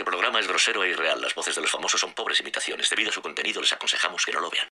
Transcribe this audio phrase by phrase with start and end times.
[0.00, 1.20] Este programa es grosero e irreal.
[1.20, 2.88] Las voces de los famosos son pobres imitaciones.
[2.88, 4.69] Debido a su contenido, les aconsejamos que no lo vean.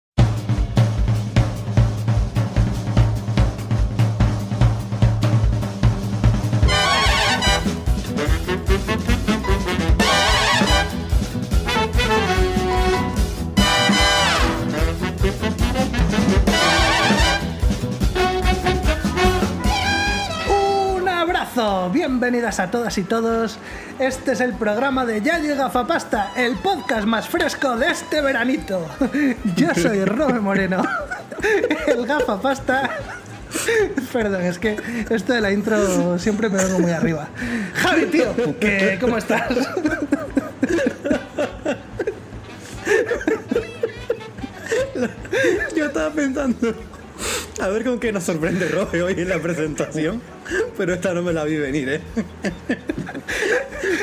[21.92, 23.58] Bienvenidas a todas y todos.
[23.98, 28.86] Este es el programa de Ya llega Fapasta, el podcast más fresco de este veranito.
[29.56, 30.82] Yo soy Robe Moreno,
[31.86, 32.90] el gafapasta.
[34.12, 34.76] Perdón, es que
[35.10, 37.28] esto de la intro siempre me vengo muy arriba.
[37.74, 39.48] Javi, tío, ¿qué, ¿cómo estás?
[45.76, 46.74] Yo estaba pensando
[47.60, 50.20] a ver con qué nos sorprende Robe hoy en la presentación,
[50.76, 52.00] pero esta no me la vi venir, ¿eh?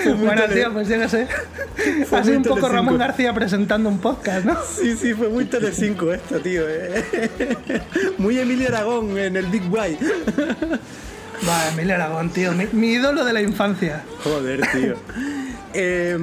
[0.05, 1.27] Bueno, tele- tío, pues yo no sé.
[2.07, 2.69] Fue Ha sido un poco.
[2.69, 4.57] Ramón García presentando un podcast, ¿no?
[4.63, 6.63] Sí, sí, fue muy Telecinco esta, tío.
[6.67, 7.03] ¿eh?
[8.17, 9.97] Muy Emilio Aragón en el Big Way.
[11.47, 14.03] Va, Emilio Aragón, tío, mi, mi ídolo de la infancia.
[14.23, 14.95] Joder, tío.
[15.73, 16.17] Eh,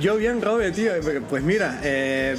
[0.00, 0.92] yo bien, Robe, tío.
[1.28, 2.36] Pues mira, eh,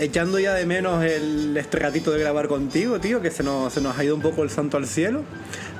[0.00, 3.96] echando ya de menos el ratito de grabar contigo, tío, que se nos, se nos
[3.98, 5.22] ha ido un poco el santo al cielo.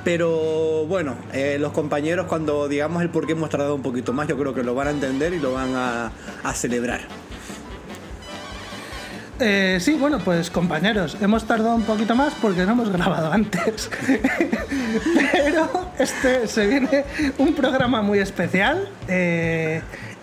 [0.05, 4.29] Pero bueno, eh, los compañeros cuando digamos el por qué hemos tardado un poquito más,
[4.29, 7.01] yo creo que lo van a entender y lo van a, a celebrar.
[9.43, 13.91] Eh, sí, bueno, pues compañeros, hemos tardado un poquito más porque no hemos grabado antes.
[15.33, 17.05] Pero este se viene
[17.39, 18.89] un programa muy especial.
[19.09, 19.81] eh,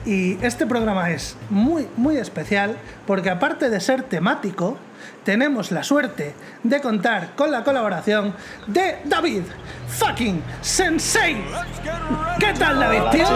[0.07, 4.77] y este programa es muy, muy especial porque aparte de ser temático,
[5.25, 8.33] tenemos la suerte de contar con la colaboración
[8.67, 9.43] de David
[9.89, 11.35] fucking Sensei.
[12.39, 13.27] ¿Qué tal, David, tío?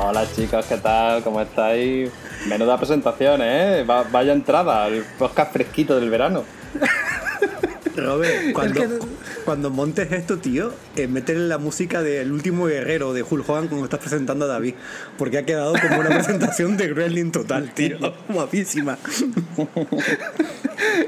[0.00, 1.22] Hola chicos, ¿qué tal?
[1.22, 2.10] ¿Cómo estáis?
[2.48, 3.82] Menuda presentación, ¿eh?
[3.88, 6.44] Va- vaya entrada, el podcast fresquito del verano.
[8.04, 8.98] Robert, cuando, que-
[9.44, 13.84] cuando montes esto, tío, eh, métele la música del último guerrero de Hulk Hogan cuando
[13.84, 14.74] estás presentando a David.
[15.18, 17.98] Porque ha quedado como una presentación de Gremlin total, tío.
[18.28, 18.98] Guapísima.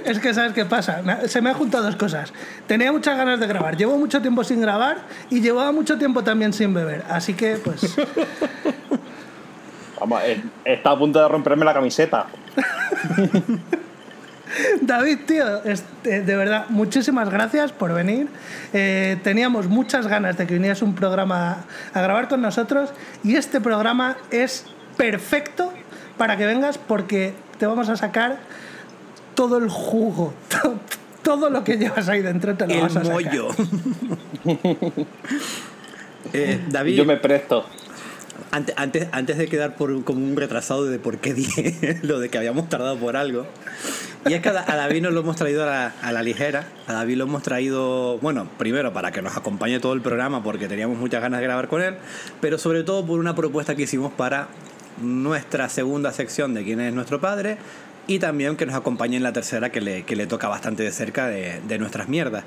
[0.04, 1.02] Es que, ¿sabes qué pasa?
[1.28, 2.32] Se me han juntado dos cosas.
[2.66, 3.76] Tenía muchas ganas de grabar.
[3.76, 4.98] Llevo mucho tiempo sin grabar
[5.30, 7.04] y llevaba mucho tiempo también sin beber.
[7.08, 7.96] Así que, pues,
[10.00, 12.26] Vamos, eh, está a punto de romperme la camiseta.
[14.80, 18.28] David, tío, es- eh, de verdad, muchísimas gracias por venir.
[18.72, 21.64] Eh, teníamos muchas ganas de que vinieras un programa
[21.94, 22.90] a grabar con nosotros
[23.24, 24.64] y este programa es
[24.96, 25.72] perfecto
[26.16, 28.38] para que vengas porque te vamos a sacar
[29.34, 30.78] todo el jugo, to-
[31.22, 33.12] todo lo que llevas ahí dentro te lo El vas a sacar.
[33.12, 33.48] mollo.
[36.32, 37.64] Eh, David, Yo me presto.
[38.50, 42.28] Antes, antes, antes de quedar por, como un retrasado de por qué dije lo de
[42.28, 43.46] que habíamos tardado por algo.
[44.28, 46.22] Y es que a Da- a David nos lo hemos traído a la, a la
[46.22, 46.66] ligera.
[46.86, 50.68] A David lo hemos traído, bueno, primero para que nos acompañe todo el programa porque
[50.68, 51.96] teníamos muchas ganas de grabar con él,
[52.40, 54.48] pero sobre todo por una propuesta que hicimos para
[55.00, 57.56] nuestra segunda sección de quién es nuestro padre
[58.08, 60.90] y también que nos acompañe en la tercera que le, que le toca bastante de
[60.90, 62.42] cerca de, de nuestras mierdas.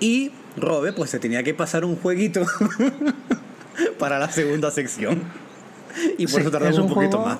[0.00, 2.44] Y Robe, pues se tenía que pasar un jueguito
[3.98, 5.22] para la segunda sección.
[6.18, 7.38] Y por Sí, eso tardamos es un, un poquito más.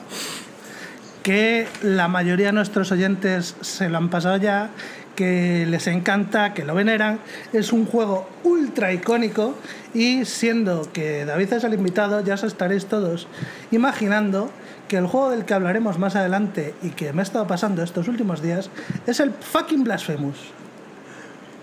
[1.23, 4.71] que la mayoría de nuestros oyentes se lo han pasado ya,
[5.17, 7.19] que les encanta, que lo veneran.
[7.53, 9.55] Es un juego ultra icónico
[9.95, 13.27] y siendo que David es el invitado, ya os estaréis todos
[13.71, 14.51] imaginando
[14.89, 18.07] que el juego del que hablaremos más adelante y que me ha estado pasando estos
[18.07, 18.71] últimos días
[19.07, 20.37] es el fucking Blasphemous.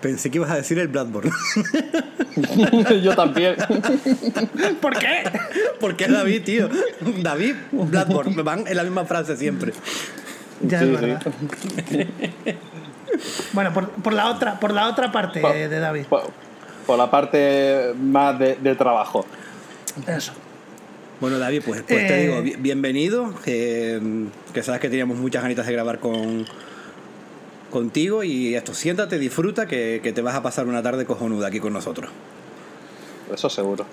[0.02, 1.32] Pensé que ibas a decir el Bloodborne.
[3.04, 3.56] Yo también.
[4.82, 5.24] ¿Por qué?
[5.80, 6.70] Porque es David, tío.
[7.22, 8.36] David, Bloodborne.
[8.36, 9.74] Me van en la misma frase siempre.
[10.62, 11.06] Ya Sí, es sí.
[11.06, 11.22] verdad.
[13.54, 16.06] Bueno, por, por la otra, por la otra parte Por- de David.
[16.06, 16.24] Por,
[16.88, 19.26] por la parte más de, de trabajo.
[20.08, 20.34] Eso.
[21.20, 22.28] Bueno, David, pues, pues te Eh.
[22.28, 23.34] digo, bi- bienvenido.
[23.46, 24.00] eh,
[24.54, 26.46] que sabes que teníamos muchas ganitas de grabar con
[27.72, 31.60] contigo y esto, siéntate, disfruta, que, que te vas a pasar una tarde cojonuda aquí
[31.60, 32.12] con nosotros.
[33.34, 33.86] Eso seguro.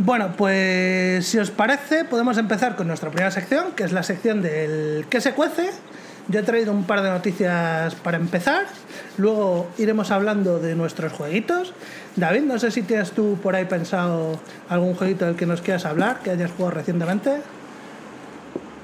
[0.00, 4.42] Bueno, pues si os parece, podemos empezar con nuestra primera sección, que es la sección
[4.42, 5.70] del ¿qué se cuece?
[6.28, 8.66] Yo he traído un par de noticias para empezar.
[9.16, 11.72] Luego iremos hablando de nuestros jueguitos.
[12.16, 14.38] David, no sé si tienes tú por ahí pensado
[14.68, 17.40] algún jueguito del que nos quieras hablar, que hayas jugado recientemente.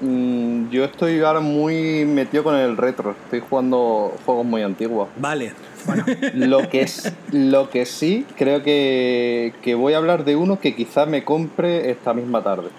[0.01, 3.15] Mm, yo estoy ahora muy metido con el retro.
[3.25, 5.09] Estoy jugando juegos muy antiguos.
[5.17, 5.53] Vale.
[6.35, 10.75] Lo que, es, lo que sí, creo que, que voy a hablar de uno que
[10.75, 12.71] quizás me compre esta misma tarde.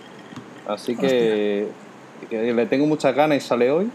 [0.68, 1.68] Así que,
[2.28, 3.92] que le tengo muchas ganas y sale hoy.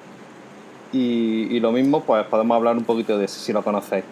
[0.92, 4.04] Y, y lo mismo, pues podemos hablar un poquito de ese, si lo conocéis.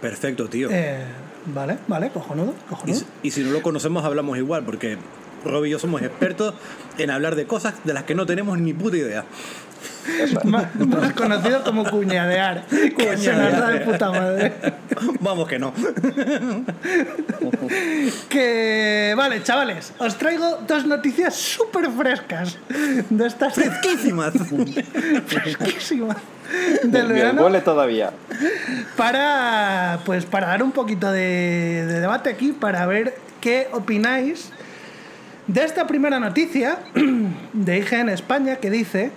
[0.00, 0.68] Perfecto, tío.
[0.70, 1.04] Eh,
[1.54, 3.00] vale, vale, cojonudo, cojonudo.
[3.22, 4.96] y si no lo conocemos, hablamos igual, porque
[5.44, 6.54] Rob y yo somos expertos
[6.98, 9.24] en hablar de cosas de las que no tenemos ni puta idea.
[10.44, 12.64] Más, más conocido como cuñadear.
[12.68, 14.52] da de puta madre.
[15.20, 15.72] Vamos que no.
[18.28, 22.58] Que vale, chavales, os traigo dos noticias súper frescas
[23.10, 24.32] de estas Fresquísimas.
[25.26, 26.16] fresquísimas
[26.82, 28.12] del Me verano huele todavía.
[28.96, 34.50] para pues para dar un poquito de, de debate aquí para ver qué opináis
[35.46, 36.78] de esta primera noticia
[37.52, 39.10] de IGN España que dice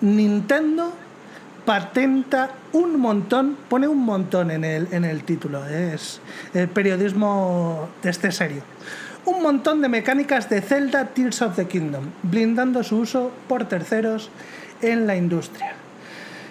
[0.00, 0.92] Nintendo
[1.64, 6.20] patenta un montón, pone un montón en el, en el título, es
[6.54, 8.62] el periodismo de este serio.
[9.26, 14.30] Un montón de mecánicas de Zelda Tears of the Kingdom, blindando su uso por terceros
[14.80, 15.74] en la industria.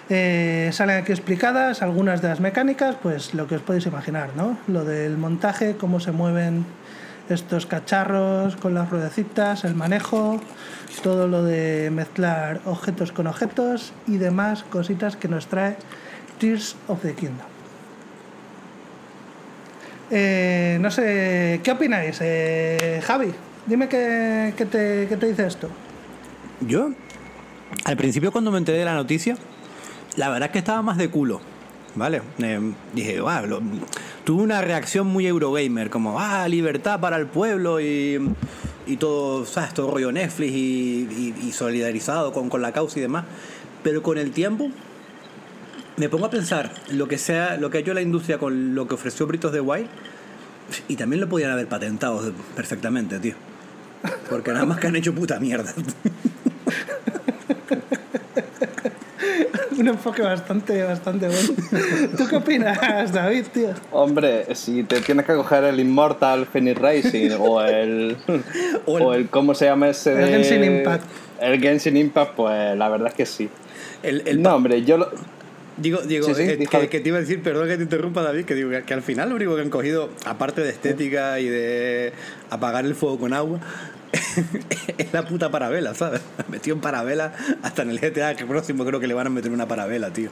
[0.08, 4.56] Eh, salen aquí explicadas algunas de las mecánicas, pues lo que os podéis imaginar, ¿no?
[4.68, 6.64] Lo del montaje, cómo se mueven
[7.30, 10.40] estos cacharros con las ruedecitas, el manejo,
[11.02, 15.76] todo lo de mezclar objetos con objetos y demás cositas que nos trae
[16.38, 17.46] Tears of the Kingdom.
[20.10, 22.18] Eh, no sé, ¿qué opináis?
[22.20, 23.32] Eh, Javi,
[23.66, 25.68] dime qué, qué te, qué te dice esto.
[26.60, 26.90] Yo,
[27.84, 29.36] al principio cuando me enteré de la noticia,
[30.16, 31.40] la verdad es que estaba más de culo.
[31.96, 32.22] ¿Vale?
[32.38, 32.60] Eh,
[32.94, 33.60] dije, "Ah, lo-
[34.24, 38.20] tuve una reacción muy Eurogamer, como, ah, libertad para el pueblo y,
[38.86, 39.74] y todo, ¿sabes?
[39.74, 43.24] Todo rollo Netflix y solidarizado con, con la causa y demás.
[43.82, 44.70] Pero con el tiempo
[45.96, 48.86] me pongo a pensar lo que sea, lo que ha hecho la industria con lo
[48.86, 49.88] que ofreció Britos de Wild
[50.86, 53.34] y también lo podían haber patentado perfectamente, tío.
[54.30, 55.74] Porque nada más que han hecho puta mierda.
[59.78, 61.48] Un enfoque bastante, bastante bueno.
[62.18, 63.68] ¿Tú qué opinas, David, tío?
[63.92, 68.16] Hombre, si te tienes que coger el Immortal Phoenix Racing o el,
[68.86, 69.28] O el- o el.
[69.28, 70.12] ¿Cómo se llama ese?
[70.12, 71.04] El de- Genshin Impact.
[71.40, 73.48] El Genshin Impact, pues la verdad es que sí.
[74.02, 75.10] El, el no, hombre, yo lo-
[75.76, 76.58] Digo, digo Sí, sí, eh,
[76.90, 79.00] que, te iba a decir, perdón que te interrumpa David, que digo que, que al
[79.00, 82.12] final lo único que han cogido, aparte de estética y de
[82.50, 83.60] apagar el fuego con agua,
[84.98, 86.22] es la puta parabela, ¿sabes?
[86.48, 89.52] Metido en parabela hasta en el GTA, que próximo creo que le van a meter
[89.52, 90.30] una parabela, tío.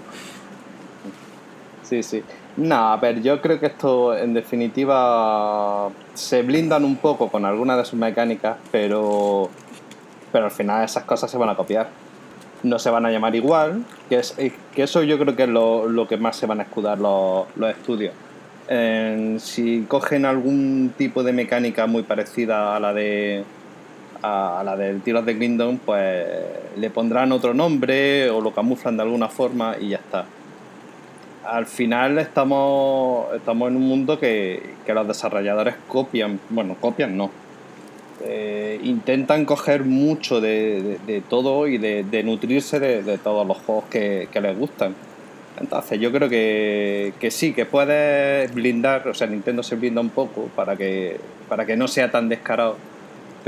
[1.82, 2.22] Sí, sí.
[2.56, 7.78] No, a ver, yo creo que esto en definitiva se blindan un poco con algunas
[7.78, 9.48] de sus mecánicas, pero,
[10.32, 11.88] pero al final esas cosas se van a copiar.
[12.64, 16.08] No se van a llamar igual, que, eh, eso yo creo que es lo, lo
[16.08, 18.12] que más se van a escudar los, los estudios.
[19.38, 23.44] Si cogen algún tipo de mecánica muy parecida a la de
[24.22, 26.26] a, a la del of the Kingdom, pues
[26.76, 30.26] le pondrán otro nombre o lo camuflan de alguna forma y ya está
[31.44, 37.30] al final estamos, estamos en un mundo que, que los desarrolladores copian, bueno, copian no,
[38.24, 43.46] Eh, intentan coger mucho de, de- de todo y de, de nutrirse de, de todos
[43.46, 44.94] los juegos que, que les gustan.
[45.60, 50.10] Entonces yo creo que, que sí, que puedes blindar, o sea, Nintendo se blinda un
[50.10, 51.16] poco para que,
[51.48, 52.76] para que no sea tan descarado,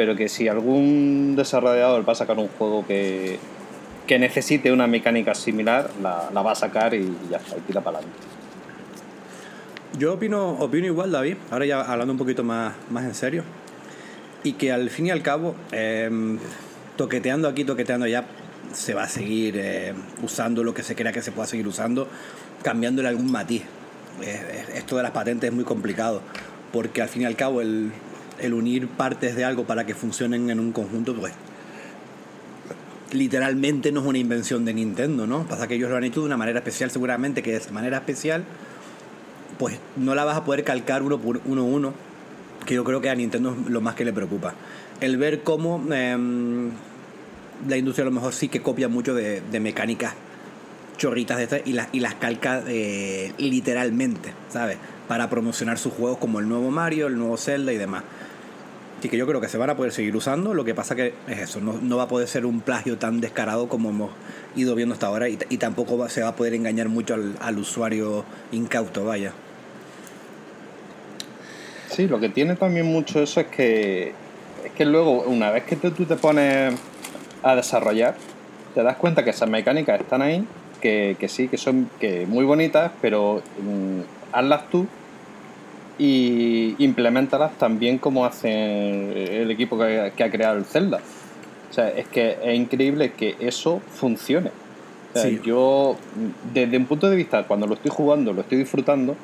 [0.00, 3.38] pero que si algún desarrollador va a sacar un juego que,
[4.06, 7.98] que necesite una mecánica similar, la, va a sacar y ya está, y tira para
[7.98, 8.18] adelante.
[9.98, 13.44] Yo opino, opino igual, David, ahora ya hablando un poquito más, más en serio,
[14.42, 16.08] y que al fin y al cabo, eh,
[16.96, 18.24] toqueteando aquí, toqueteando allá,
[18.72, 19.92] se va a seguir eh,
[20.22, 22.08] usando lo que se crea que se pueda seguir usando,
[22.62, 23.64] cambiándole algún matiz.
[24.74, 26.22] Esto de las patentes es muy complicado,
[26.72, 27.92] porque al fin y al cabo el,
[28.40, 31.32] el unir partes de algo para que funcionen en un conjunto, pues
[33.12, 35.44] literalmente no es una invención de Nintendo, ¿no?
[35.44, 37.98] Pasa que ellos lo han hecho de una manera especial, seguramente que de esa manera
[37.98, 38.44] especial
[39.58, 41.92] pues no la vas a poder calcar uno por uno uno,
[42.64, 44.54] que yo creo que a Nintendo es lo más que le preocupa.
[45.00, 46.70] El ver cómo em,
[47.68, 50.14] la industria a lo mejor sí que copia mucho de, de mecánicas
[51.00, 54.76] chorritas de estas y las, y las calca eh, literalmente, ¿sabes?
[55.08, 58.04] Para promocionar sus juegos como el nuevo Mario, el nuevo Zelda y demás.
[59.02, 60.54] Y que yo creo que se van a poder seguir usando.
[60.54, 63.20] Lo que pasa que es eso, no, no va a poder ser un plagio tan
[63.20, 64.10] descarado como hemos
[64.56, 68.24] ido viendo hasta ahora y, y tampoco se va a poder engañar mucho al, usuario
[68.52, 69.32] incauto, vaya.
[71.88, 74.12] Sí, lo que tiene también mucho eso es que
[74.64, 76.74] es que luego, una vez que tú te pones
[77.42, 78.14] a desarrollar,
[78.74, 80.44] te das cuenta que esas mecánicas están ahí,
[80.80, 84.00] que, que sí, que son que muy bonitas, pero mm,
[84.32, 84.86] hazlas tú
[86.00, 90.98] y implementalas también como hace el equipo que, que ha creado el Zelda.
[91.68, 94.50] O sea, es que es increíble que eso funcione.
[95.12, 95.40] O sea, Sí.
[95.44, 95.96] Yo,
[96.54, 99.14] desde un punto de vista, cuando lo estoy jugando, lo estoy disfrutando,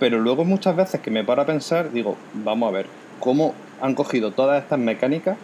[0.00, 2.86] pero luego muchas veces que me paro a pensar, digo, vamos a ver,
[3.20, 5.36] ¿cómo han cogido todas estas mecánicas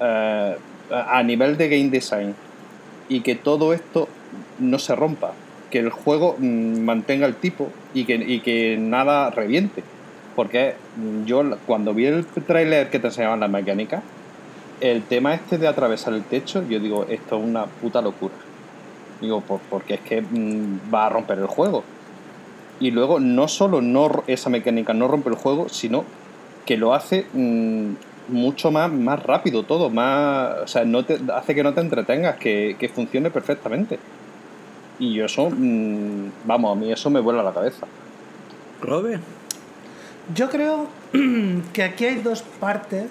[0.00, 0.56] eh,
[0.90, 2.34] a nivel de game design
[3.08, 4.08] y que todo esto
[4.58, 5.34] no se rompa?
[5.74, 9.82] Que el juego mm, mantenga el tipo y que, nada reviente.
[10.36, 10.74] Porque
[11.26, 14.00] yo cuando vi el tráiler que te enseñaban las mecánicas,
[14.80, 18.34] el tema este de atravesar el techo, yo digo, esto es una puta locura.
[19.20, 21.82] Digo, por- porque es que mm, va a romper el juego.
[22.78, 26.04] Y luego no solo no, esa mecánica no rompe el juego, sino
[26.66, 27.94] que lo hace mm,
[28.28, 32.36] mucho más, más rápido todo, más, o sea, no te, hace que no te entretengas,
[32.36, 33.98] que, que funcione perfectamente.
[34.98, 37.86] Y yo eso, mm, vamos, a mí eso me vuela la cabeza.
[38.80, 39.18] Robe,
[40.34, 40.88] Yo creo
[41.72, 43.08] que aquí hay dos partes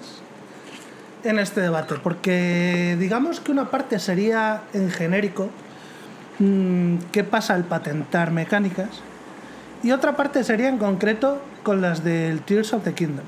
[1.24, 5.48] en este debate, porque digamos que una parte sería en genérico,
[6.38, 9.00] mm, qué pasa al patentar mecánicas,
[9.82, 13.24] y otra parte sería en concreto con las del Tears of the Kingdom.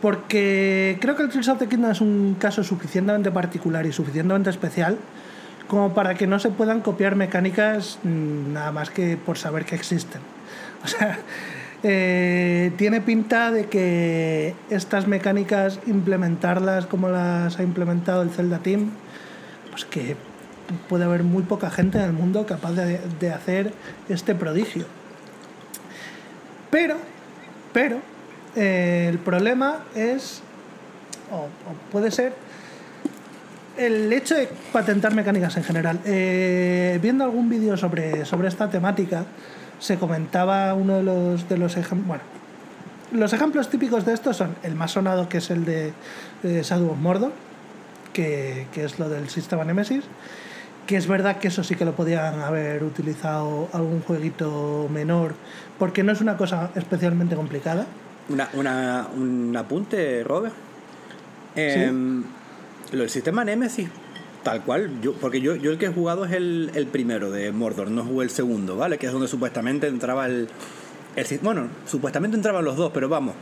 [0.00, 4.50] Porque creo que el Tears of the Kingdom es un caso suficientemente particular y suficientemente
[4.50, 4.98] especial
[5.68, 9.74] como para que no se puedan copiar mecánicas mm, nada más que por saber que
[9.74, 10.20] existen.
[10.84, 11.18] O sea,
[11.82, 18.90] eh, tiene pinta de que estas mecánicas implementarlas como las ha implementado el Zelda Team,
[19.70, 20.16] pues que
[20.88, 23.72] puede haber muy poca gente en el mundo capaz de, de hacer
[24.08, 24.84] este prodigio.
[26.70, 26.96] Pero,
[27.72, 27.98] pero,
[28.54, 30.42] eh, el problema es,
[31.30, 32.32] o, o puede ser,
[33.78, 36.00] el hecho de patentar mecánicas en general.
[36.04, 39.24] Eh, viendo algún vídeo sobre, sobre esta temática,
[39.78, 42.06] se comentaba uno de los, de los ejemplos.
[42.06, 42.22] Bueno,
[43.12, 45.92] los ejemplos típicos de esto son el más sonado, que es el de
[46.42, 47.32] eh, Shadow of Mordor,
[48.12, 50.04] que, que es lo del sistema Nemesis.
[50.86, 55.34] Que es verdad que eso sí que lo podían haber utilizado algún jueguito menor,
[55.80, 57.86] porque no es una cosa especialmente complicada.
[58.28, 60.54] una, una- un apunte, Robert.
[61.56, 61.62] Lo
[62.92, 63.88] del sistema Nemesis,
[64.42, 67.50] tal cual, yo, porque yo, yo el que he jugado es el, el primero de
[67.52, 68.98] Mordor, no jugué el segundo, ¿vale?
[68.98, 70.48] Que es donde supuestamente entraba el,
[71.16, 73.34] el Bueno, supuestamente entraban los dos, pero vamos.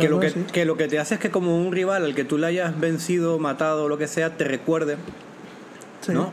[0.00, 2.22] Que lo que, que lo que te hace es que como un rival al que
[2.24, 4.96] tú le hayas vencido, matado o lo que sea, te recuerde,
[6.00, 6.12] Sí.
[6.12, 6.32] ¿no?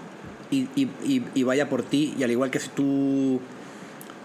[0.52, 3.42] Y, y- y- y vaya por ti, y al igual que si tú...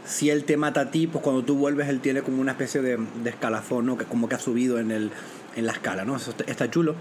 [0.05, 2.83] Si él te mata a ti, pues cuando tú vuelves él tiene como una especie
[2.83, 3.97] de, de escalafón, ¿no?
[3.97, 5.11] Que como que ha subido en, el,
[5.57, 6.17] en la escala, ¿no?
[6.17, 6.95] Eso está, está chulo.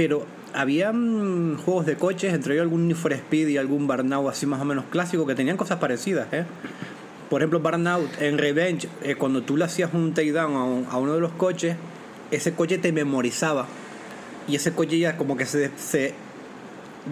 [0.00, 4.30] Pero había mm, juegos de coches, entre ellos algún Need for Speed y algún Burnout
[4.30, 6.46] así más o menos clásico, que tenían cosas parecidas, ¿eh?
[7.28, 10.96] Por ejemplo, Burnout en Revenge, eh, cuando tú le hacías un takedown a, un- a
[10.96, 11.76] uno de los coches,
[12.30, 13.66] ese coche te memorizaba.
[14.48, 16.14] Y ese coche ya como que se, se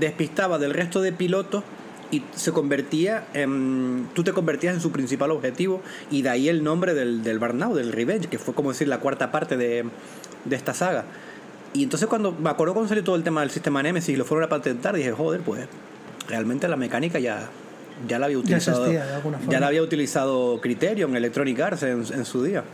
[0.00, 1.64] despistaba del resto de pilotos
[2.11, 4.09] y se convertía en.
[4.14, 7.76] Tú te convertías en su principal objetivo y de ahí el nombre del, del Burnout,
[7.76, 9.85] del Revenge, que fue como decir la cuarta parte de,
[10.47, 11.04] de esta saga.
[11.79, 14.25] Y entonces cuando me acuerdo cuando salió todo el tema del sistema Nemesis y lo
[14.25, 15.67] fueron a patentar, dije, joder, pues
[16.29, 17.49] realmente la mecánica ya,
[18.09, 18.87] ya la había Ya utilizado.
[18.87, 22.65] existía de ya la había utilizado Criterion, Electronic Arts en, en su día.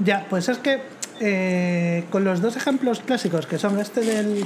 [0.00, 0.80] Ya, pues es que
[1.20, 4.44] eh, con los dos ejemplos clásicos, que son este del,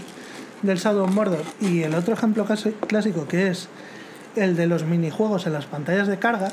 [0.62, 3.68] del Shadow of Mordor y el otro ejemplo casi- clásico, que es
[4.36, 6.48] el de los minijuegos en las pantallas de carga,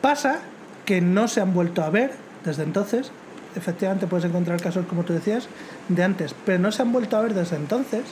[0.00, 0.40] pasa
[0.84, 2.10] que no se han vuelto a ver
[2.44, 3.10] desde entonces.
[3.56, 5.48] Efectivamente puedes encontrar casos, como tú decías,
[5.88, 8.02] de antes, pero no se han vuelto a ver desde entonces,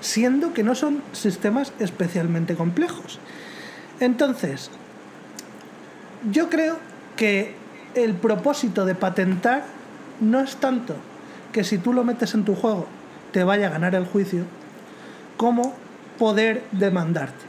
[0.00, 3.18] siendo que no son sistemas especialmente complejos.
[4.00, 4.70] Entonces,
[6.30, 6.78] yo creo
[7.16, 7.54] que
[7.94, 9.64] el propósito de patentar
[10.20, 10.96] no es tanto
[11.52, 12.86] que si tú lo metes en tu juego
[13.32, 14.44] te vaya a ganar el juicio,
[15.36, 15.74] como
[16.18, 17.44] poder demandarte.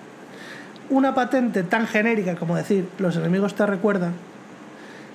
[0.89, 4.13] Una patente tan genérica como decir los enemigos te recuerdan,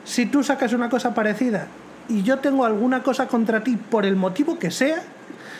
[0.04, 1.68] si tú sacas una cosa parecida
[2.08, 5.02] y yo tengo alguna cosa contra ti por el motivo que sea,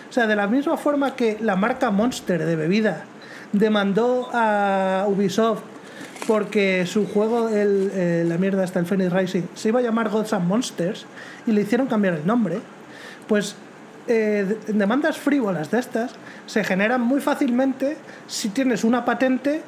[0.09, 3.05] o sea, de la misma forma que la marca Monster de bebida
[3.53, 5.61] demandó a Ubisoft
[6.27, 10.11] porque su juego, el, eh, la mierda está el Phoenix Rising, se iba a llamar
[10.11, 11.07] Gods and Monsters
[11.47, 12.59] y le hicieron cambiar el nombre.
[13.27, 13.57] Pues
[14.07, 16.13] eh, de- demandas frívolas de estas
[16.47, 19.63] se generan muy fácilmente si tienes una patente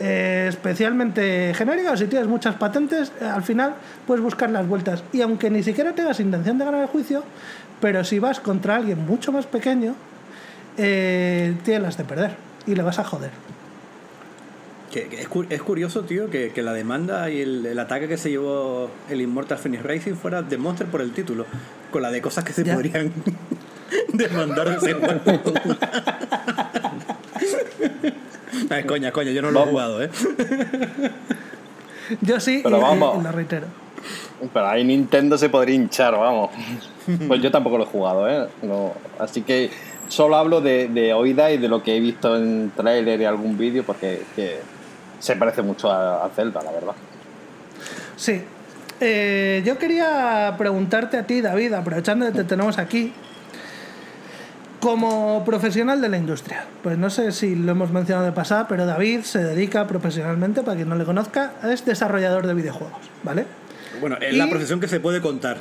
[0.00, 3.74] eh, especialmente genérica o si tienes muchas patentes, eh, al final
[4.06, 5.02] puedes buscar las vueltas.
[5.12, 7.22] Y aunque ni siquiera tengas intención de ganar el juicio,
[7.80, 9.94] pero si vas contra alguien mucho más pequeño,
[10.76, 12.36] eh, tienes las de perder
[12.66, 13.30] y le vas a joder.
[14.92, 18.16] Que, que es, es curioso, tío, que, que la demanda y el, el ataque que
[18.16, 21.44] se llevó el Immortal Phoenix Racing fuera de Monster por el título,
[21.90, 22.72] con la de cosas que se Ya.
[22.74, 23.12] podrían
[24.14, 24.94] demandar de
[28.50, 28.66] juego.
[28.74, 30.10] Ay, coña, coña, yo no lo he jugado, ¿eh?
[32.22, 33.18] Yo sí, Pero y- vamos.
[33.20, 33.66] y lo reitero.
[34.52, 36.50] Pero ahí Nintendo se podría hinchar, vamos.
[37.26, 38.48] Pues yo tampoco lo he jugado, ¿eh?
[38.62, 39.70] No, así que
[40.08, 43.58] solo hablo de, de oída y de lo que he visto en trailer y algún
[43.58, 44.58] vídeo, porque que
[45.18, 46.92] se parece mucho a, a Zelda, la verdad.
[48.16, 48.42] Sí.
[49.00, 53.12] Eh, yo quería preguntarte a ti, David, aprovechando que te tenemos aquí,
[54.80, 56.64] como profesional de la industria.
[56.82, 60.76] Pues no sé si lo hemos mencionado de pasada, pero David se dedica profesionalmente, para
[60.76, 63.44] quien no le conozca, es desarrollador de videojuegos, ¿vale?
[64.00, 65.58] Bueno, es la profesión que se puede contar.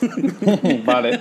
[0.84, 1.20] vale.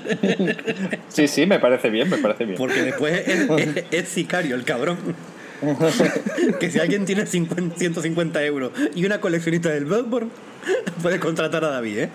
[1.10, 2.58] Sí, sí, me parece bien, me parece bien.
[2.58, 4.98] Porque después es, es- es sicario el cabrón.
[6.60, 10.30] que si alguien tiene 50 150 euros y una coleccionista del Bloodborne,
[11.02, 12.10] puede contratar a David, ¿eh?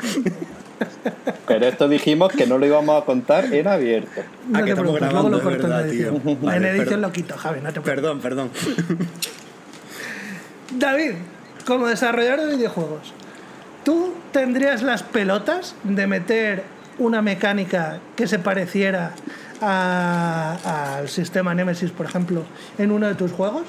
[1.47, 4.23] Pero esto dijimos que no lo íbamos a contar en abierto.
[4.49, 6.09] No Ah, que te estamos preocupes, luego grabando, lo corto verdad, en tío.
[6.13, 6.39] edición.
[6.43, 7.01] Vale, en edición perdón.
[7.03, 7.95] lo quito, Javi, no te preocupes.
[7.95, 8.51] Perdón, perdón.
[10.79, 11.13] David,
[11.67, 13.13] como desarrollador de videojuegos,
[13.85, 16.63] ¿tú tendrías las pelotas de meter
[16.99, 19.13] una mecánica que se pareciera
[19.61, 22.43] a- al sistema Nemesis, por ejemplo,
[22.79, 23.65] en uno de tus juegos?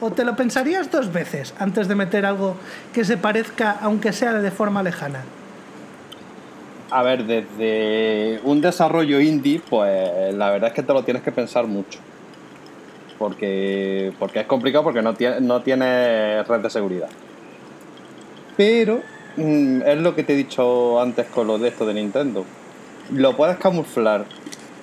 [0.00, 2.56] ¿O te lo pensarías dos veces antes de meter algo
[2.92, 5.20] que se parezca, aunque sea de forma lejana?
[6.90, 11.32] A ver, desde un desarrollo indie, pues la verdad es que te lo tienes que
[11.32, 11.98] pensar mucho.
[13.18, 17.08] Porque, porque es complicado porque no tiene, no tiene red de seguridad.
[18.56, 19.00] Pero
[19.36, 22.44] mm, es lo que te he dicho antes con lo de esto de Nintendo.
[23.12, 24.26] Lo puedes camuflar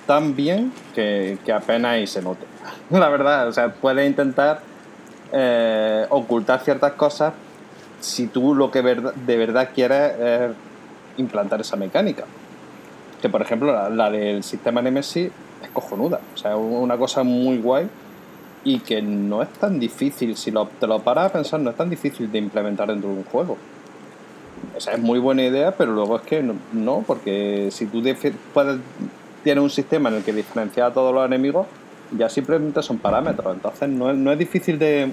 [0.06, 2.44] tan bien que, que apenas ahí se note.
[2.90, 4.60] La verdad, o sea, puedes intentar
[5.32, 7.32] eh, ocultar ciertas cosas
[8.00, 10.50] si tú lo que de verdad quieres es
[11.16, 12.24] implantar esa mecánica.
[13.20, 15.30] Que por ejemplo la, del sistema Nemesis
[15.62, 16.20] es cojonuda.
[16.34, 17.88] O sea, una cosa muy guay
[18.64, 21.76] y que no es tan difícil, si lo, te lo paras a pensar, no es
[21.76, 23.56] tan difícil de implementar dentro de un juego.
[24.76, 28.02] O sea, es muy buena idea, pero luego es que no, porque si tú
[28.52, 28.78] puedes,
[29.42, 31.66] tienes un sistema en el que diferencias a todos los enemigos,
[32.16, 33.54] ya simplemente son parámetros.
[33.54, 35.12] Entonces no es, no es difícil de,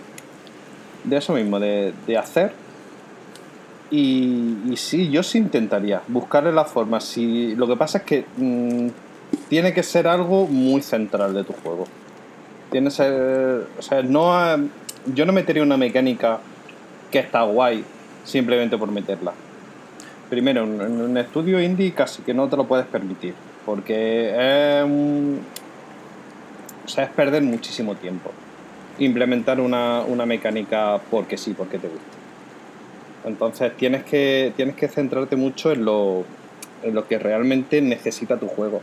[1.04, 2.54] de eso mismo, de hacer.
[3.91, 7.01] Y, sí, yo sí intentaría buscarle la forma.
[7.01, 8.88] Si, lo que pasa es que mm,
[9.49, 11.84] tiene que ser algo muy central de tu juego.
[12.71, 13.67] Tiene que ser.
[13.77, 14.34] O sea, no.
[15.13, 16.39] yo no metería una mecánica
[17.12, 17.84] que está guay
[18.23, 19.34] simplemente por meterla.
[20.30, 23.34] Primero, en un estudio indie casi que no te lo puedes permitir.
[23.65, 24.86] Porque es.
[26.86, 28.32] o sea, es perder muchísimo tiempo.
[28.99, 32.20] Implementar una, una mecánica porque sí, porque te gusta.
[33.25, 36.23] Entonces tienes que, tienes que centrarte mucho en lo,
[36.84, 38.81] en lo que realmente necesita tu juego.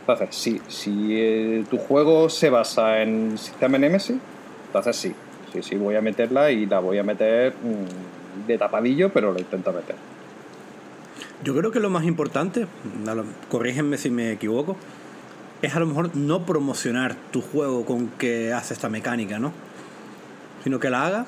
[0.00, 4.16] Entonces, sí, si eh, tu juego se basa en sistema Nemesis,
[4.66, 5.14] entonces sí,
[5.52, 9.38] sí, sí, voy a meterla y la voy a meter mm, de tapadillo, pero lo
[9.38, 9.94] intento meter.
[11.44, 12.66] Yo creo que lo más importante,
[13.48, 14.76] corrígenme si me equivoco,
[15.60, 19.52] es a lo mejor no promocionar tu juego con que hace esta mecánica, ¿no?
[20.64, 21.26] Sino que la haga,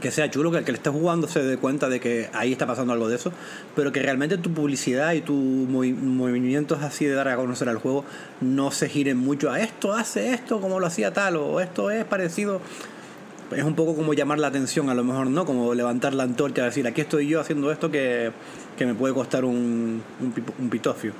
[0.00, 2.52] que sea chulo, que el que le esté jugando se dé cuenta de que ahí
[2.52, 3.32] está pasando algo de eso,
[3.74, 7.78] pero que realmente tu publicidad y tus movi- movimientos así de dar a conocer al
[7.78, 8.04] juego
[8.40, 12.04] no se giren mucho a esto hace esto como lo hacía tal o esto es
[12.04, 12.60] parecido.
[13.54, 15.46] Es un poco como llamar la atención, a lo mejor, ¿no?
[15.46, 18.32] Como levantar la antorcha decir, aquí estoy yo haciendo esto que,
[18.76, 21.12] que me puede costar un, un, pitofio.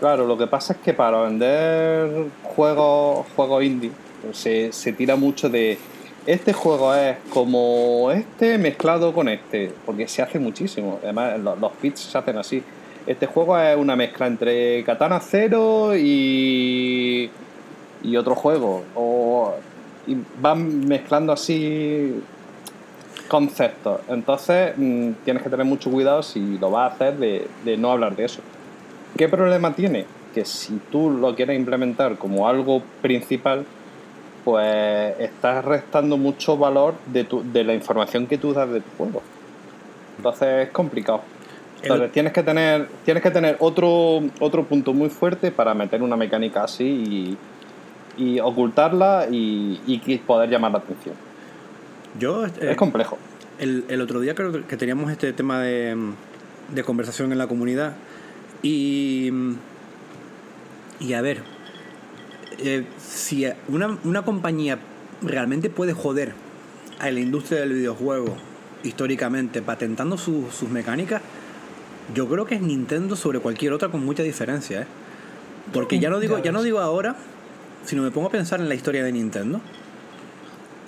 [0.00, 3.90] Claro, lo que pasa es que para vender juegos, juegos indie
[4.32, 5.78] se, se tira mucho de
[6.26, 10.98] este juego es como este mezclado con este, porque se hace muchísimo.
[11.02, 12.62] Además, los, los pits se hacen así.
[13.06, 17.30] Este juego es una mezcla entre Katana Zero y,
[18.02, 18.82] y otro juego.
[18.96, 19.54] O,
[20.08, 22.20] y van mezclando así
[23.28, 24.00] conceptos.
[24.08, 27.92] Entonces, mm, tienes que tener mucho cuidado si lo vas a hacer de, de no
[27.92, 28.40] hablar de eso.
[29.16, 30.06] ¿Qué problema tiene?
[30.34, 33.64] Que si tú lo quieres implementar como algo principal,
[34.46, 38.88] pues estás restando mucho valor de, tu, de la información que tú das de tu
[38.96, 39.20] juego.
[40.18, 41.22] Entonces es complicado.
[41.82, 46.16] Entonces, tienes que tener, tienes que tener otro, otro punto muy fuerte para meter una
[46.16, 47.36] mecánica así
[48.16, 51.16] y, y ocultarla y, y poder llamar la atención.
[52.16, 53.18] Yo, es eh, complejo.
[53.58, 55.96] El, el, otro día creo que teníamos este tema de,
[56.72, 57.94] de conversación en la comunidad
[58.62, 59.32] y,
[61.00, 61.42] y a ver,
[62.58, 64.78] eh, si una, una compañía
[65.22, 66.32] realmente puede joder
[66.98, 68.36] a la industria del videojuego
[68.82, 71.22] históricamente patentando sus mecánicas,
[72.14, 74.86] yo creo que es Nintendo sobre cualquier otra con mucha diferencia, ¿eh?
[75.72, 77.16] Porque ya no digo, ya no digo ahora,
[77.84, 79.60] sino me pongo a pensar en la historia de Nintendo.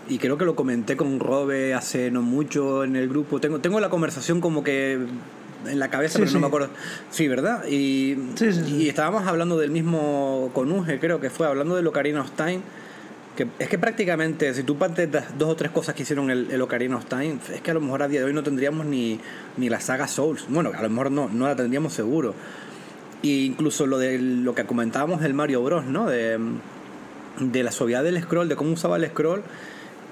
[0.08, 3.40] Y creo que lo comenté con Robe hace no mucho en el grupo.
[3.40, 4.98] Tengo, tengo la conversación como que
[5.66, 6.68] en la cabeza, pero no me acuerdo.
[7.10, 7.64] Sí, ¿verdad?
[7.68, 8.16] Y,
[8.68, 12.62] y estábamos hablando del mismo con Uge, creo que fue, hablando de Ocarina of Time
[13.58, 16.96] es que prácticamente, si tú partes dos o tres cosas que hicieron el, el, Ocarina
[16.96, 19.20] of Time, es que a lo mejor a día de hoy no tendríamos ni,
[19.56, 20.46] ni la saga Souls.
[20.48, 22.34] Bueno, a lo mejor no, no la tendríamos seguro.
[23.22, 26.08] E incluso lo de lo que comentábamos del Mario Bros, ¿no?
[26.08, 26.38] De,
[27.38, 29.42] de la suavidad del scroll, de cómo usaba el scroll,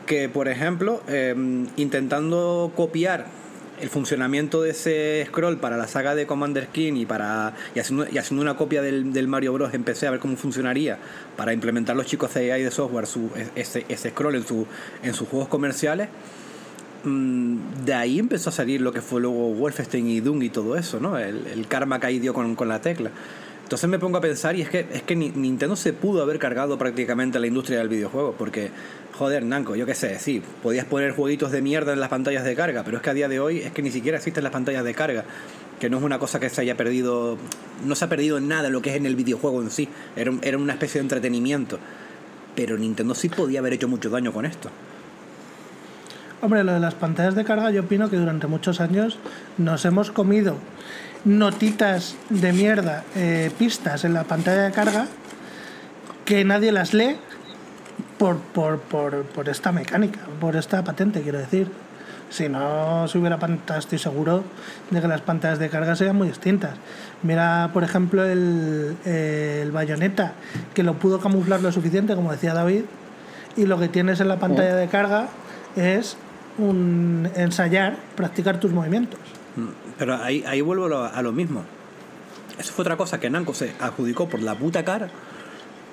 [0.07, 3.27] que por ejemplo, em, intentando copiar
[3.81, 8.07] el funcionamiento de ese scroll para la saga de Commander King y para y haciendo,
[8.11, 10.99] y haciendo una copia del, del, Mario Bros empecé a ver cómo funcionaría
[11.37, 14.67] para implementar los chicos de AI de software su, ese, ese scroll en, su,
[15.03, 16.09] en sus juegos comerciales
[17.05, 20.77] mm, de ahí empezó a salir lo que fue luego Wolfenstein y Doom y todo
[20.77, 21.19] eso, ¿no?
[21.19, 23.11] El, el karma que ahí dio con, con la tecla.
[23.67, 26.79] Entonces me pongo a pensar y es que, es que Nintendo se pudo haber cargado
[26.79, 28.71] prácticamente la industria del videojuego, porque,
[29.19, 32.55] joder, Nanco, yo qué sé, sí, podías poner jueguitos de mierda en las pantallas de
[32.55, 34.85] carga, pero es que a día de hoy es que ni siquiera existen las pantallas
[34.85, 35.25] de carga,
[35.81, 37.39] que no es una cosa que se haya perdido,
[37.85, 40.59] no se ha perdido nada lo que es en el videojuego en sí, era, era
[40.59, 41.79] una especie de entretenimiento,
[42.55, 44.71] pero Nintendo sí podía haber hecho mucho daño con esto.
[46.43, 49.19] Hombre, lo de las pantallas de carga yo opino que durante muchos años
[49.57, 50.57] nos hemos comido
[51.25, 55.07] notitas de mierda, eh, pistas en la pantalla de carga
[56.27, 57.17] que nadie las lee
[58.19, 61.71] por, por, por, por, esta mecánica, por esta patente, quiero decir.
[62.29, 64.43] Si no se hubiera pantalla, estoy seguro
[64.91, 66.73] de que las pantallas de carga serían muy distintas.
[67.23, 70.33] Mira, por ejemplo, el, el bayoneta,
[70.75, 72.83] que lo pudo camuflar lo suficiente, como decía David,
[73.57, 75.29] y lo que tienes en la pantalla de carga
[75.77, 76.17] es
[76.59, 79.21] un ensayar, practicar tus movimientos.
[79.97, 81.63] Pero ahí, ahí vuelvo a lo mismo.
[82.59, 85.09] Eso fue otra cosa que Namco se adjudicó por la puta cara.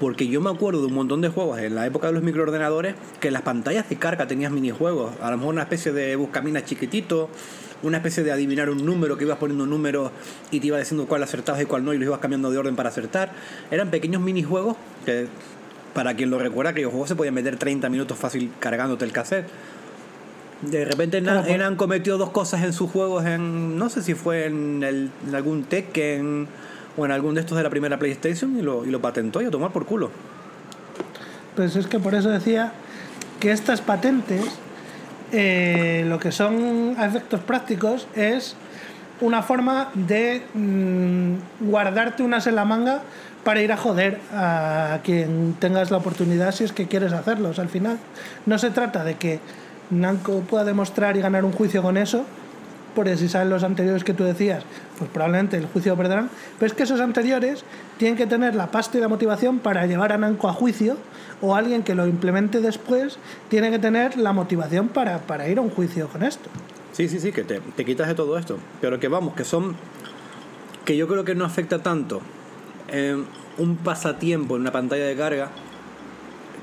[0.03, 2.93] Porque yo me acuerdo de un montón de juegos en la época de los microordenadores
[3.21, 5.13] que las pantallas de carga tenían minijuegos.
[5.21, 7.29] A lo mejor una especie de buscaminas chiquitito,
[7.83, 10.11] una especie de adivinar un número que ibas poniendo números
[10.51, 12.75] y te iba diciendo cuál acertabas y cuál no y los ibas cambiando de orden
[12.75, 13.31] para acertar.
[13.71, 15.27] Eran pequeños minijuegos que,
[15.93, 19.13] para quien lo recuerda, que los juegos se podían meter 30 minutos fácil cargándote el
[19.13, 19.47] cassette.
[20.63, 24.83] De repente han cometido dos cosas en sus juegos, en no sé si fue en,
[24.83, 26.49] el, en algún Tekken
[26.97, 29.45] o en algún de estos de la primera PlayStation y lo, y lo patentó y
[29.45, 30.11] a tomar por culo.
[31.55, 32.73] Pues es que por eso decía
[33.39, 34.45] que estas patentes,
[35.31, 38.55] eh, lo que son efectos prácticos, es
[39.21, 43.01] una forma de mm, guardarte unas en la manga
[43.43, 47.69] para ir a joder a quien tengas la oportunidad si es que quieres hacerlos al
[47.69, 47.97] final.
[48.45, 49.39] No se trata de que
[49.89, 52.25] Nanco pueda demostrar y ganar un juicio con eso,
[52.95, 54.63] porque si salen los anteriores que tú decías,
[54.97, 56.29] pues probablemente el juicio lo perderán,
[56.59, 57.63] pero es que esos anteriores
[57.97, 60.97] tienen que tener la pasta y la motivación para llevar a Nanco a juicio,
[61.41, 63.17] o alguien que lo implemente después
[63.49, 66.49] tiene que tener la motivación para, para ir a un juicio con esto.
[66.93, 69.75] Sí, sí, sí, que te, te quitas de todo esto, pero que vamos, que son,
[70.85, 72.21] que yo creo que no afecta tanto
[72.87, 73.25] en
[73.57, 75.49] un pasatiempo en una pantalla de carga,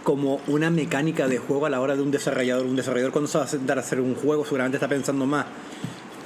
[0.02, 2.66] como una mecánica de juego a la hora de un desarrollador.
[2.66, 5.46] Un desarrollador cuando se va a sentar a hacer un juego seguramente está pensando más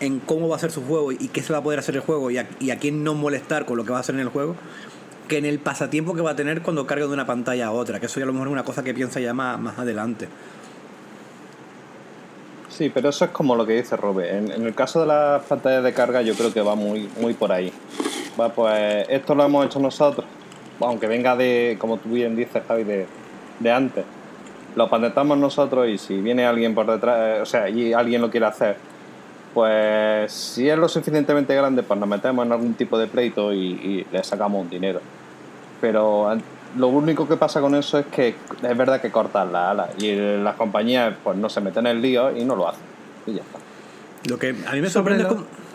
[0.00, 2.02] en cómo va a ser su juego y qué se va a poder hacer el
[2.02, 4.56] juego y a, quién no molestar con lo que va a hacer en el juego
[5.28, 7.98] que en el pasatiempo que va a tener cuando cargue de una pantalla a otra,
[7.98, 10.28] que eso ya a lo mejor es una cosa que piensa ya más, más adelante.
[12.68, 14.36] Sí, pero eso es como lo que dice Robe.
[14.36, 17.32] En, en, el caso de las pantallas de carga yo creo que va muy, muy
[17.32, 17.72] por ahí.
[18.38, 20.26] Va, pues esto lo hemos hecho nosotros,
[20.80, 23.06] aunque venga de, como tú bien dices, Javi, de,
[23.60, 24.04] de antes.
[24.76, 28.30] Lo patentamos nosotros y si viene alguien por detrás, eh, o sea, y alguien lo
[28.30, 28.76] quiere hacer,
[29.54, 34.04] pues si es lo suficientemente grande, pues nos metemos en algún tipo de pleito y,
[34.10, 35.00] le sacamos un dinero.
[35.80, 36.36] Pero
[36.76, 40.14] lo único que pasa con eso es que es verdad que cortan las alas y
[40.14, 42.82] las compañías pues no se meten en el lío y no lo hacen.
[43.26, 43.58] Y ya está.
[44.28, 45.26] Lo que a mí me sorprende...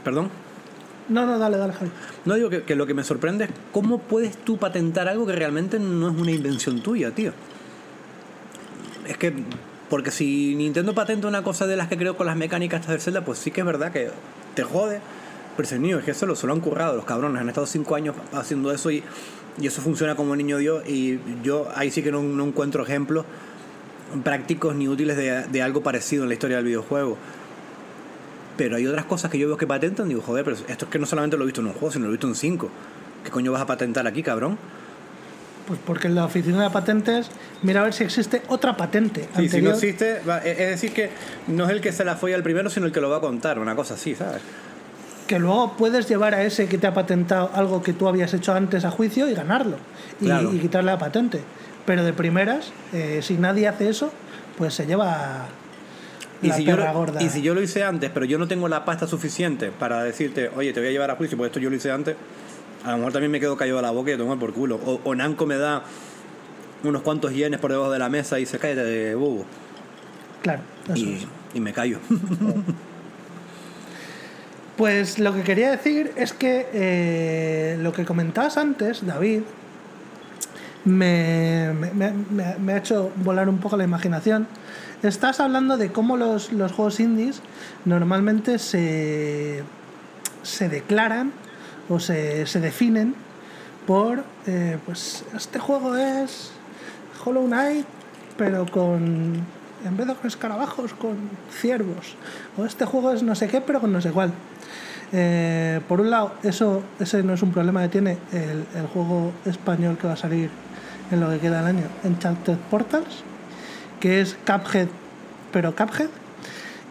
[0.04, 0.30] Perdón.
[1.08, 1.90] No, no, dale, dale, Javi.
[2.26, 5.34] No digo que, que, lo que me sorprende es cómo puedes tú patentar algo que
[5.34, 7.32] realmente no es una invención tuya, tío
[9.10, 9.34] es que
[9.90, 13.26] porque si Nintendo patenta una cosa de las que creo con las mecánicas de Zelda,
[13.26, 14.10] pues sí que es verdad que
[14.56, 15.02] te jode.
[15.58, 17.42] Pero ese niño, es que eso lo, se lo han currado los cabrones.
[17.42, 19.04] Han estado cinco años haciendo eso y,
[19.60, 20.88] y eso funciona como niño Dios.
[20.88, 23.26] Y yo ahí sí que no, no encuentro ejemplos
[24.24, 27.18] prácticos ni útiles de, de algo parecido en la historia del videojuego.
[28.58, 30.92] Pero hay otras cosas que yo veo que patentan y digo, joder, pero esto es
[30.92, 32.70] que no solamente lo he visto en un juego, sino lo he visto en cinco.
[33.24, 34.58] ¿Qué coño vas a patentar aquí, cabrón?
[35.70, 37.28] Pues porque en la oficina de patentes,
[37.62, 39.22] mira a ver si existe otra patente.
[39.38, 39.74] Sí, si no anterior.
[39.76, 41.10] existe, va- es decir, que
[41.48, 43.22] no es el que se la folla el primero, sino el que lo va a
[43.22, 44.42] contar, una cosa así, ¿sabes?
[45.28, 48.52] que luego puedes llevar a ese que te ha patentado algo que tú habías hecho
[48.52, 49.78] antes a juicio y ganarlo
[50.20, 50.52] y, Claro.
[50.52, 51.40] y quitarle la patente.
[51.86, 54.12] Pero de primeras, eh, si nadie hace eso,
[54.58, 55.46] pues se lleva
[56.42, 57.22] Y la yo lo, gorda.
[57.22, 60.50] y si yo lo hice antes, pero yo no tengo la pasta suficiente para decirte,
[60.56, 62.16] oye, te voy a llevar a juicio, porque esto yo lo hice antes,
[62.86, 64.80] a lo mejor también me quedo caydo a la boca y te tomo por culo.
[64.86, 65.84] O, o Namco me da
[66.84, 69.46] unos cuantos yenes por debajo de la mesa y dice, cállate de bobo.
[70.42, 71.28] Claro, eso Y, es.
[71.54, 72.00] y me callo.
[74.78, 79.42] Pues lo que quería decir es que eh, lo que comentabas antes, David,
[80.86, 84.48] me, me- me- me- me ha hecho volar un poco la imaginación.
[85.04, 87.42] Estás hablando de cómo los, los juegos indies
[87.84, 89.64] normalmente se,
[90.44, 91.34] se declaran
[91.90, 93.16] o se, se definen
[93.88, 96.52] por, eh, pues este juego es
[97.26, 97.86] Hollow Knight,
[98.38, 99.36] pero con,
[99.84, 101.18] en vez de con escarabajos, con
[101.52, 102.16] ciervos.
[102.58, 104.32] O este juego es no sé qué, pero con no sé cuál.
[105.12, 109.32] Eh, por un lado, eso ese no es un problema que tiene el, el juego
[109.46, 110.52] español que va a salir
[111.10, 113.24] en lo que queda del año, Enchanted Portals,
[114.00, 114.88] que es Cuphead,
[115.52, 116.10] pero Cuphead.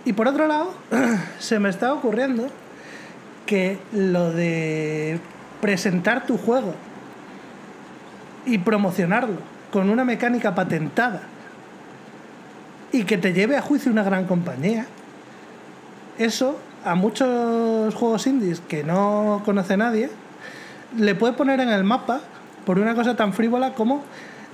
[0.04, 0.72] Y por otro lado,
[1.38, 2.48] se me está ocurriendo
[3.48, 5.18] que lo de
[5.62, 6.74] presentar tu juego
[8.44, 9.38] y promocionarlo
[9.72, 11.22] con una mecánica patentada
[12.92, 14.84] y que te lleve a juicio una gran compañía,
[16.18, 20.10] eso a muchos juegos indies que no conoce nadie,
[20.98, 22.20] le puede poner en el mapa
[22.66, 24.02] por una cosa tan frívola como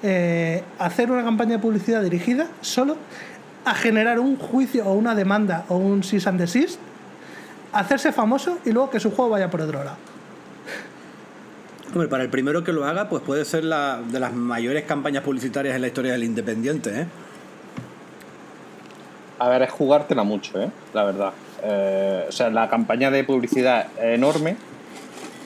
[0.04, 2.96] eh, hacer una campaña de publicidad dirigida solo
[3.64, 6.78] a generar un juicio o una demanda o un cease and desist,
[7.74, 9.96] hacerse famoso y luego que su juego vaya por otro lado.
[11.92, 15.22] Hombre, para el primero que lo haga, pues puede ser la de las mayores campañas
[15.22, 17.06] publicitarias en la historia del Independiente, ¿eh?
[19.38, 20.70] A ver, es jugártela mucho, ¿eh?
[20.92, 21.32] La verdad.
[21.62, 24.56] Eh, o sea, la campaña de publicidad es enorme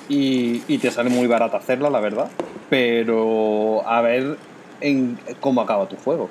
[0.09, 2.29] y, y te sale muy barato hacerla, la verdad.
[2.71, 4.37] Pero a ver
[4.81, 6.31] en cómo acaba tu juego.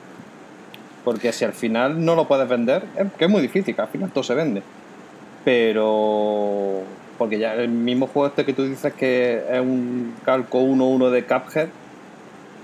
[1.03, 3.87] Porque si al final no lo puedes vender, es que es muy difícil, que al
[3.87, 4.63] final todo se vende.
[5.47, 6.83] Pero.
[7.17, 11.23] Porque ya el mismo juego este que tú dices que es un calco 1-1 de
[11.23, 11.69] Cuphead,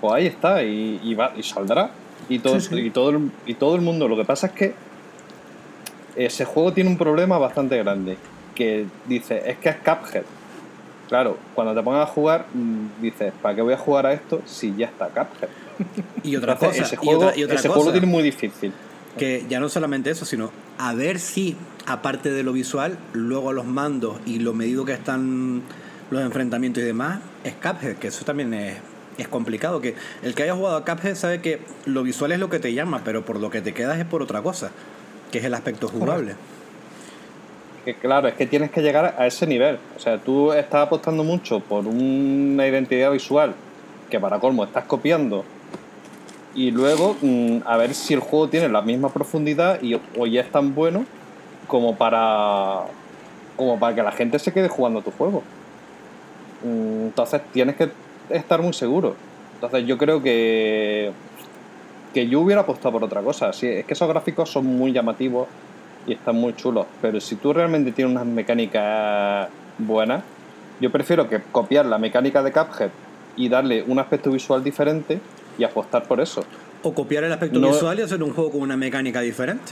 [0.01, 1.91] pues ahí está, y, y va, y saldrá.
[2.27, 2.79] Y todo, Sí, sí.
[2.81, 4.09] Y, todo el, y todo el mundo.
[4.09, 4.73] Lo que pasa es que
[6.17, 8.17] ese juego tiene un problema bastante grande.
[8.53, 10.25] Que dice, es que es Cuphead.
[11.07, 14.41] Claro, cuando te pongas a jugar, mm, dices, ¿para qué voy a jugar a esto
[14.45, 15.49] si ya está Cuphead?
[16.21, 18.07] Y otra Entonces, cosa, ese y juego, otra, y otra ese cosa, juego lo tiene
[18.07, 18.73] muy difícil.
[19.17, 23.65] que ya no solamente eso, sino a ver si, aparte de lo visual, luego los
[23.65, 25.61] mandos y lo medido que están
[26.11, 28.77] los enfrentamientos y demás, es Cuphead, que eso también es,
[29.17, 29.81] es complicado.
[29.81, 32.73] Que el que haya jugado a Cuphead sabe que lo visual es lo que te
[32.73, 34.71] llama, pero por lo que te quedas es por otra cosa,
[35.31, 36.35] que es el aspecto jugable.
[37.83, 39.77] Que claro, es que tienes que llegar a ese nivel.
[39.97, 43.55] O sea, tú estás apostando mucho por una identidad visual
[44.09, 45.43] que para colmo estás copiando
[46.55, 50.41] y luego mm, a ver si el juego tiene la misma profundidad y o ya
[50.41, 51.05] es tan bueno
[51.67, 52.81] como para
[53.55, 55.43] como para que la gente se quede jugando tu juego.
[56.63, 57.89] Entonces tienes que
[58.29, 59.15] estar muy seguro.
[59.55, 61.11] Entonces yo creo que
[62.13, 63.51] que yo hubiera apostado por otra cosa.
[63.53, 65.47] Sí, es que esos gráficos son muy llamativos
[66.05, 66.85] y están muy chulos.
[67.01, 69.49] Pero si tú realmente tienes unas mecánicas
[69.79, 70.23] buenas,
[70.79, 72.91] yo prefiero que copiar la mecánica de Cuphead
[73.35, 75.19] y darle un aspecto visual diferente
[75.57, 76.43] y apostar por eso.
[76.83, 79.71] O copiar el aspecto No- visual y hacer un juego con una mecánica diferente.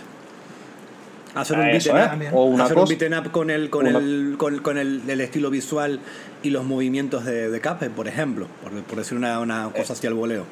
[1.36, 2.32] Hacer un beat'em es.
[2.32, 2.38] up.
[2.38, 5.22] O una hacer un beat'em up con el, con una- el, con, con el, el
[5.22, 6.00] estilo visual
[6.44, 9.78] y los movimientos de, de Cuphead, por ejemplo, por, por decir una, una Eh.
[9.80, 10.44] cosa así al voleo.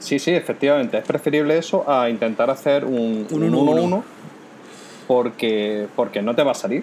[0.00, 0.98] Sí, sí, efectivamente.
[0.98, 3.88] Es preferible eso a intentar hacer un Un un 1-1.
[3.90, 4.02] 1-1
[5.06, 6.82] porque, porque no te va a salir.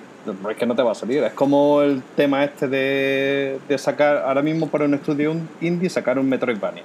[0.50, 1.24] Es que no te va a salir.
[1.24, 6.20] Es como el tema este de, de sacar, ahora mismo para un estudio indie, sacar
[6.20, 6.84] un Metroidvania.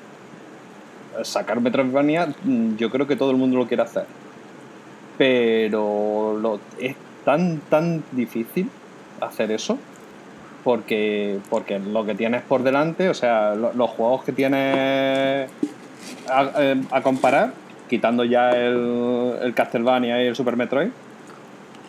[1.22, 4.04] Sacar Metroidvania, mm, yo creo que todo el mundo lo quiere hacer.
[5.18, 8.68] Pero es tan, tan difícil
[9.20, 9.78] hacer eso
[10.64, 15.48] porque, porque lo que tienes por delante, o sea, lo- los juegos que tienes
[16.28, 17.52] a, eh, a comparar
[17.88, 20.88] quitando ya el, el Castlevania y el Super Metroid,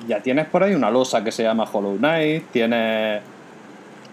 [0.08, 3.22] ya tienes por ahí una losa que se llama Hollow Knight, tienes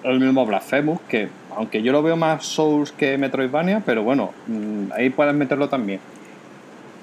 [0.02, 4.92] el mismo Blasphemous, que aunque yo lo veo más Souls que Metroidvania, pero bueno, mm,
[4.96, 6.00] ahí puedes meterlo también.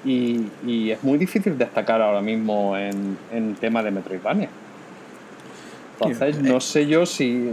[0.04, 4.48] Y, y es muy difícil destacar ahora mismo en, en tema de Metroidvania.
[6.00, 7.50] Entonces, no sé yo si.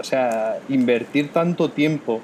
[0.00, 2.20] O sea, invertir tanto tiempo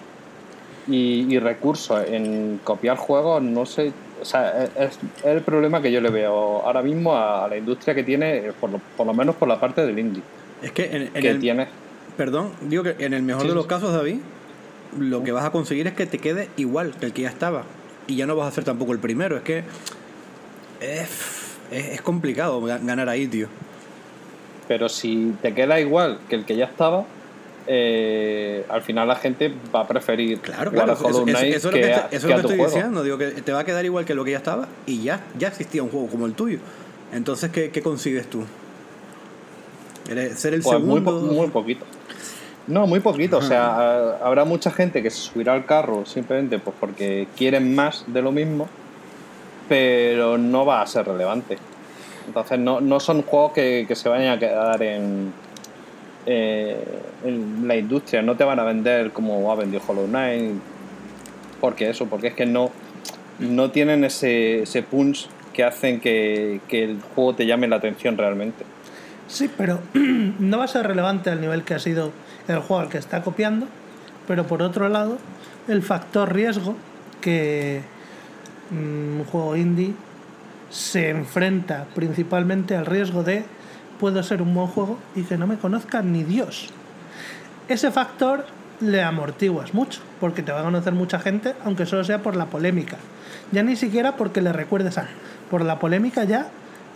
[0.87, 3.93] y, y recursos en copiar juegos, no sé.
[4.23, 7.57] O sea, es, es el problema que yo le veo ahora mismo a, a la
[7.57, 10.23] industria que tiene, eh, por lo, por lo menos por la parte del indie.
[10.63, 11.67] Es que en, en que el, tiene.
[12.17, 14.19] Perdón, digo que en el mejor Sí, de los casos, David,
[14.99, 17.65] lo que vas a conseguir es que te quede igual que el que ya estaba.
[18.07, 19.37] Y ya no vas a hacer tampoco el primero.
[19.37, 19.64] Es que
[20.81, 21.09] es,
[21.71, 23.49] es, es complicado ga- ganar ahí, tío.
[24.69, 27.05] Pero si te queda igual que el que ya estaba,
[27.67, 30.93] eh, al final la gente va a preferir Claro, claro.
[30.95, 32.64] Eso, Hollow eso- Knight eso que a- eso estoy juego.
[32.67, 33.03] diciendo.
[33.03, 35.49] Digo que te va a quedar igual que lo que ya estaba y ya, ya
[35.49, 36.59] existía un juego como el tuyo.
[37.12, 38.45] Entonces, ¿qué, qué consigues tú?
[40.35, 41.33] Ser el Pues muy, po- segundo.
[41.33, 41.87] muy poquito.
[42.66, 43.38] No, muy poquito.
[43.38, 47.74] O sea, ha- habrá mucha gente que se subirá al carro simplemente pues porque quieren
[47.74, 48.68] más de lo mismo,
[49.68, 51.59] pero no va a ser relevante.
[52.27, 55.33] Entonces, no, no son juegos que, que se vayan a quedar en,
[56.27, 56.83] eh,
[57.24, 58.22] en la industria.
[58.22, 60.55] No te van a vender como ha vendido Hollow Knight.
[61.61, 62.70] Porque eso, porque es que no,
[63.38, 68.16] no tienen ese, ese punch que hacen que, que el juego te llame la atención
[68.16, 68.64] realmente.
[69.29, 72.11] Sí, pero no va a ser relevante al nivel que ha sido
[72.49, 73.67] el juego al que está copiando,
[74.27, 75.19] pero por otro lado,
[75.69, 76.77] el factor riesgo
[77.21, 77.83] que
[78.71, 79.93] mm, un juego indie
[80.71, 83.45] se enfrenta principalmente al riesgo de
[84.01, 86.69] puedo ser un buen juego y que no me conozca ni Dios.
[87.69, 88.45] Ese factor
[88.81, 92.47] le amortiguas mucho, porque te va a conocer mucha gente, aunque solo sea por la
[92.47, 92.97] polémica.
[93.53, 95.07] Ya ni siquiera porque le recuerdes a.
[95.51, 96.49] Por la polémica ya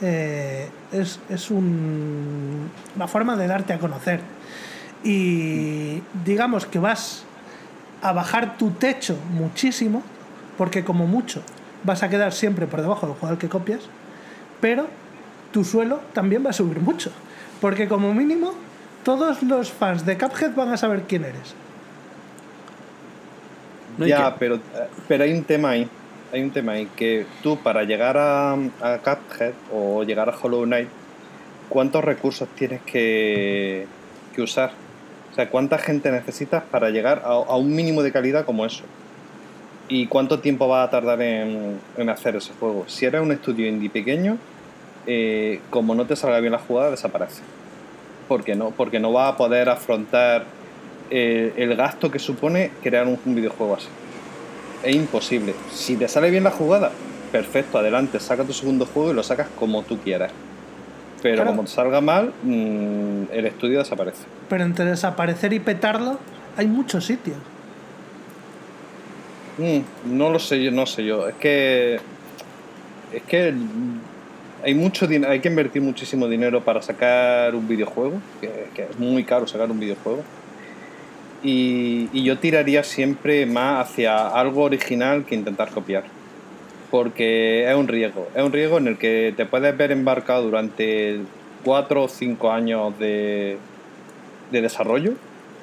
[0.03, 4.21] eh, es, es un- una forma de darte a conocer.
[5.05, 7.25] Y digamos que vas
[8.03, 10.03] a bajar tu techo muchísimo,
[10.57, 11.43] porque como mucho
[11.85, 13.81] vas a quedar siempre por debajo del juego al que copias,
[14.61, 14.87] pero
[15.53, 17.11] tu suelo también va a subir mucho,
[17.61, 18.53] porque como mínimo
[19.05, 21.55] todos los fans de Cuphead van a saber quién eres.
[23.99, 24.59] No ya, que- pero,
[25.07, 25.89] pero hay un tema ahí.
[26.33, 30.65] Hay un tema ahí que tú para llegar a, a Cuphead o llegar a Hollow
[30.65, 30.89] Knight,
[31.71, 33.87] ¿cuántos recursos tienes que,
[34.35, 34.73] que usar?
[35.39, 38.83] Sea, ¿cuánta gente necesitas para llegar a, un mínimo de calidad como eso?
[39.89, 41.79] ¿Y cuánto tiempo va a tardar en,
[42.11, 42.87] hacer ese juego?
[42.89, 44.37] Si eres un estudio indie pequeño,
[45.07, 47.43] eh, como no te salga bien la jugada, desaparece.
[48.27, 48.71] ¿Por qué no?
[48.71, 50.45] Porque no va a poder afrontar
[51.09, 53.87] eh, el gasto que supone crear un, un videojuego así.
[54.83, 55.55] Es imposible.
[55.71, 56.91] Si te sale bien la jugada,
[57.31, 60.33] perfecto, adelante, saca tu segundo juego y lo sacas como tú quieras.
[61.23, 61.51] Pero Claro.
[61.51, 64.23] como salga mal, mm, el estudio desaparece.
[64.49, 66.19] Pero entre desaparecer y petarlo
[66.57, 67.37] hay muchos sitios.
[69.59, 71.29] Mm, no lo sé yo, no sé yo.
[71.29, 71.99] Es que.
[73.13, 73.55] Es que.
[74.65, 79.23] Hay mucho hay que invertir muchísimo dinero para sacar un videojuego, que, que es muy
[79.23, 80.23] caro sacar un videojuego.
[81.45, 86.03] Y, y yo tiraría siempre más hacia algo original que intentar copiar.
[86.91, 88.29] Porque es un riesgo.
[88.35, 91.21] Es un riesgo en el que te puedes ver embarcado durante
[91.65, 93.59] 4 o 5 años de,
[94.51, 95.13] de desarrollo.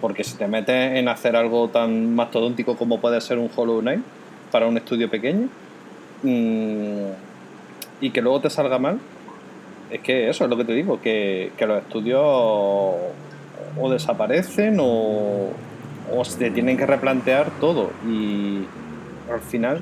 [0.01, 4.01] Porque si te metes en hacer algo tan mastodóntico como puede ser un Hollow Knight
[4.51, 5.47] para un estudio pequeño
[6.21, 7.07] mm,
[8.01, 8.99] y que luego te salga mal,
[9.89, 12.21] es que eso es lo que te digo, que, que los estudios
[13.79, 15.49] o desaparecen o,
[16.13, 17.91] o se tienen que replantear todo.
[18.07, 18.65] Y
[19.31, 19.81] al final,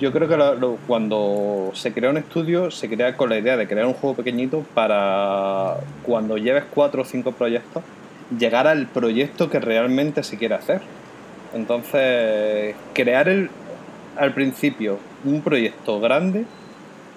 [0.00, 3.86] yo creo que cuando se crea un estudio, se crea con la idea de crear
[3.86, 7.82] un juego pequeñito para cuando lleves cuatro o cinco proyectos,
[8.36, 10.80] llegar al proyecto que realmente se quiere hacer.
[11.52, 13.50] Entonces, crear el,
[14.16, 16.46] al principio un proyecto grande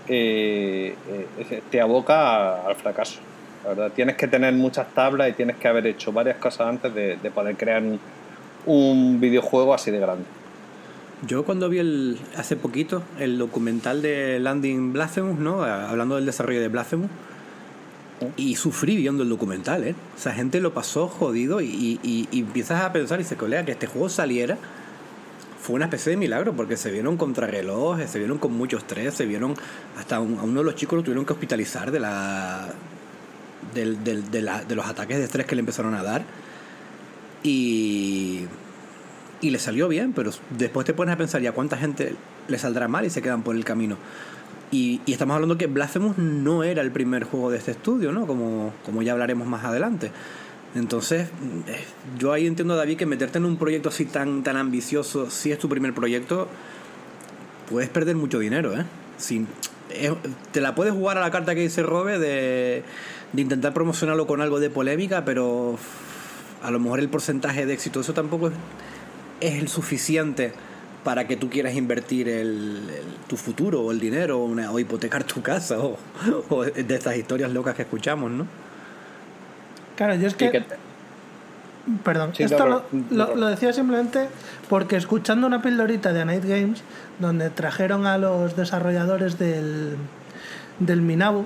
[0.10, 0.94] eh,
[1.40, 3.22] eh, te aboca al fracaso.
[3.64, 6.94] La verdad, tienes que tener muchas tablas y tienes que haber hecho varias cosas antes
[6.94, 7.82] de, de poder crear
[8.66, 10.43] un videojuego así de grande.
[11.28, 15.64] Yo cuando vi el, hace poquito el documental de Landing Blasphemous, ¿no?
[15.64, 17.10] Hablando del desarrollo de Blasphemous,
[18.38, 19.96] y sufrí viendo el documental, ¿eh?
[20.16, 21.66] O sea, gente lo pasó jodido y,
[22.04, 24.58] y- y- empiezas a pensar y se colega que este juego saliera
[25.62, 29.26] fue una especie de milagro porque se vieron contrarreloj, se vieron con mucho estrés, se
[29.26, 29.56] vieron
[29.98, 32.68] hasta un- a uno de los chicos lo tuvieron que hospitalizar de la
[33.74, 36.24] del- del- de, la- de los ataques de estrés que le empezaron a dar
[37.44, 38.46] y
[39.44, 42.16] y le salió bien, pero después te pones a pensar ya cuánta gente
[42.48, 43.98] les saldrá mal y se quedan por el camino.
[44.72, 48.26] Y, y, estamos hablando que Blasphemous no era el primer juego de este estudio, ¿no?
[48.26, 50.12] Como, como ya hablaremos más adelante.
[50.76, 51.28] Entonces,
[51.68, 51.84] eh,
[52.18, 55.60] yo ahí entiendo, David, que meterte en un proyecto así tan, tan ambicioso, si es
[55.60, 56.48] tu primer proyecto,
[57.70, 58.86] puedes perder mucho dinero, ¿eh?
[59.18, 59.48] Sin,
[60.54, 62.84] te la puedes jugar a la carta que dice Robe de,
[63.34, 65.78] de intentar promocionarlo con algo de polémica, pero
[66.64, 68.54] a lo mejor el porcentaje de éxito, eso tampoco es,
[69.48, 70.54] es el suficiente
[71.04, 72.80] para que tú quieras invertir el,
[73.28, 75.98] tu futuro o el dinero o, una, o hipotecar tu casa o,
[76.50, 78.48] o, de estas historias locas que escuchamos, ¿no?
[79.96, 80.52] Claro, yo es que...
[80.52, 80.64] que
[82.06, 84.30] Perdón, sí, esto lo, lo, lo, decía simplemente
[84.70, 86.82] porque escuchando una pildorita de Night Games,
[87.20, 89.98] donde trajeron a los desarrolladores del,
[90.80, 91.46] del Minabu,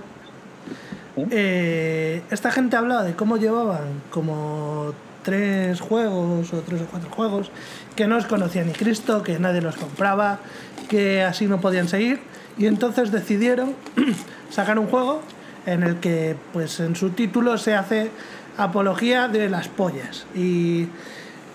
[1.32, 4.94] eh, esta gente hablaba de cómo llevaban como
[5.28, 7.52] tres juegos o tres o cuatro juegos
[7.98, 10.40] que no os conocía ni Cristo, que nadie los compraba,
[10.88, 12.22] que así no podían seguir
[12.58, 13.76] y entonces decidieron
[14.50, 15.20] sacar un juego
[15.66, 18.10] en el que pues en su título se hace
[18.58, 20.26] apología de las pollas.
[20.34, 20.88] Y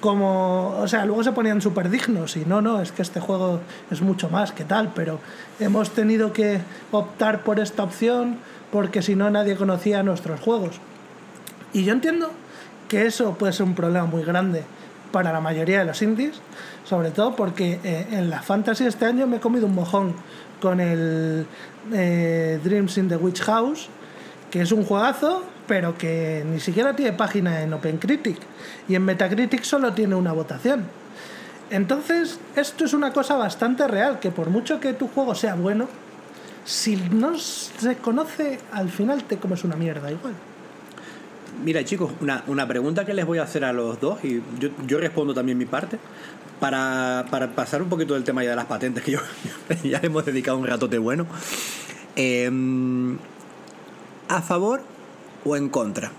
[0.03, 3.61] como, o sea, luego se ponían súper dignos y no, no, es que este juego
[3.91, 5.19] es mucho más que tal, pero
[5.61, 6.61] hemos tenido que
[6.91, 8.37] optar por esta opción
[8.71, 10.79] porque si no nadie conocía nuestros juegos.
[11.73, 12.33] Y yo entiendo
[12.93, 14.65] que eso puede ser un problema muy grande
[15.13, 16.43] para la mayoría de los indies,
[16.85, 20.15] sobre todo porque eh, en la Fantasy este año me he comido un mojón
[20.61, 21.47] con el
[21.91, 23.89] eh, Dreams in the Witch House,
[24.51, 28.37] que es un juegazo, pero que ni siquiera tiene página en OpenCritic
[28.87, 30.85] y en Metacritic solo tiene una votación.
[31.71, 35.89] Entonces, esto es una cosa bastante real, que por mucho que tu juego sea bueno,
[36.67, 40.35] si no se conoce, al final te comes una mierda igual.
[41.65, 44.71] Mira, chicos, una, una pregunta que les voy a hacer a los dos, y yo,
[44.87, 45.99] yo respondo también mi parte,
[46.59, 49.21] para, para, pasar un poquito del tema ya de las patentes, que yo
[49.85, 51.27] ya hemos dedicado un ratote bueno.
[52.17, 52.51] Eh,
[54.29, 54.81] ¿A favor
[55.45, 56.11] o en contra?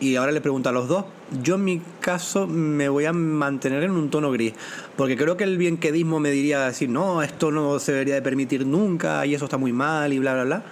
[0.00, 1.04] Y ahora le pregunto a los dos.
[1.42, 4.54] Yo en mi caso me voy a mantener en un tono gris,
[4.96, 8.66] porque creo que el bienquedismo me diría decir, no, esto no se debería de permitir
[8.66, 10.62] nunca y eso está muy mal y bla, bla, bla.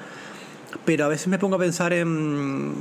[0.86, 2.74] Pero a veces me pongo a pensar en,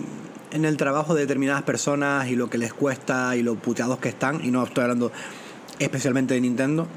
[0.52, 4.10] en el trabajo de determinadas personas y lo que les cuesta y lo puteados que
[4.10, 5.12] están, y no estoy hablando
[5.80, 6.88] especialmente de Nintendo,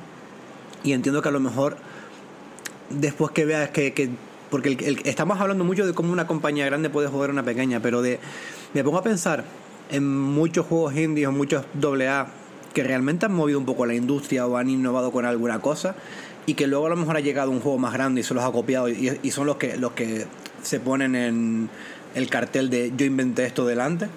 [0.82, 1.76] y entiendo que a lo mejor
[2.90, 4.10] después que veas que, que
[4.50, 7.44] porque el, el, estamos hablando mucho de cómo una compañía grande puede jugar a una
[7.44, 8.18] pequeña, pero de
[8.74, 9.44] me pongo a pensar
[9.90, 12.28] en muchos juegos indies o muchos AA
[12.72, 15.94] que realmente han movido un poco la industria o han innovado con alguna cosa
[16.46, 18.44] y que luego a lo mejor ha llegado un juego más grande y se los
[18.44, 20.26] ha copiado y, y son los que, los que
[20.62, 21.70] se ponen en
[22.14, 24.08] el cartel de yo inventé esto delante.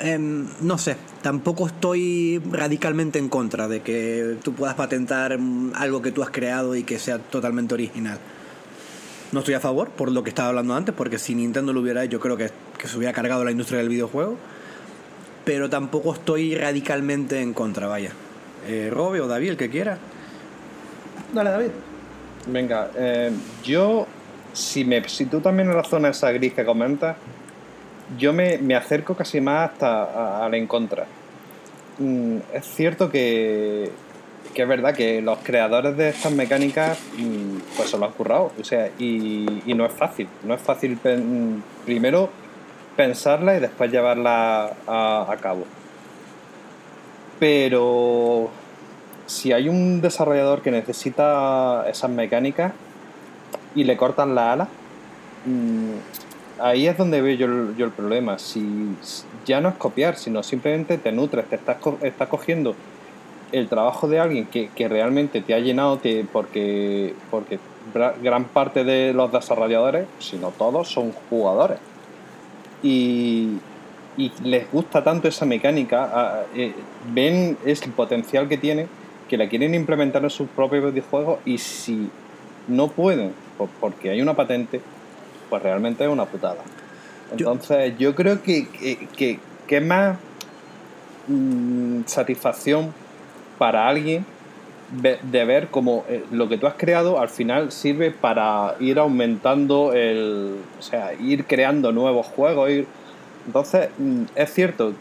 [0.00, 5.38] Eh, no sé, tampoco estoy radicalmente en contra de que tú puedas patentar
[5.74, 8.18] algo que tú has creado y que sea totalmente original.
[9.32, 12.02] No estoy a favor, por lo que estaba hablando antes, porque si Nintendo lo hubiera
[12.02, 14.36] hecho, creo que, que se hubiera cargado la industria del videojuego.
[15.44, 18.12] Pero tampoco estoy radicalmente en contra, vaya.
[18.66, 19.98] Eh, Robe o David, el que quiera.
[21.32, 21.70] Dale, David.
[22.46, 23.30] Venga, eh,
[23.62, 24.06] yo,
[24.52, 27.16] si, me, si tú también en la zona esa gris que comentas,
[28.18, 31.06] yo me, me acerco casi más hasta al en contra.
[31.98, 33.90] Mm, es cierto que,
[34.54, 38.52] que es verdad que los creadores de estas mecánicas mm, pues se lo han currado,
[38.58, 40.98] o sea, y, no es fácil, no es fácil
[41.84, 42.30] primero
[42.96, 45.64] pensarla y después llevarla a, cabo.
[47.38, 48.50] Pero
[49.26, 52.72] si hay un desarrollador que necesita esas mecánicas
[53.74, 54.68] y le cortan la ala,
[55.46, 58.38] mmm, ahí es donde veo yo el, problema.
[58.38, 58.96] Si
[59.46, 62.74] ya no es copiar, sino simplemente te nutres, te estás, estás cogiendo
[63.52, 66.00] el trabajo de alguien que, que realmente te ha llenado
[66.32, 67.58] porque, porque
[68.22, 71.78] gran parte de los desarrolladores, si no todos, son jugadores.
[72.82, 73.58] Y,
[74.16, 76.74] y les gusta tanto esa mecánica, eh,
[77.12, 78.86] ven el potencial que tiene,
[79.28, 82.10] que la quieren implementar en sus propios videojuegos y si
[82.68, 83.32] no pueden,
[83.80, 84.80] porque hay una patente,
[85.48, 86.62] pues realmente es una putada.
[87.32, 88.66] Entonces yo, yo creo que,
[89.16, 90.16] que, que, más
[91.28, 92.92] mmm, satisfacción
[93.58, 94.24] para alguien
[94.90, 99.92] de ver cómo eh, lo que tú has creado al final sirve para ir aumentando
[99.92, 100.56] el.
[100.78, 102.70] O sea, ir creando nuevos juegos.
[102.70, 102.86] Ir...
[103.46, 104.92] Entonces, mm, es cierto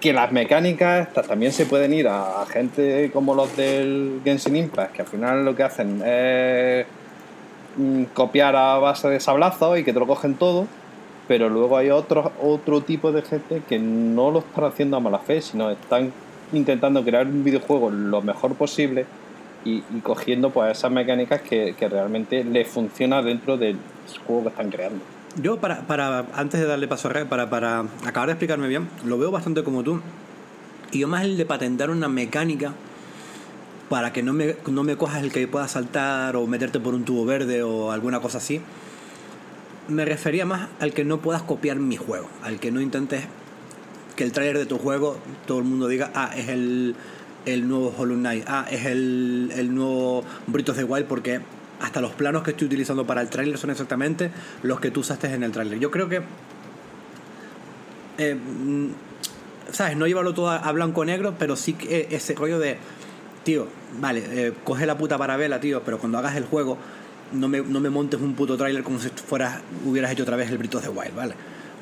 [0.00, 4.92] que las mecánicas estas también se pueden ir a, gente como los del Genshin Impact,
[4.92, 6.95] que al final lo que hacen es mm,
[8.14, 10.66] copiar a base de sablazos y que te lo cogen todo.
[11.28, 15.18] Pero luego hay otro, otro tipo de gente que no lo están haciendo a mala
[15.18, 16.12] fe, sino están
[16.52, 19.06] intentando crear un videojuego lo mejor posible
[19.64, 23.76] y, cogiendo pues esas mecánicas que, que realmente les funciona dentro del
[24.26, 25.00] juego que están creando.
[25.42, 28.88] Yo, para, para antes de darle paso a Red, para, para acabar de explicarme bien,
[29.04, 30.00] lo veo bastante como tú.
[30.92, 32.72] Y yo más el de patentar una mecánica
[33.88, 37.04] para que no me, no me cojas el que pueda saltar o meterte por un
[37.04, 38.60] tubo verde o alguna cosa así.
[39.88, 43.24] Me refería más al que no puedas copiar mi juego, al que no intentes
[44.16, 46.96] que el tráiler de tu juego todo el mundo diga, ah, es el,
[47.44, 51.40] el nuevo Hollow Knight, ah, es el, el nuevo of the Wild, porque
[51.80, 54.30] hasta los planos que estoy utilizando para el tráiler son exactamente
[54.62, 55.78] los que tú usaste en el tráiler.
[55.78, 56.22] Yo creo que...
[58.18, 58.88] eh, mm,
[59.70, 59.96] ¿Sabes?
[59.96, 62.78] No llevarlo todo a, a blanco-negro, pero sí que ese rollo de...
[63.44, 63.68] Tío,
[64.00, 66.78] vale, eh, coge la puta parabela, tío, pero cuando hagas el juego
[67.32, 70.50] no me, no me montes un puto tráiler como si fueras, hubieras hecho otra vez
[70.50, 71.34] el of the Wild, ¿vale?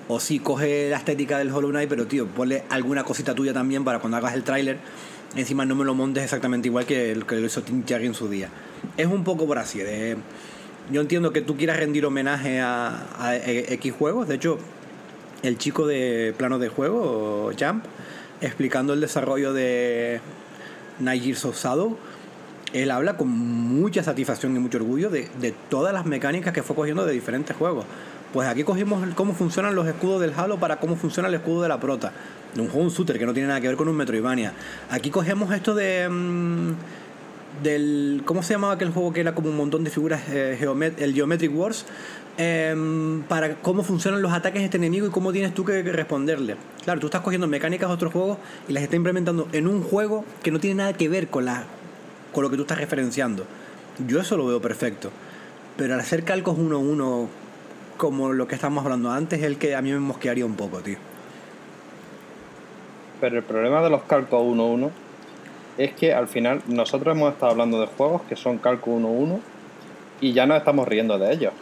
[0.09, 3.85] O sí, coge la estética del Hollow Knight, pero tío, ponle alguna cosita tuya también
[3.85, 4.79] para cuando hagas el tráiler,
[5.35, 8.29] encima no me lo montes exactamente igual que el que lo hizo Tim en su
[8.29, 8.49] día.
[8.97, 10.17] Es un poco por así, de...
[10.93, 14.59] Yo entiendo que tú quieras rendir homenaje a, a X juegos, de hecho,
[15.43, 17.85] el chico de plano de juego, Jump,
[18.43, 20.21] explicando el desarrollo de
[21.01, 21.97] Of Shadow,
[22.73, 27.07] él habla con mucha satisfacción y mucho orgullo de, todas las mecánicas que fue cogiendo
[27.07, 27.85] de diferentes juegos.
[28.33, 31.69] Pues aquí cogimos cómo funcionan los escudos del Halo para cómo funciona el escudo de
[31.69, 32.13] la prota.
[32.55, 34.53] De un juego un shooter que no tiene nada que ver con un Metroidvania.
[34.91, 36.09] Aquí cogemos esto de.
[36.09, 36.73] mm,
[37.63, 38.23] del.
[38.25, 40.23] ¿Cómo se llamaba aquel juego que era como un montón de figuras?
[40.29, 40.59] eh,
[40.99, 41.87] el Geometric Wars.
[42.37, 46.57] Em, para cómo funcionan los ataques de este enemigo y cómo tienes tú que, responderle.
[46.85, 50.25] Claro, tú estás cogiendo mecánicas de otros juegos y las estás implementando en un juego
[50.43, 51.65] que no tiene nada que ver con, la,
[52.33, 53.47] con lo que tú estás referenciando.
[54.07, 55.11] Yo eso lo veo perfecto.
[55.77, 57.29] Pero al hacer calcos uno a uno,
[57.97, 60.79] como lo que estábamos hablando antes, es el que a mí me mosquearía un poco,
[60.81, 60.99] tío.
[63.21, 64.91] Pero el problema de los calcos 1-1
[65.79, 69.41] es que al final nosotros hemos estado hablando de juegos que son calco 1-1
[70.21, 71.53] y ya nos estamos riendo de ellos.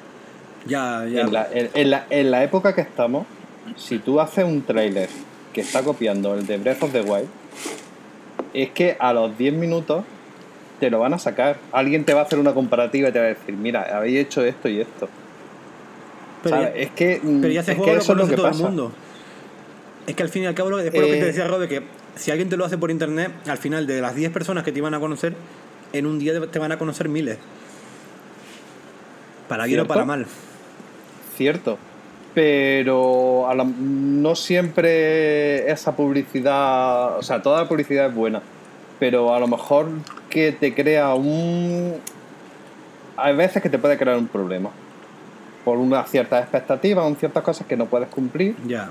[0.67, 1.23] Ya, ya.
[1.23, 3.27] En la, en- en la- en la época que estamos,
[3.77, 5.09] si tú haces un trailer
[5.53, 7.29] que está copiando el de Breath of the Wild,
[8.55, 10.05] es que a los 10 minutos
[10.81, 11.59] te lo van a sacar.
[11.73, 14.45] Alguien te va a hacer una comparativa y te va a decir, mira, habéis hecho
[14.45, 15.09] esto y esto.
[16.43, 18.37] Pero ya- es que, mm, Pero ya es juego que lo eso es lo que
[18.37, 18.59] todo pasa.
[18.59, 18.93] el mundo.
[20.07, 21.83] Es que al fin y al cabo, después lo que Eh, te decía Robe, que
[22.17, 24.79] si alguien te lo hace por internet, al final de las 10 personas que te
[24.79, 25.35] iban a conocer,
[25.93, 27.39] en un día te van a conocer miles.
[29.49, 30.27] Para bien o para mal.
[31.43, 31.77] Cierto.
[32.35, 38.41] Pero a la- no siempre esa publicidad, o sea, toda la publicidad es buena,
[39.01, 39.89] pero a lo mejor
[40.31, 41.95] que te crea un...
[43.17, 44.71] Hay veces que te puede crear un problema
[45.65, 48.89] por unas ciertas expectativas, o ciertas cosas que no puedes cumplir Ya.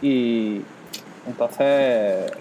[0.00, 0.62] y
[1.26, 2.32] entonces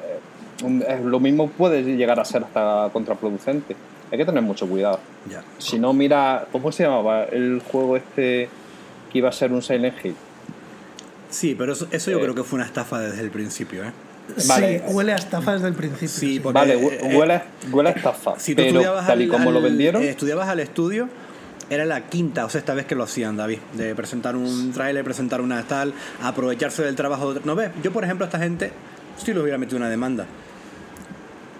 [0.63, 3.75] un- es- lo mismo puede llegar a ser hasta contraproducente.
[4.11, 4.99] Hay que tener mucho cuidado.
[5.29, 5.43] Ya.
[5.57, 8.47] Si no, mira, ¿cómo se llamaba el juego este
[9.17, 10.15] que iba a ser un Silent Hill?
[11.29, 12.21] Sí, pero eso, eso yo Eh.
[12.21, 13.91] creo que fue una estafa desde el principio, ¿eh?
[14.47, 14.79] Vale.
[14.87, 16.07] Sí, huele a estafa desde el principio.
[16.09, 17.41] Sí, porque, Vale, eh, hue- eh, huele,
[17.71, 18.37] huele a estafa.
[18.39, 21.07] Si tú pero estudiabas tal y al- como lo vendieron, eh, estudiabas al estudio,
[21.69, 23.59] era la quinta o sexta vez que lo hacían, David.
[23.73, 27.41] De presentar un trailer, presentar una tal, aprovecharse del trabajo de.
[27.45, 28.71] No ves, yo por ejemplo a esta gente
[29.17, 30.25] sí les hubiera metido una demanda.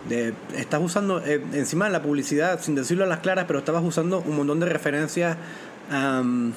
[0.10, 3.84] De, estás usando, eh, encima de la publicidad, sin decirlo a las claras, pero estabas
[3.84, 5.36] usando un montón de referencias
[5.92, 6.54] am,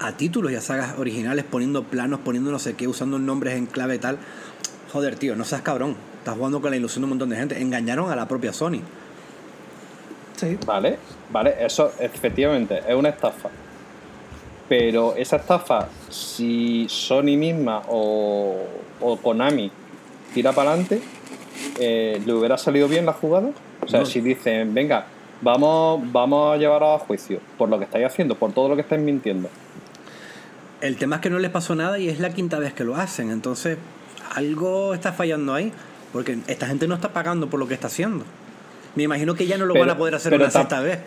[0.00, 3.66] a títulos y a sagas originales, poniendo planos, poniendo no sé qué, usando nombres en
[3.66, 4.18] clave tal.
[4.92, 5.96] Joder, tío, no seas cabrón.
[6.18, 7.60] Estás jugando con la ilusión de un montón de gente.
[7.60, 8.80] Engañaron a la propia Sony.
[10.36, 10.58] Sí.
[10.66, 10.98] vale,
[11.32, 13.48] vale, eso efectivamente es una estafa.
[14.68, 18.56] Pero esa estafa, si Sony misma o,
[19.00, 19.70] o Konami
[20.34, 21.00] tira para adelante,
[21.78, 23.48] ¿le hubiera salido bien la jugada?
[23.80, 24.06] O sea, No.
[24.06, 25.06] si dicen, venga,
[25.40, 28.82] vamos, vamos a llevaros a juicio por lo que estáis haciendo, por todo lo que
[28.82, 29.48] estáis mintiendo.
[30.80, 32.96] El tema es que no les pasó nada y es la quinta vez que lo
[32.96, 33.30] hacen.
[33.30, 33.78] Entonces,
[34.34, 35.72] algo está fallando ahí.
[36.12, 38.24] Porque esta gente no está pagando por lo que está haciendo.
[38.94, 40.98] Me imagino que ya no lo Pero- van a poder hacer una sexta vez.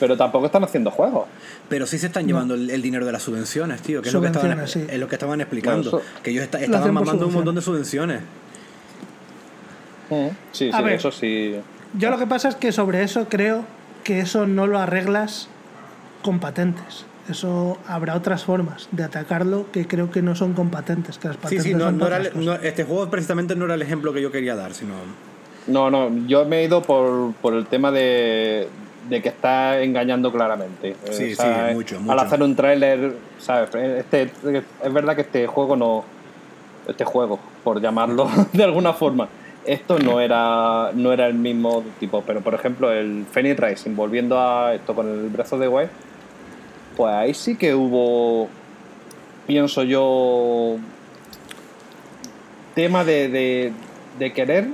[0.00, 1.26] Pero tampoco están haciendo juegos.
[1.68, 4.00] Pero sí se están llevando el, el dinero de las subvenciones, tío.
[4.00, 4.86] Que es lo que estaban, sí.
[4.88, 5.90] es lo que estaban explicando.
[5.90, 8.22] Bueno, eso- que ellos esta- Lo estaban mamando un montón de subvenciones.
[10.52, 10.92] Sí, A sí, ver.
[10.94, 11.56] eso sí.
[11.94, 13.64] Yo lo que pasa es que sobre eso creo
[14.04, 15.48] que eso no lo arreglas
[16.22, 17.04] con patentes.
[17.28, 21.18] Eso habrá otras formas de atacarlo que creo que no son con patentes.
[21.18, 22.64] Que las Sí, patentes sí, no, son no era, no- cosas.
[22.64, 24.94] este juego precisamente no era el ejemplo que yo quería dar, sino...
[25.66, 28.68] No, no, yo me he ido por, por el tema de,
[29.10, 30.90] de que está engañando claramente.
[30.90, 31.42] Eh, Sí, sí,
[31.74, 32.12] mucho, mucho.
[32.12, 33.74] Al hacer un tráiler, ¿sabes?
[33.74, 34.30] Este,
[34.82, 36.04] es verdad que este juego no...
[36.86, 39.28] Este juego, por llamarlo de alguna forma,
[39.66, 42.22] esto no era, no era el mismo tipo.
[42.26, 45.90] Pero por ejemplo, el Phoenix Rising, volviendo a esto con el brazo de Wild,
[46.98, 48.48] pues ahí sí que hubo,
[49.46, 50.76] pienso yo,
[52.74, 53.72] tema de, de,
[54.18, 54.68] de querer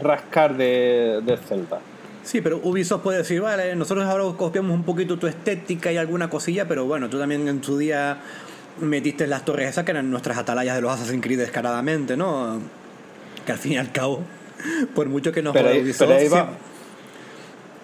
[0.00, 1.80] rascar de, de Zelda.
[2.22, 6.30] Sí, pero Ubisoft puede decir, vale, nosotros ahora copiamos un poquito tu estética y alguna
[6.30, 8.16] cosilla, pero bueno, tú también en tu día
[8.80, 12.58] metiste las torres esas que eran nuestras atalayas de los Assassin's Creed descaradamente, ¿no?
[13.44, 14.20] Que al fin y al cabo,
[14.94, 16.56] por mucho que nos Pero joda ahí, Ubisoft, pero ahí va- sí-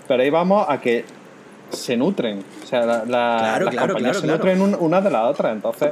[0.08, 1.04] pero ahí vamos a que
[1.70, 2.42] se nutren.
[2.70, 4.38] Sea, la- la- Claro, las claro, compañías claro, se claro.
[4.38, 5.50] nutren un- una de la otra.
[5.50, 5.90] Entonces,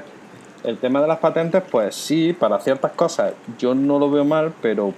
[0.65, 4.53] el tema de las patentes, pues sí, para ciertas cosas yo no lo veo mal,
[4.63, 4.95] pero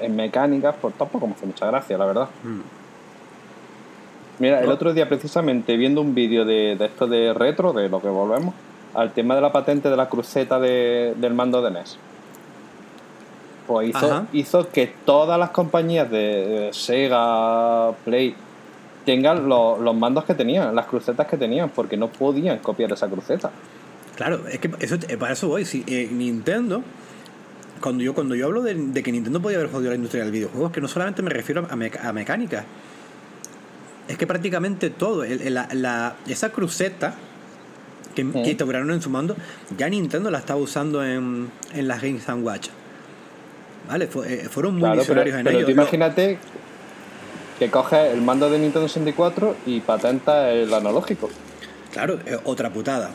[0.00, 2.28] en mecánicas, pues tampoco me hace mucha gracia, la verdad.
[2.44, 2.60] Mm.
[4.38, 8.00] Mira, el otro día precisamente viendo un vídeo de, de esto de retro, de lo
[8.02, 8.54] que volvemos,
[8.94, 11.98] al tema de la patente de la cruceta de- del mando de NES.
[13.66, 14.26] Pues hizo, Ajá.
[14.32, 18.36] hizo que todas las compañías de, de Sega, Play,
[19.06, 23.08] tengan lo- los mandos que tenían, las crucetas que tenían, porque no podían copiar esa
[23.08, 23.50] cruceta.
[24.16, 25.64] Claro, es que eso, eh, para eso voy.
[25.64, 26.82] Si, eh, Nintendo,
[27.80, 30.32] cuando yo, cuando yo hablo de, de que Nintendo podía haber jodido la industria del
[30.32, 32.64] videojuego, es que no solamente me refiero a, meca- a mecánica.
[34.08, 37.14] Es que prácticamente todo, el- el- la, la- esa cruceta
[38.14, 38.30] que, Sí.
[38.32, 39.36] que instauraron en su mando,
[39.76, 42.68] ya Nintendo la estaba usando en, en las Games Watch.
[43.88, 44.08] ¿Vale?
[44.26, 45.66] Eh, fueron muy Claro, pero, visionarios en pero ello.
[45.66, 46.38] tú Lo- imagínate
[47.58, 51.30] que coges el mando de Nintendo 64 y patenta el analógico.
[51.92, 53.10] Claro, eh, otra putada.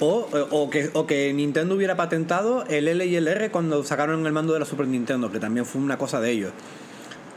[0.00, 3.82] O, eh, o, que, o que Nintendo hubiera patentado el L y el R cuando
[3.84, 6.52] sacaron el mando de la Super Nintendo, que también fue una cosa de ellos.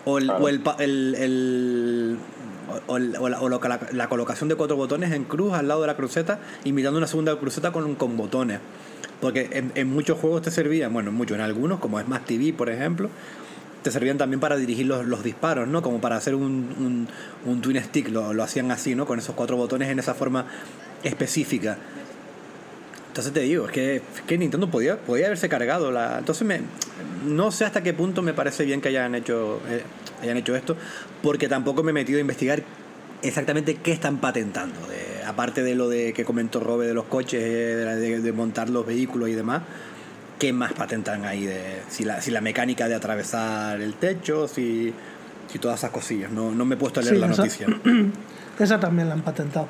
[0.06, 0.44] O, el, Claro.
[0.44, 2.18] o, el, pa- el- el-
[2.88, 5.82] o- la, o lo que la- la colocación de cuatro botones en cruz al lado
[5.82, 8.60] de la cruceta, imitando una segunda cruceta con, con botones.
[9.22, 12.54] Porque en, en muchos juegos te servían, bueno, en muchos, en algunos, como Smash TV,
[12.54, 13.10] por ejemplo,
[13.86, 15.84] te servían también para dirigir los, los disparos, ¿no?
[15.84, 17.08] Como para hacer un, un,
[17.46, 19.06] un twin stick, lo, lo hacían así, ¿no?
[19.06, 20.48] Con esos cuatro botones en esa forma
[21.04, 21.78] específica.
[23.10, 26.18] Entonces te digo, es que, es que Nintendo podía, podía haberse cargado la.
[26.18, 26.62] Entonces me.
[27.28, 29.62] No sé hasta qué punto me parece bien que hayan hecho.
[29.70, 29.84] eh,
[30.24, 30.76] hayan hecho esto.
[31.22, 32.64] Porque tampoco me he metido a investigar
[33.22, 34.80] exactamente qué están patentando.
[34.88, 38.32] de- aparte de lo de que comentó Robe de los coches, eh, de, de- de
[38.32, 39.62] montar los vehículos y demás.
[40.40, 41.82] ¿Qué más patentan ahí de.
[41.90, 44.94] Si la, si la mecánica de atravesar el techo, si.
[45.52, 46.32] Si todas esas cosillas.
[46.32, 47.68] No, no me he puesto a leer Sí, la esa- noticia.
[48.60, 49.68] Esa también la han patentado.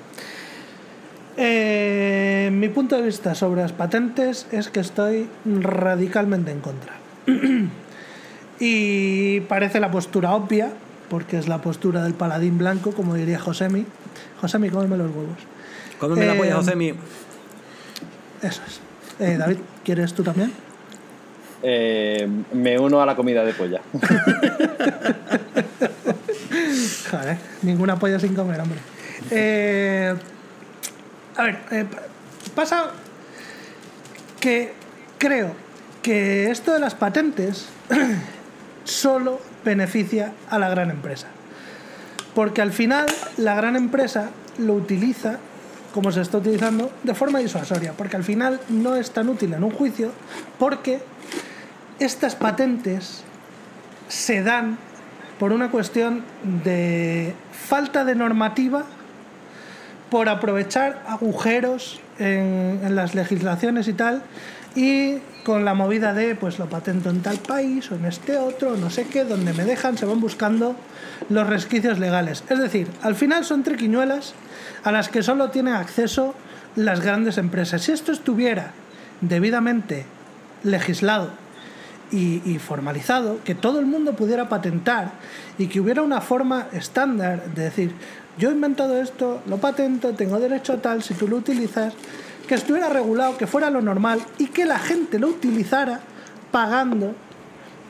[1.38, 6.94] Eh, mi punto de vista sobre las patentes es que estoy radicalmente en contra.
[8.60, 10.72] y parece la postura obvia,
[11.10, 13.86] porque es la postura del paladín blanco, como diría Josemi.
[14.42, 15.38] Josemi, cómeme los huevos.
[16.00, 16.90] Cómeme la Eh, polla, Josemi.
[18.42, 18.80] Eso es.
[19.20, 20.52] Eh, David, ¿quieres tú también?
[21.64, 23.82] Eh, me uno a la comida de polla.
[27.12, 28.80] Joder, ninguna polla sin comer, hombre.
[29.32, 30.14] Eh,
[31.38, 32.02] a ver, eh, pa-
[32.54, 32.86] pasa
[34.40, 34.74] que
[35.18, 35.54] creo
[36.02, 37.68] que esto de las patentes
[38.84, 41.28] solo beneficia a la gran empresa.
[42.36, 43.06] Porque al final
[43.38, 45.38] la gran empresa lo utiliza
[45.96, 49.64] como se está utilizando de forma disuasoria, porque al final no es tan útil en
[49.64, 50.12] un juicio
[50.60, 51.00] porque
[52.00, 53.24] estas patentes
[54.10, 54.78] se dan
[55.40, 56.26] por una cuestión
[56.66, 58.84] de falta de normativa,
[60.10, 64.22] por aprovechar agujeros en, las legislaciones y tal,
[64.76, 68.76] y con la movida de, pues lo patento en tal país o en este otro,
[68.76, 70.76] no sé qué, donde me dejan, se van buscando
[71.30, 72.44] los resquicios legales.
[72.50, 74.34] Es decir, al final son triquiñuelas
[74.86, 76.36] a las que solo tienen acceso
[76.76, 77.82] las grandes empresas.
[77.82, 78.72] Si esto estuviera
[79.20, 80.06] debidamente
[80.64, 81.32] legislado
[82.12, 85.12] y, formalizado, que todo el mundo pudiera patentar
[85.58, 87.94] y que hubiera una forma estándar de decir,
[88.38, 91.94] yo he inventado esto, lo patento, tengo derecho a tal, si tú lo utilizas,
[92.48, 96.00] que estuviera regulado, que fuera lo normal y que la gente lo utilizara
[96.52, 97.16] pagando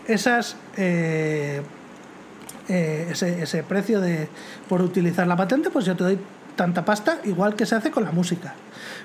[0.08, 1.62] esas eh,
[2.68, 4.28] eh, ese, ese precio de
[4.68, 6.20] por utilizar la patente, pues yo te doy
[6.56, 8.54] tanta pasta, igual que se hace con la música.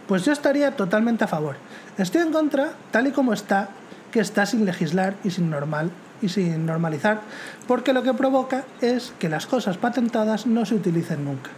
[0.06, 1.56] Pues yo estaría totalmente a favor.
[1.98, 3.68] Estoy en contra, tal y como está,
[4.10, 5.90] que está sin legislar y sin normal
[6.22, 7.20] y sin normalizar,
[7.66, 11.50] porque lo que provoca es que las cosas patentadas no se utilicen nunca.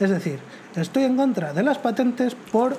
[0.00, 0.38] Es decir,
[0.76, 2.78] estoy en contra de las patentes por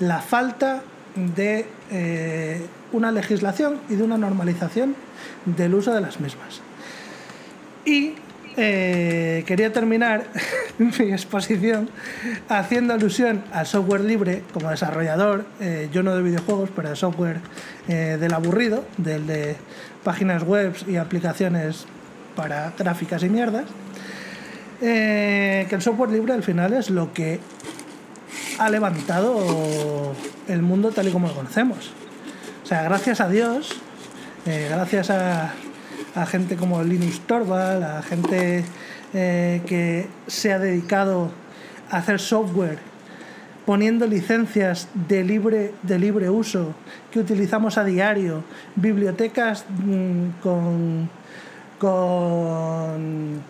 [0.00, 0.82] la falta
[1.14, 4.94] de eh, una legislación y de una normalización
[5.44, 6.60] del uso de las mismas.
[7.84, 8.14] Y
[8.58, 10.24] eh, quería terminar
[10.78, 11.90] mi exposición
[12.48, 17.40] haciendo alusión al software libre como desarrollador, eh, yo no de videojuegos, pero de software
[17.88, 19.56] eh, del aburrido, del de
[20.04, 21.84] páginas web y aplicaciones
[22.34, 23.64] para gráficas y mierdas.
[24.80, 27.40] que el software libre al final es lo que
[28.58, 30.14] ha levantado
[30.48, 31.92] el mundo tal y como lo conocemos.
[32.62, 33.70] O sea, gracias a Dios,
[34.44, 35.54] gracias a,
[36.16, 38.64] a gente como Linus Torvald, a gente
[39.12, 41.30] eh, que se ha dedicado
[41.90, 42.78] a hacer software
[43.66, 46.74] poniendo licencias de libre, de libre uso
[47.10, 48.44] que utilizamos a diario,
[48.76, 51.10] bibliotecas mm, con,
[51.78, 53.40] con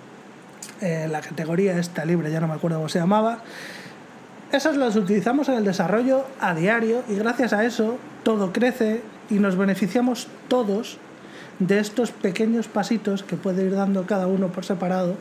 [0.81, 3.39] eh, la categoría esta libre, ya no me acuerdo cómo se llamaba.
[4.51, 9.35] Esas las utilizamos en el desarrollo a diario y gracias a eso todo crece y
[9.35, 10.99] nos beneficiamos todos
[11.59, 15.17] de estos pequeños pasitos que puede ir dando cada uno por separado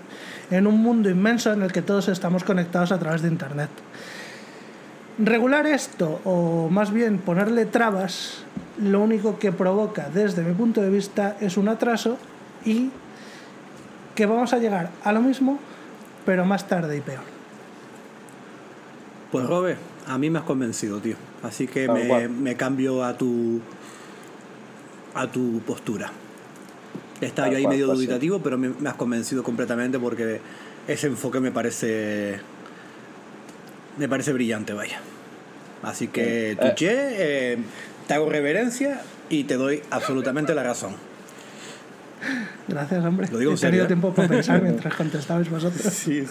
[0.52, 3.70] en un mundo inmenso en el que todos estamos conectados a través de Internet.
[5.18, 8.44] Regular esto, o más bien ponerle trabas,
[8.82, 12.18] lo único que provoca desde mi punto de vista es un atraso
[12.66, 12.90] y
[14.14, 15.58] que vamos a llegar a lo mismo,
[16.26, 17.24] pero más tarde y peor.
[19.32, 19.78] Pues Robe,
[20.08, 21.16] a mí me has convencido, tío.
[21.44, 23.62] Así que me, me cambio a tu
[25.14, 26.12] a tu postura.
[27.26, 30.40] Estaba yo ahí medio dubitativo, pero me, has convencido completamente porque
[30.88, 32.40] ese enfoque me parece.
[33.98, 35.00] Me parece brillante, vaya.
[35.82, 36.56] Así que, eh.
[36.56, 37.58] Tuché, eh,
[38.08, 40.96] te hago reverencia y te doy absolutamente la razón.
[42.68, 43.28] Gracias, hombre.
[43.32, 43.88] Lo digo He tenido ¿eh?
[43.88, 45.82] tiempo para pensar mientras contestabais vosotros.
[45.94, 46.26] Sí,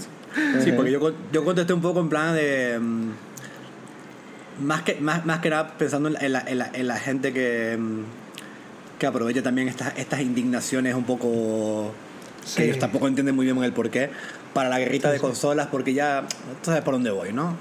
[0.63, 0.73] sí.
[0.73, 2.79] porque yo, yo contesté un poco en plan de.
[2.81, 3.11] Mm,
[4.63, 7.77] más que, más, más que nada pensando en la, en la, en la gente que
[7.77, 8.03] mm,
[8.99, 11.93] que aproveche también estas, estas indignaciones un poco
[12.57, 14.11] que ellos tampoco entienden muy bien el porqué
[14.53, 16.27] para la guerrita de consolas porque ya
[16.63, 17.57] tú sabes por dónde voy ¿no?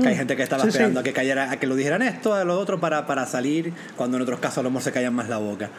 [0.00, 0.18] que hay mm.
[0.18, 2.80] gente que estaba esperando a que cayera a que lo dijeran esto a lo otro
[2.80, 5.70] para, para salir cuando en otros casos a lo mejor se callan más la boca.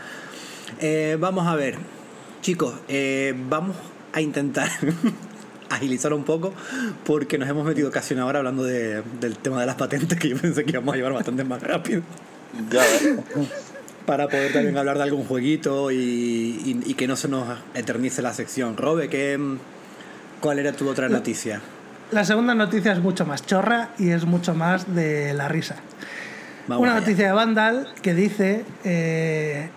[0.79, 1.77] Eh, vamos a ver
[2.41, 3.75] chicos eh, vamos
[4.11, 4.69] a intentar
[5.69, 6.53] agilizar un poco
[7.05, 10.29] porque nos hemos metido casi una hora hablando de, del tema de las patentes que
[10.29, 12.03] yo pensé que íbamos a llevar bastante más rápido.
[12.69, 12.83] Ya
[14.05, 18.77] para poder también hablar de algún jueguito y, que no se nos eternice la sección.
[18.77, 19.39] Robe, ¿qué,
[20.41, 21.61] ¿cuál era tu otra noticia?
[22.11, 25.75] La segunda noticia es mucho más chorra y es mucho más de la risa.
[26.67, 29.69] Una noticia de Vandal que dice eh,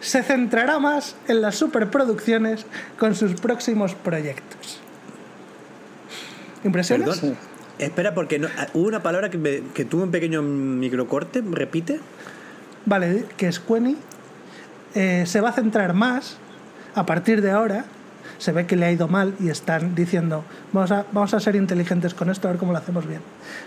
[0.00, 2.66] se centrará más en las superproducciones
[2.98, 4.80] con sus próximos proyectos.
[6.64, 7.22] ¿Impresiones?
[7.78, 8.40] Espera, porque
[8.74, 11.42] hubo una palabra que, que tuvo un pequeño microcorte.
[11.44, 12.00] ¿Repite?
[12.84, 13.96] Vale, que Squeny
[14.94, 16.36] eh, se va a centrar más
[16.94, 17.84] a partir de ahora.
[18.38, 21.54] Se ve que le ha ido mal y están diciendo, vamos a, vamos a ser
[21.54, 23.20] inteligentes con esto, a ver cómo lo hacemos bien.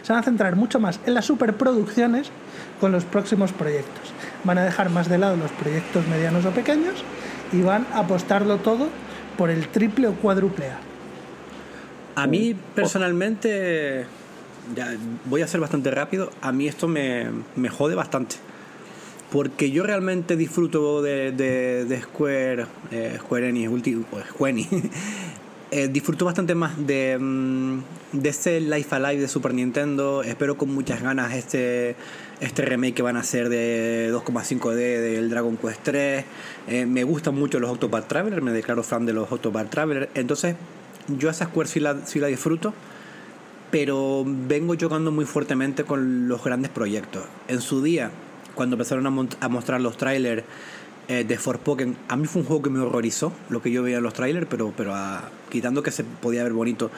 [0.03, 2.29] Se van a centrar mucho más en las superproducciones
[2.81, 4.13] con los próximos proyectos.
[4.43, 7.03] Van a dejar más de lado los proyectos medianos o pequeños
[7.53, 8.89] y van a apostarlo todo
[9.37, 10.79] por el triple o cuádruple A.
[12.23, 14.05] A mí personalmente,
[14.75, 14.93] ya
[15.25, 18.37] voy a ser bastante rápido, a mí esto me, me jode bastante
[19.31, 23.71] porque yo realmente disfruto de, de, Square, eh, Square Enix,
[24.29, 24.67] Square
[25.71, 27.79] eh, disfruto bastante más de, mm,
[28.13, 30.23] de este Life Alive de Super Nintendo.
[30.23, 31.95] Espero con muchas ganas este,
[32.39, 36.25] este remake que van a hacer de 2,5D del Dragon Quest 3.
[36.67, 40.09] Eh, me gustan mucho los Octopath Traveler, me declaro fan de los Octopath Traveler.
[40.13, 40.55] Entonces,
[41.07, 42.73] yo a esa Square sí la, sí la disfruto
[43.71, 47.25] pero vengo chocando muy fuertemente con los grandes proyectos.
[47.49, 48.09] En su día,
[48.55, 50.43] cuando empezaron a, mostrar los trailers
[51.07, 53.97] eh, de Forspoken, a mí fue un juego que me horrorizó lo que yo veía
[53.97, 56.89] en los trailers, pero, pero ah, quitando que se podía ver bonito,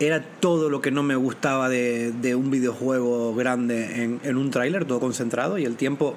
[0.00, 4.50] era todo lo que no me gustaba de, de un videojuego grande en, en un
[4.50, 6.16] tráiler, todo concentrado, y el tiempo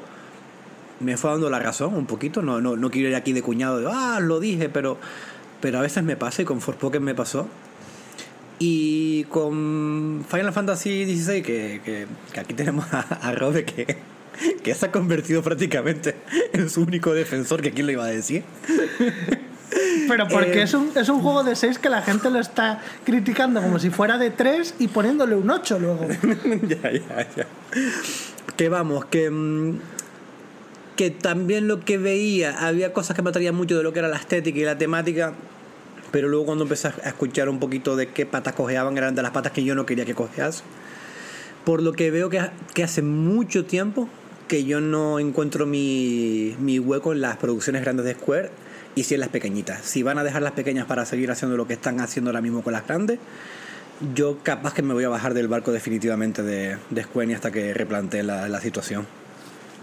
[0.99, 2.41] me fue dando la razón un poquito.
[2.41, 4.97] No, no, no quiero ir aquí de cuñado de, ah, lo dije, pero,
[5.61, 7.47] pero a veces me pasa y con Forspoken me pasó.
[8.59, 13.97] Y con Final Fantasy XVI, que, que, que aquí tenemos a, a Robe, que,
[14.63, 16.15] que se ha convertido prácticamente
[16.53, 18.43] en su único defensor, que quién lo iba a decir.
[20.07, 22.81] Pero porque eh, es, un, es un juego de 6 que la gente lo está
[23.05, 26.07] criticando como si fuera de 3 y poniéndole un 8 luego.
[26.67, 27.47] ya, ya, ya.
[28.57, 29.79] Que vamos, que, mm,
[30.95, 34.07] que también lo que veía, había cosas que me atraían mucho de lo que era
[34.07, 35.33] la estética y la temática,
[36.11, 39.31] pero luego cuando empecé a escuchar un poquito de qué patas cojeaban, eran de las
[39.31, 40.63] patas que yo no quería que cojeas.
[41.63, 42.41] Por lo que veo que,
[42.73, 44.09] que hace mucho tiempo
[44.49, 48.49] que yo no encuentro mi, mi hueco en las producciones grandes de Square
[48.95, 49.81] y si en las pequeñitas.
[49.85, 52.61] Si van a dejar las pequeñas para seguir haciendo lo que están haciendo ahora mismo
[52.63, 53.19] con las grandes,
[54.15, 57.73] yo capaz que me voy a bajar del barco definitivamente de, de Square hasta que
[57.73, 59.05] replantee la, la situación.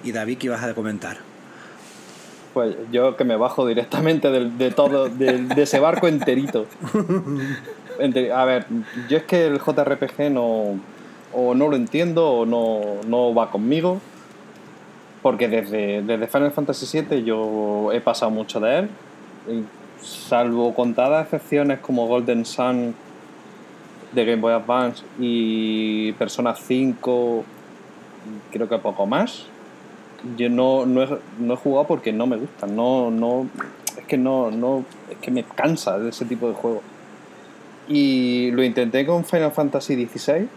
[0.05, 1.19] Y David, ¿qué ibas a comentar?
[2.53, 6.67] Pues yo que me bajo directamente del- de, todo, de, de ese barco enterito.
[7.99, 8.67] Ente- A ver,
[9.09, 10.81] yo es que el JRPG no,
[11.33, 14.01] o no lo entiendo o no, no va conmigo.
[15.27, 18.89] Porque desde, desde Final Fantasy VII yo he pasado mucho de él.
[20.01, 22.95] salvo contadas excepciones como Golden Sun
[24.13, 27.45] de Game Boy Advance y Persona 5,
[28.53, 29.47] creo que poco más
[30.37, 32.77] yo no, no, he, no he jugado porque no me gustan.
[32.77, 33.49] No, no,
[33.99, 36.83] es que no, no, es que me cansa de ese tipo de juegos.
[37.89, 40.49] Y lo intenté con Final Fantasy XVI,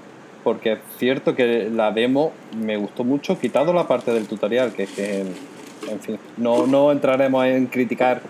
[0.43, 4.83] porque es cierto que la demo me gustó mucho, quitado la parte del tutorial, que
[4.83, 8.21] es que, en fin, no, no entraremos en criticar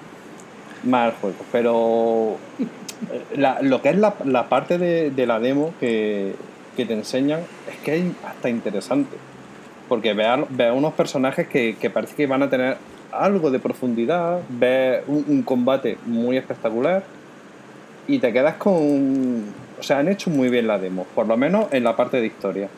[0.83, 5.39] más el juego, pero eh, la- lo que es la, la parte de, de la
[5.39, 6.33] demo que,
[6.75, 7.41] que te enseñan
[7.71, 9.17] es que es hasta interesante
[9.87, 12.77] porque ve a, ve unos personajes que, que parece que van a tener
[13.11, 17.03] algo de profundidad, ves un, un combate muy espectacular
[18.07, 19.45] y te quedas con...
[19.79, 22.27] O sea, han hecho muy bien la demo, por lo menos en la parte de
[22.27, 22.69] historia.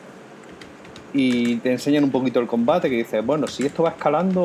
[1.12, 4.40] Y te enseñan un poquito el combate que dices, bueno, si esto va escalando,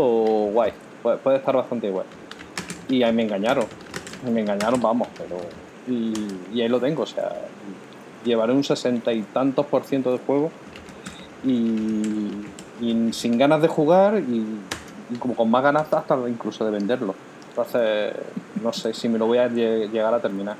[0.51, 2.05] guay, puede, estar bastante guay.
[2.89, 3.65] Y ahí me engañaron,
[4.31, 5.37] me engañaron, vamos, pero...
[5.87, 6.13] Y,
[6.53, 7.31] y ahí lo tengo, o sea,
[8.25, 10.51] llevaré un sesenta y tantos por ciento del juego
[11.45, 12.29] y,
[12.81, 14.45] y sin ganas de jugar y,
[15.09, 17.15] y como con más ganas hasta incluso de venderlo.
[17.49, 18.13] Entonces,
[18.61, 20.57] no sé si me lo voy a lle- llegar a terminar.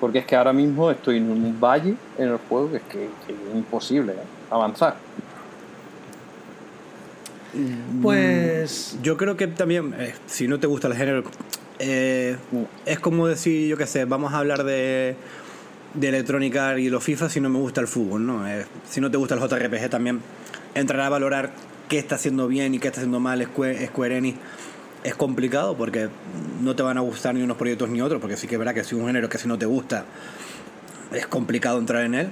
[0.00, 3.08] Porque es que ahora mismo estoy en un valle en el juego que es que,
[3.26, 4.14] que es imposible
[4.50, 4.96] avanzar.
[8.02, 11.24] Pues Yo creo que también, eh, si no te gusta el género,
[11.78, 12.36] eh,
[12.84, 15.16] es como decir, yo qué sé, vamos a hablar de,
[15.94, 18.46] de Electronic Arts y los FIFA si no me gusta el fútbol, ¿no?
[18.46, 20.20] Eh, si no te gusta el JRPG también,
[20.74, 21.50] entrar a valorar
[21.88, 24.38] qué está haciendo bien y qué está haciendo mal Square, Square Enix
[25.04, 26.08] es complicado porque
[26.62, 28.74] no te van a gustar ni unos proyectos ni otros, porque sí que es verdad
[28.74, 30.04] que si un género que si no te gusta
[31.12, 32.28] es complicado entrar en él.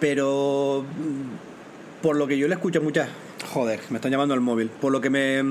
[0.00, 3.08] Pero mm, por lo que yo le escucho a muchas...
[3.52, 4.68] Joder, me están llamando al móvil.
[4.68, 5.42] Por lo que me...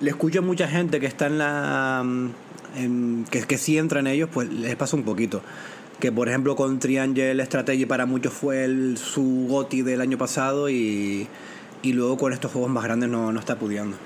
[0.00, 2.02] Le escucho a mucha gente que está en la...
[2.04, 2.30] mm,
[2.76, 5.42] en- que, que sí entra en ellos, pues les pasa un poquito.
[5.98, 11.26] Que por ejemplo con Triangle Strategy para muchos fue su GOTI del año pasado y,
[11.82, 13.96] y luego con estos juegos más grandes no, no está pudiendo.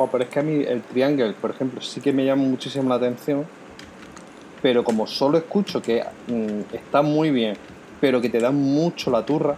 [0.00, 2.88] Oh, pero es que a mí el Triangle, por ejemplo, sí que me llama muchísimo
[2.88, 3.44] la atención.
[4.62, 7.56] Pero como solo escucho que mm, está muy bien,
[8.00, 9.56] pero que te da mucho la turra,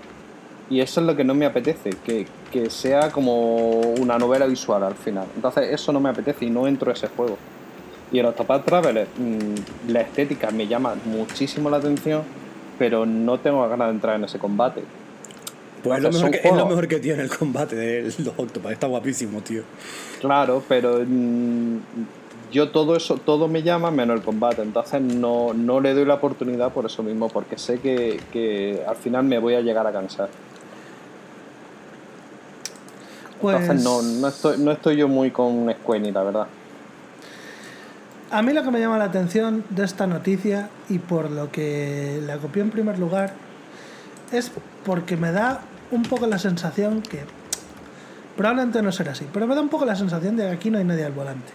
[0.71, 4.83] y eso es lo que no me apetece, que, que sea como una novela visual
[4.83, 5.27] al final.
[5.37, 7.37] Entonces eso no me apetece y no entro a ese juego.
[8.11, 12.23] Y el Octopath Traveler, mm, la estética me llama muchísimo la atención,
[12.79, 14.85] pero no tengo ganas de entrar en ese combate.
[15.83, 18.33] Pues es lo, mejor que, es lo juegos- mejor que tiene el combate de los
[18.37, 18.73] Octopath.
[18.73, 19.63] Está guapísimo, tío.
[20.21, 21.77] Claro, pero mm,
[22.53, 24.61] yo todo eso, todo me llama menos el combate.
[24.63, 28.97] Entonces no, no le doy la oportunidad por eso mismo, porque sé que, que al
[28.97, 30.29] final me voy a llegar a cansar.
[33.41, 36.47] Pues Entonces no, no, estoy, no estoy yo muy con Square Enix, la verdad.
[38.31, 42.21] a mí lo que me llama la atención de esta noticia y por lo que
[42.27, 43.33] la copié en primer lugar
[44.33, 44.51] es
[44.85, 47.21] porque me da un poco la sensación que
[48.37, 50.79] probablemente no será así, pero me da un poco la sensación de que aquí no
[50.79, 51.53] hay nadie al volante.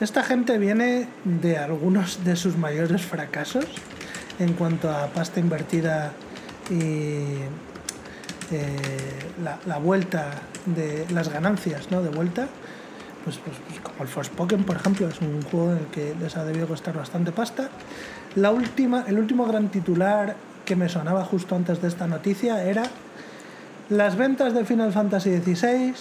[0.00, 3.66] Esta gente viene de algunos de sus mayores fracasos
[4.38, 6.12] en cuanto a pasta invertida
[6.70, 7.40] y
[8.50, 8.76] eh,
[9.66, 10.30] la, vuelta
[10.66, 12.02] de las ganancias ¿no?
[12.02, 12.48] de vuelta
[13.24, 16.36] pues, pues, pues como el Forspoken por ejemplo es un juego en el que les
[16.36, 17.68] ha debido costar bastante pasta
[18.36, 20.36] la última el último gran titular
[20.68, 22.82] que me sonaba justo antes de esta noticia era
[23.88, 25.94] las ventas de Final Fantasy XVI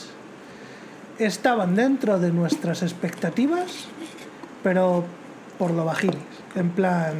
[1.19, 3.87] estaban dentro de nuestras expectativas
[4.63, 5.05] pero
[5.57, 6.19] por lo bajilis
[6.55, 7.13] en plan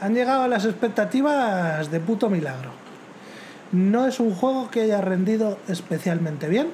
[0.00, 2.70] han llegado a las expectativas de puto milagro
[3.72, 6.68] no es un juego que haya rendido especialmente bien.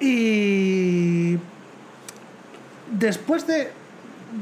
[0.00, 1.38] Y
[2.98, 3.70] después de,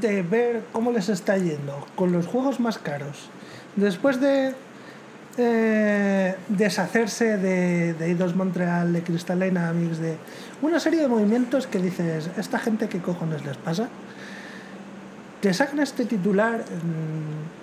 [0.01, 3.29] de ver cómo les está yendo con los juegos más caros,
[3.77, 4.55] después de
[5.39, 10.17] eh, deshacerse de, de Eidos Montreal, de Crystal Dynamics, de
[10.61, 13.89] una serie de movimientos que dices, ¿esta gente qué cojones les pasa?
[15.41, 16.61] Te sacan este titular.
[16.61, 17.63] mm,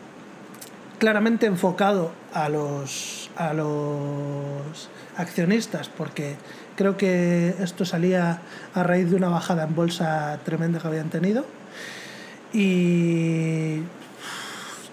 [0.99, 6.35] claramente enfocado a los, a los accionistas, porque
[6.75, 8.41] creo que esto salía
[8.75, 11.45] a raíz de una bajada en bolsa tremenda que habían tenido.
[12.53, 13.79] Y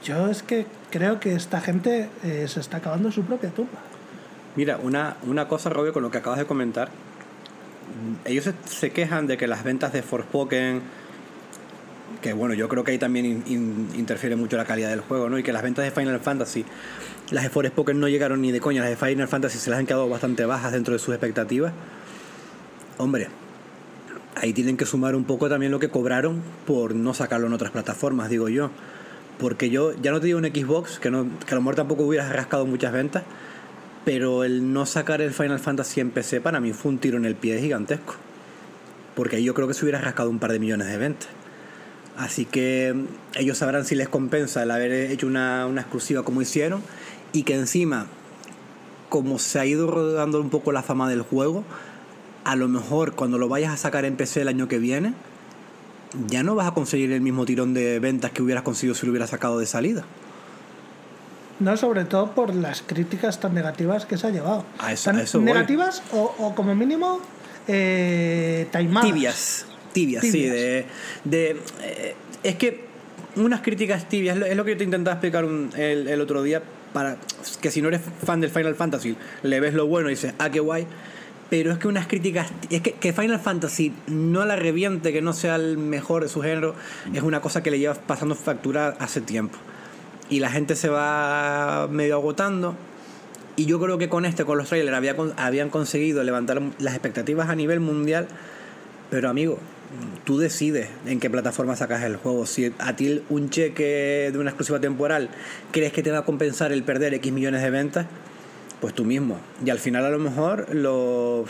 [0.05, 3.79] yo es que creo que esta gente eh, se está acabando su propia tumba.
[4.57, 6.89] Mira, una, una cosa, Robio, con lo que acabas de comentar.
[8.25, 10.81] Ellos se, quejan de que las ventas de Forspoken,
[12.23, 15.29] que bueno, yo creo que ahí también in- in- interfiere mucho la calidad del juego,
[15.29, 15.39] ¿no?
[15.39, 16.65] Y que las ventas de Final Fantasy,
[17.31, 19.87] las de Forspoken no llegaron ni de coña, las de Final Fantasy se las han
[19.87, 21.73] quedado bastante bajas dentro de sus expectativas.
[22.99, 23.29] Hombre,
[24.35, 27.71] ahí tienen que sumar un poco también lo que cobraron por no sacarlo en otras
[27.71, 28.71] plataformas, digo yo.
[29.39, 32.05] Porque yo ya no te digo un Xbox, que, no, que a lo mejor tampoco
[32.05, 33.23] hubieras rascado muchas ventas,
[34.05, 37.25] pero el no sacar el Final Fantasy en PC para mí fue un tiro en
[37.25, 38.15] el pie gigantesco.
[39.15, 41.29] Porque ahí yo creo que se hubiera rascado un par de millones de ventas.
[42.17, 46.41] Así que mm, ellos sabrán si les compensa el haber hecho una, una exclusiva como
[46.41, 46.83] hicieron
[47.33, 48.07] y que encima,
[49.09, 51.65] como se ha ido rodando un poco la fama del juego,
[52.45, 55.15] a lo mejor cuando lo vayas a sacar en PC el año que viene,
[56.29, 59.13] ya no vas a conseguir el mismo tirón de ventas que hubieras conseguido si lo
[59.13, 60.05] hubieras sacado de salida.
[61.59, 64.65] No, sobre todo por las críticas tan negativas que se ha llevado.
[64.79, 67.21] A eso- Tan a eso negativas o, o como mínimo
[67.67, 69.11] eh, taimadas.
[69.11, 70.87] tibias, tibias, sí, de,
[71.83, 72.85] eh, es que
[73.37, 76.63] unas críticas tibias, es lo que yo te intentaba explicar un- el, el otro día,
[76.93, 77.17] para
[77.61, 80.51] que si no eres fan del Final Fantasy, le ves lo bueno y dices, ah,
[80.51, 80.87] qué guay,
[81.49, 85.33] pero es que unas críticas, es que, que Final Fantasy no la reviente, que no
[85.33, 86.75] sea el mejor de su género,
[87.15, 89.57] es una cosa que le lleva pasando factura hace tiempo.
[90.29, 92.75] Y la gente se va medio agotando.
[93.55, 97.49] Y yo creo que con este, con los trailers, había, habían conseguido levantar las expectativas
[97.49, 98.27] a nivel mundial.
[99.09, 99.59] Pero amigo,
[100.25, 102.45] tú decides en qué plataforma sacas el juego.
[102.45, 105.31] Si a ti un cheque de una exclusiva temporal
[105.71, 108.07] crees que te va a compensar el perder X millones de ventas,
[108.81, 109.39] pues tú mismo.
[109.65, 111.45] Y al final a lo mejor lo,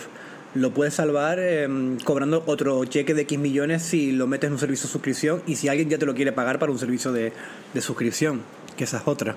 [0.54, 1.68] lo puedes salvar eh,
[2.04, 5.56] cobrando otro cheque de X millones si lo metes en un servicio de suscripción y
[5.56, 7.32] si alguien ya te lo quiere pagar para un servicio de,
[7.74, 8.42] de suscripción,
[8.76, 9.34] que esa es otra.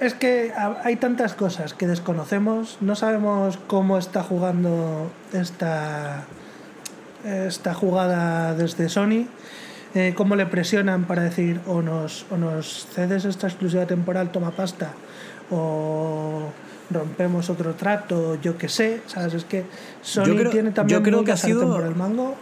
[0.00, 6.22] Es que ha- hay tantas cosas que desconocemos, no sabemos cómo está jugando esta,
[7.24, 9.26] esta jugada desde Sony,
[9.98, 14.50] eh, cómo le presionan para decir o nos, o nos cedes esta exclusiva temporal, toma
[14.52, 14.92] pasta,
[15.50, 16.50] o
[16.90, 19.34] rompemos otro trato, yo qué sé, ¿sabes?
[19.34, 19.64] Es que
[20.02, 22.34] Sony Yo creo- tiene también yo creo que ha sido- por el mango.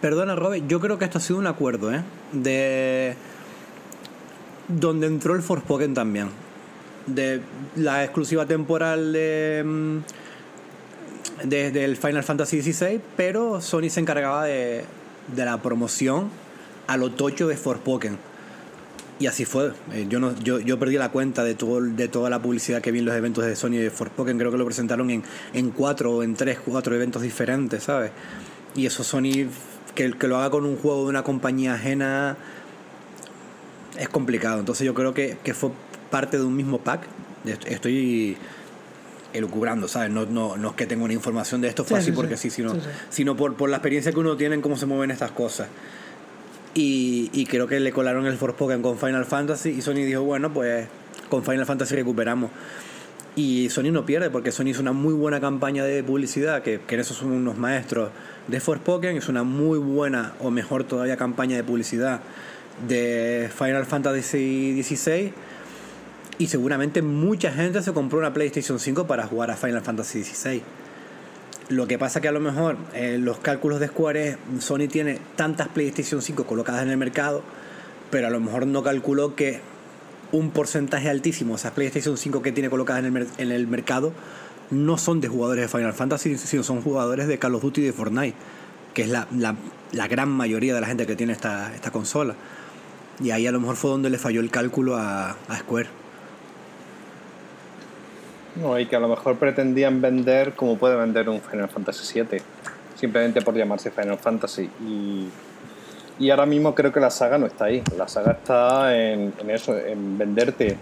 [0.00, 2.02] Perdona, Robert, yo creo que esto ha sido un acuerdo, ¿eh?
[2.32, 3.16] De.
[4.68, 6.28] Donde entró el Forspoken también.
[7.06, 7.40] De
[7.76, 9.62] la exclusiva temporal de.
[9.64, 9.98] mm,
[11.44, 14.84] Desde el Final Fantasy XVI, pero Sony se encargaba de,
[15.34, 16.28] de la promoción
[16.86, 18.18] a lo tocho de Forspoken.
[19.20, 19.72] Y así fue.
[19.92, 22.90] Eh, yo, no, yo, yo perdí la cuenta de, todo, de toda la publicidad que
[22.90, 24.38] vi en los eventos de Sony de Forspoken.
[24.38, 25.22] Creo que lo presentaron en,
[25.52, 28.10] en cuatro o en tres, cuatro eventos diferentes, ¿sabes?
[28.74, 29.46] Y eso Sony,
[29.94, 32.36] que, que lo haga con un juego de una compañía ajena,
[33.96, 34.58] es complicado.
[34.58, 35.70] Entonces yo creo que, que fue
[36.10, 37.02] parte de un mismo pack.
[37.44, 38.36] Est- Estoy
[39.32, 40.10] elucubrando, ¿sabes?
[40.10, 42.36] No, no, no es que tenga una información de esto fue Sí, así sí, porque
[42.36, 42.50] sí.
[42.50, 42.80] sino, sí.
[43.10, 45.68] sino por, por la experiencia que uno tiene en cómo se mueven estas cosas.
[46.74, 50.88] Y, creo que le colaron el Forspoken con Final Fantasy y Sony dijo, bueno, pues
[51.28, 52.50] con Final Fantasy recuperamos.
[53.36, 56.94] Y Sony no pierde porque Sony hizo una muy buena campaña de publicidad, que, que
[56.94, 58.10] en eso son unos maestros
[58.48, 62.20] de Forspoken, es una muy buena o mejor todavía campaña de publicidad
[62.88, 65.32] de Final Fantasy XVI.
[66.38, 70.62] Y seguramente mucha gente se compró una PlayStation 5 para jugar a Final Fantasy XVI.
[71.70, 75.18] Lo que pasa que a lo mejor eh, los cálculos de Square es, Sony tiene
[75.36, 77.42] tantas PlayStation 5 colocadas en el mercado,
[78.10, 79.60] pero a lo mejor no calculó que
[80.32, 84.12] un porcentaje altísimo, esas PlayStation 5 que tiene colocadas en el, en el mercado,
[84.70, 87.84] no son de jugadores de Final Fantasy, sino son jugadores de Call of Duty y
[87.84, 88.34] de Fortnite,
[88.92, 89.56] que es la, la-
[89.92, 92.34] la gran mayoría de la gente que tiene esta, esta consola.
[93.22, 95.88] Y ahí a lo mejor fue donde le falló el cálculo a Square.
[98.56, 102.40] No, y que a lo mejor pretendían vender como puede vender un Final Fantasy VII,
[102.94, 104.70] simplemente por llamarse Final Fantasy.
[104.86, 105.28] Y,
[106.20, 107.82] y ahora mismo creo que la saga no está ahí.
[107.96, 110.76] La saga está en, en eso, en venderte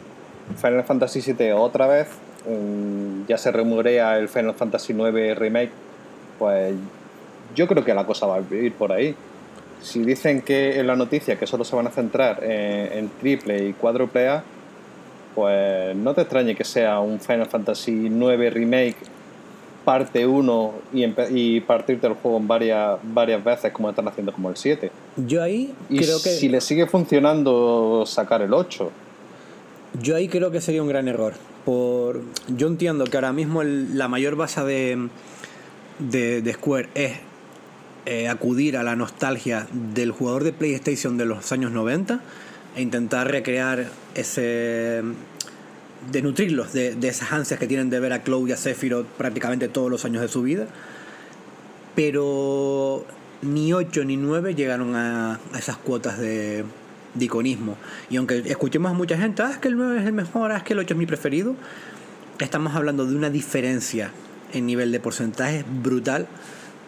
[0.60, 2.08] Final Fantasy VII otra vez.
[2.46, 5.72] Mm, ya se rumorea el Final Fantasy IX Remake.
[6.38, 6.74] Pues
[7.54, 9.14] yo creo que la cosa va a ir por ahí.
[9.80, 13.64] Si dicen que en la noticia que solo se van a centrar en, en triple
[13.64, 14.44] y cuádruple A,
[15.34, 18.96] pues no te extrañe que sea un Final Fantasy IX Remake
[19.84, 24.56] parte 1 y, partirte el juego en varias, varias veces como están haciendo como el
[24.56, 24.90] 7.
[25.26, 28.90] Yo ahí Y creo que si le sigue funcionando sacar el 8.
[30.00, 31.34] yo ahí creo que sería un gran error.
[31.64, 35.08] Por yo entiendo que ahora mismo el- la mayor base de,
[35.98, 37.12] de, de Square es
[38.06, 42.20] eh, acudir a la nostalgia del jugador de PlayStation de los años 90
[42.76, 45.02] e intentar recrear ese
[46.10, 49.06] de nutrirlos de, de esas ansias que tienen de ver a Cloud y a Sephiroth
[49.06, 50.66] prácticamente todos los años de su vida
[51.94, 53.04] pero
[53.42, 56.64] ni 8 ni 9 llegaron a, a esas cuotas de,
[57.14, 57.76] de iconismo.
[58.10, 60.58] Y aunque escuchemos a mucha gente, ah, es que el 9 es el mejor, ah,
[60.58, 61.54] es que el 8 es mi preferido,
[62.38, 64.10] estamos hablando de una diferencia
[64.52, 66.26] en nivel de porcentaje brutal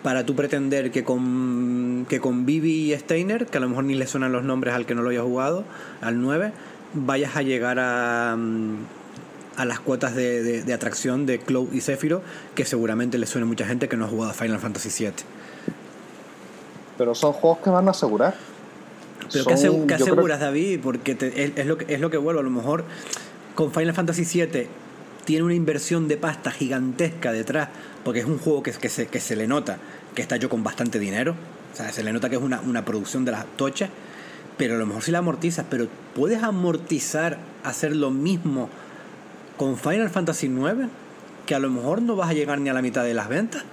[0.04, 3.94] para tú pretender que con, que con Vivi y Steiner, que a lo mejor ni
[3.94, 5.64] le suenan los nombres al que no lo haya jugado,
[6.00, 6.52] al 9,
[6.92, 8.74] vayas a llegar a, mm,
[9.56, 12.22] a las cuotas de, de- de atracción de Cloud y Sephiroth,
[12.54, 15.12] que seguramente le suene a mucha gente que no ha jugado a Final Fantasy VII.
[16.98, 18.34] Pero son juegos que van a asegurar.
[19.32, 20.80] Pero ¿qué, creo- aseguras, David?
[20.82, 22.40] Porque te- es, es lo que, es lo que vuelvo.
[22.40, 22.84] A lo mejor
[23.54, 24.66] con Final Fantasy VII
[25.24, 27.68] tiene una inversión de pasta gigantesca detrás,
[28.04, 29.78] porque es un juego que, se, le nota
[30.14, 31.34] que está hecho con bastante dinero.
[31.72, 33.90] O sea, se le nota que es una, producción de las tochas,
[34.56, 38.68] pero a lo mejor si la amortizas, pero puedes amortizar hacer lo mismo
[39.56, 40.88] con Final Fantasy IX,
[41.46, 43.64] que a lo mejor no vas a llegar ni a la mitad de las ventas.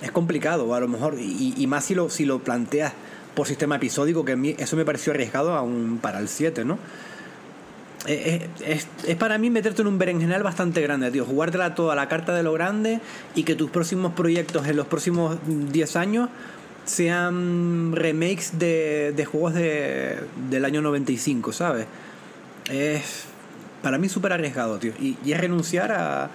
[0.00, 2.92] Es complicado, a lo mejor, y, y más si lo, si lo planteas
[3.34, 6.78] por sistema episódico, que a mí eso me pareció arriesgado aún para el 7, ¿no?
[8.06, 11.24] Eh, eh, Es, es para mí meterte en un berenjenal bastante grande, tío.
[11.24, 13.00] Jugártela toda la carta de lo grande
[13.34, 16.28] y que tus próximos proyectos en los próximos 10 años
[16.84, 20.18] sean remakes de, de juegos de,
[20.50, 21.86] del año 95, ¿sabes?
[22.70, 23.24] Es
[23.82, 24.92] para mí súper arriesgado, tío.
[25.00, 26.30] Y, y es renunciar a,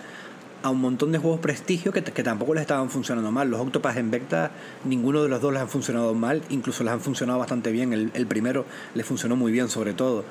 [0.64, 3.50] a un montón de juegos prestigio que, que tampoco les estaban funcionando mal.
[3.50, 4.52] Los Octopath en Vecta,
[4.86, 7.92] ninguno de los dos les han funcionado mal, incluso les han funcionado bastante bien.
[7.92, 8.66] El, el primero
[8.96, 10.24] les funcionó muy bien, sobre todo.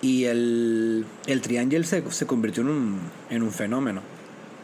[0.00, 4.00] Y el, el Triangle se, se convirtió en un, en un fenómeno.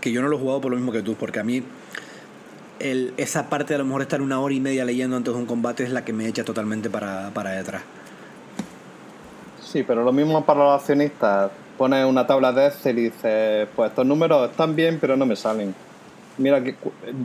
[0.00, 1.62] Que yo no lo he jugado por lo mismo que tú, porque a mí
[3.16, 5.46] esa parte de a lo mejor estar una hora y media leyendo antes de un
[5.46, 7.82] combate es la que me echa totalmente para, para detrás.
[9.62, 11.50] Sí, pero lo mismo para los accionistas.
[11.78, 15.34] Pones una tabla de Excel y dices, pues estos números están bien, pero no me
[15.34, 15.74] salen.
[16.38, 16.76] Mira, que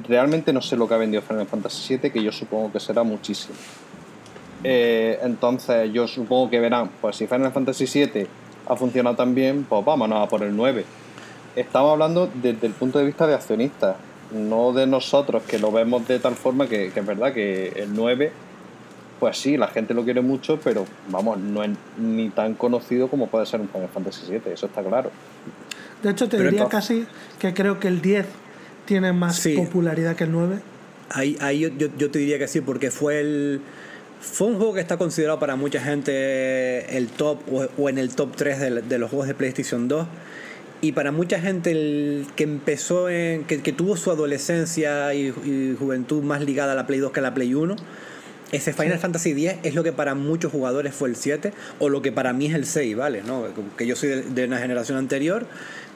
[0.07, 3.03] realmente no sé lo que ha vendido Final Fantasy VII, que yo supongo que será
[3.03, 3.55] muchísimo.
[4.63, 8.27] Eh, entonces yo supongo que verán, pues si Final Fantasy VII
[8.67, 10.83] ha funcionado tan bien, pues vámonos a por el 9.
[11.55, 13.95] Estamos hablando desde el punto de vista de accionistas,
[14.31, 17.93] no de nosotros, que lo vemos de tal forma que, que es verdad que el
[17.95, 18.31] 9
[19.19, 23.27] pues sí, la gente lo quiere mucho, pero vamos, no es ni tan conocido como
[23.27, 25.11] puede ser un Final Fantasy VII, eso está claro.
[26.01, 28.25] De hecho, te Pero diría entonces- casi que creo que el 10
[28.85, 29.55] tiene más Sí.
[29.57, 30.59] popularidad que el 9.
[31.09, 33.59] Ahí, ahí yo, yo, yo te diría que sí, porque fue el.
[34.21, 37.39] Fue un juego que está considerado para mucha gente el top
[37.77, 40.07] o, en el top 3 de, de los juegos de PlayStation 2.
[40.81, 43.43] Y para mucha gente el que empezó en.
[43.45, 47.19] que, que tuvo su adolescencia y, y juventud más ligada a la Play 2 que
[47.19, 47.75] a la Play 1.
[48.51, 52.01] Ese Final Fantasy X es lo que para muchos jugadores fue el 7 o lo
[52.01, 53.21] que para mí es el 6, ¿vale?
[53.21, 53.45] ¿No?
[53.77, 55.45] Que yo soy de, de una generación anterior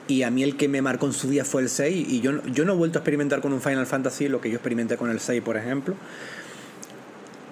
[0.07, 2.45] y a mí el que me marcó en su día fue el 6 y yo,
[2.45, 5.09] yo no he vuelto a experimentar con un Final Fantasy lo que yo experimenté con
[5.09, 5.95] el 6, por ejemplo.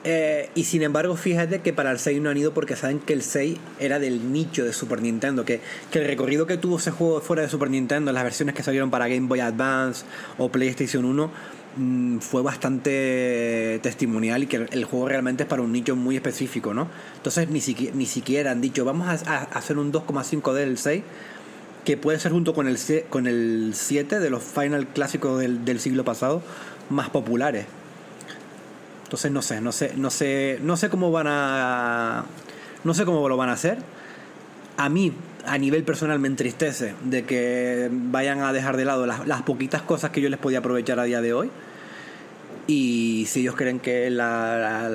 [0.03, 3.13] Eh, y sin embargo, fíjate que para el 6 no han ido porque saben que
[3.13, 5.45] el 6 era del nicho de Super Nintendo.
[5.45, 8.63] Que, que el recorrido que tuvo ese juego fuera de Super Nintendo, las versiones que
[8.63, 10.05] salieron para Game Boy Advance
[10.37, 11.31] o PlayStation 1,
[11.77, 16.73] mm, fue bastante testimonial y que el, juego realmente es para un nicho muy específico,
[16.73, 16.87] ¿no?
[17.17, 17.61] Entonces ni
[18.05, 21.03] siquiera, han dicho, vamos a, hacer un 2,5 del 6
[21.85, 22.77] que puede ser junto con el,
[23.09, 26.43] con el 7 de los final clásicos del siglo pasado
[26.89, 27.65] más populares.
[29.11, 32.23] Entonces no sé, no sé, no sé, no sé cómo van a
[32.85, 33.79] no sé cómo lo van a hacer.
[34.77, 35.11] A mí,
[35.45, 39.81] a nivel personal, me entristece de que vayan a dejar de lado las, las poquitas
[39.81, 41.51] cosas que yo les podía aprovechar a día de hoy.
[42.67, 44.89] Y si ellos creen que la,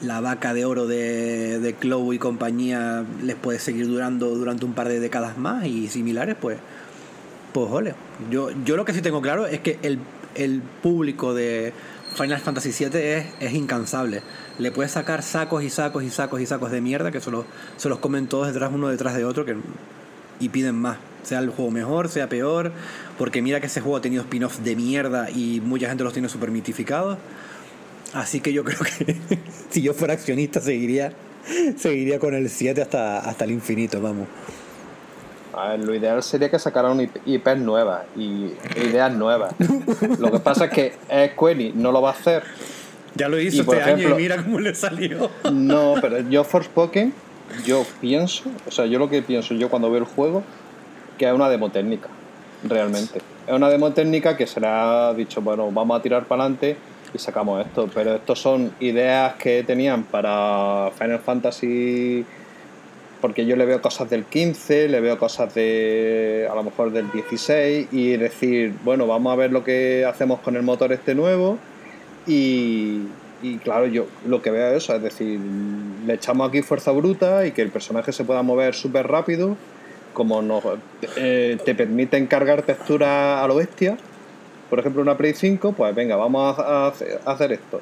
[0.00, 4.72] la, vaca de oro de, de Clow y compañía les puede seguir durando durante un
[4.72, 6.56] par de décadas más y similares, pues,
[7.52, 7.94] pues ole.
[8.30, 9.98] Yo, yo lo que sí tengo claro es que el,
[10.34, 11.74] el público de
[12.14, 14.22] Final Fantasy VII es, es incansable.
[14.58, 17.44] Le puedes sacar sacos y sacos y sacos y sacos de mierda que se los,
[17.76, 19.56] se los comen todos detrás uno detrás de otro que,
[20.40, 20.98] y piden más.
[21.22, 22.72] Sea el juego mejor, sea peor.
[23.18, 26.28] Porque mira que ese juego ha tenido spin-offs de mierda y mucha gente los tiene
[26.28, 27.18] super mitificados.
[28.12, 29.16] Así que yo creo que
[29.70, 31.12] si yo fuera accionista seguiría,
[31.76, 34.28] seguiría con el 7 hasta, hasta el infinito, vamos.
[35.54, 39.54] Ver, lo ideal sería que sacaran IP- IPs nuevas y ideas nuevas.
[40.18, 40.92] lo que pasa es que
[41.34, 42.42] Square no lo va a hacer.
[43.14, 45.30] Ya lo hizo Y, por este año ejemplo- y mira cómo le salió.
[45.52, 47.12] No, pero yo Forspoken,
[47.66, 50.42] yo pienso, o sea, yo lo que pienso yo cuando veo el juego,
[51.18, 52.08] que es una demo técnica,
[52.66, 53.20] realmente.
[53.46, 56.76] Es una demo técnica que se le ha dicho, bueno, vamos a tirar para adelante
[57.12, 57.90] y sacamos esto.
[57.92, 62.24] Pero estos son ideas que tenían para Final Fantasy,
[63.22, 67.10] porque yo le veo cosas del 15, le veo cosas de, a lo mejor del
[67.12, 71.56] 16, y decir, bueno, vamos a ver lo que hacemos con el motor este nuevo.
[72.26, 73.02] Y,
[73.40, 75.38] y claro, yo lo que veo es eso, es decir,
[76.04, 79.56] le echamos aquí fuerza bruta y que el personaje se pueda mover súper rápido,
[80.12, 80.64] como nos,
[81.16, 83.96] eh, te permiten cargar texturas a lo bestia.
[84.68, 86.92] Por ejemplo, una Play 5, pues venga, vamos a
[87.24, 87.80] hacer esto.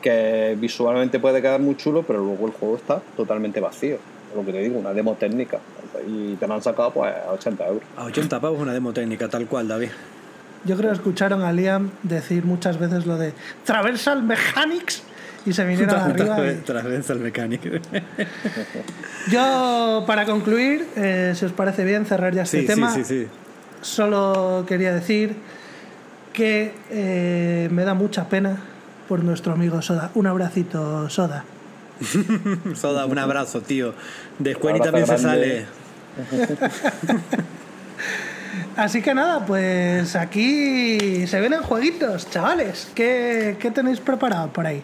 [0.00, 3.98] Que visualmente puede quedar muy chulo, pero luego el juego está totalmente vacío.
[4.36, 5.58] Lo que te digo, una demo técnica.
[6.06, 7.82] Y te la han sacado pues a 80 euros.
[7.96, 9.88] A 80 pavos una demo técnica, tal cual, David.
[10.64, 13.32] Yo creo que escucharon a Liam decir muchas veces lo de
[13.64, 15.02] Traversal Mechanics
[15.46, 16.38] y se vinieron arriba.
[16.52, 17.62] y- Transversal Mechanic.
[19.30, 22.90] Yo, para concluir, eh, si os parece bien, cerrar ya este Sí, sí, tema.
[22.92, 23.26] sí, sí.
[23.80, 25.34] Solo quería decir
[26.32, 28.56] que eh, me da mucha pena
[29.08, 30.10] por nuestro amigo Soda.
[30.14, 31.44] Un abracito, Soda.
[32.74, 33.94] Soda, un abrazo, tío.
[34.38, 35.66] De Square también se grande.
[36.18, 37.26] sale.
[38.76, 42.90] Así que nada, pues aquí se vienen jueguitos, chavales.
[42.94, 44.82] ¿Qué, qué tenéis preparado por ahí?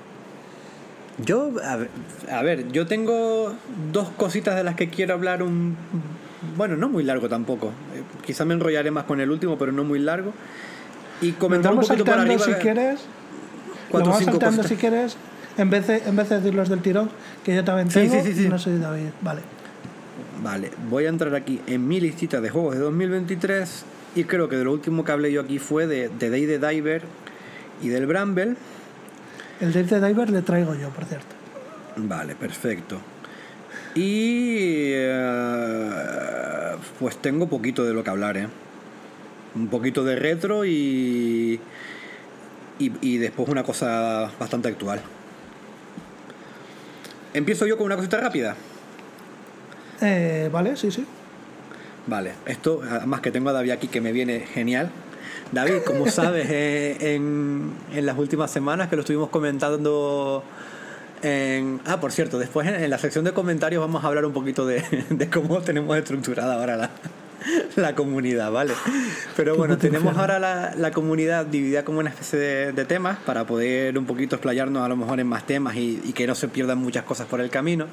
[1.19, 1.91] Yo, a ver,
[2.31, 3.55] a ver, yo tengo
[3.93, 5.77] dos cositas de las que quiero hablar un...
[6.57, 7.69] Bueno, no muy largo tampoco.
[7.95, 10.33] Eh, quizá me enrollaré más con el último, pero no muy largo.
[11.21, 12.45] Y comentar un poquito por saltando arriba.
[12.47, 13.01] si quieres.
[13.91, 14.69] cuatro Lo vamos cinco saltando cositas.
[14.69, 15.17] si quieres.
[15.59, 17.11] En vez, de, en vez de decirlos del tirón,
[17.45, 18.49] que yo también tengo, sí, sí, sí.
[18.49, 19.11] no soy David.
[19.21, 19.43] Vale.
[20.43, 23.85] Vale, voy a entrar aquí en mi listita de juegos de 2023
[24.17, 26.59] y creo que de lo último que hablé yo aquí fue de, de Day the
[26.59, 27.03] Diver
[27.83, 28.57] y del Bramble.
[29.61, 31.35] El Dave the Diver le traigo yo, por cierto.
[31.97, 32.99] Vale, perfecto.
[33.95, 38.49] Y eh, pues tengo poquito de lo que hablar, ¿eh?
[39.55, 41.61] Un poquito de retro y,
[42.79, 45.01] y, y después una cosa bastante actual.
[47.35, 48.57] Empiezo yo con una cosita rápida.
[50.01, 51.07] Eh, vale, sí, sí.
[52.07, 54.91] Vale, esto, además que tengo a David aquí que me viene genial.
[55.53, 60.43] David, como sabes, eh, en, en las últimas semanas que lo estuvimos comentando
[61.23, 61.81] en...
[61.87, 64.67] Ah, por cierto, después en, en la sección de comentarios vamos a hablar un poquito
[64.67, 66.91] de, de cómo tenemos estructurada ahora la,
[67.77, 68.75] la comunidad, ¿vale?
[69.37, 73.47] Pero bueno, tenemos ahora la, la comunidad dividida como una especie de, de temas para
[73.47, 76.49] poder un poquito explayarnos a lo mejor en más temas y, y que no se
[76.49, 77.87] pierdan muchas cosas por el camino.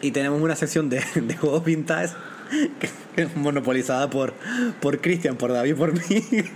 [0.00, 2.14] Y tenemos una sección de, de juegos vintage
[2.80, 4.34] que, que es monopolizada por,
[4.80, 6.26] por Cristian, por David, por mí.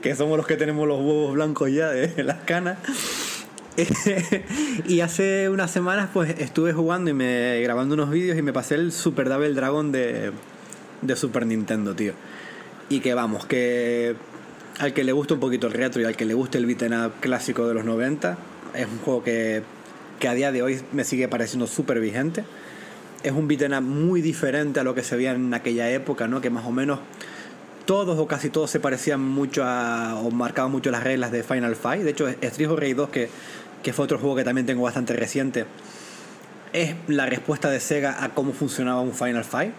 [0.00, 2.78] que somos los que tenemos los huevos blancos ya de las canas.
[4.86, 8.76] y hace unas semanas pues estuve jugando y me grabando unos vídeos y me pasé
[8.76, 10.32] el Super Double Dragon de,
[11.02, 12.12] de Super Nintendo, tío.
[12.88, 14.16] Y que vamos, que
[14.78, 16.92] al que le gusta un poquito el retro y al que le guste el beat'em
[17.06, 18.38] up clásico de los 90,
[18.74, 19.62] es un juego que,
[20.20, 22.44] que a día de hoy me sigue pareciendo súper vigente.
[23.22, 26.40] Es un beat'em up muy diferente a lo que se veía en aquella época, ¿no?
[26.40, 27.00] Que más o menos
[27.86, 31.76] todos o casi todos se parecían mucho a, o marcaban mucho las reglas de Final
[31.76, 32.02] Fight.
[32.02, 33.28] De hecho, Street Rage 2, que,
[33.86, 35.64] que fue otro juego que también tengo bastante reciente,
[36.72, 39.72] es la respuesta de Sega a cómo funcionaba un Final Fight.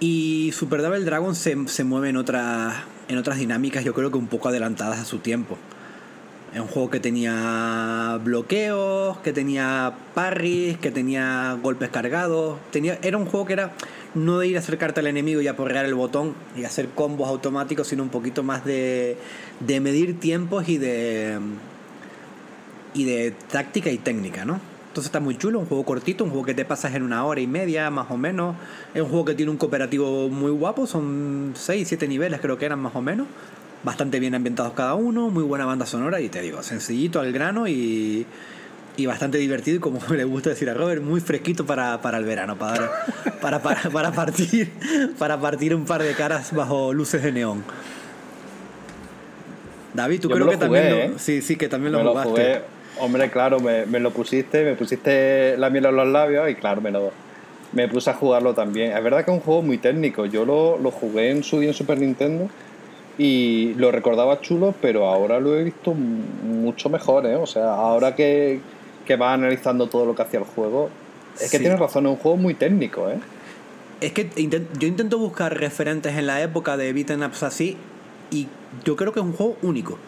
[0.00, 2.76] Y Super Double Dragon se, se mueve en otras,
[3.08, 5.58] en otras dinámicas, yo creo que un poco adelantadas a su tiempo.
[6.54, 12.58] Es un juego que tenía bloqueos, que tenía parries, que tenía golpes cargados.
[12.70, 13.72] Tenía, era un juego que era
[14.14, 17.88] no de ir a acercarte al enemigo y aporrear el botón y hacer combos automáticos,
[17.88, 19.18] sino un poquito más de,
[19.60, 21.38] de medir tiempos y de,
[22.94, 24.60] y de táctica y técnica, ¿no?
[24.88, 27.40] Entonces está muy chulo, un juego cortito, un juego que te pasas en una hora
[27.40, 28.56] y media más o menos.
[28.92, 32.66] Es un juego que tiene un cooperativo muy guapo, son 6, 7 niveles creo que
[32.66, 33.26] eran más o menos.
[33.84, 37.66] Bastante bien ambientados cada uno, muy buena banda sonora y te digo, sencillito al grano
[37.66, 38.26] y,
[38.98, 42.24] y bastante divertido y como le gusta decir a Robert, muy fresquito para, para el
[42.24, 42.90] verano, para,
[43.40, 44.70] para, para, para, partir,
[45.18, 47.64] para partir un par de caras bajo luces de neón.
[49.94, 51.12] David, tú Yo creo que también lo, ¿eh?
[51.16, 52.30] sí, sí, que también lo Me lo jugaste.
[52.30, 52.81] jugué.
[53.02, 56.80] Hombre, claro, me, me lo pusiste, me pusiste la miel en los labios y claro,
[56.80, 57.10] me lo
[57.72, 58.96] me puse a jugarlo también.
[58.96, 60.24] Es verdad que es un juego muy técnico.
[60.26, 62.48] Yo lo, lo jugué en su día en Super Nintendo
[63.18, 67.34] y lo recordaba chulo, pero ahora lo he visto mucho mejor, ¿eh?
[67.34, 68.60] O sea, ahora que,
[69.04, 70.90] que vas analizando todo lo que hacía el juego,
[71.40, 71.64] es que Sí.
[71.64, 73.18] tienes razón, es un juego muy técnico, ¿eh?
[74.00, 77.76] Es que inten- yo intento buscar referentes en la época de beat'em ups así
[78.30, 78.46] y
[78.84, 79.98] yo creo que es un juego único.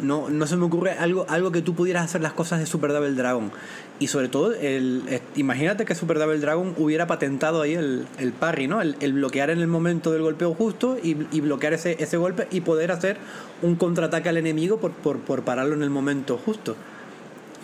[0.00, 2.92] No, no se me ocurre algo, algo que tú pudieras hacer las cosas de Super
[2.92, 3.52] Double Dragon.
[3.98, 8.66] Y sobre todo, el, imagínate que Super Double Dragon hubiera patentado ahí el, el parry,
[8.66, 8.80] ¿no?
[8.80, 12.48] El, el bloquear en el momento del golpeo justo y, y bloquear ese, ese golpe
[12.50, 13.18] y poder hacer
[13.62, 16.74] un contraataque al enemigo por, por, por pararlo en el momento justo.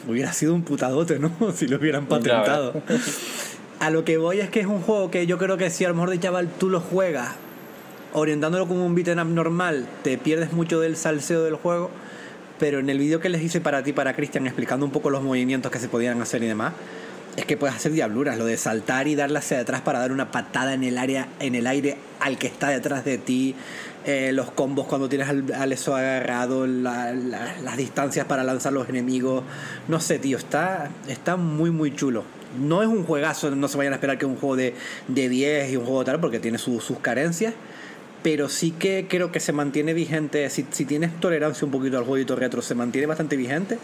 [0.07, 1.33] Hubiera sido un putadote, ¿no?
[1.55, 2.75] si lo hubieran patentado.
[3.81, 5.89] A lo que voy es que es un juego que yo creo que si a
[5.89, 7.37] lo mejor de chaval tú lo juegas
[8.13, 11.91] orientándolo como un beat'em up normal, te pierdes mucho del salseo del juego.
[12.59, 15.23] Pero en el vídeo que les hice para ti, para Cristian, explicando un poco los
[15.23, 16.73] movimientos que se podían hacer y demás,
[17.37, 20.33] es que puedes hacer diabluras, lo de saltar y darle hacia atrás para dar una
[20.33, 23.55] patada en el área, en el aire al que está detrás de ti,
[24.05, 28.73] eh, los combos cuando tienes al, al eso agarrado, la- la- las distancias para lanzar
[28.73, 29.45] los enemigos,
[29.87, 32.25] no sé, tío, está, está muy muy chulo.
[32.59, 34.75] No es un juegazo, no se vayan a esperar que un juego de,
[35.07, 37.55] de 10 y un juego tal, porque tiene su- sus carencias,
[38.23, 40.49] pero sí que creo que se mantiene vigente.
[40.51, 43.79] Si, si tienes tolerancia un poquito al jueguito retro, se mantiene bastante vigente.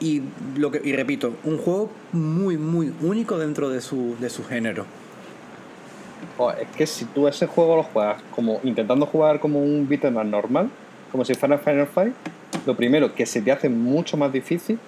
[0.00, 0.22] Y,
[0.56, 4.86] lo que, y repito, un juego muy, muy único dentro de su, de su género.
[6.38, 10.16] Jo, es que si tú ese juego lo juegas como intentando jugar como un beat'em
[10.16, 10.70] up normal,
[11.12, 12.14] como si fuera Final Fight,
[12.66, 14.78] lo primero que se te hace mucho más difícil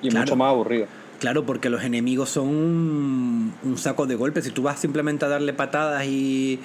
[0.00, 0.24] y Claro.
[0.24, 0.86] mucho más aburrido.
[1.18, 4.44] Claro, porque los enemigos son un, un saco de golpes.
[4.44, 6.58] Si tú vas simplemente a darle patadas y,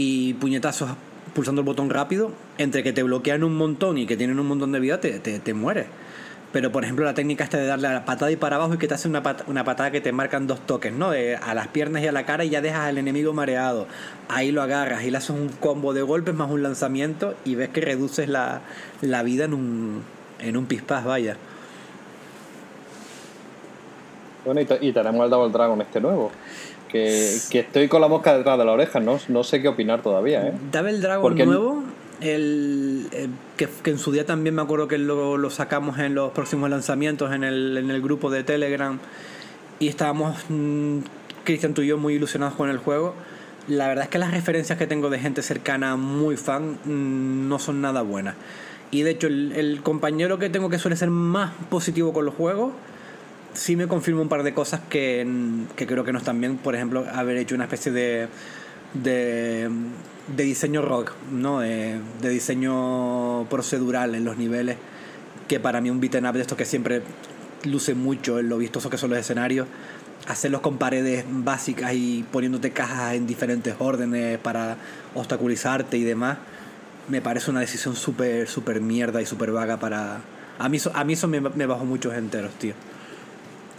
[0.00, 0.90] y puñetazos
[1.34, 4.70] pulsando el botón rápido, entre que te bloquean un montón y que tienen un montón
[4.72, 5.86] de vida, te, te, te mueres.
[6.52, 8.78] Pero, por ejemplo, la técnica esta de darle a la patada y para abajo y
[8.78, 11.10] que te hace una, una patada que te marcan dos toques, ¿no?
[11.10, 13.86] De- a las piernas y a la cara y ya dejas al enemigo mareado.
[14.28, 17.68] Ahí lo agarras y le haces un combo de golpes más un lanzamiento y ves
[17.68, 18.62] que reduces la,
[19.02, 20.02] la vida en un,
[20.40, 20.66] en un
[21.04, 21.36] vaya.
[24.44, 26.30] Bueno, y, te- y tenemos el Double Dragon este nuevo.
[26.88, 30.02] Que, que estoy con la mosca detrás de la oreja, no, no sé qué opinar
[30.02, 30.52] todavía, ¿eh?
[30.72, 31.84] Double Dragon Porque- nuevo,
[32.20, 36.14] el, el- que, que en su día también me acuerdo que lo, lo sacamos en
[36.14, 38.98] los próximos lanzamientos en el, en el grupo de Telegram
[39.78, 40.98] y estábamos, mm,
[41.44, 43.14] Cristian, tú y yo, muy ilusionados con el juego.
[43.68, 47.58] La verdad es que las referencias que tengo de gente cercana muy fan mm, no
[47.58, 48.34] son nada buenas.
[48.90, 52.34] Y de hecho, el, el compañero que tengo que suele ser más positivo con los
[52.34, 52.72] juegos,
[53.58, 55.26] sí me confirma un par de cosas que,
[55.76, 56.56] que creo que no están bien.
[56.56, 58.28] Por ejemplo, haber hecho una especie de,
[58.94, 59.68] de,
[60.36, 61.60] diseño rock, ¿no?
[61.60, 64.76] De, diseño procedural en los niveles.
[65.48, 67.02] Que para mí un beat'em up de esto que siempre
[67.64, 69.66] luce mucho en lo vistoso que son los escenarios.
[70.28, 74.76] Hacerlos con paredes básicas y poniéndote cajas en diferentes órdenes para
[75.14, 76.38] obstaculizarte y demás.
[77.08, 80.20] Me parece una decisión súper, súper mierda y súper vaga para...
[80.58, 82.74] A mí, a mí eso me, me bajó muchos enteros, tío.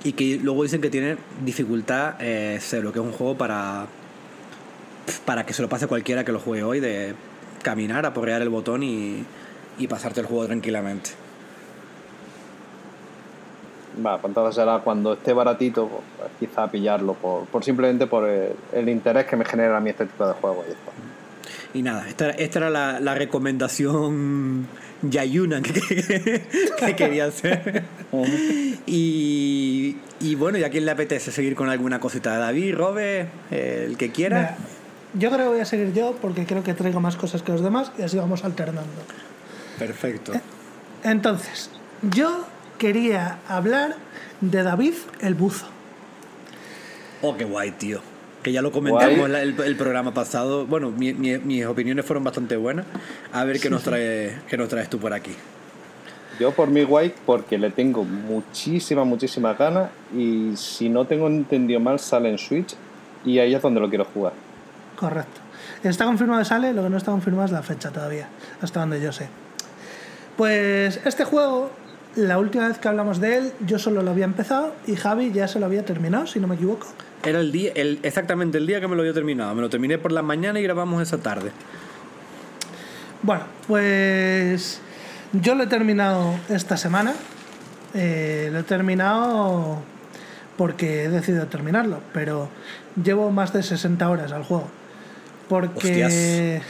[0.03, 3.85] Y que luego dicen que tiene dificultad eh, cero, que es un juego para.
[5.25, 7.13] para que se lo pase cualquiera que lo juegue hoy, de
[7.63, 9.23] caminar, aporrear el botón y,
[9.77, 11.11] y pasarte el juego tranquilamente.
[14.05, 18.53] Va, pues entonces será cuando esté baratito, pues, quizá pillarlo, por, por simplemente por el,
[18.71, 20.65] el interés que me genera a mí este tipo de juegos.
[20.67, 20.91] y esto.
[21.73, 24.67] Y nada, esta, esta era la, la recomendación
[25.01, 26.41] Yayuna que, que-
[26.79, 27.83] que quería hacer.
[28.89, 32.37] Y, y bueno, ¿y a quién le apetece seguir con alguna cosita?
[32.37, 34.37] David, Robe, eh, el que quiera.
[34.39, 34.57] Mira,
[35.13, 37.61] yo creo que voy a seguir yo porque creo que traigo más cosas que los
[37.63, 38.89] demás y así vamos alternando.
[39.77, 40.33] Perfecto.
[41.03, 41.69] Entonces,
[42.11, 42.45] yo
[42.77, 43.95] quería hablar
[44.41, 45.67] de David el Buzo.
[47.21, 48.01] Oh, qué guay, tío.
[48.43, 50.65] Que ya lo comentamos la- el, el programa pasado.
[50.65, 52.85] Bueno, mi- mi- mis opiniones fueron bastante buenas.
[53.33, 55.31] A ver qué nos, trae, qué nos traes tú por aquí.
[56.39, 61.81] Yo por mi guay, porque le tengo muchísimas, muchísimas ganas y si no tengo entendido
[61.81, 62.75] mal sale en Switch
[63.25, 64.31] y ahí es donde lo quiero jugar.
[64.95, 65.41] Correcto.
[65.83, 68.29] Está confirmado que sale, lo que no está confirmado es la fecha todavía,
[68.61, 69.27] hasta donde yo sé.
[70.37, 71.71] Pues este juego,
[72.15, 75.49] la última vez que hablamos de él, yo solo lo había empezado y Javi ya
[75.49, 76.87] se lo había terminado, si no me equivoco.
[77.23, 79.53] Era el día, el, exactamente el día que me lo había terminado.
[79.55, 81.51] Me lo terminé por la mañana y grabamos esa tarde.
[83.21, 84.81] Bueno, pues
[85.33, 87.13] yo lo he terminado esta semana.
[87.93, 89.81] Eh, lo he terminado
[90.57, 92.49] porque he decidido terminarlo, pero
[93.01, 94.67] llevo más de 60 horas al juego.
[95.47, 96.61] Porque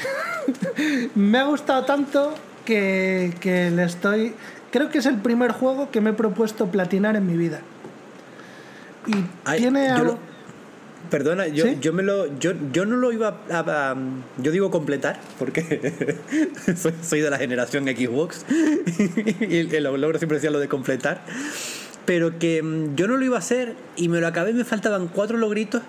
[1.15, 4.35] me ha gustado tanto que, que le estoy...
[4.71, 7.61] Creo que es el primer juego que me he propuesto platinar en mi vida.
[9.07, 10.19] Y Ay, tiene algo...
[11.09, 11.77] Perdona, yo, ¿Sí?
[11.81, 12.37] yo me lo.
[12.39, 13.59] Yo, yo no lo iba a.
[13.59, 13.95] a-
[14.37, 15.93] yo digo completar, porque
[16.75, 18.45] soy, soy de la generación Xbox.
[19.39, 21.23] y el, logro siempre decía lo de completar.
[22.05, 25.07] Pero que mm, yo no lo iba a hacer y me lo acabé me faltaban
[25.07, 25.81] cuatro logritos.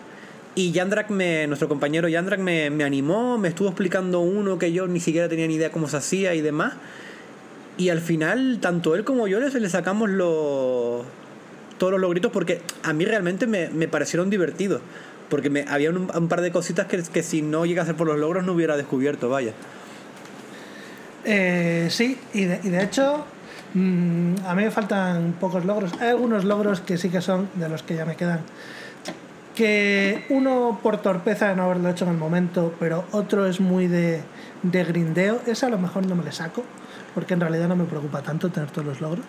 [0.55, 4.88] Y Yandrak, me, nuestro compañero Yandrak me, me animó, me estuvo explicando uno que yo
[4.88, 6.74] ni siquiera tenía ni idea cómo se hacía y demás.
[7.78, 11.05] Y al final, tanto él como yo le, le sacamos los,
[11.78, 14.82] todos los logritos porque a mí realmente me, me parecieron divertidos.
[15.31, 18.44] Porque me, había un, par de cositas que, que si no llegase por los logros
[18.44, 19.52] no hubiera descubierto, vaya.
[21.24, 23.24] Eh, sí, y de, y de hecho,
[23.74, 25.93] mm, a mí me faltan pocos logros.
[26.01, 28.40] Hay algunos logros que sí que son de los que ya me quedan.
[29.55, 33.89] Que uno por torpeza de no haberlo hecho en el momento, pero otro es muy
[33.89, 34.23] de,
[34.62, 35.40] de grindeo.
[35.47, 36.65] Ese a lo mejor no me le saco,
[37.15, 39.27] porque en realidad no me preocupa tanto tener todos los logros.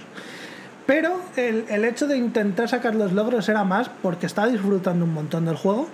[0.91, 5.45] Pero el, hecho de intentar sacar los logros era más porque estaba disfrutando un montón
[5.45, 5.87] del juego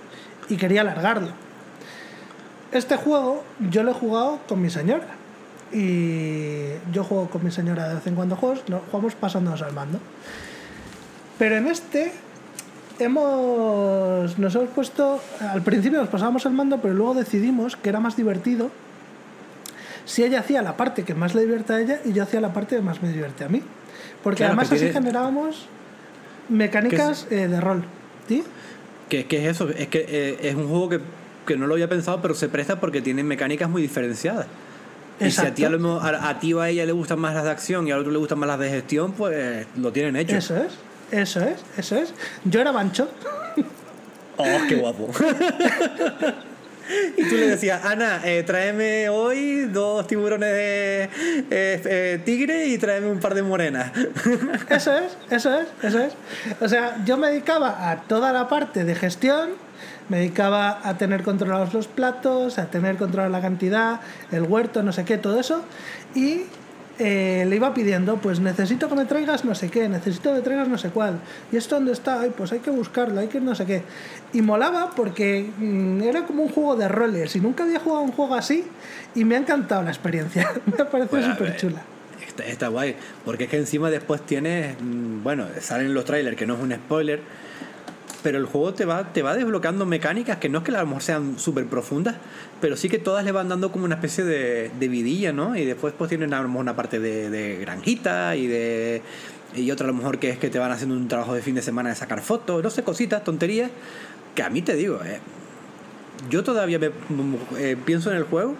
[0.49, 1.27] y quería alargarlo.
[2.71, 5.05] Este juego yo lo he jugado con mi señora.
[5.71, 9.73] Y yo juego con mi señora de vez en cuando juegos, no, jugamos pasándonos al
[9.73, 9.99] mando.
[11.37, 12.11] Pero en este
[12.97, 17.99] hemos nos hemos puesto al principio nos pasábamos al mando, pero luego decidimos que era
[17.99, 18.71] más divertido
[20.05, 22.51] si ella hacía la parte que más le divierte a ella y yo hacía la
[22.51, 23.61] parte que más me divierte a mí.
[24.27, 25.67] Porque Claro, además así generábamos
[26.49, 27.85] mecánicas eh, de rol.
[28.27, 28.43] ¿Sí?
[29.07, 29.69] ¿Qué, qué es eso?
[29.69, 30.99] Es que eh, es un juego que,
[31.45, 34.47] que no lo había pensado, pero se presta porque tiene mecánicas muy diferenciadas.
[35.21, 37.19] Y si a ti, a, lo mejor- a, a ti o a ella le gustan
[37.19, 39.93] más las de acción y al otro le gustan más las de gestión, pues lo
[39.93, 40.35] tienen hecho.
[40.35, 40.73] Eso es,
[41.09, 42.13] eso es, eso es.
[42.43, 43.09] Yo era Bancho.
[44.35, 45.09] ¡Oh, qué guapo!
[47.17, 51.09] y tú le decías, Ana, eh, tráeme hoy dos tiburones de eh,
[51.49, 53.91] eh, tigre y tráeme un par de morenas.
[54.69, 56.13] Eso es, eso es, eso es.
[56.61, 59.49] O sea, yo me dedicaba a toda la parte de gestión,
[60.09, 64.01] me dedicaba a tener controlados los platos, a tener controlada la cantidad,
[64.31, 65.63] el huerto, no sé qué, todo eso.
[66.15, 66.43] Y
[66.99, 70.41] eh, le iba pidiendo, pues necesito que me traigas no sé qué, necesito que me
[70.41, 71.19] traigas no sé cuál.
[71.51, 72.21] ¿Y esto dónde está?
[72.21, 73.83] Ay, pues hay que buscarlo, hay que no sé qué.
[74.33, 78.11] Y molaba porque mm, era como un juego de roles y nunca había jugado un
[78.11, 78.65] juego así
[79.13, 80.51] y me ha encantado la experiencia.
[80.65, 81.81] me ha parecido Bueno, a súper chula.
[82.27, 86.47] Está, está guay, porque es que encima después tienes, mm, bueno, salen los trailers que
[86.47, 87.21] no es un spoiler,
[88.27, 90.87] pero el juego te va, te va desbloqueando mecánicas que no es que a lo
[90.87, 92.15] mejor sean súper profundas,
[92.59, 95.55] pero sí que todas le van dando como una especie de, vidilla, ¿no?
[95.55, 99.01] Y después pues tienen a lo mejor una parte de, granjita y de...
[99.55, 101.55] Y otra a lo mejor que es que te van haciendo un trabajo de fin
[101.55, 103.71] de semana de sacar fotos, no sé, cositas, tonterías,
[104.35, 105.21] que a mí te digo, eh,
[106.29, 106.91] yo todavía me,
[107.57, 108.55] eh, pienso en el juego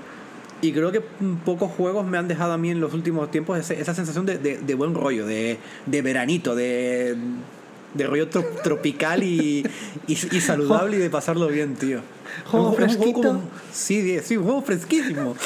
[0.62, 1.02] y creo que
[1.44, 4.96] pocos juegos me han dejado a mí en los últimos tiempos esa sensación de, buen
[4.96, 7.18] rollo, de veranito, de,
[7.98, 9.66] de rollo tro- tropical y,
[10.08, 12.00] y, y saludable y de pasarlo bien, tío.
[12.46, 13.22] Juego fresquito.
[13.22, 13.42] como-
[13.72, 15.36] sí, sí, un juego fresquísimo.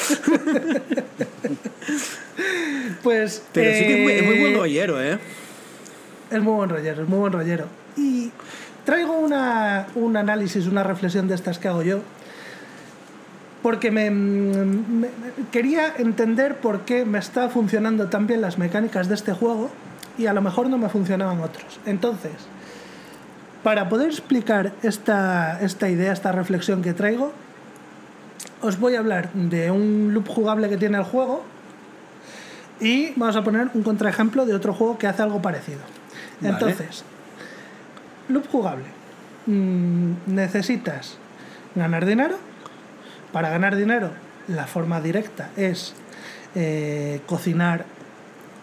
[3.02, 3.42] Pues.
[3.52, 5.18] Pero sí que es muy, es muy buen eh, rollero, ¿eh?
[6.30, 7.66] Es muy buen rollero, es muy buen rollero.
[7.96, 8.30] Y
[8.84, 12.00] traigo una, un análisis, una reflexión de estas que hago yo,
[13.62, 15.08] porque me, me- me-
[15.50, 19.70] quería entender por qué me está funcionando tan bien las mecánicas de este juego
[20.18, 21.80] y a lo mejor no me funcionaban otros.
[21.86, 22.32] Entonces,
[23.62, 27.32] para poder explicar esta, esta idea, esta reflexión que traigo,
[28.60, 31.44] os voy a hablar de un loop jugable que tiene el juego
[32.80, 35.80] y vamos a poner un contraejemplo de otro juego que hace algo parecido.
[36.40, 36.54] Vale.
[36.54, 37.04] Entonces,
[38.28, 38.84] loop jugable.
[39.46, 41.16] Mm, necesitas
[41.74, 42.36] ganar dinero.
[43.32, 44.10] Para ganar dinero,
[44.48, 45.94] la forma directa es
[46.54, 47.86] eh, cocinar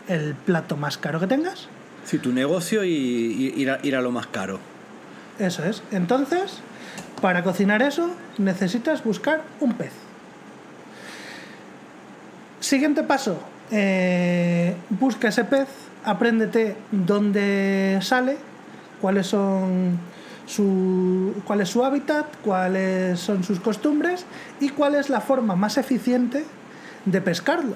[0.09, 1.67] el plato más caro que tengas.
[2.03, 4.59] Sí, tu negocio y, y ir, a, ir a lo más caro.
[5.39, 5.81] Eso es.
[5.91, 6.59] Entonces,
[7.21, 9.93] para cocinar eso, necesitas buscar un pez.
[12.59, 13.39] Siguiente paso.
[13.71, 15.67] eh, busca ese pez,
[16.03, 18.37] apréndete dónde sale,
[18.99, 19.97] cuáles son
[20.47, 24.25] su, cuál es su hábitat, cuáles son sus costumbres
[24.59, 26.43] y cuál es la forma más eficiente
[27.05, 27.75] de pescarlo.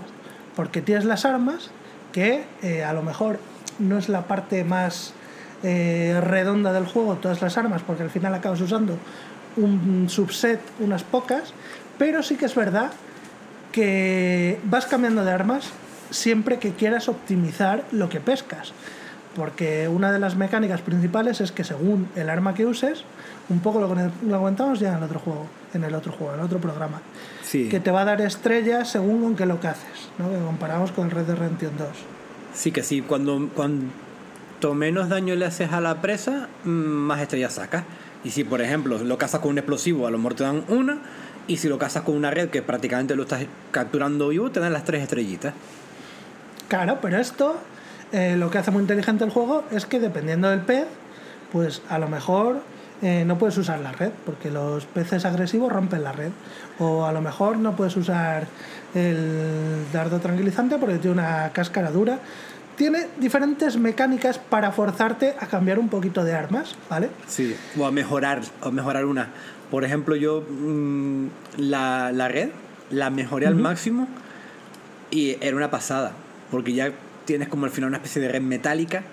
[0.55, 1.69] Porque tienes las armas
[2.13, 3.39] que eh, a lo mejor
[3.79, 5.13] no es la parte más
[5.63, 8.97] eh, redonda del juego, todas las armas, porque al final acabas usando
[9.57, 11.53] un subset, unas pocas,
[11.97, 12.91] pero sí que es verdad
[13.71, 15.71] que vas cambiando de armas
[16.11, 18.71] siempre que quieras optimizar lo que pescas.
[19.35, 23.03] Porque una de las mecánicas principales es que según el arma que uses,
[23.49, 26.39] un poco lo lo comentamos ya en el otro juego, en el otro juego, en
[26.39, 27.01] el otro programa,
[27.53, 27.69] Sí.
[27.69, 30.27] que te va a dar estrellas según con qué lo que haces, ¿no?
[30.27, 31.87] que comparamos con el Red Dead Redemption 2.
[32.55, 37.53] Sí, que sí, cuando, cuanto menos daño le haces a la presa, mm, más estrellas
[37.53, 37.83] sacas.
[38.23, 40.97] Y si, por ejemplo, lo cazas con un explosivo, a lo mejor te dan una.
[41.45, 44.73] Y si lo cazas con una red que prácticamente lo estás capturando vivo, te dan
[44.73, 45.53] las tres estrellitas.
[46.69, 47.55] Claro, pero esto
[48.13, 50.87] eh, lo que hace muy inteligente el juego es que dependiendo del pez,
[51.51, 52.61] pues a lo mejor
[53.03, 56.31] eh, no puedes usar la red, porque los peces agresivos rompen la red.
[56.79, 58.47] O a lo mejor no puedes usar
[58.95, 62.19] el dardo tranquilizante porque tiene una cáscara dura.
[62.77, 67.09] Tiene diferentes mecánicas para forzarte a cambiar un poquito de armas, ¿vale?
[67.27, 69.27] Sí, o a mejorar, o mejorar una.
[69.69, 71.27] Por ejemplo, yo mm,
[71.57, 72.51] la, la red
[72.89, 74.07] la mejoré al máximo
[75.11, 76.13] y era una pasada,
[76.49, 76.91] porque ya
[77.25, 79.03] tienes como al final una especie de red metálica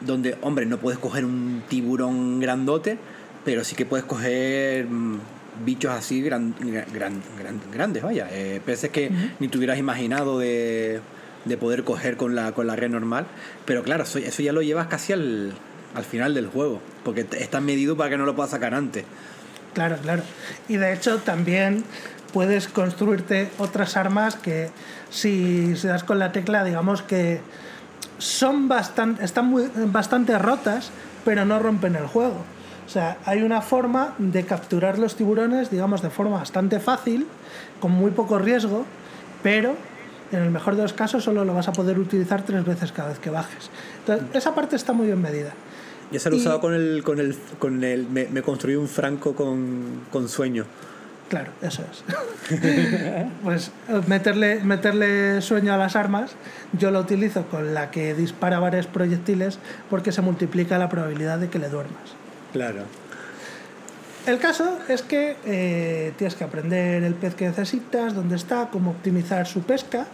[0.00, 2.98] donde, hombre, no puedes coger un tiburón grandote,
[3.46, 5.18] pero sí que puedes coger mm,
[5.64, 6.54] bichos así gran,
[6.92, 9.10] gran, gran- grandes, vaya, eh, peces que
[9.40, 11.00] ni te hubieras imaginado de,
[11.46, 13.24] de poder coger con la, con la red normal.
[13.64, 15.54] Pero claro, eso, eso ya lo llevas casi al,
[15.94, 19.04] al final del juego, porque está medido para que no lo puedas sacar antes.
[19.72, 20.22] Claro, claro.
[20.68, 21.84] Y de hecho también
[22.32, 24.68] puedes construirte otras armas que
[25.10, 27.40] si se das con la tecla, digamos que
[28.18, 30.90] son bastante, están muy, bastante rotas,
[31.24, 32.44] pero no rompen el juego.
[32.86, 37.26] O sea, hay una forma de capturar los tiburones, digamos, de forma bastante fácil,
[37.80, 38.84] con muy poco riesgo,
[39.42, 39.74] pero
[40.32, 43.08] en el mejor de los casos solo lo vas a poder utilizar tres veces cada
[43.10, 43.70] vez que bajes.
[44.00, 45.50] Entonces, esa parte está muy bien medida.
[46.12, 48.88] Yo se lo Y- usado con el, con el, con el, me, me construí un
[48.88, 50.64] franco con, con sueño.
[51.28, 52.04] Claro, eso es.
[53.42, 56.30] pues eh, meterle, meterle sueño a las armas,
[56.78, 59.58] yo lo utilizo con la que dispara varios proyectiles
[59.90, 62.14] porque se multiplica la probabilidad de que le duermas.
[62.56, 62.84] Claro.
[64.26, 68.92] El caso es que eh, tienes que aprender el pez que necesitas, dónde está, cómo
[68.92, 70.06] optimizar su pesca.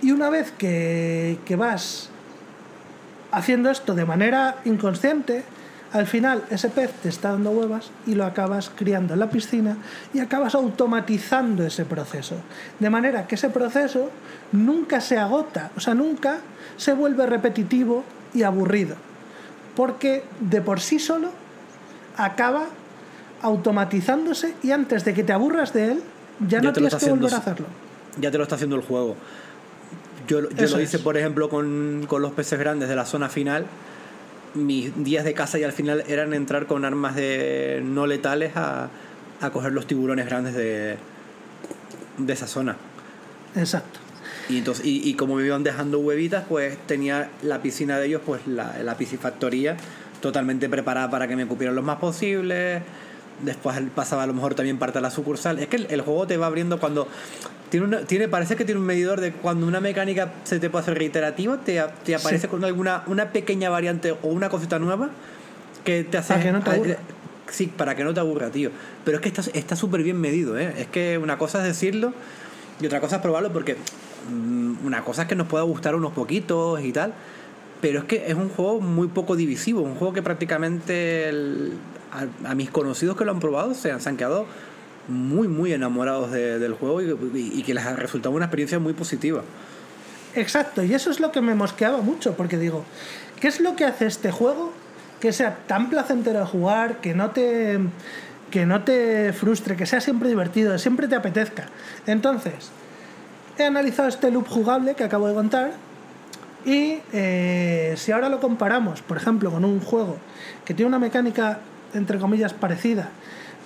[0.00, 2.10] Y una vez que, que vas
[3.32, 5.42] haciendo esto de manera inconsciente,
[5.92, 9.78] al final ese pez te está dando huevas y lo acabas criando en la piscina
[10.14, 12.36] y acabas automatizando ese proceso.
[12.78, 14.10] De manera que ese proceso
[14.52, 16.38] nunca se agota, o sea, nunca
[16.76, 18.94] se vuelve repetitivo y aburrido.
[19.76, 21.28] Porque de por sí solo
[22.16, 22.66] acaba
[23.42, 26.02] automatizándose y antes de que te aburras de él,
[26.48, 27.66] ya, no tienes que volver a haciendo- hacerlo.
[28.20, 29.16] Ya te lo está haciendo el juego.
[30.28, 31.02] Yo, yo lo hice, es.
[31.02, 33.66] por ejemplo, con, con los peces grandes de la zona final.
[34.54, 38.90] Mis días de caza y al final eran entrar con armas de no letales a,
[39.40, 40.96] a coger los tiburones grandes de,
[42.18, 42.76] de esa zona.
[43.56, 43.98] Exacto.
[44.48, 48.22] Y, entonces, y, y como me iban dejando huevitas, pues tenía la piscina de ellos,
[48.24, 49.76] pues la, la piscifactoría
[50.20, 52.82] totalmente preparada para que me cupieran lo más posible.
[53.42, 55.58] Después pasaba a lo mejor también parte de la sucursal.
[55.58, 57.08] Es que el, el juego te va abriendo cuando...
[57.70, 60.82] Tiene una, tiene, parece que tiene un medidor de cuando una mecánica se te puede
[60.82, 62.48] hacer reiterativa, te, te aparece Sí.
[62.48, 65.08] con alguna una pequeña variante o una cosita nueva
[65.82, 66.34] que te hace...
[66.34, 66.96] Para que no te aburra.
[67.50, 68.70] Sí, para que no te aburra, tío.
[69.06, 70.74] Pero es que está está súper bien medido, ¿eh?
[70.78, 72.12] Es que una cosa es decirlo
[72.80, 73.76] y otra cosa es probarlo porque
[74.84, 77.12] una cosa es que nos pueda gustar unos poquitos y tal.
[77.80, 81.30] Pero es que es un juego muy poco divisivo, un juego que prácticamente
[82.44, 84.46] a, mis conocidos que lo han probado se han, se han quedado
[85.08, 88.92] muy, muy enamorados de- del juego y, y- que les ha resultado una experiencia muy
[88.92, 89.42] positiva.
[90.34, 92.84] Exacto, y eso es lo que me mosqueaba mucho, porque digo,
[93.40, 94.72] ¿qué es lo que hace este juego
[95.20, 97.78] que sea tan placentero de jugar, que no te
[98.52, 101.66] que no te frustre, que sea siempre divertido, siempre te apetezca?
[102.06, 102.70] Entonces,
[103.62, 105.72] he analizado este loop jugable que acabo de contar
[106.64, 110.16] y eh, si ahora lo comparamos, por ejemplo, con un juego
[110.64, 111.58] que tiene una mecánica
[111.94, 113.08] entre comillas parecida,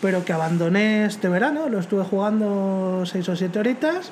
[0.00, 4.10] pero que abandoné este verano, lo estuve jugando 6 o 7 horitas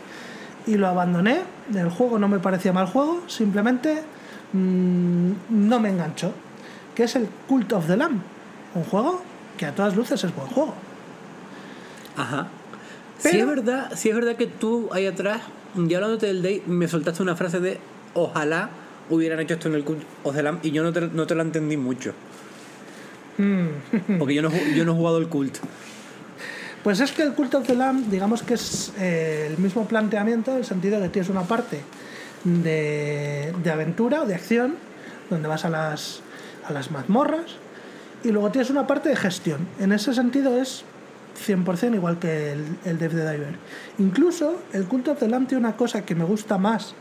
[0.67, 1.41] y lo abandoné.
[1.75, 4.03] El juego no me parecía mal juego, simplemente
[4.53, 6.33] mm, no me enganchó.
[6.95, 8.21] Que es el Cult of the Lamb,
[8.75, 9.21] un juego
[9.57, 10.75] que a todas luces es buen juego.
[12.17, 12.47] Ajá.
[13.19, 15.41] Si Pero- es verdad, si es verdad que tú ahí atrás,
[15.77, 17.79] ya hablándote del Day, me soltaste una frase de
[18.15, 18.71] ojalá
[19.11, 21.35] hubieran hecho esto en el Cult of the Lamb y yo no te, no te
[21.35, 22.13] la entendí mucho.
[23.39, 24.19] Mm.
[24.19, 25.59] Porque yo no, yo no he jugado el cult.
[26.83, 30.53] Pues es que el Cult of the Lamb, digamos que es eh, el mismo planteamiento,
[30.53, 31.81] en el sentido de que tienes una parte
[32.45, 34.77] de, de aventura o de acción,
[35.31, 36.21] donde vas a las,
[36.67, 37.57] a las mazmorras,
[38.23, 39.67] y luego tienes una parte de gestión.
[39.81, 40.85] En ese sentido es
[41.35, 43.57] 100% igual que el, el Death the Diver.
[43.99, 46.95] Incluso el Cult of the Lamb tiene una cosa que me gusta más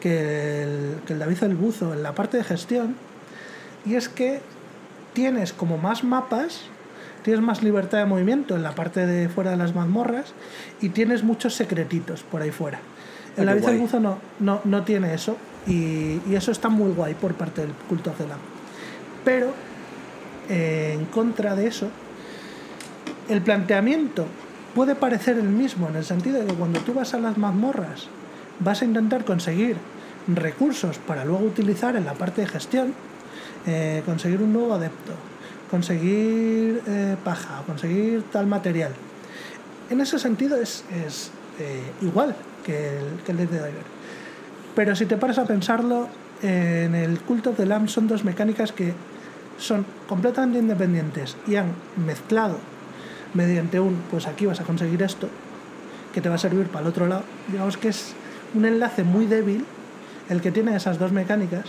[0.00, 2.96] que el, que el David el Buzo en la parte de gestión,
[3.86, 4.40] y es que
[5.12, 6.62] tienes como más mapas,
[7.22, 10.34] tienes más libertad de movimiento en la parte de fuera de las mazmorras
[10.80, 12.78] y tienes muchos secretitos por ahí fuera.
[13.36, 13.78] Ah, El David el.
[13.78, 15.36] Buzo no, no, no tiene eso
[15.66, 18.40] y, y eso está muy guay por parte del culto of the Lamb.
[19.24, 19.52] Pero
[20.48, 21.88] eh, en contra de eso,
[23.28, 24.26] el planteamiento
[24.74, 28.08] puede parecer el mismo en el sentido de que cuando tú vas a las mazmorras
[28.60, 29.76] vas a intentar conseguir
[30.28, 32.94] recursos para luego utilizar en la parte de gestión,
[33.66, 35.12] eh, conseguir un nuevo adepto,
[35.70, 38.92] conseguir eh, paja conseguir tal material.
[39.90, 42.34] En ese sentido es, es eh, igual
[42.64, 43.72] que el, que el Dead Diver.
[44.74, 46.08] Pero si te paras a pensarlo,
[46.42, 48.94] en el Cult of the Lamb son dos mecánicas que
[49.58, 51.66] son completamente independientes y han
[52.04, 52.56] mezclado
[53.34, 55.28] mediante un, pues aquí vas a conseguir esto,
[56.12, 57.22] que te va a servir para el otro lado.
[57.48, 58.14] Digamos que es
[58.54, 59.64] un enlace muy débil
[60.28, 61.66] el que tiene esas dos mecánicas.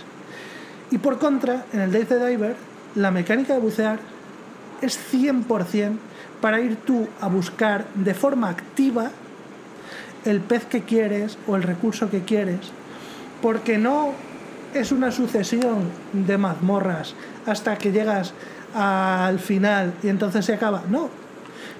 [0.91, 2.56] Y por contra, en el Death Diver,
[2.95, 3.99] la mecánica de bucear
[4.81, 5.98] es 100%
[6.41, 9.11] para ir tú a buscar de forma activa
[10.26, 12.60] el pez que quieres o el recurso que quieres,
[13.41, 14.11] porque no
[14.73, 17.15] es una sucesión de mazmorras
[17.45, 18.34] hasta que llegas
[18.73, 20.84] al final y entonces se acaba.
[20.90, 21.10] No,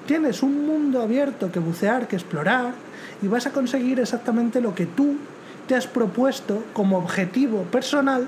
[0.06, 2.74] tienes un mundo abierto que bucear, que explorar
[3.22, 5.16] y vas a conseguir exactamente lo que tú
[5.68, 8.28] te has propuesto como objetivo personal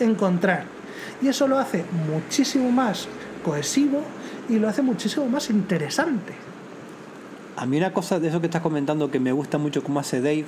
[0.00, 0.64] encontrar.
[1.20, 3.06] Y eso lo hace muchísimo más
[3.44, 4.02] cohesivo
[4.48, 6.32] y lo hace muchísimo más interesante.
[7.56, 10.20] A mí una cosa de eso que estás comentando que me gusta mucho como hace
[10.20, 10.46] Dave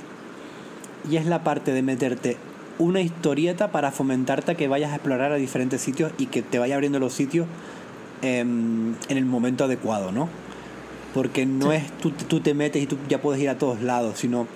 [1.09, 2.36] y es la parte de meterte
[2.78, 6.59] una historieta para fomentarte a que vayas a explorar a diferentes sitios y que te
[6.59, 7.46] vaya abriendo los sitios
[8.22, 10.28] em, en el momento adecuado, ¿no?
[11.15, 14.19] Porque no es tú, tú te metes y tú ya puedes ir a todos lados,
[14.19, 14.47] sino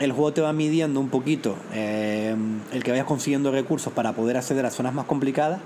[0.00, 4.36] el juego te va midiendo un poquito em, el que vayas consiguiendo recursos para poder
[4.36, 5.60] acceder a zonas más complicadas,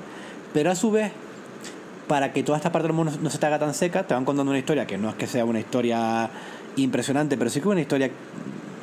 [0.52, 1.12] pero a su vez,
[2.08, 4.24] para que toda esta parte del mundo no se te haga tan seca, te van
[4.24, 6.28] contando una historia que no es que sea una historia
[6.76, 8.10] impresionante, pero sí que una historia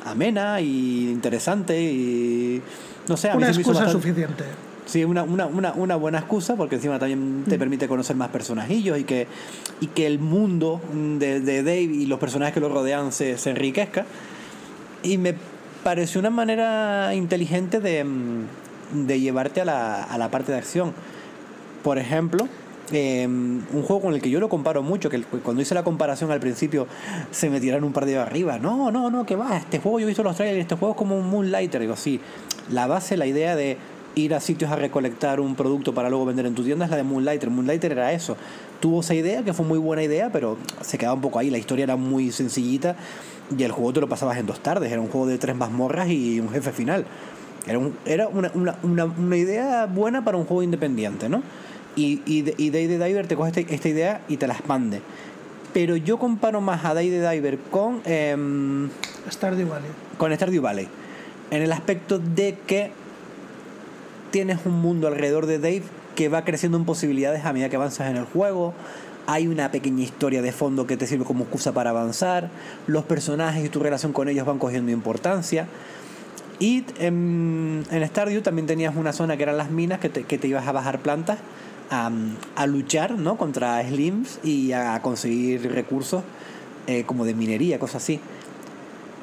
[0.04, 2.62] amena y interesante y
[3.08, 4.44] no sé, a mí Una excusa bastante- suficiente.
[4.86, 8.98] Sí, una, una, una, una buena excusa porque encima también te permite conocer más personajillos
[8.98, 9.26] y que,
[9.80, 13.50] y que el mundo de, de Dave y los personajes que lo rodean se, se
[13.50, 14.06] enriquezca.
[15.02, 15.34] Y me
[15.82, 20.92] pareció una manera inteligente de, mm, de llevarte a la, a la parte de acción.
[21.82, 22.48] Por ejemplo,
[22.92, 26.30] eh, un juego con el que yo lo comparo mucho, que cuando hice la comparación
[26.30, 26.86] al principio
[27.32, 28.58] se me tiraron un par de arriba.
[28.58, 30.98] No, no, no, que va, este juego yo he visto los trailers, este juego es
[30.98, 31.80] como un Moonlighter.
[31.80, 32.20] Digo, sí,
[32.70, 33.76] la base, la idea de
[34.16, 36.96] ir a sitios a recolectar un producto para luego vender en tu tienda es la
[36.96, 37.50] de Moonlighter.
[37.50, 38.34] Moonlighter era eso.
[38.80, 41.50] Tuvo esa idea, que fue muy buena idea, pero se quedaba un poco ahí.
[41.50, 42.96] La historia era muy sencillita
[43.56, 44.90] y el juego te lo pasabas en dos tardes.
[44.90, 47.04] Era un juego de tres mazmorras y un jefe final.
[47.66, 51.42] Era, un- era una, una, una, una idea buena para un juego independiente, ¿no?
[51.94, 55.02] Y, y Day the Diver te coge este- esta idea y te la expande.
[55.74, 58.88] Pero yo comparo más a Day the Diver con, em,
[59.30, 59.90] Stardew Valley.
[60.16, 60.88] con Stardew Valley.
[61.50, 62.90] En el aspecto de que
[64.30, 65.82] tienes un mundo alrededor de Dave
[66.14, 68.74] que va creciendo en posibilidades a medida que avanzas en el juego.
[69.26, 72.50] Hay una pequeña historia de fondo que te sirve como excusa para avanzar.
[72.86, 75.66] Los personajes y tu relación con ellos van cogiendo importancia.
[76.58, 80.38] Y en, en Stardew también tenías una zona que eran las minas que te, que
[80.38, 81.38] te ibas a bajar plantas
[81.90, 82.10] a,
[82.54, 83.36] a luchar ¿no?
[83.36, 86.22] contra slims y a conseguir recursos
[86.86, 88.20] eh, como de minería, cosas así.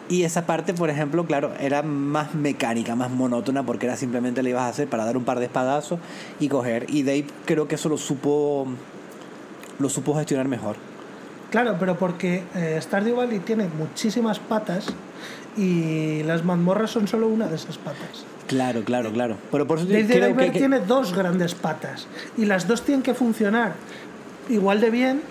[0.09, 4.49] Y esa parte, por ejemplo, claro, era más mecánica, más monótona, porque era simplemente le
[4.49, 5.99] ibas a hacer para dar un par de espadazos
[6.39, 6.85] y coger.
[6.89, 8.67] Y Dave creo que eso lo supo,
[9.79, 10.75] lo supo gestionar mejor.
[11.51, 14.87] Claro, pero porque eh, Stardew Valley tiene muchísimas patas
[15.55, 18.25] y las mazmorras son solo una de esas patas.
[18.47, 19.37] Claro, claro, claro.
[19.51, 22.07] Pero por eso Dead creo que, que- tiene dos grandes patas
[22.37, 23.73] y las dos tienen que funcionar
[24.49, 25.21] igual de bien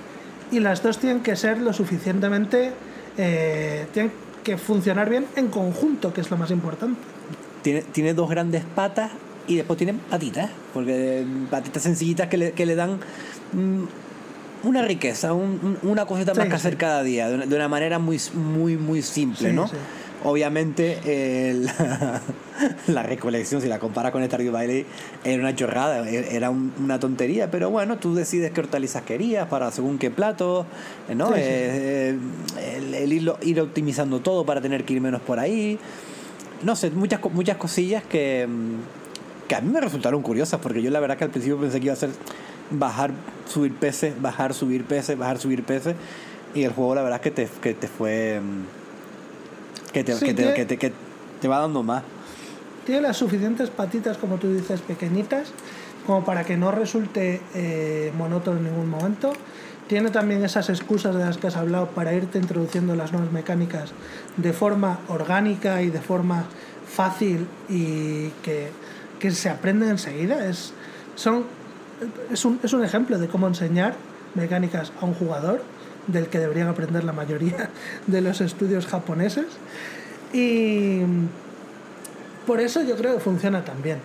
[0.51, 2.73] y las dos tienen que ser lo suficientemente
[3.19, 4.13] eh, tienen
[4.43, 6.99] que funcionar bien en conjunto, que es lo más importante.
[7.63, 9.11] tiene, tiene dos grandes patas
[9.47, 12.99] y después tiene patitas, porque patitas sencillitas que le, que le dan
[13.53, 16.79] mm, una riqueza, un- un- una cosita más que hacer sí.
[16.79, 19.69] cada día, de una, de una manera muy, muy, muy simple, Sí, ¿no?
[20.25, 21.69] Obviamente el-
[22.87, 24.87] la recolección, si la compara con Stardew Valley,
[25.25, 29.49] era una chorrada, e- era un- una tontería, pero bueno, tú decides qué hortalizas querías
[29.49, 30.65] para según qué plato,
[31.15, 31.29] ¿no?
[31.29, 31.41] Sí, sí.
[31.43, 32.17] Eh,
[32.77, 35.79] el, el irlo- ir optimizando todo para tener que ir menos por ahí.
[36.63, 40.91] No sé, muchas, muchas cosillas que, mm, que a mí me resultaron curiosas, porque yo
[40.91, 42.11] la verdad que al principio pensé que iba a ser
[42.71, 43.11] bajar,
[43.49, 45.97] subir peces, bajar, subir peces, bajar, subir peces,
[46.55, 48.41] y el juego la verdad es que te, que te fue...
[49.93, 50.93] Que te, Sí, que, te, que- que, te, que
[51.41, 52.03] te va dando más.
[52.87, 55.53] Tiene las suficientes patitas, como tú dices, pequeñitas,
[56.07, 59.33] como para que no resulte eh, monótono en ningún momento.
[59.87, 63.93] Tiene también esas excusas de las que has hablado para irte introduciendo las nuevas mecánicas
[64.37, 66.45] de forma orgánica y de forma
[66.89, 68.71] fácil y que,
[69.21, 70.47] que se aprende enseguida.
[70.49, 70.73] Es,
[71.15, 71.45] son,
[72.33, 73.95] es, un, es un ejemplo de cómo enseñar
[74.35, 75.63] mecánicas a un jugador,
[76.07, 77.71] del que deberían aprender la mayoría
[78.07, 79.47] de los estudios japoneses.
[80.33, 81.01] Y
[82.47, 83.99] por eso yo creo que funciona tan bien.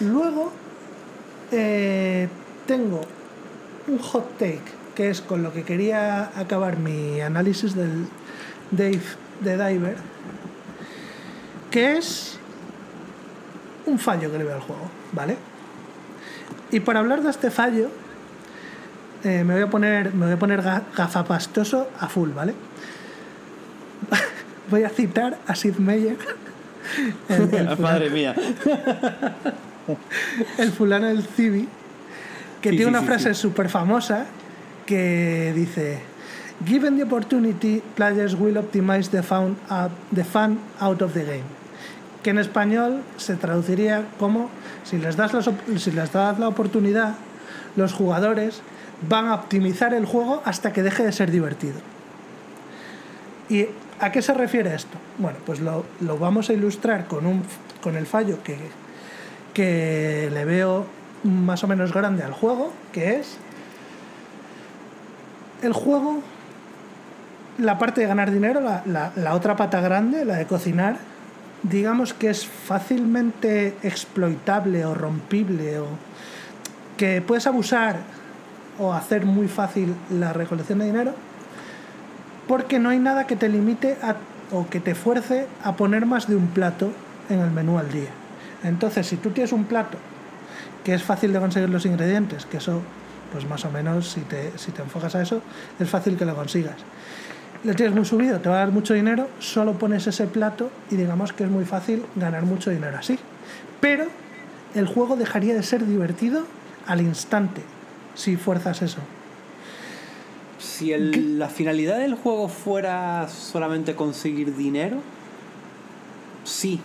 [0.00, 0.52] Luego
[1.52, 2.28] eh,
[2.66, 3.00] tengo
[3.88, 4.60] un hot take,
[4.94, 8.06] que es con lo que quería acabar mi análisis del
[8.70, 9.00] Dave
[9.40, 9.96] de Diver,
[11.70, 12.38] que es
[13.86, 15.36] un fallo que le veo al juego, ¿vale?
[16.70, 17.90] Y para hablar de este fallo,
[19.26, 22.54] eh, me voy a poner, me voy a poner ga- gafapastoso a full, ¿vale?
[24.70, 26.16] voy a citar a Sid Meier,
[27.28, 28.34] el, Madre mía.
[30.58, 31.68] el fulano del Civi,
[32.60, 34.26] que Sí, tiene sí, una sí, frase súper famosa
[34.86, 36.00] que dice:
[36.66, 41.44] Given the opportunity, players will optimize the fun, out, the fun out of the game.
[42.22, 44.50] Que en español se traduciría como:
[44.84, 47.14] si les, das las si les das la oportunidad,
[47.76, 48.62] los jugadores
[49.08, 51.74] van a optimizar el juego hasta que deje de ser divertido.
[53.48, 53.66] ¿Y
[54.00, 54.96] a qué se refiere esto?
[55.18, 57.42] Bueno, pues lo, lo vamos a ilustrar con, un,
[57.82, 58.56] con el fallo que,
[59.54, 60.86] que le veo
[61.24, 63.36] más o menos grande al juego, que es
[65.62, 66.20] el juego,
[67.58, 68.82] la parte de ganar dinero, la,
[69.16, 70.98] la- otra pata grande, la de cocinar,
[71.62, 75.86] digamos que es fácilmente exploitable o rompible o
[76.96, 77.96] que puedes abusar
[78.78, 81.14] o hacer muy fácil la recolección de dinero
[82.46, 84.16] porque no hay nada que te limite a-
[84.52, 86.92] o que te fuerce a poner más de un plato
[87.28, 88.10] en el menú al día.
[88.62, 89.98] Entonces, si tú tienes un plato
[90.84, 92.80] que es fácil de conseguir los ingredientes, que eso,
[93.32, 95.42] pues más o menos, si te, si te enfocas a eso,
[95.80, 96.76] es fácil que lo consigas.
[97.64, 100.94] Lo tienes muy subido, te va a dar mucho dinero, solo pones ese plato y
[100.94, 103.18] digamos que es muy fácil ganar mucho dinero así.
[103.80, 104.04] Pero
[104.76, 106.42] el juego dejaría de ser divertido
[106.86, 107.62] al instante
[108.16, 108.98] si fuerzas eso.
[110.58, 114.96] Si el- la finalidad del juego fuera solamente conseguir dinero,
[116.44, 116.80] sí.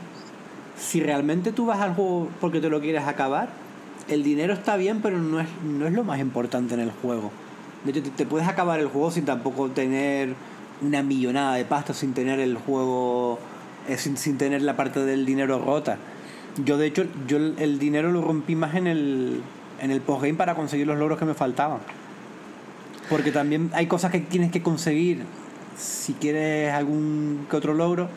[0.77, 3.49] Si realmente tú vas al juego porque te lo quieres acabar,
[4.09, 7.31] el dinero está bien, pero no es, no es lo más importante en el juego.
[7.85, 10.33] De hecho, te, te puedes acabar el juego sin tampoco tener
[10.81, 13.39] una millonada de pasta, sin tener el juego,
[13.87, 15.97] eh, sin, sin tener la parte del dinero rota.
[16.65, 19.41] Yo, de hecho, yo el dinero lo rompí más en el,
[19.81, 21.79] en el postgame para conseguir los logros que me faltaban.
[23.09, 25.23] Porque también hay cosas que tienes que conseguir
[25.77, 28.07] si quieres algún que otro logro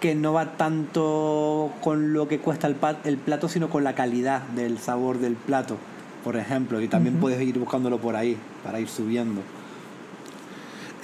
[0.00, 4.42] que no va tanto con lo que cuesta el, el plato, sino con la calidad
[4.48, 5.76] del sabor del plato,
[6.24, 6.80] por ejemplo.
[6.80, 9.42] Y también puedes ir buscándolo por ahí, para ir subiendo.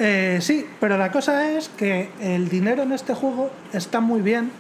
[0.01, 4.51] Eh, sí, pero la cosa es que el dinero en este juego está muy bien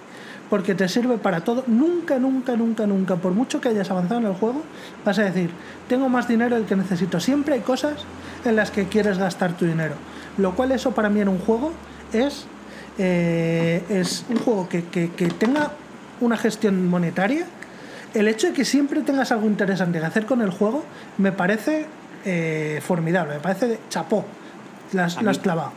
[0.50, 1.64] porque te sirve para todo.
[1.66, 4.62] Nunca, nunca, nunca, nunca, por mucho que hayas avanzado en el juego,
[5.04, 5.50] vas a decir,
[5.88, 7.20] tengo más dinero del que necesito.
[7.20, 7.94] Siempre hay cosas
[8.44, 9.94] en las que quieres gastar tu dinero.
[10.38, 11.72] Lo cual eso para mí en un juego
[12.12, 12.46] es,
[12.98, 15.72] eh, es un juego que, que- que tenga
[16.20, 17.46] una gestión monetaria.
[18.14, 20.84] El hecho de que siempre tengas algo interesante que hacer con el juego
[21.18, 21.86] me parece
[22.24, 24.24] eh, formidable, me parece de chapó.
[24.92, 25.72] Las, las mí- clavado.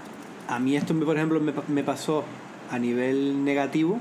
[0.47, 2.23] A mí esto, por ejemplo, me, me pasó
[2.71, 3.99] a nivel negativo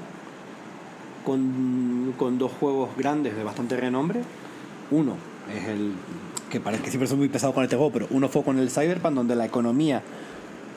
[1.24, 4.20] con, con dos juegos grandes de bastante renombre.
[4.90, 5.16] Uno
[5.54, 5.92] es el
[6.50, 8.70] que parece que siempre soy muy pesado con este juego, pero uno fue con el
[8.70, 10.02] Cyberpunk, donde la economía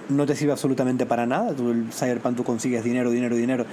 [0.09, 1.53] no te sirve absolutamente para nada.
[1.53, 3.65] Tú el Cyberpunk tú consigues dinero, dinero, dinero.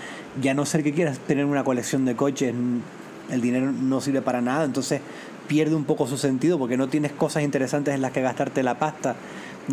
[0.42, 4.00] Y a no ser que quieras tener una colección de coches, mm, el dinero no
[4.00, 4.64] sirve para nada.
[4.64, 5.00] Entonces
[5.46, 8.78] pierde un poco su sentido porque no tienes cosas interesantes en las que gastarte la
[8.78, 9.16] pasta,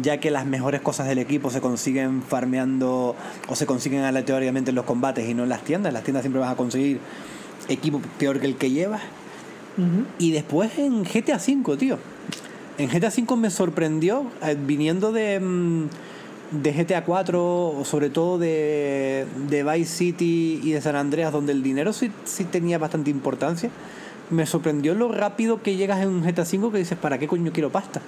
[0.01, 3.15] ya que las mejores cosas del equipo se consiguen farmeando
[3.47, 5.89] o se consiguen aleatoriamente en los combates y no en las tiendas.
[5.89, 6.99] En las tiendas siempre vas a conseguir
[7.69, 9.01] equipo peor que el que llevas.
[10.17, 11.99] Y después en GTA V, tío.
[12.79, 15.83] En GTA V me sorprendió, eh, viniendo de, mm,
[16.51, 21.51] de GTA 4, o sobre todo de, de Vice City y de San Andreas, donde
[21.51, 23.69] el dinero sí, sí tenía bastante importancia.
[24.31, 27.51] Me sorprendió lo rápido que llegas en un GTA V que dices, ¿para qué coño
[27.53, 28.01] quiero pasta?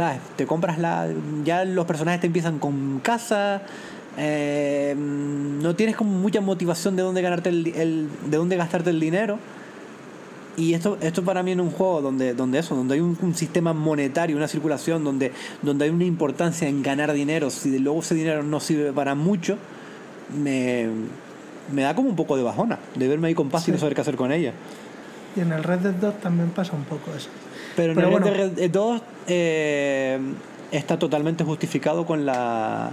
[0.00, 0.20] ¿Sabes?
[0.34, 1.08] Te compras la.
[1.44, 3.60] Ya los personajes te empiezan con casa.
[4.16, 8.98] eh, no tienes como mucha motivación de dónde ganarte el, el- de dónde gastarte el
[8.98, 9.38] dinero.
[10.56, 13.34] Y esto, esto para mí en un juego donde, donde eso, donde hay un, un
[13.34, 18.14] sistema monetario, una circulación, donde, donde hay una importancia en ganar dinero, si luego ese
[18.14, 19.58] dinero no sirve para mucho,
[20.42, 20.88] me,
[21.72, 23.94] me da como un poco de bajona, de verme ahí con paz y no saber
[23.94, 24.54] qué hacer con ella.
[25.36, 27.28] Y en el Red Dead 2 también pasa un poco eso.
[27.80, 28.26] Pero en Pero el bueno.
[28.26, 30.18] Dead Red Dead 2 eh,
[30.70, 32.90] está totalmente justificado con la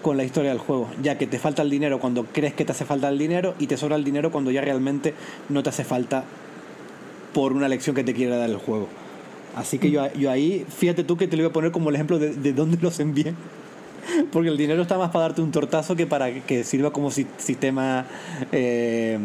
[0.00, 2.72] con la historia del juego, ya que te falta el dinero cuando crees que te
[2.72, 5.12] hace falta el dinero y te sobra el dinero cuando ya realmente
[5.50, 6.24] no te hace falta
[7.34, 8.88] por una lección que te quiere dar el juego.
[9.54, 11.96] Así que yo, yo ahí, fíjate tú que te lo voy a poner como el
[11.96, 13.34] ejemplo de, de dónde los envié.
[14.32, 17.26] Porque el dinero está más para darte un tortazo que para que sirva como si-
[17.38, 18.06] sistema
[18.52, 19.18] eh,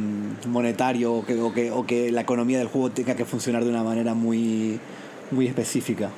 [0.48, 1.40] monetario o que,
[1.72, 4.80] o, que, la economía del juego tenga que funcionar de una manera muy,
[5.32, 6.10] muy específica.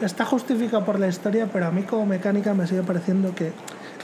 [0.00, 3.52] Está justificado por la historia, pero a mí como mecánica me sigue pareciendo que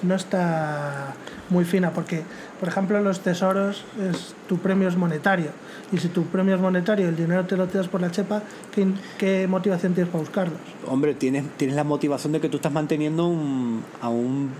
[0.02, 1.14] no está
[1.50, 2.22] muy fina, porque,
[2.60, 5.48] por ejemplo, los tesoros, es, tu premio es monetario.
[5.92, 8.42] Y si tu premio es monetario el dinero te lo tiras por la chepa,
[8.74, 8.86] ¿qué,
[9.18, 10.58] qué motivación tienes para buscarlos?
[10.88, 14.50] Hombre, tienes, tienes la motivación de que tú estás manteniendo un- a, un,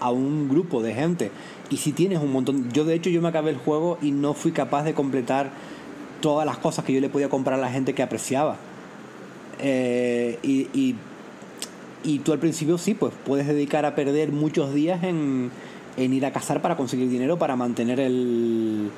[0.00, 1.30] a un grupo de gente.
[1.70, 2.70] Y si tienes un montón...
[2.72, 5.50] Yo de hecho yo me acabé el juego y no fui capaz de completar
[6.20, 8.56] todas las cosas que yo le podía comprar a la gente que apreciaba.
[9.60, 10.96] Eh, y, y,
[12.02, 15.50] y tú al principio sí, pues puedes dedicar a perder muchos días en,
[15.96, 18.90] en ir a cazar para conseguir dinero para mantener el...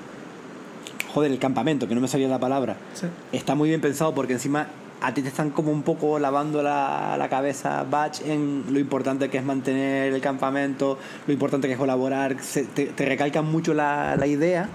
[1.15, 3.07] Joder, el campamento, que no me salía la palabra Sí.
[3.33, 4.69] está muy bien pensado porque encima
[5.03, 9.29] a ti te están como un poco lavando la, la cabeza Batch en lo importante
[9.29, 10.97] que es mantener el campamento,
[11.27, 14.69] lo importante que es colaborar, se- te, te recalcan mucho la, la idea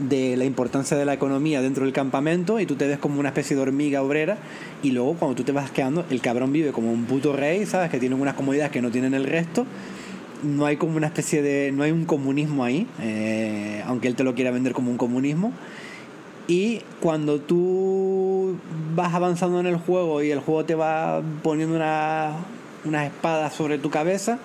[0.00, 3.30] de la importancia de la economía dentro del campamento y tú te ves como una
[3.30, 4.36] especie de hormiga obrera
[4.82, 7.88] y luego cuando tú te vas quedando el cabrón vive como un puto rey, ¿sabes?
[7.90, 9.64] Que tiene unas comodidades que no tienen el resto
[10.42, 14.24] no hay como una especie de no hay un comunismo ahí eh, aunque él te
[14.24, 15.52] lo quiera vender como un comunismo
[16.46, 18.56] y cuando tú
[18.94, 22.30] vas avanzando en el juego y el juego te va poniendo una,
[22.86, 24.38] unas espadas sobre tu cabeza,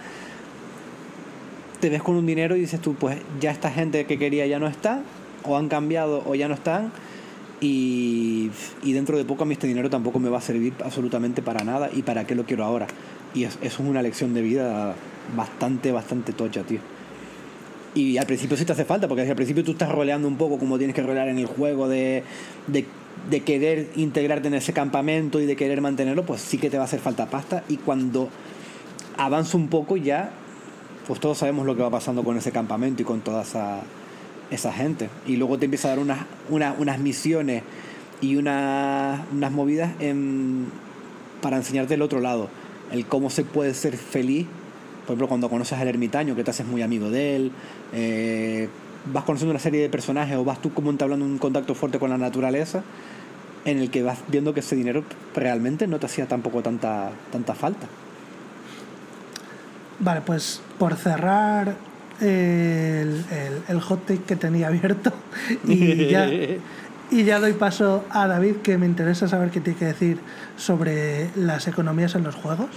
[1.80, 4.60] te ves con un dinero y dices tú, pues ya esta gente que quería ya
[4.60, 5.02] no está,
[5.44, 6.92] o han cambiado o ya no están,
[7.62, 8.52] y,
[8.84, 11.64] y dentro de poco a mí este dinero tampoco me va a servir absolutamente para
[11.64, 12.88] nada, y para qué lo quiero ahora.
[13.34, 14.96] Y es- eso es una lección de vida
[15.36, 16.80] bastante, bastante tocha, tío.
[17.96, 20.58] Y al principio sí te hace falta, porque al principio tú estás roleando un poco
[20.58, 22.24] como tienes que rolear en el juego, de,
[22.68, 26.84] de, querer integrarte en ese campamento y de querer mantenerlo, pues sí que te va
[26.84, 27.64] a hacer falta pasta.
[27.70, 28.30] Y cuando
[29.18, 30.32] avanza un poco ya,
[31.08, 33.82] pues todos sabemos lo que va pasando con ese campamento y con toda esa,
[34.50, 35.10] esa gente.
[35.28, 36.20] Y luego te empieza a dar unas,
[36.50, 37.62] unas, unas misiones
[38.22, 39.92] y unas, unas movidas
[41.42, 42.50] para enseñarte el otro lado,
[42.92, 44.48] el cómo se puede ser feliz.
[45.06, 47.52] Por ejemplo, cuando conoces al ermitaño, que te haces muy amigo de él,
[47.94, 48.70] eh,
[49.12, 52.10] vas conociendo una serie de personajes o vas tú como entablando un contacto fuerte con
[52.10, 52.84] la naturaleza,
[53.66, 55.04] en el que vas viendo que ese dinero
[55.36, 57.88] realmente no te hacía tampoco tanta, tanta falta.
[60.00, 61.76] Vale, pues por cerrar
[62.20, 65.12] el, el, el hot take que tenía abierto
[65.68, 66.30] y ya,
[67.12, 70.18] y ya doy paso a David, que me interesa saber qué tiene que decir
[70.58, 72.70] sobre las economías en los juegos.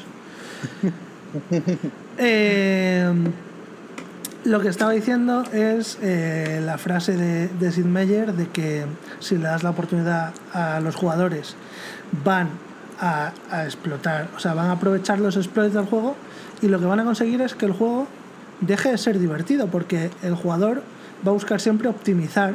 [2.18, 3.12] Eh,
[4.44, 8.84] lo que estaba diciendo es eh, la frase de, de Sid Meier de que
[9.18, 11.56] si le das la oportunidad a los jugadores
[12.24, 12.48] van
[13.01, 16.14] a, a explotar, o sea, van a aprovechar los exploits del juego
[16.62, 18.06] y lo que van a conseguir es que el juego
[18.60, 20.82] deje de ser divertido porque el jugador
[21.26, 22.55] va a buscar siempre optimizar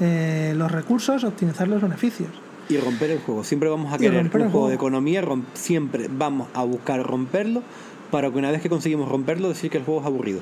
[0.00, 2.30] eh, los recursos, optimizar los beneficios.
[2.68, 3.44] Y romper el juego.
[3.44, 4.68] Siempre vamos a querer un juego, juego.
[4.68, 5.22] de economía,
[5.54, 7.62] siempre vamos a buscar romperlo
[8.10, 10.40] para que una vez que conseguimos romperlo decir que el juego es aburrido.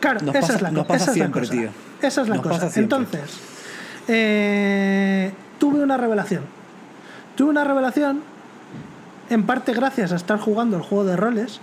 [0.00, 1.52] Claro, Nos esa pasa- es la, nos pasa esa es la siempre, cosa.
[1.52, 1.70] tío.
[2.02, 2.70] Esa es la Nos cosa.
[2.80, 3.20] Entonces,
[4.08, 6.42] eh, tuve una revelación.
[7.36, 8.22] Tuve una revelación
[9.28, 11.60] en parte gracias a estar jugando el juego de roles.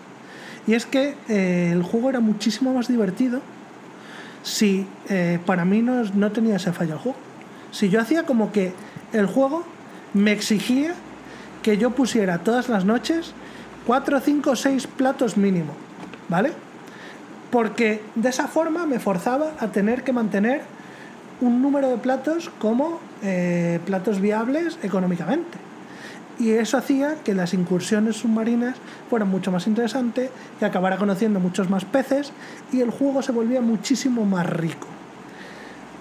[0.65, 3.41] Y es que eh, el juego era muchísimo más divertido
[4.44, 7.18] si eh, para mí no, no tenía ese fallo el juego.
[7.72, 8.74] Si yo hacía como que
[9.14, 9.64] el juego
[10.14, 10.94] me exigía
[11.64, 13.34] que yo pusiera todas las noches
[13.88, 15.74] 4, 5, 6 platos mínimo.
[16.30, 16.52] ¿Vale?
[17.52, 20.62] porque de esa forma me forzaba a tener que mantener
[21.40, 25.58] un número de platos como eh, platos viables económicamente.
[26.40, 28.76] Y eso hacía que las incursiones submarinas
[29.10, 32.32] fueran mucho más interesantes, que acabara conociendo muchos más peces
[32.72, 34.88] y el juego se volvía muchísimo más rico.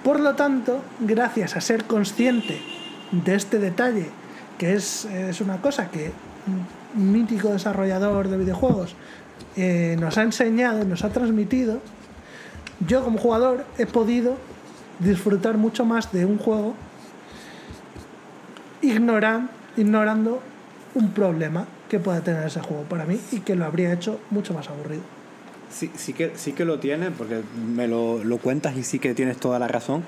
[0.04, 2.60] Por lo tanto, gracias a ser consciente
[3.12, 4.10] de este detalle,
[4.58, 6.12] que es, es una cosa que
[6.96, 8.94] un mítico desarrollador de videojuegos
[9.56, 11.80] eh, nos ha enseñado, nos ha transmitido,
[12.86, 14.36] yo como jugador he podido
[14.98, 16.74] disfrutar mucho más de un juego
[18.82, 20.40] ignoran- ignorando
[20.94, 24.54] un problema que pueda tener ese juego para mí y que lo habría hecho mucho
[24.54, 25.02] más aburrido.
[25.70, 27.42] Sí, sí, que, sí que lo tiene, porque
[27.74, 30.02] me lo, lo cuentas y sí que tienes toda la razón.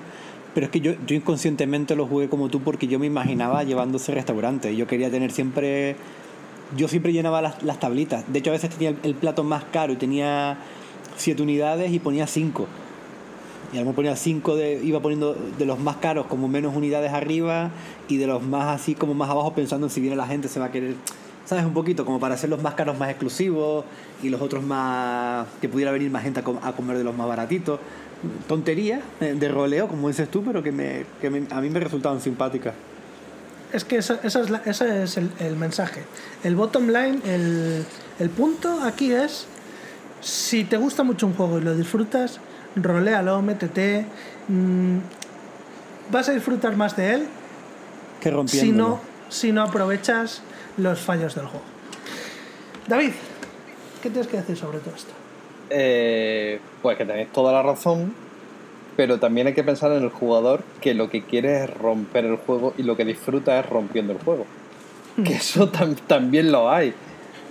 [0.59, 4.75] Pero es que yo, inconscientemente lo jugué como tú porque yo me imaginaba llevándose restaurante.
[4.75, 5.95] Yo quería tener siempre.
[6.75, 8.25] Yo siempre llenaba las, tablitas.
[8.29, 10.57] De hecho, a veces tenía el, plato más caro y tenía
[11.15, 12.67] siete unidades y ponía cinco.
[13.71, 14.83] Y a lo mejor ponía cinco de.
[14.83, 17.71] iba poniendo de los más caros como menos unidades arriba
[18.09, 20.59] y de los más así como más abajo pensando en si viene la gente se
[20.59, 20.95] va a querer.
[21.45, 21.63] ¿Sabes?
[21.63, 23.85] Un poquito, como para hacer los más caros más exclusivos
[24.21, 25.47] y los otros más.
[25.61, 27.79] que pudiera venir más gente a comer de los más baratitos.
[28.47, 31.79] Tontería eh, de roleo, como dices tú, pero que, me, que me- a mí me
[31.79, 32.73] resultaban simpáticas.
[33.71, 36.03] es que eso, eso es, la- ese es el, el mensaje.
[36.43, 37.85] El bottom line, el,
[38.19, 39.45] el punto aquí es,
[40.21, 42.39] si te gusta mucho un juego y lo disfrutas,
[42.75, 44.05] roléalo, métete.
[44.49, 44.97] mm,
[46.11, 47.27] vas a disfrutar más de él
[48.19, 50.41] Que si no, si no aprovechas
[50.77, 51.63] los fallos del juego.
[52.87, 53.11] David,
[54.01, 55.13] ¿qué tienes que decir sobre todo esto?
[55.69, 58.13] Eh, pues que tenéis toda la razón,
[58.95, 62.37] pero también hay que pensar en el jugador que lo que quiere es romper el
[62.37, 64.45] juego y lo que disfruta es rompiendo el juego.
[65.23, 66.93] Que eso tam- también lo hay.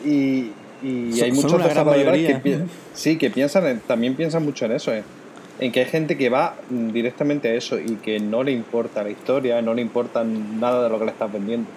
[0.05, 0.51] Y,
[0.82, 2.51] y hay muchos desarrolladores que, pi-
[2.95, 5.05] sí, que piensan en- también piensan mucho en eso, en,
[5.61, 9.03] en que hay gente que va mm, directamente a eso y que no le importa
[9.03, 11.69] la historia, no le importa nada de lo que le estás vendiendo.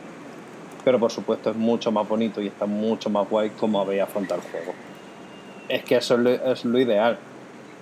[0.83, 4.41] Pero por supuesto es mucho más bonito y está mucho más guay como habéis afrontado
[4.41, 4.73] el juego
[5.75, 7.17] es que eso es lo, es lo ideal.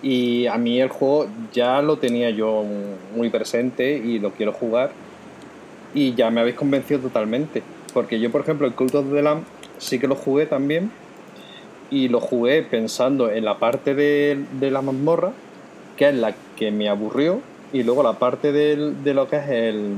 [0.02, 2.64] Y a mí el juego ya lo tenía yo
[3.16, 4.92] muy presente y lo quiero jugar.
[5.94, 7.64] Y ya me habéis convencido totalmente.
[7.94, 9.44] Porque yo, por ejemplo, el Cult of the Lamb
[9.78, 10.92] sí que lo jugué también.
[11.92, 15.32] Y lo jugué pensando en la parte de, de la mazmorra,
[15.98, 17.42] que es la que me aburrió.
[17.74, 19.96] Y luego la parte del- de lo que es el,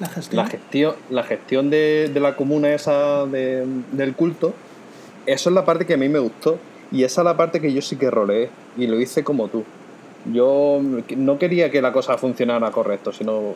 [0.00, 0.44] La gestión.
[0.44, 4.54] la gestión, la gestión de, de la comuna esa de- del culto,
[5.26, 6.58] eso es la parte que a mí me gustó.
[6.92, 8.50] Y esa es la parte que yo sí que roleé.
[8.76, 9.64] Y lo hice como tú.
[10.32, 10.80] Yo
[11.16, 13.54] no quería que la cosa funcionara correcto, sino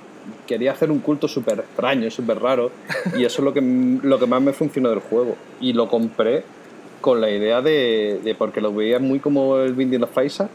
[0.49, 2.71] quería hacer un culto súper extraño, súper raro.
[3.17, 5.37] Y eso es lo que, lo que más me funcionó del juego.
[5.61, 6.43] Y lo compré
[7.01, 10.49] con la idea de, de porque lo veía muy como el Binding of Isaac.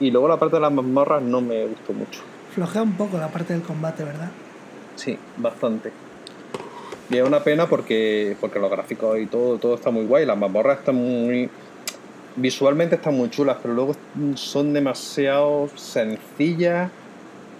[0.00, 2.20] Y luego la parte de las mazmorras no me gustó mucho.
[2.54, 4.30] Flojea un poco la parte del combate, ¿verdad?
[4.96, 5.92] Sí, bastante.
[7.08, 10.26] Y es una pena porque, porque los gráficos y todo, todo está muy guay.
[10.26, 11.48] Las mazmorras están muy.
[12.36, 13.94] Visualmente están muy chulas, pero luego
[14.34, 16.90] son demasiado sencillas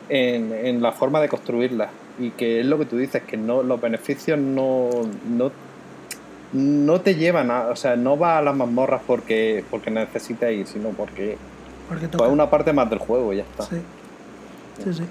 [0.09, 1.91] en, en la forma de construirlas.
[2.19, 4.89] Y que es lo que tú dices, que no los beneficios no,
[5.29, 5.51] no,
[6.53, 7.69] no te llevan a.
[7.69, 11.37] O sea, no va a las mazmorras porque, porque necesitas ir, sino porque
[11.89, 12.19] Porque toca.
[12.19, 13.65] pues, es una parte más del juego y ya está.
[13.65, 13.77] Sí.
[14.85, 15.03] Sí, sí.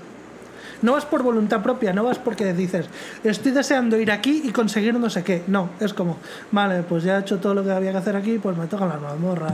[0.81, 2.87] No vas por voluntad propia, no vas porque dices,
[3.23, 5.43] estoy deseando ir aquí y conseguir no sé qué.
[5.47, 6.17] No, es como,
[6.51, 8.89] vale, pues ya he hecho todo lo que había que hacer aquí, pues me tocan
[8.89, 9.53] las mazmorras.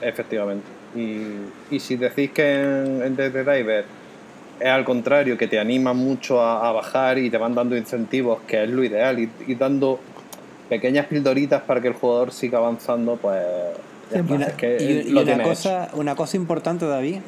[0.00, 0.64] Efectivamente.
[0.96, 3.84] Y, y si decís que en, en Dead Diver
[4.60, 8.40] es al contrario, que te anima mucho a, a bajar y te van dando incentivos,
[8.46, 10.00] que es lo ideal, y, y dando
[10.68, 13.42] pequeñas pildoritas para que el jugador siga avanzando, pues
[14.12, 15.48] Y está, una- es que Y, y lo una, tiene hecho.
[15.50, 17.18] cosa, una cosa importante, David,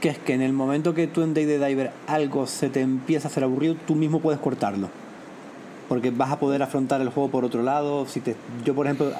[0.00, 2.80] que es que en el momento que tú en Day the Diver algo se te
[2.80, 4.88] empieza a hacer aburrido, tú mismo puedes cortarlo.
[5.88, 8.06] Porque vas a poder afrontar el juego por otro lado.
[8.06, 9.12] Si te, yo, por ejemplo,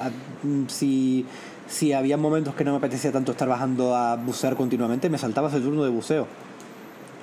[0.43, 1.25] mm, si,
[1.67, 5.47] si había momentos que no me apetecía tanto estar bajando a bucear continuamente, me saltaba
[5.47, 6.27] ese turno de buceo.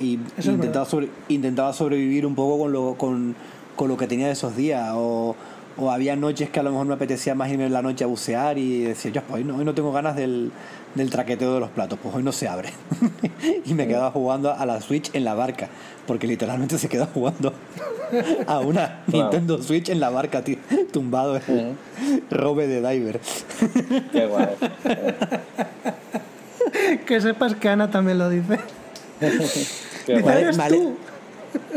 [0.01, 3.37] Y Eso intentaba, sobre- intentaba sobrevivir un poco con lo, con,
[3.77, 4.91] con lo que tenía de esos días.
[4.95, 5.37] O,
[5.77, 8.07] o había noches que a lo mejor me apetecía más irme en la noche a
[8.07, 10.53] bucear y decía, yo, pues hoy no, hoy no tengo ganas del,
[10.95, 12.71] del traqueteo de los platos, pues hoy no se abre.
[13.65, 15.69] y me quedaba jugando a la Switch en la barca,
[16.07, 17.53] porque literalmente se queda jugando
[18.47, 19.25] a una Claro.
[19.31, 20.57] Nintendo Switch en la barca, tío,
[20.93, 21.75] tumbado Ujú.
[22.31, 23.21] robe de diver.
[24.13, 24.49] Qué guay.
[27.07, 28.59] que sepas que Ana también lo dice.
[30.07, 30.43] Qué guay.
[30.43, 30.77] "Eres Vale.
[30.77, 30.97] tú".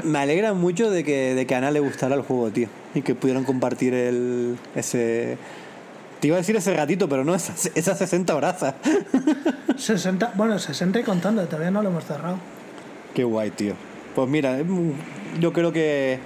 [0.04, 2.68] Me alegra mucho de que, de que a Ana le gustara el juego, tío.
[2.96, 5.38] Y que pudieran compartir el, ese...
[6.20, 8.74] Te iba a decir ese ratito, pero no, esas, esas 60 horas.
[9.78, 12.38] 60, bueno, 60 y contando, todavía no lo hemos cerrado.
[13.14, 13.74] Qué guay, tío.
[14.16, 14.58] Pues mira,
[15.40, 16.20] yo creo que,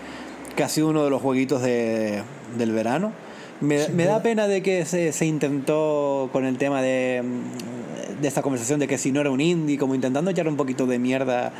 [0.55, 2.23] que ha sido uno de los jueguitos de,
[2.57, 3.11] del verano.
[3.59, 7.21] Me, me da pena de que se, se intentó con el tema de,
[8.21, 10.87] de esta conversación de que si no era un indie, como intentando echar un poquito
[10.87, 11.51] de mierda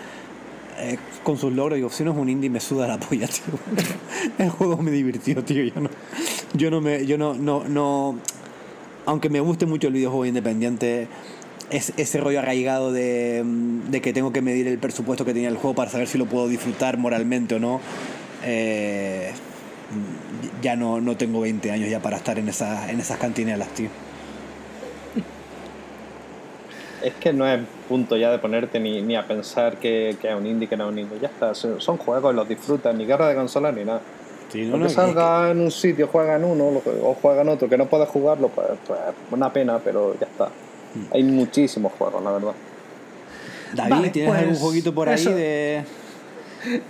[0.81, 1.77] eh, con sus logros.
[1.77, 3.53] Digo, si no es un indie, me suda la polla, tío.
[4.37, 5.63] El juego me divirtió, tío.
[5.63, 5.89] Yo no,
[6.53, 8.17] yo no me, yo no, no, no,
[9.05, 11.07] aunque me guste mucho el videojuego independiente,
[11.69, 13.43] es, ese rollo arraigado de,
[14.01, 16.47] que tengo que medir el presupuesto que tenía el juego para saber si lo puedo
[16.47, 17.79] disfrutar moralmente o no.
[18.43, 19.31] eh,
[20.61, 23.89] ya no, no tengo 20 años ya para estar en, esa, en esas cantinelas, tío.
[27.03, 30.35] Es que no es punto ya de ponerte ni, ni a pensar que, que es
[30.35, 31.19] un indie, que no es un indie.
[31.19, 33.99] Ya está, son, son juegos, los disfrutas, ni guerra de consolas ni nada.
[34.49, 37.77] Sí, no, no, salga en un sitio, juega en uno o juega en otro, que
[37.77, 38.99] no puedes jugarlo, pues, pues
[39.31, 40.45] una pena, pero ya está.
[40.45, 41.13] Hmm.
[41.13, 42.51] Hay muchísimos juegos, la verdad.
[42.51, 45.31] que- David, Vale, ¿tienes pues, algún jueguito por ahí eso.
[45.35, 45.83] de...?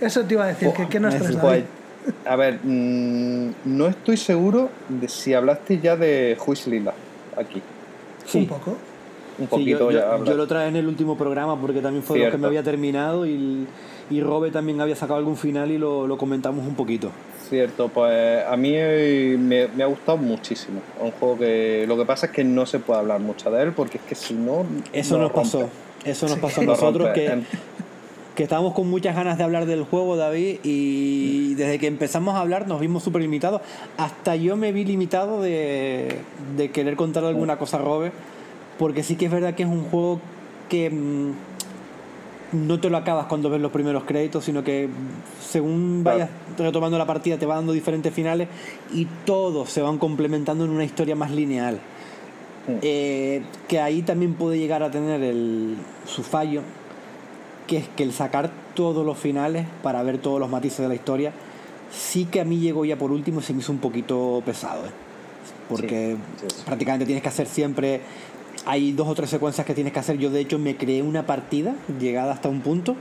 [0.00, 1.64] Eso te iba a decir, que ¿qué nos Pues, traes, Pues,
[2.04, 2.14] David?
[2.26, 6.94] a ver, mm, no estoy seguro de si hablaste ya de Huislila
[7.36, 7.60] aquí.
[8.34, 8.76] Un poco.
[9.42, 12.18] Un poquito yo, yo- ya yo lo traje en el último programa porque también fue
[12.18, 13.66] lo que me había terminado y,
[14.10, 17.10] y Robe también había sacado algún final y lo, lo comentamos un poquito.
[17.48, 20.80] Cierto, pues a mí me, me ha gustado muchísimo.
[21.00, 23.72] Un juego que lo que pasa es que no se puede hablar mucho de él
[23.72, 24.64] porque es que si no.
[24.92, 25.68] Eso nos pasó.
[26.04, 27.42] Eso nos pasó a nosotros que,
[28.34, 32.40] que estábamos con muchas ganas de hablar del juego, David, y desde que empezamos a
[32.40, 33.60] hablar nos vimos súper limitados.
[33.98, 36.20] Hasta yo me vi limitado de,
[36.56, 38.12] de querer contar alguna cosa a Robe,
[38.82, 40.18] porque sí que es verdad que es un juego
[40.68, 44.88] que mm, no te lo acabas cuando ves los primeros créditos, sino que
[45.40, 46.18] según Claro.
[46.18, 48.48] vayas retomando la partida te va dando diferentes finales
[48.92, 51.78] y todos se van complementando en una historia más lineal.
[52.82, 56.62] Eh, que ahí también puede llegar a tener el, su fallo,
[57.68, 60.94] que es que el sacar todos los finales para ver todos los matices de la
[60.96, 61.32] historia,
[61.92, 64.86] sí que a mí llegó ya por último y se me hizo un poquito pesado.
[64.86, 64.90] ¿eh?
[65.68, 66.62] Porque Sí, sí, sí.
[66.66, 68.00] prácticamente tienes que hacer siempre.
[68.64, 70.18] Hay dos o tres secuencias que tienes que hacer.
[70.18, 72.94] Yo, de hecho, me creé una partida llegada hasta un punto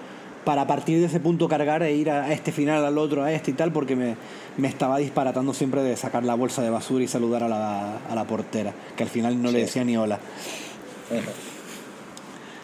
[0.44, 3.32] para a partir de ese punto cargar e ir a este final, al otro, a
[3.32, 4.16] este y tal, porque me,
[4.58, 8.16] me estaba disparatando siempre de sacar la bolsa de basura y saludar a la, a
[8.16, 10.18] la portera, que al final no le decía ni hola.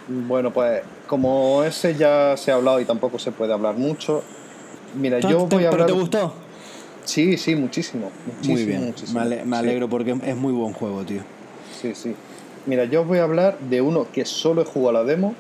[0.08, 4.24] Bueno, pues como ese ya se ha hablado y tampoco se puede hablar mucho.
[5.00, 5.88] Mira, yo ¿Te- voy a ¿Pero hablar.
[5.88, 6.34] te gustó?
[7.04, 8.10] Sí, sí, muchísimo.
[8.26, 9.20] muchísimo Muy bien, muchísimo.
[9.20, 9.64] me, ale- me Sí.
[9.64, 11.22] alegro porque es muy buen juego, tío.
[11.80, 12.16] Sí, sí.
[12.68, 15.34] Mira, yo os voy a hablar de uno que solo he jugado a la demo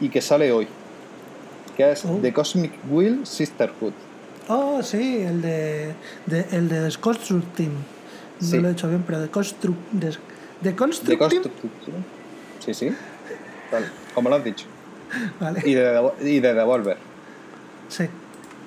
[0.00, 0.66] y que sale hoy.
[1.76, 2.18] Que es Oh.
[2.20, 3.92] The Cosmic Wheel Sisterhood.
[4.48, 5.94] Oh, sí, el de,
[6.26, 7.70] de- el de Construct Team.
[8.40, 8.58] No Sí.
[8.58, 9.78] lo he hecho bien, pero de Construct.
[9.92, 10.16] De, de
[10.62, 11.42] The Construct Team.
[12.64, 12.90] Sí, sí.
[14.14, 14.66] Como lo has dicho.
[15.40, 15.62] Vale.
[15.64, 16.96] Y de, y de Devolver.
[17.88, 18.04] Sí.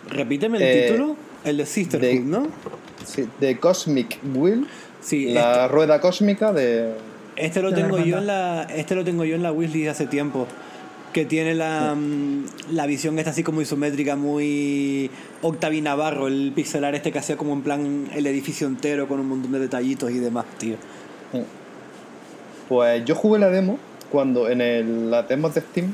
[0.09, 2.47] Repíteme el Eh, título, el de Sisterhood, de- ¿no?
[3.05, 4.67] Sí, The Cosmic Wheel.
[5.01, 6.93] Sí, la rueda cósmica de.
[7.38, 9.89] Este lo la tengo yo en la este lo tengo yo en la wishlist de
[9.89, 10.47] hace tiempo
[11.14, 15.09] que tiene la, mm, la visión esta así como isométrica muy
[15.41, 19.30] Octavi Navarro, el pixelar este que hacía como en plan el edificio entero con un
[19.30, 20.76] montón de detallitos y demás, tío.
[22.68, 23.80] Pues yo jugué la demo
[24.11, 25.93] cuando en el, las demos de Steam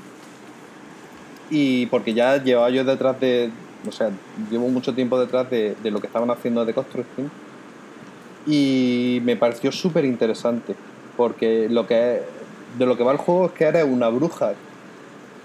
[1.50, 3.52] y porque ya llevaba yo detrás de,
[3.88, 4.10] o sea,
[4.50, 7.30] llevo mucho tiempo detrás de, de lo que estaban haciendo de Construction
[8.46, 10.76] y me pareció súper interesante
[11.18, 12.22] porque lo que
[12.78, 14.54] de lo que va el juego es que eres una bruja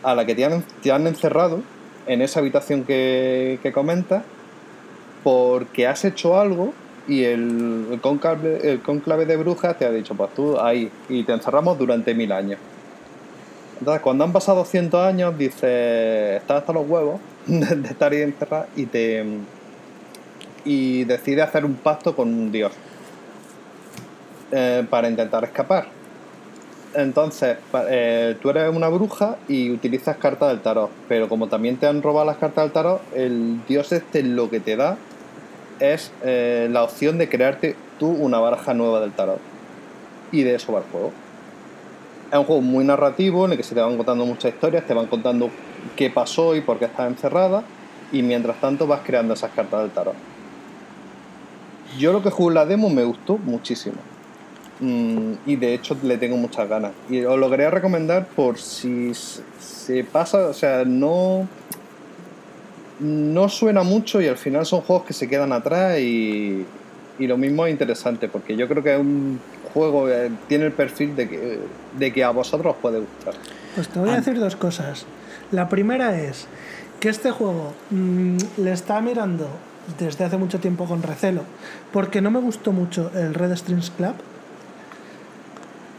[0.02, 1.60] a la que te han, te han encerrado
[2.06, 4.22] en esa habitación que, que comentas
[5.22, 6.72] porque has hecho algo
[7.06, 11.22] y el, el conclave, el conclave de brujas te ha dicho, pues tú ahí, y
[11.24, 12.58] te encerramos durante mil años.
[13.78, 18.22] Entonces, cuando han pasado 200 años, dices, estás hasta los huevos de, de estar ahí
[18.22, 19.24] encerrado y te
[20.64, 22.72] y decide hacer un pacto con un dios
[24.52, 25.88] eh, para intentar escapar.
[26.94, 27.58] Entonces,
[27.90, 32.02] eh, tú eres una bruja y utilizas cartas del tarot, pero como también te han
[32.02, 34.96] robado las cartas del tarot, el dios este lo que te da
[35.80, 39.38] es eh, la opción de crearte tú una baraja nueva del tarot.
[40.32, 41.12] Y de eso va el juego.
[42.32, 44.94] Es un juego muy narrativo en el que se te van contando muchas historias, te
[44.94, 45.50] van contando
[45.94, 47.62] qué pasó y por qué estás encerrada,
[48.12, 50.14] y mientras tanto vas creando esas cartas del tarot.
[51.98, 53.96] Yo lo que jugué en la demo me gustó muchísimo.
[54.80, 56.92] Mm, y de hecho le tengo muchas ganas.
[57.10, 61.46] Y os lo quería recomendar por si se pasa, o sea, no
[63.00, 66.64] no suena mucho y al final son juegos que se quedan atrás y,
[67.18, 69.38] y lo mismo es interesante porque yo creo que es un
[69.72, 71.58] juego que tiene el perfil de que,
[71.96, 73.34] de que a vosotros os puede gustar.
[73.76, 74.16] Pues te voy a Ah.
[74.16, 75.06] decir dos cosas.
[75.52, 76.46] La primera es
[76.98, 79.46] que este juego mm, le está mirando
[80.00, 81.42] desde hace mucho tiempo con recelo,
[81.92, 84.14] porque no me gustó mucho el Red Strings Club.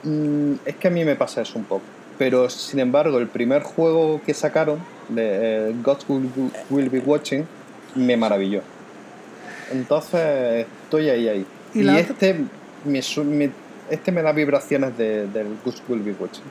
[0.04, 1.84] Mm, es que a mí me pasa eso un poco.
[2.18, 6.30] Pero sin embargo, el primer juego que sacaron, de eh, Gods Will,
[6.70, 7.46] Will Be Watching,
[7.96, 8.62] me maravilló.
[9.72, 11.46] Entonces estoy ahí, ahí.
[11.74, 12.42] ¿Y este,
[12.86, 13.52] me, su- me-
[13.90, 15.48] este me da vibraciones de- del
[15.88, 16.44] Will Be Watching.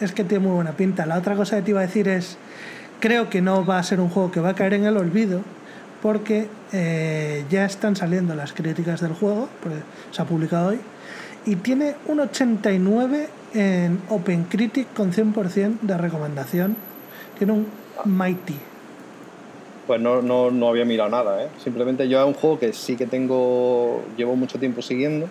[0.00, 1.06] Es que tiene muy buena pinta.
[1.06, 2.36] La otra cosa que te iba a decir es,
[3.00, 5.40] creo que no va a ser un juego que va a caer en el olvido,
[6.02, 9.78] porque eh, ya están saliendo las críticas del juego, porque
[10.10, 10.78] se ha publicado hoy,
[11.46, 16.76] y tiene un 89 en OpenCritic con 100% de recomendación.
[17.38, 17.66] Tiene un
[18.04, 18.56] Mighty.
[19.86, 21.48] Pues no, no, no había mirado nada, ¿eh?
[21.62, 25.28] Simplemente yo es un juego que sí que tengo, llevo mucho tiempo siguiendo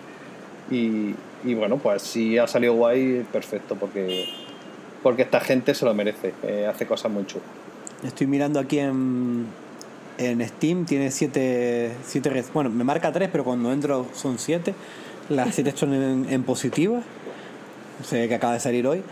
[0.70, 1.14] y,
[1.44, 4.26] y bueno, pues si ha salido guay, perfecto, porque,
[5.02, 7.46] porque esta gente se lo merece, eh, hace cosas muy chulas.
[8.02, 9.44] Estoy mirando aquí en,
[10.16, 14.74] en Steam, tiene 7 siete, res- bueno, me marca 3, pero cuando entro son 7.
[15.28, 19.02] Las 7 son en, en ve que acaba de salir hoy.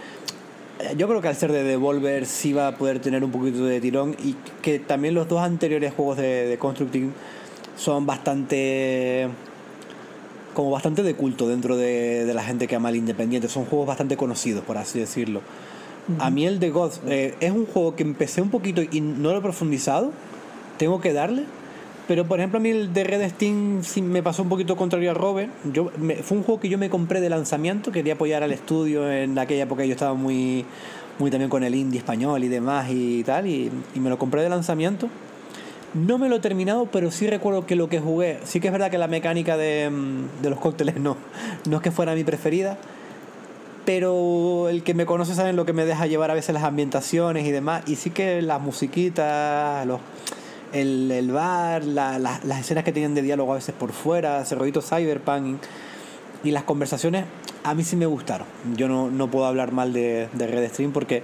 [0.97, 3.81] Yo creo que al ser de Devolver sí va a poder tener un poquito de
[3.81, 7.13] tirón y que también los dos anteriores juegos de, de Constructing
[7.77, 9.29] son bastante
[10.53, 13.49] como bastante de culto dentro de, de la gente que ama el independiente.
[13.49, 15.41] Son juegos bastante conocidos, por así decirlo.
[16.19, 19.33] A mí el de God eh, es un juego que empecé un poquito y no
[19.33, 20.13] lo he profundizado.
[20.77, 21.45] Tengo que darle.
[22.07, 25.15] Pero por ejemplo a mí el de Red Steam me pasó un poquito contrario a
[25.15, 25.51] Robert.
[25.73, 27.93] Yo, me- fue un juego que yo me compré de lanzamiento.
[27.93, 29.85] Quería apoyar al estudio en aquella época.
[29.87, 30.67] Yo estaba muy,
[31.19, 33.47] muy también con el indie español y demás y tal.
[33.47, 35.09] Y, y me lo compré de lanzamiento.
[35.95, 38.73] No me lo he terminado, pero sí recuerdo que lo que jugué, sí que es
[38.73, 41.17] verdad que la mecánica de, mm, de los cócteles no,
[41.71, 42.77] no es que fuera mi preferida,
[43.85, 47.47] pero el que me conoce sabe lo que me deja llevar a veces las ambientaciones
[47.47, 50.01] y demás, y sí que las musiquitas, los,
[50.75, 54.55] el, bar, la- la- las escenas que tienen de diálogo a veces por fuera, ese
[54.55, 55.63] rollito cyberpunk
[56.43, 57.25] y las conversaciones
[57.63, 58.47] a mí sí me gustaron.
[58.77, 61.23] Yo no, no puedo hablar mal de, de Red Stream porque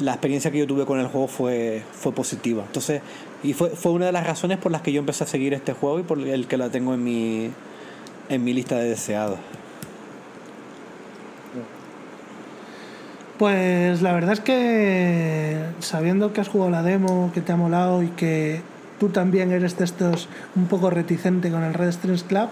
[0.00, 2.64] la experiencia que yo tuve con el juego fue, fue positiva.
[2.66, 3.00] Entonces,
[3.44, 5.72] y fue, fue una de las razones por las que yo empecé a seguir este
[5.74, 7.50] juego y por el que la tengo en mi,
[8.28, 9.38] en mi lista de deseados.
[13.38, 18.02] Pues la verdad es que sabiendo que has jugado la demo, que te ha molado
[18.02, 18.60] y que
[18.98, 22.48] tú también eres de estos un poco reticente con el Red Strings Club,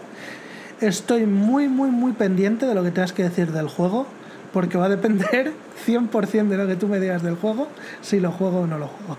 [0.80, 4.06] estoy muy, muy, muy pendiente de lo que tengas que decir del juego,
[4.52, 5.52] porque va a depender
[5.86, 7.68] 100% de lo que tú me digas del juego,
[8.00, 9.16] si lo juego o no lo juego.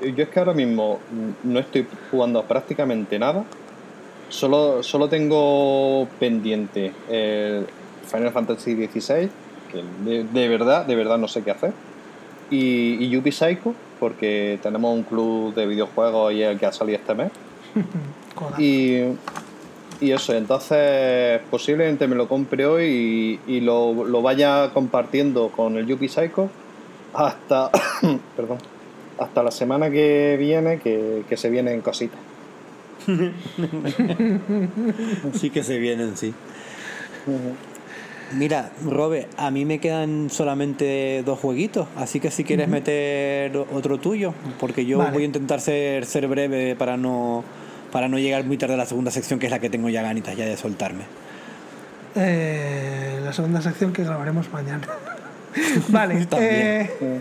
[0.00, 1.00] Yo es que ahora mismo
[1.42, 3.44] no estoy jugando prácticamente nada.
[4.28, 7.66] Solo, solo tengo pendiente el
[8.06, 9.28] Final Fantasy XVI,
[9.70, 11.72] que de verdad, de verdad no sé qué hacer.
[12.52, 16.98] Y, y Yubi Psycho, porque tenemos un club de videojuegos y el que ha salido
[16.98, 17.32] este mes.
[18.58, 19.02] Y,
[20.00, 25.76] y eso, entonces posiblemente me lo compre hoy y, y lo, lo vaya compartiendo con
[25.76, 26.48] el Yuppie Psycho
[27.14, 27.70] hasta,
[28.36, 28.58] perdón,
[29.18, 32.18] hasta la semana que viene, que, que se vienen cositas.
[35.34, 36.32] Sí que se vienen, sí.
[38.34, 43.98] Mira, Robe, a mí me quedan solamente dos jueguitos, así que si quieres meter otro
[43.98, 45.10] tuyo, porque yo Vale.
[45.12, 47.44] voy a intentar ser, ser breve para no
[47.92, 50.00] para no llegar muy tarde a la segunda sección, que es la que tengo ya
[50.02, 51.04] ganitas ya de soltarme.
[52.14, 54.86] Eh, la segunda sección que grabaremos mañana.
[55.88, 56.24] vale.
[56.26, 56.50] También.
[56.52, 57.20] eh,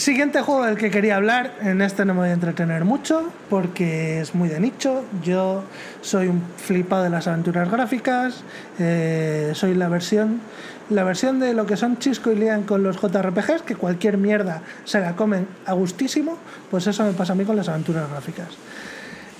[0.00, 1.52] siguiente juego del que quería hablar.
[1.60, 5.04] En este no me voy a entretener mucho porque es muy de nicho.
[5.22, 5.62] Yo
[6.00, 8.42] soy un flipado de las aventuras gráficas.
[8.78, 10.40] eh, soy la versión.
[10.88, 14.62] La versión de lo que son Chisco y Lian con los JRPGs, que cualquier mierda
[14.84, 16.36] se la comen a gustísimo,
[16.70, 18.48] pues eso me pasa a mí con las aventuras gráficas.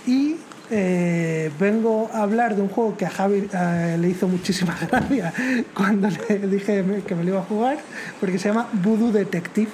[0.06, 0.36] Y
[0.70, 5.32] eh, vengo a hablar de un juego que a Javi eh, le hizo muchísima gracia
[5.74, 7.78] cuando le dije que me lo iba a jugar,
[8.20, 9.70] porque se llama Voodoo Detective.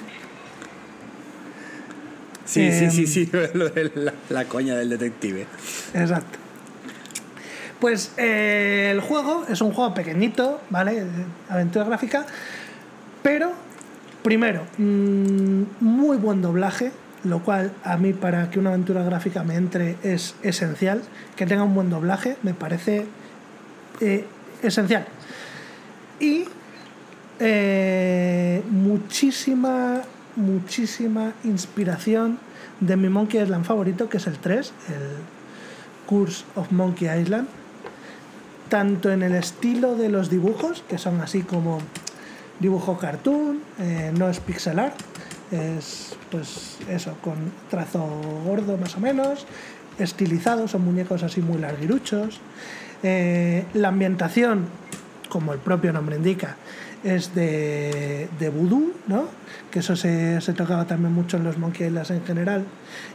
[2.47, 5.45] Sí, sí, Em, sí, sí, lo de la, la coña del detective.
[5.93, 6.39] Exacto.
[7.79, 11.05] Pues eh, el juego es un juego pequeñito, ¿vale?
[11.49, 12.25] Aventura gráfica.
[13.21, 13.51] Pero,
[14.23, 16.91] primero, mm, muy buen doblaje,
[17.23, 21.03] lo cual a mí para que una aventura gráfica me entre es esencial.
[21.35, 23.05] Que tenga un buen doblaje me parece
[24.01, 24.25] eh,
[24.63, 25.05] esencial.
[26.19, 26.45] Y
[27.39, 30.01] eh, muchísima,
[30.37, 32.39] muchísima inspiración
[32.79, 35.03] de mi Monkey Island favorito, que es el 3, el
[36.05, 37.47] Curse of Monkey Island.
[38.69, 41.79] Tanto en el estilo de los dibujos, que son así como
[42.59, 44.95] dibujo cartoon, eh, no es pixel art,
[45.51, 47.35] es pues eso, con
[47.69, 48.05] trazo
[48.45, 49.45] gordo más o menos,
[49.97, 52.39] estilizado, son muñecos así muy larguiruchos.
[53.03, 54.65] Eh, la ambientación,
[55.29, 56.57] como el propio nombre indica,
[57.03, 59.25] es de, de vudú, ¿no?
[59.71, 62.65] Que eso se, se tocaba también mucho en los Monkey en general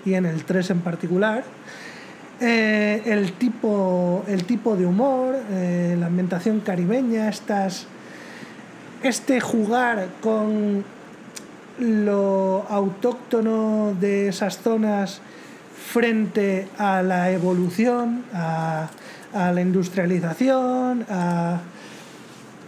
[0.05, 1.45] y en el 3 en particular.
[2.41, 7.87] Eh, el, tipo, el tipo de humor, eh, la ambientación caribeña, estas,
[9.03, 10.85] este jugar con
[11.79, 15.21] lo autóctono de esas zonas
[15.93, 18.89] frente a la evolución, a,
[19.33, 21.61] a la industrialización, a,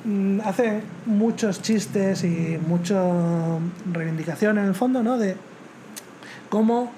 [0.05, 3.03] mm, hace muchos chistes y mucha
[3.93, 5.19] reivindicación en el fondo, ¿no?
[5.19, 5.37] De
[6.49, 6.93] cómo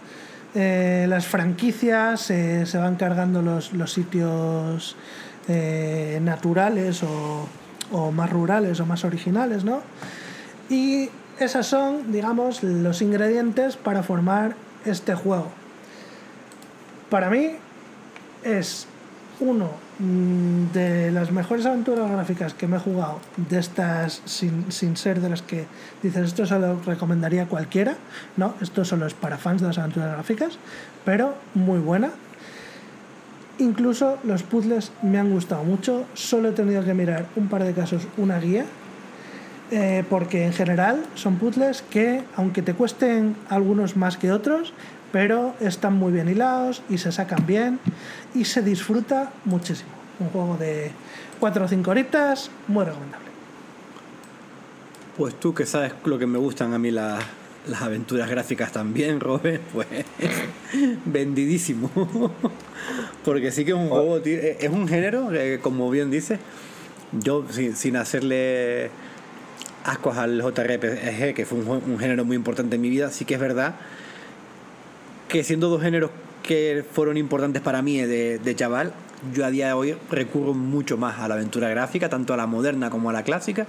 [0.54, 4.96] eh, las franquicias eh, se van cargando los, los sitios
[5.48, 7.48] eh, naturales o,
[7.92, 9.80] o más rurales o más originales, ¿no?
[10.68, 15.48] Y esas son, digamos, los ingredientes para formar este juego.
[17.10, 17.50] Para mí
[18.42, 18.86] es
[19.40, 24.96] uno mm, de las mejores aventuras gráficas que me he jugado, de estas sin, sin
[24.96, 25.66] ser de las que
[26.02, 27.96] dices esto se lo recomendaría cualquiera,
[28.36, 30.58] no, esto solo es para fans de las aventuras gráficas,
[31.04, 32.10] pero muy buena.
[33.58, 37.72] Incluso los puzzles me han gustado mucho, solo he tenido que mirar un par de
[37.72, 38.66] casos una guía,
[39.70, 44.74] eh, porque en general son puzzles que, aunque te cuesten algunos más que otros,
[45.12, 47.78] pero están muy bien hilados y se sacan bien
[48.34, 49.90] y se disfruta muchísimo.
[50.18, 50.90] Un juego de
[51.40, 53.26] 4 o 5 horitas, muy recomendable.
[55.16, 57.22] Pues tú que sabes lo que me gustan a mí las,
[57.66, 59.86] las aventuras gráficas también, Robert, pues
[61.04, 61.90] vendidísimo.
[63.24, 66.38] Porque sí que es un juego, tío, es un género, que, como bien dices,
[67.12, 68.90] yo sin, sin hacerle
[69.84, 73.34] ascuas al JRPG, que fue un, un género muy importante en mi vida, sí que
[73.34, 73.76] es verdad
[75.28, 76.10] que siendo dos géneros
[76.42, 78.92] que fueron importantes para mí de, de chaval,
[79.34, 82.46] yo a día de hoy recurro mucho más a la aventura gráfica, tanto a la
[82.46, 83.66] moderna como a la clásica,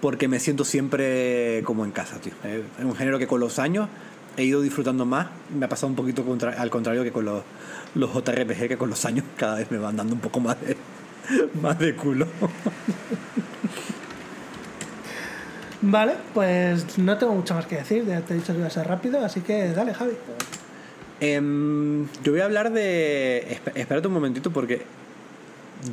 [0.00, 2.32] porque me siento siempre como en casa, tío.
[2.44, 3.88] Es un género que con los años
[4.36, 7.42] he ido disfrutando más, me ha pasado un poquito contra- al contrario que con los,
[7.94, 10.76] los JRPG, que con los años cada vez me van dando un poco más de,
[11.62, 12.26] más de culo.
[15.84, 18.70] Vale, pues no tengo mucho más que decir, ya te he dicho que iba a
[18.70, 20.12] ser rápido, así que dale, Javi.
[21.24, 23.46] Em, yo voy a hablar de.
[23.48, 24.82] esp- espérate un momentito porque.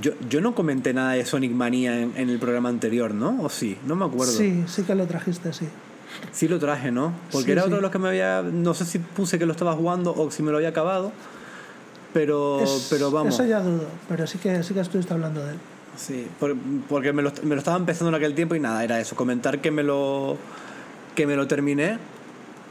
[0.01, 3.41] Yo, yo no comenté nada de Sonic Manía en, en el programa anterior, ¿no?
[3.43, 3.77] ¿O sí?
[3.87, 4.33] No me acuerdo.
[4.33, 5.67] Sí, sí que lo trajiste, sí.
[6.31, 7.13] Sí lo traje, ¿no?
[7.31, 7.65] Porque Sí, era sí.
[7.67, 8.41] otro de los que me había.
[8.43, 11.11] No sé si puse que lo estaba jugando o si me lo había acabado.
[12.13, 13.33] Pero, Es- pero vamos.
[13.35, 15.59] Eso ya dudo, pero sí que, sí que estuviste hablando de él.
[15.95, 16.55] Sí, por-
[16.87, 19.59] porque me lo, me lo estaba empezando en aquel tiempo y nada, era eso, comentar
[19.59, 20.37] que me lo
[21.15, 21.97] que me lo terminé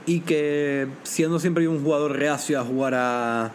[0.09, 3.53] y que siendo siempre un jugador reacio a jugar a,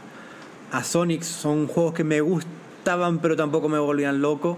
[0.72, 4.58] a Sonic, son juegos que me gustaban pero tampoco me volvían loco.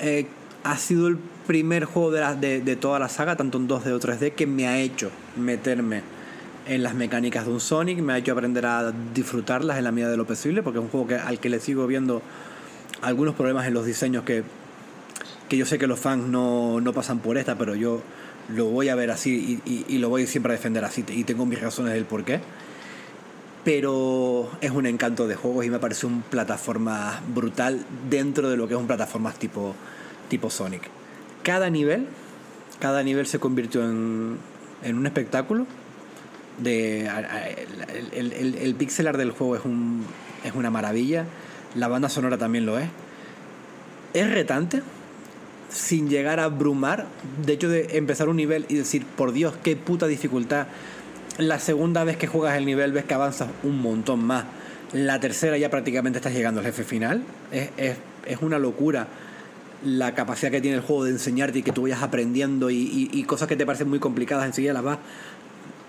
[0.00, 0.26] Eh,
[0.64, 3.92] ha sido el primer juego de, la- de, de toda la saga, tanto en 2D
[3.92, 6.02] o 3D, que me ha hecho meterme
[6.66, 10.10] en las mecánicas de un Sonic, me ha hecho aprender a disfrutarlas en la medida
[10.10, 12.22] de lo posible, porque es un juego que, al que le sigo viendo
[13.02, 14.42] algunos problemas en los diseños que,
[15.48, 18.00] que yo sé que los fans no, no pasan por esta, pero yo
[18.48, 21.60] lo voy a ver así y, lo voy siempre a defender así y tengo mis
[21.60, 22.40] razones del por qué.
[23.64, 28.68] Pero es un encanto de juegos y me parece un plataforma brutal dentro de lo
[28.68, 29.74] que es un plataformas tipo,
[30.28, 30.82] tipo Sonic.
[31.42, 32.06] Cada nivel,
[32.80, 34.36] cada nivel se convirtió en,
[34.82, 35.66] en un espectáculo.
[36.58, 37.06] De,
[38.12, 40.04] el, el- el pixel art del juego es, un,
[40.44, 41.24] es una maravilla.
[41.74, 42.88] La banda sonora también lo es.
[44.12, 44.82] Es retante,
[45.70, 47.06] sin llegar a abrumar.
[47.44, 50.66] De hecho, de empezar un nivel y decir, por Dios, qué puta dificultad.
[51.38, 54.44] La segunda vez que juegas el nivel ves que avanzas un montón más.
[54.92, 57.22] La tercera ya prácticamente estás llegando al jefe final.
[57.50, 57.96] Es, es,
[58.26, 59.08] es una locura
[59.84, 63.10] la capacidad que tiene el juego de enseñarte y que tú vayas aprendiendo y, y-
[63.12, 64.98] y cosas que te parecen muy complicadas enseguida las vas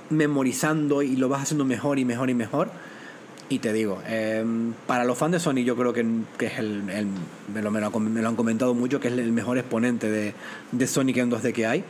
[0.09, 2.69] memorizando y lo vas haciendo mejor y mejor y mejor.
[3.47, 4.43] Y te digo, eh,
[4.87, 6.03] para los fans de Sony yo creo que,
[6.37, 7.07] que es el, el-
[7.53, 10.33] me, lo, me lo han comentado mucho, que es el mejor exponente de,
[10.71, 11.83] de Sonic en 2D que hay.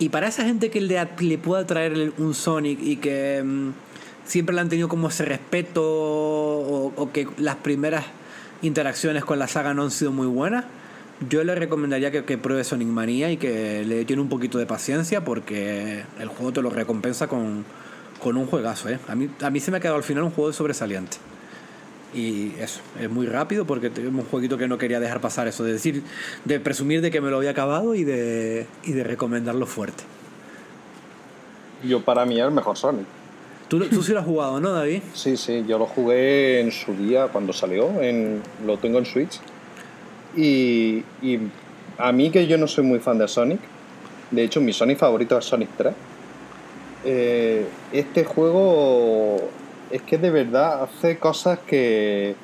[0.00, 3.68] Y para esa gente que le, le pueda traer un Sonic y que mm,
[4.24, 8.04] siempre le han tenido como ese respeto o, o que las primeras
[8.62, 10.64] interacciones con la saga no han sido muy buenas,
[11.28, 14.66] yo le recomendaría que, que pruebe Sonic Manía y que le tiene un poquito de
[14.66, 17.64] paciencia porque el juego te lo recompensa con,
[18.20, 18.88] con un juegazo.
[18.88, 18.98] ¿eh?
[19.08, 21.16] A, mí, a mí se me ha quedado al final un juego sobresaliente.
[22.14, 25.62] Y eso, es muy rápido porque tenemos un jueguito que no quería dejar pasar eso,
[25.62, 26.02] de decir,
[26.44, 30.02] de presumir de que me lo había acabado y de, y de recomendarlo fuerte.
[31.84, 33.06] Yo para mí es el mejor Sonic.
[33.68, 35.02] Tú sí lo has jugado, ¿no, David?
[35.14, 39.38] Sí, sí, yo lo jugué en su día cuando salió, en, lo tengo en Switch.
[40.36, 41.38] Y, y
[41.96, 43.60] a mí que yo no soy muy fan de Sonic,
[44.32, 45.94] de hecho mi Sonic favorito es Sonic 3,
[47.04, 49.48] eh, este juego
[49.90, 52.34] es que de verdad hace cosas que,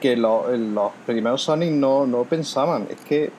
[0.00, 2.86] que lo- los primeros Sonic no, no pensaban.
[2.90, 3.30] Es que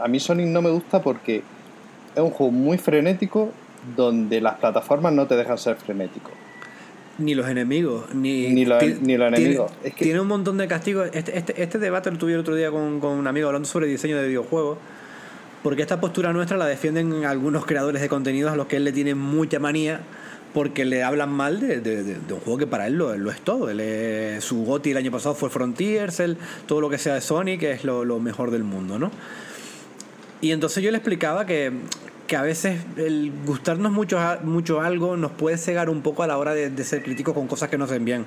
[0.00, 1.42] a mí Sonic no me gusta porque
[2.14, 3.50] es un juego muy frenético
[3.96, 6.30] donde las plataformas no te dejan ser frenético.
[7.18, 9.72] Ni los enemigos, ni, Ni los- ti- ni los tiene- enemigos.
[9.84, 11.10] Es que- Tiene un montón de castigos.
[11.12, 13.86] Este, este, este debate lo tuve el otro día con, con un amigo hablando sobre
[13.86, 14.78] diseño de videojuegos.
[15.62, 18.92] Porque esta postura nuestra la defienden algunos creadores de contenidos a los que él le
[18.92, 20.00] tiene mucha manía.
[20.54, 22.02] Porque le hablan mal de, de-
[22.34, 23.70] un juego que para él lo, lo es todo.
[23.70, 26.20] Él es- su GOTY el año pasado fue Frontiers,
[26.66, 29.12] todo lo que sea de Sonic es lo, mejor del mundo, ¿no?
[30.40, 31.70] Y entonces yo le explicaba que,
[32.26, 36.36] que a veces el gustarnos mucho, mucho algo nos puede cegar un poco a la
[36.38, 38.26] hora de, ser críticos con cosas que no se ven bien.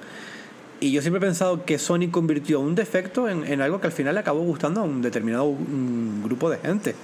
[0.80, 3.94] Y yo siempre he pensado que Sony convirtió un defecto en, en algo que al
[3.94, 6.96] final le acabó gustando a un determinado un grupo de gente.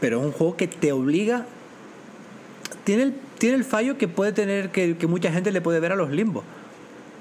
[0.00, 1.46] Pero es un juego que te obliga.
[2.84, 5.92] Tiene el, tiene el fallo que puede tener, que, que mucha gente le puede ver
[5.92, 6.44] a los limbos.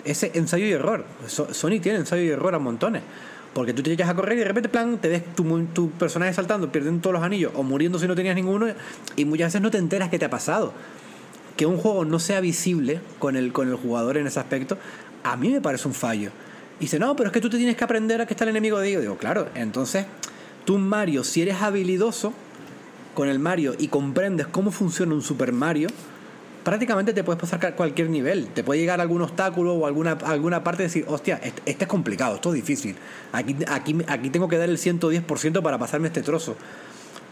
[0.03, 1.05] Ese ensayo y error.
[1.27, 3.01] So- Sony tiene ensayo y error a montones.
[3.53, 5.43] Porque tú te echas a correr y de repente, plan, te ves tu,
[5.73, 8.67] tu personaje saltando, perdiendo todos los anillos o muriendo si no tenías ninguno.
[9.15, 10.73] Y muchas veces no te enteras qué te ha pasado
[11.55, 14.77] que un juego no sea visible con el, con el jugador en ese aspecto,
[15.23, 16.31] a mí me parece un fallo.
[16.79, 18.49] Y dice, no, pero es que tú te tienes que aprender a que está el
[18.49, 19.01] enemigo de ellos.
[19.01, 20.05] Digo, claro, entonces
[20.65, 22.33] tú Mario, si eres habilidoso
[23.15, 25.89] con el Mario y comprendes cómo funciona un Super Mario,
[26.63, 28.47] prácticamente te puedes pasar cualquier nivel.
[28.49, 31.89] Te puede llegar algún obstáculo o alguna, alguna parte y decir, hostia, este, este es
[31.89, 32.95] complicado, esto es difícil.
[33.31, 36.55] Aquí, aquí, aquí tengo que dar el 110% para pasarme este trozo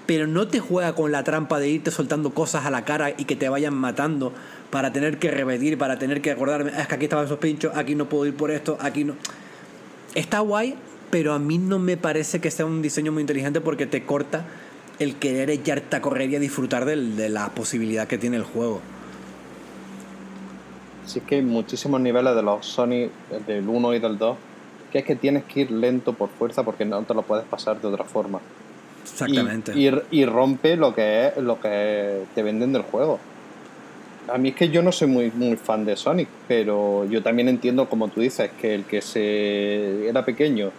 [0.05, 3.25] pero no te juega con la trampa de irte soltando cosas a la cara y
[3.25, 4.33] que te vayan matando
[4.69, 7.71] para tener que repetir, para tener que acordarme, "Ah, es que aquí estaban esos pinchos,
[7.75, 9.15] aquí no puedo ir por esto, aquí no.
[10.15, 10.75] Está guay,
[11.09, 14.45] pero a mí no me parece que sea un diseño muy inteligente porque te corta
[14.99, 18.43] el querer echarte a correr y a disfrutar del- de la posibilidad que tiene el
[18.43, 18.81] juego.
[21.05, 23.09] Sí, es que hay muchísimos niveles de los Sony,
[23.47, 24.37] del 1 y del 2,
[24.91, 27.81] que es que tienes que ir lento por fuerza porque no te lo puedes pasar
[27.81, 28.39] de otra forma.
[29.03, 29.73] Exactamente.
[29.77, 33.19] Y, y- y rompe lo que es lo que te venden del juego.
[34.33, 37.49] A mí es que yo no soy muy, muy fan de Sonic, pero yo también
[37.49, 40.71] entiendo, como tú dices, que el que se era pequeño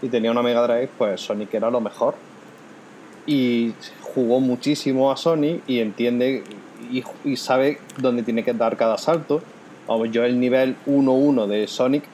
[0.00, 2.14] y tenía una Mega Drive, pues Sonic era lo mejor.
[3.26, 6.42] Y jugó muchísimo a Sonic y entiende
[6.90, 9.42] y, y sabe dónde tiene que dar cada salto.
[9.86, 12.04] Vamos, yo el nivel 1-1 de Sonic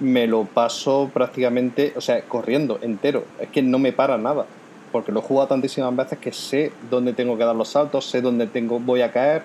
[0.00, 3.24] me lo paso prácticamente, o sea, corriendo entero.
[3.40, 4.46] Es que no me para nada.
[4.92, 8.22] Porque lo he jugado tantísimas veces que sé dónde tengo que dar los saltos, sé
[8.22, 9.42] dónde tengo, voy a caer.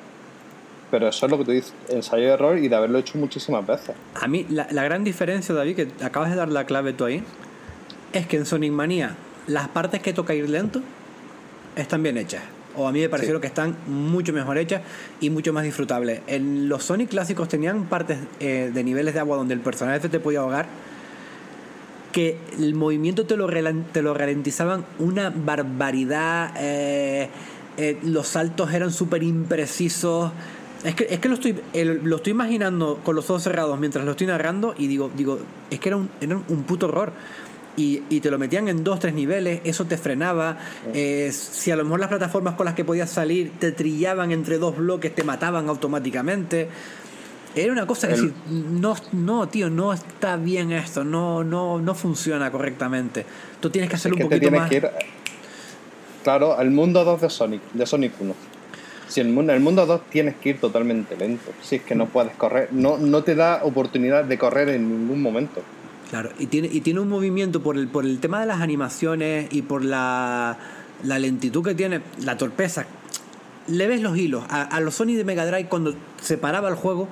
[0.90, 3.65] Pero eso es lo que tú dices, ensayo y error y de haberlo hecho muchísimas
[3.65, 3.95] veces.
[4.14, 7.23] A mí, la, la gran diferencia, David, que acabas de dar la clave tú ahí,
[8.14, 9.15] es que en Sonic Mania
[9.48, 10.81] las partes que toca ir lento
[11.75, 12.43] están bien hechas.
[12.75, 13.41] O a mí me parecieron Sí.
[13.41, 14.81] que están mucho mejor hechas
[15.19, 16.21] y mucho más disfrutables.
[16.27, 20.19] En los Sonic clásicos tenían partes eh, de niveles de agua donde el personaje te
[20.19, 20.65] podía ahogar
[22.11, 23.47] que el movimiento te lo,
[23.91, 26.53] te lo ralentizaban una barbaridad.
[26.59, 27.29] eh,
[27.77, 30.31] eh, los saltos eran súper imprecisos.
[30.83, 34.05] Es que, es que lo, estoy, el- lo estoy imaginando con los ojos cerrados mientras
[34.05, 35.39] lo estoy narrando y digo, digo
[35.71, 37.13] es que era un, era un puto horror.
[37.75, 40.57] Y, y te lo metían en dos, tres niveles, eso te frenaba.
[40.93, 44.59] eh, si a lo mejor las plataformas con las que podías salir te trillaban entre
[44.59, 46.67] dos bloques, te mataban automáticamente.
[47.55, 51.79] Era una cosa que El- decir, no, no, tío, no está bien esto, no, no,
[51.79, 53.25] no funciona correctamente.
[53.59, 54.69] Tú tienes que hacerlo Es un que te poquito más.
[54.69, 54.89] que ir,
[56.23, 58.35] claro, al mundo 2 de Sonic, de Sonic 1.
[59.07, 61.51] Si el mundo, el mundo 2 tienes que ir totalmente lento.
[61.61, 65.21] Si es que no puedes correr, no, no te da oportunidad de correr en ningún
[65.21, 65.61] momento.
[66.14, 69.48] Claro, y tiene, y tiene un movimiento por el, por el tema de las animaciones
[69.52, 70.57] y por la,
[71.03, 72.85] la lentitud que tiene, la torpeza.
[73.65, 74.44] Le ves los hilos.
[74.48, 77.07] A, a los Sony de Mega Drive, cuando se paraba el juego,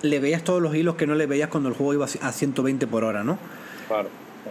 [0.00, 2.86] le veías todos los hilos que no le veías cuando el juego iba a 120
[2.86, 3.38] por hora, ¿no?
[3.86, 4.08] Claro.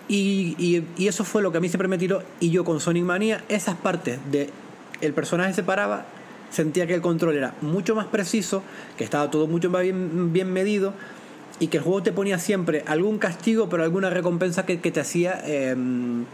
[0.08, 2.22] Y, y- y eso fue lo que a mí siempre me tiró.
[2.40, 4.52] Y yo con Sonic Mania, esas partes de
[5.02, 6.06] el personaje se paraba,
[6.52, 8.62] sentía que el control era mucho más preciso,
[8.96, 10.94] que estaba todo mucho más bien, bien medido
[11.60, 15.00] y que el juego te ponía siempre algún castigo, pero alguna recompensa que, que te
[15.00, 15.42] hacía.
[15.46, 16.26] em,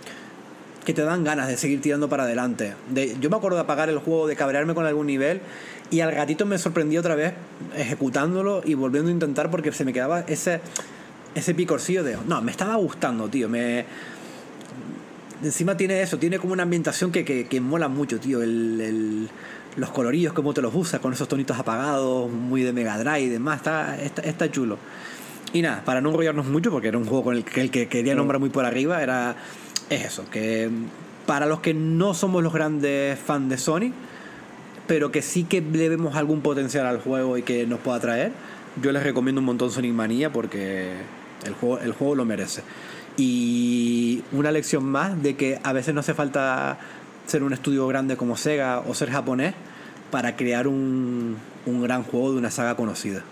[0.86, 2.74] que te dan ganas de seguir tirando para adelante.
[2.90, 5.40] De, yo me acuerdo de apagar el juego, de cabrearme con algún nivel
[5.90, 7.32] y al gatito me sorprendí otra vez
[7.78, 10.60] ejecutándolo y volviendo a intentar porque se me quedaba ese,
[11.36, 12.18] ese picorcillo de...
[12.28, 13.48] No, me estaba gustando, tío.
[13.48, 13.86] Me,
[15.42, 18.42] encima tiene eso, tiene como una ambientación que, que, que mola mucho, tío.
[18.42, 19.30] El, el-
[19.76, 23.30] los colorillos, cómo te los usas, con esos tonitos apagados, muy de Mega Drive y
[23.30, 24.78] demás, está, está, está chulo.
[25.54, 27.88] Y nada, para no enrollarnos mucho, porque era un juego con el que, el que
[27.88, 29.36] quería nombrar muy por arriba, era
[29.90, 30.70] es eso, que
[31.26, 33.92] para los que no somos los grandes fans de Sony,
[34.88, 38.32] pero que sí que le vemos algún potencial al juego y que nos pueda traer,
[38.82, 40.92] yo les recomiendo un montón Sonic Manía porque
[41.46, 42.64] el juego, el juego lo merece.
[43.16, 46.80] Y una lección más de que a veces no hace falta
[47.28, 49.54] ser un estudio grande como Sega o ser japonés
[50.10, 53.24] para crear un, un gran juego de una saga conocida.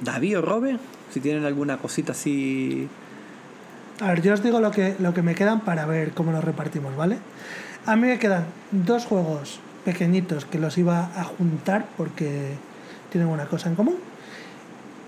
[0.00, 0.78] David o Robe,
[1.12, 2.88] si tienen alguna cosita así.
[4.00, 6.42] A ver, yo os digo lo que, lo que me quedan para ver cómo los
[6.42, 7.18] repartimos, ¿vale?
[7.86, 12.54] A mí me quedan dos juegos pequeñitos que los iba a juntar porque
[13.10, 13.96] tienen una cosa en común.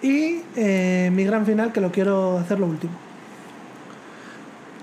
[0.03, 2.93] Y eh, mi gran final que lo quiero hacer lo último.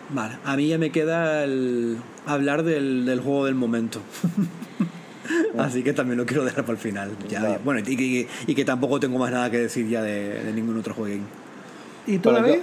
[0.09, 4.01] Vale, a mí ya me queda el hablar del, del juego del momento.
[5.57, 7.11] Así que también lo quiero dejar para el final.
[7.29, 7.59] Ya, Vale.
[7.63, 10.77] Bueno, y, que- y que tampoco tengo más nada que decir ya de, de ningún
[10.77, 11.25] otro jueguín.
[12.07, 12.61] ¿Y tú, Bueno, David?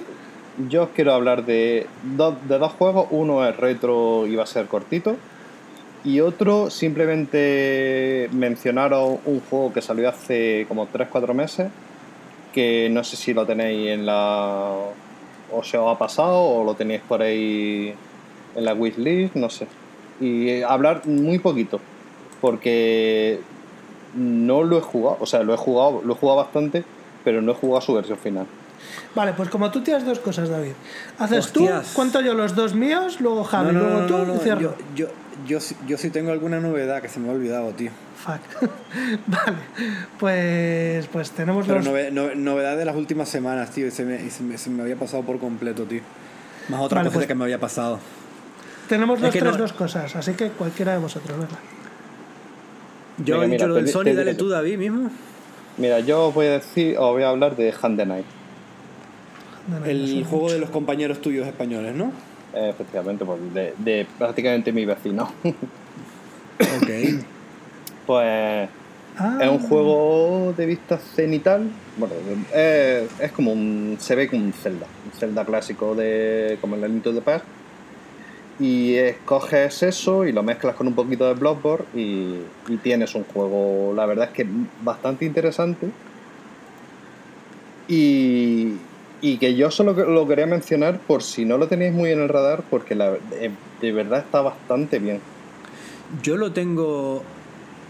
[0.58, 3.06] yo, yo os quiero hablar de dos, de dos juegos.
[3.10, 5.16] Uno es retro y va a ser cortito.
[6.04, 11.68] Y otro, simplemente mencionaros un juego que salió hace como 3-4 meses.
[12.52, 14.72] Que no sé si lo tenéis en la.
[15.52, 17.94] o se os ha pasado o lo tenéis por ahí
[18.56, 19.66] en la wishlist, no sé.
[20.20, 21.80] Y eh, hablar muy poquito.
[22.40, 23.40] Porque
[24.14, 25.16] no lo he jugado.
[25.20, 26.84] O sea, lo he jugado, lo he jugado bastante,
[27.24, 28.46] pero no he jugado su versión final.
[29.14, 30.72] Vale, pues como tú tienes dos cosas, David.
[31.18, 31.88] Haces Hostias.
[31.88, 34.34] tú, cuento yo los dos míos, luego Javi, No, no, luego no, tú no, no,
[34.36, 34.60] y cierro.
[34.60, 35.06] Yo, yo,
[35.46, 37.90] yo, sí- yo sí tengo alguna novedad que se me ha olvidado, tío.
[38.16, 38.70] Fuck.
[39.26, 39.56] vale,
[40.18, 41.86] pues, pues tenemos Pero los...
[41.88, 43.86] nove- no- novedad de las últimas semanas, tío.
[43.86, 46.00] Y se me, y se me, se me había pasado por completo, tío.
[46.68, 47.98] Más otra Vale, cosa pues- que me había pasado.
[48.88, 51.58] Tenemos los tres no- dos cosas, así que cualquiera de vosotros, venga.
[53.24, 54.48] Yo Venga, he mira, dicho lo del te- Sony, te dale tú.
[54.48, 55.10] David, mismo.
[55.76, 58.26] Mira, yo os voy a decir, os voy a hablar de Hand the Night.
[59.86, 60.54] El juego mucho.
[60.54, 62.12] de los compañeros tuyos españoles, ¿no?
[62.54, 65.32] Eh, efectivamente, pues de, de prácticamente mi vecino.
[66.60, 66.90] Ok.
[68.06, 68.68] pues
[69.18, 71.68] Ah, es un juego de vista cenital.
[71.96, 72.14] Bueno,
[72.54, 73.96] es, es como un.
[73.98, 74.86] Se ve como un Zelda.
[75.06, 76.56] Un Zelda clásico de.
[76.60, 77.44] como el to the Past.
[78.60, 82.40] Y escoges eso y lo mezclas con un poquito de Bloodborne y,
[82.82, 84.46] tienes un juego, la verdad es que
[84.82, 85.88] bastante interesante.
[87.88, 88.76] Y,
[89.22, 92.62] que yo solo lo quería mencionar por si no lo tenéis muy en el radar,
[92.68, 95.20] porque de, verdad está bastante bien.
[96.22, 97.22] Yo lo tengo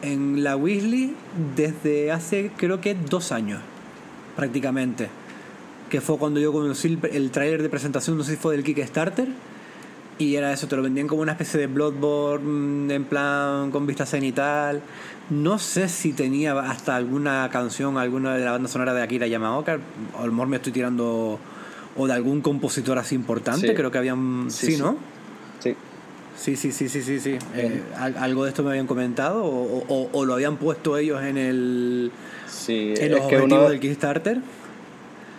[0.02, 1.16] en la Weasley
[1.56, 3.60] desde hace creo que dos años,
[4.36, 5.08] prácticamente.
[5.88, 8.62] Que fue cuando yo conocí el, el tráiler de presentación, no sé si fue del
[8.62, 9.26] Kickstarter.
[10.20, 13.86] Y era eso, te lo vendían como una especie de Bloodborne mm, en plan con
[13.86, 14.82] vista cenital.
[15.30, 19.78] No sé si tenía hasta alguna canción, alguna de la banda sonora de Akira Yamaoka.
[20.18, 21.38] A lo mejor me estoy tirando.
[21.96, 23.74] O de algún compositor así importante, Sí.
[23.74, 24.50] creo que habían.
[24.50, 24.82] Sí, Sí, sí.
[24.82, 24.96] ¿no?
[25.60, 25.74] Sí.
[26.36, 27.38] Sí, sí, sí, sí, sí, sí.
[27.54, 29.42] Eh, ¿al- ¿Algo de esto me habían comentado?
[29.44, 32.12] ¿O, o- o lo habían puesto ellos en el
[32.46, 34.38] Sí, en los es que, objetivos uno, del Kickstarter?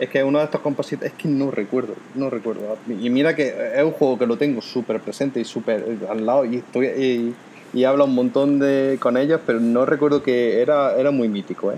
[0.02, 2.78] Es que uno de estos compositores, es que no recuerdo, no recuerdo.
[2.90, 6.44] Y mira que es un juego que lo tengo súper presente y súper al lado
[6.44, 7.36] y estoy y,
[7.74, 11.72] y hablo un montón de con ellos, pero no recuerdo que era, era muy mítico,
[11.72, 11.76] ¿eh?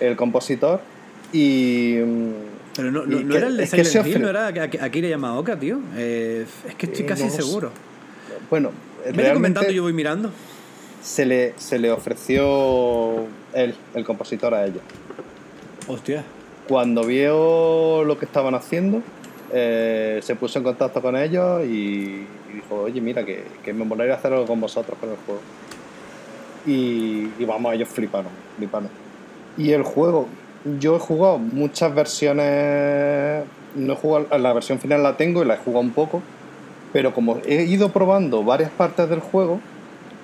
[0.00, 0.80] El compositor
[1.32, 1.96] y...
[2.76, 5.08] Pero no, no, no que- era el de Silent Hill, ofre- no era Ak- Akira
[5.08, 5.78] Yamaoka, tío.
[5.96, 7.42] Eh, es que estoy Eh, casi no lo sé.
[7.42, 7.70] seguro.
[8.50, 8.70] Bueno,
[9.12, 10.30] Vete comentando, yo voy mirando.
[11.02, 13.24] se le, se le ofreció
[13.54, 14.82] él, el compositor a ellos.
[15.88, 16.22] Hostia.
[16.68, 19.02] Cuando vio lo que estaban haciendo,
[19.52, 24.14] eh, se puso en contacto con ellos y, dijo, oye, mira, que, que me molaría
[24.14, 25.40] hacer algo con vosotros con el juego.
[26.66, 28.88] Y, y vamos, ellos fliparon, fliparon.
[29.56, 30.26] Y el juego,
[30.80, 33.44] yo he jugado muchas versiones,
[33.76, 36.22] no he jugado, la versión final la tengo y la he jugado un poco,
[36.92, 39.60] pero como he ido probando varias partes del juego,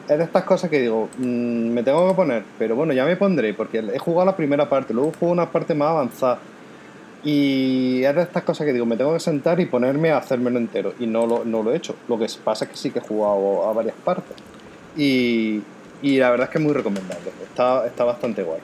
[0.09, 1.23] es de estas cosas que digo, mm,
[1.71, 4.93] me tengo que poner, pero bueno, ya me pondré, porque he jugado la primera parte,
[4.95, 6.39] luego juego una parte más avanzada.
[7.25, 10.59] Y es de estas cosas que digo, me tengo que sentar y ponerme a hacérmelo
[10.59, 10.93] entero.
[10.99, 11.95] Y no lo, no lo he hecho.
[12.09, 14.37] Lo que pasa es que sí que he jugado a varias partes.
[14.97, 15.63] Y,
[16.03, 17.31] y la verdad es que es muy recomendable.
[17.45, 18.59] Está, está bastante guay.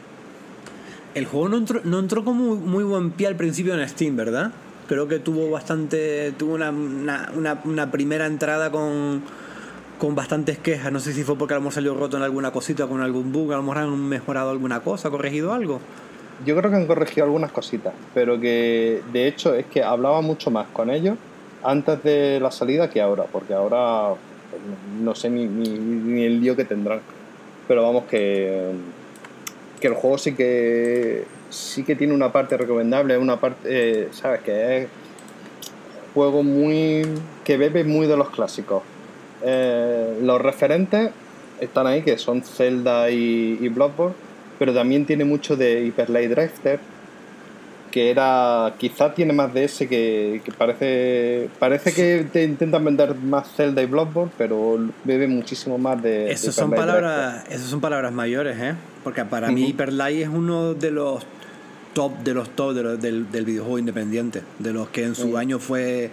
[1.14, 4.16] El juego no entró, no entró con muy, muy buen pie al principio en Steam,
[4.16, 4.50] ¿verdad?
[4.88, 6.32] Creo que tuvo bastante.
[6.32, 9.22] Tuvo una, una- una primera entrada con,
[9.98, 10.92] con bastantes quejas.
[10.92, 13.32] No sé si fue porque a lo mejor salió roto en alguna cosita con algún
[13.32, 15.80] bug, a lo mejor han mejorado alguna cosa, corregido algo.
[16.46, 20.50] Yo creo que han corregido algunas cositas, pero que de hecho es que hablaba mucho
[20.52, 21.16] más con ellos
[21.64, 24.14] antes de la salida que ahora, porque ahora
[24.50, 24.62] pues,
[25.02, 27.00] no- sé ni, ni, ni el lío que tendrán.
[27.66, 28.70] Pero vamos que,
[29.80, 33.58] que el juego sí que sí que tiene una parte recomendable, una parte,
[34.04, 34.88] eh, sabes, que es
[36.14, 37.02] juego muy
[37.44, 38.82] que bebe muy de los clásicos.
[39.44, 41.10] Eh, los referentes
[41.60, 44.14] están ahí, que son Zelda y, y Bloodborne,
[44.58, 46.78] pero también tiene mucho de Hyper Light Drifter,
[47.90, 53.14] que era quizá tiene más de ese que, que parece parece que te intentan vender
[53.14, 58.12] más Zelda y Bloodborne, pero bebe muchísimo más de, Esas son palabras, esas son palabras
[58.12, 58.74] mayores, ¿eh?
[59.02, 59.70] Porque para mí Ujú.
[59.70, 61.24] Hyper Light es uno de los
[61.94, 65.38] top de los top de los- del, del videojuego independiente, de los que en su
[65.38, 66.10] año fue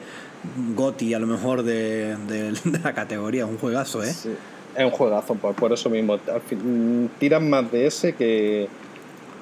[0.75, 4.13] Goti a lo mejor de, de- de la categoría, un juegazo, ¿eh?
[4.13, 4.31] Sí,
[4.75, 6.13] es un juegazo, por, por eso mismo.
[6.13, 8.67] Al fin, mm, tiran más de ese que.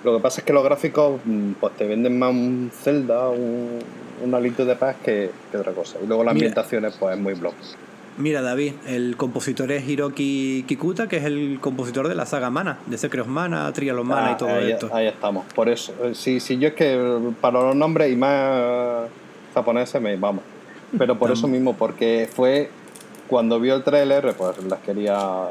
[0.03, 3.79] Lo que pasa es que los gráficos mm, pues te venden más un Zelda, un,
[4.23, 5.97] un alito de paz que, que otra cosa.
[6.03, 6.47] Y luego las Mira.
[6.47, 7.53] ambientaciones, pues es muy blog.
[8.15, 12.77] Mira, David, el compositor es Hiroki Kikuta, que es el compositor de la saga Mana,
[12.85, 14.89] de Secret Mana, Trial Mana y Ah, todo ahí, esto.
[14.93, 15.45] ahí estamos.
[15.55, 15.95] Por eso.
[16.03, 19.07] eh, Sí, sí, yo es que para los nombres y más
[19.55, 20.43] japoneses me vamos.
[20.97, 22.69] Pero por eso mismo, porque fue
[23.27, 25.47] cuando vio el tráiler, pues las quería.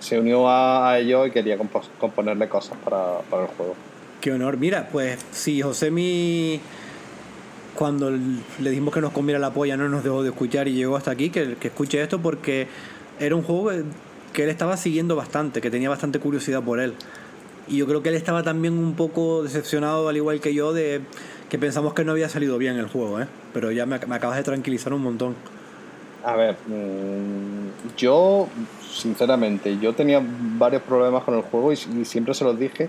[0.00, 3.74] Se unió a, a ellos y quería compo- componerle cosas para, para el juego.
[4.20, 4.56] Qué honor.
[4.56, 6.60] Mira, pues si Josemi,
[7.74, 10.96] cuando le dijimos que nos comiera la polla, no nos dejó de escuchar y llegó
[10.96, 12.66] hasta aquí, que, que escuche esto porque
[13.20, 13.70] era un juego
[14.32, 16.94] que él estaba siguiendo bastante, que tenía bastante curiosidad por él.
[17.68, 21.00] Y yo creo que él estaba también un poco decepcionado, al igual que yo, de
[21.48, 23.26] que pensamos que no había salido bien el juego, ¿eh?
[23.52, 25.34] Pero ya me, me acabas de tranquilizar un montón.
[26.24, 28.48] A ver, mm, yo,
[28.92, 32.88] sinceramente, yo tenía varios problemas con el juego y, y siempre se los dije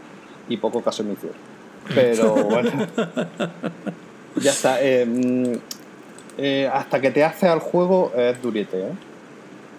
[0.49, 1.37] y poco caso me hicieron.
[1.93, 2.71] Pero bueno,
[4.37, 4.81] ya está.
[4.81, 5.53] eh, mm,
[6.39, 8.91] eh, hasta que te hace al juego es durete, ¿eh?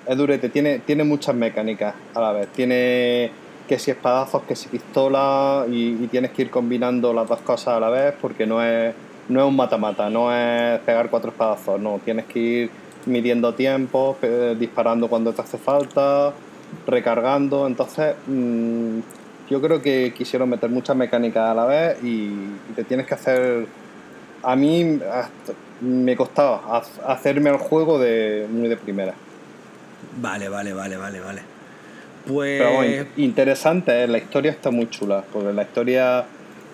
[0.06, 2.48] Es durete, tiene, tiene muchas mecánicas a la vez.
[2.48, 3.30] Tiene
[3.69, 7.81] que si espadazos, que si pistola y, tienes que ir combinando las dos cosas a
[7.81, 8.95] la vez porque no es,
[9.28, 12.70] no es un mata-mata, no es pegar cuatro espadazos, no, tienes que ir
[13.07, 14.16] midiendo tiempo,
[14.59, 16.32] disparando cuando te hace falta,
[16.86, 18.99] recargando, entonces mm,
[19.51, 22.31] yo creo que quisieron meter muchas mecánicas a la vez y,
[22.74, 23.66] te tienes que hacer...
[24.43, 25.01] A mí
[25.81, 29.15] me costaba hacerme el juego de muy de primera.
[30.20, 31.57] Vale, vale, vale, vale, vale.
[32.28, 32.59] Pues...
[32.60, 34.06] Pero bueno, interesante, ¿eh?
[34.06, 36.24] la historia está muy chula, porque la historia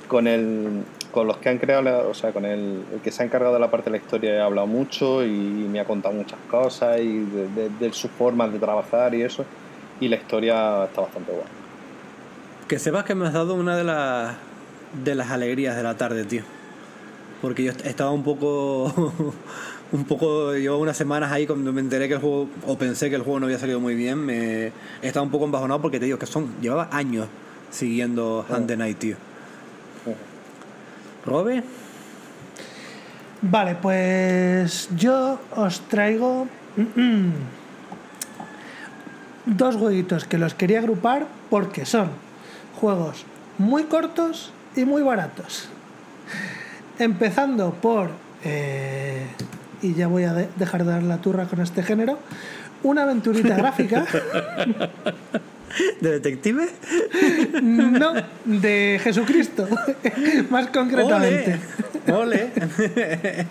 [0.09, 0.83] con el
[1.13, 3.61] con los que han creado, o sea, con el, el que se ha encargado de
[3.61, 7.21] la parte de la historia he hablado mucho y me ha contado muchas cosas y
[7.21, 9.45] de, de- de sus formas de trabajar y eso,
[10.01, 11.47] y la historia está bastante buena.
[12.67, 14.35] Que sepas que me has dado una de las
[15.05, 16.43] de las alegrías de la tarde, tío.
[17.41, 18.93] Porque yo est- estaba un poco
[19.95, 23.17] un poco llevo unas semanas ahí cuando me enteré que el juego o pensé que
[23.17, 26.19] el juego no había salido muy bien, me estaba un poco embajonado porque te digo
[26.19, 27.29] que son llevaba años
[27.71, 29.17] siguiendo Hand the Night, tío.
[31.25, 31.63] Robe,
[33.51, 36.49] Vale, pues yo os traigo
[39.45, 42.09] dos jueguitos que los quería agrupar porque son
[42.81, 43.27] juegos
[43.59, 45.69] muy cortos y muy baratos.
[46.99, 48.09] Empezando por,
[48.45, 49.27] eh,
[49.85, 52.19] y ya voy a de- dejar de dar la turra con este género,
[52.83, 54.05] una aventurita gráfica,
[56.01, 56.69] de detective.
[57.63, 58.13] no
[58.45, 59.69] de Jesucristo,
[60.51, 61.59] más concretamente.
[62.09, 62.51] Ole.
[62.53, 63.47] Ole.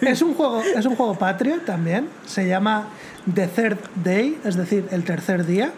[0.00, 2.08] Es un juego, es un juego patrio también.
[2.26, 2.88] Se llama
[3.32, 5.70] The Third Day, es decir, el tercer día.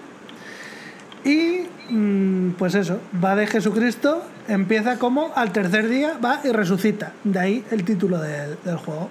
[1.24, 7.12] Y mm, pues eso, va de Jesucristo, empieza como al tercer día, va y resucita.
[7.24, 9.10] De ahí el título del, del juego.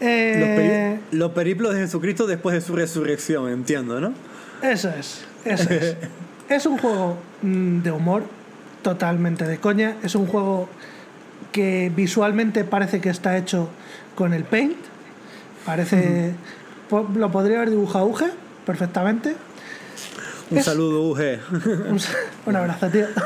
[0.00, 4.12] Los, Eh, peri- los periplos de Jesucristo después de su resurrección, entiendo, ¿no?
[4.62, 5.96] Eso es, eso es.
[6.48, 8.24] es un juego mm, de humor,
[8.82, 9.96] totalmente de coña.
[10.02, 10.68] Es un juego
[11.52, 13.68] que visualmente parece que está hecho
[14.14, 14.76] con el paint.
[15.66, 16.32] Parece.
[17.14, 18.26] Lo podría haber dibujado Uge
[18.66, 19.34] perfectamente.
[20.50, 21.20] Un Es- saludo, UG.
[21.90, 22.00] Un,
[22.46, 23.06] un abrazo, tío.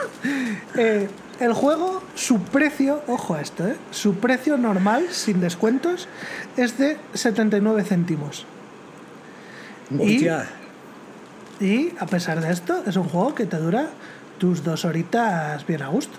[0.76, 1.06] Eh,
[1.40, 3.76] el juego, su precio, ojo a esto, ¿eh?
[3.90, 6.08] su precio normal, sin descuentos,
[6.56, 8.46] es de 79 céntimos.
[9.90, 10.28] Y-.
[11.60, 13.88] Y a pesar de esto, es un juego que te dura
[14.38, 16.16] tus dos horitas bien a gusto.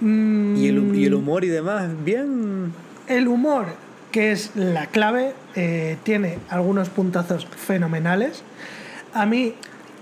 [0.00, 2.72] Mm, ¿Y el, y el humor y demás, bien.
[3.06, 3.66] el humor,
[4.12, 8.42] que es la clave, eh, tiene algunos puntazos fenomenales.
[9.12, 9.54] A mí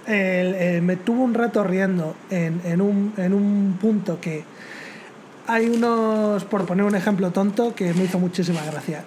[0.08, 4.44] el- me tuvo un rato riendo en, en un, en un punto que
[5.46, 9.02] hay unos, por poner un ejemplo tonto, que me hizo muchísima gracia.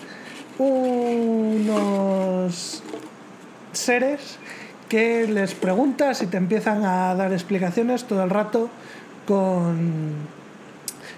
[0.58, 2.84] Unos
[3.72, 4.38] seres
[4.90, 8.70] que les preguntas y te empiezan a dar explicaciones todo el rato
[9.26, 10.14] con,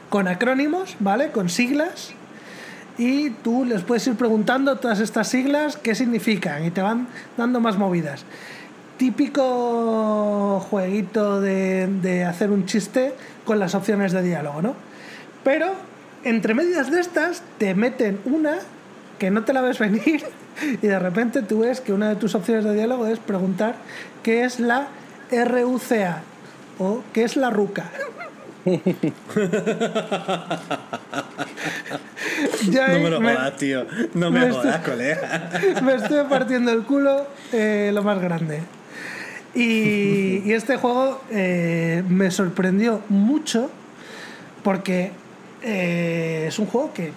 [0.09, 1.31] con acrónimos, ¿vale?
[1.31, 2.11] Con siglas.
[2.97, 7.59] Y tú les puedes ir preguntando todas estas siglas qué significan y te van dando
[7.59, 8.23] más movidas.
[9.03, 14.75] Típico jueguito de, de hacer un chiste con las opciones de diálogo, ¿no?
[15.43, 15.73] Pero
[16.23, 18.59] entre medias de estas te meten una
[19.19, 20.23] que no te la ves venir
[20.81, 23.75] y de repente tú ves que una de tus opciones de diálogo es preguntar
[24.23, 24.87] qué es la
[25.29, 26.21] RUCA
[26.79, 27.83] o qué es la RUCA.
[32.65, 33.85] No me lo jodas, tío.
[34.13, 35.49] No me, me jodas, estoy- colega.
[35.83, 38.61] me estoy partiendo el culo eh, lo más grande.
[39.55, 43.69] Y, este juego eh, me sorprendió mucho
[44.63, 45.11] porque
[45.61, 47.11] eh, es un juego que,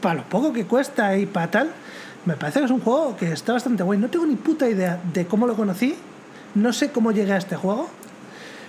[0.00, 1.70] para lo poco que cuesta y para tal,
[2.24, 3.98] me parece que es un juego que está bastante guay.
[3.98, 5.94] No tengo ni puta idea de cómo lo conocí,
[6.54, 7.88] no sé cómo llegué a este juego,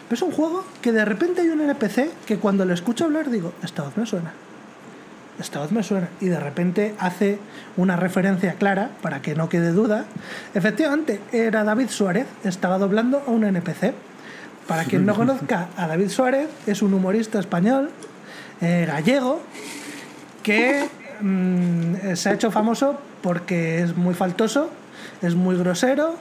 [0.08, 3.30] pero es un juego que de repente hay un NPC que cuando lo escucho hablar
[3.30, 4.34] digo, esta voz me suena.
[5.40, 6.10] Esta voz me suena.
[6.20, 7.40] Y de repente hace
[7.78, 10.06] una referencia clara para que no quede duda.
[10.54, 13.94] Efectivamente, era David Suárez, estaba doblando a un NPC.
[14.68, 17.90] Para quien no conozca a David Suárez, es un humorista español,
[18.62, 19.42] eh, gallego,
[20.44, 20.86] que
[21.22, 24.70] mm, se ha hecho famoso porque es muy faltoso,
[25.22, 26.16] es muy grosero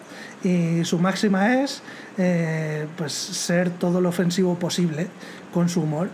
[0.44, 1.82] y su máxima es
[2.16, 5.08] eh, pues ser todo lo ofensivo posible
[5.52, 6.08] con su humor.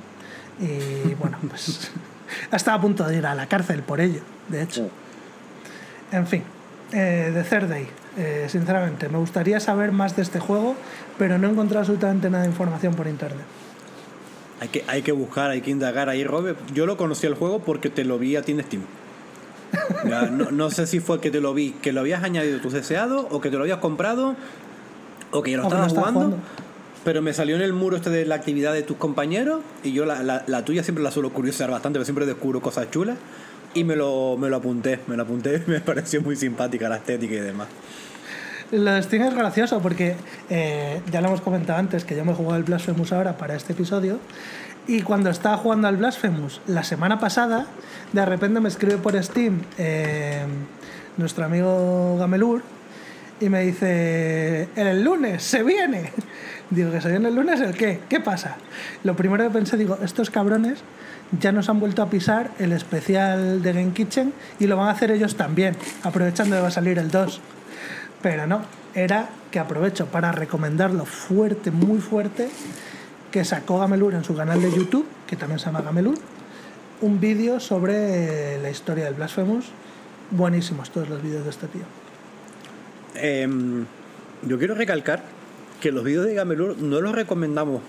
[0.60, 1.90] Y bueno, pues
[2.52, 4.88] estaba a punto de ir a la cárcel por ello, de hecho.
[6.12, 6.42] En fin,
[6.92, 7.86] eh, Third Day,
[8.16, 10.76] eh, sinceramente, me gustaría saber más de este juego,
[11.18, 13.44] pero no he encontrado absolutamente nada de información por internet.
[14.60, 16.58] Hay que, hay que buscar, hay que indagar ahí, Robert.
[16.72, 18.82] Yo lo conocí el juego porque te lo vi a ti en Steam.
[20.08, 22.72] Ya, no, no sé si fue que te lo vi, que lo habías añadido tus
[22.72, 24.36] deseados, o que te lo habías comprado,
[25.32, 26.20] o que ya lo estabas jugando.
[26.20, 26.38] jugando.
[27.04, 30.06] Pero me salió en el muro este de la actividad de tus compañeros, y yo
[30.06, 33.18] la, la- la tuya siempre la suelo curiosear bastante, porque siempre descubro cosas chulas.
[33.74, 37.34] Y me lo, me lo apunté, me lo apunté, me pareció muy simpática la estética
[37.34, 37.68] y demás.
[38.70, 40.16] Lo de Steam es gracioso porque
[40.48, 43.54] eh, ya lo hemos comentado antes que yo me he jugado el Blasphemous ahora para
[43.54, 44.18] este episodio
[44.88, 47.66] y cuando estaba jugando al Blasphemous la semana pasada,
[48.12, 50.44] de repente me escribe por Steam eh,
[51.18, 52.62] nuestro amigo Gamelur
[53.40, 56.10] y me dice, el lunes se viene.
[56.70, 58.00] Digo, ¿que se viene el lunes el qué?
[58.08, 58.56] ¿Qué pasa?
[59.02, 60.80] Lo primero que pensé, digo, estos cabrones
[61.38, 64.92] ya nos han vuelto a pisar el especial de Game Kitchen y lo van a
[64.92, 67.40] hacer ellos también, aprovechando que va a salir el 2.
[68.22, 68.62] Pero no,
[68.94, 72.48] era que aprovecho para recomendarlo fuerte, muy fuerte,
[73.30, 76.14] que sacó Gamelur en su canal de YouTube, que también se llama Gamelur,
[77.00, 79.66] un vídeo sobre la historia del Blasphemous.
[80.30, 81.82] Buenísimos todos los vídeos de este tío.
[83.14, 83.84] Em,
[84.42, 85.33] yo quiero recalcar
[85.84, 87.82] que los vídeos de Gamelur no los recomendamos.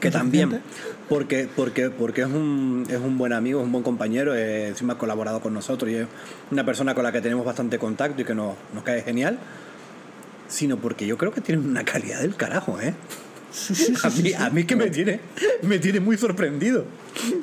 [0.00, 0.60] Que ¿Es también,
[1.08, 4.92] porque, porque, porque es, un, es un buen amigo, es un buen compañero, eh, encima
[4.92, 6.06] ha colaborado con nosotros y es
[6.50, 9.38] una persona con la que tenemos bastante contacto y que nos, nos cae genial,
[10.46, 12.92] sino porque yo creo que tiene una calidad del carajo, ¿eh?
[13.50, 15.20] Sí, sí, sí, A mí, a mí que me tiene,
[15.62, 16.84] me tiene muy sorprendido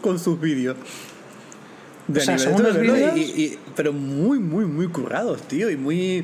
[0.01, 0.77] con sus vídeos.
[2.07, 2.77] De O sea, son unos
[3.17, 5.71] y- y- pero muy, muy, muy currados, tío.
[5.71, 6.23] Y muy.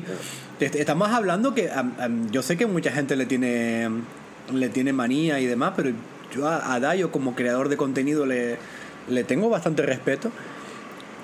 [0.60, 1.70] Est- Estamos hablando que
[2.30, 3.88] yo sé que mucha gente le tiene
[4.52, 5.90] le tiene manía y demás, pero
[6.34, 8.56] yo a, a Dayo como creador de contenido le,
[9.08, 10.30] le tengo bastante respeto.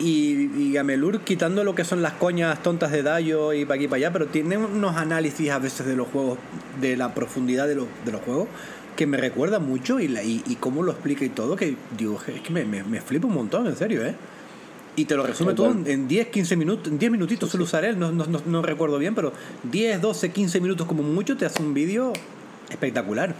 [0.00, 3.84] Y, y Gamelur quitando lo que son las coñas tontas de Dayo y para aquí
[3.86, 6.38] y para allá, pero tiene unos análisis a veces de los juegos,
[6.80, 8.46] de la profundidad de, los de los juegos,
[8.94, 12.20] que me recuerda mucho y, la- y, y cómo lo explica y todo, que digo,
[12.28, 14.14] es que me, me, me flipa un montón, en serio, ¿eh?
[14.98, 17.84] Y te lo resume todo en- en 10, 15 minutos, en 10 minutitos suele usar
[17.84, 21.46] él, no, no, no, no recuerdo bien, pero 10, 12, 15 minutos como mucho te
[21.46, 22.12] hace un vídeo
[22.68, 23.30] espectacular.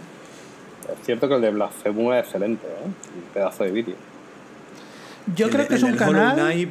[0.89, 2.85] Es cierto que el de Blasphemous es excelente, ¿eh?
[2.85, 3.95] Un pedazo de vídeo.
[5.35, 6.69] Yo El creo que es un canal.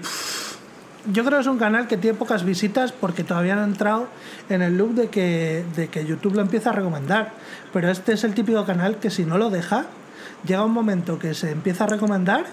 [1.13, 4.09] Yo creo que es un canal que tiene pocas visitas porque todavía no han entrado
[4.49, 7.33] en el loop de que, de que YouTube lo empieza a recomendar.
[7.73, 9.87] Pero este es el típico canal que si no lo deja,
[10.47, 12.47] llega un momento que se empieza a recomendar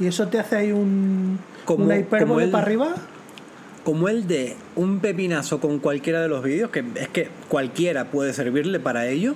[0.00, 2.94] y eso te hace ahí un, Como- una hipérbole como el- para arriba.
[3.84, 8.32] como el de un pepinazo con cualquiera de los vídeos, que es que cualquiera puede
[8.32, 9.34] servirle para ello,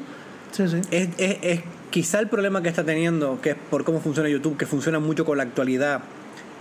[0.52, 0.80] Sí, sí.
[0.90, 4.56] es, es- es quizá el problema que está teniendo, que es por cómo funciona YouTube,
[4.56, 6.00] que funciona mucho con la actualidad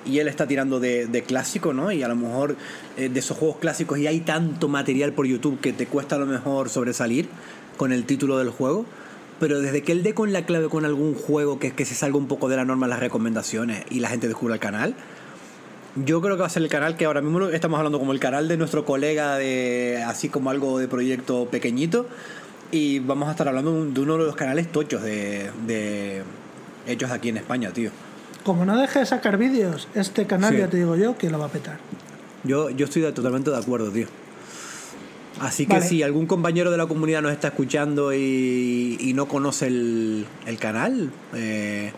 [0.06, 1.92] y él está tirando de, de clásico, ¿no?
[1.92, 2.56] Y a lo mejor
[2.98, 6.20] eh, de esos juegos clásicos y hay tanto material por YouTube que te cuesta a
[6.20, 7.28] lo mejor sobresalir
[7.78, 8.86] con el título del juego.
[9.40, 12.18] Pero desde que él dé con la clave con algún juego que, que se salga
[12.18, 14.96] un poco de la norma las recomendaciones y la gente descubra el canal,
[15.96, 18.20] yo creo que va a ser el canal que ahora mismo estamos hablando como el
[18.20, 22.06] canal de nuestro colega, de así como algo de proyecto pequeñito.
[22.72, 26.22] Y vamos a estar hablando de un- de uno de los canales tochos de, de
[26.86, 27.90] hechos aquí en España, tío.
[28.44, 30.60] Como no deje de sacar vídeos, este canal Sí.
[30.60, 31.80] ya te digo yo que lo va a petar.
[32.44, 34.08] Yo, yo estoy totalmente de acuerdo, tío.
[35.40, 35.86] Así que Vale.
[35.86, 40.58] si algún compañero de la comunidad nos está escuchando y, y no conoce el, el
[40.58, 41.92] canal, eh,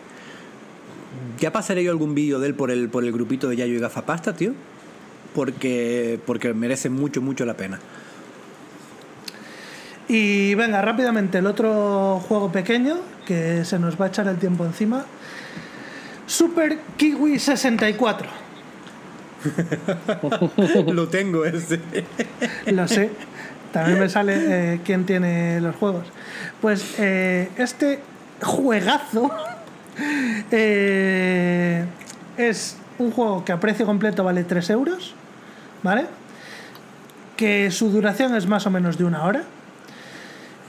[1.38, 3.78] ya pasaré yo algún vídeo de él por el, por el grupito de Yayo y
[3.78, 4.52] Gafapasta, tío.
[5.34, 7.80] Porque, porque merece mucho, mucho la pena.
[10.08, 12.96] Y venga, rápidamente, el otro juego pequeño
[13.26, 15.06] que se nos va a echar el tiempo encima.
[16.26, 18.28] Super Kiwi 64.
[20.92, 21.80] Lo tengo ese.
[22.66, 23.10] Lo sé.
[23.72, 26.06] También me sale eh, quién tiene los juegos.
[26.60, 28.00] Pues eh, este
[28.42, 29.30] juegazo
[30.50, 31.84] eh,
[32.36, 35.14] es un juego que a precio completo vale 3 euros.
[35.82, 36.06] ¿vale?
[37.36, 39.42] Que su duración es más o menos de una hora.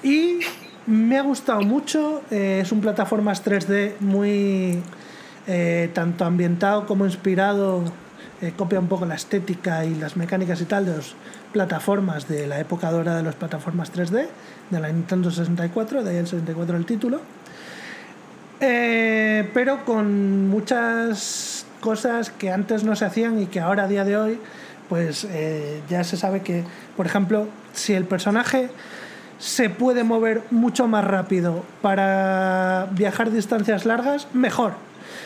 [0.01, 0.39] Y
[0.87, 2.23] me ha gustado mucho.
[2.31, 4.81] es un plataformas 3D muy
[5.93, 7.83] tanto ambientado como inspirado.
[8.57, 11.15] copia un poco la estética y las mecánicas y tal de las
[11.53, 14.27] plataformas de la época dorada de las plataformas 3D,
[14.69, 17.21] de la Nintendo 64, de ahí el 64 el título.
[18.59, 24.05] Eh, pero con muchas cosas que antes no se hacían y que ahora a día
[24.05, 24.39] de hoy
[24.87, 26.63] pues eh, ya se sabe que
[26.95, 28.69] por ejemplo si el personaje
[29.37, 34.75] se puede mover mucho más rápido para viajar distancias largas mejor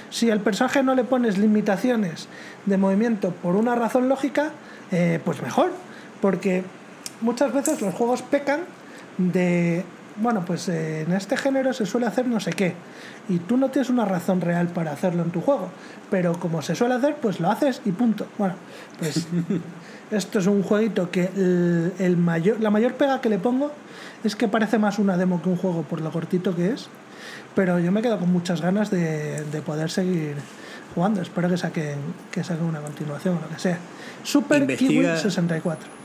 [0.10, 2.28] si al personaje no le pones limitaciones
[2.66, 4.50] de movimiento por una razón lógica
[4.92, 5.70] eh, pues mejor
[6.22, 6.64] porque
[7.22, 8.62] muchas veces los juegos pecan
[9.18, 9.84] de
[10.20, 12.74] bueno, pues eh, en este género se suele hacer no sé qué.
[13.30, 15.70] Y tú no tienes una razón real para hacerlo en tu juego.
[16.10, 18.26] Pero como se suele hacer, pues lo haces y punto.
[18.40, 18.56] Bueno,
[18.98, 19.28] pues
[20.12, 23.72] esto es un jueguito que el, el mayor, la mayor pega que le pongo
[24.24, 26.88] es que parece más una demo que un juego por lo cortito que es.
[27.54, 30.36] Pero yo me quedo con muchas ganas de, de poder seguir
[30.96, 31.22] jugando.
[31.22, 32.00] Espero que saquen,
[32.32, 33.78] que saquen una continuación o lo que sea.
[34.24, 34.78] Super Investiga-
[35.14, 35.97] Kiwi 64.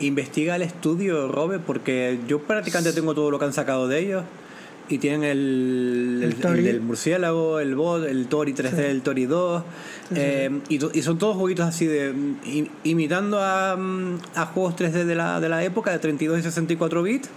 [0.00, 4.24] Investiga el estudio, Robert, porque yo prácticamente tengo todo lo que han sacado de ellos.
[4.88, 6.58] Y tienen el, El el, Tori.
[6.60, 8.82] el del murciélago, el bot, el Tori 3D, Sí.
[8.82, 9.62] el Tori 2.
[9.62, 12.12] Sí, sí, eh, Y, son todos jueguitos así de.
[12.12, 17.02] im- imitando a, a juegos 3D de la, de la época, de 32 y 64
[17.04, 17.28] bits.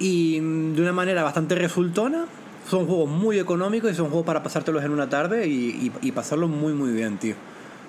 [0.00, 2.24] Y mm, de una manera bastante resultona.
[2.68, 5.52] Son juegos muy económicos y son juegos para pasártelos en una tarde y,
[6.02, 7.34] y, y pasarlos muy, muy bien, tío.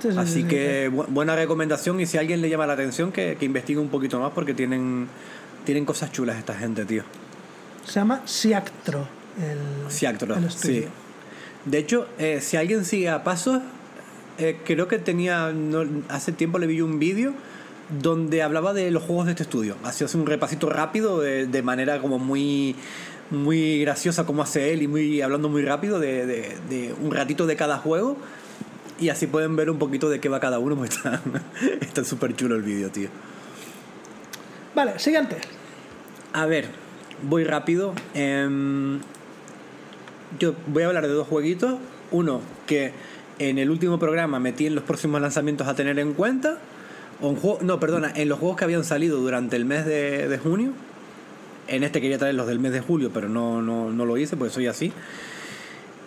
[0.02, 2.66] Sí, sí, sí, Así sí, que bu- buena recomendación y si a alguien le llama
[2.68, 5.08] la atención que, que investigue un poquito más porque tienen,
[5.66, 7.04] tienen cosas chulas esta gente, tío.
[7.86, 9.08] Se llama Siactro.
[9.42, 10.86] El, Siactro, el sí.
[11.66, 13.62] De hecho, eh, si alguien sigue a pasos,
[14.38, 17.34] eh, creo que tenía, no- hace tiempo le vi un vídeo
[18.02, 19.76] donde hablaba de los juegos de este estudio.
[19.84, 22.76] Hacía un repasito rápido de, de manera como muy
[23.30, 27.48] muy graciosa como hace él y muy hablando muy rápido de, de- de un ratito
[27.48, 28.18] de cada juego
[29.00, 31.22] y así pueden ver un poquito de qué va cada uno porque está
[31.82, 33.10] está súper chulo el vídeo tío
[34.76, 35.38] Vale, siguiente.
[36.34, 36.68] A ver,
[37.22, 37.94] voy rápido.
[38.16, 39.00] Em,
[40.40, 41.76] yo voy a hablar de dos jueguitos.
[42.10, 42.92] Uno que
[43.38, 46.58] en el último programa metí en los próximos lanzamientos a tener en cuenta.
[47.22, 50.38] O juego- no, perdona, en los juegos que habían salido durante el mes de, de
[50.40, 50.72] junio.
[51.68, 54.36] En este quería traer los del mes de julio, pero no, no, no lo hice,
[54.38, 54.92] porque soy así.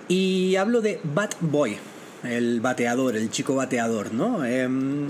[0.08, 1.78] Y hablo de Bat Boy,
[2.26, 4.44] el bateador, el chico bateador, ¿no?
[4.44, 5.06] Em,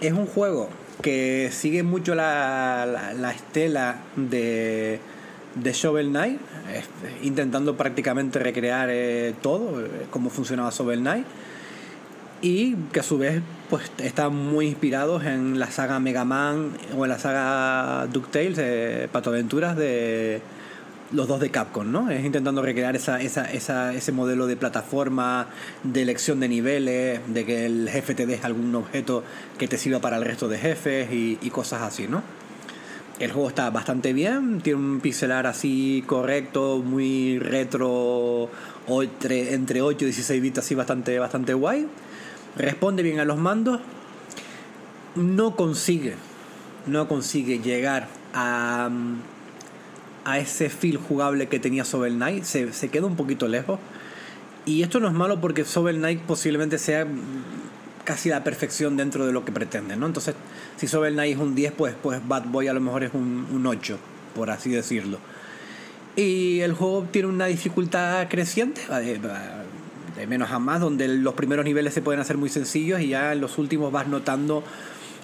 [0.00, 0.68] es un juego
[1.02, 4.98] que sigue mucho la, la- la estela de,
[5.54, 6.38] de Shovel Knight,
[7.22, 11.26] intentando prácticamente recrear eh, todo, eh, cómo funcionaba Shovel Knight.
[12.42, 17.04] Y que a su vez pues están muy inspirados en la saga Mega Man o
[17.04, 20.40] en la saga DuckTales, eh, Patoaventuras de
[21.12, 22.10] los dos de Capcom, ¿no?
[22.10, 25.48] Es intentando recrear esa, esa, esa, ese modelo de plataforma,
[25.82, 29.24] de elección de niveles, de que el jefe te deje algún objeto
[29.58, 32.22] que te sirva para el resto de jefes y, cosas así, ¿no?
[33.18, 38.48] El juego está bastante bien, tiene un pixelar así correcto, muy retro,
[38.88, 41.86] entre, entre 8 y 16 bits así bastante, bastante guay.
[42.56, 43.80] Responde bien a los mandos.
[45.16, 46.14] No consigue,
[46.86, 48.88] no consigue llegar a,
[50.32, 52.44] a ese feel jugable que tenía Sovel Knight.
[52.44, 53.78] Se, se queda un poquito lejos.
[54.66, 57.06] Y esto no es malo porque Sovel Knight posiblemente sea
[58.04, 60.06] casi la perfección dentro de lo que pretende, ¿no?
[60.06, 60.34] Entonces,
[60.76, 63.46] si Sovel Knight es un 10, pues, pues Bad Boy a lo mejor es un,
[63.52, 63.98] un 8,
[64.34, 65.18] por así decirlo.
[66.16, 69.20] Y el juego tiene una dificultad creciente, de,
[70.16, 73.32] de menos a más, donde los primeros niveles se pueden hacer muy sencillos y ya
[73.32, 74.64] en los últimos vas notando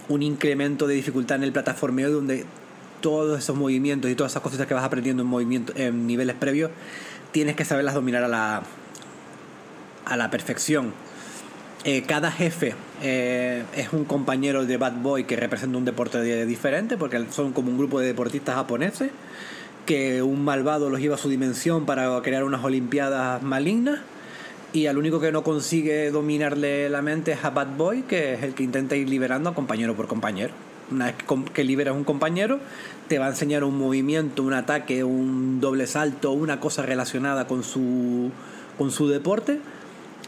[0.08, 2.46] un incremento de dificultad en el plataformeo donde
[3.06, 6.72] todos esos movimientos y todas esas cositas que vas aprendiendo en, movimiento, en niveles previos
[7.30, 8.62] tienes que saberlas dominar a la,
[10.04, 10.92] a la perfección.
[11.84, 16.46] Eh, cada jefe eh, es un compañero de Bad Boy que representa un deporte de-
[16.46, 19.12] diferente, porque son como un grupo de deportistas japoneses,
[19.86, 24.00] que un malvado los lleva a su dimensión para crear unas olimpiadas malignas,
[24.72, 28.42] y al único que no consigue dominarle la mente es a Bad Boy, que es
[28.42, 30.54] el que intenta ir liberando a compañero por compañero.
[30.90, 31.16] Una vez
[31.52, 32.60] que liberas un compañero,
[33.08, 37.64] te va a enseñar un movimiento, un ataque, un doble salto, una cosa relacionada con
[37.64, 38.30] su,
[38.78, 39.60] con su deporte.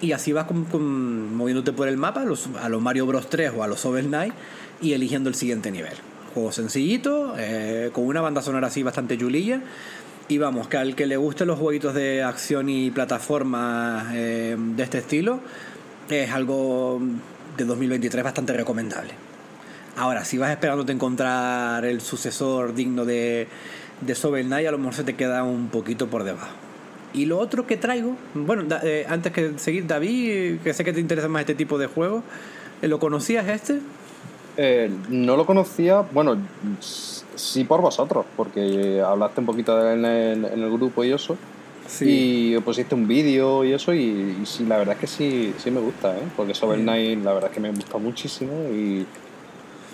[0.00, 3.68] Y así vas moviéndote por el mapa, los, a los Mario Bros 3 o a
[3.68, 4.32] los Shovel Knight,
[4.80, 5.94] y eligiendo el siguiente nivel.
[6.34, 9.60] Juego sencillito, eh, con una banda sonora así bastante chulilla.
[10.28, 14.82] Y vamos, que al que le gusten los jueguitos de acción y plataforma eh, de
[14.82, 15.40] este estilo,
[16.10, 17.00] es algo
[17.56, 19.27] de 2023 bastante recomendable.
[19.98, 23.48] Ahora, si vas esperándote encontrar el sucesor digno de,
[24.00, 26.46] de Sovel Knight, a lo mejor se te queda un poquito por debajo.
[27.12, 30.92] Y lo otro que traigo, bueno, da- eh, antes que seguir, David, que sé que
[30.92, 32.22] te interesa más este tipo de juegos,
[32.80, 33.80] eh, ¿lo conocías este?
[34.56, 36.36] Eh, no lo conocía, bueno,
[37.34, 41.12] sí por vosotros, porque hablaste un poquito de él en el, en el grupo y
[41.12, 41.36] eso.
[42.02, 45.70] Y pusiste un vídeo y eso, y, y sí, la verdad es que sí, sí
[45.70, 46.22] me gusta, ¿eh?
[46.36, 49.06] Porque Sovel Knight la verdad es que me gusta muchísimo y,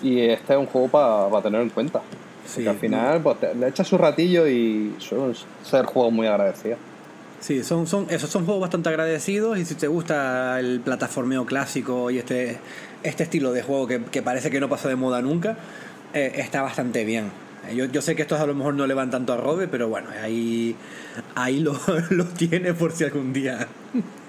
[0.03, 2.01] y este es un juego para tener en cuenta.
[2.45, 5.33] Sí, Porque al final pues, te- le echas su ratillo y suelen
[5.63, 6.77] ser juegos muy agradecidos.
[7.39, 12.09] Sí, son, son, esos son juegos bastante agradecidos y si te gusta el plataformeo clásico
[12.11, 12.57] y este,
[13.03, 15.55] este estilo de juego que, que parece que no pasa de moda nunca,
[16.13, 17.29] eh, está bastante bien.
[17.75, 19.89] Yo, yo sé que estos a lo mejor no le van tanto a Robe, pero
[19.89, 20.75] bueno, ahí,
[21.35, 21.79] ahí lo,
[22.11, 23.67] lo tiene por si algún día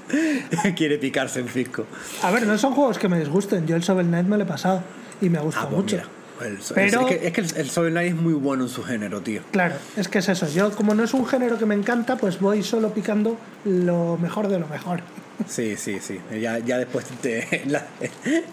[0.76, 1.84] quiere picarse en fisco.
[2.22, 3.66] A ver, no son juegos que me disgusten.
[3.66, 4.82] Yo el Shovel Knight me lo he pasado
[5.20, 5.96] y me gusta Ah, pues mucho.
[5.96, 6.08] mira,
[6.48, 8.82] el- es- Pero- es, que, es que el, el Knight es muy bueno en su
[8.82, 9.40] género, tío.
[9.52, 10.46] Claro, es que es eso.
[10.48, 14.48] Yo, como no es un género que me encanta, pues voy solo picando lo mejor
[14.48, 15.00] de lo mejor.
[15.46, 16.18] Sí, sí, sí.
[16.40, 17.86] Ya, ya después, te- en, la,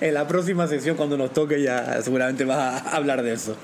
[0.01, 3.55] en la próxima sesión, cuando nos toque, ya seguramente vas a hablar de eso.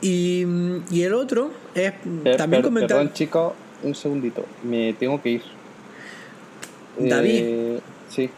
[0.00, 0.46] Y,
[0.90, 2.96] y el otro es Per- también per- comentar.
[2.98, 3.52] Perdón, chicos,
[3.82, 4.46] un segundito.
[4.62, 5.42] Me tengo que ir.
[6.98, 7.40] David.
[7.44, 8.30] Eh, sí,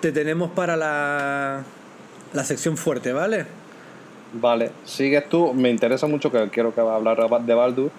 [0.00, 1.62] Te tenemos para la,
[2.32, 3.46] la sección fuerte, ¿vale?
[4.34, 4.70] vale.
[4.84, 5.54] Sigues tú.
[5.54, 7.90] Me interesa mucho que quiero que va a hablar de Baldur.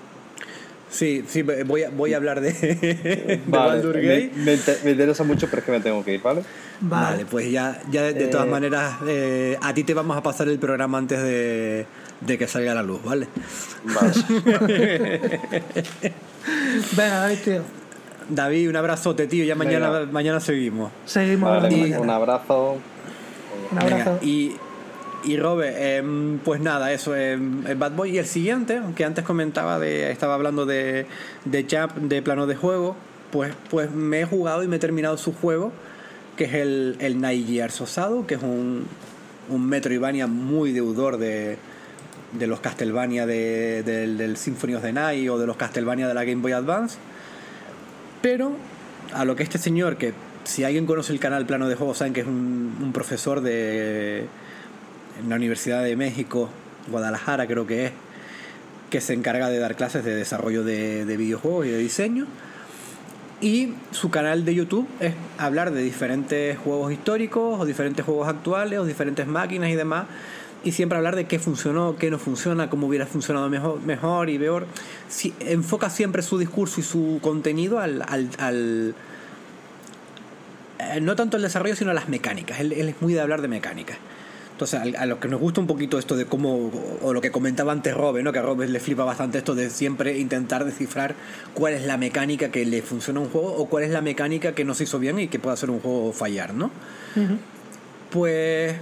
[0.91, 4.32] Sí, sí, voy a, voy a hablar de, de Vale, Baldur me, Gate.
[4.38, 6.41] me inter- me interesa mucho, pero es que me tengo que ir, ¿vale?
[6.82, 8.49] Vale, pues ya, ya de, de todas Eh.
[8.49, 11.85] maneras, eh, a ti te vamos a pasar el programa antes de,
[12.22, 13.27] de que salga a la luz, ¿vale?
[13.83, 15.19] Vale.
[16.98, 17.61] Venga, David, tío.
[18.30, 19.43] David, un abrazote, tío.
[19.45, 20.11] Ya mañana, Venga.
[20.11, 20.91] mañana seguimos.
[21.06, 22.40] Seguimos Vale, y- mañana.
[23.72, 24.17] Un abrazo.
[24.22, 24.56] Venga, y,
[25.23, 28.11] y Robe, em, pues nada, eso, em, el Bad Boy.
[28.11, 31.06] Y el siguiente, que antes comentaba, de, estaba hablando de,
[31.45, 32.95] de Champ, de plano de juego,
[33.31, 35.72] pues, pues me he jugado y me he terminado su juego,
[36.38, 38.85] que es el, el Night Gears Osado, que es un,
[39.49, 41.57] un Metroidvania muy deudor de,
[42.33, 46.14] de los Castlevania de- del, del Symphony of the Night o de los Castlevania de
[46.14, 46.98] la Game Boy Advance.
[48.22, 48.53] Pero
[49.14, 50.14] a lo que este señor, que
[50.49, 54.25] si alguien conoce el canal Plano de Juego, saben que es un, un profesor de
[55.27, 56.49] la Universidad de México,
[56.89, 57.91] Guadalajara creo que es,
[58.89, 62.25] que se encarga de dar clases de desarrollo de, de videojuegos y de diseño.
[63.41, 68.79] Y su canal de YouTube es hablar de diferentes juegos históricos o diferentes juegos actuales
[68.79, 70.05] o diferentes máquinas y demás.
[70.63, 74.39] Y siempre hablar de qué funcionó, qué no funciona, cómo hubiera funcionado mejor, mejor y
[74.39, 74.65] peor.
[75.41, 78.95] Enfoca siempre su discurso y su contenido al-
[80.80, 82.59] eh, no tanto el desarrollo, sino a las mecánicas.
[82.59, 83.98] Él, él es muy de hablar de mecánicas.
[84.51, 86.69] Entonces, al- a, lo que nos gusta un poquito esto de cómo,
[87.01, 88.33] o lo que comentaba antes Robe, ¿no?
[88.33, 91.16] que a Robe le flipa bastante esto de siempre intentar descifrar
[91.53, 94.51] cuál es la mecánica que le funciona a un juego o cuál es la mecánica
[94.53, 96.72] que no se hizo bien y que puede hacer un juego fallar, ¿no?
[98.09, 98.75] Pues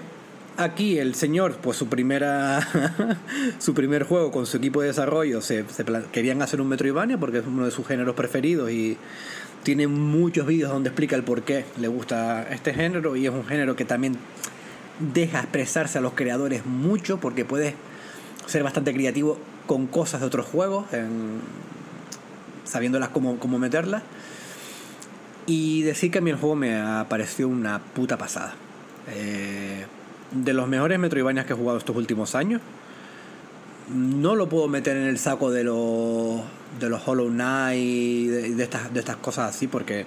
[0.58, 2.68] aquí el señor, pues su primera
[3.60, 5.64] su primer juego con su equipo de desarrollo se,
[6.12, 8.98] querían hacer un Metroidvania porque es uno de sus géneros preferidos y
[9.68, 13.46] tiene muchos vídeos donde explica el por qué le gusta este género y es un
[13.46, 14.16] género que también
[15.14, 17.74] deja expresarse a los creadores mucho porque puedes
[18.46, 20.86] ser bastante creativo con cosas de otros juegos,
[22.64, 24.04] sabiéndolas cómo, cómo meterlas.
[25.48, 28.56] Y decir que a mí el juego me ha parecido una puta pasada.
[29.10, 29.86] Eh,
[30.32, 32.62] de los mejores Metroidvanias que he jugado estos últimos años.
[33.94, 36.42] No lo puedo meter en el saco de los,
[36.80, 40.06] de los Hollow Knight, de, de estas, de estas cosas así, porque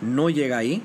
[0.00, 0.82] no llega ahí.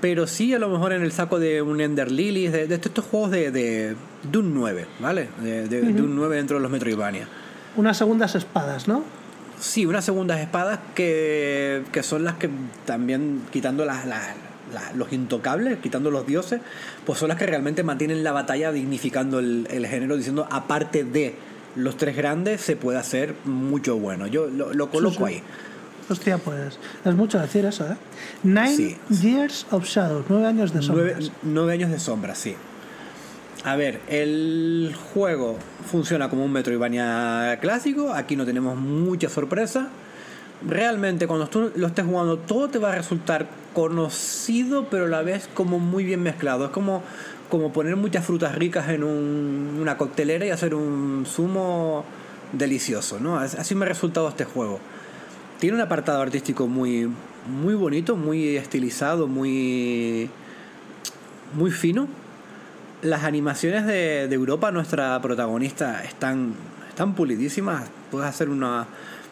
[0.00, 3.04] Pero sí a lo mejor en el saco de un Ender Lilies, de, de estos
[3.04, 3.94] juegos de, de
[4.30, 5.28] Doom 9, ¿vale?
[5.40, 7.28] De, de Doom 9 dentro de los Metroidvania.
[7.76, 9.04] Unas segundas espadas, ¿no?
[9.60, 12.50] Sí, unas segundas espadas que, que son las que
[12.84, 14.34] también, quitando las, las-
[14.74, 16.60] la- los intocables, quitando los dioses,
[17.06, 21.36] pues son las que realmente mantienen la batalla dignificando el, el género, diciendo, aparte de
[21.76, 24.26] los tres grandes, se puede hacer mucho bueno.
[24.26, 25.34] Yo lo, lo coloco sí.
[25.34, 25.42] ahí.
[26.08, 27.96] Hostia, pues es mucho decir eso, ¿eh?
[28.42, 28.96] Nine Sí.
[29.08, 31.30] Years of Shadows, nueve años de sombras.
[31.42, 32.54] nueve años de sombra, sí.
[33.64, 35.56] A ver, el juego
[35.88, 38.12] funciona como un Metroidvania clásico.
[38.12, 39.88] Aquí no tenemos mucha sorpresa.
[40.66, 45.22] Realmente, cuando tú lo estés jugando, todo te va a resultar conocido, pero a la
[45.22, 46.64] vez como muy bien mezclado.
[46.66, 47.02] Es como,
[47.52, 52.02] como poner muchas frutas ricas en un- una coctelera y hacer un zumo
[52.54, 53.38] delicioso, ¿no?
[53.38, 54.80] As- Así me ha resultado este juego.
[55.60, 57.10] Tiene un apartado artístico muy,
[57.46, 60.30] muy bonito, muy estilizado, muy,
[61.54, 62.08] muy fino.
[63.02, 66.54] Las animaciones de, de Europa, nuestra protagonista, están,
[66.88, 67.84] están pulidísimas.
[68.10, 68.86] Puedes hacer unos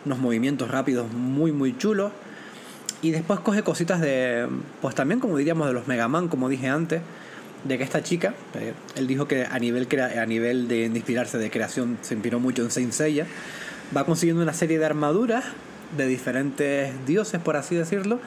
[0.05, 2.13] movimientos rápidos muy, muy chulos.
[3.01, 4.47] Y después coge cositas de,
[4.83, 7.01] pues también como diríamos de los Mega Man, como dije antes,
[7.65, 11.39] de que esta chica, eh, él dijo que a nivel, a nivel de, de inspirarse
[11.39, 13.27] de creación se inspiró mucho en Saint Seiya,
[13.97, 15.45] va consiguiendo una serie de armaduras
[15.97, 18.21] de diferentes dioses, por así decirlo.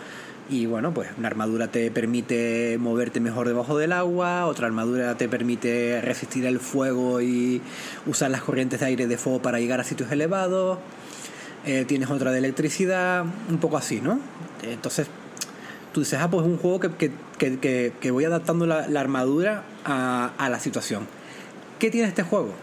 [0.50, 5.30] Y bueno, pues una armadura te permite moverte mejor debajo del agua, otra armadura te
[5.30, 7.62] permite resistir el fuego y
[8.06, 10.80] usar las corrientes de aire de fuego para llegar a sitios elevados.
[11.66, 14.20] Eh, tienes otra de electricidad, un poco así, ¿no?
[14.64, 15.08] Entonces,
[15.94, 17.12] tú dices, ah, pues es un juego que, que,
[17.60, 21.08] que, que- voy adaptando la, armadura a, a la situación.
[21.80, 22.54] ¿Qué tiene este juego?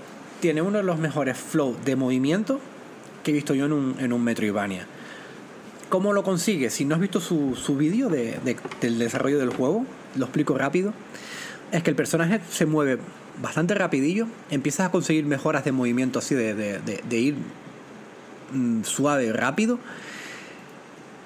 [0.41, 2.60] Tiene uno de los mejores flow de movimiento
[3.23, 4.86] que he visto yo en un, en un Metroidvania.
[5.89, 6.70] ¿Cómo lo consigue?
[6.70, 9.84] Si no has visto su, su vídeo de, de- del desarrollo del juego,
[10.17, 10.92] lo explico rápido.
[11.73, 12.99] Es que el personaje se mueve
[13.42, 17.36] bastante rapidillo, empiezas a conseguir mejoras de movimiento así de- de ir
[18.52, 19.78] mm, suave, rápido.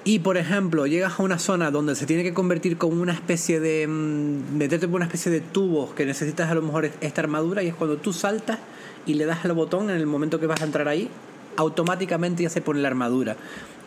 [0.07, 3.59] Y por ejemplo, llegas a una zona donde se tiene que convertir como una especie
[3.59, 3.87] de.
[3.87, 7.69] mm, meterte por una especie de tubos que necesitas a lo mejor esta armadura, y
[7.69, 8.59] es cuando tú saltas
[9.07, 11.09] y le das al botón en el momento que vas a entrar ahí,
[11.57, 13.35] automáticamente ya se pone la armadura.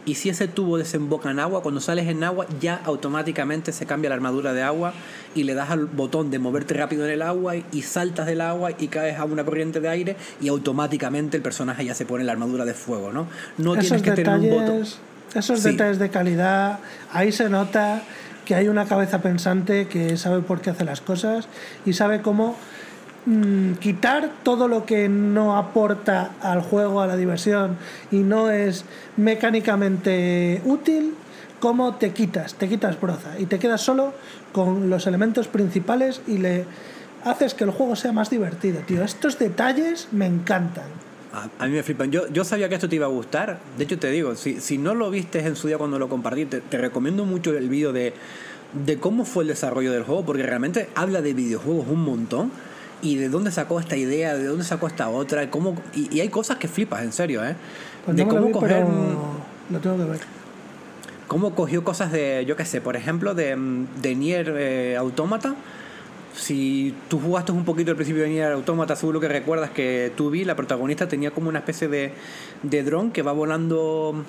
[0.06, 4.08] Y si ese tubo desemboca en agua, cuando sales en agua, ya automáticamente se cambia
[4.08, 4.94] la armadura de agua
[5.36, 8.72] y le das al botón de moverte rápido en el agua y, saltas del agua
[8.76, 12.32] y caes a una corriente de aire y automáticamente el personaje ya se pone la
[12.32, 13.28] armadura de fuego, ¿no?
[13.58, 14.84] No tienes que tener un botón.
[15.34, 15.70] Esos Sí.
[15.72, 16.78] detalles de calidad,
[17.12, 18.02] ahí se nota
[18.44, 21.48] que hay una cabeza pensante que sabe por qué hace las cosas
[21.84, 22.56] y sabe cómo
[23.26, 27.76] mm, quitar todo lo que no aporta al juego, a la diversión
[28.10, 28.86] y no es
[29.18, 31.14] mecánicamente útil,
[31.60, 34.14] cómo te quitas, te quitas broza y te quedas solo
[34.52, 36.64] con los elementos principales y le
[37.24, 39.02] haces que el juego sea más divertido, tío.
[39.04, 40.86] Estos detalles me encantan.
[41.32, 42.10] A, a mí me flipan.
[42.10, 43.58] Yo, yo sabía que esto te iba a gustar.
[43.76, 46.46] De hecho, te digo, si, si no lo viste en su día cuando lo compartí,
[46.46, 48.14] te, te recomiendo mucho el vídeo de,
[48.84, 52.50] de cómo fue el desarrollo del juego, porque realmente habla de videojuegos un montón.
[53.00, 56.20] Y de dónde sacó esta idea, de dónde sacó esta otra, y, cómo, y, y
[56.20, 57.54] hay cosas que flipas, en serio, ¿eh?
[58.04, 58.84] Pues de no cómo vi, coger.
[59.70, 60.20] lo tengo que ver.
[61.28, 63.56] cómo cogió cosas de, yo qué sé, por ejemplo, de,
[64.02, 65.54] de Nier eh, Automata.
[66.38, 70.30] Si tú jugaste un poquito al principio de Nier Automata, seguro que recuerdas que tú
[70.30, 72.12] vi, la protagonista tenía como una especie de,
[72.62, 74.24] de dron que va volando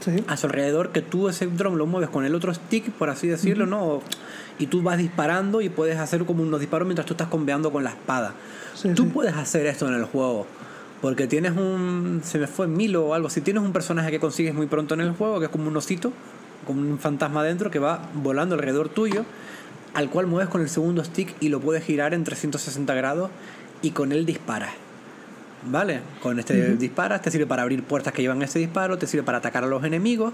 [0.00, 0.10] Sí.
[0.26, 3.28] a su alrededor, que tú ese dron lo mueves con el otro stick, por así
[3.28, 4.02] decirlo, ¿no?
[4.58, 7.84] Y tú vas disparando y puedes hacer como unos disparos mientras tú estás combeando con
[7.84, 8.34] la espada.
[8.74, 9.10] Sí, tú sí.
[9.14, 10.48] puedes hacer esto en el juego.
[11.00, 12.20] Porque tienes un.
[12.24, 13.40] Se me fue Milo o algo así.
[13.42, 16.12] Tienes un personaje que consigues muy pronto en el juego, que es como un osito,
[16.66, 19.24] como un fantasma dentro, que va volando alrededor tuyo,
[19.94, 23.30] al cual mueves con el segundo stick y lo puedes girar en 360 grados
[23.82, 24.70] y con él disparas.
[25.64, 26.00] ¿Vale?
[26.20, 29.38] Con este disparas, te sirve para abrir puertas que llevan ese disparo, te sirve para
[29.38, 30.32] atacar a los enemigos.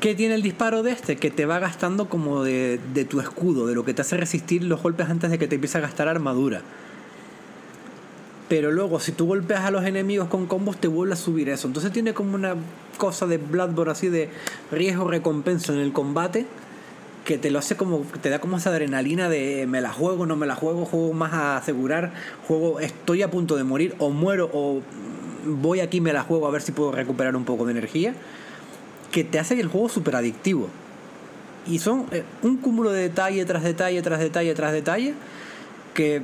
[0.00, 1.16] ¿Qué tiene el disparo de este?
[1.16, 4.64] Que te va gastando como de, de tu escudo, de lo que te hace resistir
[4.64, 6.62] los golpes antes de que te empiece a gastar armadura.
[8.48, 11.68] Pero luego, si tú golpeas a los enemigos con combos, te vuelve a subir eso.
[11.68, 12.56] Entonces tiene como una
[12.98, 14.28] cosa de Bloodborne así de
[14.72, 16.46] riesgo-recompensa en el combate
[17.30, 20.34] que te lo hace como, te da como esa adrenalina de me la juego, no
[20.34, 22.12] me la juego, juego más a asegurar,
[22.48, 24.80] juego, estoy a punto de morir, o muero, o
[25.46, 28.14] voy aquí, me la juego a ver si puedo recuperar un poco de energía,
[29.12, 30.70] que te hace el juego súper adictivo.
[31.68, 35.14] Y son eh, un cúmulo de detalle tras detalle, tras detalle, tras detalle,
[35.94, 36.22] que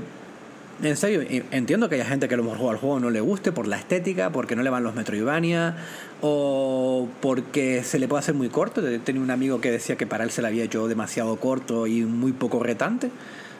[0.83, 3.53] en serio, entiendo que haya gente que a lo mejor al juego no le guste
[3.53, 5.77] por la estética, porque no le van los Metroidvania,
[6.23, 8.83] o porque se le puede hacer muy corto.
[9.05, 12.03] Tenía un amigo que decía que para él se le había hecho demasiado corto y
[12.03, 13.11] muy poco retante,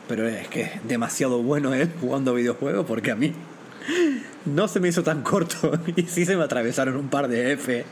[0.09, 3.33] pero es que es demasiado bueno él jugando videojuegos, porque a mí
[4.45, 7.85] no se me hizo tan corto y sí se me atravesaron un par de F.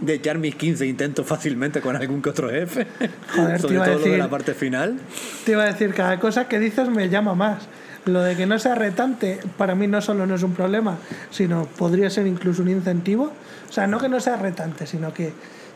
[0.00, 2.84] De echar mis 15 intentos fácilmente con algún que otro F.
[3.36, 4.98] Joder, Sobre todo lo de decir- la parte final.
[5.44, 7.68] Te iba a decir, cada cosa que dices me llama más.
[8.06, 10.96] Lo de que no sea retante, para mí no solo no es un problema,
[11.30, 13.32] sino podría ser incluso un incentivo.
[13.68, 15.32] O sea, no que no sea retante, sino que,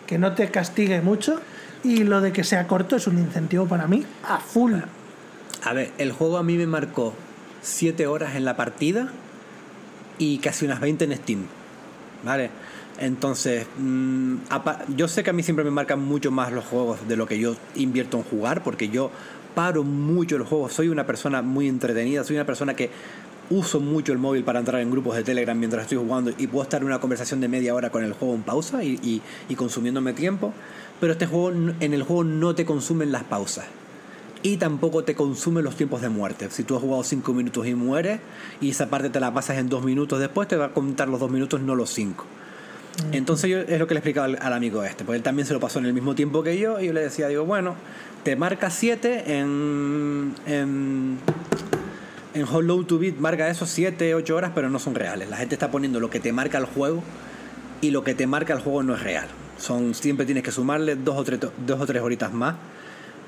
[0.06, 1.40] que no te castigue mucho.
[1.82, 4.72] Y lo de que sea corto es un incentivo para mí a full.
[5.64, 7.12] A ver, el juego a mí me marcó
[7.60, 9.08] 7 horas en la partida
[10.18, 11.40] y casi unas 20 en Steam.
[12.24, 12.48] ¿Vale?
[12.98, 17.06] Entonces, mm, apa- yo sé que a mí siempre me marcan mucho más los juegos
[17.08, 19.10] de lo que yo invierto en jugar, porque yo
[19.54, 20.68] paro mucho el juego.
[20.68, 22.90] Soy una persona muy entretenida, soy una persona que
[23.50, 26.62] uso mucho el móvil para entrar en grupos de Telegram mientras estoy jugando y puedo
[26.62, 29.54] estar en una conversación de media hora con el juego en pausa y, y- y
[29.54, 30.52] consumiéndome tiempo.
[31.00, 31.50] Pero este juego,
[31.80, 33.66] en el juego no te consumen las pausas
[34.42, 36.48] y tampoco te consume los tiempos de muerte.
[36.50, 38.20] Si tú has jugado 5 minutos y mueres
[38.60, 41.20] y esa parte te la pasas en 2 minutos después, te va a contar los
[41.20, 42.24] 2 minutos, no los 5.
[43.12, 45.52] Entonces yo es lo que le explicaba al, al amigo este, porque él también se
[45.52, 47.74] lo pasó en el mismo tiempo que yo y yo le decía, digo, bueno,
[48.24, 51.18] te marca 7 en, en,
[52.32, 55.28] en Hollow to Beat, marca eso 7, 8 horas, pero no son reales.
[55.28, 57.02] La gente está poniendo lo que te marca el juego
[57.80, 59.28] y lo que te marca el juego no es real.
[59.58, 62.56] Son, siempre tienes que sumarle dos o tres, dos o tres horitas más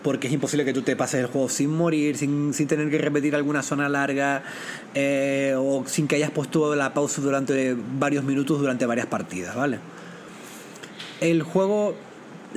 [0.02, 2.98] porque es imposible que tú te pases el juego sin morir, sin, sin tener que
[2.98, 4.44] repetir alguna zona larga
[4.94, 9.80] eh, o sin que hayas puesto la pausa durante varios minutos durante varias partidas, ¿vale?
[11.20, 11.96] El juego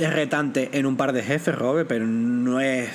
[0.03, 2.89] es retante en un par de jefes, Robe, pero no es,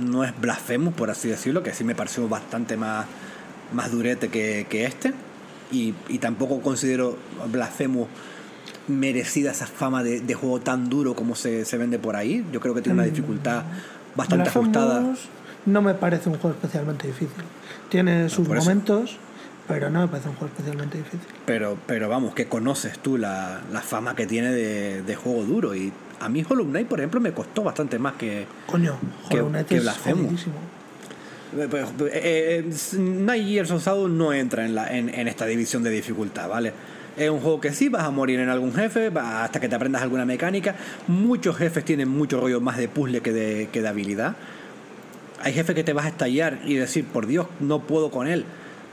[0.00, 3.06] no es Blasphemous, por así decirlo, que sí me pareció bastante más,
[3.72, 5.12] más durete que, que este.
[5.70, 7.16] Y, y tampoco considero
[7.50, 8.08] Blasphemous
[8.88, 12.44] merecida esa fama de, de juego tan duro como se, se, vende por ahí.
[12.52, 13.64] Yo creo que tiene una dificultad
[14.16, 15.14] bastante ajustada.
[15.66, 17.44] No me parece un juego especialmente difícil.
[17.90, 19.16] Tiene sus momentos,
[19.66, 21.20] pero no me parece un juego especialmente difícil.
[21.44, 25.74] Pero, pero vamos, que conoces tú la, la fama que tiene de, de, juego duro.
[25.74, 28.46] Y a mí Hollow Knight, por ejemplo, me costó bastante más que.
[28.66, 28.96] Coño,
[29.30, 30.54] Hollow Knight es jodidísimo.
[31.56, 31.68] Eh,
[32.12, 36.48] eh, Night Years of Shadow no entra en, la, en, en esta división de dificultad,
[36.48, 36.72] ¿vale?
[37.16, 40.02] Es un juego que sí, vas a morir en algún jefe hasta que te aprendas
[40.02, 40.76] alguna mecánica.
[41.08, 44.36] Muchos jefes tienen mucho rollo más de puzzle que de, que de habilidad.
[45.42, 48.44] Hay jefes que te vas a estallar y decir, por Dios, no puedo con él.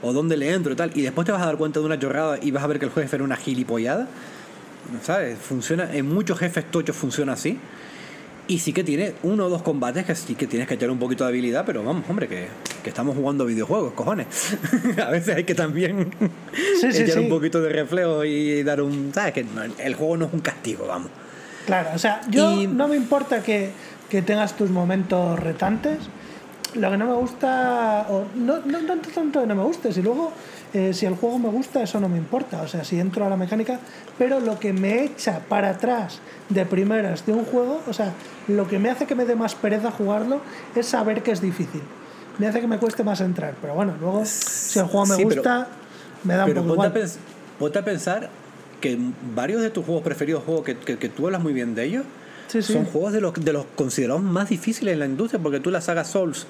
[0.02, 0.90] O dónde le entro y tal.
[0.94, 2.86] Y después te vas a dar cuenta de una chorrada y vas a ver que
[2.86, 4.08] el jefe era una gilipollada.
[5.02, 5.38] ¿Sabes?
[5.38, 7.58] Funciona, en muchos jefes tochos funciona así.
[8.48, 11.00] Y sí que tiene uno o dos combates que sí que tienes que echar un
[11.00, 12.46] poquito de habilidad, pero vamos, hombre, que,
[12.84, 14.28] que estamos jugando videojuegos, cojones.
[15.04, 16.10] a veces hay que también
[16.80, 17.18] sí, sí, echar sí.
[17.18, 19.10] un poquito de reflejo y dar un...
[19.12, 19.32] ¿Sabes?
[19.32, 19.44] Que
[19.78, 21.10] el juego no es un castigo, vamos.
[21.66, 22.68] Claro, o sea, yo y...
[22.68, 23.70] no me importa que,
[24.08, 25.98] que, tengas tus momentos retantes.
[26.74, 30.02] Lo que no me gusta, o no, no tanto, tanto que no me guste, si
[30.02, 30.32] luego
[30.74, 32.62] eh, si el juego me gusta, eso no me importa.
[32.62, 33.78] O sea, si entro a la mecánica,
[34.18, 38.12] pero lo que me echa para atrás de primeras de un juego, o sea,
[38.48, 40.40] lo que me hace que me dé más pereza jugarlo
[40.74, 41.82] es saber que es difícil.
[42.38, 43.54] Me hace que me cueste más entrar.
[43.60, 46.76] Pero bueno, luego, si el juego me sí, gusta, pero, me da un pero poco
[46.76, 47.10] ponte igual.
[47.10, 48.30] A ponte a pensar
[48.80, 48.98] que
[49.34, 52.04] varios de tus juegos preferidos, juegos que, que, que tú hablas muy bien de ellos,
[52.48, 52.74] Sí, sí.
[52.74, 55.80] son juegos de los, de los considerados más difíciles en la industria, porque tú la
[55.80, 56.46] saga Souls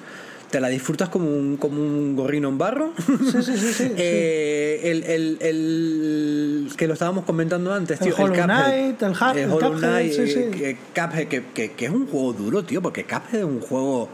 [0.49, 2.93] te la disfrutas como un, como un gorrino en barro.
[3.05, 3.73] Sí, sí, sí.
[3.73, 8.15] sí, eh, el, el, el, que lo estábamos comentando antes, tío.
[8.15, 10.39] El Hollow Knight, el, el Hollow Knight, sí, sí.
[10.63, 14.09] eh, Cuphead, que, que, que, es un juego duro, tío, porque Cuphead es un juego...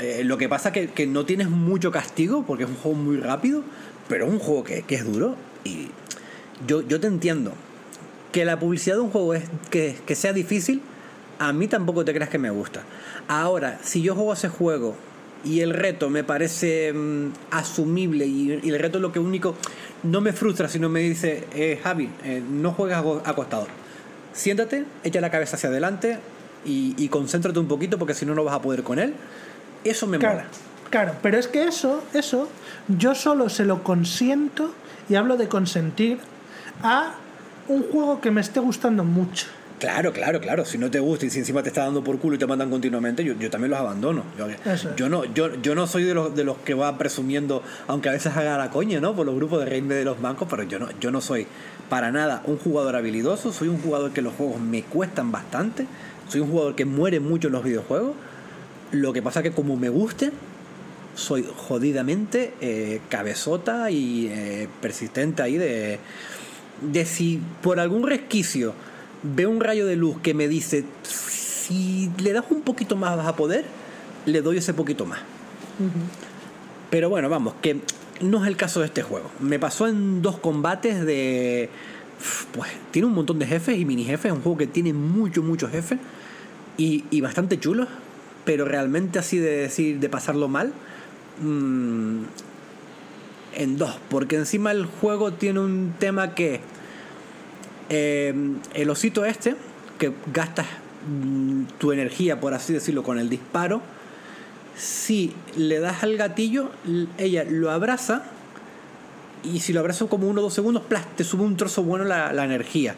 [0.00, 3.16] Eh, lo que pasa que, que no tienes mucho castigo, porque es un juego muy
[3.16, 3.62] rápido,
[4.08, 5.88] pero es un juego que, que es duro y
[6.66, 7.52] yo, yo te entiendo.
[8.32, 10.82] Que la publicidad de un juego es que, que sea difícil,
[11.38, 12.82] a mí tampoco te creas que me gusta.
[13.28, 14.96] Ahora, si yo juego ese juego
[15.44, 19.54] y el reto me parece mm, asumible y, y, el reto lo que único
[20.02, 23.66] no me frustra, sino me dice, eh, Javi, eh, no juegues acostado.
[24.32, 26.18] Siéntate, echa la cabeza hacia adelante
[26.64, 29.14] y, y, concéntrate un poquito porque si no, no vas a poder con él.
[29.84, 30.48] Eso me claro, mola.
[30.90, 32.48] Claro, pero es que eso, eso,
[32.88, 34.74] yo solo se lo consiento,
[35.08, 36.18] y hablo de consentir,
[36.82, 37.14] a
[37.68, 39.46] un juego que me esté gustando mucho.
[39.84, 40.64] Claro, claro, claro.
[40.64, 42.70] Si no te gusta y si encima te está dando por culo y te mandan
[42.70, 44.24] continuamente, yo, yo también los abandono.
[44.38, 44.46] Yo,
[44.96, 48.12] yo, no, yo, yo no soy de los, de los que va presumiendo, aunque a
[48.12, 49.14] veces haga la coña, ¿no?
[49.14, 51.46] Por los grupos de reine de los bancos, pero yo no, yo no soy
[51.90, 53.52] para nada un jugador habilidoso.
[53.52, 55.86] Soy un jugador que los juegos me cuestan bastante.
[56.30, 58.14] Soy un jugador que muere mucho en los videojuegos.
[58.90, 60.32] Lo que pasa que como me guste,
[61.14, 65.98] soy jodidamente eh, cabezota y eh, persistente ahí de,
[66.80, 68.72] de si por algún resquicio
[69.24, 73.26] veo un rayo de luz que me dice, si le das un poquito más vas
[73.26, 73.64] a poder,
[74.26, 75.20] le doy ese poquito más.
[75.78, 76.90] Uh -huh.
[76.90, 77.80] Pero bueno, vamos, que
[78.20, 79.30] no es el caso de este juego.
[79.40, 81.68] Me pasó en dos combates de...
[82.52, 85.42] Pues tiene un montón de jefes y mini jefes, es un juego que tiene mucho,
[85.42, 85.98] muchos jefes
[86.78, 87.88] y, y bastante chulos,
[88.44, 90.72] pero realmente así de decir, de pasarlo mal,
[91.42, 92.22] mmm,
[93.56, 96.60] en dos, porque encima el juego tiene un tema que
[97.88, 98.34] eh,
[98.74, 99.56] el osito este,
[99.98, 100.66] que gastas
[101.08, 103.82] mm, tu energía, por así decirlo, con el disparo,
[104.76, 106.70] si le das al gatillo,
[107.18, 108.24] ella lo abraza
[109.42, 111.04] y si lo abraza como uno o dos segundos, ¡plas!
[111.16, 112.96] te sube un trozo bueno la, la energía.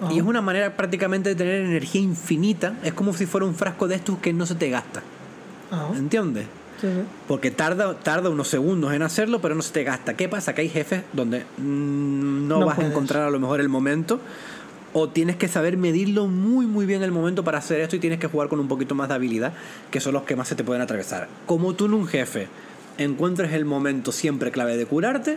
[0.00, 0.14] Uh -huh.
[0.14, 2.74] Y es una manera prácticamente de tener energía infinita.
[2.82, 5.02] Es como si fuera un frasco de estos que no se te gasta.
[5.70, 5.98] Uh -huh.
[5.98, 6.46] ¿Entiendes?
[6.80, 6.88] Sí.
[7.26, 10.14] Porque tarda, tarda unos segundos en hacerlo, pero no se te gasta.
[10.14, 10.54] ¿Qué pasa?
[10.54, 12.90] Que hay jefes donde mm, no, No vas puedes.
[12.90, 14.20] a encontrar a lo mejor el momento.
[14.92, 18.18] o tienes que saber medirlo muy muy bien el momento para hacer esto y tienes
[18.18, 19.52] que jugar con un poquito más de habilidad,
[19.90, 21.28] que son los que más se te pueden atravesar.
[21.46, 22.48] Como tú en un jefe
[22.98, 25.36] encuentres el momento siempre clave de curarte,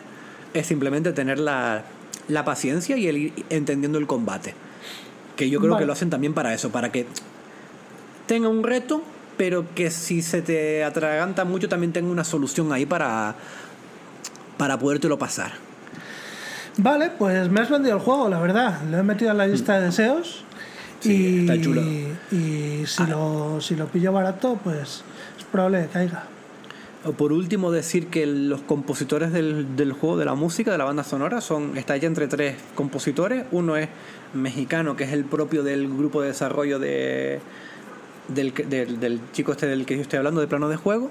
[0.53, 1.83] es simplemente tener la,
[2.29, 4.53] la paciencia y el ir entendiendo el combate.
[5.35, 5.83] Que yo creo Vale.
[5.83, 7.05] que lo hacen también para eso, para que
[8.27, 9.01] tenga un reto,
[9.39, 13.35] pero que si se te atraganta mucho también tenga una solución ahí para,
[14.57, 15.53] para podértelo pasar.
[16.75, 18.81] Vale, pues me has vendido el juego, la verdad.
[18.91, 20.43] Lo he metido en la lista de deseos.
[20.99, 21.81] Sí, y, está chulo.
[21.81, 23.07] y si, Ah.
[23.07, 25.05] lo, si lo pillo barato, pues
[25.37, 26.25] es probable que caiga.
[27.15, 31.05] Por último, decir que los compositores del, del juego, de la música, de la banda
[31.05, 33.45] sonora, son está hecha entre tres compositores.
[33.53, 33.87] Uno es
[34.33, 37.39] mexicano, que es el propio del grupo de desarrollo de,
[38.33, 41.09] del, del, del chico este del que yo estoy hablando, de plano de juego.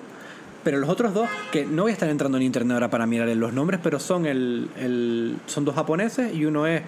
[0.64, 3.28] Pero los otros dos, que no voy a estar entrando en internet ahora para mirar
[3.28, 6.82] los nombres, pero son, el, el- son dos japoneses y uno es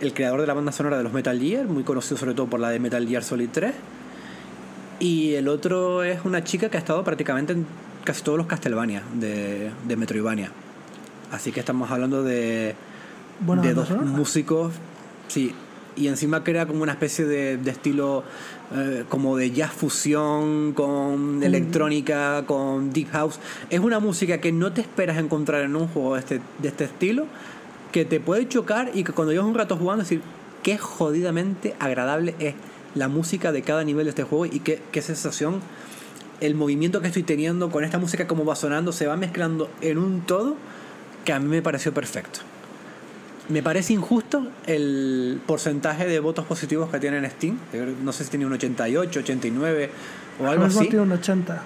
[0.00, 2.58] el creador de la banda sonora de los Metal Gear, muy conocido sobre todo por
[2.60, 3.72] la de Metal Gear Solid 3.
[4.98, 7.66] Y el otro es una chica que ha estado prácticamente en
[8.04, 10.50] casi todos los Castlevania de, de Metroidvania.
[11.30, 12.74] Así que estamos hablando de,
[13.40, 14.72] Buena de dos músicos,
[15.28, 15.54] sí.
[15.96, 18.24] Y encima crea como una especie de, de estilo
[18.74, 23.38] eh, como de jazz fusión, con electrónica, con deep house.
[23.70, 26.84] Es una música que no te esperas encontrar en un juego de este, de este
[26.84, 27.26] estilo,
[27.92, 30.22] que te puede chocar y que cuando llevas un rato jugando decir
[30.62, 32.54] qué jodidamente agradable es
[32.94, 35.60] la música de cada nivel de este juego y qué, qué sensación
[36.40, 39.98] el movimiento que estoy teniendo con esta música como va sonando se va mezclando en
[39.98, 40.56] un todo
[41.24, 42.40] que a mí me pareció perfecto.
[43.52, 47.58] Me parece injusto el porcentaje de votos positivos que tiene en Steam.
[48.02, 49.90] No sé si tiene un 88, 89
[50.40, 50.80] o algo así.
[50.88, 51.62] tiene un 80.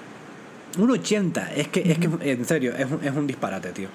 [0.79, 1.55] Un 80.
[1.55, 3.89] Es que, es que en serio, es un, es un disparate, tío.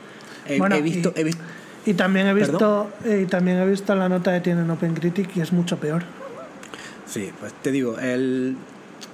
[0.48, 1.44] He, Bueno, he visto, y- he visto.
[1.86, 2.88] Y también he visto ¿Perdón?
[3.06, 6.03] eh, y también he visto la nota que tiene en OpenCritic y es mucho peor.
[7.08, 8.56] Sí, pues te digo, el,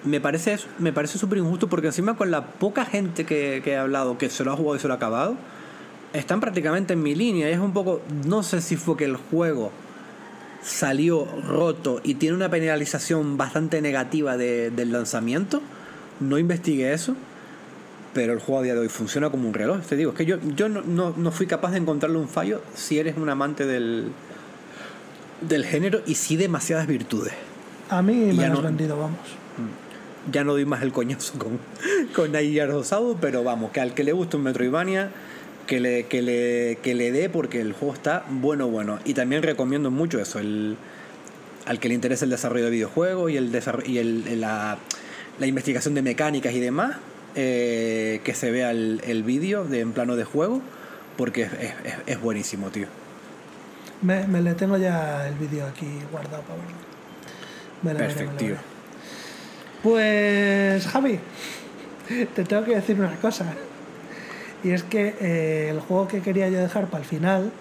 [0.03, 3.77] me parece me parece súper injusto porque encima con la poca gente que, que he
[3.77, 5.35] hablado que se lo ha jugado y se lo ha acabado,
[6.13, 7.49] están prácticamente en mi línea.
[7.49, 9.71] Y es un poco, no sé si fue que el juego
[10.63, 15.61] salió roto y tiene una penalización bastante negativa de- del lanzamiento.
[16.19, 17.15] No investigué eso,
[18.13, 19.81] pero el juego a día de hoy funciona como un reloj.
[19.87, 22.61] Te digo, es que yo, yo no, no, no fui capaz de encontrarle un fallo
[22.75, 24.11] si eres un amante del,
[25.41, 27.33] del género y sí demasiadas virtudes.
[27.89, 29.19] A mí me has no- vendido, vamos.
[30.29, 31.57] Ya no doy más el coñazo con,
[32.15, 35.11] con Ayer Rosado, pero vamos, que al que le guste un Metroidvania,
[35.67, 38.99] que le, que le, que le dé porque el juego está bueno, bueno.
[39.05, 40.77] Y también recomiendo mucho eso, el,
[41.65, 43.51] al que le interese el desarrollo de videojuegos y, el
[43.85, 44.77] y el, la,
[45.37, 46.97] la investigación de mecánicas y demás,
[47.35, 50.61] eh, que se vea el, el vídeo de, en plano de juego,
[51.17, 51.73] porque es, es,
[52.07, 52.87] es- buenísimo, tío.
[54.01, 56.77] Me, me le tengo ya el vídeo aquí guardado para verlo.
[57.83, 58.57] Me lo veré, me Perfecto, veré.
[59.83, 61.19] Pues Javi,
[62.35, 63.45] te tengo que decir una cosa.
[64.63, 67.51] Y es que eh, el juego que quería yo dejar para el final,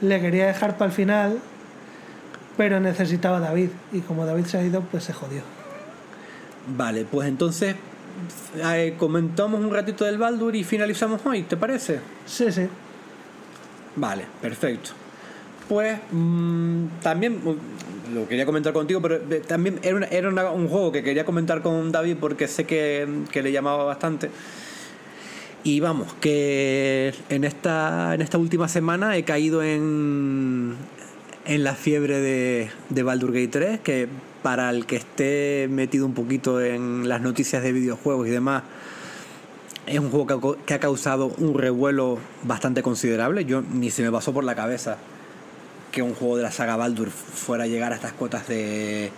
[0.00, 1.38] le quería dejar para el final,
[2.56, 3.70] pero necesitaba a David.
[3.92, 5.42] Y como David se ha ido, pues se jodió.
[6.76, 7.74] Vale, pues entonces
[8.56, 12.00] eh, comentamos un ratito del Baldur y finalizamos hoy, ¿te parece?
[12.26, 12.68] Sí, sí.
[13.96, 14.90] Vale, perfecto.
[15.68, 20.50] Pues mm, también mm, lo quería comentar contigo, pero eh, también era, una- era una-
[20.50, 24.30] un juego que quería comentar con David porque sé que, que le llamaba bastante.
[25.64, 30.76] Y vamos, que en esta, en esta última semana he caído en,
[31.44, 34.08] en la fiebre de, de Baldur Gate 3, que
[34.42, 38.62] para el que esté metido un poquito en las noticias de videojuegos y demás,
[39.88, 43.44] es un juego que ha, causado un revuelo bastante considerable.
[43.44, 44.98] Yo ni se me pasó por la cabeza
[45.90, 49.10] que un juego de la saga Baldur fuera a llegar a estas cotas de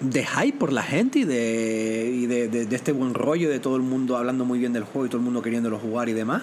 [0.00, 3.60] de hype por la gente y de, y de, de- de este buen rollo de
[3.60, 6.12] todo el mundo hablando muy bien del juego y todo el mundo queriéndolo jugar y
[6.14, 6.42] demás.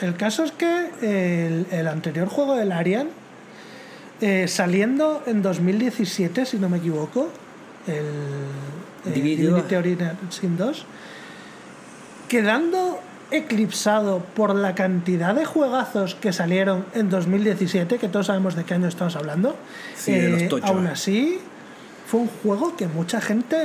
[0.00, 3.08] El caso es que el, el anterior juego del Arian,
[4.20, 7.28] eh, saliendo en 2017, si no me equivoco,
[7.86, 8.04] el,
[9.06, 9.78] el Divinity Divinity 2.
[9.80, 10.86] Original Sin 2,
[12.28, 18.64] quedando eclipsado por la cantidad de juegazos que salieron en 2017, que todos sabemos de
[18.64, 19.54] qué año estamos hablando.
[19.96, 20.70] Sí, de los tochos.
[20.70, 21.38] Aún así,
[22.08, 23.56] fue un juego que mucha gente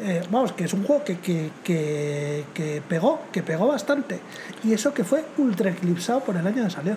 [0.00, 4.20] eh, vamos que es un juego que, que, que, pegó que pegó bastante.
[4.62, 6.96] Y eso que fue ultra eclipsado por el año que salió.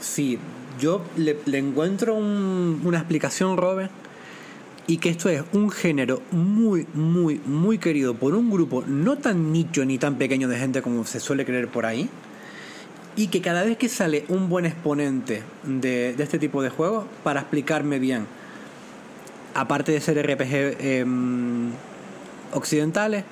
[0.00, 0.38] Sí,
[0.80, 3.90] yo le, le encuentro un- una explicación, Robert,
[4.86, 9.52] y que esto es un género muy, muy, muy querido por un grupo no tan
[9.52, 12.08] nicho ni tan pequeño de gente como se suele creer por ahí,
[13.14, 17.04] y que cada vez que sale un buen exponente de, de este tipo de juegos,
[17.22, 18.26] para explicarme bien,
[19.54, 21.70] aparte de ser RPG em,
[22.52, 23.24] occidentales,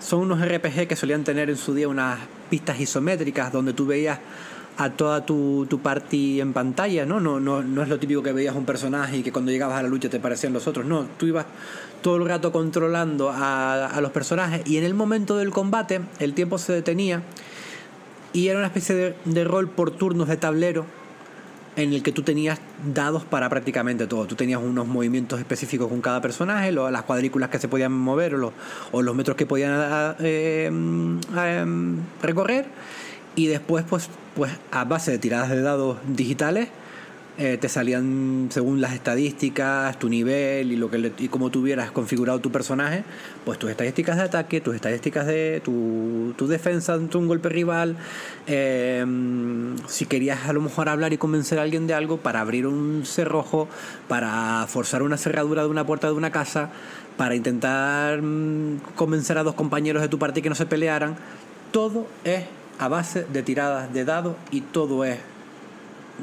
[0.00, 2.18] son unos RPG que solían tener en su día unas
[2.50, 4.18] pistas isométricas donde tú veías
[4.78, 7.20] a toda tu, tu party en pantalla, ¿no?
[7.20, 7.62] No, ¿no?
[7.62, 10.08] no es lo típico que veías un personaje y que cuando llegabas a la lucha
[10.08, 11.46] te parecían los otros, no, tú ibas
[12.02, 16.58] todo el rato controlando a, los personajes y en el momento del combate el tiempo
[16.58, 17.22] se detenía
[18.32, 20.86] y era una especie de rol por turnos de tablero
[21.76, 22.60] en el que tú tenías
[22.92, 24.26] dados para prácticamente todo.
[24.26, 28.34] Tú tenías unos movimientos específicos con cada personaje, lo- las cuadrículas que se podían mover
[28.34, 28.52] o los,
[28.92, 30.70] o los metros que podían ah, eh,
[31.36, 31.64] eh,
[32.22, 32.66] recorrer.
[33.34, 36.68] Y después, pues, pues a base de tiradas de dados digitales,
[37.38, 41.90] eh, te salían según las estadísticas, tu nivel y lo que le- y cómo tuvieras
[41.90, 43.04] configurado tu personaje,
[43.44, 47.96] pues tus estadísticas de ataque, tus estadísticas de tu, tu defensa ante un golpe rival,
[48.46, 49.04] eh,
[49.86, 53.02] si querías a lo mejor hablar y convencer a alguien de algo para abrir un
[53.06, 53.68] cerrojo,
[54.08, 56.70] para forzar una cerradura de una puerta de una casa,
[57.16, 61.16] para intentar mm, convencer a dos compañeros de tu parte que no se pelearan,
[61.70, 62.44] todo es
[62.78, 65.18] a base de tiradas de dados y todo es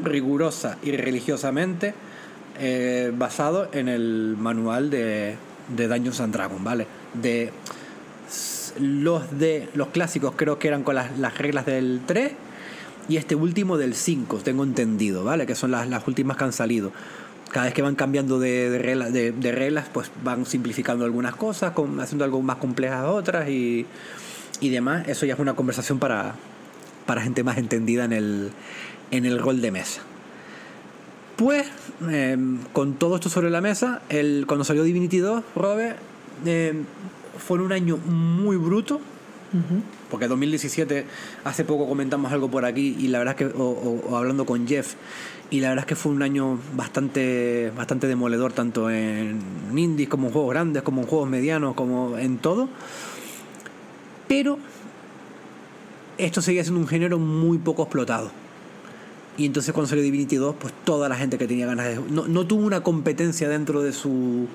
[0.03, 1.93] rigurosa y religiosamente
[2.59, 5.35] eh, basado en el manual de,
[5.75, 6.87] de Dungeons and Dragons, ¿vale?
[7.13, 7.51] De
[8.79, 12.31] los de los clásicos creo que eran con las, las reglas del 3
[13.07, 15.45] y este último del 5, tengo entendido, ¿vale?
[15.47, 16.91] Que son las, las últimas que han salido.
[17.51, 22.23] Cada vez que van cambiando de, de, de- reglas, pues van simplificando algunas cosas, haciendo
[22.23, 23.87] algo más complejas otras y,
[24.59, 25.07] y demás.
[25.07, 26.35] Eso ya es una conversación para,
[27.07, 28.51] para gente más entendida en el,
[29.11, 30.01] en el rol de mesa.
[31.35, 31.67] Pues,
[32.09, 32.37] eh,
[32.73, 35.97] con todo esto sobre la mesa, el, cuando salió Divinity 2, Robert,
[36.45, 36.73] eh,
[37.37, 38.99] fue un año muy bruto,
[40.11, 41.05] porque 2017,
[41.45, 44.45] hace poco comentamos algo por aquí, y la verdad es que, o, o- o hablando
[44.45, 44.93] con Jeff,
[45.49, 49.39] y la verdad es que fue un año bastante, bastante demoledor, tanto en
[49.75, 52.69] indies como en juegos grandes, como en juegos medianos, como en todo.
[54.27, 54.59] Pero
[56.19, 58.29] esto seguía siendo un género muy poco explotado.
[59.39, 61.95] Y entonces cuando salió Divinity 2, pues toda la gente que tenía ganas de...
[62.11, 64.47] No, no tuvo una competencia dentro de su...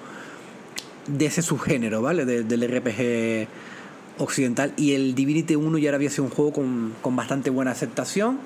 [1.06, 2.26] de ese subgénero, ¿vale?
[2.26, 3.48] De- del RPG
[4.18, 4.74] occidental.
[4.76, 8.38] Y el Divinity 1 ya había sido un juego con, con bastante buena aceptación,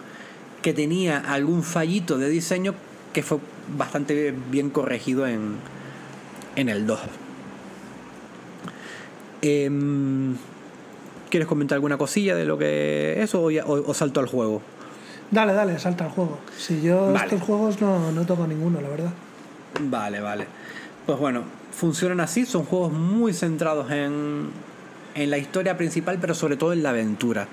[0.63, 2.75] que tenía algún fallito de diseño
[3.13, 3.39] que fue
[3.77, 5.57] bastante bien corregido en,
[6.55, 7.01] en el 2.
[9.43, 10.37] Em,
[11.31, 14.63] ¿Quieres comentar alguna cosilla de lo que eso o, ya- o salto al juego?
[15.31, 16.39] Dale, dale, salta al juego.
[16.57, 17.25] Si yo Vale.
[17.25, 19.11] estos juegos no, no toco ninguno, la verdad.
[19.81, 20.47] Vale, vale.
[21.07, 21.43] Pues bueno,
[21.73, 24.49] funcionan así, son juegos muy centrados en,
[25.15, 27.47] en la historia principal, pero sobre todo en la aventura.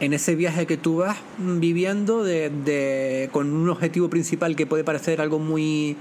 [0.00, 4.82] En ese viaje que tú vas viviendo de, de- con un objetivo principal que puede
[4.82, 5.96] parecer algo muy,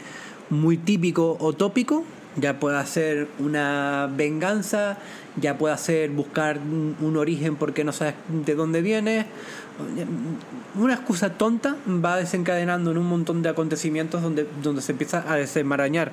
[0.50, 2.04] muy típico o tópico,
[2.36, 4.98] ya puede ser una venganza,
[5.40, 9.26] ya puede ser buscar un, un origen porque no sabes de dónde viene.
[10.76, 15.36] Una excusa tonta va desencadenando en un montón de acontecimientos donde, donde se empieza a
[15.36, 16.12] desenmarañar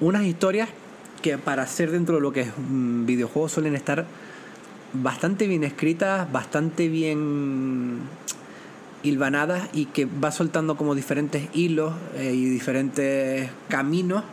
[0.00, 0.68] unas historias
[1.22, 4.06] que para ser dentro de lo que es un videojuego suelen estar
[4.92, 8.00] bastante bien escritas, bastante bien
[9.02, 14.24] hilvanadas y que va soltando como diferentes hilos eh, y diferentes caminos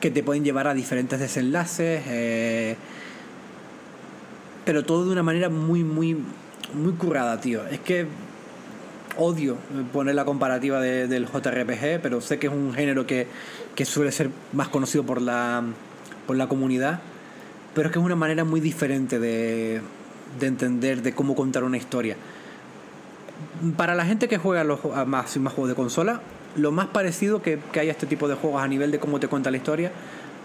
[0.00, 2.76] que te pueden llevar a diferentes desenlaces, eh,
[4.66, 6.18] pero todo de una manera muy, muy,
[6.74, 7.66] muy currada, tío.
[7.68, 8.06] Es que
[9.16, 9.56] odio
[9.94, 13.26] poner la comparativa de- del JRPG, pero sé que es un género que,
[13.74, 15.62] que suele ser más conocido por la,
[16.26, 17.00] por la comunidad,
[17.74, 19.80] pero es que es una manera muy diferente de,
[20.38, 22.16] de entender, de cómo contar una historia.
[23.76, 26.20] Para la gente que juega los, a más juegos de consola,
[26.56, 29.20] lo más parecido que, que hay a este tipo de juegos a nivel de cómo
[29.20, 29.92] te cuenta la historia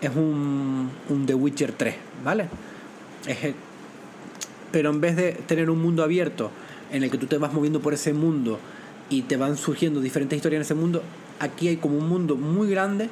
[0.01, 0.90] es un
[1.25, 2.48] The Witcher 3, ¿vale?
[3.27, 3.56] Es el-
[4.72, 6.51] pero en vez de tener un mundo abierto
[6.91, 8.59] en el que tú te vas moviendo por ese mundo
[9.09, 11.03] y te van surgiendo diferentes historias en ese mundo,
[11.40, 13.09] aquí hay como un mundo muy grande,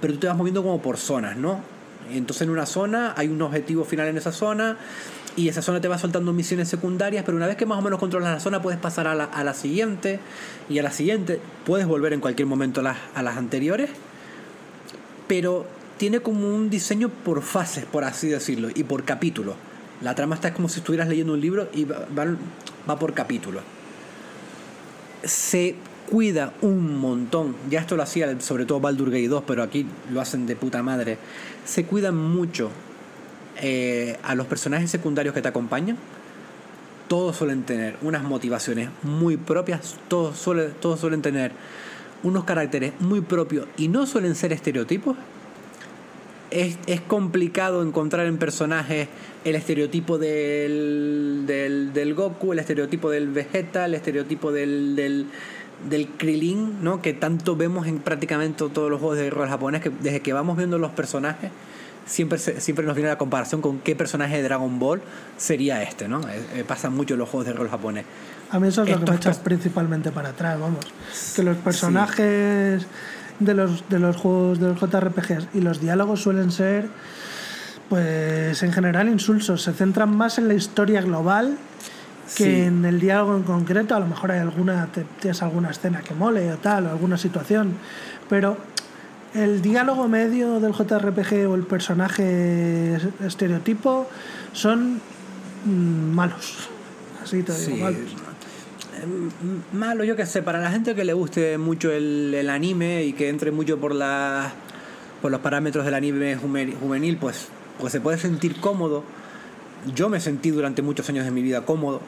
[0.00, 1.60] pero tú te vas moviendo como por zonas, ¿no?
[2.12, 4.76] Entonces en una zona hay un objetivo final en esa zona
[5.36, 7.98] y esa zona te va soltando misiones secundarias, pero una vez que más o menos
[7.98, 10.20] controlas la zona puedes pasar a la, a la siguiente
[10.68, 13.90] y a la siguiente, puedes volver en cualquier momento a las, a las anteriores,
[15.26, 15.66] pero
[15.98, 19.56] tiene como un diseño por fases, por así decirlo, y por capítulos.
[20.02, 23.62] La trama está como si estuvieras leyendo un libro y va, por capítulos.
[25.24, 25.76] Se
[26.10, 30.20] cuida un montón, ya esto lo hacía sobre todo Baldur Gate 2, pero aquí lo
[30.20, 31.18] hacen de puta madre.
[31.64, 32.70] Se cuidan mucho
[33.60, 35.96] eh, a los personajes secundarios que te acompañan
[37.08, 41.52] todos suelen tener unas motivaciones muy propias, todos, suele, todos suelen tener
[42.22, 45.16] unos caracteres muy propios y no suelen ser estereotipos,
[46.50, 49.08] es, es complicado encontrar en personajes
[49.48, 55.26] el estereotipo del, del, del Goku, el estereotipo del Vegeta, el estereotipo del, del,
[55.88, 57.00] del Krillin, ¿no?
[57.00, 60.56] que tanto vemos en prácticamente todos los juegos de rol japonés, que desde que vamos
[60.56, 61.50] viendo los personajes,
[62.06, 65.00] siempre, se- siempre nos viene la comparación con qué personaje de Dragon Ball
[65.36, 66.20] sería este, ¿no?
[66.28, 68.04] Eh, eh, pasa mucho en los juegos de rol japonés.
[68.50, 70.84] A mí eso es lo que me echa pers- principalmente para atrás, vamos.
[71.36, 72.86] Que los personajes
[73.40, 76.86] de, los, de los juegos de los JRPGs y los diálogos suelen ser,
[77.88, 79.62] pues en general insulsos.
[79.62, 81.56] Se centran más en la historia global
[82.36, 82.60] que Sí.
[82.62, 83.94] en el diálogo en concreto.
[83.94, 87.16] A lo mejor hay alguna, te- tienes alguna escena que mole o tal, o alguna
[87.16, 87.74] situación.
[88.28, 88.56] Pero
[89.34, 94.08] el diálogo medio del JRPG o el personaje estereotipo
[94.52, 95.00] son
[95.64, 96.68] mm, malos.
[97.22, 97.82] Así te digo, Sí.
[97.82, 98.00] malos.
[99.06, 103.04] Mm, Malo, yo que sé, para la gente que le guste mucho el, el anime
[103.04, 104.52] y que entre mucho por las
[105.20, 107.48] por los parámetros del anime juvenil, pues,
[107.80, 109.02] pues se puede sentir cómodo.
[109.94, 112.00] Yo me sentí durante muchos años de mi vida cómodo,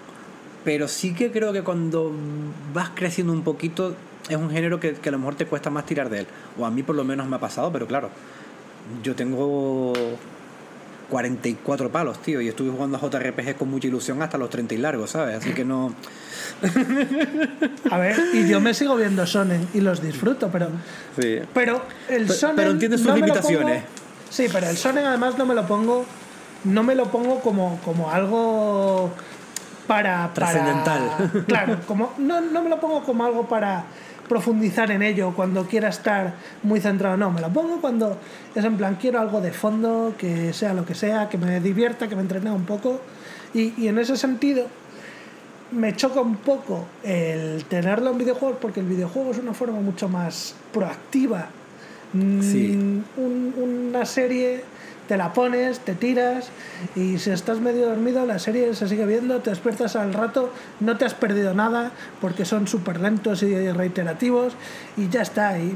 [0.65, 2.13] pero sí que creo que cuando
[2.75, 3.95] vas creciendo un poquito
[4.29, 6.27] es un género que, que a lo mejor te cuesta más tirar de él.
[6.59, 8.11] O a mí por lo menos me ha pasado, pero claro,
[9.03, 9.93] yo tengo
[11.11, 14.79] 44 palos, tío, y estuve jugando a JRPG con mucha ilusión hasta los 30 y
[14.79, 15.37] largos, ¿sabes?
[15.37, 15.95] Así que no...
[17.91, 20.69] A ver, y yo me sigo viendo Sonen y los disfruto, pero
[21.19, 21.39] Sí.
[21.55, 23.83] pero el Sonen pero entiendes sus no me lo limitaciones.
[23.85, 26.05] pongo- sí, pero el Sonen además no me lo pongo
[26.65, 29.11] no me lo pongo como como algo
[29.87, 31.45] para, para- Trascendental.
[31.47, 33.85] claro, como no, no me lo pongo como algo para
[34.29, 38.19] profundizar en ello cuando quiera estar muy centrado, no, me lo pongo cuando
[38.55, 42.09] es en plan quiero algo de fondo, que sea lo que sea, que me divierta,
[42.09, 43.01] que me entretenga un poco
[43.55, 44.67] y, y en ese sentido
[45.71, 50.09] me choca un poco el tenerlo en videojuegos porque el videojuego es una forma mucho
[50.09, 51.49] más proactiva.
[52.13, 52.73] Mm, Sí.
[53.17, 53.55] un-
[53.93, 54.65] una serie
[55.09, 56.51] te la pones, te tiras
[56.95, 60.99] y si estás medio dormido la serie se sigue viendo, te despiertas al rato, no
[60.99, 64.53] te has perdido nada porque son súper lentos y reiterativos
[64.99, 65.59] y ya está.
[65.59, 65.73] Y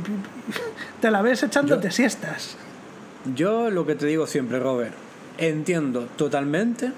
[1.00, 2.56] te la ves echándote siestas.
[3.34, 4.92] Yo lo que te digo siempre, Robert,
[5.38, 6.92] entiendo totalmente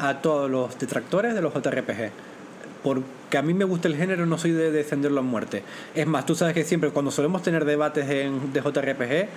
[0.00, 2.10] a todos los detractores de los JRPG.
[2.82, 5.62] Porque a mí me gusta el género, no soy de defenderlo a muerte.
[5.94, 9.28] Es más, tú sabes que siempre cuando solemos tener debates de JRPG,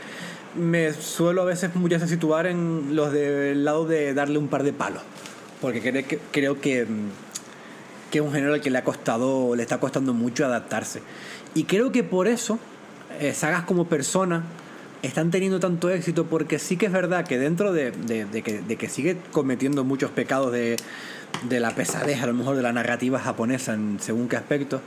[0.56, 4.64] me suelo a veces muchas veces situar en los del lado de darle un par
[4.64, 5.04] de palos.
[5.62, 7.10] Porque creo que, mm,
[8.12, 11.02] que es un género al que le ha costado, le está costando mucho adaptarse.
[11.54, 12.60] Y creo que por eso,
[13.20, 14.44] eh, sagas como Persona
[15.02, 17.92] están teniendo tanto éxito, porque sí que es verdad que dentro de
[18.80, 20.78] que sigue cometiendo muchos pecados de,
[21.44, 24.82] de la pesadez, a lo mejor de la narrativa japonesa en según qué aspecto,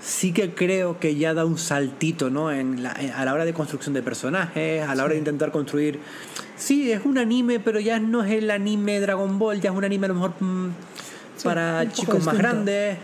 [0.00, 2.50] sí que creo que ya da un saltito, ¿no?
[2.52, 5.50] En la- en- a la hora de construcción de personajes, a la hora de intentar
[5.50, 5.98] construir.
[6.56, 9.84] Sí, es un anime, pero ya no es el anime Dragon Ball, ya es un
[9.84, 10.68] anime a lo mejor mm,
[11.36, 12.38] Sí, para chicos más distinto.
[12.38, 12.98] grandes.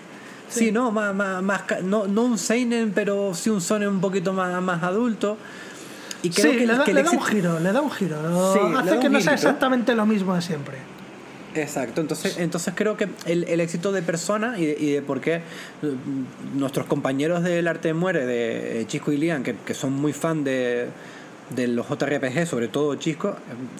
[0.48, 4.32] Sí, no, más, más, más no, no un seinen, pero sí un sonen un poquito
[4.32, 5.36] más, más adulto.
[6.22, 7.90] Y creo sí, que, le, da, que el le da un giro, le da un
[7.90, 8.52] giro.
[8.52, 10.76] Sí, le hace que no sea exactamente lo mismo de siempre.
[11.54, 15.20] Exacto, entonces, entonces creo que el, el éxito de Persona y de, y de por
[15.20, 15.42] qué eh,
[16.54, 20.44] nuestros compañeros del Arte Muere, de eh, Chisco y Lian, que, que son muy fan
[20.44, 20.86] de,
[21.56, 23.30] de los JRPG, sobre todo Chisco,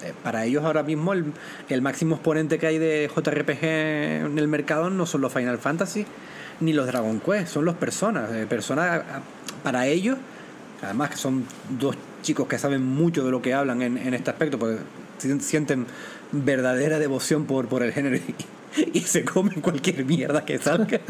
[0.03, 1.27] eh, para ellos ahora mismo el,
[1.69, 6.07] el máximo exponente que hay de JRPG en el mercado no son los Final Fantasy
[6.59, 8.27] ni los Dragon Quest, son los Persona.
[8.33, 9.21] Eh, Persona, ah,
[9.63, 10.19] para ellos,
[10.83, 11.45] además que son
[11.79, 14.79] dos chicos que saben mucho de lo que hablan en, en este aspecto, porque
[15.19, 15.87] si- sienten
[16.33, 18.35] verdadera devoción por, por el género y,
[18.99, 21.01] y se comen cualquier mierda que salga.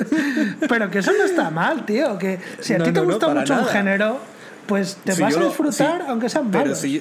[0.68, 2.18] Pero que eso no está mal, tío.
[2.18, 3.72] Que si a No, ti te no, gusta mucho un nada.
[3.72, 4.18] género,
[4.66, 6.78] pues te Si vas a lo- disfrutar aunque sean Pero malos.
[6.78, 7.00] si yo,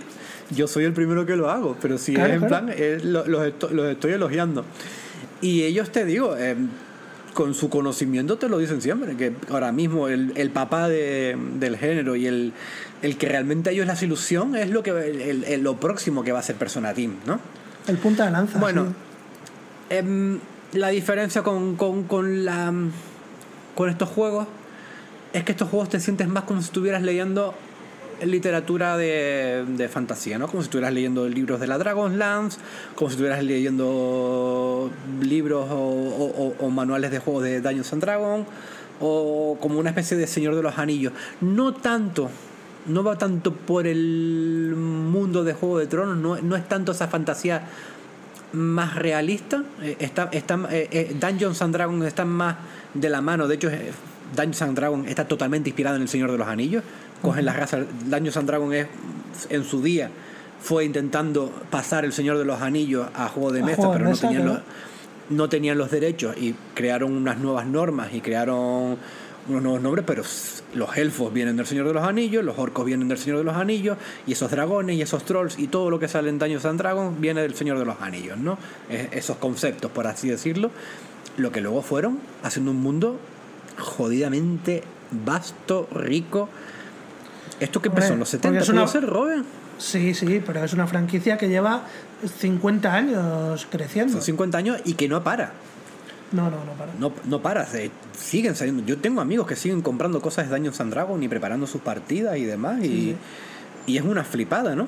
[0.56, 2.66] yo soy el primero que lo hago, pero si Claro, es en claro.
[2.68, 4.66] plan, lo- los, los estoy elogiando.
[5.42, 6.56] Y ellos te digo, eh,
[7.34, 11.78] con su conocimiento te lo dicen siempre, que ahora mismo el, el papá de- del
[11.78, 12.52] género y el,
[13.04, 16.32] el que realmente a ellos les ilusión es lo, que, el- el- lo próximo que
[16.32, 17.40] va a ser Persona Team, ¿no?
[17.90, 18.60] El punta de lanza.
[18.60, 19.96] Bueno, sí.
[19.96, 20.40] em,
[20.74, 22.72] la diferencia con, con, con, la,
[23.76, 24.48] con estos juegos
[25.34, 27.54] es que estos juegos te sientes más como si estuvieras leyendo
[28.24, 30.48] literatura de, de fantasía, ¿no?
[30.48, 32.60] Como si estuvieras leyendo libros de la Dragon's Lance,
[32.96, 38.02] como si estuvieras leyendo libros o, o- o- o manuales de juegos de Dungeons and
[38.02, 38.46] Dragons,
[39.00, 41.14] o como una especie de Señor de los Anillos.
[41.40, 42.30] No tanto,
[42.90, 47.08] no va tanto por el mundo de Juego de Tronos, no, no es tanto esa
[47.08, 47.64] fantasía
[48.54, 49.64] más realista.
[49.82, 52.56] Eh, está, está, eh, eh, Dungeons and Dragons están más
[52.94, 53.48] de la mano.
[53.48, 53.70] De hecho,
[54.36, 56.84] Dungeons and Dragons está totalmente inspirado en El Señor de los Anillos.
[57.22, 57.86] Cogen las razas.
[58.06, 58.88] Dungeons and Dragons es,
[59.50, 60.10] en su día
[60.62, 64.10] fue intentando pasar El Señor de los Anillos a juego de mesa, juego de pero
[64.10, 64.60] no tenían, los,
[65.30, 68.98] no tenían los derechos y crearon unas nuevas normas y crearon
[69.48, 70.24] unos nuevos nombres, pero
[70.74, 73.56] los elfos vienen del Señor de los Anillos, los orcos vienen del Señor de los
[73.56, 76.78] Anillos, y esos dragones y esos trolls y todo lo que sale en Dungeons and
[76.80, 78.58] Dragons viene del Señor de los Anillos, ¿no?
[78.90, 80.70] Es- esos conceptos, por así decirlo,
[81.38, 83.20] lo que luego fueron haciendo un mundo
[83.78, 84.84] jodidamente
[85.26, 86.50] vasto, rico.
[87.60, 88.60] ¿Esto qué empezó en los porque 70?
[88.64, 89.44] es una- ¿Pudo ser, Robin?
[89.78, 91.84] Sí, sí, pero es una franquicia que lleva
[92.40, 94.14] 50 años creciendo.
[94.14, 95.54] Son 50 años y que no para.
[96.32, 96.94] No, no, no para.
[97.00, 98.84] No, no para, se- siguen saliendo.
[98.86, 102.38] Yo tengo amigos que siguen comprando cosas de Dungeons and Dragons y preparando sus partidas
[102.38, 102.84] y demás.
[102.84, 103.16] Y,
[103.88, 104.88] y es una flipada, ¿no?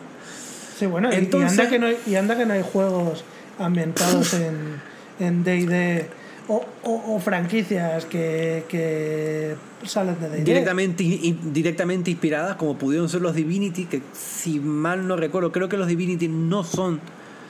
[0.78, 3.24] Sí, bueno, y- Entonces- y, anda que no hay, y anda que no hay juegos
[3.60, 6.06] ambientados en en D&D
[6.48, 9.56] o, o- o franquicias que, que
[9.86, 10.44] salen de D&D.
[10.44, 11.03] Directamente,
[11.44, 15.88] directamente inspiradas como pudieron ser los Divinity, que si mal no recuerdo, creo que los
[15.88, 17.00] Divinity no son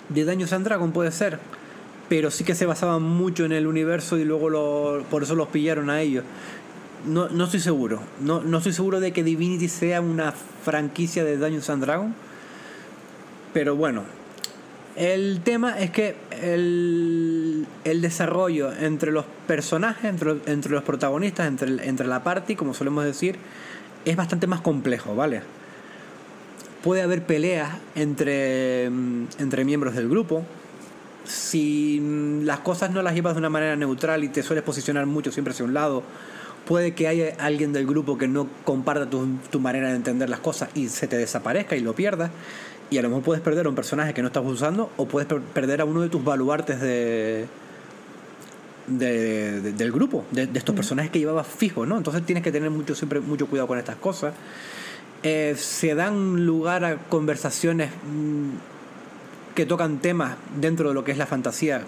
[0.10, 1.40] de Dungeons and Dragons, puede ser.
[2.12, 5.48] Pero sí que se basaban mucho en el universo y luego lo, por eso los
[5.48, 6.26] pillaron a ellos.
[7.08, 8.02] No, no estoy seguro.
[8.20, 12.14] No, no estoy seguro de que Divinity sea una franquicia de Dungeons and Dragons.
[13.54, 14.04] Pero bueno,
[14.98, 21.88] el tema es que el, el desarrollo entre los personajes, entre, entre los protagonistas, entre,
[21.88, 23.38] entre la party, como solemos decir,
[24.04, 25.44] es bastante más complejo, ¿vale?
[26.84, 30.46] Puede haber peleas entre, mm, entre miembros del grupo.
[31.26, 32.02] Si
[32.44, 35.52] las cosas no las llevas de una manera neutral y te sueles posicionar mucho siempre
[35.54, 36.04] hacia un lado,
[36.68, 40.40] puede que haya alguien del grupo que no comparta tu, tu manera de entender las
[40.40, 42.32] cosas y se te desaparezca y lo pierdas.
[42.90, 45.28] Y a lo mejor puedes perder a un personaje que no estás usando o puedes
[45.28, 47.46] per- perder a uno de tus baluartes de,
[48.88, 51.98] de- de- del grupo, de, de estos personajes que llevabas fijos, ¿no?
[51.98, 54.34] Entonces tienes que tener mucho, siempre mucho cuidado con estas cosas.
[55.24, 58.50] Eh, se dan lugar a conversaciones mm,
[59.56, 61.82] que tocan temas dentro de lo que es la fantasía,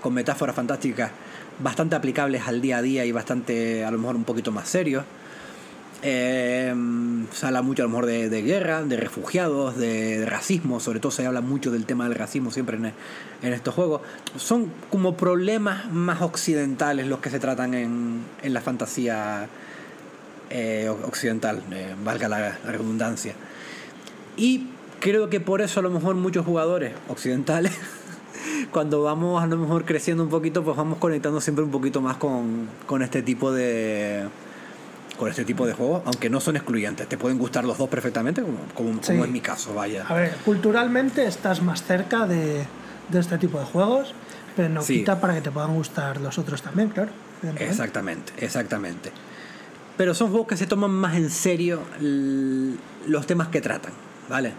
[0.00, 1.10] con metáforas fantásticas
[1.58, 5.04] bastante aplicables al día a día y bastante, a lo mejor, un poquito más serios.
[6.06, 6.74] Eh,
[7.32, 11.10] se habla mucho a lo mejor de, de guerra, de refugiados, de, racismo, sobre todo
[11.10, 12.92] se habla mucho del tema del racismo siempre en,
[13.42, 14.02] en estos juegos.
[14.36, 19.48] Son como problemas más occidentales los que se tratan en, en la fantasía
[20.50, 23.32] eh, occidental, eh, valga la, la redundancia.
[24.36, 24.66] Y
[25.04, 27.72] creo que por eso a lo mejor muchos jugadores occidentales,
[28.72, 32.16] cuando vamos a lo mejor creciendo un poquito, pues vamos conectando siempre un poquito más
[32.16, 34.24] con, con este tipo de
[35.18, 37.06] con este tipo de juegos, aunque no son excluyentes.
[37.06, 39.12] Te pueden gustar los dos perfectamente, como, como, Sí.
[39.12, 40.06] como es mi caso, vaya.
[40.08, 42.64] A ver, culturalmente estás más cerca de,
[43.10, 44.14] de este tipo de juegos,
[44.56, 45.00] pero no Sí.
[45.00, 47.10] quita para que te puedan gustar los otros también, claro.
[47.58, 49.12] Exactamente, exactamente.
[49.98, 51.82] Pero son juegos que se toman más en serio
[53.06, 53.92] los temas que tratan,
[54.30, 54.52] ¿vale?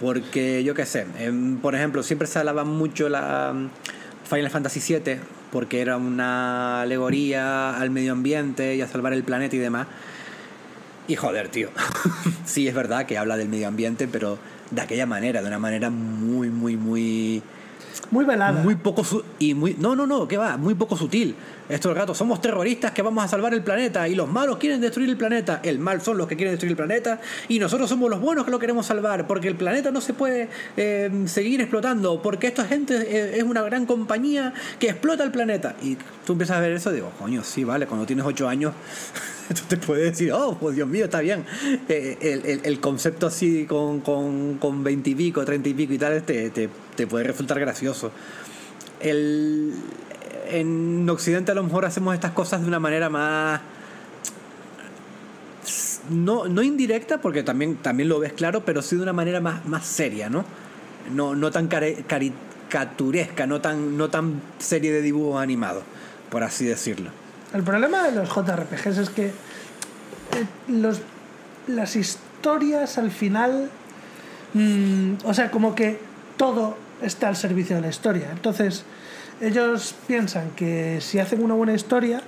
[0.00, 3.68] Porque yo qué sé, em, por ejemplo, siempre se hablaba mucho la mm,
[4.28, 5.16] Final Fantasy VII
[5.52, 9.86] porque era una alegoría al medio ambiente y a salvar el planeta y demás.
[11.06, 11.68] Y joder, tío.
[12.44, 14.38] sí, es verdad que habla del medio ambiente, pero
[14.70, 17.42] de aquella manera, de una manera muy, muy, muy
[18.10, 18.62] Muy velada.
[18.62, 21.36] muy poco su- y muy no no no qué va muy poco sutil
[21.68, 24.80] esto el gato somos terroristas que vamos a salvar el planeta y los malos quieren
[24.80, 28.10] destruir el planeta el mal son los que quieren destruir el planeta y nosotros somos
[28.10, 32.20] los buenos que lo queremos salvar porque el planeta no se puede eh, seguir explotando
[32.22, 36.58] porque esta gente eh, es una gran compañía que explota el planeta y tú empiezas
[36.58, 38.72] a ver eso y digo coño sí vale cuando tienes ocho años
[39.48, 41.44] tú te puedes decir, oh, pues Dios mío, está bien.
[41.90, 45.92] Eh, el, el- el concepto así con, con, con 20 y pico, 30 y pico
[45.92, 48.10] y tal, te, te, te puede resultar gracioso.
[49.00, 49.74] El,
[50.48, 53.60] en Occidente a lo mejor hacemos estas cosas de una manera más...
[56.10, 59.64] No, no indirecta, porque también, también lo ves claro, pero sí de una manera más,
[59.64, 60.44] más seria, ¿no?
[61.12, 65.82] No, no tan caricaturesca, no tan, no tan serie de dibujos animados,
[66.30, 67.10] por así decirlo.
[67.54, 69.32] El problema de los JRPGs es que eh,
[70.68, 71.00] los,
[71.68, 73.70] las historias al final,
[74.52, 75.98] mm, o sea, como que
[76.36, 78.28] todo está al servicio de la historia.
[78.32, 78.84] Entonces,
[79.46, 82.22] ellos piensan que si hacen una buena historia,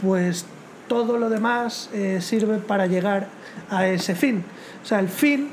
[0.00, 0.46] pues
[0.88, 3.28] todo lo demás eh, sirve para llegar
[3.70, 4.44] a ese fin.
[4.82, 5.50] O sea, el fin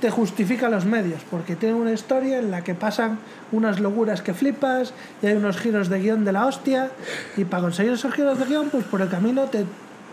[0.00, 3.18] te justifica los medios, porque tiene una historia en la que pasan
[3.52, 6.90] unas locuras que flipas y hay unos giros de guion de la hostia,
[7.36, 9.66] y para conseguir esos giros de guion, pues por el camino te,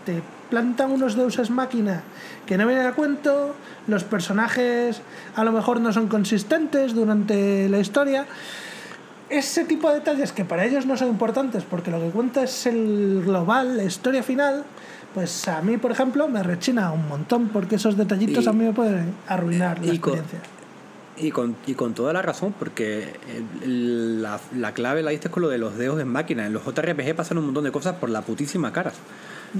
[0.04, 2.02] te plantan unos deuses máquina
[2.44, 3.54] que no vienen a cuento,
[3.86, 5.00] los personajes
[5.36, 8.26] a lo mejor no son consistentes durante la historia,
[9.30, 12.66] ese tipo de detalles que para ellos no son importantes porque lo que cuenta es
[12.66, 14.64] el global, la historia final,
[15.14, 18.64] pues a mí, por ejemplo, me rechina un montón porque esos detallitos Y- a mí
[18.64, 20.40] me pueden arruinar la con- experiencia.
[21.20, 23.14] Y con, y con toda la razón, porque
[23.66, 26.46] la, la clave la diste con lo de los dedos en máquina.
[26.46, 28.92] En los JRPG pasan un montón de cosas por la putísima cara.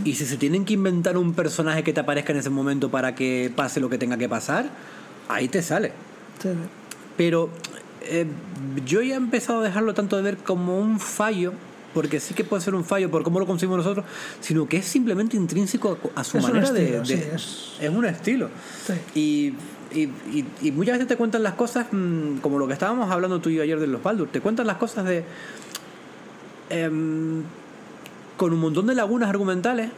[0.05, 3.17] Y si se tienen que inventar un personaje que te aparezca en ese momento para
[3.17, 4.67] que pase lo que tenga que pasar,
[5.29, 5.93] ahí te sale.
[6.41, 6.51] Sí,
[7.17, 7.49] Pero
[8.09, 8.27] eh,
[8.87, 11.53] yo ya he empezado a dejarlo tanto de ver como un fallo,
[11.95, 14.05] porque sí que puede ser un fallo por cómo lo conseguimos nosotros,
[14.41, 17.91] sino que es simplemente intrínseco a, su Es manera de- estilo, de, sí, es- es
[17.91, 18.49] un estilo.
[18.87, 18.93] sí.
[19.15, 19.55] Y,
[19.99, 20.03] y,
[20.39, 23.49] y- y muchas veces te cuentan las cosas, mm, como lo que estábamos hablando tú
[23.49, 25.25] y yo ayer de los Baldur, te cuentan las cosas de.
[26.71, 27.43] em,
[28.37, 29.91] con un montón de lagunas argumentales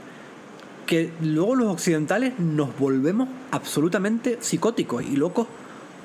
[0.87, 5.47] que luego los occidentales nos volvemos absolutamente psicóticos y locos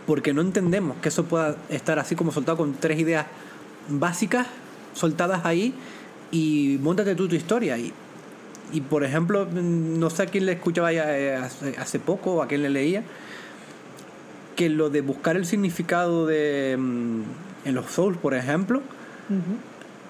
[0.06, 3.26] porque no entendemos que eso pueda estar así como soltado con tres ideas
[3.90, 4.48] básicas
[4.94, 5.74] soltadas ahí
[6.32, 7.78] y montate tú tu historia.
[7.78, 7.92] Y,
[8.72, 11.36] y por ejemplo, no sé a quién le escuchaba ya, eh,
[11.78, 13.04] hace, poco o a quién le leía,
[14.56, 17.22] que lo de buscar el significado de mm,
[17.66, 18.82] en los Souls, por ejemplo,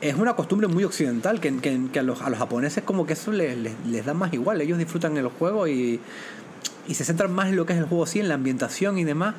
[0.02, 3.14] es una costumbre muy occidental, que, que- que a, los, a los japoneses como que
[3.14, 6.00] eso les, les, les da más igual, ellos disfrutan el juego y,
[6.88, 9.04] y se centran más en lo que es el juego, sí, en la ambientación y
[9.04, 9.36] demás.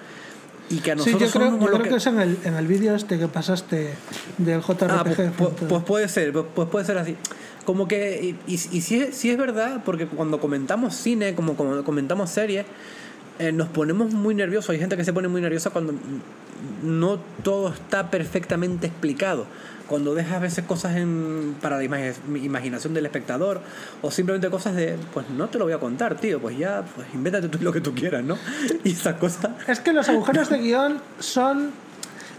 [0.69, 2.55] Y que a Sí, nosotros yo creo, yo creo que- que es en el, en
[2.55, 3.91] el vídeo este que pasaste
[4.39, 4.91] del JRPG.
[4.91, 7.17] Ah, pues, pues- pues puede ser, pues, pues puede ser así.
[7.65, 11.57] Como que, y, y, y sí, es- sí es verdad, porque cuando comentamos cine, como,
[11.57, 12.67] como comentamos series,
[13.39, 14.70] eh, nos ponemos muy nerviosos.
[14.70, 15.95] Hay gente que se pone muy nerviosa cuando
[16.83, 19.47] no todo está perfectamente explicado.
[19.89, 23.61] Cuando dejas a veces cosas en, para la imagi- imaginación del espectador,
[24.03, 27.07] o simplemente cosas de, pues no te lo voy a contar, tío, pues ya, pues
[27.15, 28.37] invéntate tú lo que tú quieras, ¿no?
[28.85, 29.51] Y esas cosas.
[29.69, 31.71] Es que los agujeros de guion son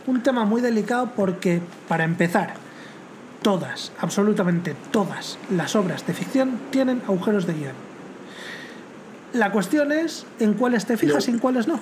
[0.08, 2.54] un tema muy delicado porque, para empezar,
[3.42, 7.88] todas, absolutamente todas las obras de ficción tienen agujeros de guion.
[9.34, 11.80] La cuestión es en cuáles te fijas y en cuáles no.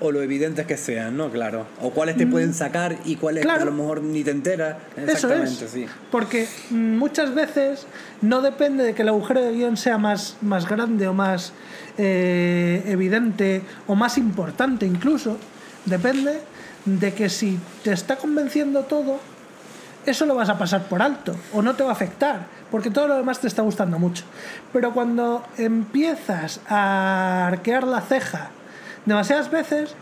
[0.00, 1.28] O lo evidentes que sean, ¿no?
[1.30, 1.66] Claro.
[1.82, 3.48] O cuáles te pueden sacar y cuáles Mm.
[3.48, 3.62] Claro.
[3.62, 4.76] a lo mejor ni te enteras.
[4.96, 5.70] Eso Exactamente, es.
[5.70, 5.86] sí.
[6.10, 7.86] Porque mm, muchas veces
[8.22, 11.52] no depende de que el agujero de guion sea más, más grande o más
[11.98, 15.36] eh, evidente o más importante incluso.
[15.84, 16.40] Depende
[16.84, 19.18] de que si te está convenciendo todo,
[20.06, 23.08] eso lo vas a pasar por alto o no te va a afectar, porque todo
[23.08, 24.24] lo demás te está gustando mucho.
[24.72, 28.50] Pero cuando empiezas a arquear la ceja
[29.06, 29.94] demasiadas veces,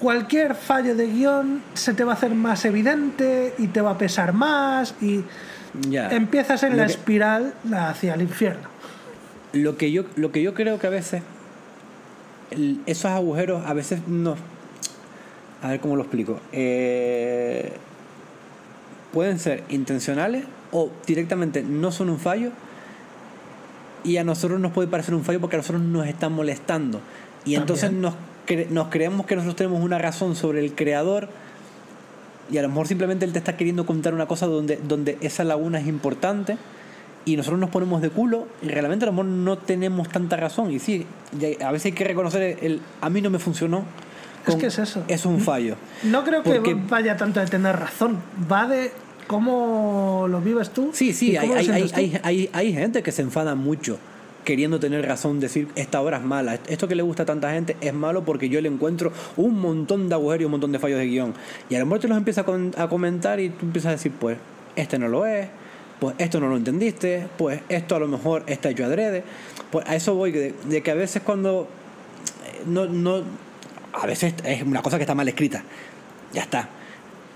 [0.00, 3.98] cualquier fallo de guion se te va a hacer más evidente y te va a
[3.98, 5.24] pesar más y
[5.88, 6.08] Ya.
[6.10, 8.68] empiezas en Lo la que- espiral hacia el infierno.
[9.52, 11.22] Lo que yo, lo que yo creo que a veces
[12.50, 14.36] el- esos agujeros a veces no.
[15.62, 16.40] A ver cómo lo explico.
[16.52, 17.72] Eh,
[19.12, 22.50] pueden ser intencionales o directamente no son un fallo
[24.04, 27.00] y a nosotros nos puede parecer un fallo porque a nosotros nos están molestando.
[27.46, 28.14] Y entonces nos,
[28.46, 31.28] cre- nos creemos que nosotros tenemos una razón sobre el creador
[32.50, 35.42] y a lo mejor simplemente él te está queriendo contar una cosa donde, donde esa
[35.44, 36.58] laguna es importante
[37.24, 40.70] y nosotros nos ponemos de culo y realmente a lo mejor no tenemos tanta razón.
[40.72, 41.06] Y sí,
[41.64, 43.84] a veces hay que reconocer el, el, a mí no me funcionó.
[44.46, 45.02] Es con- que es eso.
[45.08, 45.74] Es un fallo.
[46.04, 48.18] No creo que Porque- vaya tanto de tener razón,
[48.50, 48.92] va de
[49.26, 50.90] cómo lo vives tú.
[50.92, 53.98] Sí, sí, hay, hay, hay, hay gente que se enfada mucho
[54.46, 57.76] queriendo tener razón, decir esta obra es mala, esto que le gusta a tanta gente
[57.80, 60.98] es malo porque yo le encuentro un montón de agujeros y un montón de fallos
[60.98, 61.34] de guion.
[61.68, 64.38] Y a lo mejor te los empieza a, comentar y tú empiezas a decir, pues,
[64.76, 65.48] este no lo es,
[65.98, 69.24] pues esto no lo entendiste, pues esto a lo mejor está hecho adrede.
[69.72, 71.66] Pues a eso voy, de, de que a veces cuando
[72.46, 73.22] eh, no, no,
[73.92, 75.64] a veces es una cosa que está mal escrita,
[76.32, 76.68] ya está.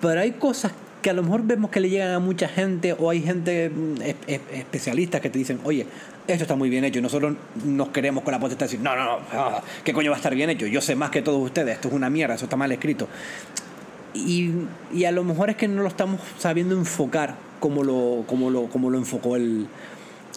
[0.01, 0.73] Pero hay cosas
[1.03, 4.03] que a lo mejor vemos que le llegan a mucha gente o hay gente mm,
[4.03, 5.87] es- es- especialistas que te dicen, oye,
[6.33, 7.35] esto está muy bien hecho y nosotros
[7.65, 10.19] nos queremos con la potestad de decir, no, no, no, ah, ¿qué coño va a
[10.19, 10.67] estar bien hecho?
[10.67, 13.09] Yo sé más que todos ustedes, esto es una mierda, eso está mal escrito.
[14.15, 14.51] Y,
[14.93, 18.67] y a lo mejor es que no lo estamos sabiendo enfocar como lo, como lo,
[18.67, 19.69] como lo enfocó el,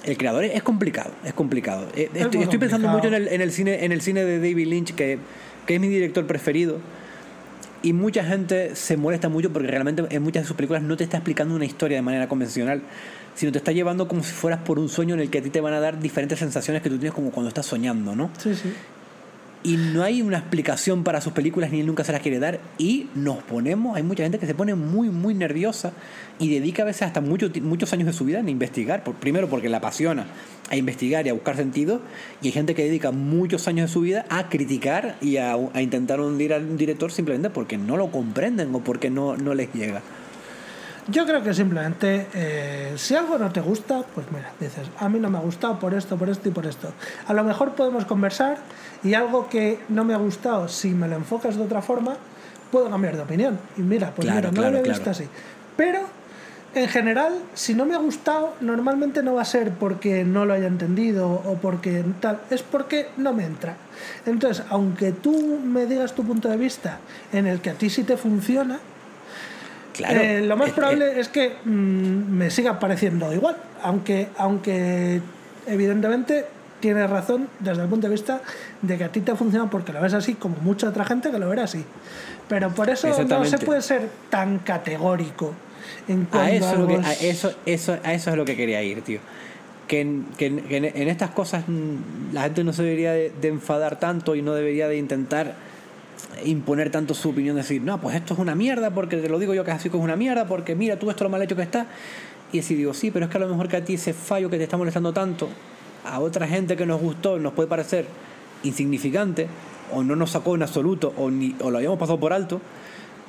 [0.06, 0.44] el creador.
[0.44, 1.88] Es complicado, es complicado.
[1.96, 3.30] Eh, Es Estoy, estoy pensando mucho en complicado.
[3.30, 5.18] el, en el cine, en el cine de David Lynch, que,
[5.66, 6.78] que es mi director preferido.
[7.82, 11.04] Y mucha gente se molesta mucho porque realmente en muchas de sus películas no te
[11.04, 12.82] está explicando una historia de manera convencional,
[13.36, 15.50] sino te está llevando como si fueras por un sueño en el que a ti
[15.50, 18.30] te van a dar diferentes sensaciones que tú tienes como cuando estás soñando, ¿no?
[18.38, 18.74] Sí, sí.
[19.66, 22.60] Y no hay una explicación para sus películas ni él nunca se las quiere dar.
[22.78, 25.94] Y nos ponemos, hay mucha gente que se pone muy, muy nerviosa
[26.38, 29.06] y dedica a veces hasta mucho muchos años de su vida en investigar.
[29.06, 30.26] Por, primero porque le apasiona
[30.70, 32.02] a investigar y a buscar sentido.
[32.42, 35.82] Y hay gente que dedica muchos años de su vida a criticar y a, a
[35.82, 40.02] intentar hundir al director simplemente porque no lo comprenden o porque no, no les llega.
[41.08, 45.20] Yo creo que simplemente, eh, si algo no te gusta, pues mira, dices, a mí
[45.20, 46.94] no me ha gustado por esto, por esto y por esto.
[47.28, 48.58] A lo mejor podemos conversar
[49.04, 52.16] y algo que no me ha gustado, si me lo enfocas de otra forma,
[52.72, 53.60] puedo cambiar de opinión.
[53.78, 54.98] Y mira, pues Claro, mira, no claro, lo había claro.
[55.00, 55.30] visto así.
[55.76, 56.00] Pero,
[56.74, 60.54] en general, si no me ha gustado, normalmente no va a ser porque no lo
[60.54, 63.76] haya entendido o porque tal, es porque no me entra.
[64.26, 67.00] Entonces, aunque tú me digas tu punto de vista
[67.34, 68.80] en el que a ti sí te funciona,
[69.94, 70.20] Claro.
[70.20, 75.22] eh, lo más Eh, probable es que mm, me siga pareciendo igual, aunque, aunque
[75.68, 76.46] evidentemente
[76.80, 78.42] tienes razón desde el punto de vista
[78.82, 81.40] de que a ti te funciona porque lo ves así, como mucha otra gente que
[81.40, 81.86] lo verá así.
[82.50, 85.54] Pero por eso no se puede ser tan categórico
[86.08, 88.44] en a eso, es lo que- algo a es- eso, eso, a eso es lo
[88.46, 89.20] que quería ir, tío.
[89.88, 93.14] Que en, que en- que en- en estas cosas mm, la gente no se debería
[93.14, 95.54] de, de enfadar tanto y no debería de intentar
[96.46, 99.54] imponer tanto su opinión, decir, no, pues esto es una mierda porque te lo digo
[99.54, 101.62] yo que así que es una mierda, porque mira tú esto lo mal hecho que
[101.64, 101.88] está.
[102.52, 104.50] Y así digo, sí, pero es que a lo mejor que a ti ese fallo
[104.50, 105.50] que te está molestando tanto,
[106.06, 108.06] a otra gente que nos gustó nos puede parecer
[108.64, 109.48] insignificante,
[109.92, 112.62] o no nos sacó en absoluto, o, ni, o lo habíamos pasado por alto.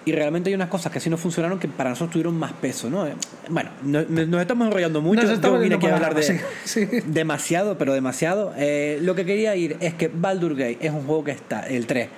[0.07, 2.91] Y realmente hay unas cosas que sí no funcionaron que para nosotros tuvieron más peso,
[2.91, 3.07] ¿no?
[3.49, 5.23] Bueno, no- no- nos estamos enrollando mucho.
[5.23, 6.99] Nos estamos Yo vine aquí a hablar de algo, sí, sí.
[7.07, 8.53] demasiado, pero demasiado.
[8.59, 11.87] Eh, lo que quería ir es que Baldur Gate es un juego que está, el
[11.87, 12.09] 3,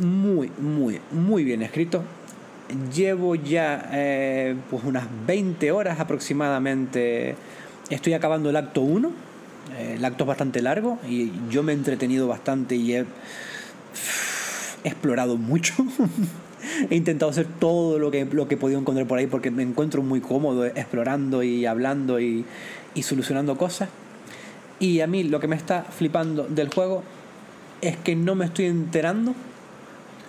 [0.00, 2.02] muy, muy, muy bien escrito.
[2.94, 7.36] Llevo ya eh, pues unas 20 horas aproximadamente.
[7.90, 9.10] Estoy acabando el acto 1.
[9.76, 13.00] Eh, el acto es bastante largo y yo me he entretenido bastante y he
[14.84, 15.74] explorado mucho.
[16.90, 19.62] he intentado hacer todo lo que, lo que he podido encontrar por ahí porque me
[19.62, 22.44] encuentro muy cómodo explorando y hablando y,
[22.94, 23.88] y solucionando cosas.
[24.78, 27.02] Y a mí lo que me está flipando del juego
[27.82, 29.34] es que no me estoy enterando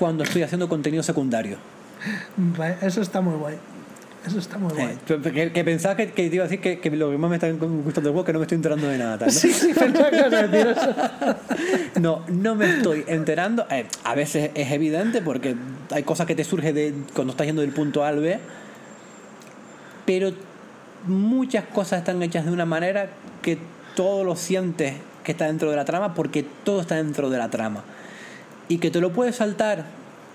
[0.01, 1.57] cuando estoy haciendo contenido secundario.
[2.81, 3.55] Eso está muy guay.
[4.25, 4.97] Eso está muy guay.
[5.07, 7.29] Eh, que, que pensaba que, que te iba a decir que, que lo que más
[7.29, 9.27] me está gustando del juego es que no me estoy enterando de nada.
[9.27, 9.31] ¿no?
[9.31, 10.95] Sí, sí, pensaba que decir eso.
[12.01, 13.67] No, no me estoy enterando.
[13.69, 15.55] Eh, a veces es evidente porque
[15.91, 18.39] hay cosas que te surgen de cuando estás yendo del punto A al B.
[20.07, 20.31] Pero
[21.05, 23.11] muchas cosas están hechas de una manera
[23.43, 23.59] que
[23.95, 27.51] todo lo sientes que está dentro de la trama porque todo está dentro de la
[27.51, 27.83] trama.
[28.71, 29.85] Y que te lo puedes saltar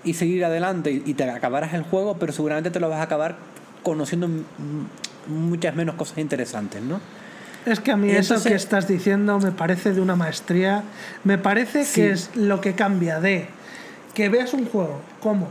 [0.03, 3.03] y seguir adelante y y te acabarás el juego, pero seguramente te lo vas a
[3.03, 3.35] acabar
[3.83, 4.29] conociendo
[5.27, 6.99] muchas menos cosas interesantes, ¿no?
[7.65, 10.83] Es que a mí eso que estás diciendo me parece de una maestría.
[11.23, 11.95] Me parece Sí.
[12.01, 13.47] que es lo que cambia de
[14.13, 15.47] que veas un juego como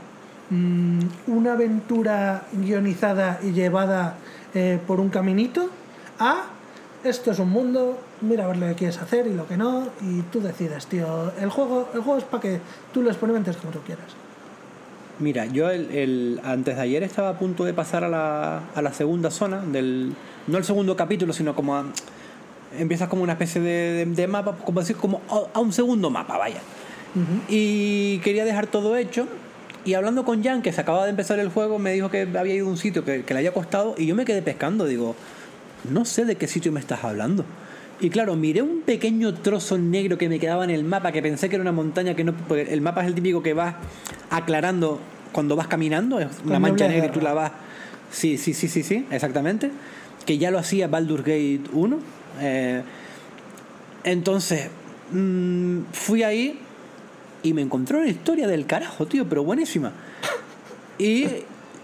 [0.50, 4.15] mm, una aventura guionizada y llevada
[4.55, 5.68] eh, por un caminito
[6.18, 6.44] a
[7.09, 9.89] esto es un mundo, mira a ver lo que quieres hacer y lo que no,
[10.02, 11.33] y tú decides, tío.
[11.41, 12.60] El juego, el juego es para que
[12.93, 14.05] tú lo experimentes como tú quieras.
[15.18, 18.83] Mira, yo el, el- antes de ayer estaba a punto de pasar a la, a
[18.83, 20.12] la segunda zona del.
[20.47, 21.86] No el segundo capítulo, sino como a.
[22.78, 26.10] Empiezas como una especie de, de- de mapa, como decir, como a, a un segundo
[26.10, 26.60] mapa, vaya.
[27.49, 29.26] Y quería dejar todo hecho.
[29.86, 32.55] Y hablando con Jan, que se acababa de empezar el juego, me dijo que había
[32.55, 33.94] ido a un sitio que, que le había costado.
[33.97, 34.85] Y yo me quedé pescando.
[34.85, 35.15] Digo,
[35.90, 37.44] no sé de qué sitio me estás hablando.
[38.00, 41.48] Y claro, miré un pequeño trozo negro que me quedaba en el mapa, que pensé
[41.48, 42.34] que era una montaña que no.
[42.34, 43.74] porque el mapa es el típico que vas
[44.31, 45.00] aclarando
[45.32, 47.52] cuando vas caminando, es una mancha negra y tú la vas.
[48.10, 49.70] Sí, sí, sí, sí, sí, exactamente.
[50.24, 51.98] Que ya lo hacía Baldur's Gate 1.
[52.40, 52.82] Eh,
[54.05, 54.68] entonces,
[55.12, 56.58] mm, fui ahí
[57.42, 59.92] y me encontré una historia del carajo, tío, pero buenísima.
[60.98, 61.26] Y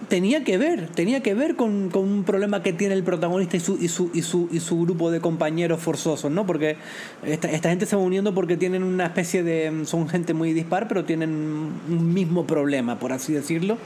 [0.09, 3.61] tenía que ver, tenía que ver con, con un problema que tiene el protagonista y
[3.61, 6.47] su, y su, y su, y su grupo de compañeros forzosos, ¿no?
[6.47, 6.77] Porque
[7.25, 9.85] esta, esta gente se va uniendo porque tienen una especie de...
[9.87, 13.79] Son gente muy dispar, pero tienen un mismo problema, por así decirlo.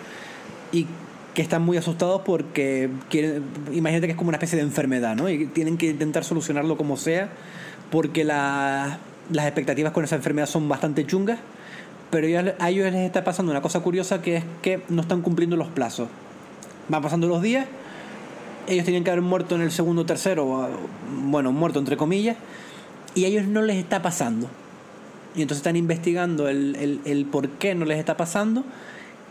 [0.72, 0.86] Y
[1.34, 5.28] que están muy asustados porque quieren, imagínate que es como una especie de enfermedad, ¿no?
[5.28, 7.28] Y tienen que intentar solucionarlo como sea,
[7.90, 8.98] porque la-
[9.30, 11.38] las expectativas con esa enfermedad son bastante chungas,
[12.10, 15.22] pero ya a ellos les está pasando una cosa curiosa que es que no están
[15.22, 16.08] cumpliendo los plazos.
[16.88, 17.66] Van pasando los días,
[18.68, 20.68] ellos tenían que haber muerto en el segundo o tercero,
[21.24, 22.36] bueno, muerto entre comillas,
[23.14, 24.48] y a ellos no les está pasando.
[25.34, 28.64] Y entonces están investigando el, el, por qué no les está pasando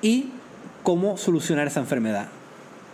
[0.01, 0.27] y
[0.83, 2.27] cómo solucionar esa enfermedad.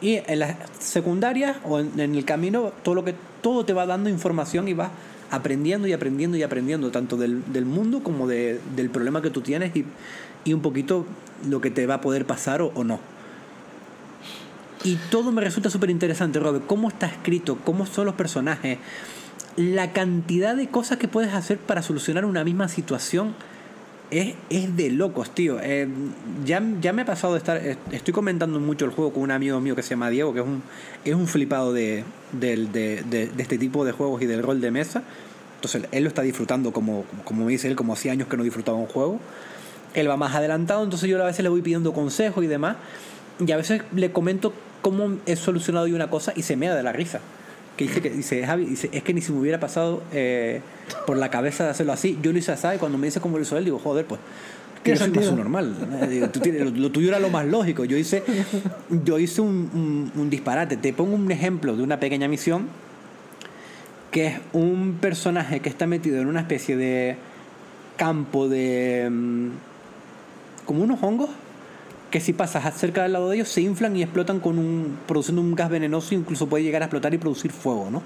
[0.01, 3.85] Y en las secundarias o en, en el camino, todo lo que todo te va
[3.85, 4.91] dando información y vas
[5.31, 9.41] aprendiendo y aprendiendo y aprendiendo, tanto del, del mundo como de- del problema que tú
[9.41, 9.85] tienes y,
[10.43, 11.05] y un poquito
[11.49, 12.99] lo que te va a poder pasar o, o no.
[14.83, 16.65] Y todo me resulta súper interesante, Robert.
[16.65, 18.79] Cómo está escrito, cómo son los personajes,
[19.55, 23.33] la cantidad de cosas que puedes hacer para solucionar una misma situación
[24.11, 25.57] es, es de locos, tío.
[25.61, 25.87] Eh,
[26.45, 27.57] ya, ya me ha pasado de estar.
[27.57, 30.41] eh, Estoy comentando mucho el juego con un amigo mío que se llama Diego, que
[30.41, 30.61] es un,
[31.05, 34.69] es un flipado de, de, de- de este tipo de juegos y del rol de
[34.71, 35.01] mesa.
[35.55, 38.43] Entonces él lo está disfrutando como, como me dice él, como hacía años que no
[38.43, 39.19] disfrutaba un juego.
[39.93, 42.77] Él va más adelantado, entonces yo a veces le voy pidiendo consejos y demás.
[43.45, 46.75] Y a veces le comento cómo he solucionado yo una cosa y se me da
[46.75, 47.19] de la risa.
[47.81, 50.61] Que dice que dice, Javi, dice, es que ni si me hubiera pasado eh,
[51.07, 52.17] por la cabeza de hacerlo así.
[52.21, 54.19] Yo lo hice así y cuando me dice cómo lo hizo él, digo, joder, pues
[54.83, 55.75] que yo soy más normal.
[56.01, 57.85] Eh, digo, tú tienes- lo, lo tuyo era lo más lógico.
[57.85, 58.23] Yo hice,
[59.03, 60.75] yo hice un, un- un disparate.
[60.77, 62.67] Te pongo un ejemplo de una pequeña misión
[64.11, 67.15] que es un personaje que está metido en una especie de
[67.97, 69.07] campo de...
[69.09, 69.47] mm,
[70.65, 71.29] como unos hongos
[72.11, 75.41] que si pasas cerca del lado de ellos se inflan y explotan con un produciendo
[75.41, 78.03] un gas venenoso incluso puede llegar a explotar y producir fuego, ¿no?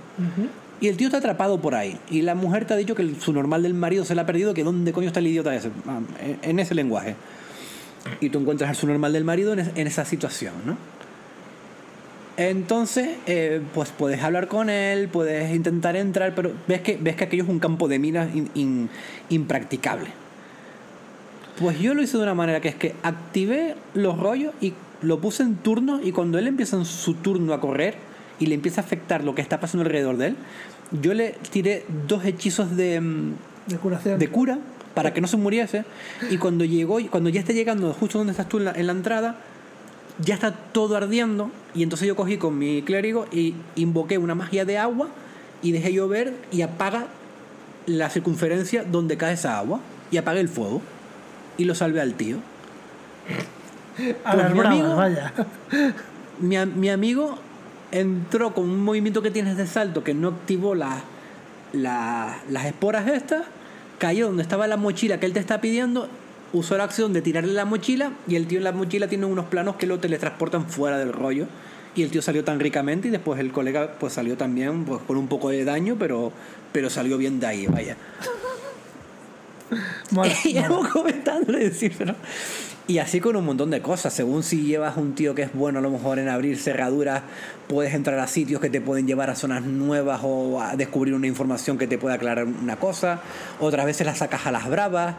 [0.79, 1.97] Y el tío está atrapado por ahí.
[2.11, 4.25] Y la mujer te ha dicho que el- su normal del marido se le ha
[4.25, 7.15] perdido, que dónde coño está el idiota ese, Ah, en, en ese lenguaje.
[8.21, 10.77] Y tú encuentras al su normal del marido en, es- en esa situación, ¿no?
[12.37, 17.23] Entonces, eh, pues puedes hablar con él, puedes intentar entrar, pero ves que, ves que
[17.23, 18.89] aquello es un campo de minas in- in-
[19.29, 20.07] impracticable.
[21.59, 25.19] Pues yo lo hice de una manera que es que activé los rollos y lo
[25.19, 27.95] puse en turno y cuando él empieza en su turno a correr
[28.39, 30.35] y le empieza a afectar lo que está pasando alrededor de él,
[31.01, 33.33] yo le tiré dos hechizos de, mm,
[33.67, 34.19] De curación.
[34.19, 34.59] de cura
[34.93, 35.85] para que no se muriese
[36.29, 38.93] y cuando llegó cuando ya esté llegando justo donde estás tú en la, en la
[38.93, 39.35] entrada
[40.19, 44.63] ya está todo ardiendo y entonces yo cogí con mi clérigo y invoqué una magia
[44.63, 45.09] de agua
[45.61, 47.07] y dejé llover y apaga
[47.85, 49.79] la circunferencia donde cae esa agua
[50.11, 50.81] y apagué el fuego
[51.57, 52.37] y lo salvé al tío
[54.23, 55.33] A pues mi amigo- vaya.
[56.39, 57.37] mi, a- mi amigo
[57.91, 61.01] entró con un movimiento que tienes de salto que no activó la-
[61.73, 63.43] la- las esporas estas,
[63.99, 66.09] cayó donde estaba la mochila que él te está pidiendo,
[66.53, 69.45] usó la acción de tirarle la mochila y el tío en la mochila tiene unos
[69.45, 71.47] planos que lo teletransportan fuera del rollo.
[71.95, 75.15] Y el tío salió tan ricamente y después el colega pues salió también pues, con
[75.15, 76.33] un poco de daño, pero,
[76.73, 77.95] pero salió bien de ahí, vaya.
[80.11, 80.55] Mola, y
[80.91, 82.15] comentándole decir, pero...
[82.87, 84.13] Y así con un montón de cosas.
[84.13, 87.23] Según si llevas un tío que es bueno a lo mejor en abrir cerraduras,
[87.67, 91.25] puedes entrar a sitios que te pueden llevar a zonas nuevas o a descubrir una
[91.25, 93.21] información que te puede aclarar una cosa.
[93.59, 95.15] Otras veces la sacas a las bravas.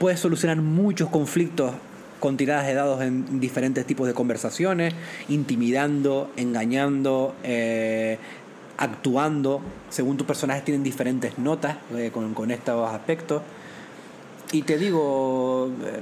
[0.00, 1.72] Puedes solucionar muchos conflictos
[2.18, 4.92] con tiradas de dados en diferentes tipos de conversaciones,
[5.28, 8.18] intimidando, engañando, eh,
[8.76, 9.60] actuando.
[9.88, 13.42] Según tus personajes tienen diferentes notas eh, con, con estos aspectos.
[14.52, 16.00] Y te digo, eh,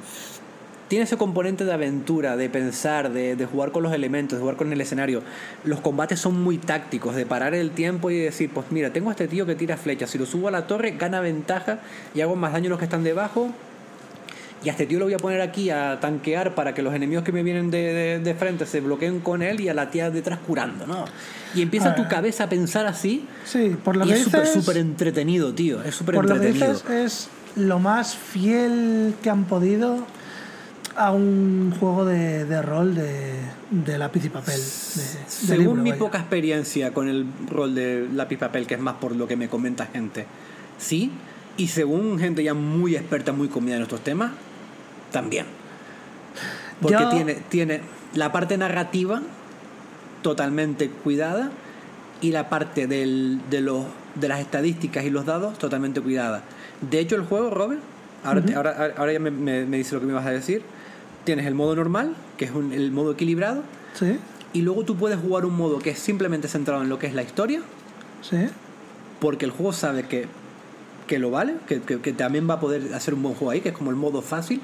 [0.88, 4.56] tiene ese componente de aventura, de pensar, de, de jugar con los elementos, de jugar
[4.56, 5.22] con el escenario.
[5.64, 9.12] Los combates son muy tácticos, de parar el tiempo y decir, pues mira, tengo a
[9.12, 11.80] este tío que tira flechas, si lo subo a la torre gana ventaja
[12.14, 13.50] y hago más daño a los que están debajo.
[14.64, 17.24] Y a este tío lo voy a poner aquí a tanquear para que los enemigos
[17.24, 20.10] que me vienen de, de- de frente se bloqueen con él y a la tía
[20.10, 21.04] detrás curando, ¿no?
[21.54, 22.08] Y empieza tu Ah.
[22.08, 23.26] cabeza a pensar así.
[23.44, 25.82] Sí, por lo y que es súper, entretenido, tío.
[25.82, 26.72] Es súper por lo que entretenido.
[26.72, 30.06] dices, es lo más fiel que han podido
[30.96, 33.34] a un juego de, de rol de,
[33.70, 34.54] de lápiz y papel.
[34.56, 34.62] De,
[35.26, 35.98] Según libro, mi vaya.
[35.98, 39.48] poca experiencia con el rol de lápiz papel, que es más por lo que me
[39.48, 40.26] comenta gente,
[40.78, 41.10] sí.
[41.58, 44.32] Y según gente ya muy experta, muy comida en estos temas,
[45.12, 45.46] también.
[46.80, 47.80] Porque Yo- tiene, tiene
[48.14, 49.22] la parte narrativa
[50.22, 51.50] totalmente cuidada
[52.20, 56.42] y la parte del- de, los, de las estadísticas y los dados totalmente cuidada.
[56.80, 57.80] De hecho, el juego, Robert,
[58.24, 60.62] ahora, ahora, ahora ya me, me, me dice lo que me vas a decir.
[61.24, 63.62] Tienes el modo normal, que es un- el modo equilibrado,
[63.94, 64.18] Sí,
[64.52, 67.14] y luego tú puedes jugar un modo que es simplemente centrado en lo que es
[67.14, 67.60] la historia,
[68.22, 68.36] sí.
[69.20, 70.26] porque el juego sabe que,
[71.06, 73.60] que lo vale, que, que- que también va a poder hacer un buen juego ahí,
[73.60, 74.60] que es como el modo fácil.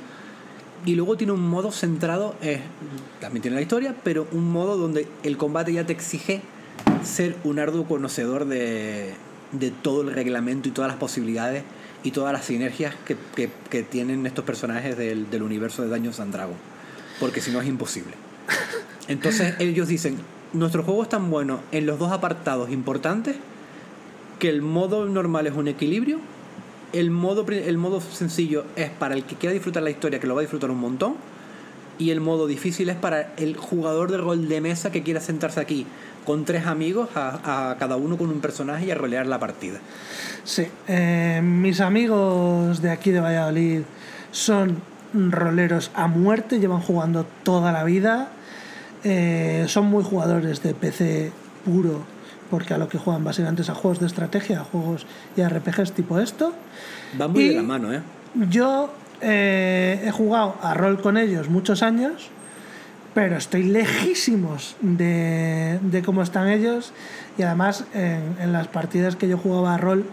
[0.84, 2.60] Y luego tiene un modo centrado, eh,
[3.20, 6.42] también tiene la historia, pero un modo donde el combate ya te exige
[7.04, 9.14] ser un arduo conocedor de,
[9.52, 11.62] de todo el reglamento y todas las posibilidades
[12.04, 16.20] y todas las sinergias que, que- que tienen estos personajes del, del universo de Daños
[16.20, 16.58] and Dragons.
[17.20, 18.12] Porque si no es imposible.
[19.08, 20.18] Entonces ellos dicen,
[20.52, 23.36] nuestro juego es tan bueno en los dos apartados importantes
[24.38, 26.18] que el modo normal es un equilibrio,
[26.92, 30.34] el modo, el modo sencillo es para el que quiera disfrutar la historia, que lo
[30.34, 31.14] va a disfrutar un montón,
[31.98, 35.60] y el modo difícil es para el jugador de rol de mesa que quiera sentarse
[35.60, 35.86] aquí
[36.24, 39.78] con tres amigos, a, a cada uno con un personaje y a rolear la partida.
[40.44, 43.82] Sí, eh, mis amigos de aquí de Valladolid
[44.30, 44.80] son
[45.14, 48.28] roleros a muerte, llevan jugando toda la vida,
[49.04, 51.32] eh, son muy jugadores de PC
[51.64, 52.00] puro,
[52.50, 55.92] porque a lo que juegan básicamente es a juegos de estrategia, a juegos y RPGs
[55.92, 56.52] tipo esto.
[57.20, 58.00] Va muy Y- de la mano, ¿eh?
[58.48, 62.28] Yo eh, he jugado a rol con ellos muchos años,
[63.14, 66.92] pero estoy lejísimos de, de cómo están ellos.
[67.38, 70.04] Y además, en, en las partidas que yo jugaba a rol,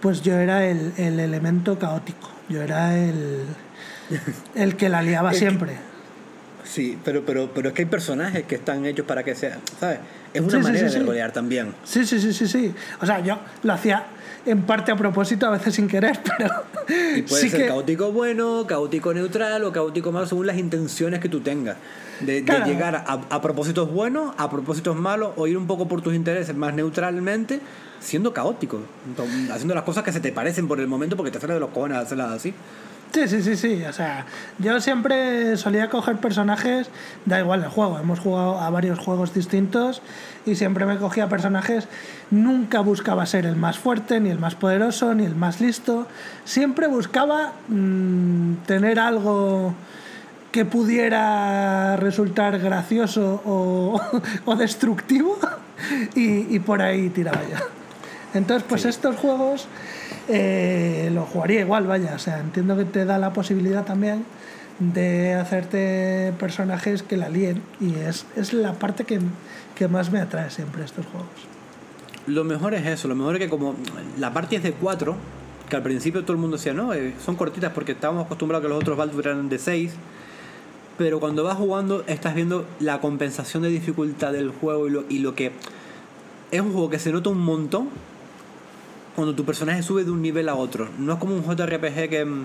[0.00, 2.30] pues yo era el, el elemento caótico.
[2.48, 3.44] Yo era el,
[4.54, 5.72] el que la liaba siempre.
[6.64, 10.00] Sí, pero, pero, pero es que hay personajes que están hechos para que sea, ¿sabes?
[10.34, 11.74] Es una Sí, manera sí, de rolear también.
[11.84, 12.74] Sí, sí, sí, sí, sí.
[13.00, 14.04] O sea, yo lo hacía
[14.44, 16.50] en parte a propósito, a veces sin querer, pero
[17.16, 17.68] Y puede ser que...
[17.68, 21.76] caótico bueno, caótico neutral o caótico malo según las intenciones que tú tengas.
[22.20, 26.14] De, llegar a, a propósitos buenos, a propósitos malos, o ir un poco por tus
[26.14, 27.60] intereses más neutralmente,
[28.00, 28.80] siendo caótico.
[29.06, 31.60] Entonces, Haciendo las cosas que se te parecen por el momento porque te sale de
[31.60, 32.54] los cojones hacerlas así.
[33.12, 33.84] Sí, sí, sí, sí.
[33.84, 34.26] O sea,
[34.58, 36.90] yo siempre solía coger personajes,
[37.24, 40.02] da igual el juego, hemos jugado a varios juegos distintos
[40.44, 41.88] y siempre me cogía personajes,
[42.30, 46.06] nunca buscaba ser el más fuerte, ni el más poderoso, ni el más listo.
[46.44, 49.74] Siempre buscaba mm, tener algo
[50.56, 54.00] que pudiera resultar gracioso o,
[54.46, 55.36] o destructivo
[56.14, 57.58] y, y por ahí tiraba yo.
[58.32, 59.68] Entonces, pues estos juegos
[60.30, 62.14] eh, lo jugaría igual, vaya.
[62.14, 64.24] O sea, entiendo que te da la posibilidad también
[64.78, 69.20] de hacerte personajes que la líen y es, es la parte que,
[69.74, 71.28] que más me atrae siempre estos juegos.
[72.26, 73.74] Lo mejor es eso, lo mejor es que como
[74.18, 75.16] la parte es de 4,
[75.68, 78.66] que al principio todo el mundo decía, no, eh, son cortitas porque estábamos acostumbrados a
[78.66, 79.92] que los otros Baldur eran de 6,
[80.98, 85.18] pero cuando vas jugando estás viendo la compensación de dificultad del juego y lo, y
[85.18, 85.52] lo que...
[86.50, 87.88] Es un juego que se nota un montón
[89.14, 90.88] cuando tu personaje sube de un nivel a otro.
[90.98, 92.24] No es como un JRPG que...
[92.24, 92.44] mm,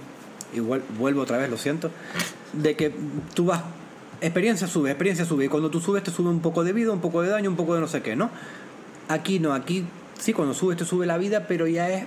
[0.53, 1.91] Igual vuelvo otra vez, lo siento.
[2.53, 2.93] De que
[3.33, 3.61] tú vas...
[4.19, 5.45] Experiencia sube, experiencia sube.
[5.45, 7.55] Y cuando tú subes te sube un poco de vida, un poco de daño, un
[7.55, 8.29] poco de no sé qué, ¿no?
[9.07, 9.85] Aquí no, aquí
[10.19, 12.05] sí, cuando subes te sube la vida, pero ya es.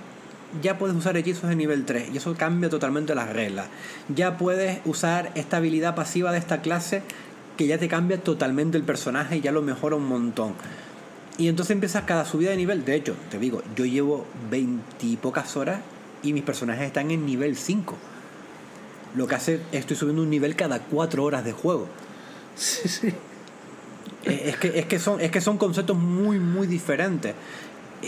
[0.61, 3.67] Ya puedes usar hechizos de nivel 3 y eso cambia totalmente las reglas.
[4.13, 7.01] Ya puedes usar esta habilidad pasiva de esta clase
[7.57, 10.53] que ya te cambia totalmente el personaje y ya lo mejora un montón.
[11.37, 12.85] Y entonces empiezas cada subida de nivel.
[12.85, 15.81] De hecho, te digo, yo llevo 20 y pocas horas
[16.23, 17.95] y mis personajes están en nivel 5.
[19.15, 21.87] Lo que hace, estoy subiendo un nivel cada 4 horas de juego.
[22.55, 23.07] Sí, sí.
[24.23, 27.33] Eh, Es que, es, que son, es que son conceptos muy, muy diferentes.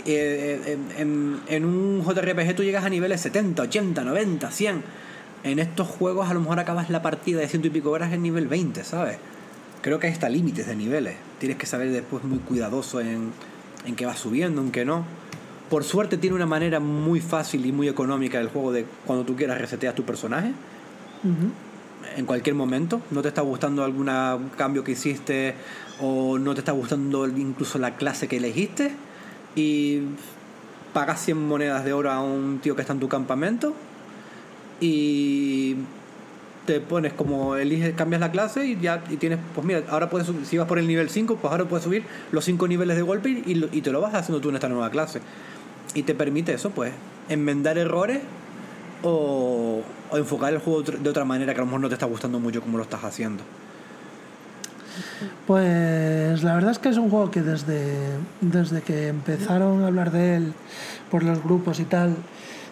[0.06, 4.82] Eh, en, en- un JRPG tú llegas a niveles 70, 80, 90, 100.
[5.44, 8.22] En estos juegos a lo mejor acabas la partida de ciento y pico horas en
[8.22, 9.18] nivel 20, ¿sabes?
[9.82, 11.14] Creo que hay hasta límites de niveles.
[11.38, 13.30] Tienes que saber después muy cuidadoso en,
[13.86, 15.04] en qué vas subiendo, en qué no.
[15.70, 19.36] Por suerte tiene una manera muy fácil y muy económica el juego de cuando tú
[19.36, 20.52] quieras resetear tu personaje
[22.16, 23.00] en cualquier momento.
[23.10, 24.10] No te está gustando algún
[24.56, 25.54] cambio que hiciste
[26.00, 28.92] o no te está gustando incluso la clase que elegiste
[29.58, 30.02] y
[30.92, 33.74] pagas 100 monedas de oro a un tío que está en tu campamento
[34.80, 35.76] y
[36.64, 40.30] te pones como eliges, cambias la clase y ya y tienes, pues mira, ahora puedes
[40.44, 43.30] si vas por el nivel 5, pues ahora puedes subir los 5 niveles de golpe
[43.30, 45.20] y, y te lo vas haciendo tú en esta nueva clase.
[45.94, 46.92] Y te permite eso, pues,
[47.30, 48.20] enmendar errores
[49.02, 49.80] o,
[50.10, 52.38] o enfocar el juego de otra manera que a lo mejor no te está gustando
[52.38, 53.42] mucho como lo estás haciendo.
[55.46, 57.96] Pues la verdad es que es un juego que desde,
[58.40, 60.52] desde que empezaron a hablar de él
[61.10, 62.16] por los grupos y tal,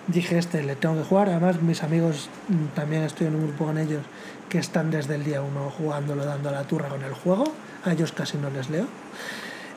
[0.08, 1.28] dije este le tengo que jugar.
[1.28, 4.02] Además mis amigos mm, también estoy en un grupo con ellos
[4.48, 7.44] que están desde el día uno jugándolo, dando la turra con el juego.
[7.84, 8.86] A ellos casi no les leo.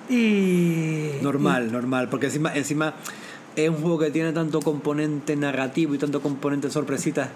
[0.09, 1.11] Y...
[1.21, 2.95] Normal, normal, porque encima, encima
[3.55, 7.29] es un juego que tiene tanto componente narrativo y tanto componente sorpresitas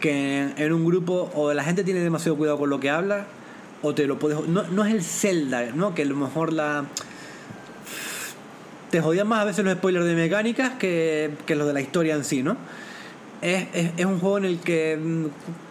[0.00, 3.26] que en, en un grupo o la gente tiene demasiado cuidado con lo que habla
[3.82, 4.46] o te lo puedes...
[4.48, 5.94] No, no es el Zelda, ¿no?
[5.94, 6.84] Que a lo mejor la...
[8.90, 12.14] Te jodían más a veces los spoilers de mecánicas que, que los de la historia
[12.16, 12.56] en sí, ¿no?
[13.40, 15.26] Es, es, es un juego en el que mm,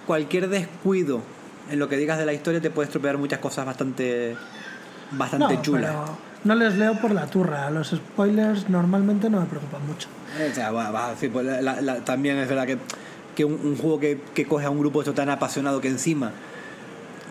[0.07, 1.21] cualquier descuido
[1.69, 4.35] en lo que digas de la historia te puede estropear muchas cosas bastante,
[5.11, 5.95] bastante no, chulas.
[6.45, 7.69] no les leo por la turra.
[7.69, 10.07] Los spoilers normalmente no me preocupan mucho.
[10.49, 12.77] O sea, va, va, sí, pues la- la- la- también es verdad que,
[13.35, 16.31] que un, un juego que, que coge a un grupo esto tan apasionado que encima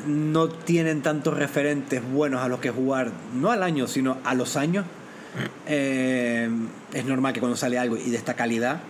[0.08, 4.56] no tienen tantos referentes buenos a los que jugar, no al año, sino a los
[4.56, 4.84] años,
[5.66, 6.48] eh,
[6.92, 8.80] es normal que cuando sale algo y de esta calidad,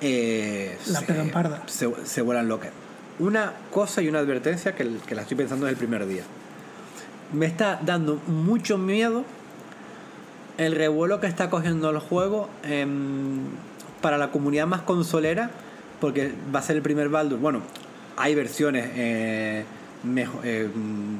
[0.00, 1.62] eh, La se- pegan parda.
[1.66, 2.70] Se, se vuelan locas.
[3.18, 6.22] Una cosa y una advertencia que, que la estoy pensando desde el primer día.
[7.32, 9.24] Me está dando mucho miedo
[10.58, 13.38] el revuelo que está cogiendo el juego em,
[14.00, 15.50] para la comunidad más consolera,
[16.00, 17.38] porque va a ser el primer Baldur.
[17.38, 17.60] Bueno,
[18.16, 19.64] hay versiones eh,
[20.04, 20.68] mejo- eh,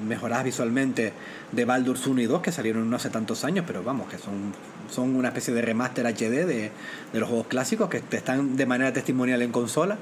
[0.07, 1.13] mejoradas visualmente
[1.53, 4.53] de Baldur's 1 y 2 que salieron no hace tantos años, pero vamos, que son,
[4.91, 6.71] son una especie de remaster HD de,
[7.13, 9.97] de los juegos clásicos que están de manera testimonial en consola.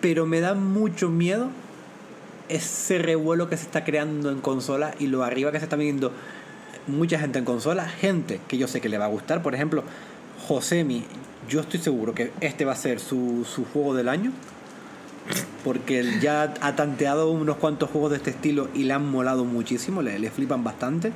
[0.00, 1.48] pero me da mucho miedo
[2.48, 6.12] ese revuelo que se está creando en consola y lo arriba que se está viendo
[6.86, 9.82] mucha gente en consola, gente que yo sé que le va a gustar, por ejemplo,
[10.46, 11.04] Josemi,
[11.48, 14.32] yo estoy seguro que este va a ser su, su juego del año,
[15.64, 19.44] porque él ya ha tanteado unos cuantos juegos de este estilo y le han molado
[19.44, 21.12] muchísimo, le, le flipan bastante.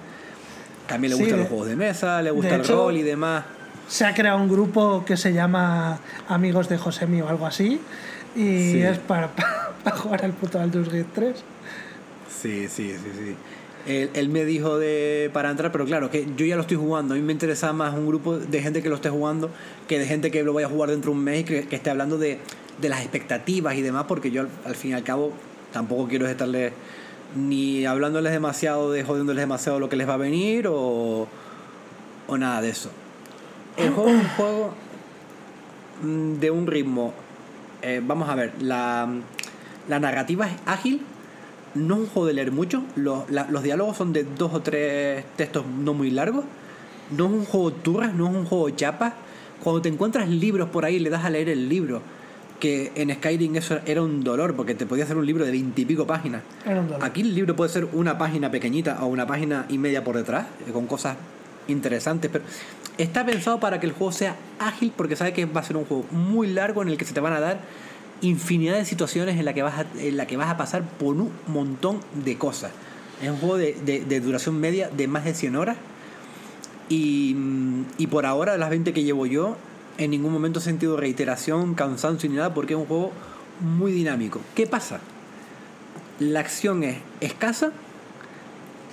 [0.87, 3.03] También le Sí, gustan de- los juegos de mesa, le gusta el hecho- rol y
[3.03, 3.45] demás.
[3.89, 7.81] Se ha creado un grupo que se llama Amigos de Josemi o algo así.
[8.35, 8.83] Y Sí.
[8.83, 9.29] es para,
[9.85, 11.37] para, jugar al puto Baldur's Gate 3.
[12.29, 13.37] Sí, sí, sí, sí.
[13.87, 17.15] Él, él me dijo de para entrar, pero claro, que yo ya lo estoy jugando.
[17.15, 19.51] A mí me interesa más un grupo de gente que lo esté jugando
[19.89, 21.77] que de gente que lo vaya a jugar dentro de un mes y que, que
[21.77, 22.39] esté hablando de,
[22.81, 25.33] de las expectativas y demás, porque yo al, al fin y al cabo
[25.73, 26.73] tampoco quiero estarles
[27.35, 31.27] ni hablándoles demasiado de jodiéndoles demasiado lo que les va a venir o,
[32.29, 32.91] o nada de eso.
[33.77, 34.75] El juego es un juego
[36.03, 37.15] mm, de un ritmo.
[37.83, 39.09] eh, vamos a ver, la,
[39.89, 41.01] la narrativa es ágil,
[41.75, 44.61] no es un juego de leer mucho, los, la- los diálogos son de dos o
[44.61, 46.45] tres textos no muy largos,
[47.17, 49.15] no es un juego turras, no es un juego chapa.
[49.63, 52.03] Cuando te encuentras libros por ahí, le das a leer el libro,
[52.59, 56.07] que en Skyrim eso era un dolor, porque te podía hacer un libro de veintipico
[56.07, 56.43] páginas.
[56.67, 57.05] Era un dolor.
[57.05, 60.47] Aquí el libro puede ser una página pequeñita o una página y media por detrás,
[60.73, 61.17] con cosas
[61.69, 62.45] interesantes, pero
[62.99, 65.85] está pensado para que el juego sea ágil porque sabe que va a ser un
[65.85, 67.61] juego muy largo en el que se te van a dar
[68.23, 71.15] infinidad de situaciones en la que vas a, en la que vas a pasar por
[71.17, 72.71] un montón de cosas.
[73.23, 75.77] Es un juego de, de- de duración media de más de 100 horas
[76.89, 79.57] y, mm, y por ahora, las 20 que llevo yo,
[79.99, 83.13] en ningún momento he sentido reiteración, cansancio ni nada porque es un juego
[83.61, 84.41] muy dinámico.
[84.55, 85.01] ¿Qué pasa?
[86.19, 87.73] La acción es escasa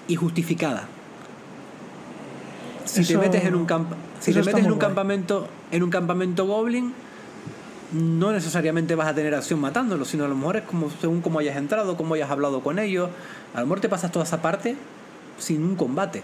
[0.07, 0.87] y justificada.
[2.85, 6.45] Si te metes en un camp si te metes en un campamento en un campamento
[6.47, 6.93] goblin
[7.91, 11.39] no necesariamente vas a tener acción matándolo, sino a lo mejor es como según cómo
[11.39, 13.09] hayas entrado, cómo hayas hablado con ellos.
[13.53, 14.75] A lo mejor te pasas toda esa parte
[15.37, 16.23] sin un combate.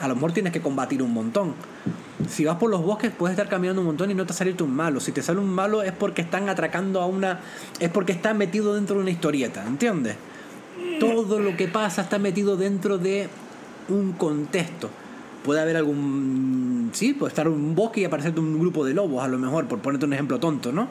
[0.00, 1.54] A lo mejor tienes que combatir un montón.
[2.28, 4.74] Si vas por los bosques puedes estar caminando un montón y no te salirte un
[4.74, 5.00] malo.
[5.00, 7.40] Si te sale un malo es porque están atracando a una...
[7.80, 10.16] es porque está metido dentro de una historieta, ¿entiendes?
[11.00, 13.28] Todo lo que pasa está metido dentro de
[13.88, 14.90] un contexto.
[15.44, 16.90] Puede haber algún...
[16.92, 19.78] Sí, puede estar un bosque y aparecerte un grupo de lobos, a lo mejor, por
[19.80, 20.88] ponerte un ejemplo tonto, ¿no?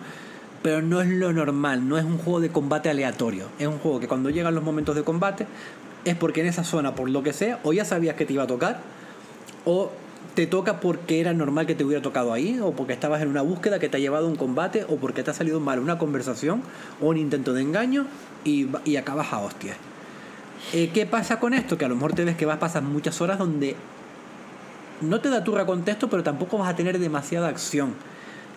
[0.63, 3.45] Pero no es lo normal, no es un juego de combate aleatorio.
[3.59, 5.45] Es un juego que cuando llegan los momentos de combate
[6.05, 8.43] es porque en esa zona, por lo que sea, o ya sabías que te iba
[8.43, 8.79] a tocar,
[9.65, 9.91] o
[10.35, 13.41] te toca porque era normal que te hubiera tocado ahí, o porque estabas en una
[13.41, 15.97] búsqueda que te ha llevado a un combate, o porque te ha salido mal una
[15.97, 16.61] conversación
[17.01, 18.05] o un intento de engaño
[18.43, 19.77] y, y acabas a hostias.
[20.73, 21.77] Eh, ¿Qué pasa con esto?
[21.77, 23.75] Que a lo mejor te ves que vas a pasar muchas horas donde
[25.01, 27.93] no te da turra contexto, pero tampoco vas a tener demasiada acción.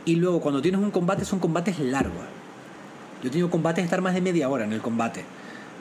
[0.05, 2.25] Y luego cuando tienes un combate son combates largos.
[3.23, 5.25] Yo he tenido combates de estar más de media hora en el combate.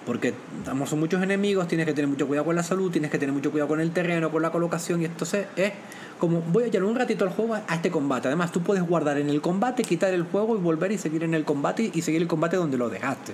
[0.06, 3.20] Porque estamos son muchos enemigos, tienes que tener mucho cuidado con la salud, tienes que
[3.20, 5.02] tener mucho cuidado con el terreno, con la colocación.
[5.02, 5.72] Y entonces es
[6.20, 8.28] como voy a echar un ratito al juego a a este combate.
[8.28, 11.34] Además, tú puedes guardar en el combate, quitar el juego y volver y seguir en
[11.34, 13.34] el combate y seguir el combate donde lo dejaste.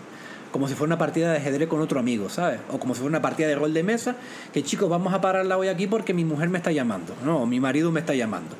[0.55, 2.61] Como si fuera una partida de ajedrez con otro amigo, ¿sabes?
[2.71, 4.15] O como si fuera una partida de rol de mesa,
[4.53, 7.41] que chicos, vamos a pararla hoy aquí porque mi mujer me está llamando, ¿no?
[7.41, 8.55] O mi marido me está llamando.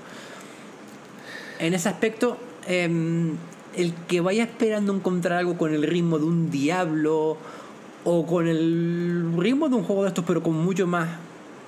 [1.58, 2.36] En ese aspecto,
[2.68, 3.38] em,
[3.78, 7.38] el que vaya esperando encontrar algo con el ritmo de un diablo
[8.04, 11.08] o con el ritmo de un juego de estos, pero con mucho más,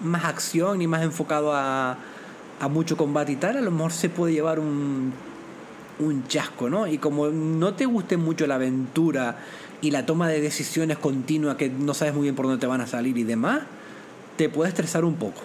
[0.02, 2.00] más acción y más enfocado a,
[2.60, 5.14] a mucho combate y tal, a lo mejor se puede llevar un,
[6.00, 6.86] un chasco, ¿no?
[6.88, 9.38] Y como no te guste mucho la aventura
[9.82, 12.82] y la toma de decisiones continua que no sabes muy bien por dónde te van
[12.82, 13.62] a salir y demás,
[14.38, 15.42] te puede estresar un poco.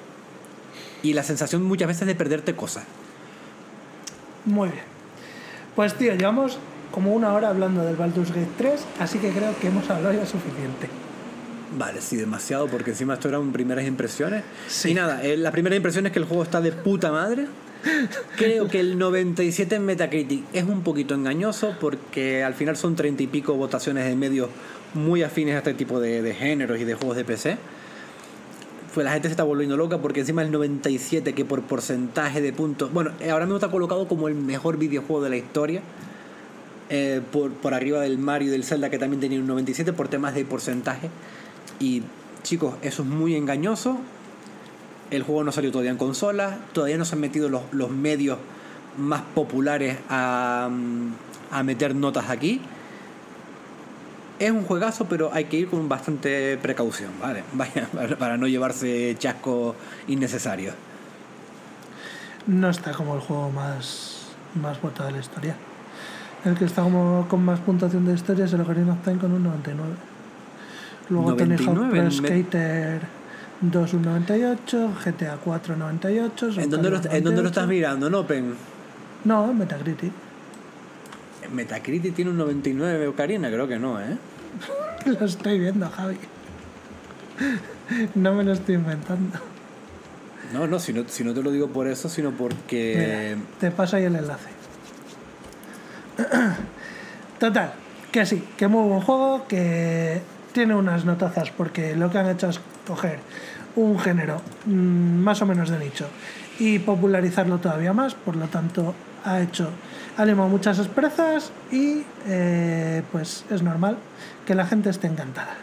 [1.02, 2.85] Y la sensación muchas veces de perderte cosas.
[4.44, 4.85] Muy bien.
[5.75, 6.59] Pues tío, llevamos
[6.91, 10.27] como una hora hablando del Baldur's Gate 3, así que creo que hemos hablado ya
[10.27, 10.89] suficiente.
[11.77, 14.44] Vale, sí, demasiado, porque encima esto eran primeras impresiones.
[14.69, 14.91] Sí.
[14.91, 17.47] Y nada, eh, la primera impresión es que el juego está de puta madre.
[18.36, 23.23] Creo que el 97 en Metacritic es un poquito engañoso porque al final son 30
[23.23, 24.49] y pico votaciones de medios
[24.94, 27.57] muy afines a este tipo de, de géneros y de juegos de PC.
[28.94, 32.52] Pues la gente se está volviendo loca porque encima el 97 que por porcentaje de
[32.52, 32.93] puntos...
[32.93, 35.81] Bueno, eh, ahora mismo está colocado como el mejor videojuego de la historia.
[36.91, 40.09] eh, por, por arriba del Mario y del Zelda que también tenía un 97 por
[40.09, 41.09] temas de porcentaje.
[41.81, 42.02] Y
[42.43, 43.99] chicos, eso es muy engañoso.
[45.13, 48.39] El juego no salió todavía en consola, todavía no se han metido los, los medios
[48.99, 51.09] más populares a, mm,
[51.51, 52.61] a meter notas aquí.
[54.39, 57.45] Es un juegazo, pero hay que ir con bastante precaución, ¿vale?
[57.53, 59.77] Vaya, para- no llevarse chasco
[60.09, 60.73] innecesario.
[62.47, 64.29] No está como el juego más,
[64.61, 65.55] más vuelto de la historia.
[66.45, 69.31] El que está como con más puntuación de historia es el Ocarina of Time con
[69.33, 69.93] un 99.
[71.11, 73.01] Luego Tony Hawk 99, Pro me- Skater
[73.63, 76.51] 2 un 98, GTA 4 98.
[76.59, 77.67] ¿En dónde, lo, ¿En dónde lo estás 98.
[77.69, 78.55] mirando, no, Pen?
[79.25, 80.13] No, en Metacritic.
[81.53, 84.17] Metacritic tiene un 99, Ocarina, creo que no, ¿eh?
[85.07, 86.17] Lo estoy viendo, Javi.
[88.15, 89.39] No me lo estoy inventando.
[90.53, 93.35] No, no, si no, si no te lo digo por eso, sino porque...
[93.37, 94.49] Mira, te paso ahí el enlace.
[97.39, 97.73] Total,
[98.13, 100.21] que sí, que muy buen juego, que
[100.53, 103.19] tiene unas notazas porque lo que han hecho es coger
[103.76, 106.07] un género mm, más o menos de nicho
[106.59, 108.94] y popularizarlo todavía más, por lo tanto
[109.25, 109.68] ha hecho,
[110.17, 113.97] ha animado muchas expresas y eh, pues es normal
[114.47, 115.57] que la gente esté encantada.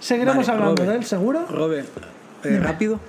[0.00, 0.90] Seguiremos Vale, hablando Robert.
[0.90, 1.46] de él, seguro.
[1.48, 1.88] Robert,
[2.44, 3.00] eh, rápido.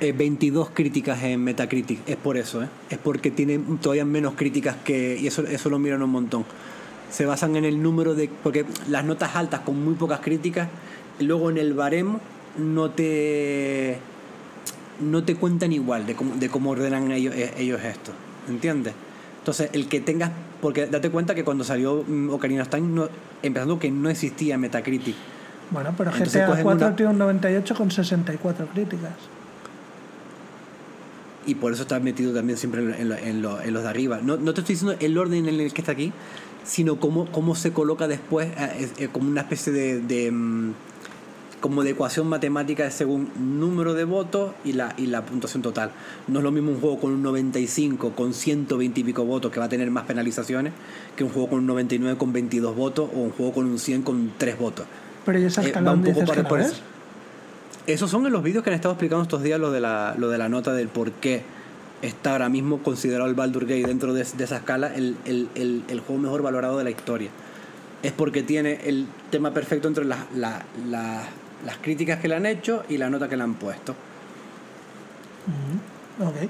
[0.00, 2.68] Eh, 22 críticas en Metacritic, es por eso, ¿eh?
[2.88, 5.18] Es porque tiene todavía menos críticas que...
[5.18, 6.44] Y eso, eso lo miran un montón.
[7.10, 8.30] Se basan en el número de...
[8.44, 10.68] Porque las notas altas con muy pocas críticas,
[11.18, 12.20] luego en el baremo
[12.58, 13.98] no te...
[15.00, 18.12] No te cuentan igual de cómo, de cómo ordenan ellos, eh, ellos esto.
[18.48, 18.94] ¿Entiendes?
[19.38, 20.32] Entonces, el que tengas...
[20.60, 23.08] Porque date cuenta que cuando salió mm, Ocarina of Time, no,
[23.42, 25.14] empezando que no existía Metacritic.
[25.70, 29.12] Bueno, pero Entonces GTA cogen 4 una- tiene un 98 con 64 críticas.
[31.46, 33.82] y por eso está metido también siempre en, lo- en lo- en lo- en los
[33.84, 34.18] de arriba.
[34.22, 36.12] No, no te estoy diciendo el orden en el que está aquí,
[36.64, 40.72] sino cómo, cómo se coloca después eh, eh, como una especie de, de, mm,
[41.60, 45.90] como de ecuación matemática según número de votos y la, y la puntuación total.
[46.28, 49.58] No es lo mismo un juego con un 95 con 120 y pico votos que
[49.58, 50.72] va a tener más penalizaciones
[51.16, 54.02] que un juego con un 99 con 22 votos o un juego con un 100
[54.02, 54.86] con 3 votos.
[55.24, 56.74] Pero ¿y esa Eh, va un poco para por eso.
[57.86, 60.28] Esos son en los vídeos que han estado explicando estos días lo de la, lo
[60.28, 61.42] de la nota del por qué
[62.02, 65.82] está ahora mismo considerado el Baldur Gate dentro de, de esa escala el, el- el-
[65.88, 67.30] el juego mejor valorado de la historia.
[68.02, 71.24] Es porque tiene el tema perfecto entre las, la- la-
[71.64, 73.94] las críticas que le han hecho y la nota que le han puesto.
[76.20, 76.48] Ok.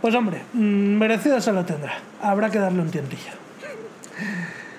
[0.00, 1.98] Pues hombre, mm, merecido se lo tendrá.
[2.22, 3.32] Habrá que darle un tientillo.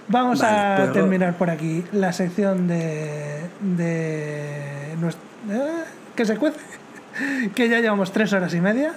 [0.08, 3.40] Vamos Vale, a pues, terminar por aquí la sección de.
[3.62, 4.94] de.
[5.50, 5.84] eh,
[6.16, 6.60] que se cuece.
[7.56, 8.94] Que ya llevamos tres horas y media.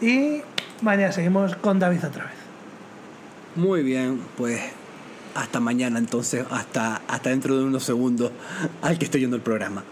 [0.00, 0.42] Y
[0.82, 2.34] mañana seguimos con David otra vez.
[3.54, 4.60] Muy bien, pues
[5.34, 8.30] hasta mañana entonces, hasta, hasta dentro de unos segundos
[8.82, 9.84] al que estoy yendo el programa.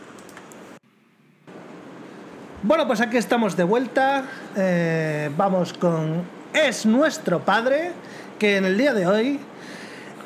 [2.63, 4.25] Bueno, pues aquí estamos de vuelta.
[4.57, 6.23] Eh, vamos con
[6.55, 7.91] Es nuestro padre,
[8.39, 9.41] que en el día de hoy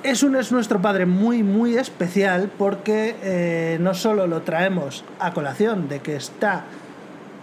[0.02, 5.32] es un Es nuestro padre muy, muy especial porque eh, no solo lo traemos a
[5.32, 6.64] colación de que está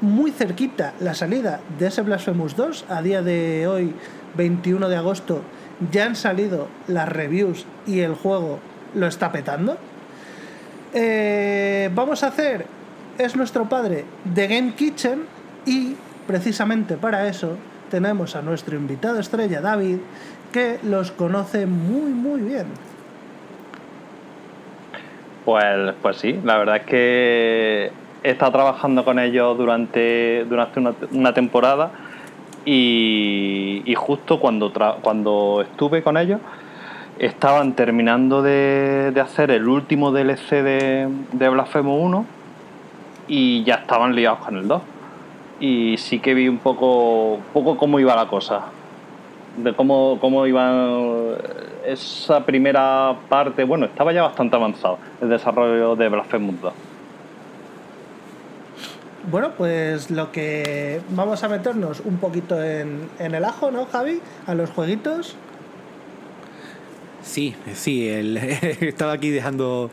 [0.01, 3.95] muy cerquita la salida de ese Blasphemous 2, a día de hoy,
[4.35, 5.41] 21 de agosto,
[5.91, 8.59] ya han salido las reviews y el juego
[8.95, 9.77] lo está petando.
[10.93, 12.67] Eh, vamos a hacer
[13.17, 15.23] Es nuestro padre de Game Kitchen
[15.65, 15.95] y
[16.27, 17.57] precisamente para eso
[17.89, 19.97] tenemos a nuestro invitado estrella David
[20.51, 22.65] que los conoce muy muy bien.
[25.45, 27.91] Pues, pues sí, la verdad es que
[28.23, 31.91] he estado trabajando con ellos durante, durante una, una temporada
[32.65, 36.39] y, justo cuando, tra- cuando estuve con ellos
[37.19, 42.25] estaban terminando de, de hacer el último DLC de, de Blasphemous 1
[43.27, 44.81] y ya estaban liados con el 2.
[45.59, 48.61] Y sí que vi un poco, poco cómo iba la cosa
[49.57, 51.35] de cómo, cómo iban
[51.85, 56.73] esa primera parte, bueno, estaba ya bastante avanzado el desarrollo de Blasphemous 2.
[59.31, 64.19] Bueno, pues lo que vamos a meternos un poquito en, en el ajo, ¿no, Javi?
[64.47, 65.35] A los jueguitos.
[67.23, 69.89] Sí, sí, el- estaba aquí dejando,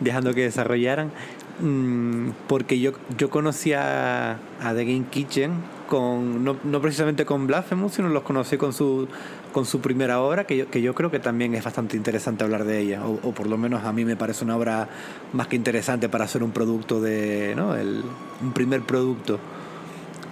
[0.00, 1.12] dejando que desarrollaran.
[1.60, 5.52] mm, Porque yo, yo conocí a, a The Game Kitchen
[5.88, 9.06] con, no, no precisamente con Blasphemous, sino los conocí con su,
[9.52, 12.64] con su primera obra, que yo, que yo creo que también es bastante interesante hablar
[12.64, 14.88] de ella, o, o por lo menos a mí me parece una obra
[15.32, 17.76] más que interesante para hacer un producto de, ¿no?
[17.76, 18.02] El,
[18.42, 19.38] un primer producto.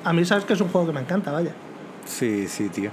[0.03, 1.53] A mí sabes que es un juego que me encanta, vaya.
[2.07, 2.91] Sí, sí, tío.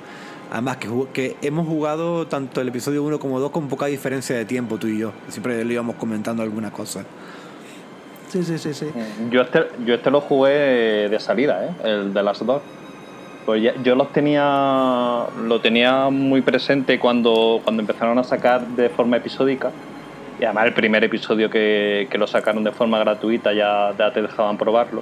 [0.52, 4.46] Además que, que hemos jugado tanto el episodio 1 como 2 con poca diferencia de
[4.46, 5.12] tiempo, tú y yo.
[5.30, 7.04] Siempre le íbamos comentando alguna cosa.
[8.30, 8.88] Sí, sí, sí, sí.
[9.32, 11.72] Yo este, yo este lo jugué de salida, ¿eh?
[11.84, 12.62] el de las dos.
[13.48, 18.90] Pues ya- yo los tenía, lo tenía muy presente cuando, cuando empezaron a sacar de
[18.90, 19.72] forma episódica.
[20.40, 24.22] Y además el primer episodio que, que lo sacaron de forma gratuita ya, ya te
[24.22, 25.02] dejaban probarlo.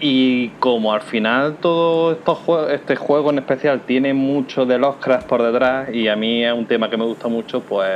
[0.00, 5.26] Y como al final todo estos juegos, este juego en especial tiene mucho de Lovecraft
[5.28, 7.88] por detrás y a mí es un tema que me gusta mucho, pues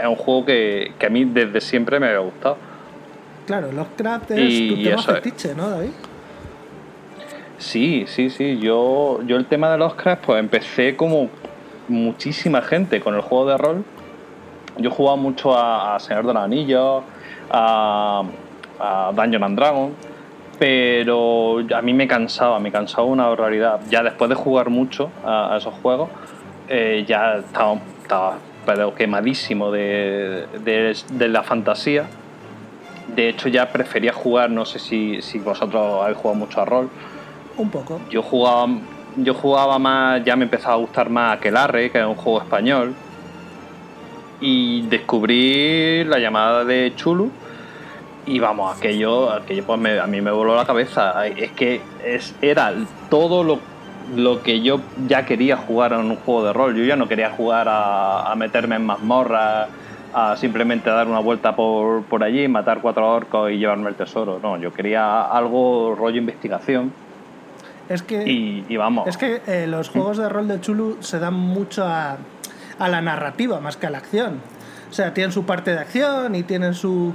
[0.00, 2.56] es un juego que, que a mí desde siempre me ha gustado.
[3.46, 5.90] Claro, Lovecraft es tu tema fetiche, ¿no, David?
[7.60, 8.58] Sí, sí, sí.
[8.58, 11.28] Yo, yo el tema de Lovecraft, pues empecé como
[11.88, 13.84] muchísima gente con el juego de rol.
[14.78, 17.04] Yo jugaba mucho a, Señor de los Anillos,
[17.50, 18.22] a,
[18.78, 19.94] a Dungeon and Dragon,
[20.58, 23.80] pero a mí me cansaba, me cansaba una barbaridad.
[23.90, 26.08] Ya después de jugar mucho a, esos juegos,
[26.66, 32.06] eh, ya estaba, estaba pero quemadísimo de, de, la fantasía.
[33.14, 36.88] De hecho, ya prefería jugar, no sé si, si vosotros habéis jugado mucho a rol.
[37.56, 38.00] Un poco.
[38.10, 38.66] Yo jugaba
[39.16, 42.94] yo jugaba más, ya me empezaba a gustar más Aquelarre, que es un juego español.
[44.40, 47.30] Y descubrí la llamada de Chulu.
[48.26, 51.26] Y vamos, aquello, aquello pues a mí me voló la cabeza.
[51.26, 52.72] Es que es, era
[53.08, 53.58] todo lo,
[54.14, 56.76] lo que yo ya quería jugar en un juego de rol.
[56.76, 59.68] Yo ya no quería jugar a, meterme en mazmorras,
[60.14, 64.38] a simplemente dar una vuelta por, por allí, matar cuatro orcos y llevarme el tesoro.
[64.42, 66.92] No, yo quería algo rollo investigación
[67.90, 69.08] es que, y, vamos.
[69.08, 72.18] Es que eh, los juegos de rol de Chulu se dan mucho a,
[72.78, 74.40] la narrativa más que a la acción.
[74.88, 77.12] O sea, tienen su parte de acción y tienen su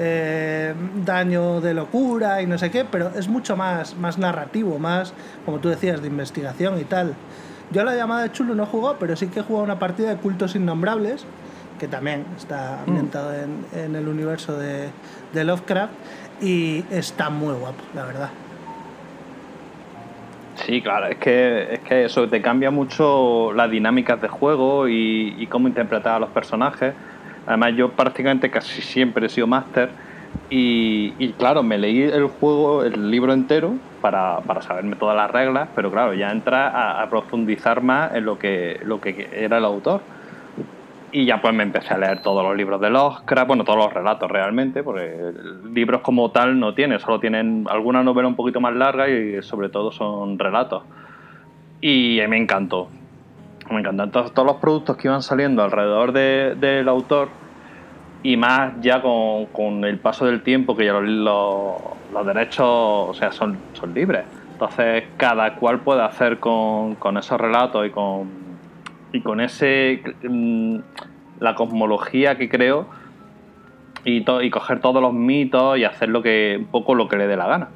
[0.00, 0.74] eh,
[1.04, 5.14] daño de locura y no sé qué, pero es mucho más, más narrativo, más,
[5.44, 7.14] como tú decías, de investigación y tal.
[7.70, 10.16] Yo la llamada de Chulu no jugó, pero sí que he jugado una partida de
[10.16, 11.24] cultos innombrables,
[11.78, 12.88] que también está mm.
[12.88, 14.88] ambientado en, en, el universo de,
[15.32, 15.92] de Lovecraft,
[16.40, 18.30] y está muy guapo, la verdad.
[20.56, 25.46] Sí, claro, es que, es que eso te cambia mucho las dinámicas de juego y,
[25.50, 26.94] cómo interpretar a los personajes.
[27.46, 29.94] Además, yo prácticamente casi siempre he sido máster
[30.48, 35.68] y, claro, me leí el juego, el libro entero para, para saberme todas las reglas,
[35.74, 39.64] pero claro, ya entra a, a profundizar más en lo que, lo que era el
[39.64, 40.00] autor.
[41.16, 43.90] Y ya pues me empecé a leer todos los libros de Lovecraft, bueno, todos los
[43.90, 45.32] relatos realmente, porque
[45.72, 49.70] libros como tal no tiene, solo tienen alguna novela un poquito más larga y sobre
[49.70, 50.82] todo son relatos.
[51.80, 52.88] Y me encantó,
[53.70, 57.30] me encantan todos, todos los productos que iban saliendo alrededor del autor
[58.22, 61.80] y más ya con, el paso del tiempo que ya los,
[62.12, 64.26] los, derechos o sea, son, son libres.
[64.52, 68.45] Entonces cada cual puede hacer con, con esos relatos y con
[69.16, 70.78] y con ese mm,
[71.40, 72.86] la cosmología que creo
[74.04, 77.26] y, y coger todos los mitos y hacer lo que un poco lo que le
[77.26, 77.68] dé la gana.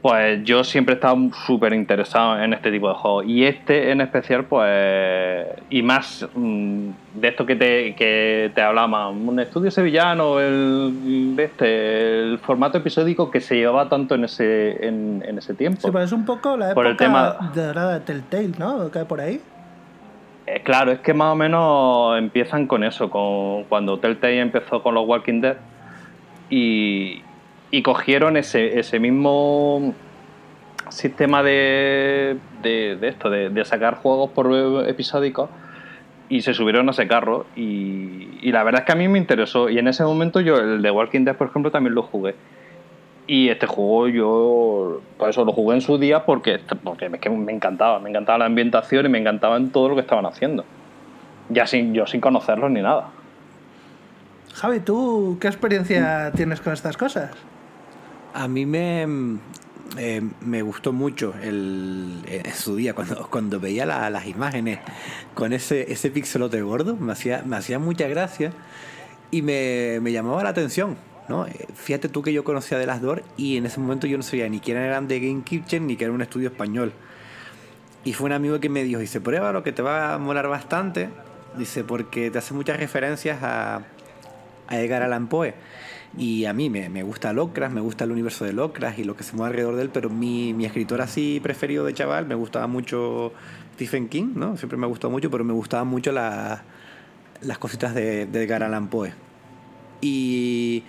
[0.00, 3.24] Pues yo siempre he estado súper interesado en este tipo de juegos.
[3.26, 5.44] Y este en especial, pues.
[5.70, 12.20] Y más mm, de esto que te, que te hablaba, un estudio sevillano, el, este,
[12.20, 15.80] el formato episódico que se llevaba tanto en ese, en, ese tiempo.
[15.80, 17.50] Sí, pues es un poco la época tema...
[17.52, 18.92] de, de Telltale, ¿no?
[18.92, 19.40] Que hay por ahí.
[20.50, 24.94] Eh, claro, es que más o menos empiezan con eso, con cuando Telltale empezó con
[24.94, 25.58] los Walking Dead
[26.48, 27.22] y,
[27.82, 29.92] cogieron ese, mismo
[30.88, 34.50] sistema de, de, esto, de, sacar juegos por
[34.88, 35.50] episódicos
[36.30, 39.18] y se subieron a ese carro y, y, la verdad es que a mí me
[39.18, 42.34] interesó y en ese momento yo el de Walking Dead por ejemplo también lo jugué
[43.28, 48.00] y este juego yo, por eso lo jugué en su día porque, porque me encantaba,
[48.00, 50.64] me encantaba la ambientación y me encantaba en todo lo que estaban haciendo.
[51.50, 53.10] Ya sin, yo sin conocerlos ni nada.
[54.54, 57.30] Javi, ¿tú qué experiencia tienes con estas cosas?
[58.32, 59.06] A mí me,
[59.98, 64.78] eh, me gustó mucho el, en su día, cuando, cuando veía las imágenes
[65.34, 68.52] con ese, ese pixelote gordo, me hacía, me hacía mucha gracia
[69.30, 70.96] y me, me llamaba la atención
[71.28, 74.22] Eh, fíjate tú que yo conocía de las dos y en ese momento yo no
[74.22, 76.92] sabía ni quién eran de Game Kitchen ni que era un estudio español.
[78.04, 80.48] Y fue un amigo que me dijo, dice, prueba lo que te va a molar
[80.48, 81.10] bastante,
[81.58, 83.82] dice, porque te hace muchas referencias a,
[84.70, 85.54] Edgar Allan Poe.
[86.16, 89.14] Y a mí me, me gusta Lovecraft, me gusta el universo de Lovecraft y lo
[89.14, 92.34] que se mueve alrededor de él, pero mi, mi escritor así preferido de chaval me
[92.34, 93.32] gustaba mucho
[93.74, 94.56] Stephen King, ¿no?
[94.56, 96.62] Siempre me gustó mucho, pero me gustaban mucho las
[97.58, 99.27] cositas de Edgar Allan Poe.
[100.00, 100.84] Y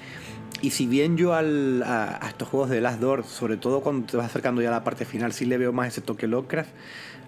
[0.61, 4.17] y si bien yo al, a, estos juegos de Last Door, sobre todo cuando te
[4.17, 6.69] vas acercando ya a la parte final, sí le veo más ese toque Lovecraft,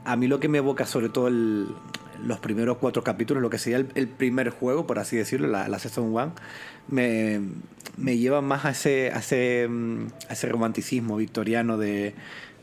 [0.03, 3.85] a mí lo que me evoca sobre todo los primeros cuatro capítulos, lo que sería
[3.95, 6.33] el, primer juego, por así decirlo, la, la Season 1,
[6.89, 7.41] me,
[7.97, 9.69] me, lleva más a ese, a ese,
[10.27, 12.13] a ese romanticismo victoriano de,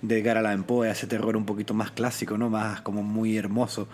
[0.02, 2.50] de Edgar a ese terror un poquito más clásico, ¿no?
[2.50, 3.88] más como muy hermoso.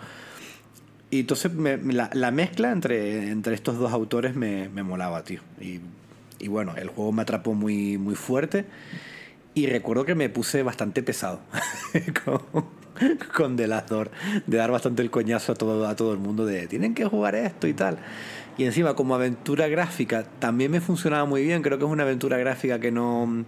[1.11, 5.41] Y entonces la, la, mezcla entre, entre estos dos autores me, me molaba, tío.
[5.61, 5.79] Y
[6.39, 8.65] y bueno, el juego me atrapó muy, muy fuerte.
[9.53, 11.39] Y recuerdo que me puse bastante pesado
[12.25, 12.65] con,
[13.35, 14.11] con The Last Door,
[14.45, 17.35] de dar bastante el coñazo a todo, a todo el mundo de tienen que jugar
[17.35, 17.97] esto y tal.
[18.57, 21.61] Y encima, como aventura gráfica, también me funcionaba muy bien.
[21.61, 23.45] Creo que es una aventura gráfica que no,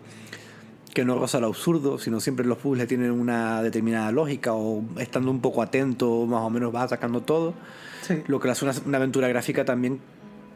[0.98, 5.30] que no roza lo absurdo, sino siempre los puzzles tienen una determinada lógica o estando
[5.30, 7.54] un poco atento, más o menos vas sacando todo.
[8.02, 8.24] Sí.
[8.26, 10.00] Lo que le hace una, una aventura gráfica también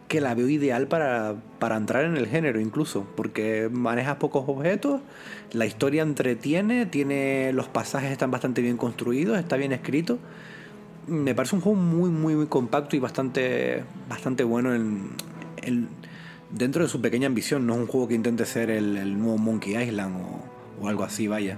[0.08, 5.02] que la veo ideal para, para entrar en el género incluso, porque manejas pocos objetos,
[5.53, 10.18] la historia entretiene, tiene los pasajes están bastante bien construidos, está bien escrito.
[11.06, 15.11] Me parece un juego muy, muy, muy compacto y bastante, bastante bueno en,
[15.61, 15.88] en-
[16.51, 17.65] dentro de su pequeña ambición.
[17.65, 20.15] No es un juego que intente ser el, nuevo Monkey Island
[20.81, 21.57] o, algo así, vaya.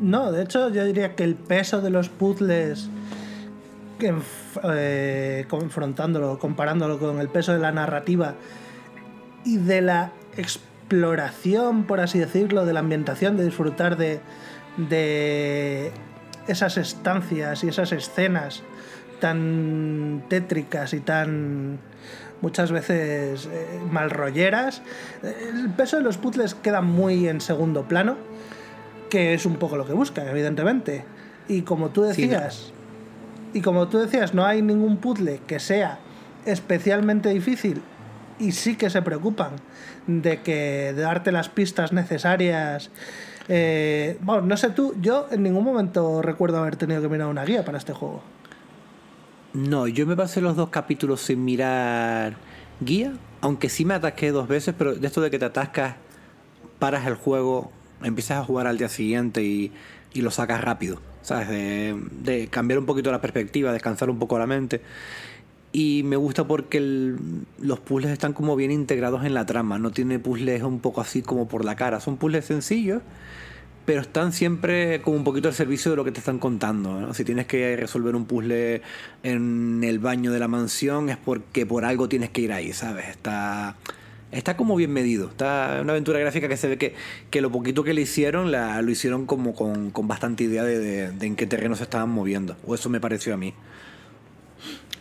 [0.00, 2.88] No, de hecho yo diría que el peso de los puzzles,
[4.00, 8.34] eh, confrontándolo, comparándolo con el peso de la narrativa
[9.44, 14.20] y de la exploración, por así decirlo, de la ambientación, de disfrutar de,
[14.76, 15.92] de
[16.48, 18.62] esas estancias y esas escenas
[19.20, 21.78] tan tétricas y tan
[22.40, 24.82] muchas veces eh, malrolleras,
[25.22, 28.16] el peso de los puzzles queda muy en segundo plano
[29.10, 31.04] que es un poco lo que buscan, evidentemente.
[31.46, 32.32] Y como tú Sí, ¿no?
[32.32, 32.72] decías,
[33.52, 36.00] y como tú decías, no hay ningún puzzle que sea
[36.46, 37.80] especialmente difícil
[38.40, 39.52] y sí que se preocupan
[40.08, 42.90] de que de darte las pistas necesarias.
[43.48, 47.44] Eh, bueno, no sé tú, yo en ningún momento recuerdo haber tenido que mirar una
[47.44, 48.20] guía para este juego.
[49.54, 52.34] No, yo me pasé los dos capítulos sin mirar
[52.80, 55.94] guía, aunque sí me atasqué dos veces, pero de esto de que te atascas,
[56.80, 57.70] paras el juego,
[58.02, 59.70] empiezas a jugar al día siguiente y,
[60.12, 61.48] y lo sacas rápido, ¿sabes?
[61.48, 64.82] De, de cambiar un poquito la perspectiva, descansar un poco la mente.
[65.70, 67.14] Y me gusta porque
[67.60, 71.22] los puzzles están como bien integrados en la trama, no tiene puzzles un poco así
[71.22, 73.02] como por la cara, son puzzles sencillos,
[73.84, 77.00] pero están siempre como un poquito al servicio de lo que te están contando.
[77.00, 77.12] ¿no?
[77.14, 78.80] Si tienes que resolver un puzzle
[79.22, 83.08] en el baño de la mansión es porque por algo tienes que ir ahí, ¿sabes?
[83.08, 83.76] Está,
[84.32, 85.28] está como bien medido.
[85.28, 86.94] Está una aventura gráfica que se ve que,
[87.30, 90.78] que lo poquito que le hicieron la, lo hicieron como con, con bastante idea de,
[90.78, 92.56] de- de en qué terreno se estaban moviendo.
[92.66, 93.52] O eso me pareció a mí.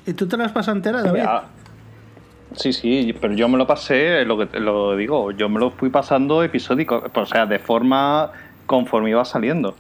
[0.06, 1.22] ¿Y tú te las pasas entera, David?
[1.24, 1.44] Ya.
[2.56, 5.72] Sí, sí, pero yo me lo pasé, lo que te- lo digo, yo me lo
[5.72, 8.32] fui pasando episódico, o sea, de forma
[8.74, 9.76] conforme iba saliendo.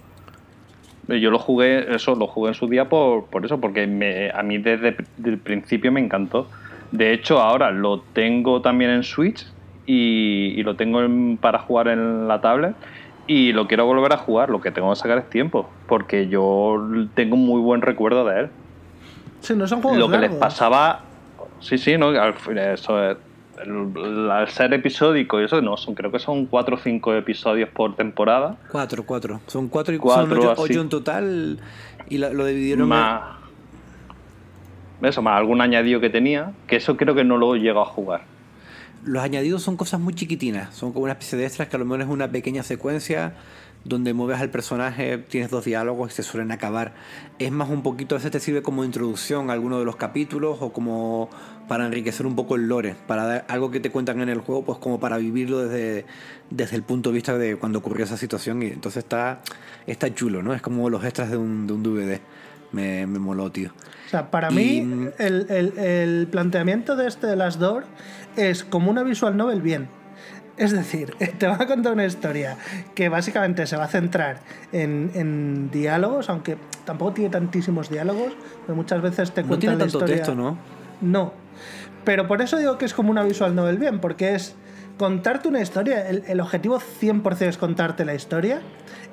[1.07, 4.41] Yo lo jugué, eso, lo jugué en su día por, por eso, porque me, a
[4.43, 6.49] mí desde el principio me encantó.
[6.91, 9.45] De hecho, ahora lo tengo también en Switch
[9.85, 12.75] y, y lo tengo en- para jugar en la tablet
[13.27, 14.49] y lo quiero volver a jugar.
[14.49, 16.77] Lo que tengo que sacar es tiempo, porque yo
[17.15, 18.51] tengo un muy buen recuerdo de él
[19.41, 21.03] Sí, no son juegos lo que les pasaba
[21.59, 23.17] sí sí no eso es-
[23.63, 27.95] al ser episódico y eso no son creo que son cuatro o cinco episodios por
[27.95, 28.57] temporada.
[28.71, 29.41] Cuatro, cuatro.
[29.47, 31.59] Son cuatro y Cuatro, son ocho, ocho en total
[32.09, 33.21] y la- lo dividieron en- más
[35.01, 38.21] eso más algún añadido que tenía que eso creo que no lo llego a jugar.
[39.05, 41.83] Los añadidos son cosas muy chiquitinas, son como una especie de extras que a lo
[41.85, 43.33] mejor es una pequeña secuencia
[43.85, 46.93] donde mueves al personaje, tienes dos diálogos y se suelen acabar.
[47.39, 50.57] Es más un poquito, a veces te sirve como introducción a alguno de los capítulos
[50.61, 51.29] o como
[51.67, 54.63] para enriquecer un poco el lore, para dar algo que te cuentan en el juego,
[54.63, 56.05] pues como para vivirlo desde,
[56.49, 59.41] desde el punto de vista de cuando ocurrió esa situación y entonces está,
[59.87, 60.53] está chulo, ¿no?
[60.53, 62.19] Es como los extras de un, de un DVD.
[62.71, 63.69] Me, me moló, tío.
[64.07, 67.85] O sea, para Y- mí, el, el- el planteamiento de este de Last Door
[68.35, 69.87] es como una visual novel bien.
[70.57, 72.57] Es decir, te va a contar una historia
[72.95, 74.37] que básicamente se va a centrar
[74.71, 78.33] en, en diálogos, aunque tampoco tiene tantísimos diálogos,
[78.65, 80.15] pero muchas veces te No cuentan tiene la tanto historia.
[80.17, 80.57] texto, ¿no?
[81.01, 81.33] No.
[82.03, 84.55] Pero por eso digo que es como una visual novel bien, porque es
[84.97, 86.07] contarte una historia.
[86.09, 88.61] El, el objetivo 100% es contarte la historia.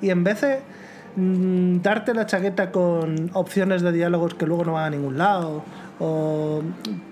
[0.01, 0.59] Y en vez de
[1.15, 5.63] mm, darte la chaqueta con opciones de diálogos que luego no van a ningún lado,
[6.03, 6.63] o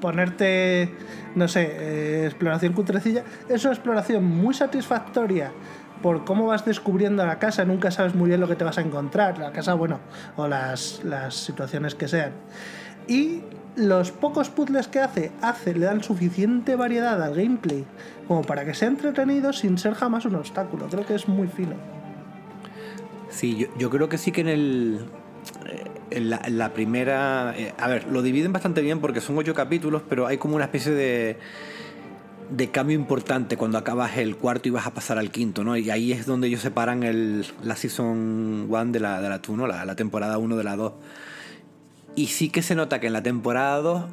[0.02, 0.92] ponerte,
[1.36, 5.52] no sé, eh, exploración cutrecilla, es una exploración muy satisfactoria
[6.02, 8.82] por cómo vas descubriendo la casa, nunca sabes muy bien lo que te vas a
[8.82, 10.00] encontrar, la casa, bueno,
[10.38, 12.32] o las, las situaciones que sean.
[13.08, 13.44] Y
[13.76, 17.86] los pocos puzzles que hace, hace, le dan suficiente variedad al gameplay
[18.28, 20.88] como para que sea entretenido sin ser jamás un obstáculo.
[20.90, 21.76] Creo que es muy fino.
[23.30, 25.00] Sí, yo, yo creo que sí que en el.
[26.12, 27.54] La, la primera.
[27.58, 30.66] eh, a ver, lo dividen bastante bien porque son ocho capítulos, pero hay como una
[30.66, 31.38] especie de.
[32.50, 35.78] de cambio importante cuando acabas el cuarto y vas a pasar al quinto, ¿no?
[35.78, 39.50] Y ahí es donde ellos separan el, la season 1 de la, de la 2,
[39.58, 39.68] ¿no?
[39.68, 40.94] La, la temporada 1 de la 2.
[42.16, 44.06] Y sí que se nota que en la temporada 2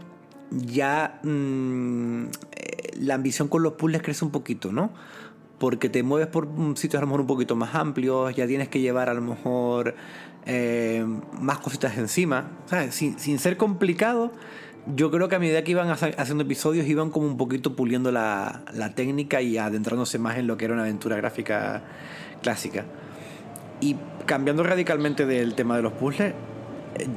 [0.50, 4.92] ya mm, eh, la ambición con los puzzles crece un poquito, ¿no?
[5.58, 8.80] porque te mueves por sitios a lo mejor un poquito más amplios, ya tienes que
[8.80, 9.94] llevar a lo mejor
[10.46, 11.04] eh,
[11.40, 12.50] más cositas encima.
[12.90, 14.32] Sin, ser complicado,
[14.94, 18.62] yo creo que a medida que iban haciendo episodios iban como un poquito puliendo la,
[18.72, 21.82] la técnica y adentrándose más en lo que era una aventura gráfica
[22.42, 22.84] clásica.
[23.80, 26.32] Y cambiando radicalmente del tema de los puzzles,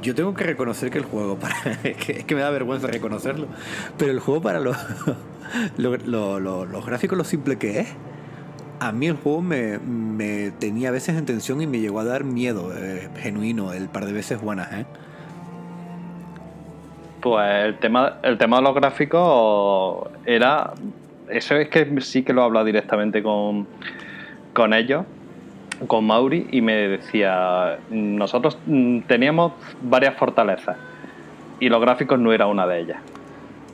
[0.01, 1.37] yo tengo que reconocer que el juego,
[1.83, 3.47] es, que, me da vergüenza reconocerlo,
[3.97, 4.77] pero el juego para los,
[5.77, 7.87] los gráficos, lo simple que es,
[8.79, 12.23] a mí el juego me, tenía a veces en tensión y me llegó a dar
[12.23, 14.71] miedo eh, genuino el par de veces buenas.
[14.73, 14.85] ¿eh?
[17.21, 20.73] Pues el tema, el tema de los gráficos era.
[21.29, 23.67] Eso es que sí que lo he hablado directamente con,
[24.53, 25.05] con ellos
[25.87, 30.77] con Mauri y me decía, nosotros mm, teníamos varias fortalezas
[31.59, 32.97] y los gráficos no era una de ellas.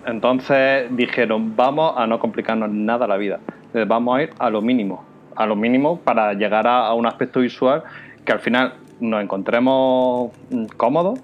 [0.05, 3.39] Entonces dijeron, vamos a no complicarnos nada la vida,
[3.83, 5.03] vamos a ir a lo mínimo,
[5.35, 7.83] a lo mínimo para llegar a, un aspecto visual
[8.23, 10.31] que al final nos encontremos
[10.77, 11.19] cómodos,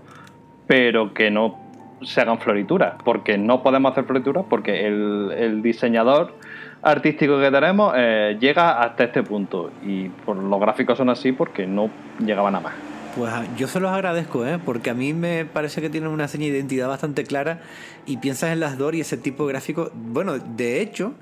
[0.67, 1.57] pero que no
[2.01, 6.33] se hagan florituras, porque no podemos hacer florituras porque el, diseñador
[6.81, 9.71] artístico que tenemos eh, llega hasta este punto.
[9.85, 11.89] Y los gráficos son así porque no
[12.19, 12.73] llegaban a más.
[13.15, 14.57] Pues ah, yo se los agradezco, ¿eh?
[14.63, 17.59] porque a mí me parece que tienen una seña de identidad bastante clara
[18.05, 19.91] y piensas en las DOR y ese tipo de gráfico.
[19.93, 21.13] Bueno, de hecho,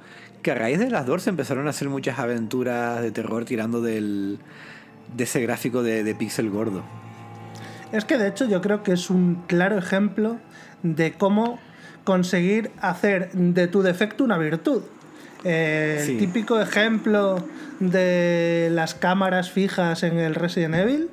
[0.41, 3.81] que a raíz de las DOR se empezaron a hacer muchas aventuras de terror tirando
[3.81, 4.39] del,
[5.15, 6.83] de ese gráfico de, de pixel gordo.
[7.91, 10.37] Es que de hecho yo creo que es un claro ejemplo
[10.83, 11.59] de cómo
[12.03, 14.83] conseguir hacer de tu defecto una virtud.
[15.43, 17.43] Eh, el típico ejemplo
[17.79, 21.09] de las cámaras fijas en el Resident Evil,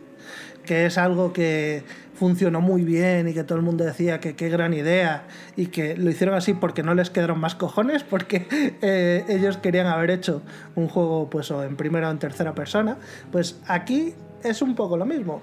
[0.65, 1.85] que es algo que
[2.17, 5.25] funcionó muy bien y que todo el mundo decía que qué gran idea
[5.57, 8.47] y que lo hicieron así porque no les quedaron más cojones porque
[8.83, 10.43] eh, ellos querían haber hecho
[10.75, 12.97] un juego pues en primera o en tercera persona
[13.31, 15.43] pues aquí es un poco lo mismo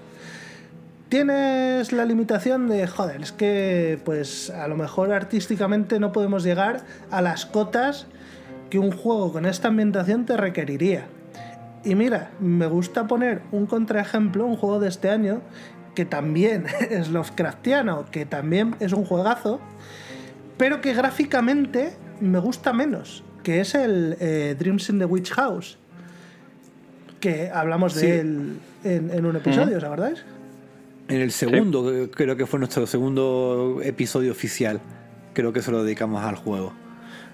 [1.08, 6.84] tienes la limitación de joder es que pues a lo mejor artísticamente no podemos llegar
[7.10, 8.06] a las cotas
[8.74, 11.06] que un juego con esta ambientación te requeriría.
[11.84, 15.42] Y mira, me gusta poner un contraejemplo, un juego de este año,
[15.94, 19.60] que también es Lovecraftiano, que también es un juegazo,
[20.56, 25.78] pero que gráficamente me gusta menos, que es el eh, Dreams in the Witch House,
[27.20, 30.24] que hablamos de él en, un episodio, ¿os acordáis?
[31.08, 34.80] En el segundo, creo que fue nuestro segundo episodio oficial,
[35.32, 36.72] creo que se lo dedicamos al juego.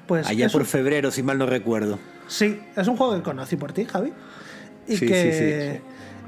[0.06, 1.98] Pues Allá por febrero, si mal no recuerdo.
[2.26, 4.12] Sí, es un juego que conocí por ti, Javi.
[4.88, 5.80] Y que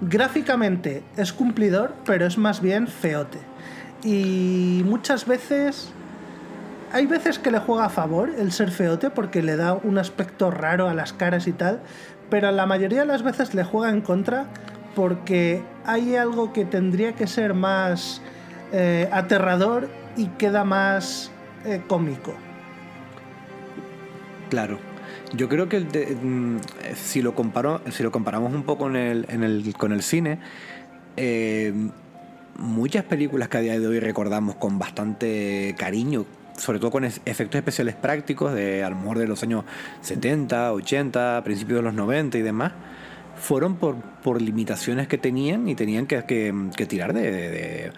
[0.02, 3.38] gráficamente es cumplidor, pero es más bien feote.
[4.04, 5.90] Y muchas veces.
[6.94, 10.50] Hay veces que le juega a favor el ser feote porque le da un aspecto
[10.50, 11.80] raro a las caras y tal,
[12.28, 14.44] pero la mayoría de las veces le juega en contra
[14.94, 18.20] porque hay algo que tendría que ser más
[18.72, 21.30] eh, aterrador y queda más
[21.64, 22.34] eh, cómico.
[24.50, 24.91] Claro.
[25.34, 26.58] Yo creo que mm,
[26.94, 30.38] si, lo comparo, si lo comparamos un poco con el, con el cine,
[31.16, 31.72] eh,
[32.56, 37.54] muchas películas que a día de hoy recordamos con bastante cariño, sobre todo con efectos
[37.54, 39.64] especiales prácticos de a lo mejor de los años
[40.02, 42.72] 70, 80, principios de los 90 y demás,
[43.36, 43.96] fueron por,
[44.40, 46.22] limitaciones que tenían y tenían que,
[46.86, 47.90] tirar de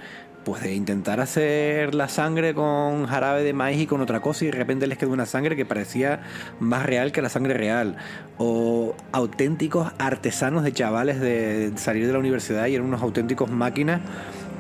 [0.45, 4.49] pues de intentar hacer la sangre con jarabe de maíz y con otra cosa y
[4.49, 6.21] de repente les quedó una sangre que parecía
[6.61, 7.97] más real que la sangre real.
[8.39, 14.01] O auténticos artesanos de chavales de salir de la universidad y eran unos auténticos máquinas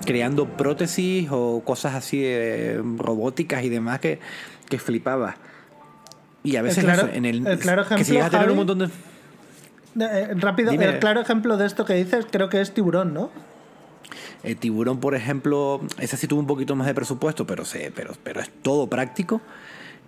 [0.04, 4.20] creando prótesis o cosas así de robóticas y demás que,
[4.68, 5.36] que flipaba.
[6.42, 8.90] Y a veces en el, claro ejemplo, tener un montón de...
[10.00, 13.30] Eh, rápido, el claro ejemplo de esto que dices creo que es tiburón, ¿no?
[14.42, 18.12] El tiburón, por ejemplo, ese sí tuvo un poquito más de presupuesto, pero, sé, pero,
[18.22, 19.40] pero es todo práctico.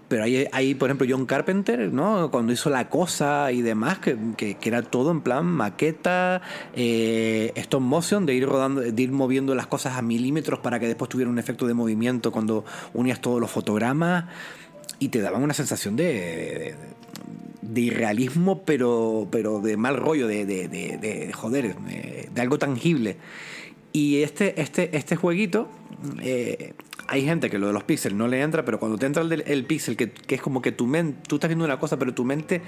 [0.08, 2.30] Pero hay, hay, por ejemplo, John Carpenter, ¿no?
[2.30, 6.42] Cuando hizo La Cosa y demás, que, que, era todo en plan maqueta,
[6.74, 10.86] eh, stop motion, de ir rodando, de ir moviendo las cosas a milímetros para que
[10.86, 14.26] después tuviera un efecto de movimiento cuando unías todos los fotogramas
[15.00, 16.76] y te daban una sensación de,
[17.62, 23.16] de, irrealismo, pero, pero de mal rollo, de, de joder, de algo tangible.
[23.96, 25.68] Y este, este, este jueguito,
[26.20, 26.74] eh,
[27.08, 29.42] hay gente que lo de los píxeles no le entra, pero cuando te entra el,
[29.46, 32.22] el píxel, que, es como que tu mente, tú estás viendo una cosa, pero tu
[32.22, 32.60] mente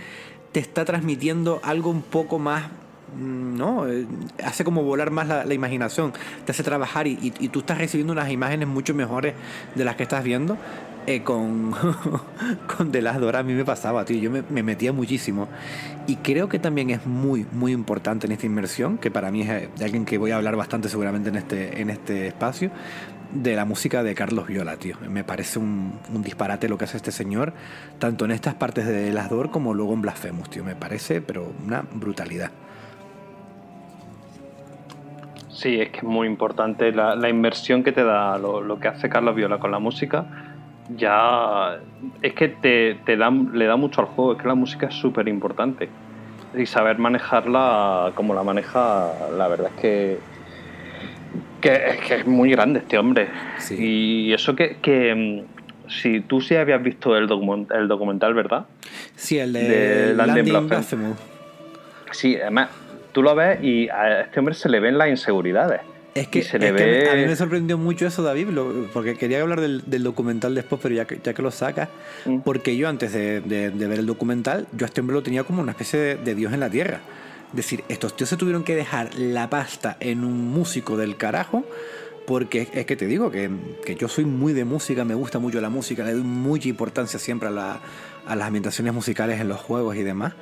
[0.52, 2.70] te está transmitiendo algo un poco más
[3.14, 3.86] mm, ¿no?
[3.86, 4.06] Eh,
[4.42, 6.14] hace como volar más la, imaginación,
[6.46, 9.34] te hace trabajar y, tú estás recibiendo unas imágenes mucho mejores
[9.74, 10.56] de las que estás viendo.
[11.08, 11.72] Eh, con,
[12.76, 14.18] con The Last Door a mí me pasaba, tío.
[14.18, 15.48] Yo me, me, metía muchísimo.
[16.06, 19.74] Y creo que también es muy, muy importante en esta inmersión, que para mí es
[19.74, 22.70] de alguien que voy a hablar bastante seguramente en este, en este espacio,
[23.32, 24.96] de la música de Carlos Viola, tío.
[25.08, 27.54] Me parece un, disparate lo que hace este señor,
[27.98, 30.62] tanto en estas partes de The Last Door como luego en Blasphemous, tío.
[30.62, 32.50] Me parece, pero una brutalidad.
[35.48, 38.88] Sí, es que es muy importante la, la inversión que te da lo, lo, que
[38.88, 40.47] hace Carlos Viola con la música.
[40.96, 41.78] Ya
[42.22, 44.94] es que te, te da, le da mucho al juego, es que la música es
[44.94, 45.88] súper importante.
[46.56, 50.18] Y saber manejarla como la maneja, la verdad es que,
[51.60, 53.28] que, es, que es muy grande este hombre.
[53.58, 53.76] Sí.
[53.78, 55.44] Y eso que, que
[55.88, 58.66] si tú sí habías visto el, document, el documental, ¿verdad?
[59.14, 60.74] Sí, el de, de Landing.
[62.10, 62.70] Sí, además
[63.12, 65.80] tú lo ves y a este hombre se le ven las inseguridades.
[66.18, 67.04] Es que, se le ve...
[67.04, 68.48] que a mí me sorprendió mucho eso, David,
[68.92, 71.88] porque quería hablar del, del, documental después, pero ya que, ya que lo sacas,
[72.24, 72.38] mm.
[72.40, 75.44] porque yo antes de, de, de, ver el documental, yo a este hombre lo tenía
[75.44, 77.00] como una especie de, Dios en la tierra.
[77.50, 81.64] Es decir, estos tíos se tuvieron que dejar la pasta en un músico del carajo,
[82.26, 83.48] porque es que te digo que,
[83.84, 87.18] que yo soy muy de música, me gusta mucho la música, le doy mucha importancia
[87.18, 87.80] siempre a, la,
[88.26, 90.34] a las ambientaciones musicales en los juegos y demás.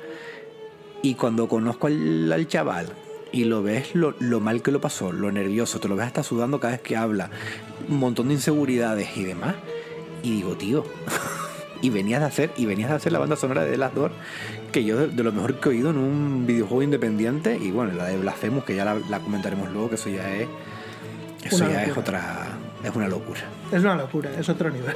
[1.03, 2.87] Y cuando conozco al, al chaval
[3.31, 6.23] y lo ves lo, lo, mal que lo pasó, lo nervioso, te lo ves hasta
[6.23, 7.29] sudando cada vez que habla,
[7.89, 9.55] un montón de inseguridades y demás.
[10.23, 10.83] Y digo, tío,
[11.81, 14.11] y venías de hacer, y venías de hacer la banda sonora de The Last Door,
[14.71, 17.93] que yo de, de, lo mejor que he oído en un videojuego independiente, y bueno,
[17.93, 20.47] la de Blasphemous, que ya la, la comentaremos luego, que eso ya es.
[21.43, 21.91] Eso Una ya locura.
[21.91, 22.47] es otra.
[22.83, 23.39] es una locura.
[23.71, 24.95] Es una locura, es otro nivel.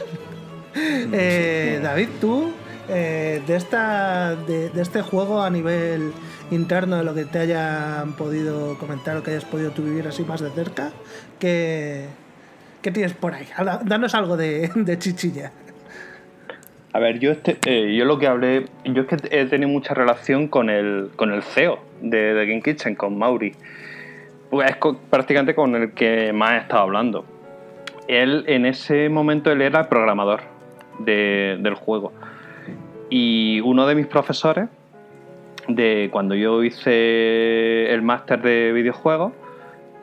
[0.74, 2.51] eh, David, tú
[2.90, 6.11] eh, de, esta, de, de, este juego a nivel
[6.51, 10.23] interno, de lo que te hayan podido comentar o que hayas podido tú vivir así
[10.23, 10.91] más de cerca,
[11.39, 12.07] ¿qué,
[12.81, 13.47] tienes por ahí?
[13.85, 15.51] Danos algo de, chichilla.
[16.93, 19.93] A ver, yo, este, eh, yo lo que hablé, yo es que he tenido mucha
[19.93, 21.09] relación con el,
[21.41, 23.55] CEO de, de Game Kitchen, con Mauri.
[24.49, 24.77] Pues es
[25.09, 27.25] prácticamente con el que más he estado hablando.
[28.09, 30.41] Él, en ese momento, él era el programador
[30.99, 32.11] de, del juego.
[33.09, 34.67] Y uno de mis profesores,
[35.75, 39.33] de cuando yo hice el máster de videojuegos,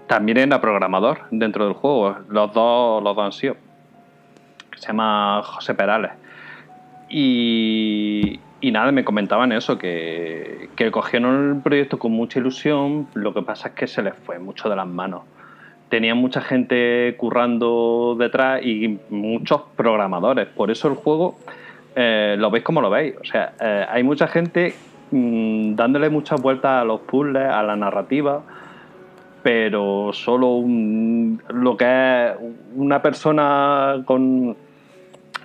[0.07, 2.17] también era programador dentro del juego.
[2.29, 3.57] Los dos, los dos han sido.
[4.77, 6.13] Se llama José Perales.
[7.11, 13.33] Y, y, nada, me comentaban eso, que, que, cogieron el proyecto con mucha ilusión, lo
[13.33, 15.23] que pasa es que se les fue mucho de las manos.
[15.89, 20.47] Tenían mucha gente currando detrás y muchos programadores.
[20.49, 21.39] Por eso el juego
[21.97, 23.15] eh, lo veis como lo veis.
[23.21, 24.75] O sea, eh, hay mucha gente
[25.11, 28.43] mmm, dándole muchas vueltas a los puzzles, a la narrativa,
[29.43, 32.33] pero solo un, lo que es
[32.75, 34.57] una persona con,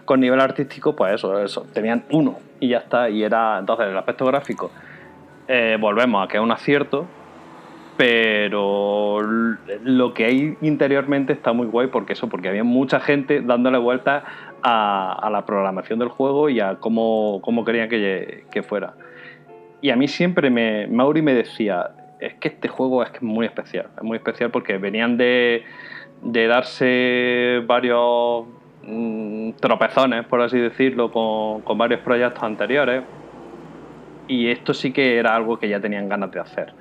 [0.05, 3.09] con nivel artístico, pues eso, eso, tenían uno y ya está.
[3.09, 4.71] Y era, entonces, el aspecto gráfico,
[5.47, 7.05] eh, volvemos a que es un acierto,
[7.97, 13.77] pero lo que hay interiormente está muy guay porque eso, porque había mucha gente dándole
[13.77, 14.23] vueltas
[14.63, 18.93] a, la programación del juego y a cómo, cómo querían que, que, fuera.
[19.83, 21.89] Y a mí siempre me, Mauri me decía,
[22.21, 25.65] es que este juego es, muy especial, es muy especial porque venían de,
[26.21, 28.45] darse varios
[28.83, 33.03] mmm, tropezones, por así decirlo, con, varios proyectos anteriores
[34.29, 36.71] y esto sí que era algo que ya tenían ganas de hacer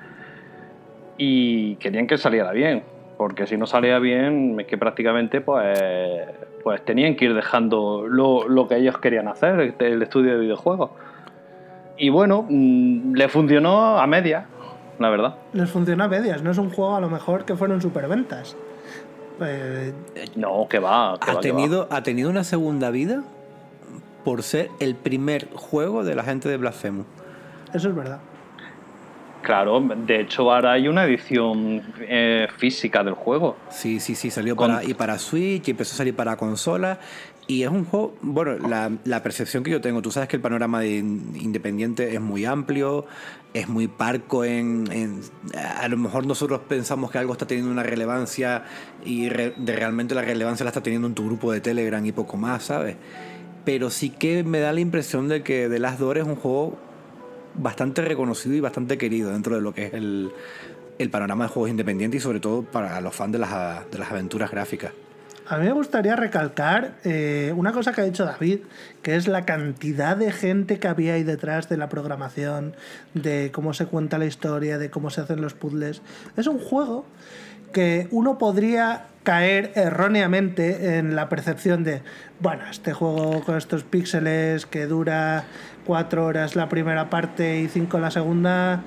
[1.17, 2.83] y querían que saliera bien,
[3.17, 5.77] porque si no salía bien es que prácticamente pues,
[6.63, 10.91] pues tenían que ir dejando lo, que ellos querían hacer, el estudio de videojuegos.
[11.97, 14.45] Y bueno, mmm, le funcionó a medias,
[14.99, 15.35] la verdad.
[15.53, 18.55] Les funcionó a medias, no es un juego a lo mejor que fueron superventas.
[19.41, 19.93] Eh...
[20.35, 21.17] No, que va.
[21.19, 21.97] Que ha, va, tenido, que va.
[21.97, 23.23] ha tenido una segunda vida
[24.23, 27.05] por ser el primer juego de la gente de Blasphemous.
[27.73, 28.19] Eso es verdad.
[29.41, 33.57] Claro, de hecho ahora hay una edición eh, física del juego.
[33.69, 34.71] Sí, sí, sí, salió Con...
[34.71, 36.97] para, y para Switch y empezó a salir para consola.
[37.45, 38.55] Y es un juego, bueno,
[39.03, 43.05] la, percepción que yo tengo, tú sabes que el panorama de independiente es muy amplio,
[43.53, 45.21] es muy parco en, en,
[45.53, 48.63] A lo mejor nosotros pensamos que algo está teniendo una relevancia
[49.03, 52.13] y re, de realmente la relevancia la está teniendo en tu grupo de Telegram y
[52.13, 52.95] poco más, ¿sabes?
[53.65, 56.77] Pero sí que me da la impresión de que The Last Door es un juego
[57.55, 60.31] bastante reconocido y bastante querido dentro de lo que es el,
[60.97, 64.11] el panorama de juegos independientes y sobre todo para los fans de las, de las
[64.11, 64.93] aventuras gráficas.
[65.45, 68.59] A mí me gustaría recalcar eh, una cosa que ha dicho David,
[69.01, 72.75] que es la cantidad de gente que había ahí detrás de la programación,
[73.13, 76.01] de cómo se cuenta la historia, de cómo se hacen los puzzles.
[76.37, 77.05] Es un juego
[77.73, 82.03] que uno podría caer erróneamente en la percepción de,
[82.39, 85.43] bueno, este juego con estos píxeles que dura
[85.85, 88.83] cuatro horas la primera parte y cinco la segunda,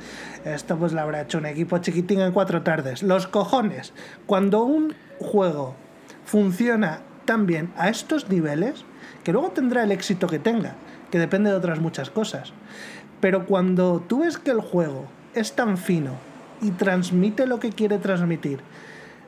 [0.47, 3.03] esto pues lo habrá hecho un equipo chiquitín en cuatro tardes.
[3.03, 3.93] Los cojones.
[4.25, 5.75] Cuando un juego
[6.27, 8.85] funciona tan bien a estos niveles,
[9.25, 10.75] que luego tendrá el éxito que tenga,
[11.11, 12.53] que depende de otras muchas cosas.
[13.21, 16.13] Pero cuando tú ves que el juego es tan fino
[16.61, 18.61] y transmite lo que quiere transmitir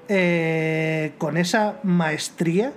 [0.09, 2.73] eh, con esa maestría,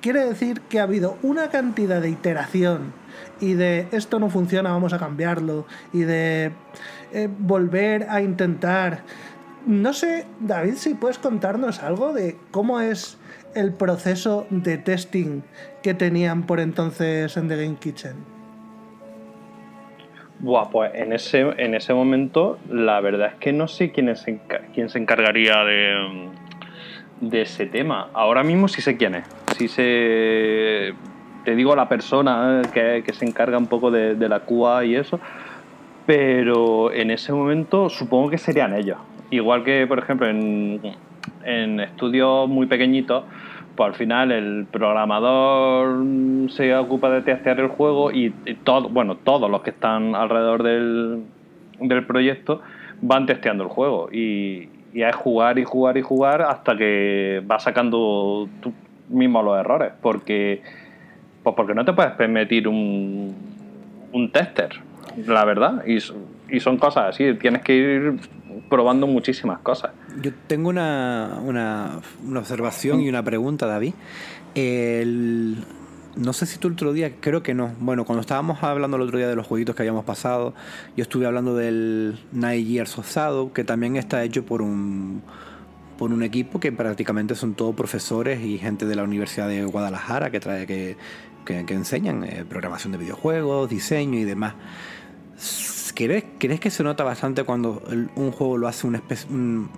[0.00, 2.92] quiere decir que ha habido una cantidad de iteración
[3.40, 6.52] y de esto no funciona, vamos a cambiarlo, y de
[7.12, 9.02] eh, volver a intentar.
[9.66, 13.16] No sé, David, si puedes contarnos algo de cómo es
[13.54, 15.42] el proceso de testing
[15.82, 18.34] que tenían por entonces en The Game Kitchen.
[20.40, 24.12] Buah, pues en ese, en ese momento la verdad es que no sé quién,
[24.74, 26.28] quién se encargaría de,
[27.32, 28.08] ese tema.
[28.12, 29.24] Ahora mismo sí sé quién es.
[29.56, 30.92] Sí sé,
[31.44, 34.96] te digo la persona que, que se encarga un poco de, de la QA y
[34.96, 35.20] eso,
[36.06, 38.98] pero en ese momento supongo que serían ellos.
[39.30, 40.80] Igual que, por ejemplo, en,
[41.44, 43.24] en estudios muy pequeñitos,
[43.76, 46.04] pues al final el programador
[46.50, 48.30] se ocupa de testear el juego y,
[48.62, 51.24] todo, bueno, todos los que están alrededor del,
[51.80, 52.60] del proyecto
[53.00, 54.08] van testeando el juego.
[54.12, 58.72] Y, y, es jugar y jugar y jugar hasta que vas sacando tú
[59.08, 60.62] mismo los errores porque
[61.42, 63.34] pues porque no te puedes permitir un,
[64.12, 64.70] un tester
[65.26, 65.84] la verdad.
[65.86, 65.98] Y,
[66.48, 68.14] y son cosas así tienes que ir
[68.68, 69.92] probando muchísimas cosas.
[70.20, 73.94] Yo tengo una, una, una observación y una pregunta, David.
[74.54, 75.64] El,
[76.16, 77.72] no sé si tú el otro día, creo que no.
[77.80, 80.54] Bueno, cuando estábamos hablando el otro día de los jueguitos que habíamos pasado,
[80.96, 85.22] yo estuve hablando del Night Years of Shadow, que también está hecho por un
[85.98, 90.30] por un equipo que prácticamente son todos profesores y gente de la Universidad de Guadalajara
[90.32, 90.96] que trae que,
[91.44, 94.54] que, enseñan eh, programación de videojuegos, diseño y demás.
[95.94, 97.82] ¿Crees, ¿Crees que se nota bastante cuando
[98.16, 99.00] un juego lo hace un,
[99.30, 99.70] un,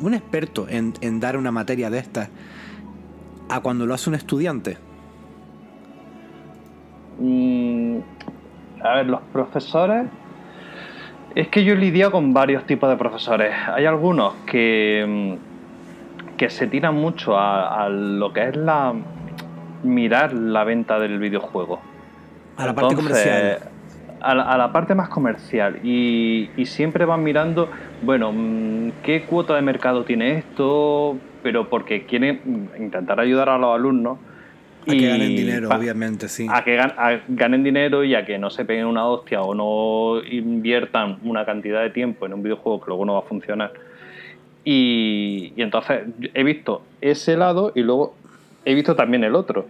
[0.00, 2.30] un experto en, en, dar una materia de estas
[3.48, 4.78] a cuando lo hace un estudiante?
[7.18, 7.98] Mm,
[8.82, 10.06] a ver, los profesores.
[11.34, 13.54] Es que yo lidio con varios tipos de profesores.
[13.74, 18.94] Hay algunos que, mm, que se tiran mucho a, a lo que es la
[19.82, 21.80] mirar la venta del videojuego.
[22.56, 23.71] A la Entonces, parte comercial
[24.22, 27.68] a la, a la, parte más comercial y, y, siempre van mirando,
[28.02, 28.32] bueno,
[29.02, 34.18] qué cuota de mercado tiene esto, pero porque quieren intentar ayudar a los alumnos.
[34.86, 36.46] A y que ganen dinero, pa, obviamente, sí.
[36.50, 39.54] A que gan, a ganen dinero y a que no se peguen una hostia o
[39.54, 43.72] no inviertan una cantidad de tiempo en un videojuego que luego no va a funcionar.
[44.64, 46.02] Y, y entonces
[46.34, 48.14] he visto ese lado y luego
[48.64, 49.66] he visto también el otro.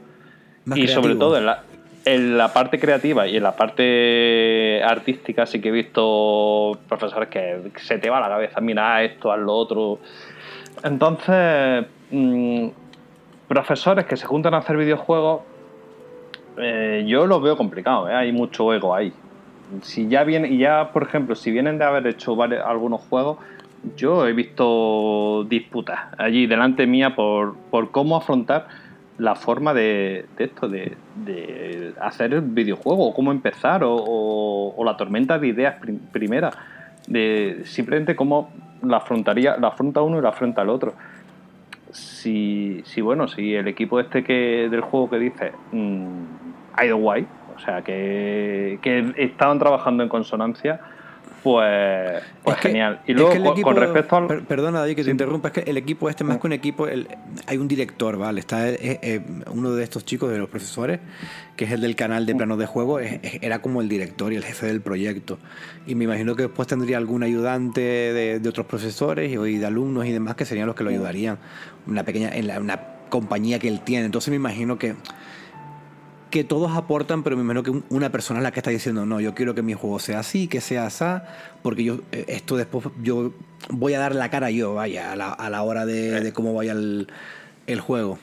[0.64, 1.02] Más y creativo.
[1.02, 1.64] sobre todo en la,
[2.04, 7.70] en la parte creativa y en la parte artística sí que he visto profesores que
[7.76, 9.98] se te va la cabeza, mira esto, haz lo otro.
[10.82, 12.68] Entonces, mmm,
[13.48, 15.42] profesores que se juntan a hacer videojuegos,
[16.58, 18.14] eh, yo los veo complicados, ¿eh?
[18.14, 19.12] hay mucho ego ahí.
[19.82, 23.38] Si ya viene, y ya por ejemplo, si vienen de haber hecho varios, algunos juegos,
[23.96, 28.68] yo he visto disputas allí delante mía por, por cómo afrontar
[29.18, 30.96] la forma de, esto, de,
[32.00, 36.50] hacer el videojuego, cómo empezar, o, la tormenta de ideas prim primera,
[37.06, 38.50] de simplemente cómo
[38.82, 40.94] la afrontaría, la afronta uno y la afronta el otro.
[41.92, 46.24] Si, si bueno, si el equipo este que del juego que dice mmm,
[46.82, 50.80] ido guay, o sea que, que estaban trabajando en consonancia,
[51.42, 53.00] pues, pues es que, genial.
[53.06, 54.26] Y luego, es que con, equipo, con, respecto al.
[54.26, 55.48] Per, perdona, David, que te interrumpa.
[55.48, 57.08] Es que el equipo este, más que un equipo, el,
[57.46, 58.40] hay un director, ¿vale?
[58.40, 61.00] Está eh, eh, uno de estos chicos, de los profesores,
[61.56, 64.36] que es el del canal de planos de juego, es, era como el director y
[64.36, 65.38] el jefe del proyecto.
[65.86, 69.66] Y me imagino que después tendría algún ayudante de, de otros profesores y, y, de
[69.66, 71.38] alumnos y demás que serían los que lo ayudarían.
[71.86, 74.06] Una pequeña, en la, una compañía que él tiene.
[74.06, 74.94] Entonces me imagino que
[76.32, 79.20] que todos aportan, pero me imagino que una persona es la que está diciendo, no,
[79.20, 81.04] yo quiero que mi juego sea así, que sea así,
[81.62, 83.32] porque yo eh, esto después yo
[83.68, 86.54] voy a dar la cara yo, vaya, a la, a la hora de, de, cómo
[86.54, 87.06] vaya el,
[87.66, 88.18] el juego.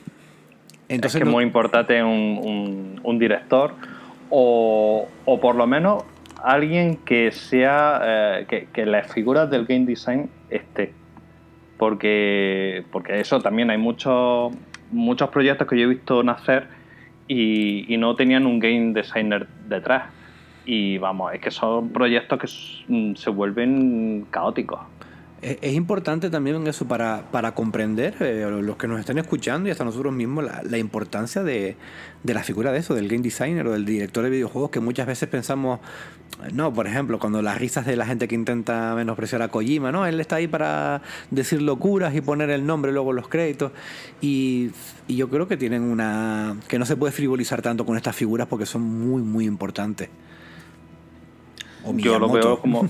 [0.88, 1.30] Entonces, es que no...
[1.30, 3.74] es muy importante un, un, un director
[4.28, 6.02] o, o, por lo menos
[6.42, 10.92] alguien que sea, eh, que, que las figuras del game design esté.
[11.78, 14.52] Porque, porque eso también hay muchos
[14.90, 16.79] muchos proyectos que yo he visto nacer
[17.30, 20.10] y, y no tenían un game designer detrás.
[20.66, 24.80] Y vamos, es que son proyectos que mm, se vuelven caóticos.
[25.42, 29.84] Es, importante también eso para, para comprender, eh, los que nos estén escuchando y hasta
[29.84, 31.76] nosotros mismos, la, importancia de,
[32.22, 35.06] de la figura de eso, del game designer o del director de videojuegos, que muchas
[35.06, 35.80] veces pensamos,
[36.52, 40.04] no, por ejemplo, cuando las risas de la gente que intenta menospreciar a Kojima, ¿no?
[40.06, 43.72] Él está ahí para decir locuras y poner el nombre luego los créditos.
[44.20, 44.72] Y,
[45.08, 46.56] y yo creo que tienen una.
[46.68, 50.10] que no se puede frivolizar tanto con estas figuras porque son muy, muy importantes.
[51.84, 52.88] O yo lo veo como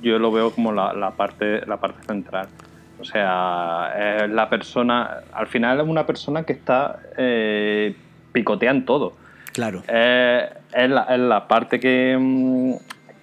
[0.00, 2.48] yo lo veo como la, la parte la parte central.
[3.00, 7.94] O sea es la persona al final es una persona que está eh,
[8.32, 9.14] picotea en todo.
[9.52, 9.82] Claro.
[9.88, 12.74] Eh, es, la, es la parte que, mm,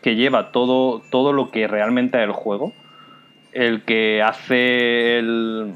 [0.02, 2.74] que lleva todo todo lo que realmente es el juego.
[3.54, 5.74] El que hace el,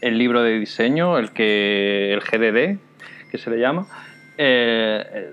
[0.00, 2.78] el libro de diseño el que el GDD
[3.30, 3.86] que se le llama
[4.38, 5.32] eh,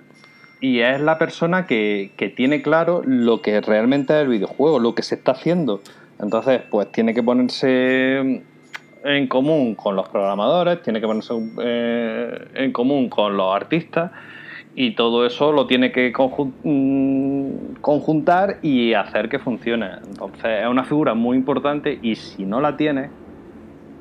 [0.64, 5.03] y es la persona que, tiene claro lo que realmente es el videojuego, lo que
[5.03, 5.82] se está haciendo.
[6.22, 8.42] Entonces, pues tiene que ponerse
[9.03, 14.11] en común con los programadores, tiene que ponerse eh, en común con los artistas
[14.74, 16.14] y todo eso lo tiene que
[16.64, 19.90] mm, conjuntar y hacer que funcione.
[20.08, 23.09] Entonces, es una figura muy importante y si no la tiene,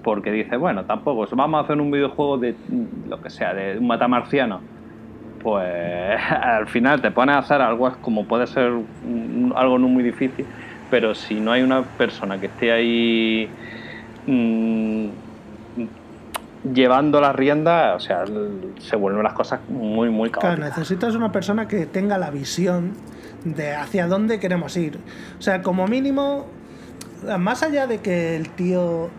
[0.05, 3.79] porque dice, bueno, tampoco, vamos a hacer un videojuego de mm, lo que sea, de
[3.79, 4.61] un matamarciano
[5.43, 10.03] pues al final te pones a hacer algo como puede ser un- algo no muy
[10.03, 10.47] difícil,
[10.91, 13.49] pero si no hay una persona que esté ahí
[14.27, 15.09] mm,
[16.73, 18.25] llevando las riendas, o sea,
[18.79, 20.79] se vuelven las cosas muy, muy Claro, caóticas.
[20.79, 22.93] necesitas una persona que tenga la visión
[23.45, 24.99] de hacia dónde queremos ir.
[25.39, 26.47] O sea, como mínimo,
[27.39, 29.11] más allá de que el tío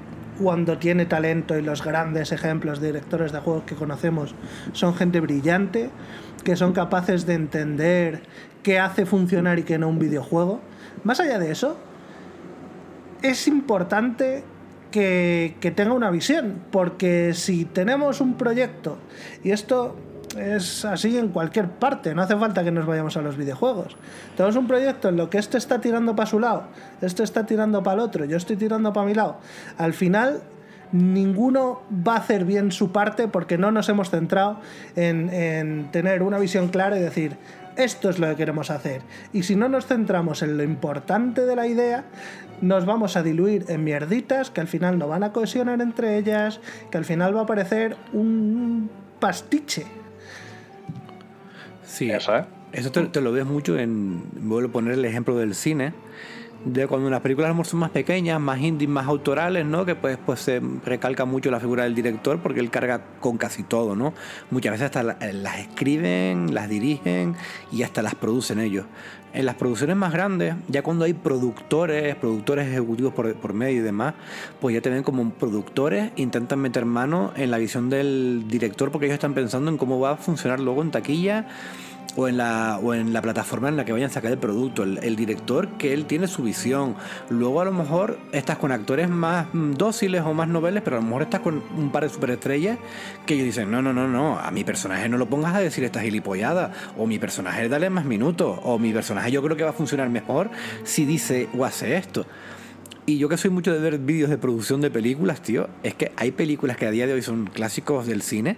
[0.41, 4.35] cuando tiene talento y los grandes ejemplos de directores de juegos que conocemos
[4.73, 5.89] son gente brillante,
[6.43, 8.23] que son capaces de entender
[8.63, 10.59] qué hace funcionar y qué no un videojuego.
[11.03, 11.77] Más allá de eso,
[13.21, 14.43] es importante
[14.91, 18.97] que, que tenga una visión, porque si tenemos un proyecto,
[19.43, 19.95] y esto
[20.37, 23.95] es así en cualquier parte, no hace falta que nos vayamos a los videojuegos.
[24.35, 26.63] Tenemos un proyecto en lo que este está tirando para su lado,
[27.01, 29.37] este está tirando para el otro, yo estoy tirando para mi lado.
[29.77, 30.41] Al final,
[30.91, 34.59] ninguno va a hacer bien su parte porque no nos hemos centrado
[34.95, 37.37] en, en tener una visión clara y decir,
[37.75, 39.01] esto es lo que queremos hacer.
[39.33, 42.05] Y si no nos centramos en lo importante de la idea,
[42.61, 46.59] nos vamos a diluir en mierditas que al final no van a cohesionar entre ellas,
[46.91, 48.89] que al final va a parecer un
[49.19, 50.02] pastiche.
[51.93, 52.45] Sí, Eso es.
[52.71, 54.23] Eso te, te lo ves mucho en.
[54.33, 55.93] Vuelvo a poner el ejemplo del cine.
[56.65, 59.85] De cuando las películas son más pequeñas, más indies, más autorales, ¿no?
[59.85, 63.61] Que pues, pues se recalca mucho la figura del director porque él carga con casi
[63.63, 64.13] todo, ¿no?
[64.49, 67.35] Muchas veces hasta eh, las escriben, las dirigen
[67.71, 68.85] y hasta las producen ellos.
[69.33, 74.13] En las producciones más grandes, ya cuando hay productores, productores ejecutivos por, medio y demás,
[74.61, 79.07] pues ya te ven como productores, intentan meter mano en la visión del director porque
[79.07, 81.47] ellos están pensando en cómo va a funcionar luego en taquilla
[82.15, 84.83] o en la o en la plataforma en la que vayan a sacar el producto
[84.83, 86.95] el, el director que él tiene su visión.
[87.29, 90.99] Luego a lo mejor estás con actores más mm, dóciles o más noveles pero a
[90.99, 92.77] lo mejor estás con un par de superestrellas
[93.25, 95.83] que ellos dicen no no no no a mi personaje no lo pongas a decir
[95.83, 99.71] esta gilipollada o mi personaje dale más minutos o mi personaje yo creo que va
[99.71, 100.49] a funcionar mejor
[100.83, 102.25] si dice o hace esto
[103.05, 106.13] y yo que soy mucho de ver vídeos de producción de películas, tío, es que
[106.15, 108.55] hay películas que a día de hoy son clásicos del cine,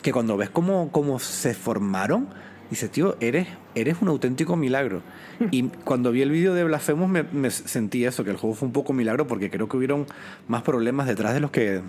[0.00, 2.28] que cuando ves cómo, cómo se formaron,
[2.70, 5.02] dices, tío, eres, eres un auténtico milagro.
[5.50, 8.66] Y cuando vi el vídeo de Blasphemous me, me sentí eso, que el juego fue
[8.66, 10.06] un poco milagro porque creo que hubieron
[10.48, 11.80] más problemas detrás de los que,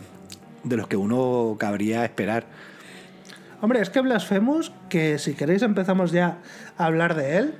[0.64, 2.46] de los que uno cabría esperar.
[3.62, 6.40] Hombre, es que Blasphemous, que si queréis empezamos ya
[6.78, 7.54] a hablar de él.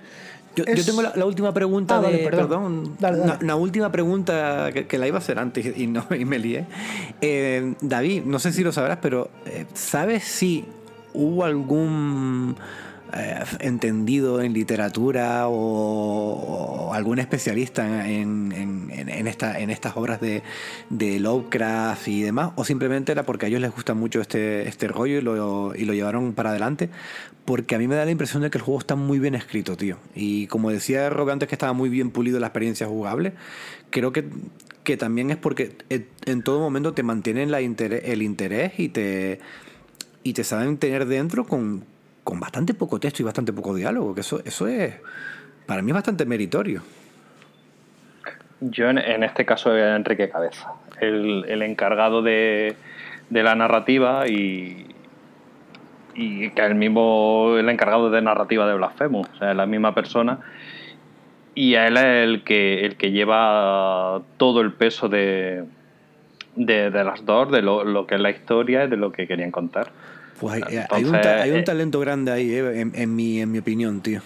[0.56, 2.06] Yo, es- yo tengo la, la última pregunta Ah, de.
[2.06, 2.48] vale, perdón.
[2.50, 2.96] perdón.
[3.00, 3.32] Dale, dale.
[3.34, 6.40] Una, una última pregunta que, que la iba a hacer antes y, no, y me
[6.40, 6.66] lié.
[7.22, 10.66] Eh, David, no sé si lo sabrás, pero eh, ¿sabes si
[11.14, 12.56] hubo algún
[13.14, 20.20] eh, entendido en literatura o, algún especialista en, en- en- en esta, en estas obras
[20.22, 20.44] de,
[21.20, 22.52] Lovecraft y demás?
[22.56, 26.34] ¿O simplemente era porque a ellos les gusta mucho este, este rollo y lo, llevaron
[26.34, 26.90] para adelante?
[27.46, 29.76] Porque a mí me da la impresión de que el juego está muy bien escrito,
[29.76, 29.98] tío.
[30.16, 33.34] Y como decía Rob antes que estaba muy bien pulido la experiencia jugable,
[33.90, 34.26] creo que,
[34.98, 37.62] también es porque en- en todo momento te mantienen la
[38.10, 39.40] el interés y te,
[40.24, 41.84] y te saben tener dentro con,
[42.24, 44.14] con bastante poco texto y bastante poco diálogo.
[44.14, 44.96] Que eso, eso es,
[45.66, 46.82] para mí es bastante meritorio.
[48.60, 52.76] Yo en, este caso era Enrique Cabeza, el, el encargado de,
[53.32, 54.86] de la narrativa y,
[56.14, 60.42] y que el mismo el encargado de narrativa de Blasphemous, o sea, la misma persona
[61.56, 65.66] y a él es el que el que lleva todo el peso de,
[66.56, 69.92] de, las dos, de lo, que es la historia y de lo que querían contar.
[70.42, 74.02] Pues hay, un, hay un, eh, talento grande ahí, eh, en, mi, en mi opinión,
[74.02, 74.22] tío.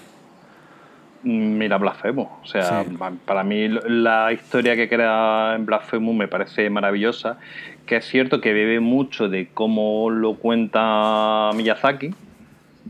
[1.23, 2.29] Mira, Blasphemous.
[2.41, 2.85] O sea,
[3.25, 7.37] para mí la historia que crea en Blasphemous me parece maravillosa.
[7.85, 12.11] Que es cierto que bebe mucho de cómo lo cuenta Miyazaki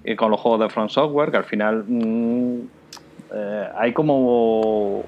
[0.04, 2.60] eh, con los juegos de Front Software, que al final mm,
[3.34, 5.04] eh, hay como.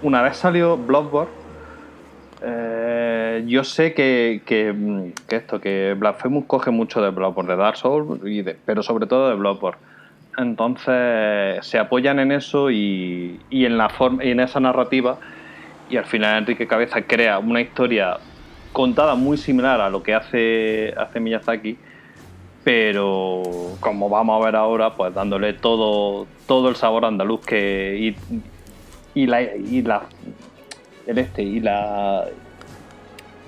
[0.00, 1.30] Una vez salió Bloodborne,
[2.42, 4.74] eh, yo sé que, que,
[5.28, 8.20] esto, que Blasphemous coge mucho de Bloodborne, de Dark Souls,
[8.64, 9.78] pero sobre todo de Bloodborne.
[10.36, 15.18] Entonces se apoyan en eso y, y en, la forma, y en esa narrativa
[15.90, 18.18] y al final Enrique Cabeza crea una historia
[18.72, 21.78] contada muy similar a lo que hace, hace Miyazaki,
[22.62, 23.42] pero
[23.80, 28.14] como vamos a ver ahora, pues dándole todo, todo el sabor andaluz que
[29.14, 30.02] y la
[31.08, 32.26] el este y la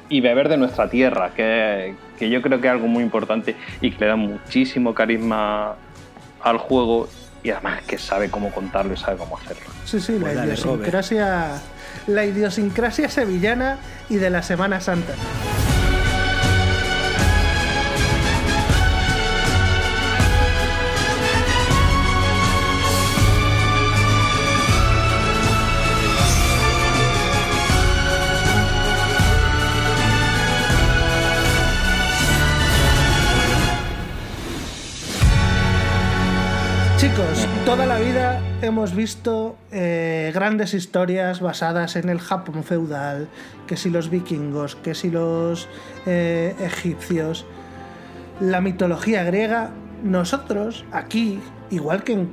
[0.09, 3.93] y beber de nuestra tierra, que, que yo creo que es algo muy importante y
[3.93, 5.77] que le da muchísimo carisma
[6.43, 7.09] al juego
[7.45, 9.71] y además que sabe cómo contarlo y sabe cómo hacerlo.
[9.85, 11.61] Sí, sí, la idiosincrasia,
[12.09, 15.13] la idiosincrasia sevillana y de la Semana Santa.
[37.01, 43.27] Chicos, toda la vida hemos visto eh, grandes historias basadas en el Japón feudal,
[43.67, 45.67] que si los vikingos, que si los
[46.05, 47.47] eh, egipcios,
[48.39, 49.71] la mitología griega.
[50.03, 52.31] Nosotros, aquí, igual que en,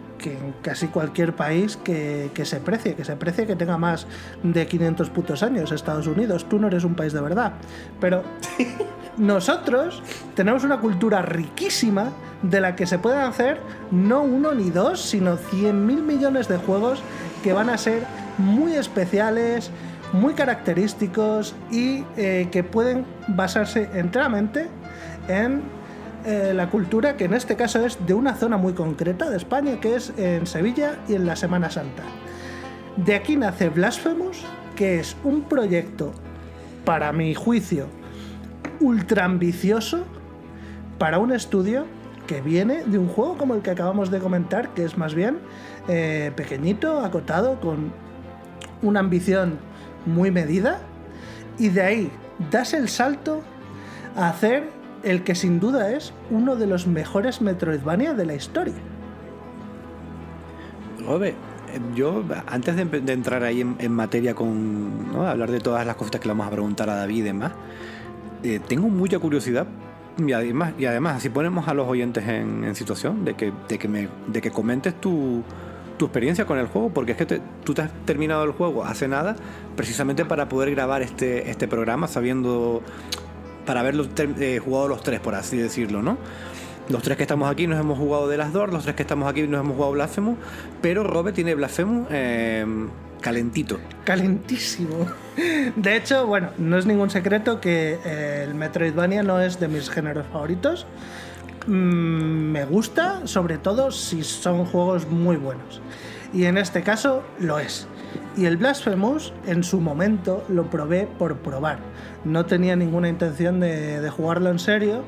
[0.61, 4.07] casi cualquier país que, que, se precie, que se precie que tenga más
[4.43, 7.53] de 500 putos años, Estados Unidos, tú no eres un país de verdad,
[7.99, 8.23] pero
[9.17, 10.01] nosotros
[10.35, 13.59] tenemos una cultura riquísima de la que se pueden hacer
[13.91, 17.01] no uno ni dos, sino 100 mil millones de juegos
[17.43, 18.03] que van a ser
[18.37, 19.71] muy especiales,
[20.13, 24.67] muy característicos y eh, que pueden basarse enteramente
[25.27, 25.61] en
[26.27, 29.79] eh, la cultura que en este caso es de una zona muy concreta de España,
[29.79, 32.03] que es en Sevilla y en la Semana Santa.
[32.97, 34.43] De aquí nace Blasphemous,
[34.75, 36.11] que es un proyecto,
[36.83, 37.87] para mi juicio,
[38.81, 40.03] ultra ambicioso
[40.97, 41.85] para un estudio
[42.27, 45.39] que viene de un juego como el que acabamos de comentar, que es más bien
[45.87, 47.93] eh, pequeñito, acotado, con
[48.81, 49.59] una ambición
[50.05, 50.79] muy medida,
[51.57, 52.11] y de ahí
[52.51, 53.41] das el salto
[54.17, 54.76] a hacer
[55.07, 58.75] el que sin duda es uno de los mejores Metroidvania de la historia.
[61.05, 61.35] Robe,
[61.95, 66.33] yo antes de, entrar ahí en, materia con hablar de todas las cosas que le
[66.33, 67.53] vamos a preguntar a David y demás,
[68.43, 69.67] eh, tengo mucha curiosidad
[70.17, 74.51] y además, y además, si ponemos a los oyentes en, situación de que, de que
[74.51, 75.43] comentes tu,
[75.97, 79.07] tu experiencia con el juego, porque es que tú te has terminado el juego hace
[79.07, 79.35] nada,
[79.75, 82.81] precisamente para poder grabar este, este programa, sabiendo,
[83.67, 86.17] para haberlo eh, jugado los tres, por así decirlo, ¿no?
[86.89, 89.29] Los tres que estamos aquí nos hemos jugado de las dos, los tres que estamos
[89.29, 90.37] aquí nos hemos jugado Blasphemous,
[90.81, 92.65] pero Robe tiene Blasphemous eh,
[93.19, 93.77] calentito.
[94.05, 95.05] Calentísimo.
[95.75, 99.89] De hecho, bueno, no es ningún secreto que eh, el Metroidvania no es de mis
[99.89, 100.87] géneros favoritos.
[101.67, 105.81] Mm, me gusta, sobre todo si son juegos muy buenos.
[106.33, 107.85] Y en este caso lo es.
[108.35, 111.79] Y el Blasphemous en su momento lo probé por probar.
[112.23, 115.03] No tenía ninguna intención de, jugarlo en serio.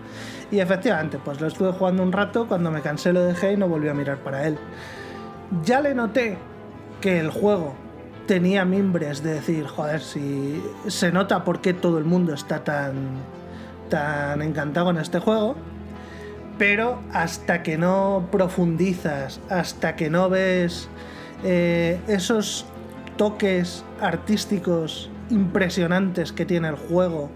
[0.52, 3.68] Y efectivamente, pues lo estuve jugando un rato, cuando me cansé lo dejé y no
[3.68, 4.58] volví a mirar para él.
[5.64, 6.38] Ya le noté
[7.02, 7.76] que el juego
[8.26, 12.94] tenía mimbres de decir, joder, si se nota por qué todo el mundo está tan,
[13.90, 15.56] tan encantado con este juego,
[16.58, 20.90] pero hasta que no profundizas, hasta que no ves
[21.44, 22.66] eh, esos
[23.20, 27.30] toques artísticos impresionantes que tiene el juego,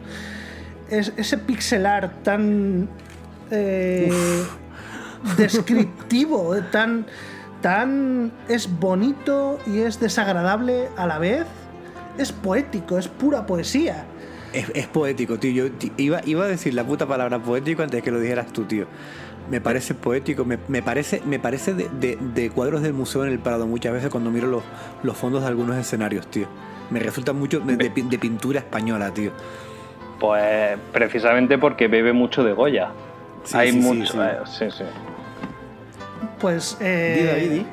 [0.90, 2.88] es, ese pixelar tan
[3.52, 4.10] eh,
[5.36, 7.06] descriptivo, tan
[7.62, 11.46] tan es bonito y es desagradable a la vez.
[12.18, 14.06] Es poético, es pura poesía.
[14.54, 15.52] Es, poético, tío.
[15.52, 18.64] Yo iba, iba, a decir la puta palabra poético antes de que lo dijeras tú,
[18.66, 18.88] tío.
[19.50, 23.94] Me parece poético, me, parece, me parece de, cuadros del museo en el Prado muchas
[23.94, 24.64] veces cuando miro los,
[25.04, 26.48] los fondos de algunos escenarios, tío.
[26.90, 27.90] Me resulta mucho de,
[28.20, 29.32] pintura española, tío.
[30.20, 32.90] Pues precisamente porque bebe mucho de Goya.
[33.44, 34.14] Sí, Hay sí, sí, mucho.
[34.14, 34.20] sí.
[34.22, 34.84] eh, sí, sí.
[36.40, 36.78] Pues.
[36.80, 37.66] Eh, David, di.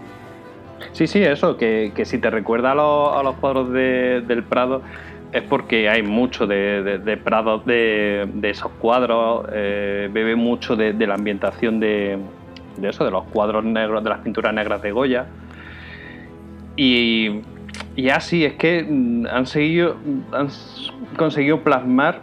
[0.92, 4.42] Sí, sí, eso, que, que si te recuerda a los, a los cuadros de- del
[4.42, 4.82] Prado
[5.32, 6.82] es porque hay mucho de,
[7.64, 12.18] de, de esos cuadros, eh, bebe mucho de, la ambientación de,
[12.82, 15.26] eso, de los cuadros negros, de las pinturas negras de Goya.
[16.76, 17.42] Y,
[18.12, 19.96] así es que mm, han, seguido,
[20.32, 22.20] han s- conseguido plasmar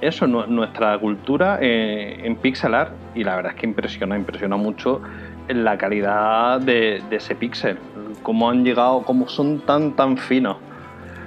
[0.00, 4.56] eso, nu- nuestra cultura eh, en pixel art y la verdad es que impresiona, impresiona
[4.56, 5.00] mucho
[5.48, 7.78] la calidad de, de ese píxel,
[8.22, 10.56] cómo han llegado, cómo son tan tan finos.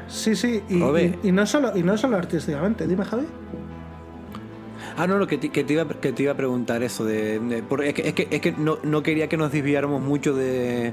[0.07, 0.63] Sí, sí.
[0.69, 1.17] Y, Robe.
[1.23, 2.87] y- y no solo, y no solo artísticamente.
[2.87, 3.25] Dime, Javi.
[4.97, 7.05] Ah, no, no, que te, que te iba, que te iba a preguntar eso.
[7.05, 10.01] De, de- por- es que, es que, es que no, no quería que nos desviáramos
[10.01, 10.91] mucho de,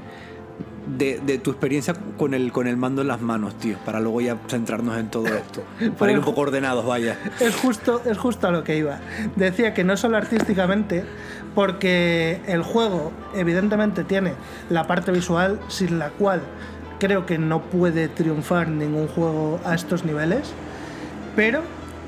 [0.97, 4.21] de, de tu experiencia con el, con el mando en las manos, tío, para luego
[4.21, 5.63] ya centrarnos en todo esto.
[5.97, 7.17] Para ir un poco ordenados, vaya.
[7.39, 8.99] Es justo, es justo a lo que iba.
[9.35, 11.03] Decía que no solo artísticamente,
[11.55, 14.33] porque el juego evidentemente tiene
[14.69, 16.41] la parte visual sin la cual
[16.99, 20.53] creo que no puede triunfar ningún juego a estos niveles,
[21.35, 21.61] pero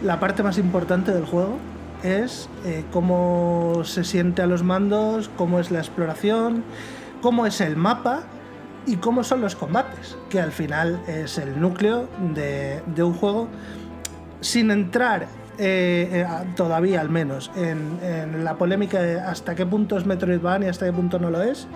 [0.04, 1.58] la parte más importante del juego
[2.04, 6.64] es eh, cómo se siente a los mandos, cómo es la exploración,
[7.22, 8.24] cómo es el mapa
[8.86, 13.48] y cómo son los combates, que al final es el núcleo de, un juego
[14.40, 15.24] sin entrar
[15.58, 20.68] eh, eh, todavía al menos en, en la polémica de hasta qué punto es Metroidvania
[20.68, 21.68] y hasta qué punto no lo es,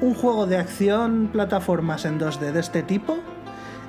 [0.00, 3.18] un juego de acción plataformas en 2D de este tipo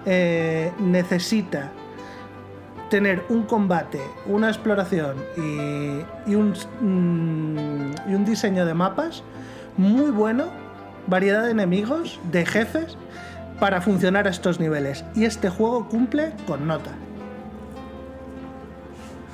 [0.05, 1.71] eh, necesita
[2.89, 9.23] tener un combate, una exploración y, mm, y un diseño de mapas
[9.77, 10.47] muy bueno,
[11.07, 12.97] variedad de enemigos, de jefes,
[13.59, 15.05] para funcionar a estos niveles.
[15.15, 16.91] Y este juego cumple con nota.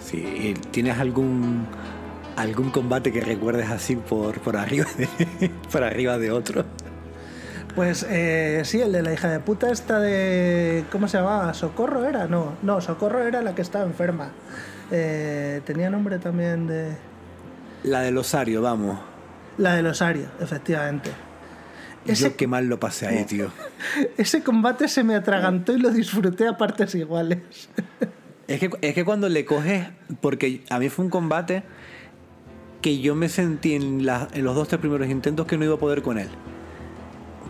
[0.02, 1.66] Sí, ¿y ¿tienes algún
[2.38, 6.64] algún combate que recuerdes así por, por arriba de, por arriba de otro?
[7.76, 10.84] Pues eh, sí, el de la hija de puta esta de...
[10.92, 11.54] ¿Cómo se llamaba?
[11.54, 12.28] ¿Socorro era?
[12.28, 14.32] No, no, Socorro era la que estaba enferma.
[14.90, 16.96] Eh, tenía nombre también de...
[17.84, 19.00] La del osario, vamos.
[19.58, 21.12] La del osario, efectivamente.
[22.06, 23.52] Ese, Yo qué mal lo pasé ahí, tío.
[24.18, 27.40] ese combate se me atragantó y lo disfruté a partes iguales.
[28.48, 29.88] Es que, es que cuando le coges,
[30.22, 31.64] porque a mí fue un combate
[32.88, 35.74] que yo me sentí en, la- en los dos, tres primeros intentos que no iba
[35.76, 36.30] a poder con él.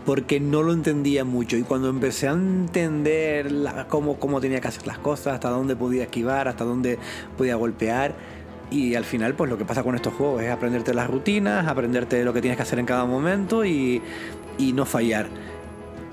[0.04, 1.56] Porque no lo entendía mucho.
[1.56, 5.76] Y cuando empecé a entender la- cómo, cómo tenía que hacer las cosas, hasta dónde
[5.76, 6.98] podía esquivar, hasta dónde
[7.36, 8.16] podía golpear.
[8.72, 12.24] Y al final, pues lo que pasa con estos juegos es aprenderte las rutinas, aprenderte
[12.24, 14.02] lo que tienes que hacer en cada momento y,
[14.58, 15.28] y no fallar.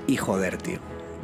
[0.06, 0.78] Y joder, tío.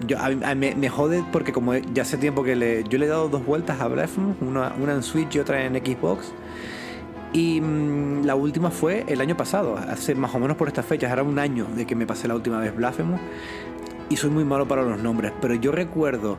[0.08, 3.06] Yo, a a me, me jode porque como ya hace tiempo que le, yo le
[3.06, 6.32] he dado dos vueltas a Blasphemous, una, una en Switch y otra en Xbox.
[7.34, 11.12] Y mm, la última fue el año pasado, hace más o menos por estas fechas,
[11.12, 13.20] era un año de que me pasé la última vez Blasphemous.
[14.10, 16.38] Y soy muy malo para los nombres, pero yo recuerdo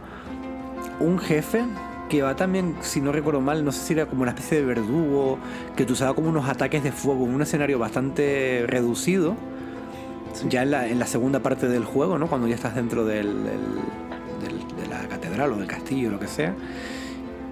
[1.01, 1.65] un jefe
[2.11, 4.65] que va también, si no recuerdo mal, no sé si era como una especie de
[4.67, 5.39] verdugo,
[5.75, 9.35] que te usaba como unos ataques de fuego en un escenario bastante reducido
[10.49, 12.27] ya en la, en la segunda parte del juego, ¿no?
[12.27, 13.55] Cuando ya estás dentro del, del-
[14.43, 16.55] del- de la catedral o del castillo, lo que sea.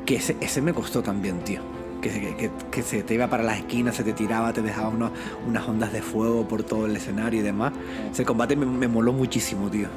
[0.05, 1.61] Que ese, ese me costó también, tío.
[2.01, 4.89] Que, se- que, que- se te iba para las esquinas, se te tiraba, te dejaba
[4.89, 5.11] unos-
[5.47, 7.73] unas ondas de fuego por todo el escenario y demás.
[8.11, 9.89] Ese combate me, me moló muchísimo, tío.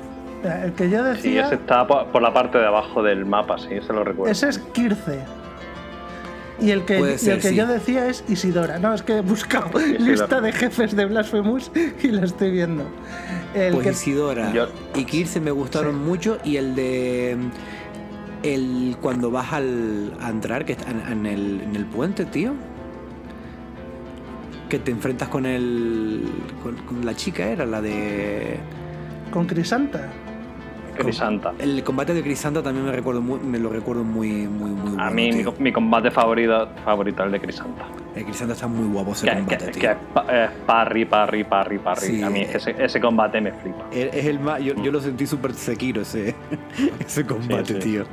[0.43, 1.45] El que yo Sí, decía...
[1.45, 4.30] ese está por, por la parte de abajo del mapa, sí, se lo recuerdo.
[4.32, 5.19] Ese es Kirce.
[6.59, 7.56] Y el que, Puede y ser, el que sí.
[7.56, 8.77] yo decía es Isidora.
[8.77, 11.72] No, es que he buscado lista de jefes de Blasphemous
[12.03, 12.83] y lo estoy viendo.
[13.56, 16.01] El Pues que, Isidora Yo- y Kirse me gustaron Sí.
[16.01, 17.38] mucho y el de
[18.43, 22.53] el cuando vas al, a entrar que está en, el, en el puente, tío.
[24.69, 26.25] Que te enfrentas con el
[26.61, 28.57] con, con la chica era la de
[29.31, 30.11] con Crisanta.
[30.93, 31.53] Crisanta.
[31.59, 35.09] el combate de Crisanta también me recuerdo muy, me lo recuerdo muy muy muy A
[35.09, 37.85] bueno, mí mi, combate favorito, favorito es el de Crisanta.
[38.15, 39.81] El Crisanta está muy guapo ese Que, combate, que- tío.
[39.81, 42.07] que es pa- es parry, parry, parry, parry.
[42.07, 42.22] Sí.
[42.23, 43.85] A mí ese, ese combate me flipa.
[43.91, 46.35] Es es el más, yo, yo lo sentí súper sequiro ese,
[47.05, 47.80] ese combate, Sí, sí.
[47.80, 48.05] tío.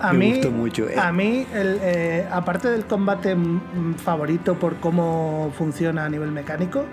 [0.00, 0.98] A Me mí, gustó mucho, eh.
[0.98, 6.84] A mí, el, eh, aparte del combate mm, favorito por cómo funciona a nivel mecánico,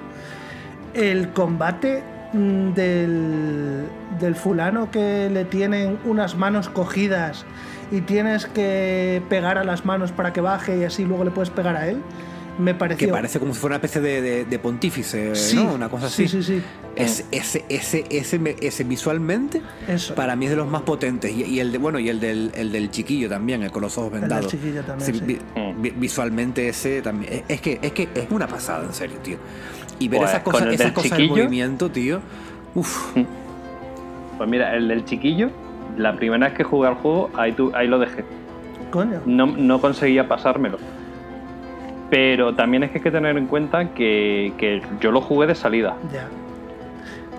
[0.93, 3.83] el combate mm, del,
[4.19, 7.45] del fulano que le tienen unas manos cogidas
[7.91, 11.49] y tienes que pegar a las manos para que baje y así luego le puedes
[11.49, 12.01] pegar a él.
[12.59, 13.07] me pareció.
[13.07, 15.73] Que parece como si fuera una especie de, de- de pontífice, Sí, ¿no?
[15.75, 16.27] Una cosa así.
[16.27, 16.63] sí, sí, sí.
[16.97, 20.13] Es- ese, ese, ese, ese visualmente, Eso.
[20.13, 21.31] para mí es de los más potentes.
[21.31, 23.97] Y, y el de, bueno, y el del, el del chiquillo también, el con los
[23.97, 24.47] ojos del vendados.
[24.51, 25.39] chiquillo también, sí.
[25.55, 25.81] Mm.
[25.81, 27.31] vi- visualmente ese también.
[27.31, 29.37] Es- Es que, es que es una pasada, en serio, tío.
[29.99, 32.19] Y ver Pues, esas con cosas, el esas del cosas del chiquillo- movimiento, tío.
[32.75, 33.15] Uf.
[34.37, 35.49] Pues mira, el del chiquillo,
[35.97, 38.23] la primera vez que jugué al juego, ahí, tu- ahí lo dejé.
[38.91, 39.19] Coño.
[39.25, 40.77] No, no conseguía pasármelo.
[42.09, 45.55] Pero también es que hay que tener en cuenta que, que yo lo jugué de
[45.55, 45.95] salida.
[46.11, 46.27] Ya.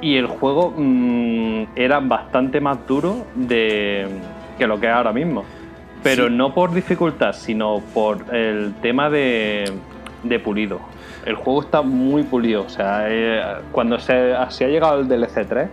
[0.00, 4.06] Y el juego mm, era bastante más duro de,
[4.58, 5.44] que lo que es ahora mismo.
[6.02, 6.34] Pero Sí.
[6.34, 9.70] no por dificultad, sino por el tema de,
[10.22, 10.80] de pulido.
[11.26, 12.62] El juego está muy pulido.
[12.62, 13.42] O sea, eh,
[13.72, 15.68] cuando se, ha llegado el DLC 3,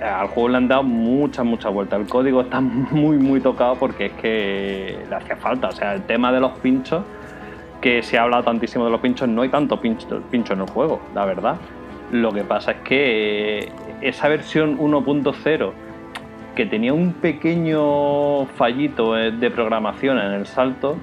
[0.00, 2.00] eh, al juego le han dado muchas, muchas vueltas.
[2.00, 5.68] El código está muy, muy tocado porque es que le hacía falta.
[5.68, 7.02] O sea, el tema de los pinchos,
[7.80, 11.00] que se ha hablado tantísimo de los pinchos, no hay tanto pincho, en el juego,
[11.14, 11.56] la verdad.
[12.10, 15.72] Lo que pasa es que eh, esa versión 1.0
[16.54, 20.96] que tenía un pequeño fallito eh, de programación en el salto,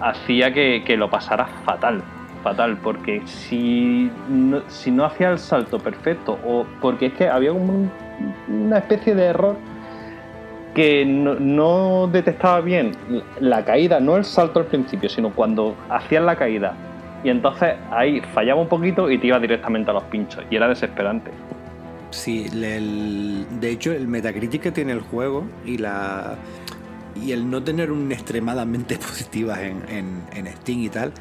[0.00, 2.02] hacía que lo pasara fatal.
[2.42, 7.52] Fatal, porque si no, si no hacía el salto perfecto, o porque es que había
[7.52, 7.90] un-
[8.48, 9.56] una especie de error
[10.74, 12.92] que no, no detectaba bien
[13.40, 16.74] la caída, no el salto al principio, sino cuando hacías la caída.
[17.24, 20.42] Y entonces ahí fallaba un poquito y te iba directamente a los pinchos.
[20.50, 21.30] Y era desesperante.
[22.10, 26.36] Sí, de hecho el Metacritic que tiene el juego y la
[27.20, 31.12] y el no tener un extremadamente positivas en, en- en Steam y tal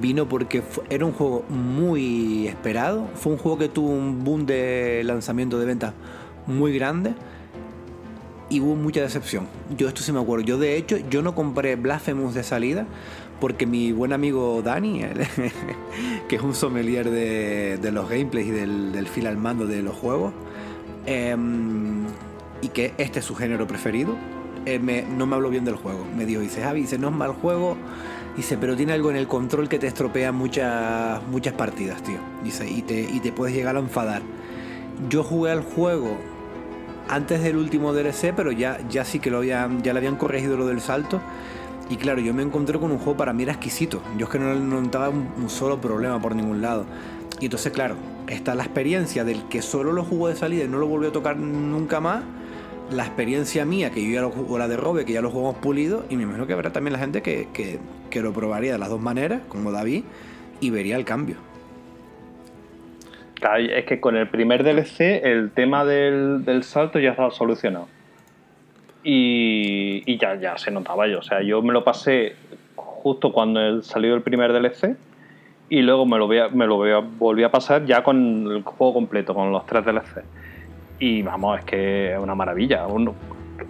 [0.00, 5.02] vino porque era un juego muy esperado, fue un juego que tuvo un boom de
[5.04, 5.94] lanzamiento de ventas
[6.46, 7.14] muy grande
[8.48, 9.46] y hubo mucha decepción.
[9.76, 10.44] Yo esto sí me acuerdo.
[10.44, 12.86] Yo de hecho yo no compré Blasphemous de salida
[13.40, 15.02] porque mi buen amigo Dani,
[16.28, 19.96] que es un sommelier de, de los gameplays y del, fil al mando de los
[19.96, 20.34] juegos,
[21.06, 22.04] em,
[22.60, 24.14] y que este es su género preferido,
[24.66, 24.78] eh,
[25.16, 26.04] no me habló bien del juego.
[26.16, 27.78] Me dijo, dice, Javi, dice, no es mal juego,
[28.36, 32.18] dice, pero tiene algo en el control que te estropea muchas, muchas partidas, tío.
[32.42, 34.22] Dice, y te, y te puedes llegar a enfadar.
[35.08, 36.16] Yo jugué al juego
[37.08, 40.56] antes del último DLC, pero ya, ya sí que lo habían, ya le habían corregido
[40.56, 41.20] lo del salto.
[41.88, 44.00] Y claro, yo me encontré con un juego para mí era exquisito.
[44.16, 46.86] Yo es que no, no notaba un solo problema por ningún lado.
[47.40, 50.78] Y entonces, claro, está la experiencia del que solo lo jugó de salida y no
[50.78, 52.22] lo volvió a tocar nunca más.
[52.90, 55.56] La experiencia mía, que yo ya lo o la de Robe, que ya lo jugamos
[55.56, 56.04] pulido.
[56.10, 57.78] Y me imagino que habrá también la gente que, que,
[58.10, 60.02] que lo probaría de las dos maneras, como David,
[60.60, 61.36] y vería el cambio.
[63.58, 67.86] Es que con el primer DLC el tema del, del salto ya estaba solucionado.
[69.02, 71.20] Y, y ya, ya se notaba yo.
[71.20, 72.34] O sea, yo me lo pasé
[72.74, 74.96] justo cuando salió el primer DLC
[75.70, 78.46] y luego me lo, voy a- me lo voy a- volví a pasar ya con
[78.50, 80.22] el juego completo, con los tres DLC.
[81.00, 82.86] Y vamos, es que es una maravilla.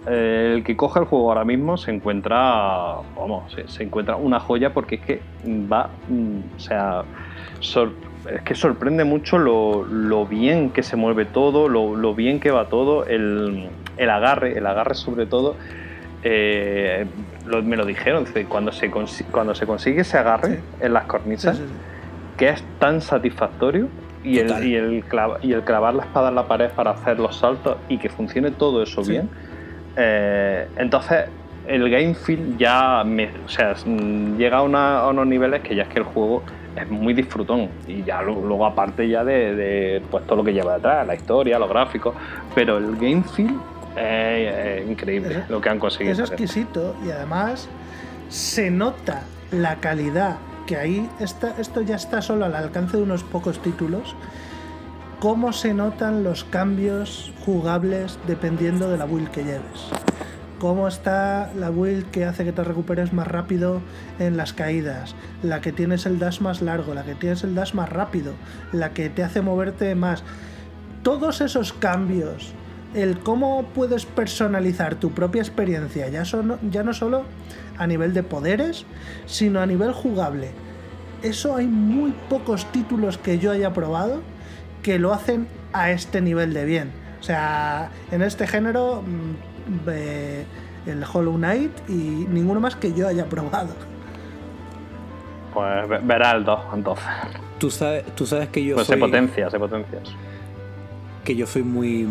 [0.05, 2.37] El que coge el juego ahora mismo se encuentra,
[3.17, 5.21] vamos, se, se encuentra una joya porque es que
[5.71, 7.03] va, mm, o sea,
[7.59, 7.93] sor-
[8.31, 12.51] es que sorprende mucho lo, lo bien que se mueve todo, lo, lo bien que
[12.51, 15.55] va todo, el, el agarre, el agarre sobre todo.
[16.23, 17.05] eh,
[17.47, 20.63] lo- me lo dijeron, cuando se, cuando se consigue ese agarre Sí.
[20.81, 21.73] en las cornisas, sí, sí.
[22.37, 23.87] que es tan satisfactorio
[24.23, 27.19] y el, y, el clava- y el clavar la espada en la pared para hacer
[27.19, 29.11] los saltos y que funcione todo eso Sí.
[29.11, 29.29] bien.
[29.97, 31.25] eh, entonces,
[31.67, 33.73] el game feel ya me, o sea,
[34.37, 36.43] llega a, una- a unos niveles que ya es que el juego
[36.75, 40.75] es muy disfrutón y ya luego aparte ya de, de, pues todo lo que lleva
[40.75, 42.15] detrás, la historia, los gráficos,
[42.55, 43.53] pero el game feel
[43.97, 46.13] es, es increíble Eso- lo que han conseguido.
[46.13, 46.33] Es hacer.
[46.39, 47.67] exquisito y además
[48.29, 50.37] se nota la calidad
[50.71, 54.15] que ahí está, esto ya está solo al alcance de unos pocos títulos.
[55.19, 59.89] Cómo se notan los cambios jugables dependiendo de la build que lleves.
[60.59, 63.81] Cómo está la build que hace que te recuperes más rápido
[64.17, 67.73] en las caídas, la que tienes el dash más largo, la que tienes el dash
[67.73, 68.31] más rápido,
[68.71, 70.23] la que te hace moverte más.
[71.03, 72.53] Todos esos cambios,
[72.93, 77.25] el cómo puedes personalizar tu propia experiencia, ya, ya no solo
[77.81, 78.85] a nivel de poderes,
[79.25, 80.51] sino a nivel jugable.
[81.23, 84.21] Eso hay muy pocos títulos que yo haya probado
[84.83, 86.91] que lo hacen a este nivel de bien.
[87.19, 90.45] O sea, en este género, mm, eh,
[90.85, 93.73] el Hollow Knight y ninguno más que yo haya probado.
[95.53, 97.05] Pues ve- verá el 2 entonces.
[97.57, 98.95] Tú sabes, tú sabes que yo Pues soy...
[98.95, 99.99] se potencia, se potencia.
[101.23, 102.07] que yo soy muy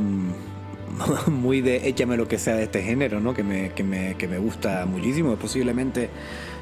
[1.26, 3.34] muy de échame lo que sea de este género, ¿no?
[3.34, 5.32] Que me, que me, que me gusta muchísimo.
[5.32, 6.10] Es posiblemente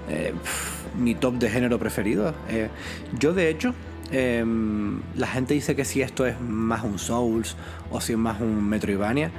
[0.09, 0.33] eh,
[0.99, 2.35] mi top de género preferido.
[2.49, 2.69] Eh,
[3.19, 3.75] yo, de hecho,
[4.11, 7.57] em, la gente dice que si esto es más un Souls
[7.91, 9.31] o si es más un Metroidvania.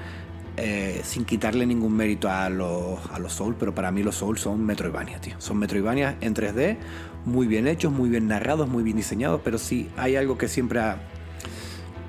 [0.61, 4.41] Eh, sin quitarle ningún mérito a los, a los Souls, pero para mí los Souls
[4.41, 5.35] son Metroidvania, tío.
[5.37, 6.75] Son Metroidvania en 3D,
[7.23, 10.81] muy bien hechos, muy bien narrados, muy bien diseñados, pero sí hay algo que siempre
[10.81, 10.97] ha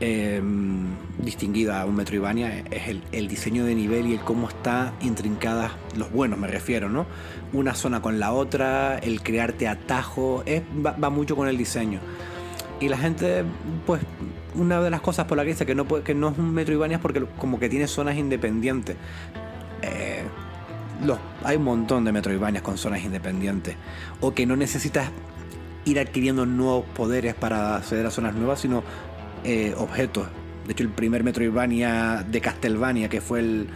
[0.01, 0.43] eh,
[1.19, 6.11] distinguido a un Metroidvania, es el, diseño de nivel y el cómo está intrincada, los
[6.11, 7.07] buenos me refiero, ¿no?
[7.53, 10.43] Una zona con la otra, el crearte atajo,
[10.85, 12.01] va, mucho con el diseño.
[12.81, 13.45] Y la gente,
[13.87, 14.01] pues,
[14.55, 16.97] una de las cosas por la que dice que no, que no es un Metroidvania
[16.97, 18.97] es porque como que tiene zonas independientes.
[19.83, 20.23] Eh,
[21.45, 23.77] hay un montón de Metroidvanias con zonas independientes.
[24.21, 25.11] O que no necesitas
[25.85, 28.83] ir adquiriendo nuevos poderes para acceder a zonas nuevas, sino
[29.45, 30.29] eh, objetos.
[30.67, 33.69] De hecho, el primer Metroidvania de Castlevania, que fue el,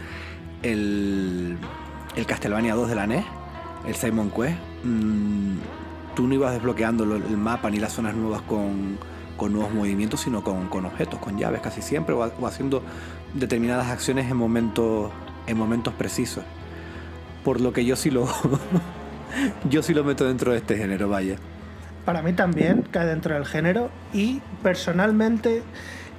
[0.63, 1.57] el,
[2.25, 3.25] Castlevania 2 de la NES,
[3.87, 5.57] el Simon Quest, mmm,
[6.15, 8.97] tú no ibas desbloqueando el mapa ni las zonas nuevas con,
[9.37, 12.81] con nuevos movimientos, sino con, con, objetos, con llaves casi siempre, o, o, haciendo
[13.33, 15.11] determinadas acciones en momentos,
[15.47, 16.43] en momentos precisos.
[17.43, 18.27] Por lo que yo sí lo.
[19.69, 21.37] yo sí lo meto dentro de este género, vaya.
[22.05, 25.63] Para mí también cae dentro del género y personalmente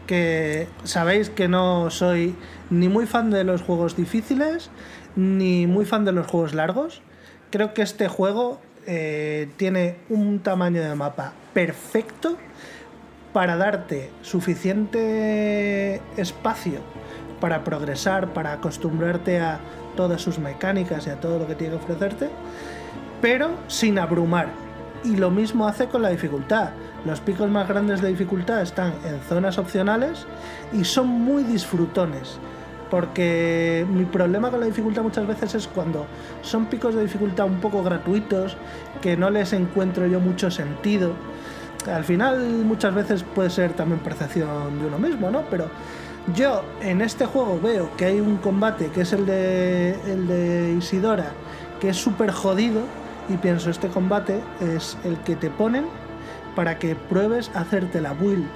[0.06, 2.34] que sabéis que no soy
[2.70, 4.70] ni muy fan de los juegos difíciles
[5.14, 7.02] ni muy fan de los juegos largos.
[7.50, 12.36] Creo que este juego eh, tiene un tamaño de mapa perfecto
[13.32, 16.80] para darte suficiente espacio
[17.40, 19.60] para progresar, para acostumbrarte a
[19.96, 22.28] todas sus mecánicas y a todo lo que tiene que ofrecerte,
[23.20, 24.65] pero sin abrumar.
[25.04, 26.70] Y lo mismo hace con la dificultad.
[27.04, 30.26] Los picos más grandes de dificultad están en zonas opcionales
[30.72, 32.38] y son muy disfrutones.
[32.90, 36.06] Porque mi problema con la dificultad muchas veces es cuando
[36.42, 38.56] son picos de dificultad un poco gratuitos,
[39.00, 41.12] que no les encuentro yo mucho sentido.
[41.92, 45.42] Al final muchas veces puede ser también percepción de uno mismo, ¿no?
[45.50, 45.68] Pero
[46.34, 50.74] yo en este juego veo que hay un combate que es el de, el de
[50.78, 51.32] Isidora,
[51.80, 52.80] que es súper jodido,
[53.28, 55.86] y pienso, este combate es el que te ponen
[56.54, 58.46] para que pruebes hacerte la build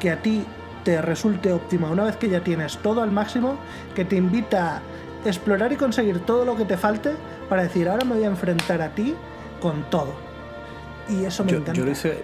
[0.00, 0.44] que a ti
[0.84, 3.58] te resulte óptima una vez que ya tienes todo al máximo,
[3.94, 4.82] que te invita a
[5.28, 7.10] explorar y conseguir todo lo que te falte
[7.48, 9.14] para decir, ahora me voy a enfrentar a ti
[9.60, 10.14] con todo.
[11.08, 11.78] Y eso me yo, encanta.
[11.78, 12.18] Yo lo, hice,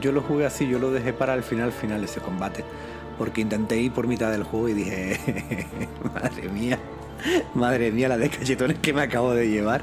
[0.00, 2.64] yo lo jugué así, yo lo dejé para el final, final ese combate.
[3.18, 5.68] Porque intenté ir por mitad del juego y dije,
[6.14, 6.78] madre mía,
[7.54, 9.82] madre mía, la de cachetones que me acabo de llevar.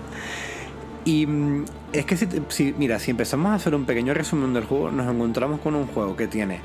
[1.05, 4.91] Y mm, es que si, mira, si empezamos a hacer un pequeño resumen del juego,
[4.91, 6.59] nos encontramos con un juego que tiene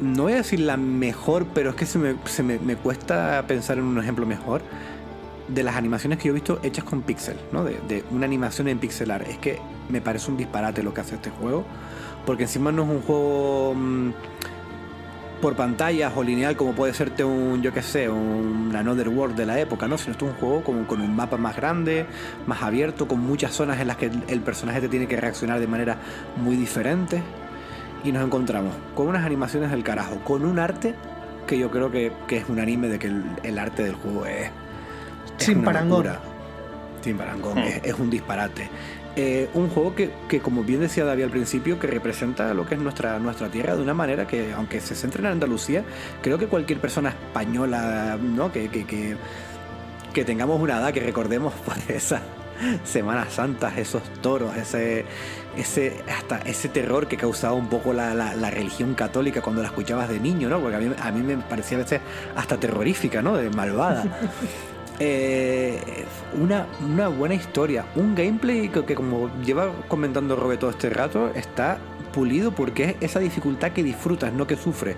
[0.00, 3.44] no voy a decir la mejor, pero es que se me, se me, me, cuesta
[3.46, 4.62] pensar en un ejemplo mejor
[5.48, 7.64] de las animaciones que yo he visto hechas con pixel, ¿no?
[7.64, 9.22] De, una animación en pixelar.
[9.22, 11.64] Es que me parece un disparate lo que hace este juego,
[12.26, 14.10] porque encima no es un juego mmm,
[15.40, 19.46] por pantallas o lineal como puede serte un, yo que sé, un Another World de
[19.46, 19.98] la época, ¿no?
[19.98, 22.06] Sino esto es un juego con, con un mapa más grande,
[22.46, 25.60] más abierto, con muchas zonas en las que el, el personaje te tiene que reaccionar
[25.60, 25.98] de manera
[26.36, 27.22] muy diferente
[28.04, 30.94] y nos encontramos con unas animaciones del carajo, con un arte
[31.46, 34.26] que yo creo que, que es un anime de que el, el arte del juego
[34.26, 34.50] es,
[35.38, 36.04] es sin parangón.
[36.04, 36.20] Locura.
[37.02, 37.64] Sin parangón, hmm.
[37.64, 38.68] es, es, un disparate.
[39.16, 42.74] Eh, un juego que, que, como bien decía David al principio, que representa lo que
[42.74, 45.84] es nuestra, nuestra tierra de una manera que, aunque se centre en Andalucía,
[46.20, 48.50] creo que cualquier persona española, ¿no?
[48.50, 49.16] Que, que,
[50.12, 52.22] que, tengamos una edad, que recordemos por esa,
[52.82, 55.04] Semanas Santas, esos toros, ese,
[55.56, 59.68] ese, hasta ese terror que causaba un poco la, la, la, religión católica cuando la
[59.68, 60.58] escuchabas de niño, ¿no?
[60.58, 62.00] Porque a mí, a mí me parecía a veces
[62.34, 63.36] hasta terrorífica, ¿no?
[63.36, 64.04] De malvada.
[65.00, 65.80] eh,
[66.40, 71.30] una, una, buena historia, un gameplay que, que, como lleva comentando Robe todo este rato,
[71.34, 71.78] está
[72.14, 74.96] pulido porque es esa dificultad que disfrutas, no que sufres.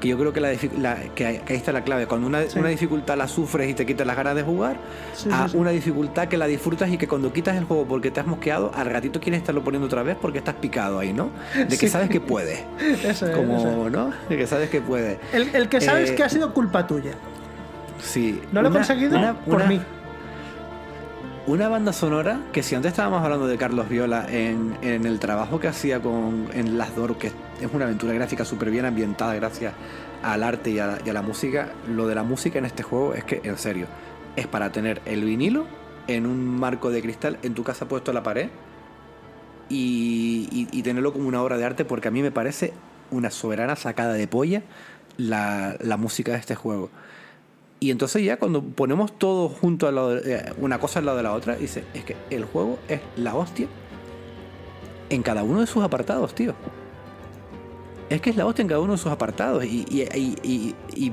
[0.00, 2.06] Que yo creo que, la, la que, ahí está la clave.
[2.06, 2.58] Cuando una, sí.
[2.58, 4.76] una, dificultad la sufres y te quitas las ganas de jugar,
[5.14, 8.10] sí, a sí, una dificultad que la disfrutas y que cuando quitas el juego porque
[8.10, 11.30] te has mosqueado, al ratito quieres estarlo poniendo otra vez porque estás picado ahí, ¿no?
[11.54, 12.64] De que sabes que puedes.
[13.04, 13.92] Eso es, Como, eso es.
[13.92, 14.10] ¿no?
[14.28, 15.18] De que sabes que puedes.
[15.32, 17.12] El, el, que sabes eh, que ha sido culpa tuya.
[18.04, 18.40] Sí.
[18.52, 19.80] No lo he conseguido una, por una, mí.
[21.46, 25.58] Una banda sonora que si antes estábamos hablando de Carlos Viola en, en el trabajo
[25.58, 27.34] que hacía con en Las Dor, que es
[27.72, 29.72] una aventura gráfica súper bien ambientada gracias
[30.22, 32.82] al arte y a, la, y a, la, música, lo de la música en este
[32.82, 33.86] juego es que, en serio,
[34.36, 35.66] es para tener el vinilo
[36.06, 38.48] en un marco de cristal en tu casa puesto a la pared
[39.68, 42.72] y, y, y tenerlo como una obra de arte porque a mí me parece
[43.10, 44.62] una soberana sacada de polla
[45.16, 46.90] la, la música de este juego.
[47.84, 51.22] Y entonces ya cuando ponemos todo junto a de- eh, una cosa al lado de
[51.22, 53.66] la otra, dice, es que el juego es la hostia
[55.10, 56.54] en cada uno de sus apartados, tío.
[58.08, 59.66] Es que es la hostia en cada uno de sus apartados.
[59.66, 60.00] Y, y,
[60.42, 61.12] y-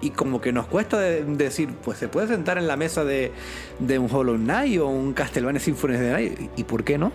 [0.00, 3.32] y- como que nos cuesta de- decir, pues se puede sentar en la mesa de,
[3.78, 6.50] de un Hollow Knight o un Castlevania Symphony the Night.
[6.56, 7.12] ¿Y por qué no?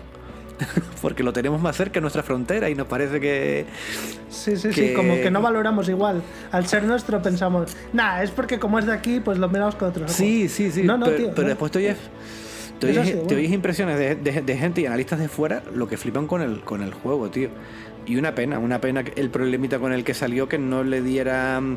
[1.02, 3.66] Porque lo tenemos más cerca de nuestra frontera y nos parece que,
[4.30, 6.22] Sí, sí, sí, como que no valoramos igual.
[6.52, 9.88] Al ser nuestro pensamos, nah, es porque como es de aquí, pues lo miramos con
[9.88, 10.16] otros ojos".
[10.16, 10.82] Sí, sí, sí.
[10.82, 11.48] No, no, pero, tío, pero no.
[11.48, 11.96] después te oyes,
[12.80, 15.88] te Es oyes- te oyes impresiones de, de- de gente y analistas de fuera lo
[15.88, 17.48] que flipan con el, con el juego, tío.
[18.06, 21.60] Y una pena, una pena el problemita con el que salió que no le diera.
[21.60, 21.76] mm,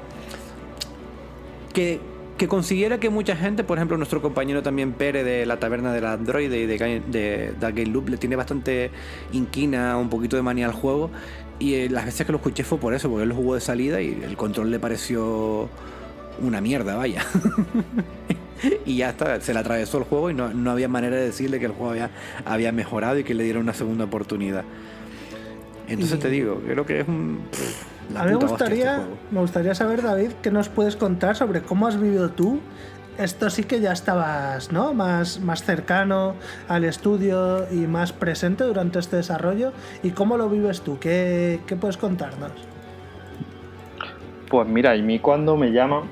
[1.73, 1.99] Que,
[2.39, 6.05] que consiguiera que mucha gente, por ejemplo, nuestro compañero también Pere de la taberna del
[6.05, 8.89] Android y de, Ga- de, Dark Game Loop le tiene bastante
[9.33, 11.11] inquina, un poquito de manía al juego.
[11.59, 13.61] Y eh, las veces que lo escuché fue por eso, porque él lo jugó de
[13.61, 15.69] salida y el control le pareció
[16.41, 17.23] una mierda, vaya.
[18.85, 21.59] y ya está, se le atravesó el juego y no, no había manera de decirle
[21.59, 22.09] que el juego había,
[22.45, 24.63] había mejorado y que le diera una segunda oportunidad.
[25.89, 27.41] Entonces Y- te digo, creo que es un.
[27.51, 29.01] pff, A mí me este gustaría,
[29.31, 32.59] me gustaría saber, David, qué nos puedes contar sobre cómo has vivido tú.
[33.17, 34.93] Esto sí que ya estabas, ¿no?
[34.93, 36.35] Más, más cercano
[36.69, 39.73] al estudio y más presente durante este desarrollo.
[40.03, 40.99] ¿Y cómo lo vives tú?
[40.99, 42.51] ¿Qué, qué puedes contarnos?
[44.49, 46.03] Pues mira, y mí cuando me llaman,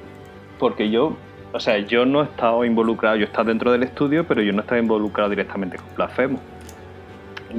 [0.60, 1.16] porque yo,
[1.54, 4.52] o sea, yo no he estado involucrado, yo he estado dentro del estudio, pero yo
[4.54, 6.42] no estaba involucrado directamente con Blasphemous.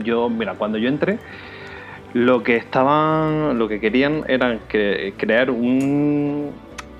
[0.04, 1.18] Yo, mira, cuando yo entré,
[2.14, 6.52] lo que estaban, lo que querían era crear un,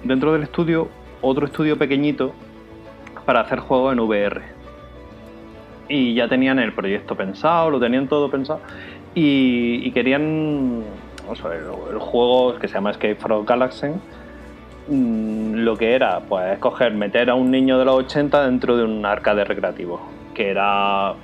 [0.04, 0.88] dentro del estudio,
[1.20, 2.32] otro estudio pequeñito
[3.24, 4.42] para hacer juegos en VR.
[5.88, 8.60] Y ya tenían el proyecto pensado, lo tenían todo pensado,
[9.14, 10.84] y, y querían
[11.28, 13.88] o sea, el, el juego que se llama Escape from Galaxy,
[14.88, 18.84] mm, lo que era, pues escoger, meter a un niño de los 80 dentro de
[18.84, 20.00] un arcade recreativo,
[20.34, 21.14] que era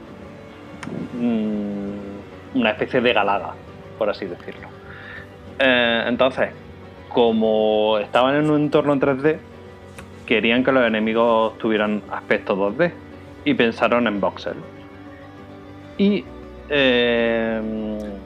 [1.18, 3.54] mm, una especie de galaga,
[4.04, 4.68] por así decirlo.
[5.58, 6.50] Eh, entonces,
[7.08, 9.38] como estaban en un entorno en 3D,
[10.26, 12.92] querían que los enemigos tuvieran aspecto 2D
[13.46, 14.56] y pensaron en voxel.
[15.96, 16.22] Y
[16.68, 17.62] eh,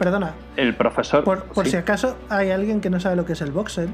[0.00, 1.22] Perdona, el profesor.
[1.22, 1.72] por, por sí.
[1.72, 3.90] si acaso hay alguien que no sabe lo que es el voxel.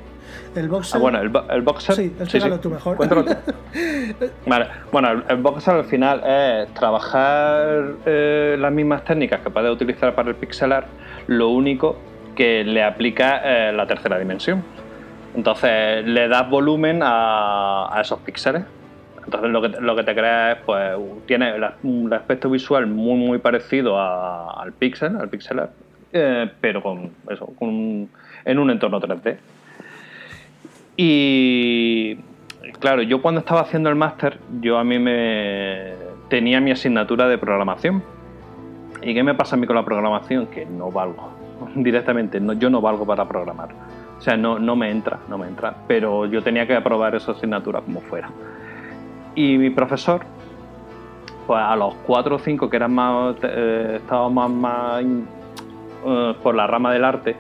[0.55, 0.99] El voxel.
[0.99, 1.97] Ah, bueno, el, el voxel.
[1.97, 2.97] Sí, explícalo tú mejor.
[2.97, 3.35] Cuéntalo tú.
[4.47, 9.71] Vale, bueno, el, el voxel al final es trabajar eh, las mismas técnicas que puedes
[9.71, 10.87] utilizar para el pixel art,
[11.27, 11.99] lo único
[12.35, 14.65] que le aplica eh, la tercera dimensión.
[15.35, 18.65] Entonces le das volumen a, esos píxeles.
[19.25, 20.93] Entonces lo que, lo que te crea es, pues,
[21.27, 25.63] tiene un aspecto visual muy muy parecido al pixel, al pixel
[26.13, 29.37] eh, pero con eso, en un entorno 3D.
[30.97, 32.17] Y
[32.79, 35.95] claro, yo cuando estaba haciendo el máster, yo a mí me
[36.29, 38.03] tenía mi asignatura de programación.
[39.05, 40.47] ¿Y qué me pasa a mí con la programación?
[40.47, 41.31] Que no valgo
[41.77, 43.69] directamente, no, yo no valgo para programar.
[44.19, 45.75] O sea, no, no me entra, no me entra.
[45.87, 48.31] Pero yo tenía que aprobar esa asignatura como fuera.
[49.35, 50.23] Y mi profesor,
[51.47, 55.05] pues a los cuatro o cinco que eran más, eh, estábamos más, más
[56.07, 57.37] eh, por la rama del arte,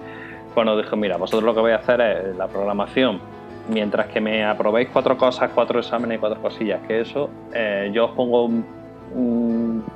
[0.52, 3.20] pues nos dijo, mira, vosotros lo que vais a hacer es la programación,
[3.68, 8.06] mientras que me aprobéis cuatro cosas, cuatro exámenes y cuatro cosillas, que eso, eh, yo
[8.06, 8.83] os pongo un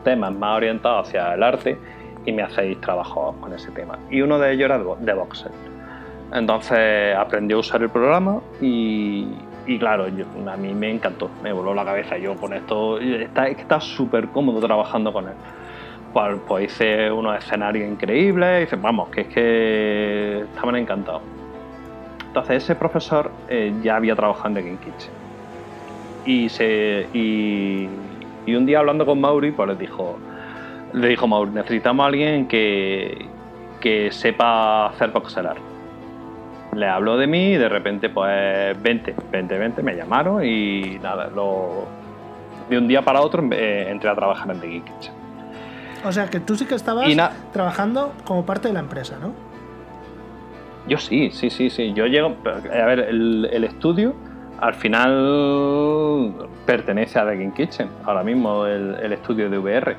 [0.05, 1.79] temas más orientados hacia el arte
[2.25, 3.99] y me hacéis trabajo con ese tema.
[4.11, 5.53] Y uno de ellos era de vo- de Voxel.
[6.33, 9.27] Entonces aprendí a usar el programa y,
[9.67, 12.19] y claro, yo- a mí me encantó, me voló la cabeza.
[12.19, 15.35] Yo con esto, está súper cómodo trabajando con él.
[16.13, 21.23] Pues, pues hice unos escenarios increíbles, y dice, vamos, que es que estaban encantados.
[22.27, 25.13] Entonces ese profesor eh, ya había trabajado en The Game Kitchen.
[26.25, 27.89] Y, se, y,
[28.49, 30.19] y un día hablando con Mauri, pues le dijo,
[30.95, 33.29] le dijo Mauri, necesitamos a alguien que,
[33.79, 35.61] que sepa hacer voxel art.
[36.75, 41.29] Le habló de mí y de repente, pues, 20, 20, 20, me llamaron y nada,
[41.29, 41.87] lo,
[42.71, 45.15] de un día para otro eh, entré a trabajar en The Geek Kitchen.
[46.07, 47.07] O sea que tú sí que estabas
[47.53, 49.35] trabajando como parte de la empresa, ¿no?
[50.87, 51.93] Yo sí, sí, sí, sí.
[51.93, 52.35] Yo llego.
[52.47, 54.15] A ver, el, el estudio
[54.61, 56.35] al final
[56.67, 59.97] pertenece a The Game Kitchen, ahora mismo el, estudio de VR.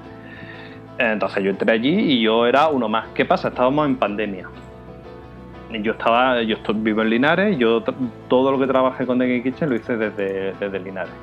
[0.98, 3.08] Entonces yo entré allí y yo era uno más.
[3.14, 3.50] ¿Qué pasa?
[3.50, 4.50] Estábamos en pandemia.
[5.82, 7.84] Yo estaba, yo vivo en Linares, yo
[8.28, 11.14] todo lo que trabajé con The Game Kitchen lo hice desde, desde Linares.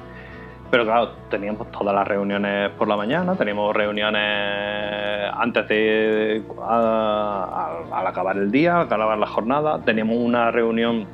[0.70, 6.42] Pero claro, teníamos todas las reuniones por la mañana, teníamos reuniones antes de.
[6.62, 11.06] al acabar el día, al acabar la jornada, teníamos una reunión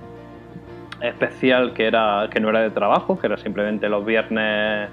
[1.02, 4.88] especial que era que no era de trabajo, que era simplemente los viernes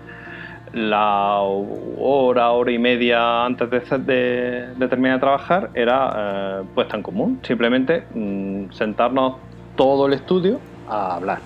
[0.73, 7.03] la hora, hora y media antes de, de, terminar de trabajar era eh, puesta en
[7.03, 7.39] común.
[7.43, 9.38] Simplemente mm, sentarnos
[9.75, 11.39] todo el estudio a hablar.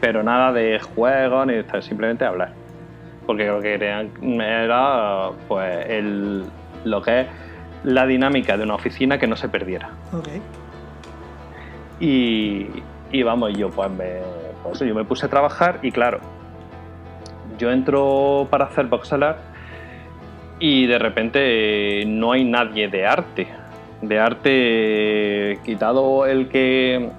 [0.00, 2.52] Pero nada de juegos ni simplemente hablar.
[3.26, 6.44] Porque lo que querían era pues el,
[6.84, 7.26] lo que es
[7.84, 9.90] la dinámica de una oficina que no se perdiera.
[12.00, 12.66] Y,
[13.12, 14.20] y, vamos, yo pues, me,
[14.62, 16.20] pues yo me puse a trabajar y claro,
[17.58, 19.38] yo entro para hacer voxelar
[20.58, 23.48] y de repente no hay nadie de arte.
[24.02, 27.10] De arte, quitado el que,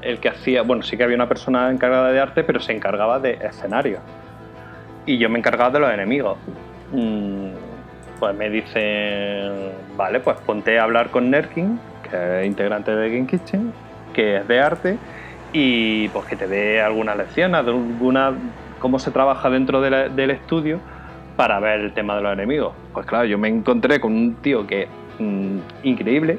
[0.00, 3.18] el que hacía, bueno, sí que había una persona encargada de arte, pero se encargaba
[3.18, 3.98] de escenario.
[5.04, 6.38] Y yo me encargaba de los enemigos.
[6.92, 7.48] Mm,
[8.18, 13.26] pues me dicen, vale, pues ponte a hablar con Nerkin, que es integrante de Game
[13.26, 13.72] Kitchen,
[14.14, 14.98] que es de arte,
[15.52, 18.34] y pues que te dé alguna lección, alguna
[18.78, 20.80] cómo se trabaja dentro del estudio
[21.36, 22.74] para ver el tema de los enemigos.
[22.92, 26.38] Pues claro, yo me encontré con un tío que mm, increíble,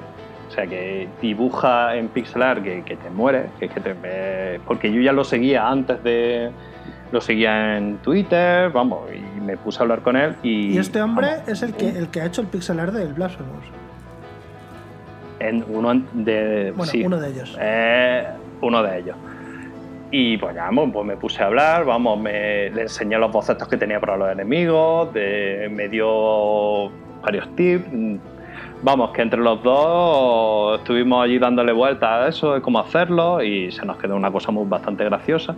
[0.49, 5.01] o sea, que dibuja en pixel art que, te muere, que, que te, porque yo
[5.01, 6.51] ya lo seguía antes de...
[7.11, 10.73] Lo seguía en Twitter, vamos, y me puse a hablar con él y...
[10.73, 13.65] Y este hombre es el que, el que ha hecho el pixel art del Blasphemous.
[15.39, 16.73] En uno de...
[16.75, 17.55] Bueno, uno de ellos.
[17.61, 18.25] Eh,
[18.63, 19.15] uno de ellos.
[20.11, 23.77] Y pues ya pues me puse a hablar, vamos, me, le enseñé los bocetos que
[23.77, 26.91] tenía para los enemigos, me dio
[27.23, 27.85] varios tips.
[28.83, 33.71] Vamos, que entre los dos estuvimos allí dándole vueltas a eso, de cómo hacerlo, y
[33.71, 35.55] se nos quedó una cosa muy bastante graciosa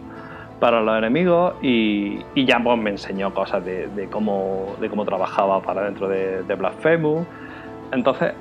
[0.59, 5.83] para los enemigos y, ya pues, me enseñó cosas de, cómo, de cómo trabajaba para
[5.83, 7.25] dentro de, de Blasphemous.
[7.91, 8.33] Entonces,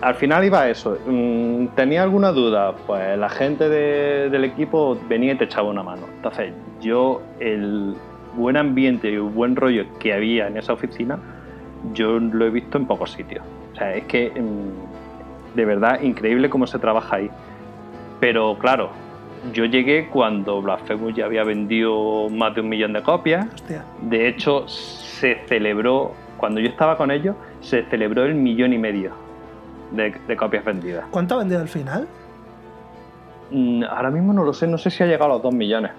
[0.00, 0.98] al final iba a eso.
[1.06, 2.74] Mm, ¿Tenía alguna duda?
[2.86, 6.02] Pues la gente del equipo venía y te echaba una mano.
[6.16, 7.94] Entonces, yo, el
[8.36, 11.18] buen ambiente y el buen rollo que había en esa oficina,
[11.92, 13.44] yo lo he visto en pocos sitios.
[13.72, 17.30] O sea, es que mm, de verdad increíble cómo se trabaja ahí.
[18.20, 18.90] Pero claro,
[19.52, 23.46] yo llegué cuando Blasphemous ya había vendido más de un millón de copias.
[24.00, 29.24] De hecho, se celebró, cuando yo estaba con ellos, se celebró el millón y medio
[29.96, 31.06] de, copias vendidas.
[31.10, 32.08] ¿Cuánto ha vendido al final?
[33.50, 35.92] Mm, ahora mismo no lo sé, no sé si ha llegado a los 2 millones.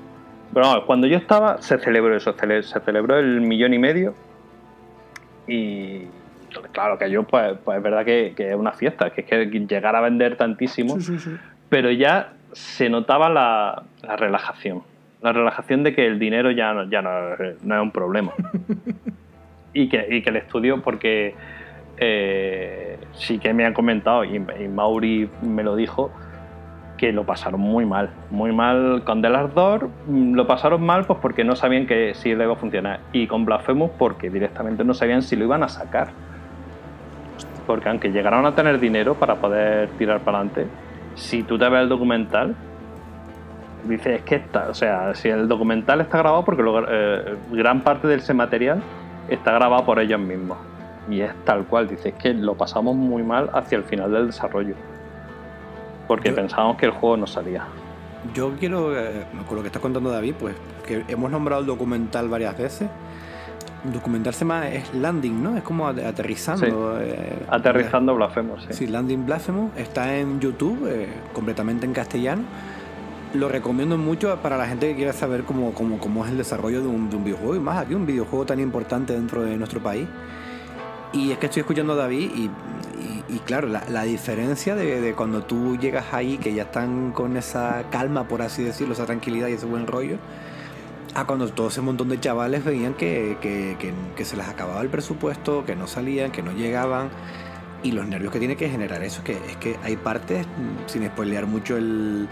[0.53, 4.13] Pero cuando yo estaba se celebró eso, se celebró el millón y medio.
[5.47, 6.05] Y
[6.71, 9.95] claro que yo, pues, pues es verdad que, es una fiesta, que es que llegar
[9.95, 10.97] a vender tantísimo.
[11.69, 13.83] Pero ya se notaba la,
[14.17, 14.83] relajación.
[15.21, 18.31] La relajación de que el dinero ya no, ya no, es un problema.
[19.73, 21.35] y, que, y que el estudio, porque
[21.97, 26.11] eh, sí que me han comentado, y, Mauri me lo dijo,
[26.97, 31.19] que lo pasaron muy mal, muy mal con The Last mm, lo pasaron mal pues
[31.21, 33.01] porque no sabían que si iba a funcionar.
[33.11, 36.09] Y con Blasphemous porque directamente no sabían si lo iban a sacar.
[37.67, 40.67] Porque aunque llegaron a tener dinero para poder tirar para adelante,
[41.15, 42.55] si tú te ves el documental,
[43.83, 48.07] dices es que está, o sea, si el documental está grabado porque eh, gran parte
[48.07, 48.81] de ese material
[49.27, 50.57] está grabado por ellos mismos
[51.09, 54.27] y es tal cual, dice, es que lo pasamos muy mal hacia el final del
[54.27, 54.75] desarrollo.
[56.07, 57.65] Porque pensábamos que el juego no salía.
[58.33, 62.27] Yo quiero, eh, con lo que está contando David, pues que hemos nombrado el documental
[62.27, 62.89] varias veces.
[63.83, 65.57] Documentarse más es landing, ¿no?
[65.57, 66.99] Es como aterrizando.
[67.01, 68.73] Eh, aterrizando Blasphemous, sí.
[68.73, 72.43] Sí, Landing Blasphemous está en YouTube, eh, completamente en castellano.
[73.35, 76.81] Lo recomiendo mucho para la gente que quiera saber cómo, cómo, cómo es el desarrollo
[76.81, 79.81] de un, de un videojuego y más aquí, un videojuego tan importante dentro de nuestro
[79.81, 80.07] país.
[81.15, 82.29] Y es que estoy escuchando a David
[83.29, 88.27] y, claro, la, diferencia de, cuando tú llegas ahí, que ya están con esa calma,
[88.27, 90.17] por así decirlo, esa tranquilidad y ese buen rollo,
[91.13, 95.63] a cuando todo ese montón de chavales veían que, que, se les acababa el presupuesto,
[95.65, 97.09] que no salían, que no llegaban,
[97.81, 100.45] y los nervios que tiene que generar eso, que es que hay partes,
[100.87, 102.27] sin spoilear mucho el,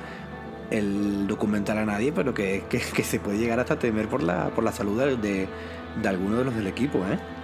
[0.72, 4.66] el documental a nadie, pero que, que, se puede llegar hasta temer por la, por
[4.66, 5.48] la salud de,
[6.02, 7.43] de alguno de los del equipo, ¿eh?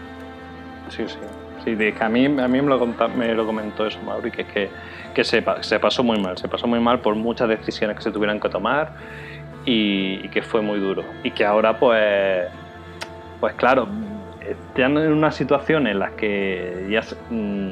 [0.90, 1.18] Sí, sí.
[1.64, 4.70] Que a mí, a mí me, lo me lo comentó eso, Mauri, que que,
[5.14, 6.38] que se, pasó muy mal.
[6.38, 8.94] Se pasó muy mal por muchas decisiones que se tuvieran que tomar
[9.66, 11.04] y, que fue muy duro.
[11.24, 12.46] Y que ahora, pues,
[13.40, 13.88] pues claro,
[14.42, 17.72] están en una situación en la que mm,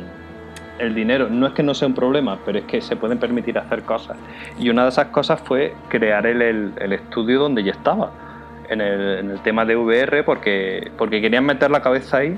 [0.79, 3.57] el dinero no es que no sea un problema, pero es que se pueden permitir
[3.57, 4.17] hacer cosas.
[4.59, 8.11] Y una de esas cosas fue crear el, estudio donde yo estaba,
[8.69, 12.37] en el, en el tema de VR, porque, porque querían meter la cabeza ahí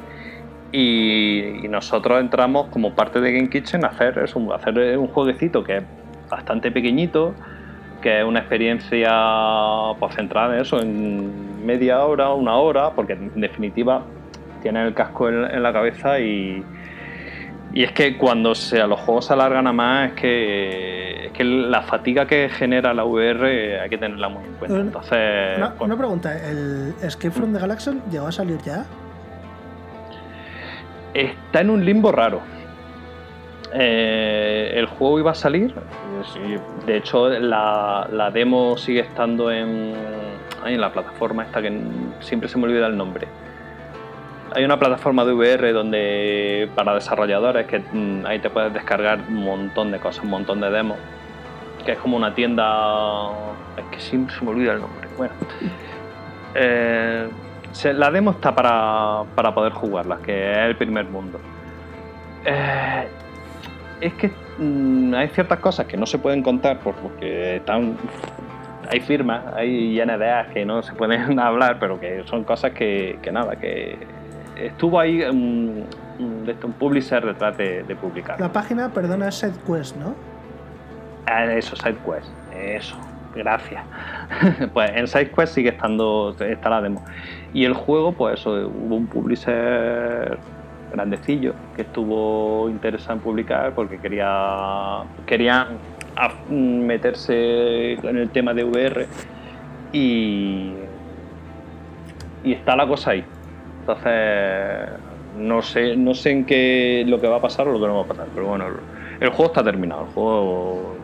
[0.71, 5.63] y, nosotros entramos como parte de Game Kitchen a hacer, es un, hacer un jueguecito
[5.63, 5.83] que es
[6.29, 7.33] bastante pequeñito,
[8.01, 9.11] que es una experiencia
[9.99, 14.03] pues, centrada en eso, en media hora, una hora, porque en definitiva
[14.61, 16.63] tienes el casco en, en la cabeza y,
[17.73, 21.43] y es que cuando se, los juegos se alargan a más, es que, es que
[21.43, 24.79] la fatiga que genera la VR hay que tenerla muy en cuenta.
[24.79, 28.85] Entonces, Una, pues, una pregunta, ¿el Escape from the Galaxy llegó a salir ya?
[31.13, 32.41] Está en un limbo raro.
[33.73, 35.75] Eh, el juego iba a salir,
[36.87, 39.93] de hecho la, demo sigue estando en,
[40.65, 41.79] en la plataforma esta que
[42.19, 43.27] siempre se me olvida el nombre.
[44.55, 49.43] Hay una plataforma de VR donde para desarrolladores que mm, ahí te puedes descargar un
[49.43, 50.97] montón de cosas, un montón de demos,
[51.85, 53.29] que es como una tienda,
[53.77, 55.07] es que siempre se me olvida el nombre.
[55.15, 55.33] Bueno,
[56.55, 57.29] eh,
[57.93, 61.39] la demo está para, para poder jugarla, que es el primer mundo.
[62.45, 63.07] Eh,
[64.01, 67.95] es que mm, hay ciertas cosas que no se pueden contar por- porque están.
[68.91, 73.31] Hay firmas, hay NDAs que no se pueden hablar, pero que son cosas que, que
[73.31, 73.97] nada, que
[74.55, 75.85] estuvo ahí un,
[76.17, 78.39] un, un publisher detrás de, de publicar.
[78.39, 80.15] La página, perdona, es SideQuest, ¿no?
[81.27, 82.29] Ah, Eso, SideQuest.
[82.55, 82.95] Eso,
[83.35, 83.83] gracias.
[84.73, 87.05] pues en SideQuest sigue estando, está la demo.
[87.53, 90.39] Y el juego, pues eso, hubo un publisher
[90.91, 95.67] grandecillo que estuvo interesado en publicar porque quería, quería
[96.15, 99.07] a- meterse en el tema de VR
[99.91, 100.73] y,
[102.43, 103.25] y está la cosa ahí.
[103.81, 104.89] Entonces,
[105.37, 107.95] no sé, no sé en qué lo que va a pasar o lo que no
[107.95, 108.65] va a pasar, pero bueno,
[109.19, 110.01] el juego está terminado.
[110.03, 110.98] El juego,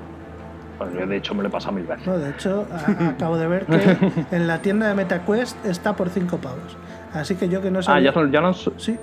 [0.77, 2.05] bueno, yo de hecho me lo he pasado mil veces.
[2.05, 2.67] No, de hecho,
[3.15, 3.97] acabo de ver que
[4.31, 6.77] en la tienda de MetaQuest está por 5 pavos.
[7.13, 8.11] Así que yo que no Ah, sabía...
[8.13, 8.97] ¿ya, ya lo han, su- Sí,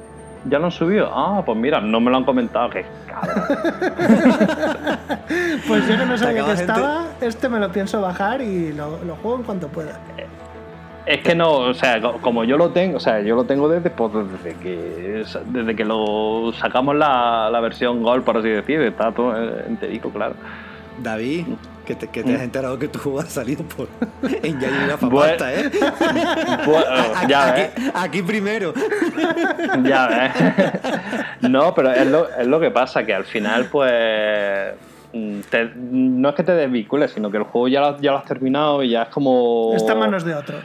[0.48, 1.10] ya lo han subido.
[1.14, 2.68] Ah, pues mira, no me lo han comentado.
[2.70, 3.44] Que cabrón.
[5.66, 9.16] pues yo que no sabía que estaba, este me lo pienso bajar y lo, lo
[9.16, 9.92] juego en cuanto pueda.
[11.06, 13.68] Es que no, o sea, co- como yo lo tengo, o sea, yo lo tengo
[13.68, 18.80] desde, pues, desde que desde que lo sacamos la, la versión Gold, por así decir,
[18.82, 19.34] está todo
[19.66, 20.34] enterico, claro.
[21.02, 21.46] David,
[21.86, 23.88] que te, que te has enterado que tu juego ha salido por
[24.42, 24.98] en Bueno.
[24.98, 25.70] famasta, ¿eh?
[26.66, 27.70] Bueno, Aquí, ya ves.
[27.76, 28.72] aquí- aquí primero.
[29.84, 31.50] Ya ves.
[31.50, 34.74] No, pero es lo, es lo que pasa, que al final, pues.
[35.12, 38.18] mm, te- no es que te desvincules, sino que el juego ya lo, ya lo
[38.18, 39.72] has terminado y ya es como.
[39.74, 40.58] Está en manos de otro.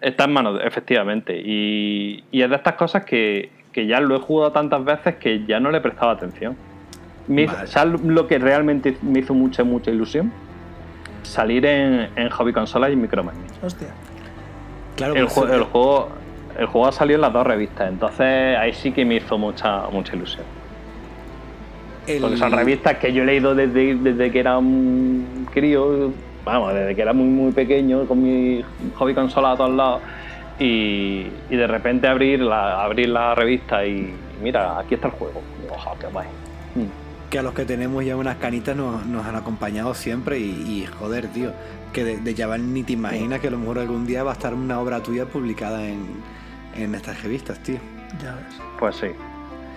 [0.00, 1.36] Está en manos, efectivamente.
[1.44, 5.44] Y, y es de estas cosas que, que ya lo he jugado tantas veces que
[5.44, 6.56] ya no le prestaba atención.
[7.28, 7.66] Me hizo- Vale.
[7.68, 10.32] ¿Sabes lo que realmente me hizo mucha, mucha ilusión?
[11.22, 13.42] Salir en, en Hobby Consolas y en Micromania.
[13.62, 13.88] Hostia.
[14.96, 16.08] Claro, El, pues, jue- el juego,
[16.58, 19.82] el juego ha salido en las dos revistas, entonces ahí sí que me hizo mucha,
[19.90, 20.44] mucha ilusión.
[22.06, 26.10] el- Porque son revistas que yo he leído desde, desde que era un crío,
[26.44, 30.00] vamos, desde que era muy muy pequeño, con mi hobby consola a todos lados.
[30.58, 34.12] Y, y de repente abrir la, abrir la revista y
[34.42, 35.42] mira, aquí está el juego.
[35.70, 36.26] Ojo, qué guay.
[37.30, 40.86] Que a los que tenemos ya unas canitas nos, nos han acompañado siempre y, y,
[40.98, 41.52] joder, tío,
[41.92, 44.34] que de, de Java ni te imaginas que a lo mejor algún día va a
[44.34, 46.06] estar una obra tuya publicada en,
[46.74, 47.76] en estas revistas, tío.
[48.22, 48.60] Ya ves.
[48.78, 49.08] Pues sí,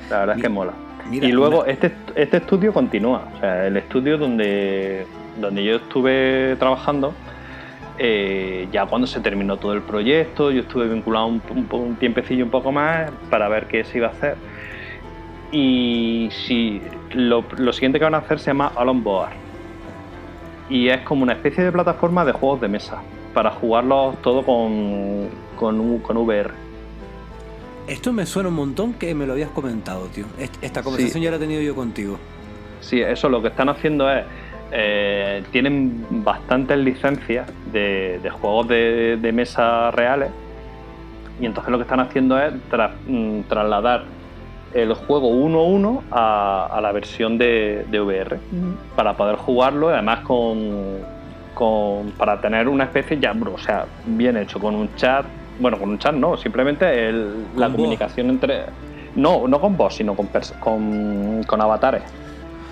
[0.10, 0.74] la verdad es que mola.
[1.10, 3.28] mira, y luego una- este, este estudio continúa.
[3.35, 5.06] O sea, el estudio donde,
[5.40, 7.14] donde yo estuve trabajando,
[8.00, 12.46] eh, ya cuando se terminó todo el proyecto, yo estuve vinculado un, un, un tiempecillo
[12.46, 14.35] un poco más para ver qué se iba a hacer.
[15.51, 16.82] Y si
[17.14, 19.32] lo, lo siguiente que van a hacer se llama Alon Board.
[20.69, 23.01] Y es como una especie de plataforma de juegos de mesa
[23.34, 26.51] para jugarlos todo con, con, con VR.
[27.88, 30.26] Esto me suena un montón que me lo habías comentado, tío.
[30.40, 32.17] Est- Esta conversación ya la he tenido yo contigo.
[32.80, 34.24] Sí, eso lo que están haciendo es.
[34.72, 40.30] eh, tienen bastantes licencias de, de juegos de, de mesa reales.
[41.42, 44.06] Y entonces lo que están haciendo es tra- mm, trasladar
[44.74, 48.38] el juego 1-1 a, a la versión de, de VR
[48.96, 51.00] para poder jugarlo y además con,
[51.54, 55.26] con- para tener una especie ya o sea bien hecho con un chat
[55.60, 57.76] bueno con un chat no simplemente el- la voz.
[57.76, 58.64] comunicación entre
[59.16, 62.04] no no con voz sino con, con, con avatares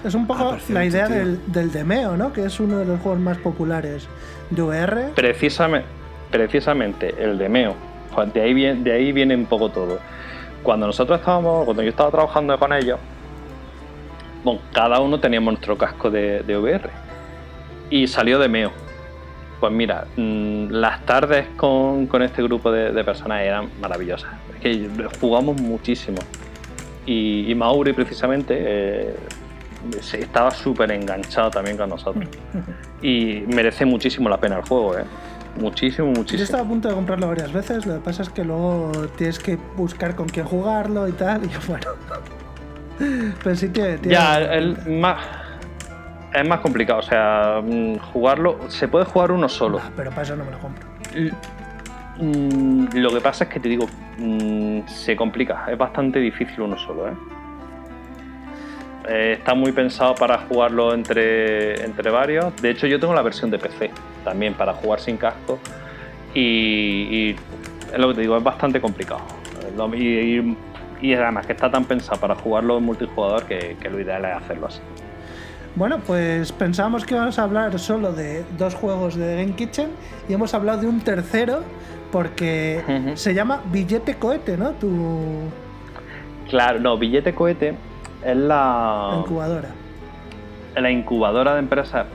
[0.06, 1.16] Es un poco Ah, perfecto, la idea tío.
[1.18, 2.32] del, del Demeo, ¿no?
[2.32, 4.08] Que es uno de los juegos más populares
[4.50, 5.10] de VR.
[5.14, 5.86] Precisamente,
[6.32, 7.74] precisamente el de Meo.
[8.16, 10.00] Pues de ahí, viene, de ahí viene un poco todo.
[10.64, 13.00] Cuando nosotros estábamos, cuando yo estaba trabajando con ellos,
[14.44, 16.90] bueno, cada uno teníamos nuestro casco de, de VR.
[17.90, 18.72] Y salió de Meo.
[19.60, 24.32] Pues mira, mm, las tardes con, con este grupo de, de personas eran maravillosas.
[24.56, 26.20] Es que jugamos muchísimo.
[27.06, 29.16] Y, y Mauri, precisamente, eh,
[30.14, 32.28] estaba súper enganchado también con nosotros.
[33.02, 35.06] Y merece muchísimo la pena el juego, ¿eh?
[35.58, 36.44] Muchísimo, Yo muchísimo.
[36.44, 39.58] estaba a punto de comprarlo varias veces, lo que pasa es que luego tienes que
[39.76, 41.88] buscar con quién jugarlo y tal, y bueno.
[43.44, 43.98] Pero sí tiene.
[43.98, 45.18] tiene Ya, el más,
[46.34, 49.80] es más complicado, o sea, mm, jugarlo, se puede jugar uno solo.
[49.84, 50.88] Ah, pero para eso no me lo compro.
[52.22, 56.78] Mm, Lo que pasa es que te digo, mm, se complica, es bastante difícil uno
[56.78, 57.14] solo, ¿eh?
[59.10, 62.56] Eh, está muy pensado para jugarlo entre, entre varios.
[62.62, 63.90] De hecho, yo tengo la versión de PC
[64.24, 65.58] también para jugar sin casco.
[66.34, 67.36] Y, y
[67.92, 69.22] es lo que te digo, es bastante complicado.
[69.96, 70.58] Y, y-
[71.02, 74.36] y además que está tan pensado para jugarlo en multijugador que, que lo ideal es
[74.36, 74.82] hacerlo así.
[75.76, 79.88] Bueno, pues pensábamos que íbamos a hablar solo de dos juegos de Game Kitchen
[80.28, 81.62] y hemos hablado de un tercero
[82.12, 82.82] porque
[83.16, 84.72] se llama Billete Cohete, ¿no?
[84.72, 84.90] Tu
[86.50, 87.76] Claro, no, Billete Cohete
[88.26, 89.70] es la, incubadora.
[90.76, 92.06] la incubadora de empresas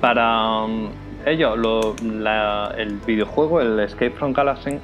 [0.00, 0.88] para um,
[1.26, 1.56] ellos.
[1.58, 4.78] lo- la- el videojuego, el Escape from Galaxy,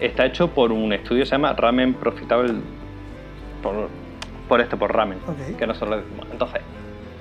[0.00, 2.54] está hecho por un estudio que se llama Ramen Profitable.
[3.62, 3.88] Por,
[4.48, 5.18] por este, por Ramen,
[5.58, 6.26] que nosotros le decimos.
[6.32, 6.60] Entonces,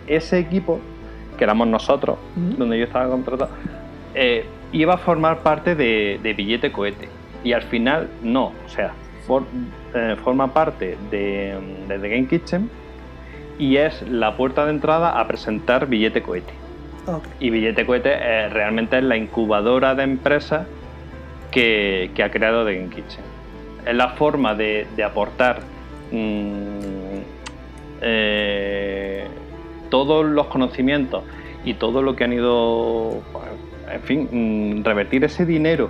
[0.07, 0.79] ese equipo,
[1.37, 3.51] que éramos nosotros, donde yo estaba contratado,
[4.15, 7.07] eh, iba a formar parte de, de Billete Cohete.
[7.43, 8.51] Y al final, no.
[8.65, 8.93] O sea,
[9.27, 9.45] for-
[9.93, 12.69] eh, forma parte de, de The Game Kitchen
[13.57, 16.53] y es la puerta de entrada a presentar Billete Cohete.
[17.39, 20.67] Y Billete Cohete eh, realmente es la incubadora de empresas
[21.51, 23.23] que, que ha creado The Game Kitchen.
[23.85, 25.59] Es la forma de, de aportar
[26.11, 27.19] mm,
[28.01, 29.27] eh,
[29.89, 31.23] todos los conocimientos
[31.65, 33.45] y todo lo que han ido, pues,
[33.91, 35.89] en fin, mm, revertir ese dinero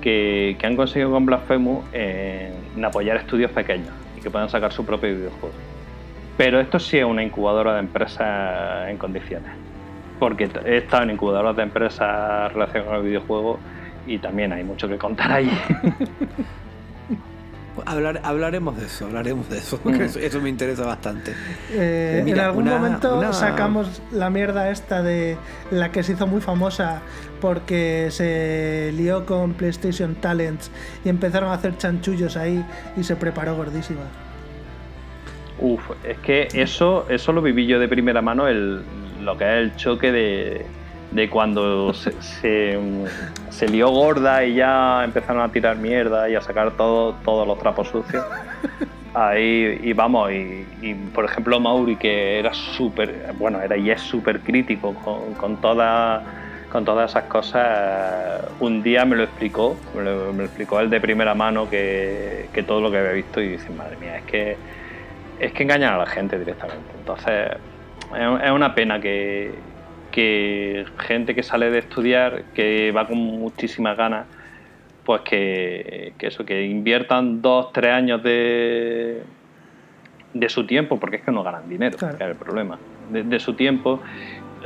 [0.00, 4.84] que, que han conseguido con Blasphemous en apoyar estudios pequeños y que puedan sacar su
[4.84, 5.73] propio videojuego.
[6.36, 9.50] Pero esto sí es una incubadora de empresas en condiciones.
[10.18, 13.58] Porque he estado en incubadoras de empresas relacionadas con el videojuego
[14.06, 15.50] y también hay mucho que contar ahí.
[17.86, 20.02] Hablar, hablaremos de eso, hablaremos de eso, porque Mm.
[20.02, 21.34] eso, eso me interesa bastante.
[21.72, 25.36] Eh, Mira, en algún una- momento una- sacamos la mierda esta de
[25.72, 27.02] la que se hizo muy famosa
[27.40, 30.70] porque se lió con PlayStation Talents
[31.04, 32.64] y empezaron a hacer chanchullos ahí
[32.96, 34.02] y se preparó gordísima.
[35.56, 39.50] Uf, es que eso, eso lo viví yo de primera mano, el, lo que es
[39.62, 40.66] el choque de,
[41.12, 42.78] de cuando se, se,
[43.50, 47.58] se lió gorda y ya empezaron a tirar mierda y a sacar todo, todos los
[47.58, 48.24] trapos sucios.
[49.16, 54.00] Ahí, y vamos, y, y, por ejemplo Mauri, que era súper, bueno, era y es
[54.00, 56.24] súper crítico con, con, toda-
[56.68, 60.90] con todas esas cosas, un día me lo explicó, me lo, me lo explicó él
[60.90, 64.24] de primera mano que, que todo lo que había visto y dice, madre mía, es
[64.24, 64.56] que
[65.40, 66.84] es que engañan a la gente directamente.
[66.98, 67.50] Entonces,
[68.44, 69.52] es una pena que,
[70.10, 74.26] que gente que sale de estudiar, que va con muchísimas ganas,
[75.04, 79.22] pues que, que eso, que inviertan dos, tres años de,
[80.32, 82.16] de su tiempo, porque es que no ganan dinero, Claro.
[82.16, 82.78] que es el problema,
[83.10, 84.00] de, de su tiempo,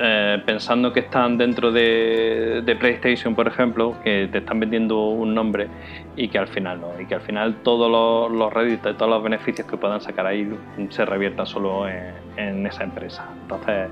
[0.01, 5.67] eh, pensando que están dentro de, PlayStation, por ejemplo, que te están vendiendo un nombre
[6.15, 9.21] y que al final no, y que al final todos los, los réditos, todos los
[9.25, 10.49] beneficios que puedan sacar ahí
[10.91, 13.25] se reviertan solo en, esa empresa.
[13.43, 13.89] Entonces,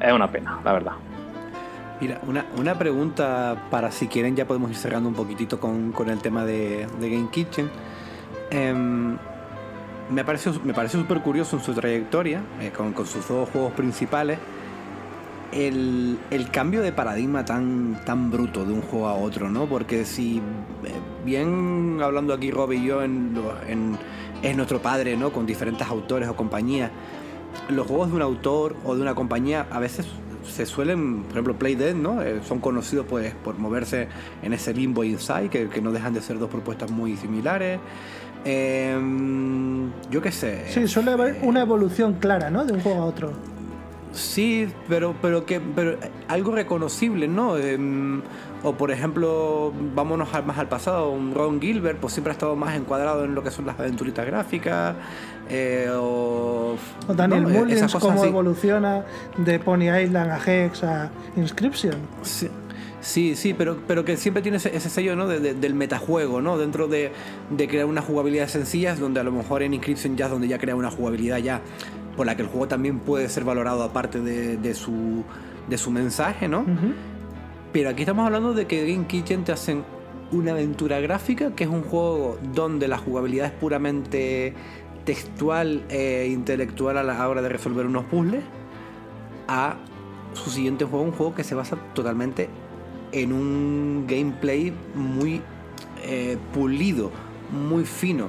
[0.00, 0.92] es una pena, la verdad.
[2.00, 6.08] Mira, una, una pregunta para si quieren, ya podemos ir cerrando un poquitito con, con
[6.08, 7.68] el tema de, Game Kitchen.
[8.50, 9.18] Em,
[10.08, 13.72] me parece me parece súper curioso en su trayectoria, eh, con, con sus dos juegos
[13.74, 14.38] principales,
[15.52, 19.66] el, el cambio de paradigma tan, tan bruto de un juego a otro, ¿no?
[19.66, 20.92] Porque si eh,
[21.24, 23.34] bien hablando aquí Rob y yo en,
[23.68, 23.96] en-
[24.42, 25.32] es nuestro padre, ¿no?
[25.32, 26.90] Con diferentes autores o compañías,
[27.68, 30.06] los juegos de un autor o de una compañía a veces
[30.48, 32.22] se suelen, por ejemplo, Play Dead, ¿no?
[32.22, 34.08] Eh, son conocidos pues por moverse
[34.42, 37.78] en ese limbo inside, que, que no dejan de ser dos propuestas muy similares.
[38.44, 40.64] Em, yo qué sé.
[40.68, 42.64] Sí, suele haber una evolución clara, ¿no?
[42.64, 43.32] De un juego a otro.
[44.12, 45.96] Sí, pero, pero que pero
[46.28, 47.56] algo reconocible, ¿no?
[47.56, 48.22] Em,
[48.62, 52.76] o por ejemplo, vámonos más al pasado, un Ron Gilbert pues siempre ha estado más
[52.76, 54.96] encuadrado en lo que son las aventuritas gráficas.
[55.48, 56.76] eh, o,
[57.08, 57.44] O Daniel.
[57.44, 58.28] Eh, Mullins, cómo así.
[58.28, 59.04] evoluciona
[59.36, 61.94] de Pony Island a Hex a Inscription.
[62.22, 62.48] Sí,
[63.00, 65.26] sí, sí, pero, pero que siempre tiene ese, ese sello ¿no?
[65.26, 66.56] de- de- del metajuego, ¿no?
[66.58, 67.10] Dentro de,
[67.50, 70.58] de crear unas jugabilidades sencillas, donde a lo mejor en Inscription ya es donde ya
[70.58, 71.60] crea una jugabilidad ya
[72.20, 75.24] por la que el juego también puede ser valorado aparte de, de su,
[75.70, 76.66] de su mensaje, ¿no?
[77.72, 79.84] Pero aquí estamos hablando de que Game Kitchen te hacen
[80.30, 84.52] una aventura gráfica, que es un juego donde la jugabilidad es puramente
[85.06, 88.44] textual e intelectual a la hora de resolver unos puzzles
[89.48, 89.76] a
[90.34, 92.50] su siguiente juego, un juego que se basa totalmente
[93.12, 95.40] en un gameplay muy
[96.04, 97.12] eh, pulido,
[97.50, 98.28] muy fino.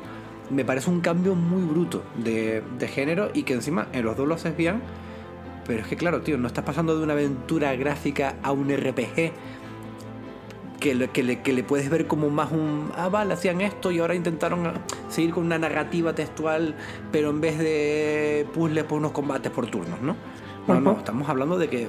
[0.51, 4.27] Me parece un cambio muy bruto de, de género y que encima en los dos
[4.27, 4.81] lo haces bien.
[5.65, 9.31] Pero es que claro, tío, no estás pasando de una aventura gráfica a un RPG
[10.79, 12.91] que le, que, le, que le puedes ver como más un.
[12.97, 14.73] Ah, vale, hacían esto y ahora intentaron ah,
[15.09, 16.73] seguir con una narrativa textual,
[17.11, 20.15] pero en vez de puzzles, por unos combates por turnos, ¿no?
[20.65, 21.87] Por- estamos hablando de que.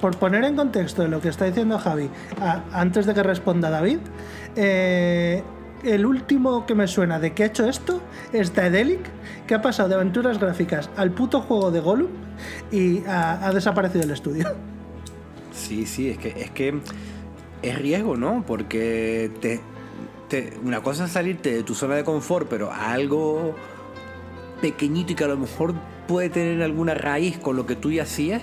[0.00, 2.08] Por poner en contexto lo que está diciendo Javi,
[2.40, 3.98] a- antes de que responda David,
[4.56, 5.42] eh,
[5.84, 8.00] el último que me suena de que ha hecho esto
[8.32, 9.00] es Daedalic,
[9.46, 12.10] que ha pasado de aventuras gráficas al puto juego de Gollum
[12.70, 14.46] y ha, desaparecido el estudio.
[15.52, 16.80] Sí, sí, es que es que
[17.62, 18.44] es riesgo, ¿no?
[18.46, 19.60] Porque te,
[20.62, 23.54] una cosa es salirte de tu zona de confort, pero algo
[24.60, 25.74] pequeñito y que a lo mejor
[26.08, 28.42] puede tener alguna raíz con lo que tú ya hacías.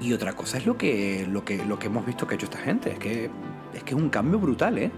[0.00, 2.46] Y otra cosa es lo que, lo que, lo que hemos visto que ha hecho
[2.46, 2.92] esta gente.
[2.92, 3.30] Es que
[3.74, 4.90] es que es un cambio brutal, ¿eh?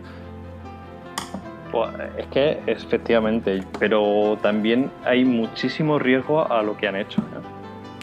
[2.16, 7.20] Es que efectivamente, pero también hay muchísimo riesgo a lo que han hecho.
[7.20, 7.40] ¿eh?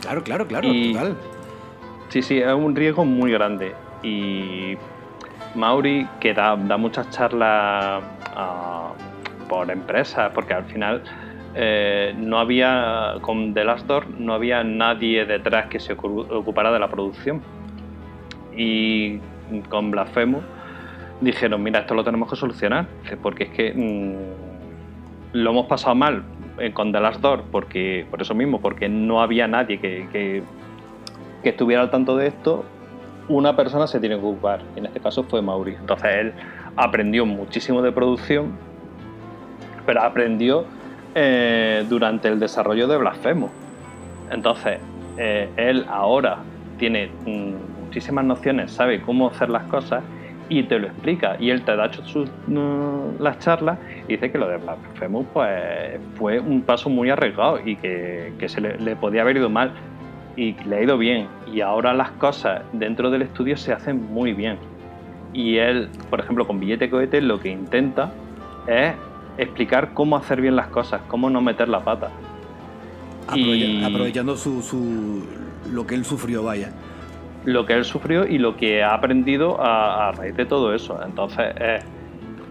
[0.01, 1.17] Claro, claro, claro, Y- total.
[2.10, 3.76] Sí, sí, es un riesgo muy grande.
[4.01, 4.78] Y
[5.56, 8.01] Mauri, que da, da muchas charlas
[8.35, 8.94] ah,
[9.50, 11.03] por empresas, porque al final
[11.56, 16.72] eh, no había, con The Last Door, no había nadie detrás que se ocu- ocupara
[16.72, 17.42] de la producción.
[18.56, 19.19] Y
[19.69, 20.44] con Blasphemous
[21.22, 22.88] dijeron, mira, esto lo tenemos que solucionar,
[23.22, 26.24] porque es que mm, lo hemos pasado mal
[26.60, 30.44] eh, con The Last Door, porque, por eso mismo, porque no había nadie que, que-
[31.44, 32.66] estuviera al tanto de esto,
[33.30, 35.76] una persona se tiene que ocupar, en este caso fue Mauri.
[35.80, 36.33] Entonces él
[36.76, 38.51] aprendió muchísimo de producción,
[39.85, 40.66] pero aprendió
[41.16, 43.50] eh, durante el desarrollo de Blasphemous.
[44.30, 44.80] Entonces,
[45.17, 46.40] eh, él ahora
[46.78, 50.03] tiene mm, muchísimas nociones, sabe cómo hacer las cosas
[50.49, 51.35] y te lo explica.
[51.40, 52.30] Y él te da sus,
[53.19, 57.76] las charlas y dice que lo de Blasphemous pues, fue un paso muy arriesgado y
[57.76, 59.72] que, que se le, le podía haber ido mal
[60.35, 61.28] y le ha ido bien.
[61.51, 64.58] Y ahora las cosas dentro del estudio se hacen muy bien.
[65.33, 68.12] Y él, por ejemplo, con Billete Cohete lo que intenta
[68.67, 68.94] es
[69.38, 72.10] explicar cómo hacer bien las cosas, cómo no meter la pata.
[73.28, 75.24] Aprovecha- y- Aprovechando su, su,
[75.72, 76.72] lo que él sufrió, vaya.
[77.47, 80.99] Lo que él sufrió y lo que ha aprendido a, raíz de todo eso.
[81.01, 81.85] Entonces, es,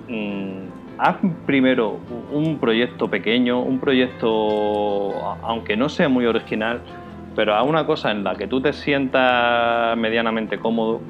[0.08, 1.98] mm, haz primero
[2.32, 5.12] un proyecto pequeño, un proyecto,
[5.42, 6.80] aunque no sea muy original,
[7.34, 11.02] pero haz una cosa en la que tú te sientas medianamente cómodo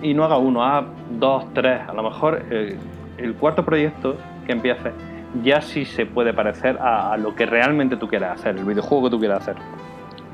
[0.00, 1.82] y no haga uno, haz dos, tres.
[1.86, 2.78] A lo mejor eh,
[3.18, 4.94] el cuarto proyecto que empieces
[5.42, 9.04] ya sí se puede parecer a, a lo que realmente tú quieres hacer, el videojuego
[9.04, 9.56] que tú quieres hacer.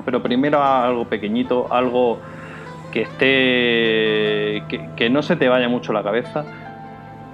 [0.05, 2.17] Pero primero haz algo pequeñito, algo
[2.91, 4.63] que esté.
[4.95, 6.45] Que, no se te vaya mucho la cabeza,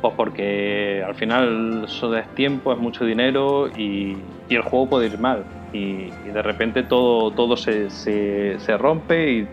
[0.01, 4.17] pues porque al final eso es tiempo, es mucho dinero y,
[4.49, 5.43] el juego puede ir mal.
[5.73, 9.47] Y, de repente todo, todo se, se, se rompe y,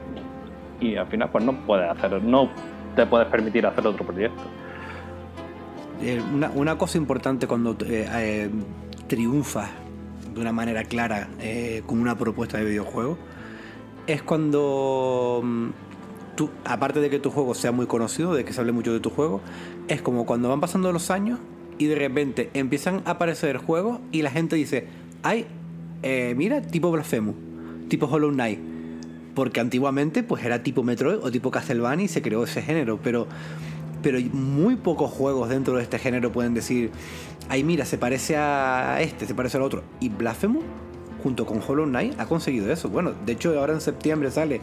[0.81, 2.49] y al final pues no puedes hacer, no
[2.94, 4.42] te puedes permitir hacer otro proyecto.
[6.03, 8.51] Eh, una, una cosa importante cuando eh, eh,
[9.06, 9.70] triunfas
[10.35, 11.28] de una manera clara
[11.87, 13.17] con una propuesta de videojuego
[14.06, 15.69] es cuando mm,
[16.65, 19.10] aparte de que tu juego sea muy conocido, de que se hable mucho de tu
[19.10, 19.40] juego,
[19.88, 21.38] es como cuando van pasando los años
[21.78, 24.86] y de repente empiezan a aparecer juegos y la gente dice,
[25.22, 25.47] ay,
[26.02, 27.34] eh, mira, tipo Blasphemous,
[27.88, 28.60] tipo Hollow Knight.
[29.34, 33.26] Porque antiguamente pues era tipo Metroid o tipo Castlevania y se creó ese género, pero
[34.00, 36.90] pero muy pocos juegos dentro de este género pueden decir,
[37.49, 39.83] ay mira, se parece a este, se parece al otro.
[39.99, 40.62] Y Blasphemous,
[41.24, 42.90] junto con Hollow Knight, ha conseguido eso.
[42.90, 44.60] Bueno, de hecho ahora en septiembre sale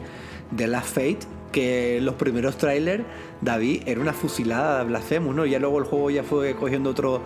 [0.56, 1.18] The Last Fate,
[1.50, 3.04] que los primeros trailers,
[3.40, 5.44] David, era una fusilada de Blasphemous, ¿no?
[5.44, 7.20] Ya luego el juego ya fue cogiendo otro,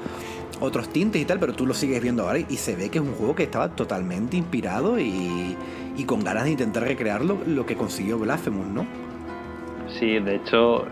[0.61, 3.05] otros tintes y tal, pero tú lo sigues viendo ahora y se ve que es
[3.05, 5.55] un juego que estaba totalmente inspirado y,
[6.07, 8.87] con ganas de intentar recrear lo, lo que consiguió Blasphemous, ¿no?
[9.99, 10.87] Sí, de hecho,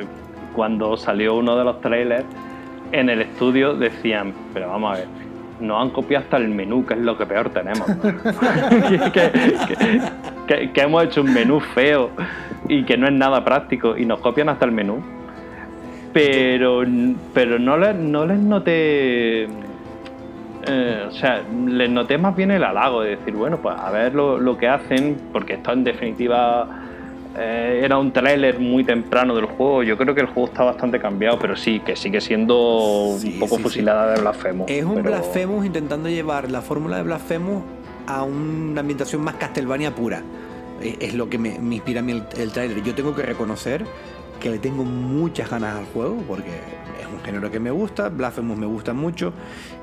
[0.55, 2.27] cuando salió uno de los trailers,
[2.93, 5.09] en el estudio decían, pero vamos a ver,
[5.60, 7.87] nos han copiado hasta el menú, que es lo que peor tenemos.
[9.12, 12.10] que, que- hemos hecho un menú feo
[12.69, 15.03] y que no es nada práctico y nos copian hasta el menú.
[16.12, 16.83] Pero,
[17.33, 19.44] pero no, les, no les noté...
[19.44, 24.15] eh, o sea, les noté más bien el halago de decir, bueno, pues a ver
[24.15, 26.69] lo, lo que hacen, porque esto en definitiva
[27.37, 29.83] eh, era un tráiler muy temprano del juego.
[29.83, 33.41] Yo creo que el juego está bastante cambiado, pero sí, que sigue siendo Sí, un
[33.41, 34.71] poco sí, fusilada de Blasphemous.
[34.71, 37.63] Es un pero- Blasphemous intentando llevar la fórmula de Blasphemous
[38.07, 40.23] a una ambientación más Castlevania pura.
[40.81, 42.83] Es, es lo que me, me inspira a mí el, el tráiler.
[42.83, 43.85] Yo tengo que reconocer
[44.41, 46.51] que le tengo muchas ganas al juego porque
[47.01, 49.33] es un género que me gusta, Blasphemous me gusta mucho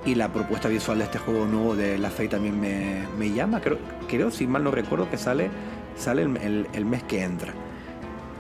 [0.06, 3.60] y la propuesta visual de este juego nuevo de La Fe también me, me llama.
[3.62, 5.50] Creo, creo, si mal no recuerdo, que sale,
[5.96, 7.54] sale el, el- el mes que entra.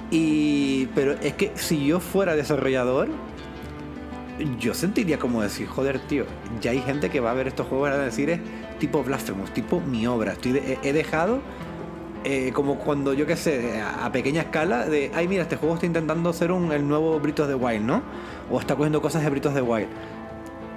[0.09, 3.09] Y, pero es que si yo fuera desarrollador,
[4.59, 6.25] yo sentiría como decir, joder, tío,
[6.61, 8.39] ya hay gente que va a ver estos juegos a decir es
[8.79, 10.33] tipo Blasphemous, tipo mi obra.
[10.33, 11.39] Estoy he, dejado
[12.23, 15.85] eh, como cuando yo qué sé, a, pequeña escala, de, ay, mira, este juego está
[15.85, 18.01] intentando hacer un, el nuevo Britos de Wild, ¿no?
[18.51, 19.87] O está cogiendo cosas de Britos de Wild.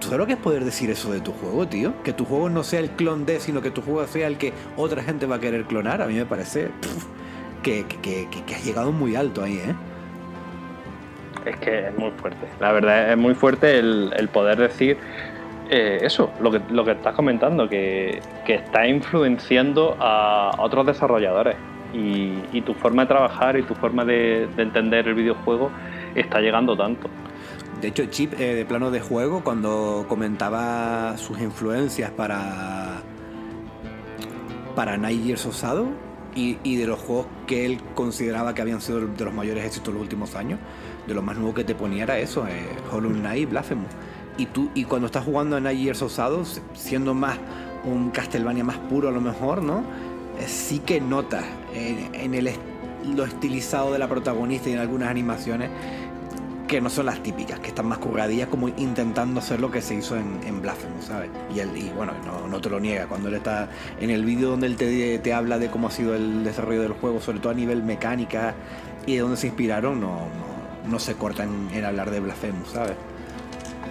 [0.00, 1.94] ¿Tú sabes lo que es poder decir eso de tu juego, tío?
[2.02, 4.52] Que tu juego no sea el clon de, sino que tu juego sea el que
[4.76, 6.02] otra gente va a querer clonar.
[6.02, 6.70] A mí me parece
[7.62, 9.74] que, que, que- has llegado muy alto ahí, ¿eh?
[11.46, 12.46] Es que es muy fuerte.
[12.60, 14.98] La verdad es muy fuerte el, el poder decir
[15.70, 21.56] eh, eso, lo que, lo que estás comentando, que, está influenciando a otros desarrolladores.
[21.92, 25.70] Y, y tu forma de trabajar y tu forma de entender el videojuego
[26.14, 27.08] está llegando tanto.
[27.80, 33.02] De hecho, Chip, eh, de plano de juego, cuando comentaba sus influencias para.
[34.74, 35.88] para Night Shadow
[36.34, 39.88] y, y de los juegos que él consideraba que habían sido de los mayores éxitos
[39.88, 40.58] de los últimos años,
[41.06, 43.90] de lo más nuevo que te ponía era eso, eh, Hollow Knight y Blasphemous.
[44.36, 46.42] Y, tú, y cuando estás jugando a Night Shadow,
[46.74, 47.38] siendo más
[47.84, 49.84] un Castlevania más puro a lo mejor, ¿no?
[50.38, 52.50] Eh, sí que notas en, en el
[53.14, 55.70] lo estilizado de la protagonista y en algunas animaciones
[56.66, 59.94] que no son las típicas, que están más curradillas como intentando hacer lo que se
[59.96, 61.30] hizo en, en Blasphemous, ¿sabes?
[61.54, 63.68] Y, él, y bueno, no, no te lo niega, cuando él está
[64.00, 66.92] en el vídeo donde él te, te habla de cómo ha sido el desarrollo del
[66.92, 68.54] juego, sobre todo a nivel mecánica
[69.06, 72.94] y de dónde se inspiraron, no, no, no se cortan en hablar de Blasphemous, ¿sabes?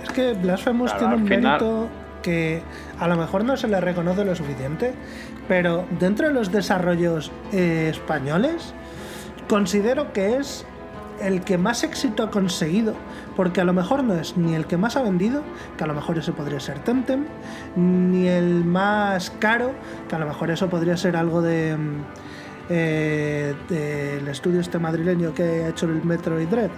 [0.03, 1.87] Es que Blasphemous Claro, tiene un final- mérito
[2.23, 2.61] que
[2.99, 4.93] a lo mejor no se le reconoce lo suficiente,
[5.47, 8.73] pero dentro de los desarrollos eh, españoles,
[9.47, 10.65] considero que es
[11.21, 12.93] el que más éxito ha conseguido,
[13.35, 15.43] porque a lo mejor no es ni el que más ha vendido,
[15.77, 17.25] que a lo mejor eso podría ser Temtem,
[17.75, 19.73] ni el más caro,
[20.09, 22.01] que a lo mejor eso podría ser algo de mm,
[22.69, 26.71] eh, del estudio este madrileño que ha hecho el Metroid Dread,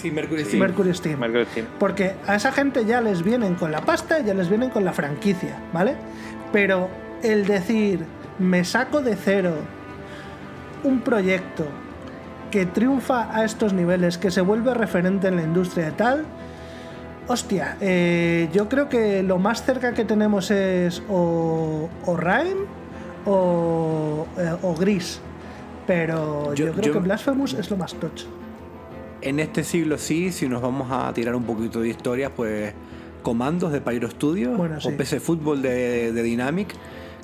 [0.00, 1.20] Sí, Mercury Mercury Steam.
[1.20, 1.66] Mercury Steam.
[1.78, 4.94] Porque a esa gente ya les vienen con la pasta, ya les vienen con la
[4.94, 5.94] franquicia, ¿vale?
[6.52, 6.88] Pero
[7.22, 8.06] el decir,
[8.38, 9.56] me saco de cero
[10.84, 11.66] un proyecto
[12.50, 16.24] que triunfa a estos niveles, que se vuelve referente en la industria de tal,
[17.28, 22.66] hostia, eh, yo creo que lo más cerca que tenemos es o, o Rhyme
[23.26, 25.20] o, eh, o Gris.
[25.86, 28.26] Pero yo, Yo- creo yo- que Blasphemous es lo más tocho.
[29.22, 32.72] En este siglo sí, si nos vamos a tirar un poquito de historia, pues
[33.22, 34.88] Comandos de Pyro Studios Bueno, sí.
[34.88, 36.68] o PC Fútbol de, de Dynamic,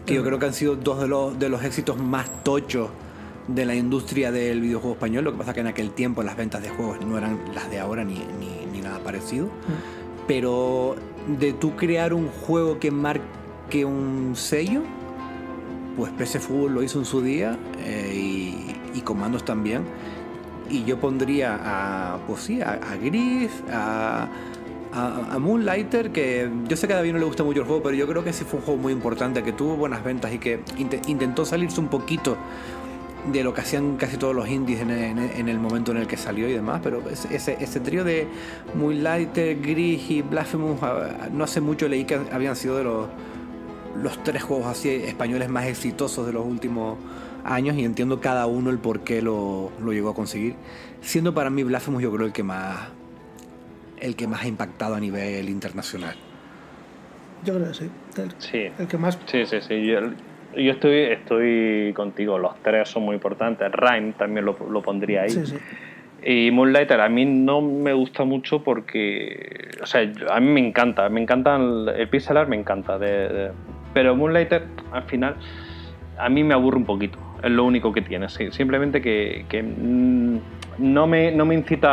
[0.04, 2.90] que yo creo que han sido dos de los, de los éxitos más tochos
[3.48, 5.24] de la industria del videojuego español.
[5.24, 7.78] Lo que pasa que en aquel tiempo las ventas de juegos no eran las de
[7.78, 9.48] ahora ni, ni- ni nada parecido.
[10.26, 10.96] Pero
[11.38, 14.82] de tú crear un juego que marque un sello,
[15.96, 19.82] pues PC Fútbol lo hizo en su día eh, y, y Comandos también.
[20.68, 24.26] Y yo pondría a, pues sí, a, a Gris, a,
[24.92, 27.84] a, a Moonlighter, que yo sé que a David no le gusta mucho el juego,
[27.84, 30.38] pero yo creo que sí fue un juego muy importante, que tuvo buenas ventas y
[30.38, 32.36] que inte- intentó salirse un poquito
[33.32, 36.06] de lo que hacían casi todos los indies en el, en el momento en el
[36.06, 38.28] que salió y demás, pero ese, ese, trío de
[38.74, 43.08] Moonlighter, Gris y Blasphemous, ah, no hace mucho leí que habían sido de los,
[44.00, 46.98] los tres juegos así españoles más exitosos de los últimos
[47.44, 50.54] años y entiendo cada uno el por qué lo, lo llegó a conseguir.
[51.00, 52.88] Siendo para mí Blasphemous yo creo el que más
[54.00, 56.16] el que más ha impactado a nivel internacional.
[57.44, 57.90] Yo creo que sí.
[58.16, 58.58] El, Sí.
[58.78, 59.86] el que más Sí, sí, sí.
[59.86, 60.00] Yo,
[60.56, 62.38] yo estoy, estoy contigo.
[62.38, 63.70] Los tres son muy importantes.
[63.72, 65.30] Rhyme también lo, lo pondría ahí.
[65.30, 65.56] Sí, sí.
[66.24, 71.08] Y Moonlighter a mí no me gusta mucho porque, o sea, a mí me encanta,
[71.08, 73.50] me encanta el, el pixel art, me encanta, de- de-
[73.94, 75.36] pero Moonlighter al final
[76.18, 79.62] a mí me aburre un poquito, es lo único que tiene, sí, simplemente que, que,
[79.62, 80.38] mm,
[80.78, 81.88] no, me, no me incita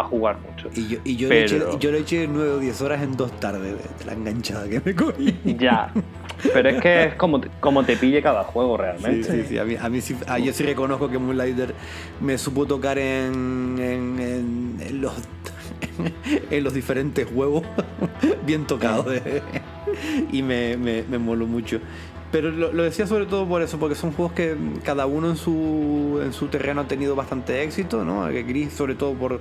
[0.00, 0.68] a jugar mucho.
[0.74, 3.16] Y yo, y yo, le, eché, Pero- yo le eché 9 o 10 horas en
[3.16, 5.34] dos tardes de, la enganchada que me cogí.
[5.58, 5.92] Ya,
[6.52, 9.30] pero es que es como, te- como te pille cada juego Sí, realmente.
[9.30, 9.58] sí, sí.
[9.58, 11.74] A mí, a mí sí- ah, yo sí reconozco que Moonlighter
[12.20, 15.12] me supo tocar en, en- en- en los,
[16.50, 17.62] en los diferentes juegos
[18.46, 19.06] bien tocados.
[20.32, 21.80] y me, me, me moló mucho.
[22.36, 24.54] Pero lo, decía sobre todo por eso, porque son juegos que
[24.84, 28.28] cada uno en su, en su terreno ha tenido bastante éxito, ¿no?
[28.28, 29.40] Que Gris, sobre todo por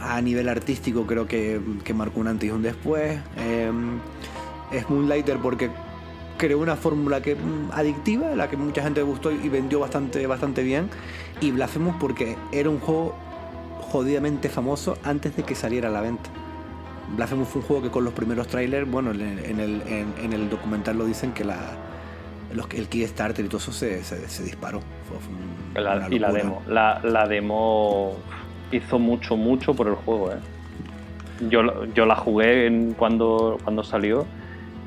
[0.00, 3.18] a nivel artístico, creo que, que marcó un antes y un después.
[3.36, 3.70] Eh,
[4.72, 5.68] es Moonlighter porque
[6.38, 10.62] creó una fórmula que mm, adictiva, la que mucha gente gustó y vendió bastante, bastante
[10.62, 10.88] bien.
[11.42, 13.14] Y Blasphemous porque era un juego
[13.82, 16.30] jodidamente famoso antes de que saliera a la venta.
[17.18, 20.14] Blasphemous fue un juego que con los primeros trailers, bueno, en el, en el, en-
[20.22, 21.58] en el documental lo dicen que la,
[22.54, 24.80] los, el Kickstarter y todo eso se, se, se disparó.
[25.08, 26.62] Fue- fue un- La- una y la demo.
[26.68, 28.14] La, la demo
[28.72, 30.36] hizo mucho, mucho por el juego, ¿eh?
[31.50, 34.26] Yo, yo la jugué en cuando, cuando salió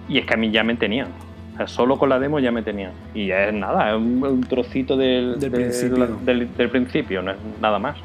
[0.09, 1.07] y es que a mí ya me tenían.
[1.53, 2.91] O sea, solo con la demo ya me tenían.
[3.13, 5.97] Y es nada, es un, un trocito del, Del de principio.
[5.97, 7.95] la- del, del principio, no es nada más.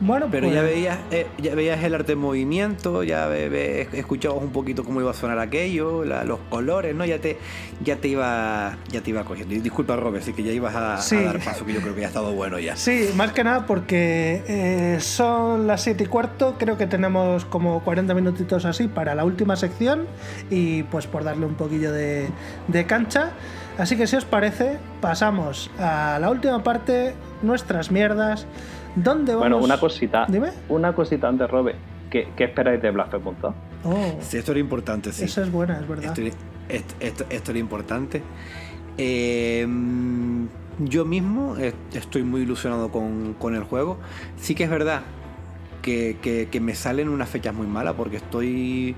[0.00, 3.88] Bueno, Pero pues, ya veías, eh, ya veías el arte en movimiento, ya ve- ve-
[3.94, 7.04] escuchabas un poquito cómo iba a sonar aquello, la- los colores, ¿no?
[7.04, 7.36] Ya te,
[7.82, 9.54] ya te iba, ya te iba cogiendo.
[9.54, 12.06] Y disculpa, Robert, sí que ya ibas a, dar paso, que yo creo que ya
[12.06, 12.76] ha estado bueno ya.
[12.76, 17.80] Sí, más que nada porque eh, son las 7 y cuarto, creo que tenemos como
[17.82, 20.06] 40 minutitos así para la última sección
[20.48, 22.28] y pues por darle un poquillo de,
[22.68, 23.32] de cancha.
[23.78, 28.46] Así que si os parece, pasamos a la última parte, nuestras mierdas,
[29.04, 29.36] vamos...
[29.36, 30.26] Bueno, una cosita.
[30.28, 30.50] Dime.
[30.68, 31.74] Una cosita antes, Robe.
[32.10, 33.54] ¿Qué, qué esperáis de Blasphemous 2?
[33.84, 35.24] Oh, Sí, esto era importante, sí.
[35.24, 36.06] esa es buena, es verdad.
[36.18, 38.22] Esto, esto, esto- esto era importante.
[38.96, 39.66] Eh,
[40.80, 41.56] yo mismo
[41.92, 43.98] estoy muy ilusionado con, con el juego.
[44.36, 45.02] Sí que es verdad
[45.82, 48.96] que, que- que me salen unas fechas muy malas porque estoy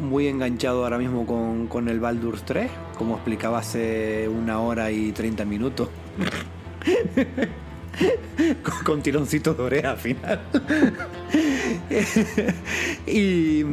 [0.00, 5.12] muy enganchado ahora mismo con, con el Baldur's 3, como explicaba hace una hora y
[5.12, 5.88] 30 minutos.
[8.62, 10.40] con, con tironcitos de oreja al final.
[13.06, 13.64] y,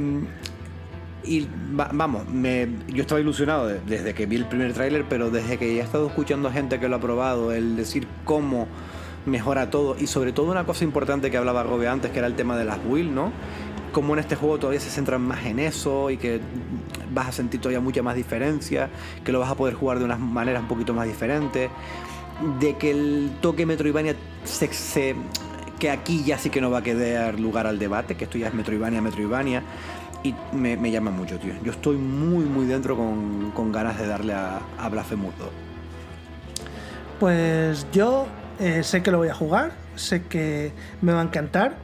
[1.24, 1.48] y
[1.80, 5.58] va- vamos, me- yo estaba ilusionado de- desde que vi el primer tráiler, pero desde
[5.58, 8.68] que ya he estado escuchando gente que lo ha probado, el decir cómo
[9.26, 12.36] mejora todo y sobre todo una cosa importante que hablaba Robe antes, que era el
[12.36, 13.32] tema de las builds, ¿no?
[13.92, 16.40] Como en este juego todavía se centran más en eso y que
[17.12, 18.90] vas a sentir todavía mucha más diferencia,
[19.24, 21.70] que lo vas a poder jugar de unas maneras un poquito más diferentes,
[22.60, 25.16] de que el toque Metroidvania se, se-
[25.80, 28.48] que aquí ya sí que no va a quedar lugar al debate, que esto ya
[28.48, 29.64] es Metroidvania, Metroidvania,
[30.24, 31.54] y me, me llama mucho, tío.
[31.64, 35.48] Yo estoy muy, muy dentro con, con ganas de darle a, a Blasphemous 2.
[37.20, 38.28] Pues yo
[38.60, 41.76] eh, sé que lo voy a jugar, sé que me va a encantar,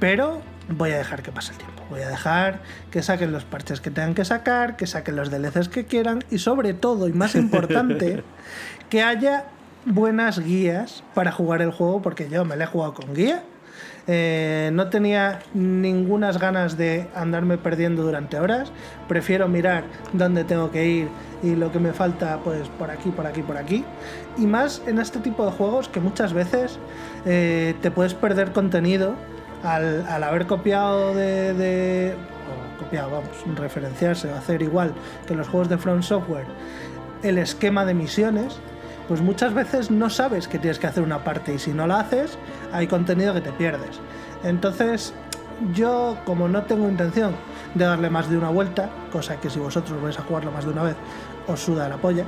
[0.00, 1.82] pero voy a dejar que pase el tiempo.
[1.90, 2.60] Voy a dejar
[2.90, 6.38] que saquen los parches que tengan que sacar, que saquen los DLCs que quieran y
[6.38, 8.22] sobre todo, y más importante,
[8.88, 9.44] que haya
[9.84, 13.42] buenas guías para jugar el juego, porque yo me lo he jugado con guía.
[14.08, 18.72] Eh, no tenía ningunas ganas de andarme perdiendo durante horas.
[19.08, 21.08] Prefiero mirar dónde tengo que ir
[21.42, 23.84] y lo que me falta, pues por aquí, por aquí, por aquí.
[24.36, 26.78] Y más en este tipo de juegos que muchas veces
[27.26, 29.14] eh, te puedes perder contenido
[29.62, 32.14] al, al haber copiado de,
[32.78, 34.92] copiado, vamos, referenciarse o hacer igual
[35.26, 36.46] que los juegos de From Software
[37.22, 38.58] el esquema de misiones,
[39.08, 42.00] pues muchas veces no sabes que tienes que hacer una parte y si no la
[42.00, 42.38] haces,
[42.72, 44.00] hay contenido que te pierdes.
[44.44, 45.12] Entonces,
[45.74, 47.34] yo como no tengo intención
[47.74, 50.70] de darle más de una vuelta, cosa que si vosotros vais a jugarlo más de
[50.72, 50.96] una vez,
[51.46, 52.24] os suda la polla,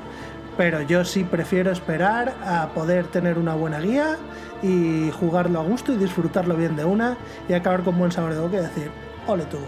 [0.57, 4.17] pero yo sí prefiero esperar a poder tener una buena guía
[4.62, 7.17] y jugarlo a gusto y disfrutarlo bien de una
[7.49, 8.90] y acabar con buen sabor de boca y decir,
[9.26, 9.58] ole tu.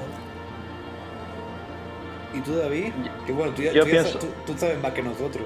[2.34, 2.92] ¿Y tú, David?
[3.26, 5.44] Que bueno, tú, ya- Yo tú ya pienso- tú sabes más que nosotros.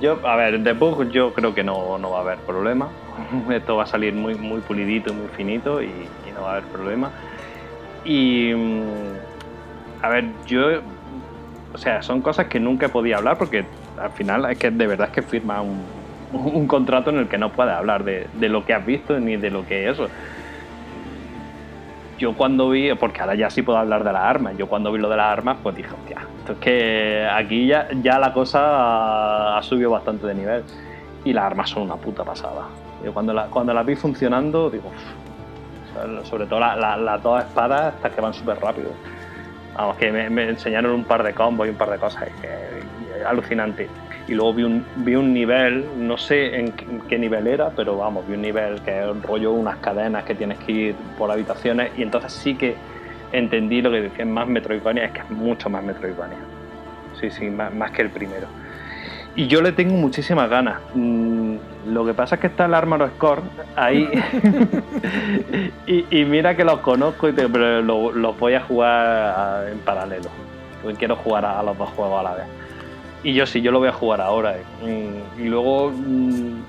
[0.00, 2.88] Yo, a ver, de bug yo creo que no, no va a haber problema.
[3.50, 6.64] Esto va a salir muy, muy pulidito muy finito y, y no va a haber
[6.70, 7.10] problema.
[8.04, 10.80] Y, mm, a ver, yo,
[11.72, 13.64] o sea, son cosas que nunca podía hablar porque
[13.98, 15.84] al final es que de verdad es que firma un,
[16.32, 19.36] un contrato en el que no puedes hablar de, de lo que has visto ni
[19.36, 20.08] de lo que es eso.
[22.22, 25.00] Yo cuando vi, porque ahora ya sí puedo hablar de las armas, yo cuando vi
[25.00, 29.58] lo de las armas, pues dije, hostia, esto es que aquí ya, ya la cosa
[29.58, 30.62] ha, subido bastante de nivel.
[31.24, 32.68] Y las armas son una puta pasada.
[33.04, 35.96] Yo cuando, la, cuando las vi funcionando, digo, "Uf".
[36.06, 38.90] O sea, sobre todo la- la- las dos espadas, estas que van súper rápido.
[39.76, 43.88] Vamos, que me, enseñaron un par de combos y un par de cosas, que- alucinante.
[44.28, 47.70] Y luego vi un, vi un nivel, no sé en qué, en qué nivel era,
[47.70, 51.30] pero vamos, vi un nivel que es rollo unas cadenas que tienes que ir por
[51.30, 52.76] habitaciones y entonces sí que
[53.32, 56.38] entendí lo que decían más Metroidvania, es que es mucho más Metroidvania.
[57.20, 58.46] Sí, sí, más, más que el primero.
[59.34, 60.78] Y yo le tengo muchísimas ganas.
[60.94, 61.56] Mm,
[61.86, 63.42] lo que pasa es que está el Armor Score
[63.76, 64.08] ahí.
[65.86, 68.90] y, y mira que los conozco, y te- pero lo- los voy a jugar
[69.36, 70.30] a- en paralelo.
[70.82, 72.46] Porque quiero jugar a, a los dos juegos a la vez.
[73.22, 74.56] Y yo sí, yo lo voy a jugar ahora.
[74.56, 74.64] eh.
[74.82, 76.62] Mm, Y luego mm,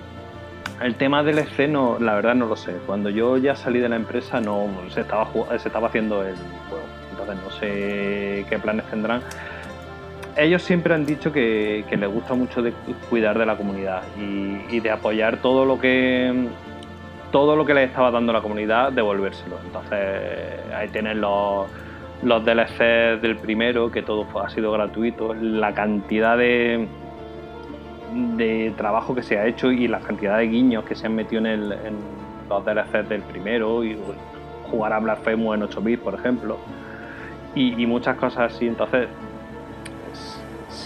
[0.81, 2.73] el tema del esceno, la verdad no lo sé.
[2.85, 6.35] Cuando yo ya salí de la empresa no se estaba se estaba haciendo el
[6.69, 6.85] juego.
[7.11, 9.21] Entonces no sé qué planes tendrán.
[10.35, 12.73] Ellos siempre han dicho que, les gusta mucho de
[13.09, 16.47] cuidar de la comunidad y, y de apoyar todo lo que
[17.31, 19.57] todo lo que les estaba dando la comunidad, devolvérselo.
[19.65, 21.67] Entonces ahí tienen los,
[22.23, 26.87] los DLC del primero, que todo ha sido gratuito, la cantidad de,
[28.13, 31.41] de trabajo que se ha hecho y la cantidad de guiños que se han metido
[31.41, 31.95] en, el, en
[32.49, 33.97] los DLCs del primero y
[34.69, 36.57] jugar a Blasphemous en 8 bits, por ejemplo,
[37.55, 38.67] y, muchas cosas así.
[38.67, 39.07] Entonces,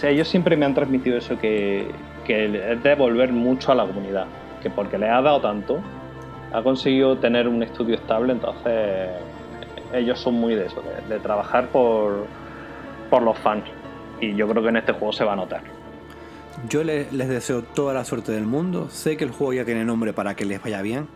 [0.02, 1.90] ellos siempre me han transmitido eso, que,
[2.24, 4.26] que es devolver mucho a la comunidad,
[4.62, 5.80] que porque le ha dado tanto,
[6.52, 9.08] ha conseguido tener un estudio estable, entonces
[9.92, 12.26] ellos son muy de eso, de, trabajar por,
[13.10, 13.64] por los fans.
[14.20, 15.62] Y yo creo que en este juego se va a notar.
[16.68, 18.88] Yo le- les deseo toda la suerte del mundo.
[18.90, 21.06] Sé que el juego ya tiene nombre para que les vaya bien.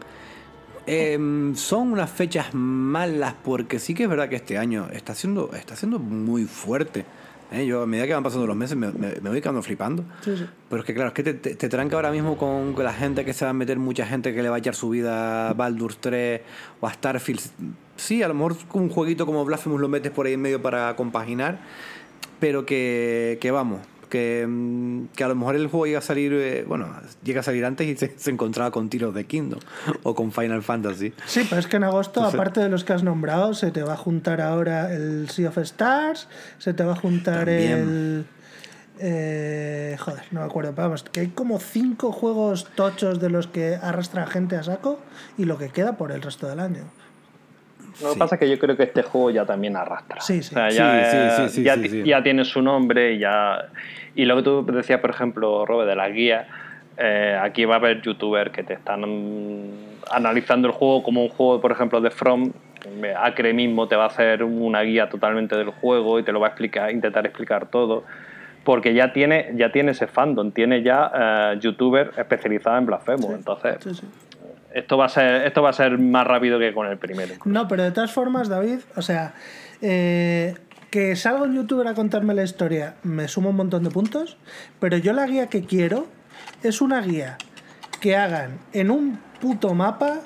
[0.87, 5.77] Em, son unas fechas malas porque sí que es verdad que este año está está
[5.77, 7.05] siendo muy fuerte.
[7.53, 7.67] ¿Eh?
[7.67, 10.05] Yo a medida que van pasando los meses me, me- me voy quedando flipando.
[10.25, 10.47] Sí, sí.
[10.69, 12.93] Pero es que claro, es que te, te- te tranca ahora mismo con, con la
[12.93, 15.51] gente que se va a meter, mucha gente que le va a echar su vida
[15.51, 16.41] a Baldur's 3
[16.81, 17.41] o a Starfield.
[17.97, 20.97] Sí, a lo mejor un jueguito como Blasphemous lo metes por ahí en medio para
[20.97, 21.59] compaginar,
[22.41, 23.81] pero que, que vamos,
[24.13, 26.87] que, mm, que a lo mejor el juego llega a salir, eh, bueno,
[27.25, 29.61] llega a salir antes y se, se encontraba con tiros de Kingdom
[30.03, 31.15] o con Final Fantasy.
[31.25, 33.83] Sí, pero es que en agosto, Entonces- aparte de los que has nombrado, se te
[33.83, 36.29] va a juntar ahora el Sea of Stars,
[36.59, 37.73] se te va a juntar También.
[37.79, 38.25] el...
[38.99, 43.47] eh, joder, no me acuerdo, pero vamos, que hay como cinco juegos tochos de los
[43.47, 45.01] que arrastra gente a saco
[45.39, 46.85] y lo que queda por el resto del año.
[48.03, 48.19] Lo que Sí.
[48.19, 50.21] pasa es que yo creo que este juego ya también arrastra.
[50.21, 50.55] Sí, sí.
[50.55, 52.03] O sea, Sí, ya, sí, sí, sí, ya, sí, ti- sí.
[52.05, 53.67] ya tiene su nombre y ya.
[54.15, 56.47] Y lo que tú decías, por ejemplo, Robe, de las guías,
[56.99, 59.03] eh, aquí va a haber youtubers que te están
[60.11, 62.53] analizando el juego como un juego, por ejemplo, de From.
[63.17, 66.49] Acre mismo te va a hacer una guía totalmente del juego y te lo va
[66.49, 68.03] a explicar, intentar explicar todo.
[68.65, 71.11] Porque ya tiene, ya tiene ese fandom, tiene ya
[71.55, 73.27] eh, youtubers especializados en Blasphemous.
[73.29, 74.07] Sí, Entonces, sí, sí.
[74.75, 77.35] Esto va a ser, esto va a ser más rápido que con el primero.
[77.45, 79.35] No, pero de todas formas, David, o sea,
[79.81, 80.55] eh,
[80.91, 84.37] que salga un youtuber a contarme la historia me suma un montón de puntos,
[84.79, 86.07] pero yo la guía que quiero
[86.63, 87.39] es una guía
[88.01, 90.21] que hagan en un puto mapa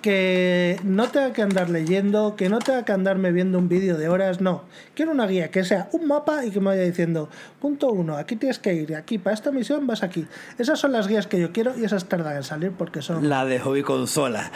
[0.00, 4.08] que no tenga que andar leyendo, que no tenga que andarme viendo un vídeo de
[4.08, 4.64] horas, no.
[4.94, 7.28] Quiero una guía que sea un mapa y que me vaya diciendo,
[7.60, 10.26] punto uno, aquí tienes que ir, aquí para esta misión vas aquí.
[10.58, 13.44] Esas son las guías que yo quiero y esas tardan en salir porque son, La
[13.44, 14.50] de hobby consola.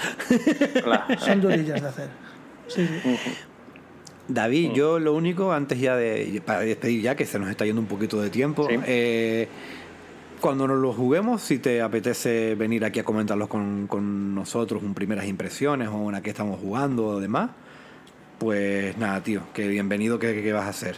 [1.18, 2.08] Son durillas de hacer.
[2.68, 3.18] Sí, sí.
[4.28, 6.40] David, yo lo único, antes ya de.
[6.44, 8.66] para despedir ya, que se nos está yendo un poquito de tiempo.
[8.68, 8.76] Sí.
[8.86, 9.48] eh,
[10.42, 14.92] cuando nos lo juguemos, si te apetece venir aquí a comentarlos con, con nosotros, un
[14.92, 17.50] primeras impresiones o una que estamos jugando o demás,
[18.38, 20.96] pues nada, tío, que bienvenido, que, que vas a hacer.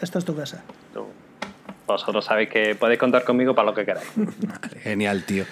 [0.00, 0.64] Esta es tu casa.
[1.92, 4.08] Vosotros sabéis que podéis contar conmigo para lo que queráis.
[4.16, 5.44] Vale, genial, tío.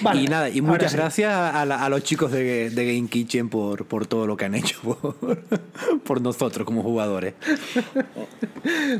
[0.00, 0.96] Vale, y nada, y muchas sí.
[0.98, 4.44] gracias a, la- a los chicos de, de Game Kitchen por, por todo lo que
[4.44, 5.38] han hecho por,
[6.04, 7.34] por nosotros como jugadores.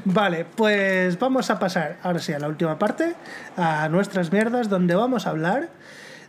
[0.04, 3.14] Vale, pues vamos a pasar ahora sí a la última parte,
[3.56, 5.68] a nuestras mierdas, donde vamos a hablar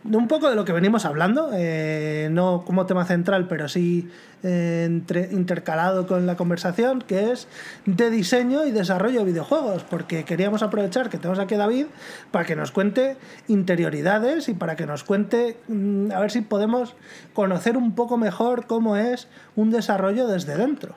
[0.04, 4.08] un poco de lo que venimos hablando, eh, no como tema central, pero sí
[4.42, 7.48] eh, entre- intercalado con la conversación, que es
[7.86, 11.86] de diseño y desarrollo de videojuegos, porque queríamos aprovechar que tenemos aquí David
[12.30, 13.16] para que nos cuente
[13.48, 16.94] interioridades y para que nos cuente, mm, a ver si podemos
[17.32, 20.94] conocer un poco mejor cómo es un desarrollo desde dentro.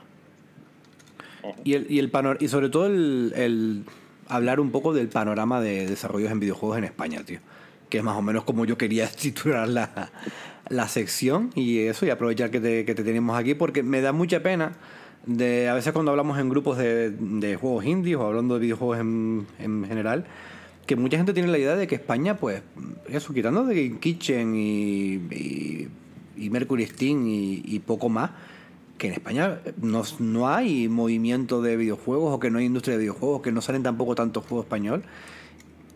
[1.63, 3.83] Y, el, y, el panor- y sobre todo el
[4.27, 7.39] hablar un poco del panorama de desarrollos en videojuegos en España, tío.
[7.91, 10.09] Que es más o menos como yo quería titular la,
[10.69, 14.13] la sección y eso, y aprovechar que te, que te tenemos aquí, porque me da
[14.13, 14.71] mucha pena
[15.27, 18.99] de a veces cuando hablamos en grupos de, de juegos indies o hablando de videojuegos
[18.99, 20.25] en, en general,
[20.87, 22.63] que mucha gente tiene la idea de que España, pues,
[23.07, 25.87] eso, quitando de Kitchen y,
[26.37, 28.31] y, Mercury Steam y, y poco más,
[28.97, 33.01] que en España no, no hay movimiento de videojuegos o que no hay industria de
[33.01, 35.03] videojuegos, que no salen tampoco tantos juegos español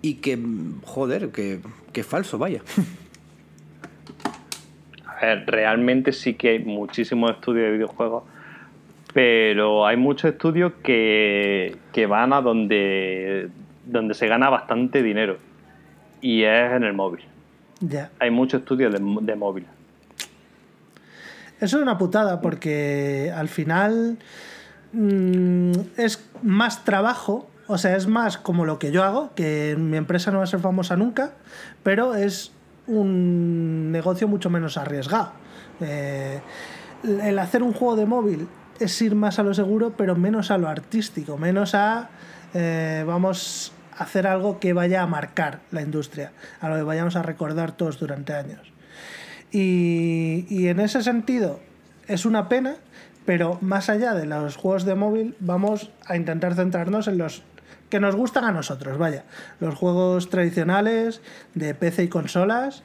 [0.06, 0.38] y que,
[0.84, 2.62] joder, que, que falso, vaya.
[5.08, 8.24] A ver, realmente sí que hay muchísimos estudios de videojuegos,
[9.16, 13.50] pero hay muchos estudios que, que van a donde,
[13.86, 15.40] donde se gana bastante dinero
[16.22, 17.24] y es en el móvil.
[17.80, 18.12] Ya.
[18.20, 19.66] Hay muchos estudios de, de móvil.
[21.60, 24.20] Eso es una putada porque al final
[24.94, 29.98] mm, es más trabajo O sea, es más como lo que yo hago, que mi
[29.98, 31.32] empresa no va a ser famosa nunca,
[31.84, 32.52] pero es
[32.88, 35.32] un negocio mucho menos arriesgado.
[35.82, 36.42] Eh,
[37.04, 38.48] el hacer un juego de móvil
[38.80, 42.10] es ir más a lo seguro, pero menos a lo artístico, menos a
[42.54, 47.24] eh, vamos hacer algo que vaya a marcar la industria, a lo que vayamos a
[47.24, 48.74] recordar todos durante años.
[49.52, 51.62] Y en ese sentido
[52.08, 52.76] es una pena,
[53.26, 57.44] pero más allá de los juegos de móvil, vamos a intentar centrarnos en los
[57.96, 59.24] que nos gustan a nosotros, vaya.
[59.62, 61.22] Los juegos tradicionales
[61.54, 62.84] de PC y consolas.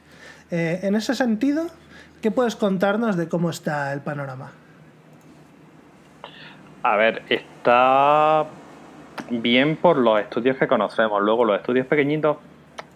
[0.51, 1.65] Eh, en ese sentido,
[2.21, 4.51] ¿qué puedes contarnos de cómo está el panorama?
[6.83, 8.45] A ver, está
[9.29, 11.21] bien por los estudios que conocemos.
[11.21, 12.37] Luego, los estudios pequeñitos,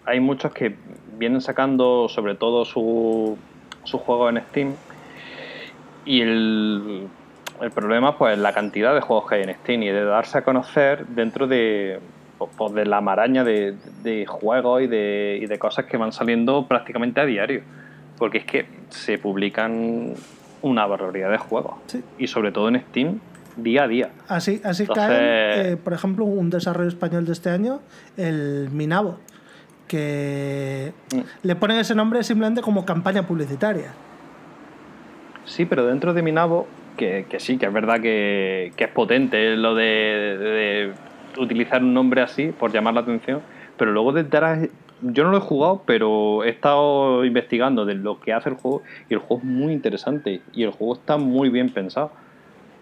[0.06, 0.74] hay muchos que
[1.18, 3.36] vienen sacando sobre todo su,
[3.84, 4.74] su juego en Steam.
[6.06, 7.08] Y el,
[7.60, 10.42] el problema, pues, la cantidad de juegos que hay en Steam y de darse a
[10.44, 12.00] conocer dentro de,
[12.56, 16.66] pues, de la maraña de, de juegos y de, y de cosas que van saliendo
[16.66, 17.62] prácticamente a diario.
[18.18, 20.14] Porque es que se publican
[20.62, 21.74] una barbaridad de juegos.
[21.86, 22.02] Sí.
[22.18, 23.20] Y sobre todo en Steam,
[23.56, 24.10] día a día.
[24.28, 27.80] Así, así Entonces- cae, eh, por ejemplo, un desarrollo español de este año,
[28.16, 29.18] el Minabo,
[29.86, 31.20] que Mm.
[31.46, 33.92] le ponen ese nombre simplemente como campaña publicitaria.
[35.44, 39.56] Sí, pero dentro de Minabo, que, que sí, que es verdad que, que es potente
[39.56, 40.92] lo de, de
[41.38, 43.40] utilizar un nombre así por llamar la atención,
[43.76, 44.68] pero luego detrás,
[45.02, 48.82] yo no lo he jugado, pero he estado investigando de lo que hace el juego
[49.08, 52.10] y el juego es muy interesante y el juego está muy bien pensado.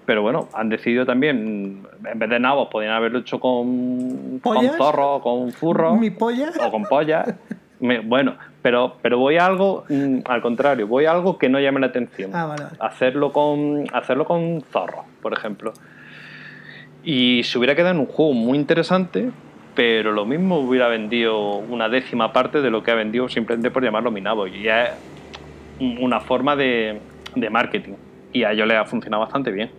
[0.06, 4.76] Pero bueno, han decidido también, en vez de nabos, podrían haberlo hecho con, con ¿Pollas?
[4.76, 6.50] zorro, con furro Mi polla.
[6.60, 7.34] o con pollas.
[7.80, 11.60] Me- bueno, pero, pero voy a algo mm, al contrario, voy a algo que no
[11.60, 12.30] llame la atención.
[12.32, 12.64] Ah, vale.
[12.80, 15.74] Hacerlo con hacerlo con zorro, por ejemplo.
[17.04, 19.28] Y se hubiera quedado en un juego muy interesante,
[19.74, 23.84] pero lo mismo hubiera vendido una décima parte de lo que ha vendido simplemente por
[23.84, 24.46] llamarlo Minabo.
[24.46, 24.92] Y es
[25.78, 27.00] una forma de,
[27.34, 27.96] de marketing.
[28.32, 29.72] Y a ellos les ha funcionado bastante bien.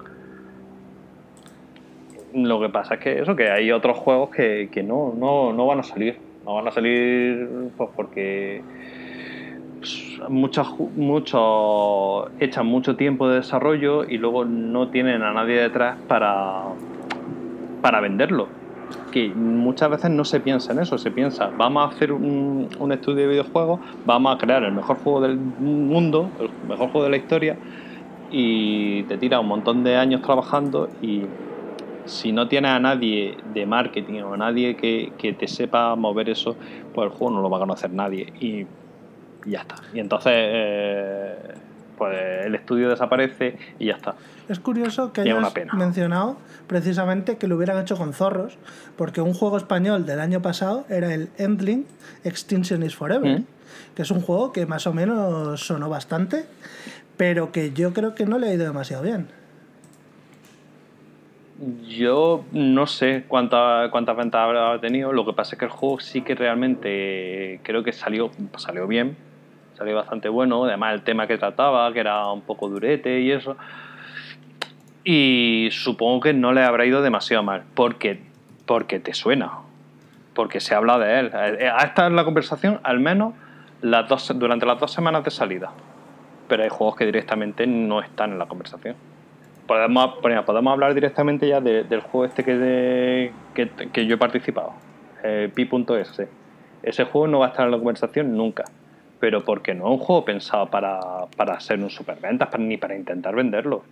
[2.36, 5.66] Lo que pasa es que eso, que hay otros juegos que, que no, no, no
[5.66, 6.25] van a salir.
[6.46, 8.62] No van a salir pues porque
[9.80, 15.98] pues, muchos, muchos echan mucho tiempo de desarrollo y luego no tienen a nadie detrás
[16.08, 16.64] para,
[17.82, 18.48] para venderlo.
[19.12, 22.92] Que muchas veces no se piensa en eso, se piensa, vamos a hacer un, un
[22.92, 27.10] estudio de videojuegos, vamos a crear el mejor juego del mundo, el mejor juego de
[27.10, 27.58] la historia,
[28.30, 31.22] y te tira un montón de años trabajando y
[32.06, 36.30] si no tienes a nadie de marketing o a nadie que, que te sepa mover
[36.30, 36.56] eso,
[36.94, 38.66] pues el juego no lo va a conocer nadie y,
[39.46, 39.76] ya está.
[39.94, 41.36] Y entonces eh,
[41.98, 44.16] pues el estudio desaparece y ya está.
[44.50, 48.58] Es curioso que hayas mencionado precisamente que lo hubieran hecho con zorros,
[48.96, 51.86] porque un juego español del año pasado era el Endling
[52.24, 53.46] Extinction is Forever, Mm.
[53.96, 56.46] que es un juego que más o menos sonó bastante,
[57.18, 59.28] pero que yo creo que no le ha ido demasiado bien.
[61.88, 65.14] Yo no sé cuánta- cuántas ventas habrá tenido.
[65.14, 69.16] Lo que pasa es que el juego sí que realmente creo que salió, salió bien,
[69.78, 70.66] salió bastante bueno.
[70.66, 73.56] Además, el tema que trataba, que era un poco durete y eso.
[75.06, 78.20] Y supongo que no le habrá ido demasiado mal, porque,
[78.66, 79.52] porque te suena,
[80.34, 81.32] porque se habla de él.
[81.34, 83.34] Eh, Ha estado en la conversación al menos
[83.82, 85.72] las dos, durante las dos semanas de salida.
[86.50, 88.96] Pero hay juegos que directamente no están en la conversación
[89.68, 90.16] podemos,
[90.46, 94.74] podemos hablar directamente ya de- del juego este que, de- que, que yo he participado,
[95.24, 96.22] eh, Pi.es.
[96.84, 98.66] Ese juego no va a estar en la conversación nunca,
[99.20, 101.00] pero porque no es un juego pensado para,
[101.36, 103.84] para ser un superventas para- ni para intentar venderlo.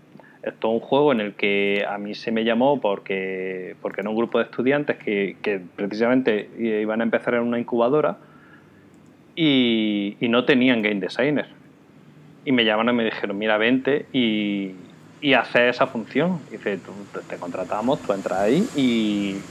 [0.43, 4.09] Esto es un juego en el que a mí se me llamó porque, porque era
[4.09, 8.17] un grupo de estudiantes que, que precisamente iban a empezar en una incubadora
[9.35, 11.47] y, y no tenían game designer
[12.45, 14.71] y me llamaron y me dijeron, mira, vente y,
[15.23, 16.45] y hace esa función.
[16.49, 19.45] Y dice, tú, te- contratamos, tú entras ahí y,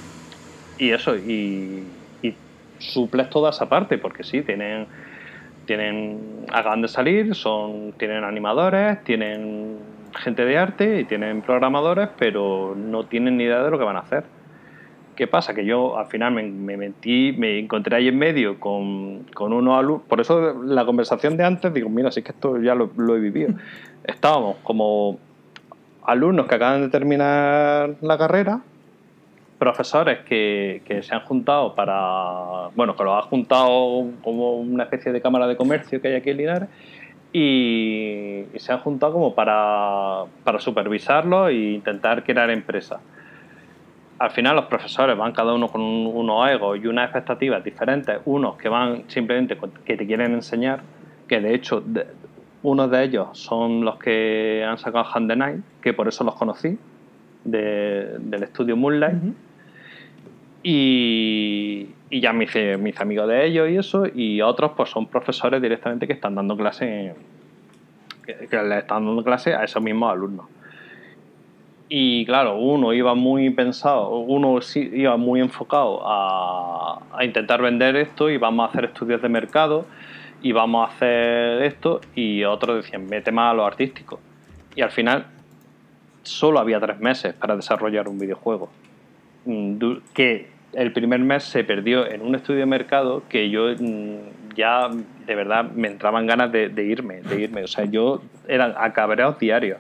[0.77, 2.43] y eso, y, y
[2.79, 4.89] suples toda esa parte, porque sí, tienen,
[5.67, 12.75] tienen acaban de salir, son, tienen animadores, tienen gente de arte y tienen programadores, pero
[12.77, 14.31] no tienen ni idea de lo que van a hacer.
[15.15, 15.55] ¿Qué pasa?
[15.55, 19.79] Que yo al final me, me metí, me encontré ahí en medio con, con unos
[19.79, 20.07] alumnos.
[20.09, 23.17] Por eso la conversación de antes, digo, mira, si es que esto ya lo, lo
[23.17, 23.55] he vivido.
[24.05, 25.21] Estábamos como
[26.05, 28.61] alumnos que acaban de terminar la carrera,
[29.59, 32.69] profesores que, que se han juntado para.
[32.75, 36.31] Bueno, que los ha juntado como una especie de cámara de comercio que hay aquí
[36.31, 36.69] en Linares.
[37.35, 43.01] Y, y se han juntado como para, para supervisarlo e intentar crear empresas
[44.19, 48.21] al final los profesores van cada uno con un- unos egos y unas expectativas diferentes,
[48.25, 50.81] unos que van simplemente con- que te quieren enseñar,
[51.27, 52.07] que de hecho de-
[52.63, 56.35] unos de ellos son los que han sacado Hand the Night, que por eso los
[56.37, 56.79] conocí,
[57.45, 59.17] de- del estudio Moonlight.
[60.63, 64.91] Y, y ya me hice, me hice amigo de ellos y eso, y otros pues
[64.91, 67.15] son profesores directamente que están dando clase,
[68.25, 70.47] que, que le están dando clase a esos mismos alumnos.
[71.89, 77.97] Y claro, uno iba muy pensado, uno sí iba muy enfocado a, a intentar vender
[77.97, 79.85] esto y vamos a hacer estudios de mercado
[80.43, 84.21] y vamos a hacer esto, y otros decían, vete más a lo artístico.
[84.75, 85.27] Y al final
[86.23, 88.71] solo había tres meses para desarrollar un videojuego
[89.45, 89.77] mm,
[90.15, 94.89] que el primer mes se perdió en un estudio de mercado que yo mm, ya
[95.27, 97.65] de verdad me entraban ganas de, de irme, de irme.
[97.65, 99.79] O sea, yo eran acabreados diarios.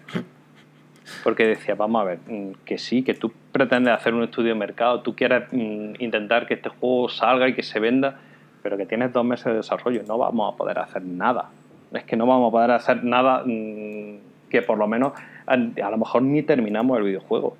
[1.24, 4.58] Porque decía, vamos a ver, mm, que sí, que tú pretendes hacer un estudio de
[4.58, 8.20] mercado, tú quieres intentar que este juego salga y que se venda,
[8.62, 11.50] pero que tienes dos meses de desarrollo, no vamos a poder hacer nada.
[11.92, 14.16] Es que no vamos a poder hacer nada mm,
[14.48, 15.12] que por lo menos
[15.46, 17.56] a, lo mejor ni terminamos el videojuego.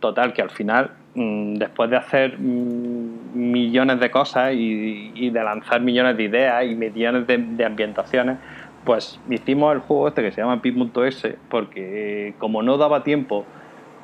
[0.00, 5.80] Total, que al final, mm, después de hacer mm, millones de cosas y, de lanzar
[5.80, 8.38] millones de ideas y millones de, ambientaciones,
[8.84, 13.44] pues hicimos el juego este que se llama Pi.s porque como no daba tiempo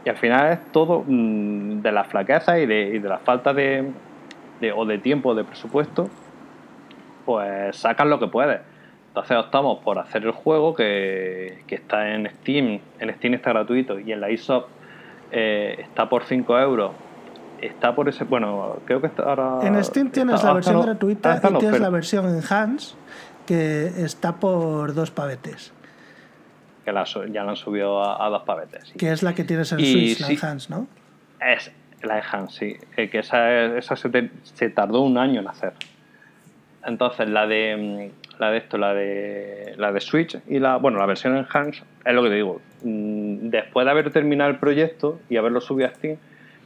[0.04, 3.92] y al final es todo de la flaqueza y de, y de la falta de,
[4.62, 6.08] de- o de tiempo o de presupuesto,
[7.26, 8.60] pues sacan lo que puedes.
[9.08, 13.98] Entonces optamos por hacer el juego que, que está en Steam, en Steam está gratuito
[14.00, 14.66] y en la eShop
[15.30, 16.92] eh, está por 5 euros.
[17.60, 19.58] Está por ese, bueno, creo que está ahora...
[19.62, 22.96] En Steam tienes está- la versión gratuita y tienes la versión Enhanced
[23.46, 25.72] que está por dos pavetes,
[26.84, 28.88] Que la ya la han subido a, a dos pavetes.
[28.88, 28.98] sí.
[28.98, 30.28] que es la que tienes en Y Switch, la.
[30.30, 30.86] Enhanced, ¿no?
[31.40, 31.70] Es
[32.06, 32.76] la Enhance, sí.
[32.96, 35.72] Eh, que esa, esa se, te- tardó un año en hacer.
[36.84, 40.98] Entonces, la de mm, la de esto, la de la de Switch y la bueno,
[40.98, 42.60] la versión Enhance, es lo que te digo.
[42.82, 46.16] Mm, Después de haber terminado el proyecto y haberlo subido a Steam,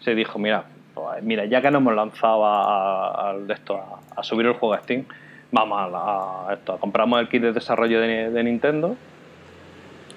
[0.00, 4.52] se dijo, mira, pues, mira, ya que nos hemos lanzado a, esto, a, subir el
[4.54, 5.04] juego a Steam,
[5.52, 8.96] vamos a esto, compramos el kit de desarrollo de, de Nintendo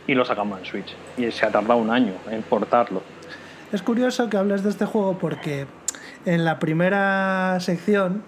[0.08, 0.96] y lo sacamos en Switch.
[1.18, 3.02] Y se ha tardado un año en portarlo.
[3.72, 5.68] Es curioso que hables de este juego porque
[6.26, 8.24] en la primera sección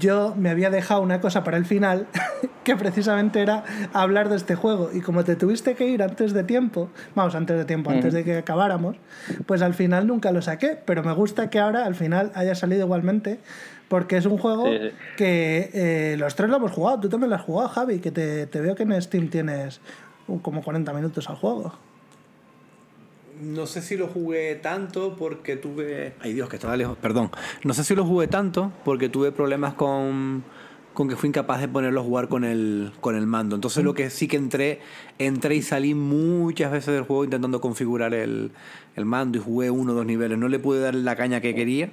[0.00, 2.06] yo me había dejado una cosa para el final
[2.64, 6.44] que precisamente era hablar de este juego y como te tuviste que ir antes de
[6.44, 8.96] tiempo, vamos, antes de tiempo, antes de que acabáramos,
[9.44, 12.86] pues al final nunca lo saqué, pero me gusta que ahora al final haya salido
[12.86, 13.40] igualmente
[13.88, 14.90] porque es un juego Sí, sí.
[15.18, 18.46] que eh, los tres lo hemos jugado, tú también lo has jugado, Javi, que te,
[18.46, 19.82] te veo que en Steam tienes
[20.40, 21.74] como 40 minutos al juego.
[23.40, 26.14] No sé si lo jugué tanto porque tuve.
[26.20, 27.30] Ay Dios, que estaba lejos, perdón.
[27.64, 30.44] No sé si lo jugué tanto porque tuve problemas con,
[30.92, 33.56] con que fui incapaz de ponerlo a jugar con el, con el mando.
[33.56, 34.80] Entonces lo que sí que entré,
[35.18, 38.52] entré y salí muchas veces del juego intentando configurar el,
[38.94, 40.38] el mando y jugué uno o dos niveles.
[40.38, 41.90] No le pude dar la caña que quería,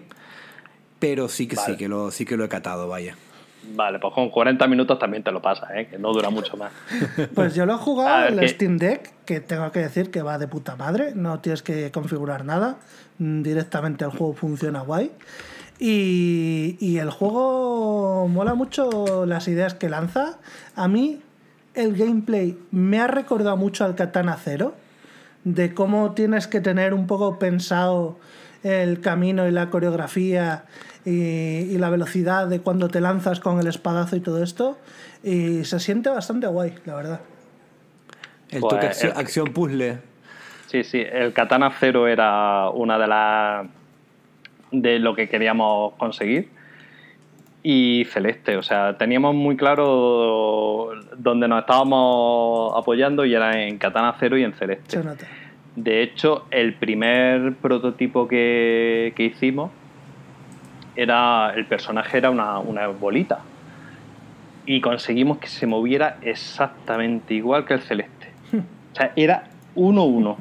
[1.00, 3.18] pero sí que sí que lo, sí que lo he catado, vaya.
[3.63, 5.88] Vale, pues con 40 minutos también te lo pasas, ¿eh?
[5.90, 6.72] que no dura mucho más.
[7.35, 10.38] Pues yo lo he jugado en el Steam Deck, que tengo que decir que va
[10.38, 12.77] de puta madre, no tienes que configurar nada,
[13.19, 15.11] mm, directamente el juego funciona guay.
[15.79, 20.38] Y, y el juego mola mucho las ideas que lanza.
[20.76, 21.22] A mí
[21.74, 24.76] el gameplay me ha recordado mucho al Katana Zero,
[25.44, 28.19] de cómo tienes que tener un poco pensado
[28.63, 30.65] el camino y la coreografía
[31.06, 34.78] y, y la velocidad de cuando te lanzas con el espadazo y todo esto.
[35.24, 37.22] Y se siente bastante guay, la verdad.
[38.50, 40.00] El Pues, toque acción, el- acción puzzle.
[40.67, 43.67] Sí, sí, el Katana Zero era una de las.
[44.72, 46.50] de lo que queríamos conseguir.
[47.64, 54.16] Y Celeste, o sea, teníamos muy claro dónde nos estábamos apoyando y era en Katana
[54.19, 54.98] Zero y en Celeste.
[54.98, 55.28] Se nota.
[55.76, 59.72] De hecho, el primer prototipo que, que hicimos
[61.01, 61.53] era.
[61.56, 63.40] El personaje era una, una bolita.
[64.66, 68.28] Y conseguimos que se moviera exactamente igual que el celeste.
[68.53, 69.44] O sea, era
[69.76, 70.35] 1-1.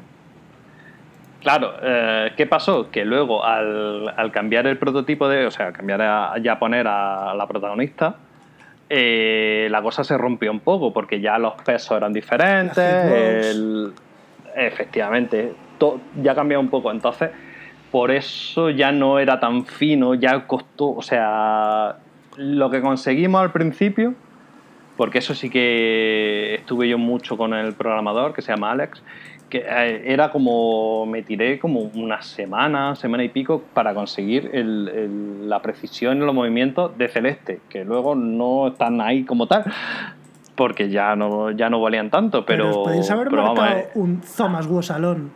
[1.41, 2.91] Claro, eh, ¿qué pasó?
[2.91, 5.47] Que luego al, al cambiar el prototipo de.
[5.47, 8.15] O sea, cambiar a, ya poner a la protagonista.
[8.89, 12.77] eh, la cosa se rompió un poco porque ya los pesos eran diferentes.
[13.55, 13.93] El-
[14.55, 16.91] efectivamente, to- ya cambió un poco.
[16.91, 17.31] Entonces,
[17.91, 20.89] por eso ya no era tan fino, ya costó.
[20.91, 21.97] O sea,
[22.37, 24.13] lo que conseguimos al principio,
[24.97, 29.01] porque eso sí que estuve yo mucho con el programador que se llama Alex,
[29.49, 34.87] que eh, era como me tiré como una semana, semana y pico para conseguir el-
[34.87, 39.65] el- la precisión en los movimientos de Celeste, que luego no están ahí como tal,
[40.55, 44.21] porque ya no, ya no valían tanto, pero, podéis haber pero vamos, marcado eh, un
[44.21, 45.31] Thomas Guosalón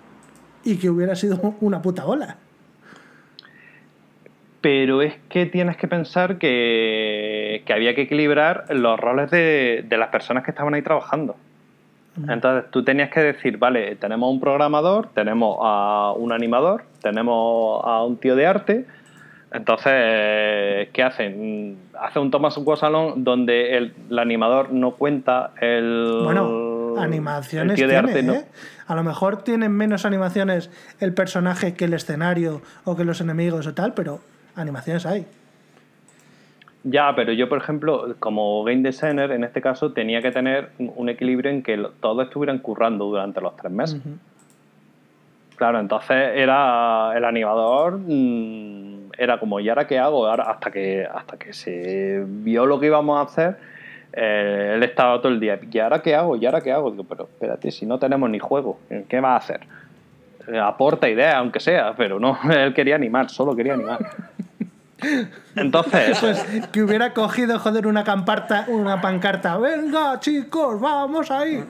[0.64, 2.38] y que hubiera sido una puta bola.
[4.66, 9.96] Pero es que tienes que pensar que, que había que equilibrar los roles de, de
[9.96, 11.36] las personas que estaban ahí trabajando.
[12.28, 18.04] Entonces tú tenías que decir, vale, tenemos un programador, tenemos a un animador, tenemos a
[18.04, 18.86] un tío de arte.
[19.54, 21.78] Entonces, ¿qué hacen?
[22.02, 26.22] Hace un Thomas Salón donde el, el animador no cuenta el.
[26.24, 28.34] Bueno, el animaciones tío de tiene, arte no.
[28.34, 28.46] ¿eh?
[28.88, 33.68] A lo mejor tienen menos animaciones el personaje que el escenario o que los enemigos
[33.68, 34.22] o tal, pero
[34.56, 35.26] animaciones hay.
[36.84, 41.10] Ya, pero yo, por ejemplo, como game designer, en este caso, tenía que tener un
[41.10, 44.02] equilibrio en que todos estuvieran currando durante los tres meses.
[45.56, 50.28] Claro, entonces era el animador, mm, era como, ¿y ahora qué hago?
[50.28, 53.58] Ahora, hasta, que, hasta que se vio lo que íbamos a hacer,
[54.14, 56.36] eh, él estaba todo el día, ¿y ahora qué hago?
[56.36, 56.92] ¿Y ahora qué hago?
[56.92, 59.62] Digo, pero espérate, si no tenemos ni juego, ¿qué va a hacer?
[60.48, 64.00] Eh, aporta ideas, aunque sea, pero no, él quería animar, solo quería animar.
[65.56, 69.58] Entonces, Pues que hubiera cogido, joder, una camparta, una pancarta.
[69.58, 71.64] Venga, chicos, vamos ahí.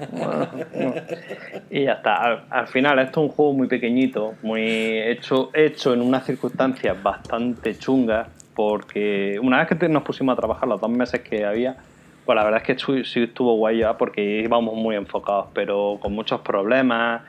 [1.70, 2.16] Y ya está.
[2.16, 4.62] Al, al final, esto es un juego muy pequeñito, muy
[5.00, 10.36] hecho, hecho en unas circunstancias bastante chungas, porque una vez que te- nos pusimos a
[10.38, 11.78] trabajar los dos meses que había,
[12.26, 16.14] pues la verdad es que sí estuvo guay ya porque íbamos muy enfocados, pero con
[16.14, 17.22] muchos problemas.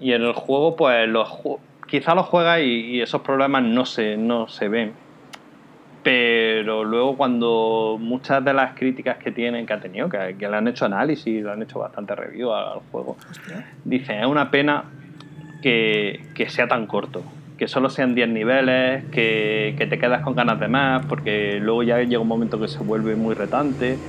[0.00, 1.28] Y en el juego, pues los
[1.86, 5.03] quizá lo juegas y, y esos problemas no se, no se ven.
[6.04, 10.56] Pero luego cuando muchas de las críticas que tienen, que ha tenido, que, que le
[10.56, 13.20] han hecho análisis, le han hecho bastante review al, al juego,
[13.84, 14.94] dicen, es una pena
[15.60, 20.34] que, que sea tan corto, que solo sean 10 niveles, que, que te quedas con
[20.36, 24.04] ganas de más, porque luego ya llega un momento que se vuelve muy retante.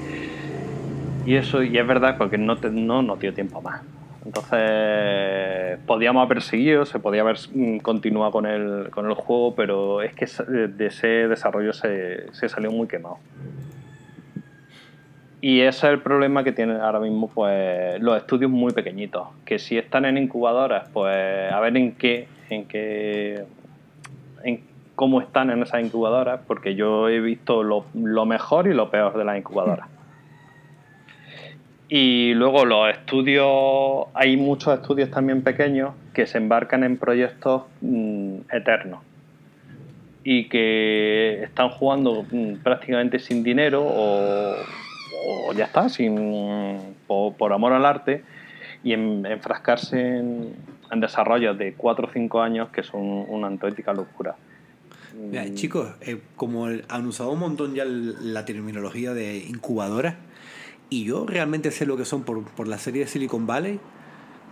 [1.24, 3.82] Y eso, y es verdad, porque no, te- no nos dio tiempo más.
[4.26, 10.02] Entonces, podíamos haber seguido, se podía haber mm, continuado con el, con el juego, pero
[10.02, 13.18] es que esa- de ese desarrollo se, se salió muy quemado.
[15.42, 19.60] Y ese es el problema que tienen ahora mismo pues, los estudios muy pequeñitos, que
[19.60, 23.44] si están en incubadoras, pues a ver en qué, en qué,
[24.44, 24.62] en
[24.96, 29.16] cómo están en esas incubadoras, porque yo he visto lo, lo mejor y lo peor
[29.18, 29.88] de las incubadoras.
[31.88, 38.38] Y luego los estudios, hay muchos estudios también pequeños que se embarcan en proyectos mm,
[38.52, 39.02] eternos
[40.24, 44.56] y que están jugando mm, prácticamente sin dinero o,
[45.56, 48.24] ya está, sin, por, amor al arte
[48.84, 50.54] y en- enfrascarse en,
[50.96, 54.36] desarrollos de 4 o 5 años que son una auténtica locura.
[55.54, 60.16] Chicos, eh, como han usado un montón ya la terminología de incubadora,
[60.90, 63.80] y yo realmente sé lo que son por, por la serie de Silicon Valley,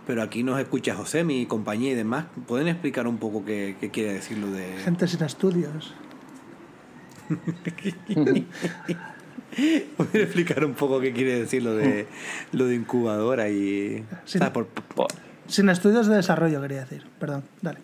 [0.06, 2.26] pero aquí nos escucha José, mi compañía y demás.
[2.46, 4.76] ¿Pueden explicar un poco qué, qué quiere decir lo de...?
[4.84, 5.94] Gente sin estudios.
[9.96, 12.06] ¿Pueden explicar un poco qué quiere decir lo de,
[12.52, 14.04] lo de incubadora y...
[14.24, 14.38] Sí.
[14.38, 15.06] o sea, por- por-
[15.46, 17.06] Sin estudios de desarrollo, quería decir.
[17.20, 17.78] Perdón, dale.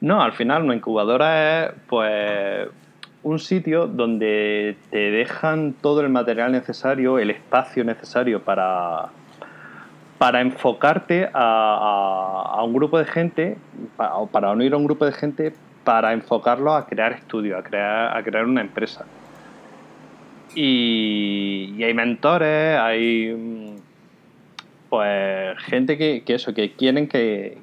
[0.00, 2.68] No, al final una incubadora es pues
[3.24, 9.08] un sitio donde te dejan todo el material necesario, el espacio necesario para,
[10.18, 13.56] para enfocarte a, un grupo de gente,
[14.30, 18.22] para unir a un grupo de gente para enfocarlo a crear estudios, a crear, a
[18.22, 19.04] crear una empresa.
[20.54, 23.74] Y, y hay mentores, hay
[24.88, 27.58] pues gente que, que eso, que quieren que,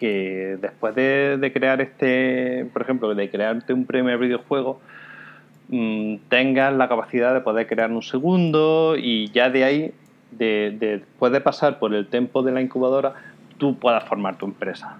[0.00, 4.80] que después de, crear este, por ejemplo, de crearte un primer videojuego,
[5.70, 9.94] mm, tengas la capacidad de poder crear un segundo y ya de ahí,
[10.32, 13.14] de, de- después de pasar por el tiempo de la incubadora,
[13.58, 14.96] tú puedas formar tu empresa.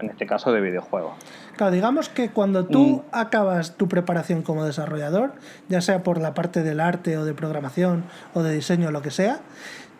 [0.00, 1.12] En este caso de videojuegos.
[1.56, 5.32] Claro, digamos que cuando tú acabas tu preparación como desarrollador,
[5.68, 8.02] ya sea por la parte del arte o de programación
[8.34, 9.38] o de diseño o lo que sea,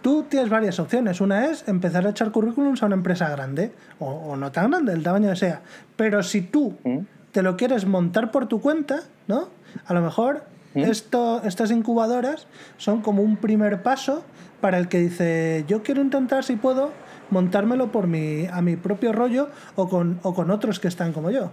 [0.02, 1.20] tú tienes varias opciones.
[1.20, 4.92] Una es empezar a echar currículums a una empresa grande o, o no tan grande,
[4.92, 5.62] el tamaño que sea.
[5.94, 6.98] Pero si tú ¿Mm?
[7.30, 9.48] te lo quieres montar por tu cuenta, ¿no?
[9.86, 12.46] A lo mejor esto, estas incubadoras
[12.78, 14.24] son como un primer paso
[14.60, 16.90] para el que dice, yo quiero intentar, si puedo,
[17.30, 21.30] montármelo por mi, a mi propio rollo o con, o con otros que están como
[21.30, 21.52] yo.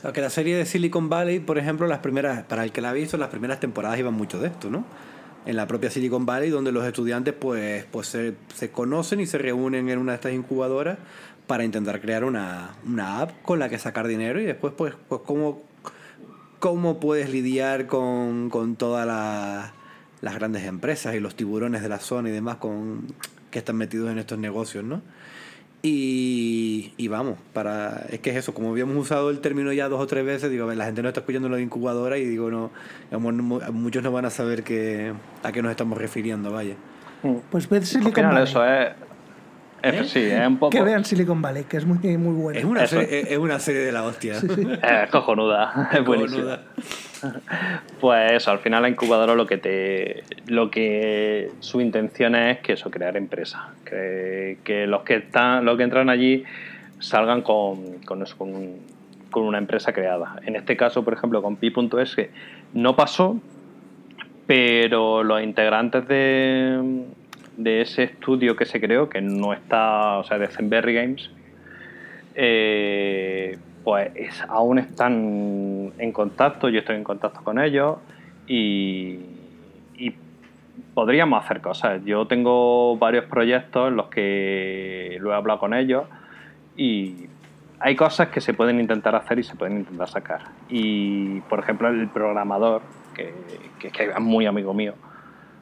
[0.00, 2.90] Claro, que la serie de Silicon Valley, por ejemplo, las primeras, para el que la
[2.90, 4.84] ha visto, las primeras temporadas iban mucho de esto, ¿no?
[5.44, 9.38] en la propia Silicon Valley, donde los estudiantes pues, pues se, se conocen y se
[9.38, 10.98] reúnen en una de estas incubadoras
[11.46, 15.22] para intentar crear una, una app con la que sacar dinero y después pues, pues
[15.24, 15.62] cómo,
[16.62, 19.72] cómo puedes lidiar con, con todas las,
[20.20, 23.08] las grandes empresas y los tiburones de la zona y demás con,
[23.50, 25.02] que están metidos en estos negocios, ¿no?
[25.82, 30.00] Y, y, vamos, para es que es eso, como habíamos usado el término ya dos
[30.00, 32.70] o tres veces, digo, la gente no está escuchando lo de incubadora y digo, no,
[33.72, 35.12] muchos no van a saber que,
[35.42, 36.76] a qué nos estamos refiriendo, vaya.
[37.50, 38.92] Pues ve Silicon Al final eso es,
[39.82, 40.70] es- sí, es un poco...
[40.70, 42.58] Que vean Silicon Valley, que es muy, muy bueno.
[42.58, 44.34] Es una, serie, es una serie de la hostia.
[45.04, 46.60] Es cojonuda, es buenísima.
[47.20, 47.40] Cojonuda.
[48.00, 50.24] Pues eso, al final la incubadora lo que te.
[50.46, 53.60] lo que su intención es que eso, crear empresas.
[53.84, 56.42] Que, que los que están, los que entran allí
[56.98, 58.80] salgan con, con eso, con, un-
[59.30, 60.36] con una empresa creada.
[60.44, 62.30] En este caso, por ejemplo, con Pi.es, que
[62.74, 63.38] no pasó,
[64.46, 67.04] pero los integrantes de,
[67.56, 71.30] de ese estudio que se creó, que no está, o sea, de Zenberry Games,
[72.34, 77.98] eh, pues es- aún están en contacto, yo estoy en contacto con ellos
[78.46, 79.20] y,
[80.94, 82.04] podríamos hacer cosas.
[82.04, 86.04] Yo tengo varios proyectos en los que lo he hablado con ellos
[86.76, 87.28] y
[87.80, 90.42] hay cosas que se pueden intentar hacer y se pueden intentar sacar.
[90.68, 92.82] Y, por ejemplo, el programador,
[93.14, 93.32] que
[93.80, 94.94] es muy amigo mío,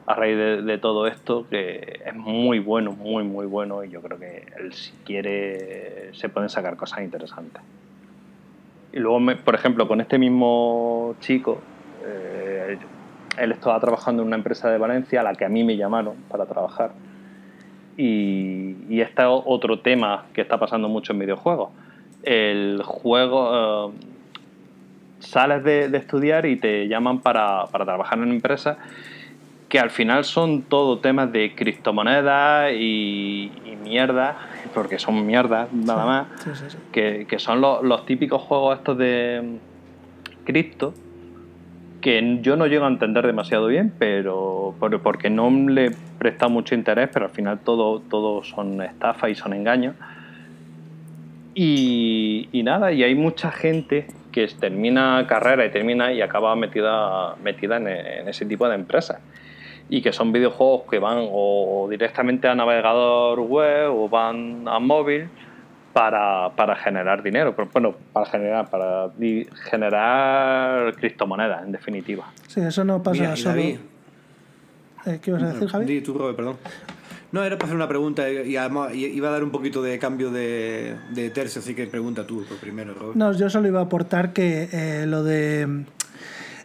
[0.05, 4.19] a raíz de, todo esto, que es muy bueno, muy, muy bueno, y yo creo
[4.19, 7.61] que él, si quiere, se pueden sacar cosas interesantes.
[8.91, 11.63] Y luego, me- por ejemplo, con este mismo chico,
[12.05, 12.79] eh,
[13.37, 16.23] él estaba trabajando en una empresa de Valencia a la que a mí me llamaron
[16.27, 16.95] para trabajar.
[17.95, 21.71] Y, y este es otro tema que está pasando mucho en videojuegos.
[22.23, 23.99] El juego, eh,
[25.19, 28.77] sales de, de estudiar y te llaman para, para trabajar en empresas
[29.71, 34.37] que al final son todo temas de criptomonedas y, y mierda,
[34.73, 36.77] porque son mierdas nada más, Sí, sí, sí.
[36.91, 40.93] que, que son los, los típicos juegos estos de mm, cripto,
[42.01, 46.49] que yo no llego a entender demasiado bien, pero por- porque no le he prestado
[46.51, 49.95] mucho interés, pero al final todo, todo son estafas y son engaños.
[51.53, 57.35] Y, y nada, y hay mucha gente que termina carrera y termina y acaba metida,
[57.37, 59.21] metida en, en ese tipo de empresas.
[59.93, 65.27] Y que son videojuegos que van o directamente a navegador web o van a móvil
[65.91, 67.53] para, para generar dinero.
[67.53, 72.25] Pero, bueno, para generar, para di- generar criptomonedas, en definitiva.
[72.47, 73.55] Sí, eso no pasa Mira, solo.
[73.55, 73.75] David,
[75.07, 75.85] Eh, ¿Qué ibas a decir, Javi?
[75.85, 76.57] Di tú, Robert, perdón.
[77.33, 80.31] No, era para hacer una pregunta y además iba a dar un poquito de cambio
[80.31, 83.15] de, de tercio, así que pregunta tú pues, primero, Robert.
[83.15, 85.85] No, yo solo iba a aportar que eh, lo de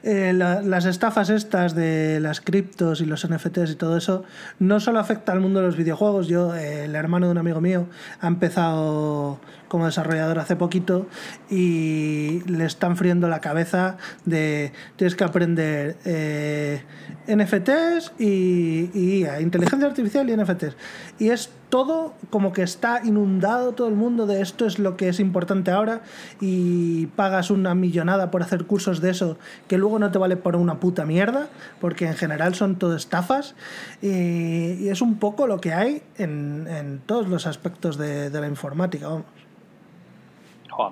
[0.06, 4.24] eh, la- las estafas estas de las criptos y los NFTs y todo eso
[4.60, 6.28] no solo afecta al mundo de los videojuegos.
[6.28, 7.86] Yo, eh, el hermano de un amigo mío,
[8.20, 11.06] ha empezado como desarrollador hace poquito
[11.50, 16.82] y le están friendo la cabeza de tienes que aprender eh,
[17.28, 20.76] NFTs y, y IA, inteligencia artificial y NFTs.
[21.18, 25.08] Y es todo como que está inundado todo el mundo de esto es lo que
[25.08, 26.02] es importante ahora
[26.40, 30.56] y pagas una millonada por hacer cursos de eso que luego no te vale por
[30.56, 31.48] una puta mierda
[31.80, 33.54] porque en general son todo estafas
[34.00, 38.46] y, es un poco lo que hay en, en todos los aspectos de, de la
[38.46, 39.45] informática, vamos.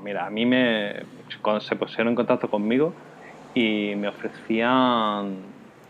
[0.03, 0.95] Mira, a mí me
[1.61, 2.95] se pusieron en contacto conmigo
[3.55, 5.37] y me ofrecían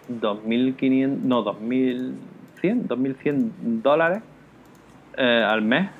[0.08, 4.22] 2.500, no, 2.100, 2.100 dólares
[5.16, 5.90] eh, al mes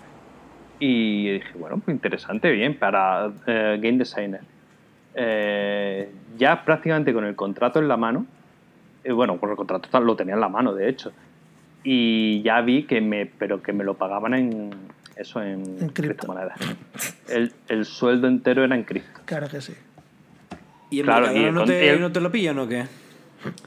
[0.78, 4.41] y dije, bueno, pues interesante, bien, para eh, game designer.
[5.15, 8.27] Eh, ya prácticamente con el contrato en la mano,
[9.09, 11.12] bueno, con el contrato lo tenía en la mano, de hecho,
[11.85, 14.71] y ya vi que me, pero que me lo pagaban en
[15.17, 15.95] eso en, En cripto.
[15.95, 16.59] criptomonedas.
[17.29, 19.21] El, el sueldo entero era en cripto.
[19.25, 19.75] Claro que sí.
[20.91, 22.85] ¿Y el Claro, y el no, te, el- no te lo pillan o qué?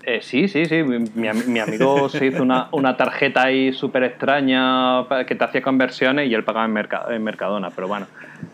[0.03, 0.81] Eh, sí, sí, sí.
[0.83, 5.44] Mi, mi am- mi amigo se hizo una, una tarjeta ahí súper extraña que te
[5.44, 7.69] hacía conversiones y él pagaba en, en Mercadona.
[7.72, 8.08] Pero bueno,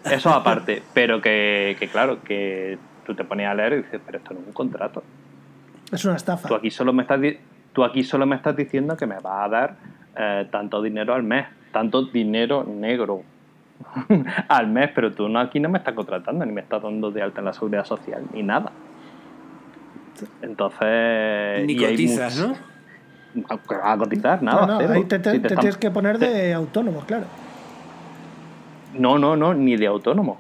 [0.09, 0.81] eso aparte.
[0.93, 4.41] Pero que, que claro, que tú te ponías a leer y dices, pero esto no
[4.41, 5.03] es un contrato.
[5.91, 6.47] Es una estafa.
[6.47, 7.19] Tú aquí solo me estás,
[7.71, 9.75] tú aquí solo me estás diciendo que me vas a dar
[10.17, 13.23] eh, tanto dinero al mes, tanto dinero negro
[14.47, 17.21] al mes, pero tú no, aquí no me estás contratando, ni me estás dando de
[17.21, 18.71] alta en la seguridad social, ni nada.
[20.41, 21.65] Entonces.
[21.65, 22.55] Ni cotizas, much-
[23.35, 23.57] ¿no?
[23.67, 24.43] ¿Qué vas a cotizar?
[24.43, 24.93] Nada, No, no, cero.
[24.93, 27.25] ahí te, te- Si te te están- tienes que poner de autónomo, claro.
[28.97, 30.39] No, no, no, ni de autónomo.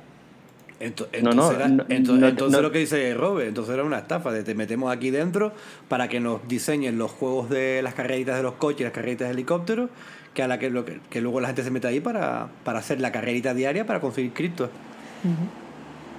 [0.79, 3.73] Ento- No, no, entonces era- no, ento- no- entonces no- lo que dice Robert, entonces
[3.73, 5.53] era una estafa, de te metemos aquí dentro
[5.87, 9.33] para que nos diseñen los juegos de las carreritas de los coches, las carreritas de
[9.33, 9.89] helicópteros,
[10.33, 12.79] que a la que, lo que, que luego la gente se mete ahí para, para
[12.79, 14.69] hacer la carrerita diaria para conseguir criptos.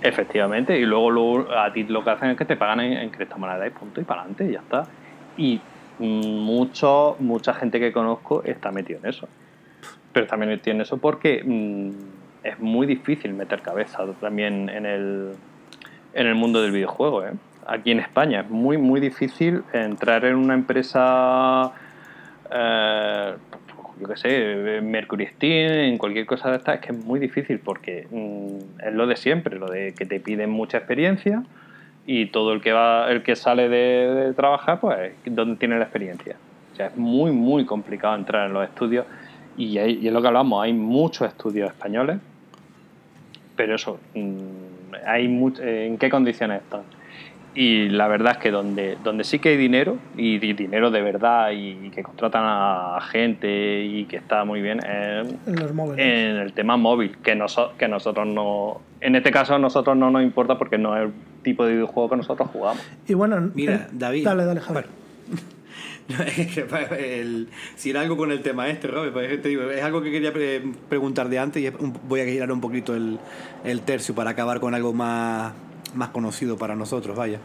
[0.02, 3.10] Efectivamente, y luego, luego a ti lo que hacen es que te pagan en, en
[3.10, 4.86] criptomonedas y punto, y para adelante, y ya está.
[5.36, 5.60] Y
[5.98, 9.28] mucho, mucha gente que conozco está metido en eso.
[10.12, 11.90] Pero también metido en eso porque mm,
[12.44, 15.32] es muy difícil meter cabeza también en el,
[16.12, 17.24] en el mundo del videojuego.
[17.24, 17.32] ¿eh?
[17.66, 21.72] Aquí en España es muy, muy difícil entrar en una empresa,
[22.50, 23.34] eh,
[24.00, 27.58] yo qué sé, Mercury Steam, en cualquier cosa de estas, es que es muy difícil
[27.60, 31.42] porque mm, es lo de siempre, lo de que te piden mucha experiencia
[32.06, 36.36] y todo el que va, el que sale de, trabajar, pues, ¿dónde tiene la experiencia?
[36.72, 39.06] O sea, es muy, muy complicado entrar en los estudios
[39.56, 42.18] y, hay- y es lo que hablamos, hay muchos estudios españoles,
[43.56, 46.82] pero eso, mm, hay much- eh, ¿en qué condiciones están?
[47.56, 51.03] Y la verdad es que donde, donde sí que hay dinero, y di- dinero de
[51.03, 56.04] verdad, y, que contratan a gente y que está muy bien, es En los móviles.
[56.04, 58.81] en el tema móvil, que, noso- que nosotros no.
[59.01, 62.10] En este caso, a nosotros no nos importa porque no es el tipo de videojuego
[62.10, 62.83] que nosotros jugamos.
[63.06, 64.24] Y bueno, Mira, eh, David.
[64.24, 64.87] Dale, dale, Javier.
[66.99, 69.83] El- si era algo con el tema este, Robert, pues es que te digo, es
[69.83, 72.94] algo que quería pre- preguntar de antes y es un- voy a girar un poquito
[72.94, 73.19] el,
[73.65, 75.54] el tercio para acabar con algo más,
[75.94, 77.38] más conocido para nosotros, vaya.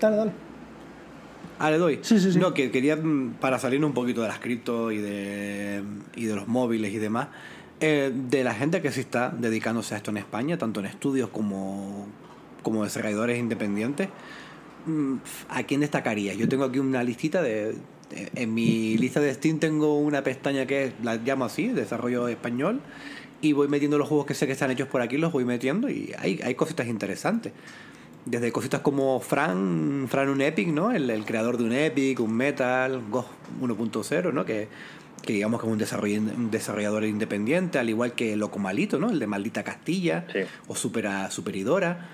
[0.00, 0.32] Dale, dale.
[1.58, 2.00] Ah, le doy.
[2.02, 2.38] Sí, sí, sí.
[2.38, 2.98] No, que quería,
[3.40, 5.82] para salir un poquito de las cripto y de,
[6.14, 7.28] y de los móviles y demás,
[7.80, 11.30] eh, de la gente que sí está dedicándose a esto en España, tanto en estudios
[11.30, 12.06] como,
[12.62, 14.08] como desarrolladores independientes,
[14.86, 15.14] mm,
[15.48, 16.34] ¿a quién destacaría?
[16.34, 17.72] Yo tengo aquí una listita de...
[18.10, 22.28] de- En mi lista de Steam tengo una pestaña que es- la llamo así, desarrollo
[22.28, 22.80] español,
[23.42, 25.88] y voy metiendo los juegos que sé que están hechos por aquí, los voy metiendo
[25.88, 27.52] y hay, hay cositas interesantes.
[28.24, 30.90] Desde cositas como Fran, Fran un Epic, ¿no?
[30.90, 33.28] El, el creador de un Epic, un Metal, Ghost
[33.60, 34.44] 1.0, ¿no?
[34.44, 34.66] Que,
[35.22, 39.10] que digamos que es un, desarroll- un desarrollador independiente, al igual que Loco Malito, ¿no?
[39.10, 40.40] El de Maldita Castilla, Sí.
[40.66, 42.08] o Supera, Superidora.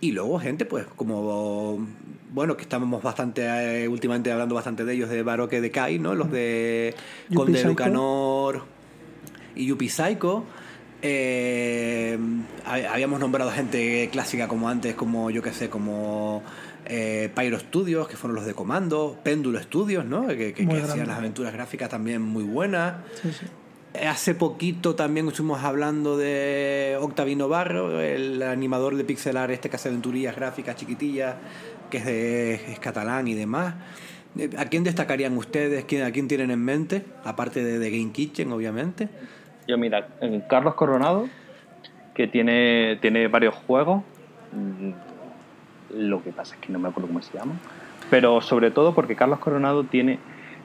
[0.00, 1.86] Y luego gente, pues, como...
[2.32, 3.42] Bueno, que estamos bastante...
[3.84, 6.14] eh, últimamente hablando bastante de ellos, de Baroque de Kai, ¿no?
[6.16, 6.94] Los de
[7.32, 7.68] Conde de Psycho.
[7.70, 8.64] Lucanor
[9.58, 10.44] y Yuppie Psycho.
[11.02, 12.18] Eh,
[12.66, 16.42] hab- habíamos nombrado gente clásica como antes, como yo que sé, como
[16.86, 20.26] eh, Pyro Studios, que fueron los de Comando, Péndulo Studios, ¿no?
[20.26, 22.94] Que, que- Muy que hacían las aventuras gráficas también muy buenas.
[23.22, 23.46] Sí, sí.
[24.06, 29.88] Hace poquito también estuvimos hablando de Octavino Barro, el animador de pixelar este que hace
[29.88, 31.36] aventurillas gráficas chiquitillas,
[31.90, 33.74] que es, de, es catalán y demás.
[34.38, 35.84] Eh, ¿A quién destacarían ustedes?
[35.84, 37.04] ¿Quién- ¿A quién tienen en mente?
[37.24, 39.08] Aparte de, de Game Kitchen, obviamente.
[39.68, 41.28] Yo, mira, en Carlos Coronado,
[42.14, 44.02] que tiene, tiene varios juegos.
[44.52, 44.90] mm,
[45.90, 47.52] Lo que pasa es que no me acuerdo cómo se llama.
[48.08, 50.18] Pero sobre todo porque Carlos Coronado tiene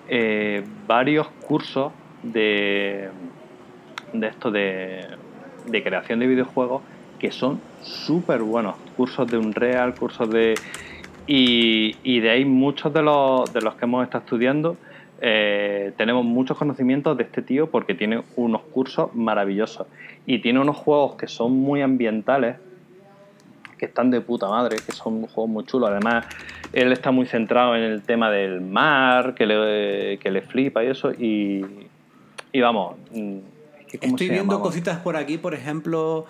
[0.07, 1.91] eh, varios cursos
[2.23, 3.09] de,
[4.13, 5.05] de esto de,
[5.65, 6.81] de creación de videojuegos
[7.19, 8.75] que son súper buenos.
[8.95, 10.55] Cursos de Unreal, cursos de.
[11.27, 14.77] Y, y de ahí muchos de los, de los que hemos estado estudiando
[15.25, 19.87] eh, tenemos muchos conocimientos de este tío porque tiene unos cursos maravillosos
[20.25, 22.57] y tiene unos juegos que son muy ambientales
[23.77, 25.91] que están de puta madre, que son juegos muy chulos.
[25.91, 26.25] Además,
[26.73, 30.87] él está muy centrado en el tema del mar, que le, que le flipa y
[30.87, 31.13] eso.
[31.13, 31.65] Y,
[32.51, 33.37] y vamos, mm,
[33.79, 36.25] es que ¿cómo Estoy viendo cositas por aquí, por ejemplo,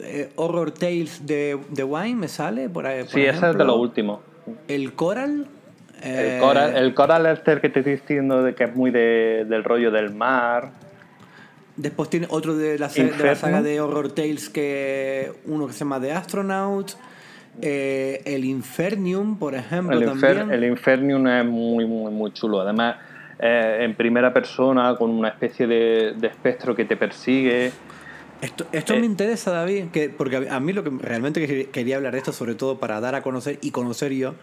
[0.00, 2.70] eh, Horror Tales de, de Wine, ¿me sale?
[2.70, 4.22] Por, ahí, por Sí, ese es de lo último.
[4.66, 5.46] El Coral.
[6.04, 9.64] Eh, El Coral, el Coral que te estoy diciendo de que es muy de- del
[9.64, 10.70] rollo del mar.
[11.76, 15.80] Después tiene otro de la, de la saga de Horror Tales, que uno que se
[15.80, 16.92] llama The Astronaut.
[17.62, 20.50] eh, el Infernium, por ejemplo, El, Infer- también.
[20.50, 22.60] el Infernium es muy, muy, muy chulo.
[22.60, 22.96] Además,
[23.38, 27.70] eh, en primera persona, con una especie de, de espectro que te persigue.
[28.40, 28.98] Esto, esto Eh.
[29.00, 32.32] me interesa, David, que, porque a mí lo que realmente que- quería hablar de esto,
[32.32, 34.34] sobre todo para dar a conocer y conocer yo.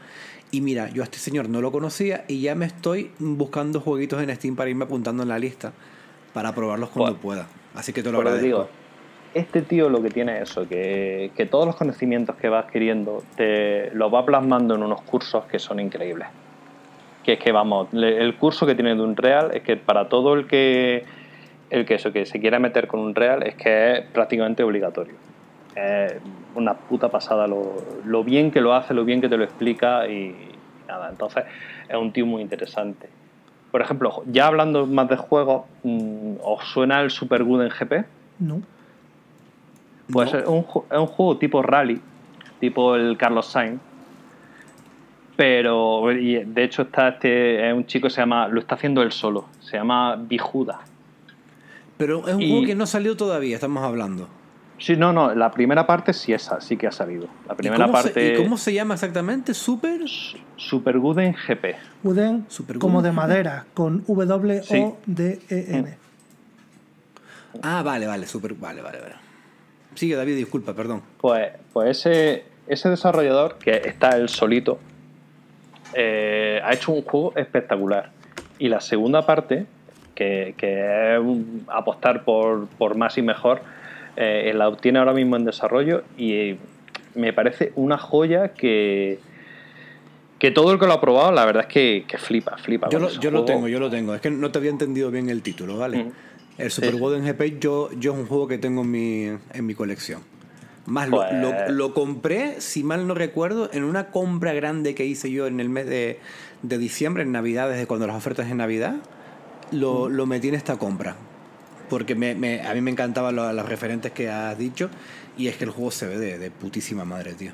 [0.52, 4.22] Y mira, yo a este señor no lo conocía y ya me estoy buscando jueguitos
[4.22, 5.72] en Steam para irme apuntando en la lista
[6.34, 7.48] para probarlos cuando pueda.
[7.74, 8.46] Así que te lo agradezco.
[8.46, 8.70] digo,
[9.34, 13.24] este tío lo que tiene es eso, que, que todos los conocimientos que va adquiriendo
[13.38, 16.28] te los va plasmando en unos cursos que son increíbles.
[17.24, 20.34] Que es que vamos, el curso que tiene de un real es que para todo
[20.34, 21.06] el que
[21.70, 25.16] el que eso que se quiera meter con un real es que es prácticamente obligatorio.
[26.56, 30.08] Una puta pasada lo, lo bien que lo hace, lo bien que te lo explica
[30.08, 30.36] y
[30.88, 31.46] nada, entonces
[31.88, 33.08] es un tío muy interesante.
[33.72, 38.06] Por ejemplo, ya hablando más de juegos, mm, ¿os suena el Super Good en GP?
[38.40, 38.62] No.
[40.12, 40.40] Pues No.
[40.40, 40.60] es, un,
[40.92, 42.02] es un juego tipo rally,
[42.60, 43.80] tipo el Carlos Sainz.
[45.38, 49.02] Pero, y de hecho, está este, es un chico que se llama, lo está haciendo
[49.02, 50.82] él solo, se llama Bijuda.
[51.98, 54.28] Pero es un Y- juego que no salió todavía, estamos hablando.
[54.82, 57.28] Sí, no, no, la primera parte sí, esa, sí que ha salido.
[57.48, 58.34] La ¿Y primera se, parte.
[58.34, 59.54] y cómo se llama exactamente?
[59.54, 60.02] ¿Super?
[60.56, 61.76] Super Gooden GP.
[62.04, 64.80] Uden Super como de madera, con W Sí.
[64.80, 65.98] O D E N.
[67.62, 68.54] Ah, vale, vale, Super.
[68.56, 69.16] Vale, vale, vale.
[69.94, 71.02] Sigue, David, disculpa, perdón.
[71.20, 74.80] Pues, pues ese, ese desarrollador, que está él solito,
[75.94, 78.10] eh, ha hecho un juego espectacular.
[78.58, 79.66] Y la segunda parte,
[80.16, 83.62] que, que es un- apostar por, por más y mejor,
[84.16, 86.58] eh, la obtiene ahora mismo en desarrollo y eh,
[87.16, 89.20] me parece una joya que,
[90.40, 92.90] que todo el que lo ha probado, la verdad es que, que flipa, flipa.
[92.90, 94.14] Yo, lo, yo tengo, yo lo tengo.
[94.16, 96.04] Es que no te había entendido bien el título, ¿vale?
[96.06, 96.12] Mm.
[96.58, 97.00] El Super Sí.
[97.00, 100.22] Golden GP yo, yo es un juego que tengo en mi, en mi colección.
[100.86, 105.06] Más lo, Pues- lo, lo compré, si mal no recuerdo, en una compra grande que
[105.06, 106.20] hice yo en el mes de,
[106.64, 108.96] de diciembre, en Navidad, desde cuando las ofertas en Navidad,
[109.72, 110.14] lo, Mm.
[110.14, 111.16] lo metí en esta compra.
[111.92, 114.90] Porque me, me- a mí me encantaban lo- los referentes que has dicho
[115.38, 117.52] y es que el juego se ve de, de putísima madre, tío.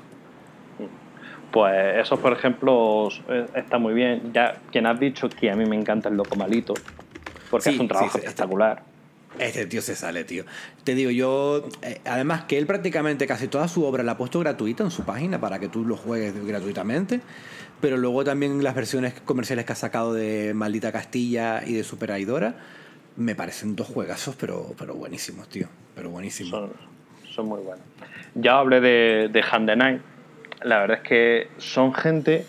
[1.50, 4.30] Pues eso, por ejemplo, eh, está muy bien.
[4.32, 6.74] Ya quien has dicho que a mí me encanta el Loco Malito,
[7.50, 8.82] porque Sí, hace un trabajo sí, espectacular.
[9.40, 10.44] Este tío se sale, tío.
[10.84, 11.66] Te digo, yo.
[11.82, 15.02] eh, además, que él prácticamente casi toda su obra la ha puesto gratuita en su
[15.02, 17.20] página para que tú lo juegues gratuitamente.
[17.80, 22.12] Pero luego también las versiones comerciales que ha sacado de Maldita Castilla y de Super
[22.12, 22.54] Aidora
[23.18, 25.66] me parecen dos juegazos, pero, pero buenísimos, tío.
[25.94, 26.70] Pero buenísimos.
[27.34, 27.84] Son, muy buenos.
[28.34, 30.00] Ya hablé de, de Hand the Night.
[30.62, 32.46] La verdad es que son gente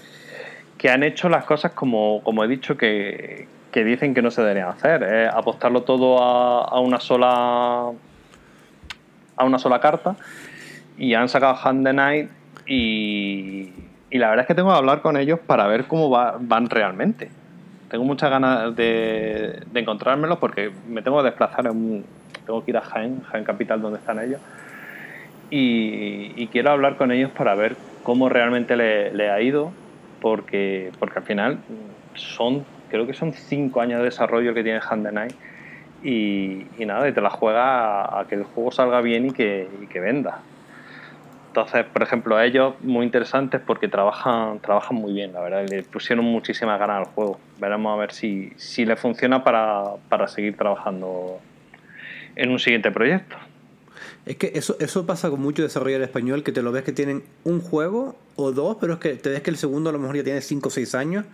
[0.77, 4.41] que han hecho las cosas como, como he dicho que, que dicen que no se
[4.41, 5.27] deberían hacer.
[5.33, 7.91] Apostarlo todo a, a una sola
[9.35, 10.15] a una sola carta
[10.97, 12.29] y han sacado Hand the Night
[12.67, 13.71] y,
[14.09, 16.69] y la verdad es que tengo que hablar con ellos para ver cómo va- van
[16.69, 17.29] realmente.
[17.89, 22.05] Tengo muchas ganas de, de encontrármelos porque me tengo que desplazar, en
[22.49, 24.41] tengo que ir a Jaén, Jaén Capital, donde están ellos.
[25.51, 29.71] Y, quiero hablar con ellos para ver cómo realmente le, ha ido,
[30.19, 31.59] porque, porque al final
[32.15, 35.33] son, creo que son cinco años de desarrollo que tiene Hand Night.
[36.03, 40.39] Y, nada, y te la juega a, que el juego salga bien y que venda.
[41.49, 45.67] Entonces, por ejemplo, ellos muy interesantes porque trabajan, trabajan muy bien, la verdad.
[45.67, 47.39] Le pusieron muchísimas ganas al juego.
[47.59, 51.39] Veremos a ver si, si le funciona para, para seguir trabajando
[52.35, 53.35] en un siguiente proyecto.
[54.27, 57.23] Es que eso, eso pasa con mucho desarrollador español que te lo ves que tienen
[57.43, 60.17] un juego o dos, pero es que te ves que el segundo a lo mejor
[60.17, 61.25] ya tiene 5 o 6 años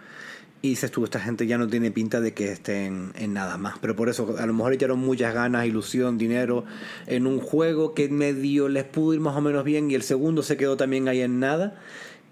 [0.71, 3.77] y tú, esta gente ya no tiene pinta de que estén en nada más.
[3.79, 6.65] Pero por eso a lo mejor echaron muchas ganas, ilusión, dinero
[7.05, 10.41] en un juego que medio les pudo ir más o menos bien y el segundo
[10.41, 11.79] se quedó también ahí en nada.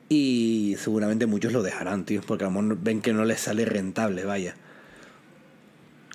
[0.09, 3.65] Y seguramente muchos lo dejarán, tío, porque a lo mejor ven que no les sale
[3.65, 4.55] rentable, vaya.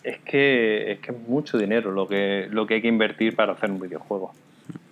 [0.02, 3.70] Es que es que mucho dinero lo que, lo que hay que invertir para hacer
[3.70, 4.32] un videojuego.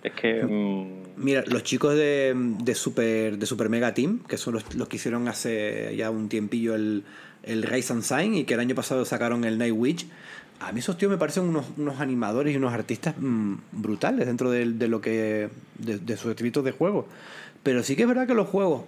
[0.03, 4.53] Es que mm, Mira, los chicos de, de Super de Super Mega Team, que son
[4.53, 7.03] los, los que hicieron hace ya un tiempillo el,
[7.41, 10.05] el Rise and Sign y que el año pasado sacaron el Night Witch,
[10.59, 14.51] a mí esos tíos me parecen unos, unos animadores y unos artistas mm, brutales dentro
[14.51, 17.07] de, de lo que de, de sus escritos de juego.
[17.63, 18.83] Pero sí que es verdad que los juegos,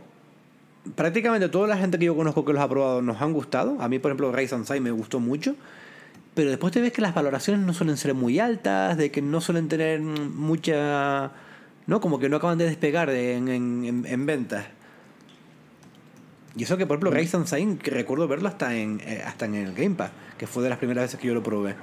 [0.96, 3.82] prácticamente toda la gente que yo conozco que los ha probado nos han gustado.
[3.82, 5.56] A mí, por ejemplo, Rise and Sign me gustó mucho.
[6.40, 9.42] Pero después te ves que las valoraciones no suelen ser muy altas, de que no
[9.42, 11.32] suelen tener mucha...
[11.86, 12.00] ¿No?
[12.00, 14.64] Como que no acaban de despegar en, en, en- en ventas.
[16.56, 19.48] Y eso que, por ejemplo, Rise and Sign, que recuerdo verlo hasta en, eh, hasta
[19.48, 21.76] en el Game Pass, que fue de las primeras veces que yo lo probé.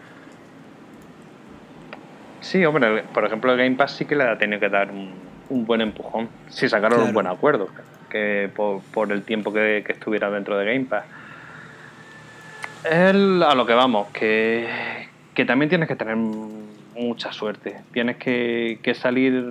[2.41, 5.11] sí, hombre, por ejemplo, el Game Pass sí que le ha tenido que dar un,
[5.51, 6.31] un buen empujón.
[6.49, 7.09] Si sacaron Claro.
[7.09, 7.69] un buen acuerdo,
[8.09, 11.05] que por, por el tiempo que, que estuviera dentro de Game Pass.
[12.91, 14.69] Es a lo que vamos, que,
[15.45, 17.79] también tienes que tener mucha suerte.
[17.93, 19.45] Tienes que, que salir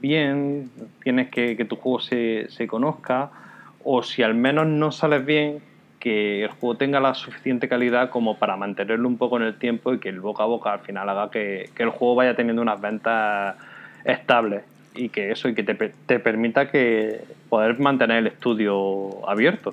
[0.00, 0.70] bien,
[1.02, 3.30] tienes que que tu juego se, conozca,
[3.84, 5.60] o si al menos no sales bien,
[5.98, 9.94] que el juego tenga la suficiente calidad como para mantenerlo un poco en el tiempo
[9.94, 12.80] y que el boca a boca al final haga que, el juego vaya teniendo unas
[12.80, 13.56] ventas
[14.04, 14.62] estables
[14.94, 19.72] y que eso y que te, te permita que poder mantener el estudio abierto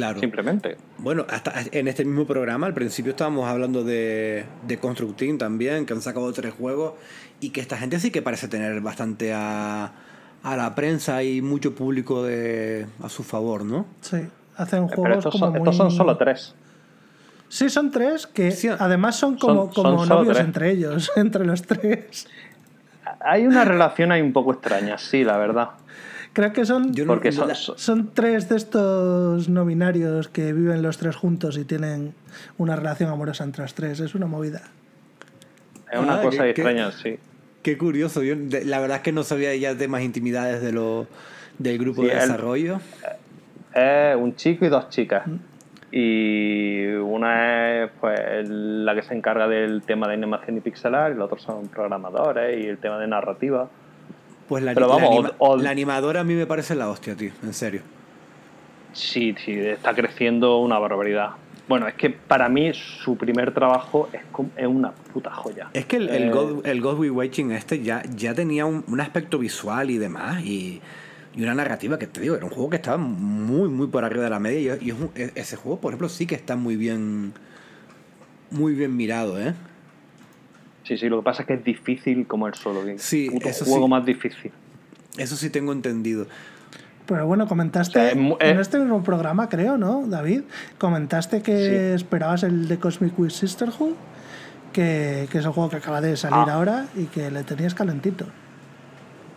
[0.00, 0.20] Claro.
[0.20, 5.38] simplemente Bueno, hasta en este mismo programa, al principio estábamos hablando de, de Construct Team
[5.38, 6.94] también, que han sacado tres juegos
[7.40, 9.92] y que esta gente sí que parece tener bastante a,
[10.42, 13.86] a la prensa y mucho público de, a su favor, ¿no?
[14.00, 14.18] Sí,
[14.56, 16.54] hacen pero juegos estos como son, estos son solo tres
[17.48, 21.62] Sí, son tres que Sí, además son como, son- como novios entre ellos, entre los
[21.62, 22.28] tres.
[23.20, 25.70] hay una relación ahí un poco extraña, sí, la verdad.
[26.32, 30.80] Creo que son, Yo no- Porque son, son tres de estos no binarios que viven
[30.82, 32.14] los tres juntos y tienen
[32.56, 33.98] una relación amorosa entre los tres.
[34.00, 34.62] Es una movida.
[35.92, 37.18] es una Ah, cosa qué- qué- extraña, sí.
[37.64, 38.22] Qué curioso.
[38.22, 41.08] Yo, de- la verdad es que no sabía ya de más intimidades de lo,
[41.58, 42.80] del grupo Sí, de el- desarrollo.
[43.74, 45.24] Es un chico y dos chicas.
[45.90, 51.14] Y una es pues la que se encarga del tema de animación y pixelar, y
[51.16, 53.68] los otros son programadores y el tema de narrativa.
[54.50, 56.90] Pues la, Pero la vamos, anima- o- o- la animadora a mí me parece la
[56.90, 57.30] hostia, tío.
[57.44, 57.82] En serio.
[58.92, 61.30] Sí, sí, está creciendo una barbaridad.
[61.68, 64.22] Bueno, es que para mí su primer trabajo es,
[64.56, 65.68] es una puta joya.
[65.72, 68.82] Es que el, el, Eh, God, el God We Watching este ya, ya tenía un,
[68.88, 70.80] un aspecto visual y demás y,
[71.36, 74.24] y una narrativa que te digo, era un juego que estaba muy, muy por arriba
[74.24, 76.56] de la media y, y es un- e- ese juego, por ejemplo, sí que está
[76.56, 77.32] muy bien
[78.50, 79.54] muy bien mirado, ¿eh?
[80.90, 82.84] Sí, sí, lo que pasa es que es difícil como el solo.
[82.84, 83.90] que Sí, puto eso juego sí.
[83.92, 84.50] más difícil.
[85.16, 86.26] Eso sí tengo entendido.
[87.06, 90.42] Pero bueno, comentaste O sea, es mu- en este mismo programa, creo, ¿no, David?
[90.78, 91.56] Comentaste que
[91.96, 92.02] Sí.
[92.02, 93.92] esperabas el de Cosmic Wii Sisterhood,
[94.72, 96.54] que, que es el juego que acaba de salir Ah.
[96.54, 98.24] ahora y que le tenías calentito.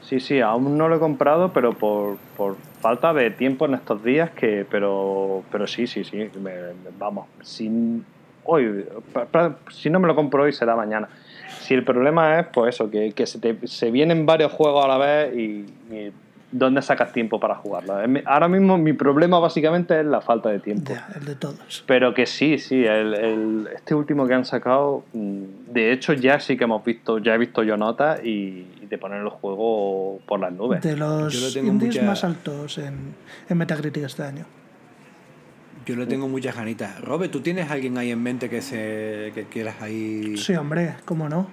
[0.02, 4.03] Sí, sí, aún no lo he comprado, pero por, por falta de tiempo en estos
[4.03, 8.03] días, que pero pero sí, sí, sí, me- me- vamos, sin
[8.44, 8.86] hoy,
[9.72, 11.10] si no me lo compro hoy será mañana.
[11.73, 14.88] Si el problema es, pues eso, que, que se, te- se vienen varios juegos a
[14.88, 16.11] la vez y, y
[16.51, 17.95] ¿dónde sacas tiempo para jugarlo?
[18.25, 20.93] Ahora mismo mi problema básicamente es la falta de tiempo.
[20.93, 21.83] Ya, el de todos.
[21.88, 25.41] Pero que sí, sí, el, el- este último que han sacado, mm,
[25.73, 28.99] de hecho ya sí que hemos visto, ya he visto yo notas y, y te
[28.99, 30.81] ponen los juegos por las nubes.
[30.83, 33.15] De los tengo indies mucha- más altos en,
[33.49, 34.45] en Metacritic este año.
[35.85, 37.01] Yo le tengo muchas ganitas.
[37.01, 40.38] Robert, ¿tú tienes alguien ahí en mente que se que quieras ahí?
[40.38, 41.48] Sí, hombre, cómo no.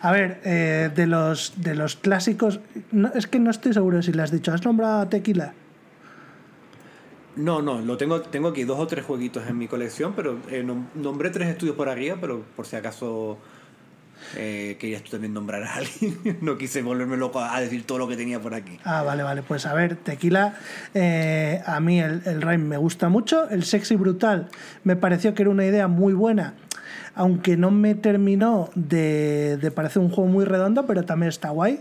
[0.00, 2.60] A ver, eh, de los de los clásicos,
[2.92, 4.52] no, es que no estoy seguro si le has dicho.
[4.52, 5.54] ¿Has nombrado a Tequila?
[7.36, 10.62] No, no, lo tengo, tengo aquí dos o tres jueguitos en mi colección, pero eh,
[10.64, 13.38] nom- nombré tres estudios por arriba, pero por si acaso
[14.36, 16.38] eh, querías tú también nombrar a alguien.
[16.40, 18.78] no quise volverme loco a decir todo lo que tenía por aquí.
[18.84, 19.42] Ah, vale, vale.
[19.42, 20.56] Pues a ver, Tequila,
[20.94, 23.48] eh, a mí el, el Rhyme me gusta mucho.
[23.48, 24.48] El Sexy Brutal
[24.84, 26.54] me pareció que era una idea muy buena,
[27.14, 31.80] aunque no me terminó de, de parecer un juego muy redondo, pero también está guay.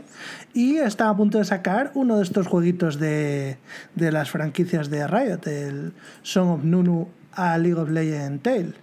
[0.53, 3.57] Y está a punto de sacar uno de estos jueguitos de,
[3.95, 8.73] de las franquicias de Riot, el Song of Nunu a League of Legends Tale.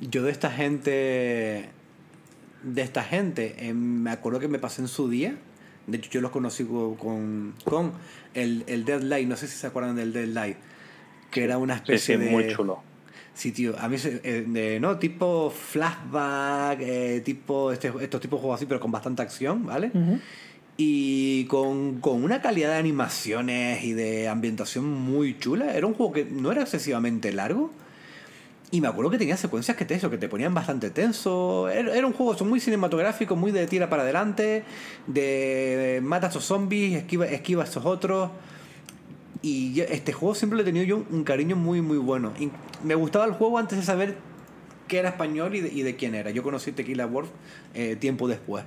[0.00, 1.70] Yo de esta gente,
[2.64, 5.36] de esta gente, eh, me acuerdo que me pasé en su día.
[5.86, 7.92] De hecho, yo los conocí co- con, con
[8.34, 10.56] el, el Deadlight, no sé si se acuerdan del Deadlight,
[11.30, 12.30] que era una Sí, especie sí, de...
[12.30, 12.82] muy chulo.
[13.34, 14.96] Sí, tío, a mí, eh, de, ¿no?
[14.98, 19.90] Tipo flashback, eh, tipo este, estos tipos de juegos así, pero con bastante acción, ¿vale?
[20.76, 25.74] Y con, con una calidad de animaciones y de ambientación muy chula.
[25.76, 27.70] Era un juego que no era excesivamente largo.
[28.74, 31.68] Y me acuerdo que tenía secuencias que te, eso, que te ponían bastante tenso.
[31.68, 34.64] Era, un juego muy cinematográfico, muy de tira para adelante,
[35.06, 38.32] de mata a estos zombies, esquiva, esquiva a estos otros.
[39.42, 42.32] Y este juego siempre le he tenido yo un, cariño muy, muy bueno.
[42.82, 44.16] Me gustaba el juego antes de saber
[44.88, 46.32] que era español y de, quién era.
[46.32, 47.30] Yo conocí Tequila World
[47.74, 48.64] eh, tiempo después.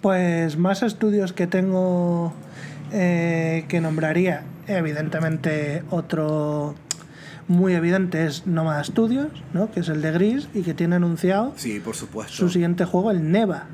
[0.00, 2.32] Pues más estudios que tengo
[2.94, 6.76] eh, que nombraría, evidentemente otro
[7.50, 9.70] muy evidente es Nomad Studios, ¿no?
[9.72, 12.32] que es el de Gris y que tiene anunciado Sí, por supuesto.
[12.32, 13.66] su siguiente juego, el Neva,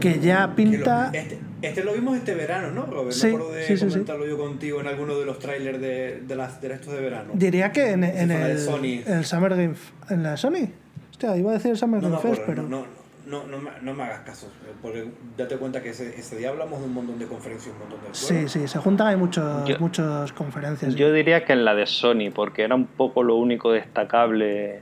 [0.00, 1.10] que ya Que lo- pinta...
[1.12, 3.12] este, este lo vimos este verano, ¿no, Robert?
[3.12, 3.88] Sí, Me acuerdo de sí, sí, sí.
[3.90, 7.30] comentarlo yo contigo en alguno de los trailers de, de, las, de estos de verano.
[7.34, 9.02] Diría que en, en el, Sony.
[9.06, 9.74] en el Summer Game...
[10.10, 10.68] ¿En la Sony?
[11.10, 12.62] Hostia, iba a decir el Summer No me Game Fest, pero...
[12.64, 12.86] no, no,
[13.28, 14.50] no, no, me, no me hagas caso,
[14.82, 18.00] porque date cuenta que ese, ese día hablamos de un montón de conferencias, un montón
[18.02, 18.52] de Sí, juegos.
[18.52, 20.94] sí, se juntan, hay muchos, Yo- muchas conferencias.
[20.94, 24.80] Yo diría que en la de Sony, porque era un poco lo único destacable.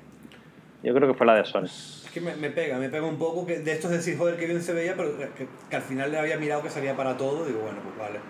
[0.82, 1.64] Yo creo que fue la de Sony.
[1.64, 4.46] Es que me, me pega, me pega un poco que de estos decir, joder, que
[4.46, 7.44] bien se veía, pero que, que al final le había mirado que salía para todo,
[7.44, 8.20] digo, bueno, pues vale.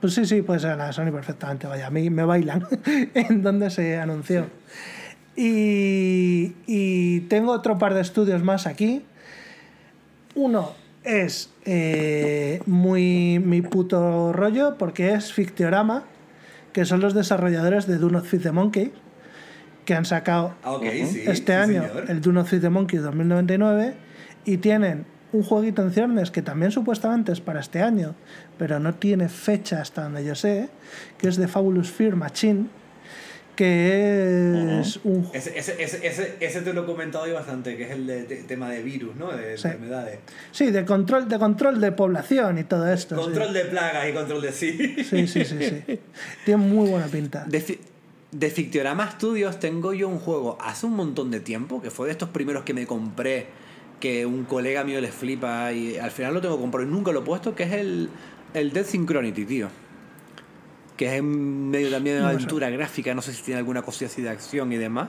[0.00, 1.68] Pues sí, sí, puede ser la Sony perfectamente.
[1.68, 2.66] Vaya, a mí me bailan
[3.14, 4.46] en donde se anunció.
[5.36, 9.02] Y, y tengo otro par de estudios más aquí.
[10.34, 10.72] Uno
[11.04, 16.04] es eh, muy mi puto rollo porque es Fictiorama,
[16.72, 18.92] que son los desarrolladores de Do Not Feed the Monkey,
[19.84, 21.22] que han sacado Ah, sí.
[21.26, 22.04] este sí, año señor.
[22.10, 23.94] el Do Not Feed the Monkey 2099
[24.44, 28.14] y tienen un jueguito en ciernes que también supuestamente es para este año,
[28.58, 30.68] pero no tiene fecha hasta donde yo sé,
[31.18, 32.66] que es de Fabulous Fear Machine,
[33.62, 37.84] que es un Ese, ese, ese, ese, ese te lo he comentado yo bastante, que
[37.84, 39.30] es el de, de- tema de virus, ¿no?
[39.32, 39.68] De Sí.
[39.68, 40.18] enfermedades.
[40.50, 43.16] sí de control de control de población y todo esto.
[43.16, 43.22] sí.
[43.22, 44.96] Control de plagas y control de sí.
[45.04, 45.98] Sí, sí, sí, sí.
[46.44, 47.44] Tiene muy buena pinta.
[47.46, 47.78] De, Fi-
[48.30, 52.12] de Fictiorama Studios tengo yo un juego hace un montón de tiempo, que fue de
[52.12, 53.46] estos primeros que me compré,
[54.00, 57.20] que un colega mío les flipa y al final lo tengo comprado y nunca lo
[57.20, 58.08] he puesto, que es el,
[58.54, 59.68] el Death Synchronity, tío.
[60.96, 64.06] Que es en medio también de No aventura gráfica, no sé si tiene alguna cosilla
[64.10, 65.08] así de acción y demás.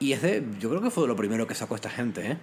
[0.00, 2.36] Y es de, yo creo que fue de lo primero que sacó esta gente, ¿eh?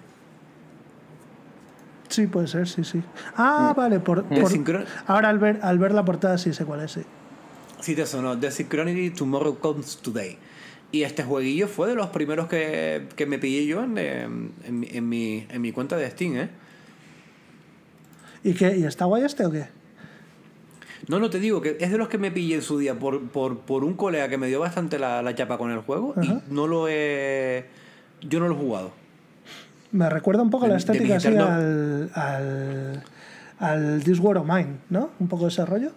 [2.10, 3.02] Sí, puede ser, sí, sí.
[3.36, 6.92] Ah, vale, por, sincro- ahora al ver, al ver la portada sí sé cuál es,
[6.92, 7.02] sí.
[7.82, 8.40] Sí, te sonó.
[8.40, 10.38] The Synchronity Tomorrow Comes Today.
[10.92, 14.80] Y este jueguillo fue de los primeros que, que me pillé yo en, eh, en,
[14.80, 16.50] mi- en mi, en mi cuenta de Steam, ¿eh?
[18.44, 18.78] ¿Y qué?
[18.78, 19.66] ¿Y está guay este o qué?
[21.08, 23.22] No, no te digo que es de los que me pillé en su día por,
[23.30, 26.42] por, por un colega que me dio bastante la, la chapa con el juego Ajá.
[26.50, 27.66] y no lo he.
[28.22, 28.92] Yo no lo he jugado.
[29.92, 33.04] Me recuerda un poco De- la de estética así al, al,
[33.60, 35.12] al This War of Mine, ¿no?
[35.20, 35.92] Un poco ese rollo.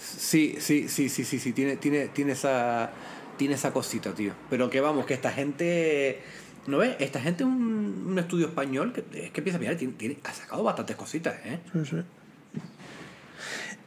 [0.00, 1.52] Sí, sí, sí, sí, sí, sí.
[1.52, 2.90] Tiene, tiene, tiene esa.
[3.36, 4.32] Tiene esa cosita, tío.
[4.50, 6.20] Pero que vamos, que esta gente.
[6.66, 6.96] ¿No ves?
[6.98, 10.18] Esta gente es un, un estudio español que es que empieza a mirar, tiene, tiene-
[10.24, 11.60] ha sacado bastantes cositas, ¿eh?
[11.72, 11.96] Sí, sí.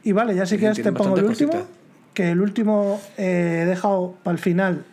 [0.04, 1.52] Y vale, ya Tienen- este tienen pongo el último.
[2.14, 4.84] Que el último eh, he dejado para el final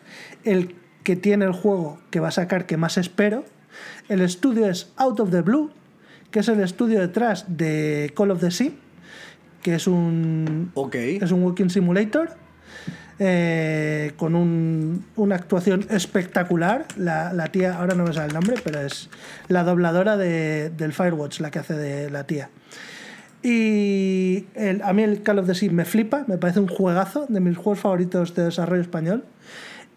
[0.45, 3.43] el que tiene el juego que va a sacar que más espero.
[4.07, 5.71] El estudio es Out of the Blue,
[6.31, 8.71] que es el estudio detrás de Call of the Sea,
[9.61, 10.71] que es un,
[11.21, 12.29] es un walking simulator
[13.19, 16.85] eh, con un- una actuación espectacular.
[16.97, 19.09] La, la tía, ahora no me sale el nombre, pero es
[19.49, 22.49] la dobladora de- del Firewatch, la que hace de la tía.
[23.41, 27.25] Y el- a mí el Call of the Sea me flipa, me parece un juegazo,
[27.29, 29.23] de mis juegos favoritos de desarrollo español.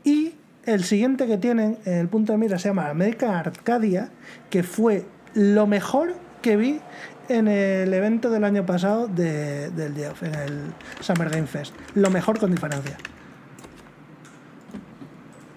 [0.04, 4.10] Y el siguiente que tienen en el punto de mira se llama American Arcadia,
[4.50, 6.80] que fue lo mejor que vi
[7.28, 10.60] en el evento del año pasado de, del Geoff, en el
[11.00, 11.74] Summer Game Fest.
[11.94, 12.96] Lo mejor con diferencia.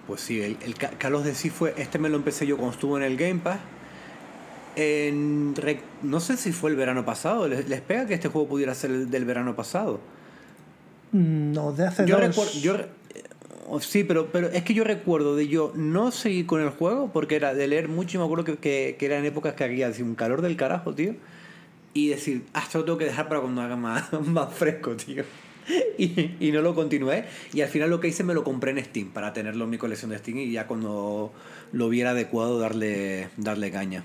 [0.06, 1.74] Pues sí, el, el Ca- Carlos de sí fue.
[1.76, 3.58] Este me lo empecé yo cuando estuvo en el Game Pass.
[4.76, 5.54] En,
[6.02, 7.48] no sé si fue el verano pasado.
[7.48, 10.00] ¿Les, les pega que este juego pudiera ser el del verano pasado?
[11.12, 12.54] Mm, No, de hace Yo dos.
[12.60, 12.90] Yo, eh,
[13.80, 17.36] sí, pero, pero es que yo recuerdo de yo no seguir con el juego porque
[17.36, 20.02] era de leer mucho y me acuerdo que, que, que eran épocas que había así,
[20.02, 21.14] un calor del carajo, tío.
[21.94, 25.24] Y decir, ah, esto lo tengo que dejar para cuando haga más, más fresco, tío.
[25.98, 27.24] Y, y no lo continué.
[27.52, 29.78] Y al final lo que hice me lo compré en Steam para tenerlo en mi
[29.78, 31.32] colección de Steam y ya cuando
[31.72, 34.04] lo viera adecuado darle, darle caña.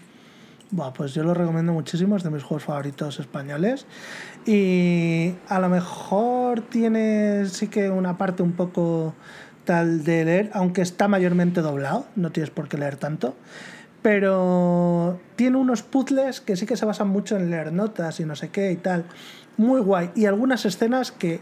[0.71, 3.85] Buah, pues yo lo recomiendo muchísimo, es de mis juegos favoritos españoles.
[4.45, 9.13] Y a lo mejor tiene sí que una parte un poco
[9.65, 13.35] tal de leer, aunque está mayormente doblado, no tienes por qué leer tanto.
[14.01, 18.37] Pero tiene unos puzzles que sí que se basan mucho en leer notas y no
[18.37, 19.03] sé qué y tal.
[19.57, 20.11] Muy guay.
[20.15, 21.41] Y algunas escenas que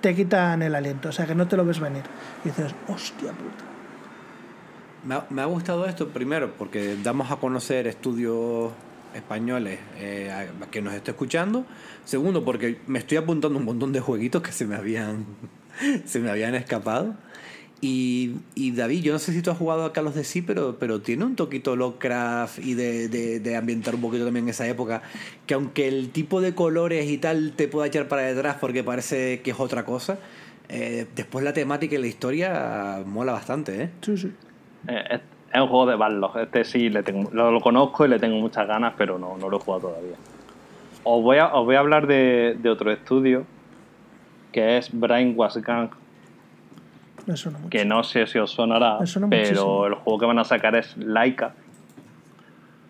[0.00, 2.04] te quitan el aliento, o sea que no te lo ves venir.
[2.44, 3.71] Y dices, hostia puta.
[5.04, 8.70] Me ha, me ha gustado esto primero porque damos a conocer estudios
[9.14, 11.66] españoles eh, a- que nos esté escuchando.
[12.04, 15.26] Segundo, porque me estoy apuntando un montón de jueguitos que se me habían,
[16.04, 17.14] se me habían escapado.
[17.84, 20.78] Y, y David, yo no sé si tú has jugado a Carlos de Sí, pero,
[20.78, 25.02] pero tiene un toquito Lovecraft y de, de, de ambientar un poquito también esa época.
[25.46, 29.40] Que aunque el tipo de colores y tal te pueda echar para detrás porque parece
[29.42, 30.20] que es otra cosa,
[30.68, 33.90] eh, después la temática y la historia mola bastante, ¿eh?
[34.00, 34.32] Sí, sí.
[34.88, 35.20] Eh, Es,
[35.52, 36.38] es un juego de Barlog.
[36.38, 39.48] Este sí le tengo, lo, lo conozco y le tengo muchas ganas, pero no, no
[39.50, 40.16] lo he jugado todavía.
[41.04, 43.44] Os voy a, os voy a hablar de, de otro estudio
[44.52, 45.90] que es Brainwash Gang,
[47.26, 47.70] Me suena mucho.
[47.70, 49.86] que no sé si os sonará, Me suena pero muchísimo.
[49.86, 51.54] el juego que van a sacar es Laika,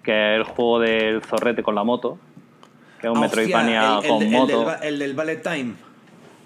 [0.03, 2.19] que es el juego del zorrete con la moto,
[3.01, 4.65] que es un Ah, Metroidvania el- el con el moto.
[4.65, 5.75] del, el del Ballet Time.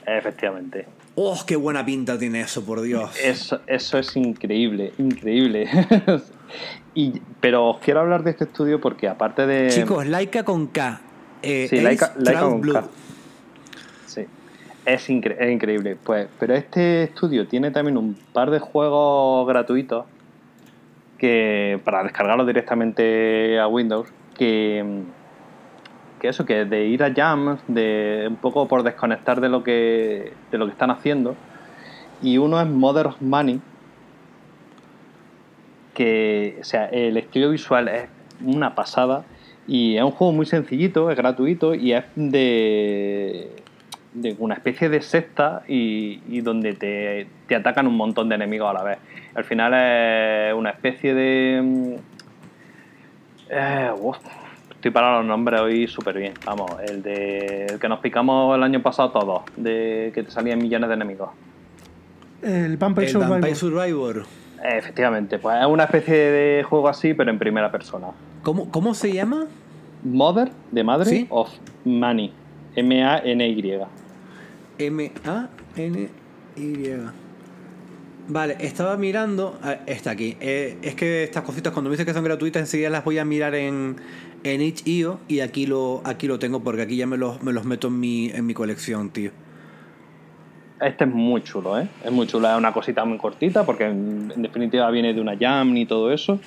[0.07, 0.87] Efectivamente.
[1.19, 3.17] ¡Oh, qué buena pinta tiene eso, por Dios!
[3.25, 5.67] Eso, eso es increíble, increíble.
[6.95, 9.71] y, pero os quiero hablar de este estudio porque aparte de...
[9.71, 11.01] Chicos, Laika con K.
[11.43, 12.75] Eh, Sí, Laika, Laika con Blue.
[12.75, 12.85] K.
[14.05, 14.27] Sí,
[14.85, 15.97] es, incre- es increíble.
[16.05, 20.05] Pues, pero este estudio tiene también un par de juegos gratuitos
[21.17, 24.85] que para descargarlos directamente a Windows que,
[26.21, 30.33] que eso, que de ir a jams, de un poco por desconectar de lo que,
[30.51, 31.35] de lo que están haciendo.
[32.23, 33.61] Y uno es Mother of Money,
[35.95, 38.09] que, o sea, el estilo visual es
[38.45, 39.25] una pasada
[39.67, 43.51] y es un juego muy sencillito, es gratuito y es de,
[44.15, 48.71] de una especie de secta y, y donde te, te atacan un montón de enemigos
[48.71, 48.99] a la vez.
[49.35, 51.61] Al final es una especie de...
[51.63, 51.95] mm,
[53.51, 53.91] eh,
[54.77, 56.35] estoy para los nombres hoy súper bien.
[56.45, 60.59] Vamos, el de el que nos picamos el año pasado todos, de que te salían
[60.59, 61.31] millones de enemigos.
[62.43, 63.31] El Vampire El Survivor.
[63.33, 64.25] Vampire Survivor.
[64.63, 68.09] Efectivamente, pues es una especie de juego así, pero en primera persona.
[68.43, 69.47] ¿Cómo, ¿Cómo se llama?
[70.03, 71.27] Mother, de madre, Sí.
[71.31, 71.51] of
[71.85, 72.33] Money.
[72.77, 73.81] M-A-N-Y.
[74.79, 76.11] M-A-N-Y.
[78.29, 79.59] Vale, estaba mirando.
[79.63, 80.37] ah, Está aquí.
[80.41, 83.25] Eh, es que estas cositas, cuando me dicen que son gratuitas, enseguida las voy a
[83.25, 83.97] mirar en,
[84.45, 87.65] en itch.io y aquí lo, aquí lo tengo porque aquí ya me los, me los
[87.65, 89.31] meto en mi, en mi colección, tío.
[90.81, 91.89] Este es muy chulo, ¿eh?
[92.05, 95.75] Es muy chulo, es una cosita muy cortita porque en, definitiva viene de una jam
[95.77, 96.39] y todo eso,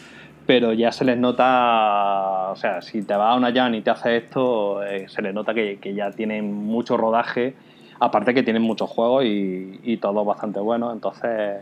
[0.45, 3.89] pero ya se les nota, o sea, si te vas a una jam y te
[3.89, 7.55] hace esto, eh, se les nota que, que ya tienen mucho rodaje,
[7.99, 11.61] aparte que tienen muchos juegos y, y todos bastante buenos, entonces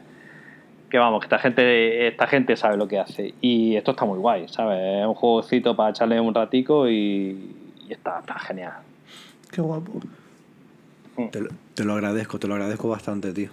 [0.89, 4.19] que vamos, que esta gente, esta gente sabe lo que hace y esto está muy
[4.19, 4.79] guay, ¿sabes?
[5.01, 7.55] Es un jueguecito para echarle un ratico y,
[7.87, 8.73] y está, está genial.
[9.51, 9.99] Qué guapo.
[11.31, 13.49] Te lo, te lo agradezco, te lo agradezco bastante, tío.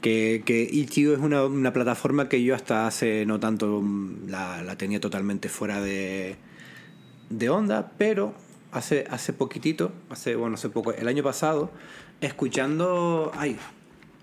[0.00, 4.62] Que, que itch.io es una, una plataforma que yo hasta hace no tanto mm, la,
[4.62, 6.36] la tenía totalmente fuera de,
[7.30, 8.34] de onda, pero
[8.72, 11.70] hace, hace poquitito, hace, bueno, hace poco, el año pasado,
[12.20, 13.56] escuchando, ay,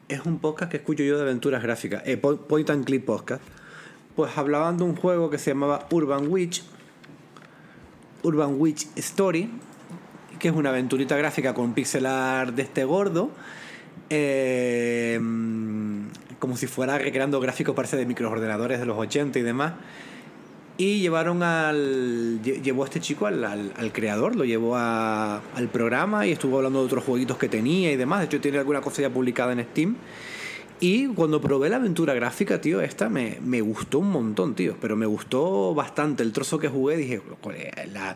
[0.09, 3.42] es un podcast que escucho yo de aventuras gráficas, eh, Po- Point and Click Podcast,
[4.15, 6.63] pues hablaban de un juego que se llamaba Urban Witch,
[8.24, 9.49] Urban Witch Story,
[10.40, 13.31] que es una aventurita gráfica con pixel art de este gordo.
[14.09, 15.19] eh,
[16.40, 19.74] como si fuera recreando gráficos, parece, de microordenadores de los 80 y demás.
[20.79, 22.40] Y llevaron al.
[22.42, 26.31] lle- Llevó a este chico al, al- al creador, lo llevó a- al programa y
[26.31, 28.19] estuvo hablando de otros jueguitos que tenía y demás.
[28.22, 29.97] De hecho, tiene alguna cosa ya publicada en Steam.
[30.79, 34.78] Y cuando probé la aventura gráfica, tío, esta me, me gustó un montón, tío.
[34.79, 36.24] Pero me gustó bastante.
[36.24, 38.15] El trozo que jugué, dije, "Joder, la,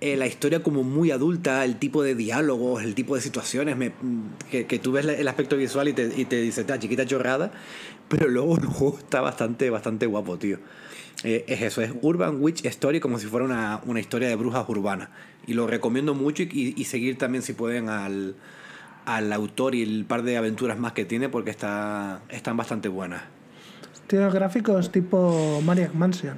[0.00, 3.92] eh, la historia como muy adulta, el tipo de diálogos, el tipo de situaciones, me-
[4.50, 7.52] que, que tú ves el aspecto visual y te, y te dices, ah, chiquita chorrada,
[8.08, 10.58] pero luego el juego está bastante, bastante guapo, tío.
[11.28, 14.64] Eh, es eso, es Urban Witch Story como si fuera una, una historia de brujas
[14.68, 15.08] urbanas.
[15.46, 18.36] Y lo recomiendo mucho y, y- y seguir también si pueden al,
[19.06, 23.22] al autor y el par de aventuras más que tiene porque está, están bastante buenas.
[24.06, 26.36] Tiene gráficos tipo Maniac Mansion.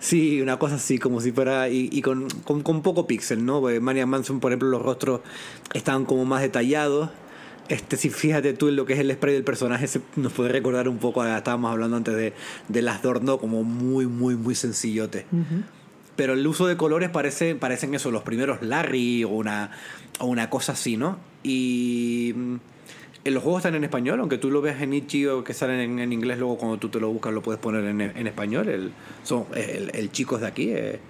[0.00, 1.68] Sí, una cosa así, como si fuera.
[1.68, 3.60] Y, y con, con, con poco píxel, ¿no?
[3.60, 5.20] Porque Maniac Mansion, por ejemplo, los rostros
[5.74, 7.10] están como más detallados.
[7.72, 10.50] Este, si fíjate tú en lo que es el spray del personaje, se nos puede
[10.50, 12.34] recordar un poco, a- estábamos hablando antes de,
[12.68, 15.24] de las Dorno, como muy, muy, muy sencillote.
[16.16, 19.70] Pero el uso de colores parece, parecen eso, los primeros Larry o una,
[20.18, 21.16] o una cosa así, ¿no?
[21.42, 22.54] Y mm,
[23.30, 26.12] los juegos están en español, aunque tú lo veas en Itch.io que salen en, en
[26.12, 28.68] inglés, luego cuando tú te lo buscas lo puedes poner en, en español.
[28.68, 28.92] El,
[29.24, 30.68] son, el, el chico es de aquí.
[30.70, 31.00] eh,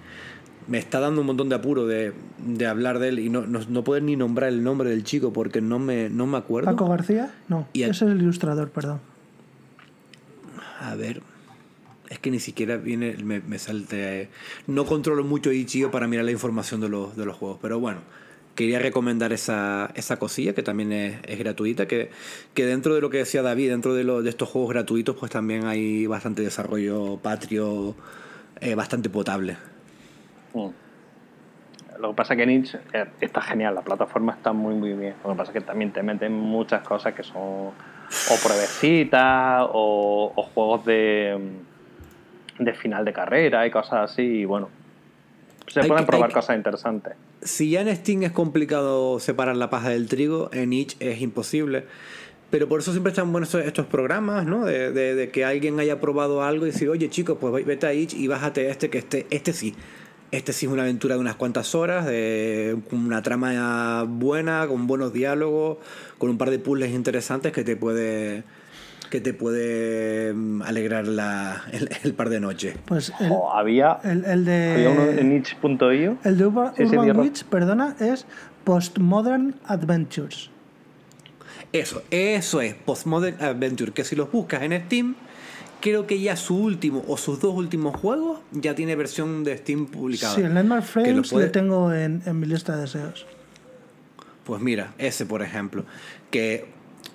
[0.67, 2.13] me está dando un montón de apuro de,
[2.45, 5.33] de hablar de él y no, no, no poder ni nombrar el nombre del chico
[5.33, 6.69] porque no me, no me acuerdo.
[6.71, 8.99] Paco García, no, Y a- ese es el ilustrador, perdón.
[10.79, 11.21] A ver.
[12.09, 14.29] Es que ni siquiera viene, me, me salte.
[14.67, 17.57] No controlo mucho Itch.io para mirar la información de los, de los juegos.
[17.61, 17.99] Pero bueno,
[18.55, 21.87] quería recomendar esa, esa cosilla que también es, es gratuita.
[21.87, 22.11] Que,
[22.53, 25.31] que dentro de lo que decía David, dentro de, lo- de estos juegos gratuitos, pues
[25.31, 27.95] también hay bastante desarrollo patrio,
[28.61, 29.57] eh, bastante potable.
[30.53, 30.67] Mm.
[31.99, 35.13] Lo que pasa es que Nietzsche eh, está genial, la plataforma está muy muy bien.
[35.23, 40.31] Lo que pasa es que también te meten muchas cosas que son o pruebecitas o,
[40.35, 41.37] o juegos de,
[42.59, 44.21] de final de carrera y cosas así.
[44.23, 44.69] Y bueno,
[45.67, 47.13] se Hay pueden que- probar que- cosas interesantes.
[47.43, 51.85] Si ya en Steam es complicado separar la paja del trigo, en Itch es imposible.
[52.49, 54.63] Pero por eso siempre están buenos estos, estos programas, ¿no?
[54.65, 57.93] De, de- de que alguien haya probado algo y decir, oye chicos, pues vete a
[57.93, 59.75] Itch y bájate este, que este, este sí.
[60.33, 64.87] Este sí es una aventura de unas cuantas horas, de con una trama buena, con
[64.87, 65.77] buenos diálogos,
[66.17, 68.43] con un par de puzzles interesantes que te puede
[69.11, 72.75] que te puede mm, alegrar la, el, el par de noches.
[72.85, 74.71] Pues el, O había, el, el de.
[74.73, 76.17] había uno en itch.io.
[76.23, 77.19] El de Urban, Sí, Urban.
[77.19, 78.25] Witch, perdona, es
[78.63, 80.49] Postmodern Adventures.
[81.71, 85.15] Eso, eso es Postmodern Adventure, que si los buscas en Steam,
[85.83, 89.87] creo que ya su último o sus dos últimos juegos ya tiene versión de Steam
[89.87, 90.33] publicada.
[90.33, 90.91] Sí, el Nightmare Que lo
[91.23, 93.25] Frames puede- le tengo en, en mi lista de deseos.
[94.45, 95.83] Pues mira, ese por ejemplo,
[96.31, 96.67] que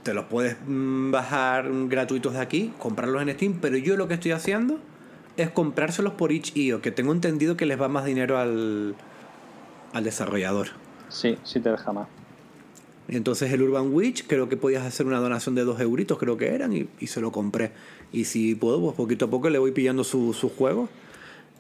[0.02, 4.14] te los puedes mm, bajar gratuitos de aquí, comprarlos en Steam, pero yo lo que
[4.14, 4.78] estoy haciendo
[5.38, 8.94] es comprárselos por itch.io, que tengo entendido que les va más dinero al,
[9.94, 10.68] al desarrollador.
[11.08, 12.06] Sí, sí te deja más.
[13.08, 16.54] Entonces el Urban Witch creo que podías hacer una donación de dos euritos, creo que
[16.54, 17.72] eran, y, y se lo compré.
[18.12, 20.90] Y si puedo, pues poquito a poco le voy pillando sus su juegos.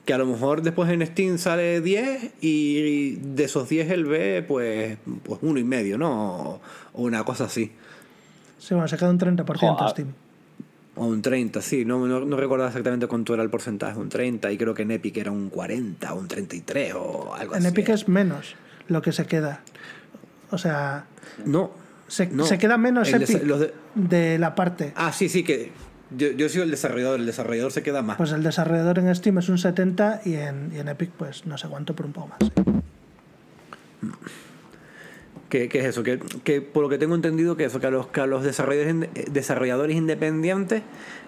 [0.04, 4.42] Que a lo mejor después en Steam sale 10 y de esos 10 él ve
[4.46, 6.60] pues, pues uno y medio, ¿no?
[6.94, 7.72] O una cosa así.
[8.58, 9.90] Sí, bueno, se queda un 30% Joder.
[9.90, 10.08] Steam.
[10.96, 14.50] O un 30, sí, no, no, no recuerdo exactamente cuánto era el porcentaje, un 30
[14.50, 17.68] y creo que en Epic era un 40 o un 33 o algo En así.
[17.68, 18.56] Epic es menos
[18.88, 19.62] lo que se queda.
[20.50, 21.04] O sea,
[21.44, 21.70] No.
[22.06, 22.44] se, no.
[22.44, 24.92] se queda menos El Epic de- de la parte.
[24.96, 25.72] Ah, sí, sí, que
[26.16, 28.16] yo, yo soy el desarrollador, el desarrollador se queda más.
[28.16, 31.58] Pues el desarrollador en Steam es un 70 y en, y en Epic pues no
[31.58, 32.38] sé cuánto, pero un poco más.
[35.48, 36.02] ¿Qué, qué es eso?
[36.02, 38.44] Que, que por lo que tengo entendido que eso, que a los, que a los
[38.44, 40.82] desarrolladores, desarrolladores independientes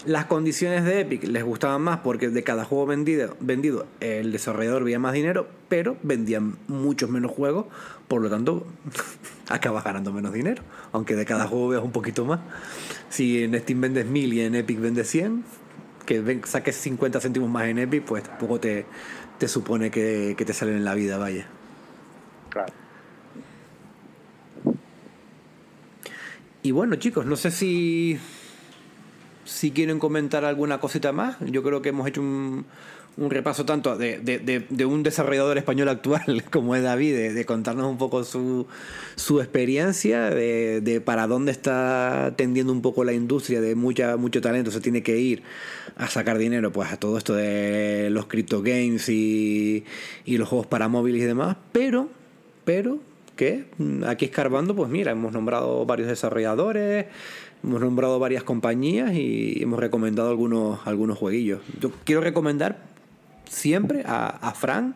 [0.06, 4.84] las condiciones de Epic les gustaban más porque de cada juego vendido, vendido el desarrollador
[4.84, 7.66] veía más dinero, pero vendían muchos menos juegos,
[8.08, 8.66] por lo tanto
[9.48, 12.40] acabas ganando menos dinero, aunque de cada juego veas un poquito más.
[13.10, 15.44] Si en Steam vendes 1000 y en Epic vendes 100,
[16.06, 18.86] que saques 50 céntimos más en Epic, pues tampoco te,
[19.38, 21.46] te supone que, que te salen en la vida, vaya.
[22.48, 22.72] Claro.
[26.62, 28.18] Y bueno, chicos, no sé si,
[29.44, 31.36] si quieren comentar alguna cosita más.
[31.40, 32.66] Yo creo que hemos hecho un,
[33.16, 37.86] un repaso tanto de, de- de- un desarrollador español actual como es David, de, contarnos
[37.90, 38.66] un poco su,
[39.16, 44.42] su experiencia, de, de para dónde está tendiendo un poco la industria, de mucha, mucho
[44.42, 45.42] talento se tiene que ir
[45.96, 49.84] a sacar dinero, pues a todo esto de los crypto games y,
[50.26, 51.56] y los juegos para móviles y demás.
[51.72, 52.08] Pero,
[52.66, 52.98] pero
[53.78, 57.06] mm, aquí escarbando, pues mira, hemos nombrado varios desarrolladores,
[57.64, 61.60] hemos nombrado varias compañías y hemos recomendado algunos, algunos jueguillos.
[61.80, 62.78] Yo quiero recomendar
[63.48, 64.94] siempre a, Fran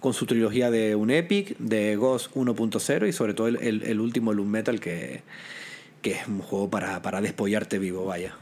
[0.00, 4.00] con su trilogía de un Epic, de Ghost 1.0 y sobre todo el, el- el
[4.00, 5.22] último Loom Metal que,
[6.02, 8.34] que es un juego para, para despollarte vivo, vaya.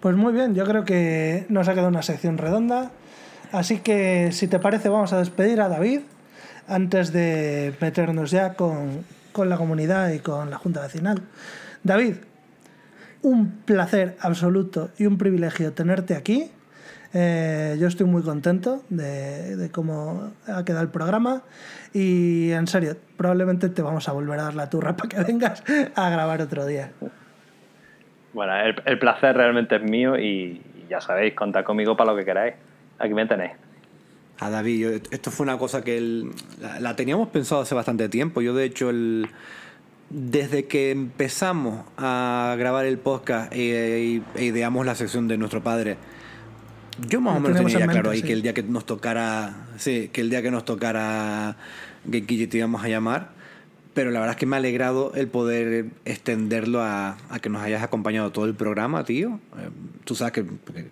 [0.00, 2.92] Pues muy bien, yo creo que nos ha quedado una sección redonda.
[3.52, 6.00] Así que si te parece vamos a despedir a David
[6.68, 11.22] antes de meternos ya con, con la comunidad y con la Junta Vecinal.
[11.82, 12.16] David,
[13.24, 16.50] un placer absoluto y un privilegio tenerte aquí.
[17.12, 21.42] Eh, yo estoy muy contento de, cómo ha quedado el programa
[21.92, 25.62] y en serio, probablemente te vamos a volver a dar la turra para que vengas
[25.94, 26.90] a grabar otro día.
[28.32, 28.52] Bueno,
[28.84, 32.54] el, placer realmente es mío y ya sabéis, contad conmigo para lo que queráis.
[32.98, 33.52] Aquí me tenéis.
[34.44, 38.08] A David, yo- esto fue una cosa que él- la, la teníamos pensado hace bastante
[38.08, 38.40] tiempo.
[38.42, 39.28] Yo, de hecho, el,
[40.10, 45.96] desde que empezamos a grabar el podcast e, e ideamos la sección de nuestro padre,
[47.08, 48.26] yo más o menos tenía en ya claro ahí sí.
[48.26, 51.56] que el día que nos tocara, sí, que el día que nos tocara
[52.08, 53.32] Geekille te íbamos a llamar.
[53.94, 57.62] Pero la verdad es que me ha alegrado el poder extenderlo a, a que nos
[57.62, 59.38] hayas acompañado todo el programa, tío.
[59.56, 59.70] Eh,
[60.04, 60.44] tú sabes que,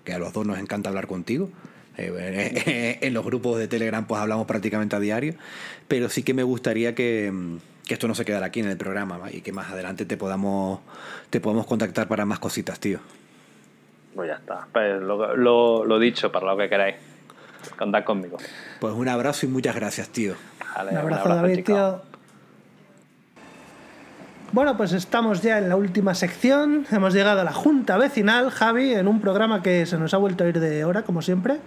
[0.05, 1.51] que a los dos nos encanta hablar contigo.
[1.97, 5.35] Eh, en los grupos de Telegram pues hablamos prácticamente a diario.
[5.89, 8.77] Pero sí que me gustaría que, mm, que esto no se quedara aquí en el
[8.77, 9.33] programa ¿va?
[9.33, 10.81] y que más adelante te podamos,
[11.31, 13.01] te podamos contactar para más cositas, tío.
[14.15, 14.67] Pues ya está.
[14.73, 16.97] Pues lo, lo, lo dicho, para lo que queráis.
[17.79, 18.39] Contad conmigo.
[18.81, 20.35] Pues un abrazo y muchas gracias, tío.
[20.77, 22.03] Vale, Un abrazo, David, tío.
[24.53, 26.87] Bueno, pues estamos ya en la última sección.
[26.91, 30.45] Hemos llegado a la Junta Vecinal, Javi, en un programa que se nos ha vuelto
[30.45, 31.59] a ir de hora, como siempre.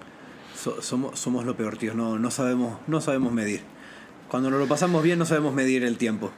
[0.66, 1.94] So- somos, somos lo peor, tío.
[1.94, 3.62] No, no, sabemos, no sabemos medir.
[4.30, 6.32] Cuando nos lo pasamos bien no sabemos medir el tiempo.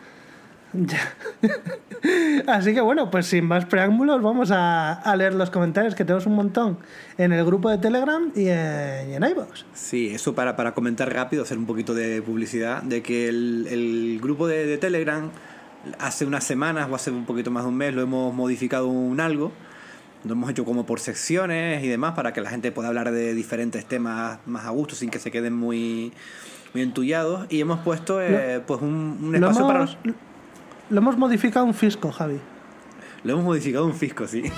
[0.74, 1.16] Ya.
[2.48, 6.26] Así que bueno, pues sin más preámbulos, vamos a, a leer los comentarios que tenemos
[6.26, 6.78] un montón
[7.18, 9.64] en el grupo de Telegram y en, y en iVoox.
[9.74, 14.20] Sí, eso para, para comentar rápido, hacer un poquito de publicidad, de que el, el
[14.22, 15.32] grupo de, de Telegram
[16.00, 19.22] hace unas semanas o hace un poquito más de un mes lo hemos modificado un
[19.22, 19.54] algo,
[20.28, 23.34] lo hemos hecho como por secciones y demás para que la gente pueda hablar de
[23.34, 26.12] diferentes temas más a gusto sin que se queden muy,
[26.74, 29.80] muy entullados y hemos puesto eh, pues un, un Lo espacio para...
[29.80, 29.98] hemos,
[30.90, 32.40] lo hemos modificado un fisco, Javi.
[33.24, 34.44] Lo hemos modificado un fisco, sí.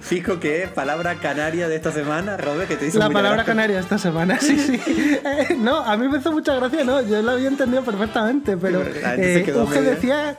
[0.00, 3.44] fisco que es palabra canaria de esta semana, Robert, que te hizo La palabra gracia.
[3.54, 4.80] canaria esta semana, sí, sí.
[5.24, 8.82] Eh, no, a mí me hizo mucha gracia, no, yo lo había entendido perfectamente, pero
[8.84, 10.36] se eh, quedó Uge medio- decía,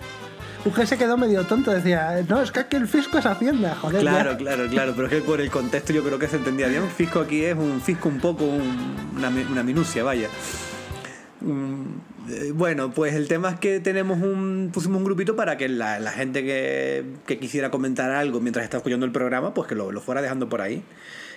[0.66, 4.04] Uge se quedó medio tonto, decía, no, es que aquí el fisco es Hacienda, joder.
[4.04, 4.12] ya".
[4.12, 6.82] Claro, claro, claro, pero es que por el contexto yo creo que se entendía bien.
[6.82, 10.28] Un fisco aquí es un fisco un poco, un- una, una minucia, vaya.
[11.42, 11.84] Mm,
[12.30, 16.00] eh, Bueno, pues el tema es que tenemos un, pusimos un grupito para que la,
[16.00, 19.92] la gente que, que quisiera comentar algo mientras está escuchando el programa, pues que lo,
[19.92, 20.82] lo fuera dejando por ahí.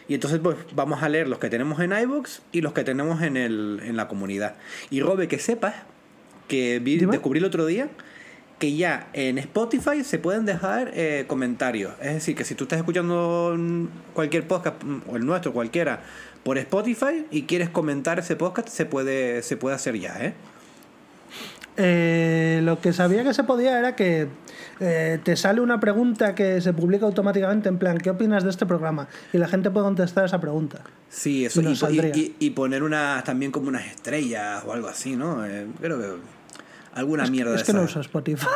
[0.08, 3.20] Y entonces pues vamos a leer los que tenemos en iVoox y los que tenemos
[3.20, 4.54] en, el, en la comunidad.
[4.88, 5.74] Y Robe, que sepas
[6.46, 7.88] que vi, descubrí el otro día
[8.58, 11.92] que ya en Spotify se pueden dejar eh, comentarios.
[12.00, 13.56] Es decir, que si tú estás escuchando
[14.14, 16.00] cualquier podcast, mm, o el nuestro, cualquiera,
[16.42, 20.34] por Spotify y quieres comentar ese podcast, se puede, se puede hacer ya, ¿eh?
[21.80, 24.26] Eh, lo que sabía que se podía era que
[24.80, 28.66] eh, te sale una pregunta que se publica automáticamente en plan, ¿qué opinas de este
[28.66, 29.06] programa?
[29.32, 30.80] Y la gente puede contestar esa pregunta.
[31.08, 31.60] Sí, eso.
[32.14, 35.46] Y- y poner unas también como unas estrellas o algo así, ¿no?
[35.46, 36.37] Eh, creo que
[36.94, 37.92] alguna mierda es de que no esas.
[37.92, 38.46] uso Spotify.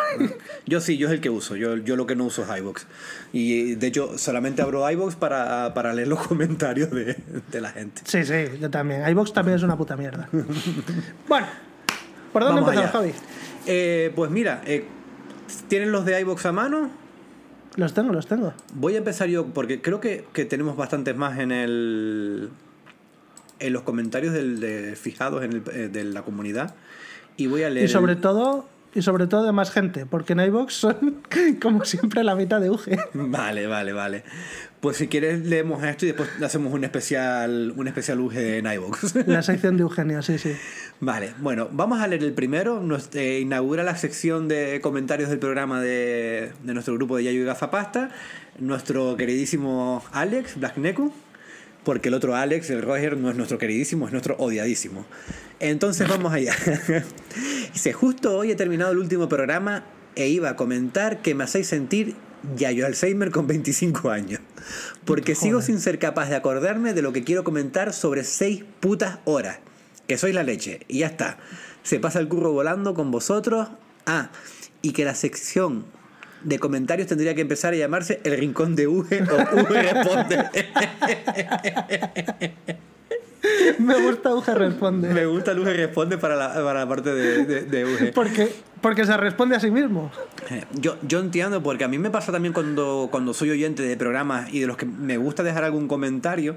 [0.67, 1.57] Yo sí, yo es el que uso.
[1.57, 2.85] Yo, yo lo que no uso es iVoox.
[3.33, 7.17] Y de hecho, solamente abro iVoox para, para leer los comentarios de,
[7.51, 8.03] de la gente.
[8.05, 9.09] sí, sí, yo también.
[9.09, 10.29] iVox también es una puta mierda.
[11.29, 11.47] bueno,
[12.33, 13.13] ¿por dónde Vamos empezamos, allá.
[13.13, 13.27] Javi?
[13.67, 14.85] Eh, pues mira, eh,
[15.69, 16.91] ¿tienen los de iVoox a mano?
[17.77, 18.53] Los tengo, los tengo.
[18.75, 22.51] Voy a empezar yo porque creo que, que tenemos bastantes más en el
[23.61, 26.75] en los comentarios del, de, fijados en el, eh, de la comunidad
[27.37, 30.35] y voy a leer Y sobre el- todo, y sobre todo de más gente, porque
[30.35, 31.23] en iVox son
[31.63, 32.83] como siempre la mitad de UG.
[33.15, 34.25] Vale, vale, vale.
[34.81, 39.15] Pues si quieres leemos esto y después hacemos un especial un especial UG en iVoox.
[39.29, 40.53] La sección de Eugenio, sí, sí.
[40.99, 42.81] Vale, bueno, vamos a leer el primero.
[42.81, 47.43] Nos eh, inaugura la sección de comentarios del programa de, de nuestro grupo de Yayo
[47.43, 48.11] y Gafapasta.
[48.59, 51.13] Nuestro queridísimo Alex, Black Neku.
[51.85, 55.05] Porque el otro Alex, el Roger, no es nuestro queridísimo, es nuestro odiadísimo.
[55.59, 56.55] Entonces vamos allá.
[57.73, 59.85] Dice, justo hoy he terminado el último programa
[60.15, 62.15] e iba a comentar que me hacéis sentir
[62.57, 64.41] Yayo Alzheimer con 25 años.
[65.05, 69.19] Porque sigo sin ser capaz de acordarme de lo que quiero comentar sobre 6 putas
[69.25, 69.59] horas.
[70.07, 70.81] Que sois la leche.
[70.89, 71.39] Y ya está.
[71.83, 73.69] Se pasa el curro volando con vosotros.
[74.07, 74.31] Ah,
[74.83, 75.85] y que la sección
[76.45, 80.45] de comentarios tendría que empezar a llamarse El Rincón de Uge o Uge Responde.
[83.79, 85.13] Me gusta UG Responde.
[85.13, 88.13] Me gusta el Uge Responde para la, para la parte de, de, de Uge.
[88.13, 90.11] Porque, porque se responde a sí mismo.
[90.51, 93.97] Eh, Yo, yo entiendo, porque a mí me pasa también cuando, cuando soy oyente de
[93.97, 96.57] programas y de los que me gusta dejar algún comentario,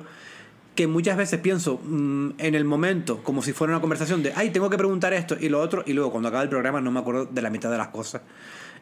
[0.75, 4.51] que muchas veces pienso mm, en el momento, como si fuera una conversación de, ay,
[4.51, 6.99] tengo que preguntar esto y lo otro, y luego cuando acaba el programa no me
[6.99, 8.21] acuerdo de la mitad de las cosas.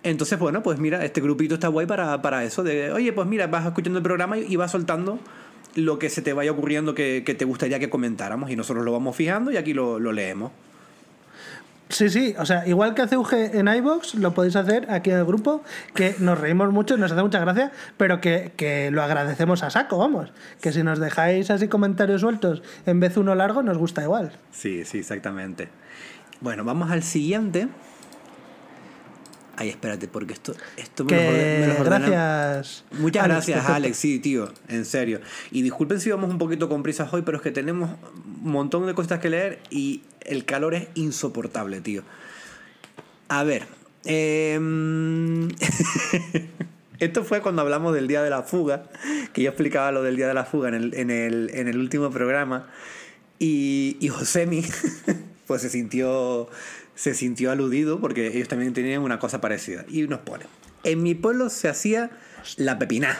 [0.03, 3.48] Entonces, bueno, pues mira, este grupito está guay para, para eso, de, oye, pues mira,
[3.48, 5.19] vas escuchando el programa y, vas soltando
[5.76, 8.92] lo que se te vaya ocurriendo que, que te gustaría que comentáramos y nosotros lo
[8.92, 10.52] vamos fijando y aquí lo, lo leemos.
[11.94, 15.18] Sí, sí, o sea, igual que hace UG en iVox, lo podéis hacer aquí en
[15.18, 19.62] el grupo, que nos reímos mucho nos hace mucha gracia, pero que, que lo agradecemos
[19.62, 20.32] a saco, vamos.
[20.60, 24.32] Que si nos dejáis así comentarios sueltos en vez de uno largo, nos gusta igual.
[24.52, 25.69] Sí, sí, exactamente.
[26.42, 27.68] Bueno, vamos al siguiente.
[29.56, 32.84] Ay, espérate, porque esto, esto me, lo gracias.
[32.92, 33.69] Muchas Alex, gracias.
[33.69, 33.98] Alex.
[33.98, 35.22] Sí, tío, en serio.
[35.52, 37.92] Y disculpen si vamos un poquito con prisas hoy, pero es que tenemos
[38.44, 42.02] un montón de cosas que leer y el calor es insoportable, tío.
[43.28, 43.68] A ver.
[44.06, 45.50] em,
[47.00, 48.86] Esto fue cuando hablamos del día de la fuga,
[49.34, 51.78] que yo explicaba lo del día de la fuga en el, en el, en el
[51.78, 52.69] último programa.
[53.40, 54.64] Y, y Josemi,
[55.48, 56.50] pues se sintió,
[56.95, 59.85] se sintió aludido porque ellos también tenían una cosa parecida.
[59.88, 60.45] Y nos pone,
[60.83, 62.11] en mi pueblo se hacía
[62.58, 63.17] la pepiná.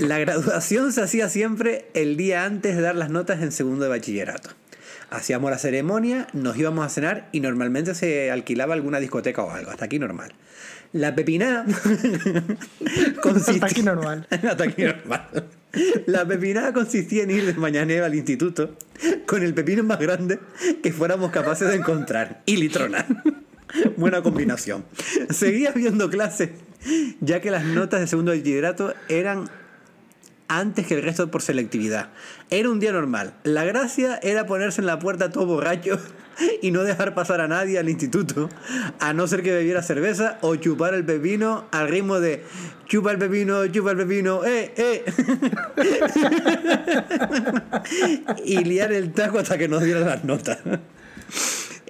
[0.00, 3.90] La graduación se hacía siempre el día antes de dar las notas en segundo de
[3.90, 4.50] bachillerato.
[5.10, 9.70] Hacíamos la ceremonia, nos íbamos a cenar y normalmente se alquilaba alguna discoteca o algo.
[9.70, 10.32] Hasta aquí normal.
[10.96, 11.64] La pepiná
[13.22, 13.54] consistía...
[13.54, 14.26] Hasta aquí normal.
[16.06, 18.76] La pepinada consistía en ir de mañaneo al instituto
[19.26, 20.38] con el pepino más grande
[20.82, 23.06] que fuéramos capaces de encontrar y litronar.
[23.98, 24.84] Buena combinación.
[25.28, 26.50] Seguía viendo clases,
[27.20, 29.50] ya que las notas de segundo bachillerato eran
[30.48, 32.10] antes que el resto por selectividad.
[32.50, 33.34] Era un día normal.
[33.44, 35.98] La gracia era ponerse en la puerta todo borracho
[36.62, 38.48] y no dejar pasar a nadie al instituto,
[39.00, 42.44] a no ser que bebiera cerveza o chupar el pepino al ritmo de
[42.86, 45.04] chupa el pepino, chupa el pepino, eh, eh.
[48.44, 50.58] y liar el taco hasta que nos dieran las notas.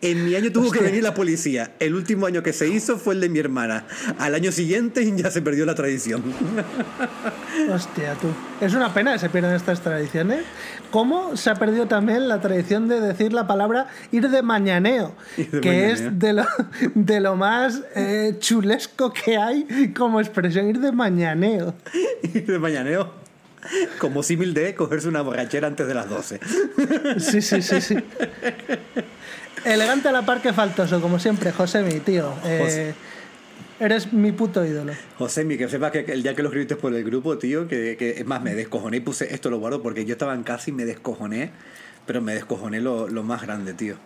[0.02, 1.72] En mi año tuvo que venir la policía.
[1.78, 3.84] El último año que se hizo fue el de mi hermana.
[4.18, 6.22] Al año siguiente ya se perdió la tradición.
[7.72, 8.28] Hostia, tú.
[8.60, 10.44] Es una pena que se pierdan estas tradiciones.
[10.90, 15.14] ¿Cómo se ha perdido también la tradición de decir la palabra ir de mañaneo?
[15.36, 15.92] Ir de que mañaneo.
[15.92, 16.44] es de lo,
[16.94, 21.74] de lo más eh, chulesco que hay como expresión, ir de mañaneo.
[22.22, 23.26] Y de mañaneo.
[23.98, 26.40] Como símil de cogerse una borrachera antes de las 12.
[27.18, 27.96] Sí, sí, sí, sí.
[29.66, 32.32] Elegante a la par que faltoso, como siempre, José, mi tío.
[32.44, 32.94] Eh,
[33.80, 34.92] eres mi puto ídolo.
[35.18, 37.96] José, mi que sepas que el día que lo escribiste por el grupo, tío, que,
[37.98, 40.70] que es más, me descojoné y puse esto lo guardo porque yo estaba en casa
[40.70, 41.50] y me descojoné,
[42.06, 43.96] pero me descojoné lo, lo más grande, tío.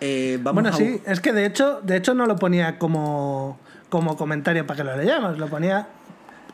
[0.00, 3.60] Eh, vamos Bueno, a sí, es que de hecho, de hecho no lo ponía como,
[3.90, 5.86] como comentario para que lo leyamos, lo ponía.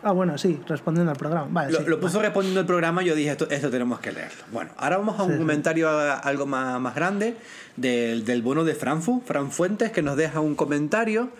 [0.08, 1.49] Ah, bueno, sí, respondiendo al programa.
[1.51, 4.44] Vale, Lo, sí, lo puso respondiendo el programa yo dije, esto, esto tenemos que leerlo.
[4.53, 7.37] Bueno, ahora vamos a un Sí, comentario a- algo más, más grande
[7.76, 11.31] del, del bono de Franfu, Fran Fuentes, que nos deja un comentario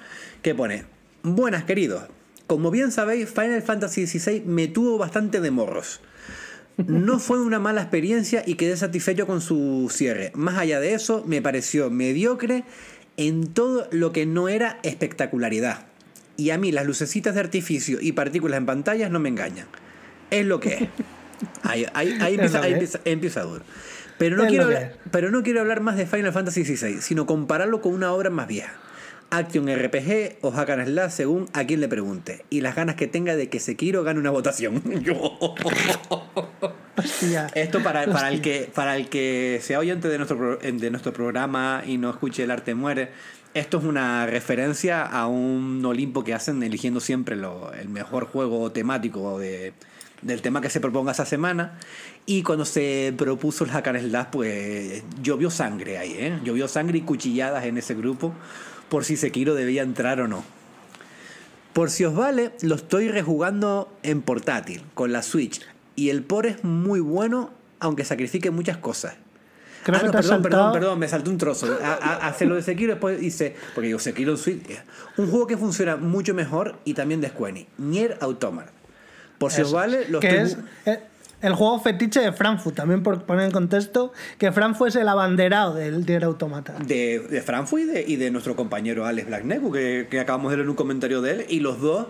[0.43, 0.85] que pone,
[1.23, 2.03] buenas queridos,
[2.49, 6.01] como bien sabéis, Final Fantasy XVI me tuvo bastante de morros.
[6.77, 10.33] No fue una mala experiencia y quedé satisfecho con su cierre.
[10.35, 12.65] Más allá de eso, me pareció mediocre
[13.17, 15.87] en todo lo que no era espectacularidad.
[16.37, 19.67] Y a mí las lucecitas de artificio y partículas en pantallas no me engañan.
[20.31, 20.83] Es lo que es.
[21.63, 23.63] Ahí, ahí- ahí empieza, ahí empieza- empieza duro.
[24.17, 27.27] Pero no, Es quiero hablar, pero no quiero hablar más de Final Fantasy XVI, sino
[27.27, 28.73] compararlo con una obra más vieja.
[29.29, 32.45] Action RPG o Hack and Slash según a quien le pregunte.
[32.49, 34.83] Y las ganas que tenga de que Sekiro gane una votación.
[36.97, 37.49] Hostia.
[37.55, 41.83] Esto para, para, el que, para el que sea oyente de nuestro, de nuestro programa
[41.87, 43.11] y no escuche El Arte Muere,
[43.59, 48.71] esto es una referencia a un Olimpo que hacen eligiendo siempre lo- el mejor juego
[48.71, 49.73] temático de,
[50.23, 51.79] del tema que se proponga esa semana.
[52.27, 56.39] Y cuando se propuso el Hack Slash, pues llovió sangre ahí, ¿eh?
[56.45, 58.35] Llovió sangre y cuchilladas en ese grupo
[58.89, 60.45] por si Sekiro debía entrar o no.
[61.73, 65.61] Por si os vale, lo estoy rejugando en portátil, con la Switch.
[65.95, 69.17] Y el por es muy bueno, aunque sacrifique muchas cosas.
[69.87, 71.79] Creo ah, que no, te has perdón, perdón, perdón, me saltó un trozo.
[71.81, 74.81] A- a- Hace lo de Sekiro, después dice, porque digo, Sekiro eh,
[75.17, 78.73] Un juego que funciona mucho mejor y también de Square Nier Automata.
[79.39, 80.59] Por si os vale, lo que es
[81.41, 85.75] el juego fetiche de Frankfurt, también por poner en contexto que Frankfurt es el abanderado
[85.75, 86.75] del Dier Automata.
[86.85, 90.57] de, de Frankfurt y de, y de nuestro compañero Alex Blackneck, que, que acabamos de
[90.57, 92.09] leer un comentario de él, y los dos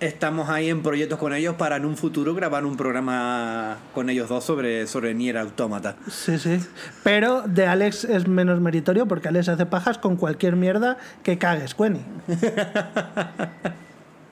[0.00, 4.28] estamos ahí en proyectos con ellos para en un futuro grabar un programa con ellos
[4.28, 5.96] dos sobre, sobre Nier Automata.
[6.10, 6.58] Sí, sí.
[7.02, 11.74] Pero de Alex es menos meritorio porque Alex hace pajas con cualquier mierda que cagues,
[11.74, 12.00] Queni.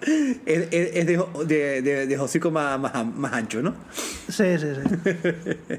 [0.05, 3.73] Es, es- es de, de, de, de hocico más, más, más ancho, ¿no?
[4.29, 5.77] Sí, sí, sí.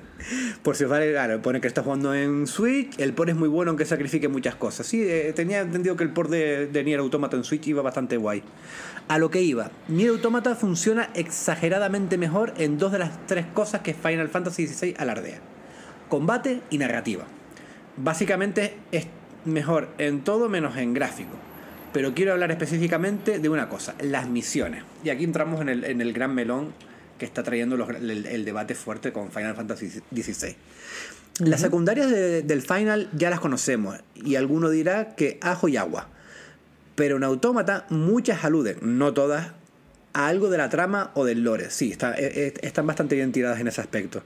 [0.63, 3.49] Por si os vale, claro, pone que está jugando en Switch, el port es muy
[3.49, 4.87] bueno aunque sacrifique muchas cosas.
[4.87, 8.15] Sí, eh, tenía entendido que el port de, de Nier Automata en Switch iba bastante
[8.15, 8.43] guay.
[9.07, 13.81] A lo que iba, Nier Automata funciona exageradamente mejor en dos de las tres cosas
[13.81, 15.39] que Final Fantasy XVI alardea.
[16.09, 17.25] Combate y narrativa.
[17.97, 19.07] Básicamente es
[19.45, 21.31] mejor en todo menos en gráfico.
[21.91, 24.83] Pero quiero hablar específicamente de una cosa, las misiones.
[25.03, 26.73] Y aquí entramos en el, en el gran melón
[27.19, 30.55] que está trayendo los- el, el debate fuerte con Final Fantasy XVI.
[31.39, 36.09] Las secundarias de- del Final ya las conocemos y alguno dirá que ajo y agua.
[36.95, 39.53] Pero en Autómata muchas aluden, no todas,
[40.13, 41.71] a algo de la trama o del lore.
[41.71, 44.21] Sí, e- e- están bastante bien tiradas en ese aspecto.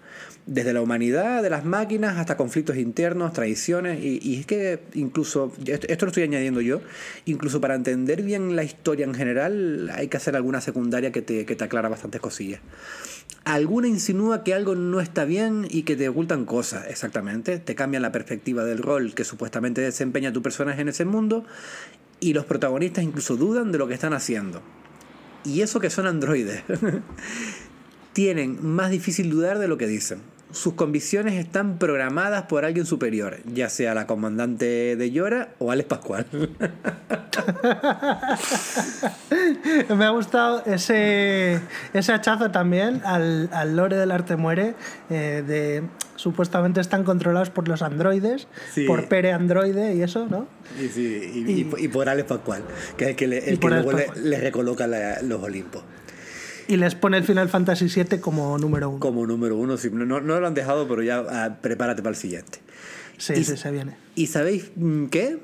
[0.46, 4.00] Desde la humanidad, de las máquinas, hasta conflictos internos, traiciones.
[4.04, 6.82] Y, es que incluso, esto, esto lo estoy añadiendo yo,
[7.26, 11.46] incluso para entender bien la historia en general hay que hacer alguna secundaria que te,
[11.46, 12.60] que te aclara bastantes cosillas.
[13.46, 17.60] Alguna insinúa que algo no está bien y que te ocultan cosas, exactamente.
[17.60, 21.46] Te cambian la perspectiva del rol que supuestamente desempeña tu personaje en ese mundo
[22.20, 24.62] y los protagonistas incluso dudan de lo que están haciendo.
[25.44, 26.64] Y eso que son androides.
[28.14, 30.20] Tienen más difícil dudar de lo que dicen.
[30.52, 35.90] Sus convicciones están programadas por alguien superior, ya sea la comandante de Llora o Alex
[35.90, 36.26] Pascual.
[39.96, 41.60] Me ha gustado ese,
[41.94, 44.76] ese hachazo también al, al lore del arte muere,
[45.10, 45.84] eh, de
[46.16, 48.86] supuestamente están controlados por los androides, Sí.
[48.86, 50.48] por Pere Androide y eso, ¿no?
[50.82, 52.64] Y, sí, y, y- y por Alex Pascual,
[52.98, 55.84] que es el que, le, el que luego le, recoloca la- los Olimpos.
[56.68, 59.00] Y les pone el Final Fantasy VII como número uno.
[59.00, 62.20] Como número uno, sí, no, no lo han dejado, pero ya ah, prepárate para el
[62.20, 62.60] siguiente.
[63.18, 63.96] Sí, y- sí, se viene.
[64.16, 65.40] ¿Y sabéis mm, qué?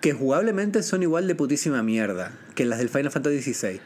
[0.00, 3.80] Que jugablemente son igual de putísima mierda que las del Final Fantasy XVI.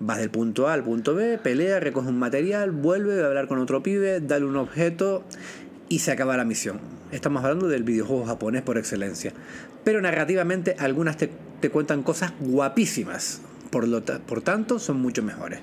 [0.00, 3.58] Vas del punto A al punto B, pelea, recoge un material, vuelve a hablar con
[3.58, 5.24] otro pibe, dale un objeto
[5.88, 6.80] y se acaba la misión.
[7.10, 9.32] Estamos hablando del videojuego japonés por excelencia.
[9.84, 11.30] Pero narrativamente algunas te,
[11.60, 13.40] te cuentan cosas guapísimas.
[13.72, 15.58] Por, lo ta- por tanto, son mucho mejores.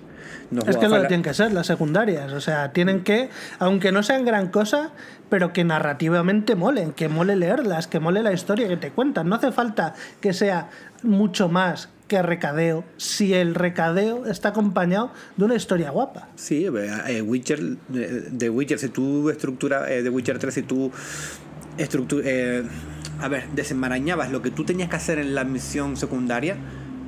[0.51, 2.33] No Es que es lo que tienen que ser, las secundarias.
[2.33, 4.91] O sea, tienen que, aunque no sean gran cosa,
[5.29, 9.29] pero que narrativamente molen, que mole leerlas, que mole la historia que te cuentan.
[9.29, 10.69] No hace falta que sea
[11.03, 16.27] mucho más que recadeo, si el recadeo está acompañado de una historia guapa.
[16.35, 16.65] Sí,
[17.07, 17.59] eh, Witcher,
[17.93, 20.91] eh, de Witcher, si tú estructura eh, de Witcher 3, si tú
[21.77, 22.63] estructu- eh,
[23.21, 26.57] a ver, desenmarañabas lo que tú tenías que hacer en la misión secundaria,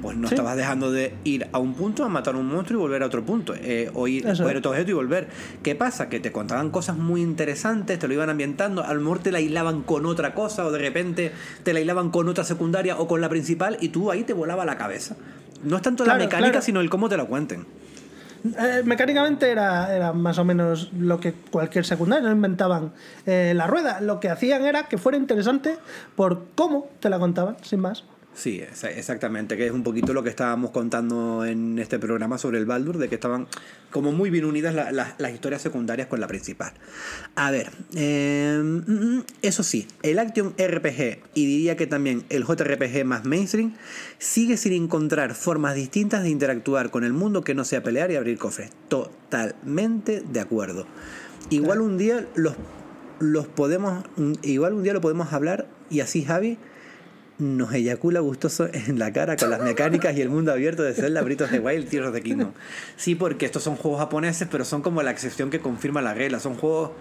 [0.01, 0.33] Pues no Sí.
[0.33, 3.05] estabas dejando de ir a un punto a matar a un monstruo y volver a
[3.05, 3.53] otro punto.
[3.55, 5.27] eh, o ir, a otro objeto y volver.
[5.61, 6.09] ¿Qué pasa?
[6.09, 9.39] Que te contaban cosas muy interesantes, te lo iban ambientando, a lo mejor te la
[9.39, 11.31] hilaban con otra cosa, o de repente
[11.63, 14.65] te la hilaban con otra secundaria o con la principal, y tú ahí te volaba
[14.65, 15.15] la cabeza.
[15.63, 16.61] No es tanto la mecánica, claro.
[16.65, 17.65] sino el cómo te la cuenten.
[18.43, 22.91] Eh, mecánicamente era, era más o menos lo que cualquier secundario, no inventaban
[23.27, 24.01] eh, la rueda.
[24.01, 25.77] Lo que hacían era que fuera interesante
[26.15, 28.03] por cómo te la contaban, sin más.
[28.33, 32.59] Sí, exa- exactamente, que es un poquito lo que estábamos contando en este programa sobre
[32.59, 33.45] el Baldur, de que estaban
[33.91, 36.71] como muy bien unidas la- la- las historias secundarias con la principal.
[37.35, 42.45] A ver, eh, mm, mm, eso sí, el Action RPG y diría que también el
[42.45, 43.73] JRPG más mainstream
[44.17, 48.15] sigue sin encontrar formas distintas de interactuar con el mundo que no sea pelear y
[48.15, 48.71] abrir cofres.
[48.87, 50.85] Totalmente de acuerdo.
[51.49, 52.55] Igual un día los,
[53.19, 56.57] los podemos, un- igual un día lo podemos hablar y así Javi
[57.41, 61.21] nos eyacula gustoso en la cara con las mecánicas y el mundo abierto de Zelda,
[61.21, 62.51] of the Wild, Tears the Kingdom.
[62.95, 66.39] Sí, porque estos son juegos japoneses, pero son como la excepción que confirma la regla.
[66.39, 66.91] Son juegos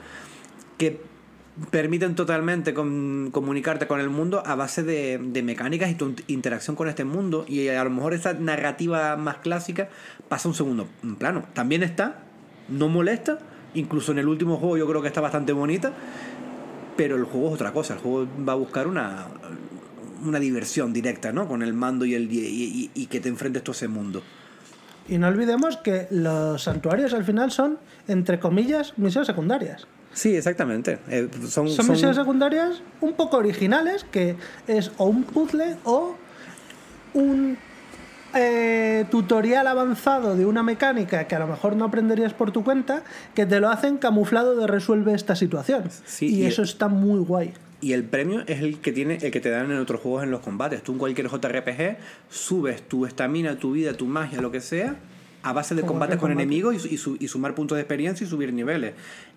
[0.78, 1.00] que
[1.70, 6.74] permiten totalmente com- comunicarte con el mundo a base de, de mecánicas y tu interacción
[6.74, 7.44] con este mundo.
[7.46, 9.90] Y a lo mejor esa narrativa más clásica
[10.28, 11.44] pasa a un segundo plano.
[11.52, 12.22] También está,
[12.68, 13.38] no molesta.
[13.74, 15.92] Incluso en el último juego yo creo que está bastante bonita.
[16.96, 17.94] Pero el juego es otra cosa.
[17.94, 19.26] El juego va a buscar una,
[20.24, 21.46] una diversión directa, ¿no?
[21.48, 24.22] Con el mando y, el, y, y- y que te enfrentes tú a ese mundo.
[25.08, 29.86] Y no olvidemos que los santuarios al final son, entre comillas, misiones secundarias.
[30.12, 30.98] Sí, exactamente.
[31.08, 34.36] Eh, son, Son, son- misiones secundarias un poco originales, que
[34.68, 36.16] es o un puzzle o
[37.14, 37.56] un
[38.34, 43.02] eh, tutorial avanzado de una mecánica que a lo mejor no aprenderías por tu cuenta,
[43.34, 45.84] que te lo hacen camuflado de resuelve esta situación.
[46.06, 47.52] Sí, y y- eso está muy guay.
[47.82, 50.30] Y el premio es el que tiene, el que te dan en otros juegos en
[50.30, 50.82] los combates.
[50.82, 51.96] Tú en cualquier JRPG
[52.28, 54.96] subes tu estamina, tu vida, tu magia, lo que sea,
[55.42, 56.42] a base de combates que con combate.
[56.42, 58.92] enemigos y, su- y su- y sumar puntos de experiencia y subir niveles.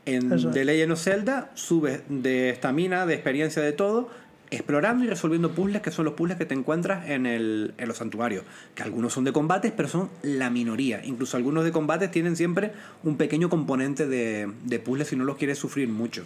[0.05, 0.51] En es.
[0.51, 4.09] The Legend of Zelda subes de estamina, de experiencia, de todo,
[4.51, 7.97] explorando y resolviendo puzzles que son los puzzles que te encuentras en, el, en los
[7.97, 8.43] santuarios.
[8.75, 11.03] Que algunos son de combates, pero son la minoría.
[11.05, 15.37] Incluso algunos de combates tienen siempre un pequeño componente de, de puzzles si no los
[15.37, 16.25] quieres sufrir mucho.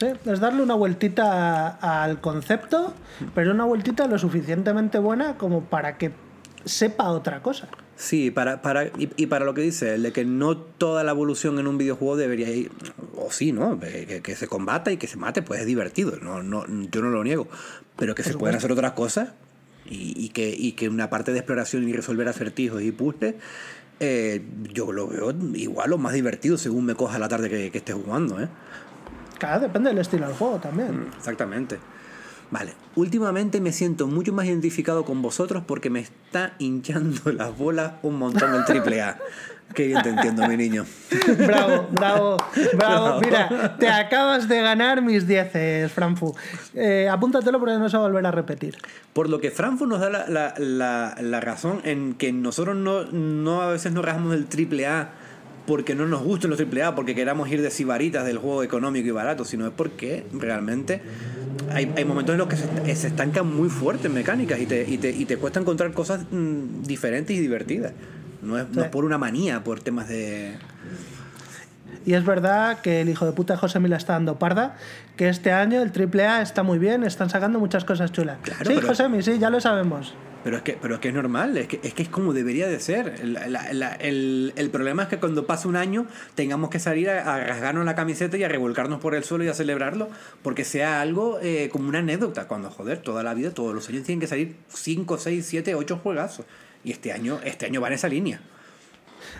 [0.00, 2.94] Sí, es darle una vueltita a- al concepto,
[3.34, 6.10] pero una vueltita lo suficientemente buena como para que
[6.64, 7.68] sepa otra cosa.
[7.96, 11.10] Sí, para, para, y, y para lo que dice, el de que no toda la
[11.10, 12.70] evolución en un videojuego debería ir,
[13.14, 13.78] o sí, ¿no?
[13.78, 17.10] Que, que se combata y que se mate, pues es divertido, no, no, yo no
[17.10, 17.46] lo niego,
[17.96, 19.28] pero que se pueden hacer otras cosas
[19.84, 23.34] y, y que, y que una parte de exploración y resolver acertijos y puzzles,
[24.00, 27.78] eh, yo lo veo igual o más divertido según me coja la tarde que, que
[27.78, 28.48] esté jugando, ¿eh?
[29.40, 31.08] Claro, depende del estilo del juego también.
[31.16, 31.78] Exactamente.
[32.52, 37.92] Vale, últimamente me siento mucho más identificado con vosotros porque me está hinchando las bolas
[38.02, 39.18] un montón el triple A.
[39.72, 40.84] Qué bien te entiendo, mi niño.
[41.46, 42.36] Bravo, bravo,
[42.74, 43.20] bravo.
[43.20, 43.20] Bravo.
[43.20, 46.34] Mira, te acabas de ganar mis 10, Franfu.
[46.74, 48.76] Eh, apúntatelo porque no se va a volver a repetir.
[49.12, 53.04] Por lo que Frankfurt nos da la, la- la- la razón en que nosotros no,
[53.12, 55.10] no a veces no rajamos el triple A
[55.66, 59.06] porque no nos gusten los triple A, porque queramos ir de sibaritas del juego económico
[59.08, 61.00] y barato, sino es porque realmente
[61.70, 64.98] hay, hay momentos en los que se, se estancan muy fuertes mecánicas y te, y
[64.98, 67.92] te, y te cuesta encontrar cosas mm, diferentes y divertidas.
[68.42, 68.92] No es, no es Sí.
[68.92, 70.56] por una manía, por temas de...
[72.06, 74.76] Y es verdad que el hijo de puta José Mila está dando parda,
[75.16, 78.38] que este año el AAA está muy bien, están sacando muchas cosas chulas.
[78.42, 80.14] Claro, sí, pero- José sí, ya lo sabemos.
[80.42, 82.66] Pero es que, pero es que es normal, es que, es que es como debería
[82.66, 83.22] de ser.
[83.26, 87.10] La- la- la- el, el problema es que cuando pasa un año tengamos que salir
[87.10, 90.08] a, a rasgarnos la camiseta y a revolcarnos por el suelo y a celebrarlo,
[90.42, 92.48] porque sea algo eh, como una anécdota.
[92.48, 96.00] Cuando, joder, toda la vida, todos los años tienen que salir 5, 6, 7, 8
[96.02, 96.46] juegazos.
[96.84, 98.40] Y este año, este año va en esa línea.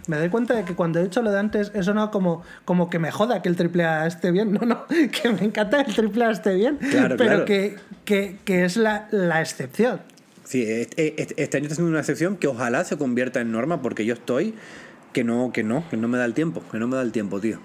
[0.06, 2.90] Me doy cuenta de que cuando he dicho lo de antes, eso no como, como
[2.90, 4.52] que me joda que el AAA esté bien.
[4.60, 7.44] No, no, que me encanta que el AAA esté bien, Claro, pero claro.
[7.46, 10.02] Que, que, que es la, la excepción.
[10.50, 13.82] Sí, este, este- este año está siendo una excepción que ojalá se convierta en norma,
[13.82, 14.52] porque yo estoy
[15.12, 17.12] que no, que no, que no me da el tiempo, que no me da el
[17.12, 17.60] tiempo, tío.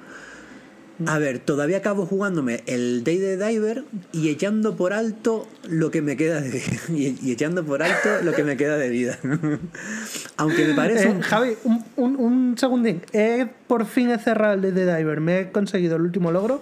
[1.07, 6.01] A ver, todavía acabo jugándome el Day de Diver y echando por alto lo que
[6.03, 9.17] me queda de y, y echando por alto lo que me queda de vida.
[10.37, 13.01] Aunque me parece Eh, un- Javi, un, un, un segundín.
[13.13, 15.19] He, por fin he cerrado el de The Diver.
[15.21, 16.61] Me he conseguido el último logro.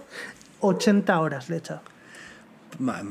[0.61, 1.81] 80 horas le he echado.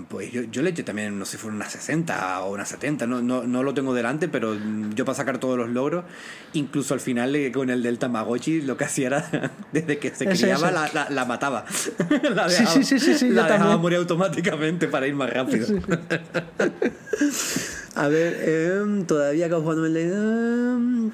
[0.08, 3.06] Pues yo, yo le eché también, no sé si fueron unas 60 o unas 70,
[3.06, 4.56] no, no, no lo tengo delante, pero
[4.94, 6.04] yo para sacar todos los logros,
[6.52, 10.70] incluso al final con el del Tamagotchi, lo que hacía era, desde que se criaba.
[10.72, 11.64] La, la- la mataba.
[12.34, 13.80] La Sí, sí, sí, sí, sí, yo la dejaba también.
[13.80, 15.66] morir automáticamente para ir más rápido.
[17.94, 21.12] A ver, em, todavía acabo jugando el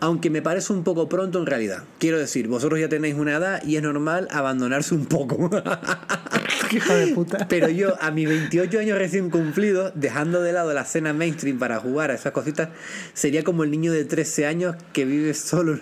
[0.00, 1.84] aunque me parece un poco pronto en realidad.
[1.98, 5.50] Quiero decir, vosotros ya tenéis una edad y es normal abandonarse un poco.
[6.72, 7.46] Hijo de puta.
[7.48, 11.78] Pero yo, a mis 28 años recién cumplidos, dejando de lado la escena mainstream para
[11.78, 12.70] jugar a esas cositas,
[13.12, 15.78] sería como el niño de 13 años que vive solo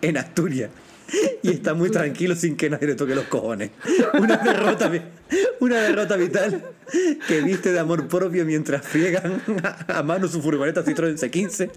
[0.00, 0.70] en Asturias.
[1.42, 3.70] Y está muy tranquilo sin que nadie le toque los cojones.
[4.14, 4.90] Una derrota,
[5.60, 6.62] una derrota vital
[7.26, 9.40] que viste de amor propio mientras friegan
[9.88, 11.70] a mano su furgoneta Citroën C15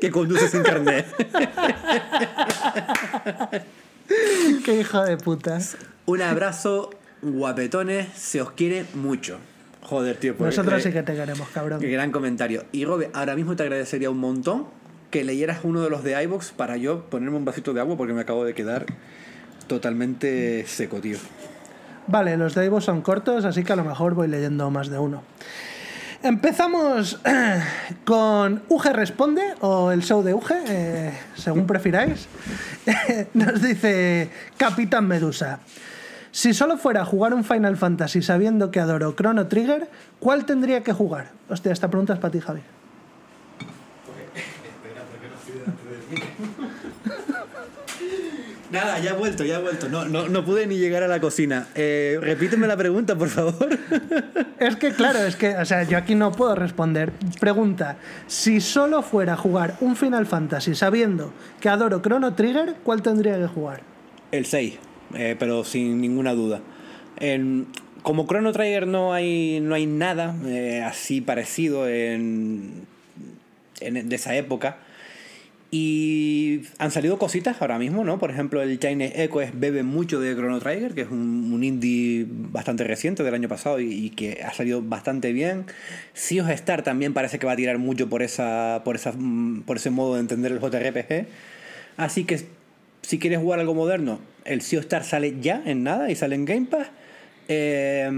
[0.00, 1.06] que conduce sin carnet.
[4.64, 5.76] Qué hijo de putas.
[6.06, 6.90] Un abrazo,
[7.22, 9.38] guapetones, se os quiere mucho.
[9.82, 10.34] Joder, tío.
[10.38, 11.80] Nosotros sí que te queremos, cabrón.
[11.80, 12.64] Qué gran comentario.
[12.72, 14.66] Y Robe, ahora mismo te agradecería un montón
[15.12, 18.14] que leyeras uno de los de iVox para yo ponerme un vasito de agua porque
[18.14, 18.86] me acabo de quedar
[19.68, 21.18] totalmente seco, tío.
[22.08, 24.98] Vale, los de Ivo son cortos, así que a lo mejor voy leyendo más de
[24.98, 25.22] uno.
[26.22, 27.20] Empezamos
[28.04, 32.26] con UG Responde, o el show de UG, eh, según prefiráis.
[33.34, 35.60] Nos dice Capitán Medusa.
[36.30, 40.82] Si solo fuera a jugar un Final Fantasy sabiendo que adoro Chrono Trigger, ¿cuál tendría
[40.82, 41.30] que jugar?
[41.48, 42.62] Hostia, esta pregunta es para ti, Javi.
[48.70, 49.88] Nada, ya he vuelto, ya he vuelto.
[49.90, 51.68] No, no, no pude ni llegar a la cocina.
[51.74, 53.68] Eh, repíteme la pregunta, por favor.
[54.58, 57.12] Es que, claro, es que, o sea, yo aquí no puedo responder.
[57.40, 57.96] Pregunta:
[58.28, 63.36] si solo fuera a jugar un Final Fantasy sabiendo que adoro Chrono Trigger, ¿cuál tendría
[63.38, 63.80] que jugar?
[64.30, 64.78] El 6,
[65.14, 66.60] eh, pero sin ninguna duda.
[67.18, 67.66] En-
[68.02, 72.86] como Chrono Trigger no hay, no hay nada eh, así parecido en,
[73.80, 74.78] en- de esa época.
[75.74, 78.18] Y han salido cositas ahora mismo, ¿no?
[78.18, 82.84] Por ejemplo, el Chinese Echo bebe mucho de Chrono Trigger, que es un, indie bastante
[82.84, 85.64] reciente del año pasado y, que ha salido bastante bien.
[86.12, 89.78] Sea Star también parece que va a tirar mucho por, esa, por, esa, mm, por
[89.78, 91.26] ese modo de entender el JRPG.
[91.96, 92.42] Así que
[93.00, 96.44] si quieres jugar algo moderno, el Sea Star sale ya en nada y sale en
[96.44, 96.88] Game Pass.
[97.48, 98.10] Eh,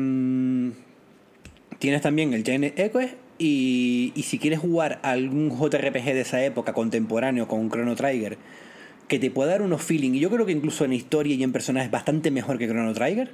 [1.78, 2.99] tienes también el Giant Echo
[3.39, 8.39] y, si quieres jugar algún JRPG de esa época contemporáneo con un Chrono Trigger
[9.09, 11.53] que te pueda dar unos feeling, y yo creo que incluso en historia y en
[11.53, 13.31] personajes bastante mejor que Chrono Trigger,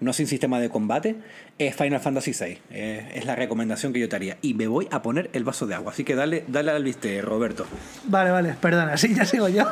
[0.00, 1.16] no sin sistema de combate,
[1.58, 2.58] es Final Fantasy VI.
[2.70, 4.36] Es la recomendación que yo te haría.
[4.42, 5.92] Y me voy a poner el vaso de agua.
[5.92, 7.66] Así que dale, dale al viste, Roberto.
[8.06, 9.64] Vale, vale, perdona, sí, ya sigo yo.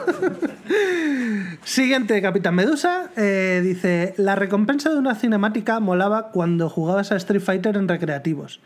[1.65, 3.11] Siguiente, Capitán Medusa.
[3.17, 8.61] eh, dice: La recompensa de una cinemática molaba cuando jugabas a Street Fighter en recreativos.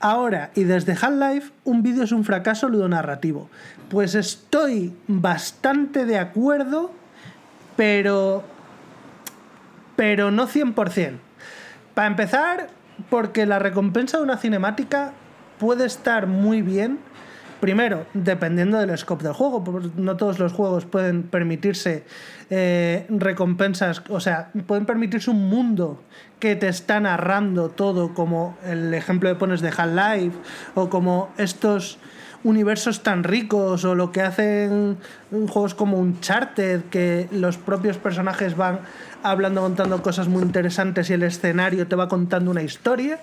[0.00, 3.50] Ahora y desde Half-Life, un vídeo es un fracaso ludonarrativo.
[3.90, 6.90] Pues estoy bastante de acuerdo,
[7.76, 8.42] pero.
[9.96, 11.18] Pero no 100%.
[11.92, 12.68] Para empezar,
[13.10, 15.12] porque la recompensa de una cinemática
[15.58, 16.98] puede estar muy bien.
[17.60, 22.06] Primero, dependiendo del scope del juego, porque no todos los juegos pueden permitirse
[22.48, 26.02] eh, recompensas, o sea, pueden permitirse un mundo
[26.40, 30.36] que te está narrando todo, como el ejemplo que pones de Half-Life,
[30.74, 31.98] o como estos
[32.42, 34.96] universos tan ricos, o lo que hacen
[35.30, 38.80] juegos como Uncharted, que los propios personajes van
[39.22, 43.20] hablando, contando cosas muy interesantes y el escenario te va contando una historia.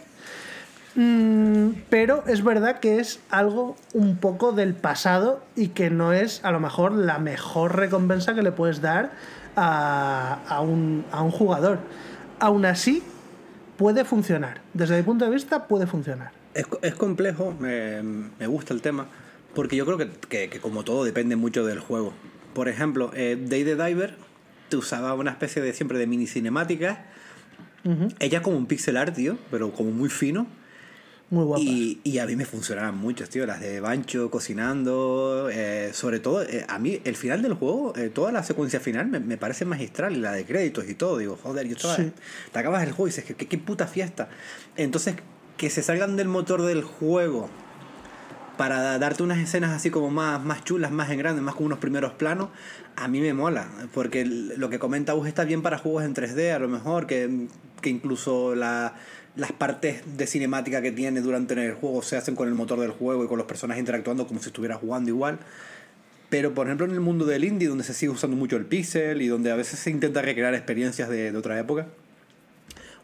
[0.96, 6.44] Mm, pero es verdad que es algo un poco del pasado y que no es
[6.44, 9.12] a lo mejor la mejor recompensa que le puedes dar
[9.56, 11.80] a, un jugador.
[12.40, 13.02] Aún así,
[13.78, 14.62] puede funcionar.
[14.74, 16.32] Desde mi punto de vista, puede funcionar.
[16.54, 19.08] Es, es complejo, me, me gusta el tema,
[19.54, 22.14] porque yo creo que, que- que como todo depende mucho del juego.
[22.54, 24.16] Por ejemplo, eh, Day the Diver
[24.70, 27.00] te usaba una especie de siempre de mini cinemáticas,
[28.20, 30.46] ella como un pixel art, tío, pero como muy fino.
[31.30, 31.62] Muy guapa.
[31.62, 33.46] Y, y a mí me funcionaban muchas, tío.
[33.46, 35.50] Las de Bancho cocinando.
[35.52, 39.08] eh, sobre todo, eh, a mí el final del juego, eh, toda la secuencia final
[39.08, 40.16] me, me parece magistral.
[40.16, 41.18] Y la de créditos y todo.
[41.18, 41.96] Digo, joder, yo estaba.
[41.96, 42.12] Sí.
[42.52, 44.30] Te acabas el juego y dices, ¿qué, qué puta fiesta.
[44.78, 45.16] Entonces,
[45.58, 47.50] que se salgan del motor del juego
[48.58, 51.80] para darte unas escenas así como más, más chulas, más en grande, más como unos
[51.80, 52.50] primeros planos,
[52.96, 53.68] a mí me mola.
[53.94, 57.48] Porque lo que comenta Gus está bien para juegos en 3D, a lo mejor, que,
[57.82, 58.96] que incluso la,
[59.38, 62.92] las partes de cinemática que tiene durante el juego se hacen con el motor del
[62.92, 65.40] juego y con los personajes interactuando como si estuviera jugando igual.
[66.30, 69.22] Pero, por ejemplo, en el mundo del indie, donde se sigue usando mucho el pixel
[69.22, 71.88] y donde a veces se intenta recrear experiencias de, otra época,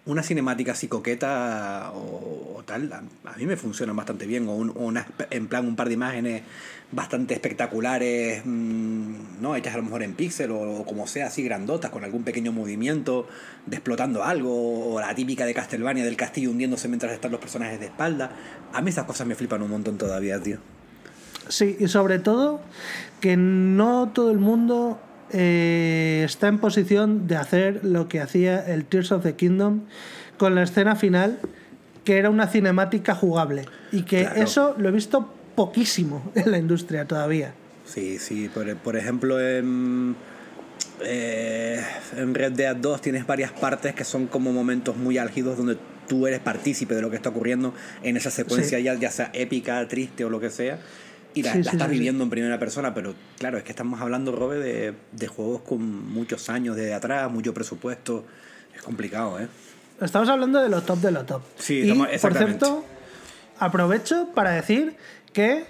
[0.05, 4.47] una cinemática así coqueta o, tal, a, mí me funcionan bastante bien.
[4.49, 4.99] O, un-
[5.29, 6.41] en plan un par de imágenes
[6.93, 9.55] bastante espectaculares, mm, ¿no?
[9.55, 12.51] Hechas a lo mejor en píxel o, o como sea, así grandotas, con algún pequeño
[12.51, 13.27] movimiento
[13.65, 17.79] de explotando algo, o la típica de Castlevania del castillo hundiéndose mientras están los personajes
[17.79, 18.31] de espalda.
[18.73, 20.57] A mí esas cosas me flipan un montón todavía, tío.
[21.49, 22.61] Sí, y sobre todo
[23.19, 24.99] que no todo el mundo
[25.31, 29.81] eh, está en posición de hacer lo que hacía el Tears of the Kingdom
[30.37, 31.39] con la escena final,
[32.05, 33.65] que era una cinemática jugable.
[33.91, 34.41] Y que Claro.
[34.41, 37.53] eso lo he visto poquísimo en la industria todavía.
[37.85, 40.15] Sí, sí, por, por ejemplo en,
[41.01, 41.83] eh,
[42.15, 46.27] en Red Dead 2 tienes varias partes que son como momentos muy álgidos donde tú
[46.27, 48.83] eres partícipe de lo que está ocurriendo en esa secuencia, Sí.
[48.83, 50.79] ya, ya sea épica, triste o lo que sea,
[51.33, 51.97] y la, Sí, la sí, estás sí, sí.
[51.99, 55.81] viviendo en primera persona, pero claro, es que estamos hablando, Robe, de, de juegos con
[56.11, 58.25] muchos años de atrás, mucho presupuesto,
[58.75, 59.47] es complicado, ¿eh?
[60.01, 61.41] Estamos hablando de lo top de lo top.
[61.57, 62.85] Sí, y, estamos- por cierto,
[63.59, 64.95] aprovecho para decir
[65.33, 65.65] que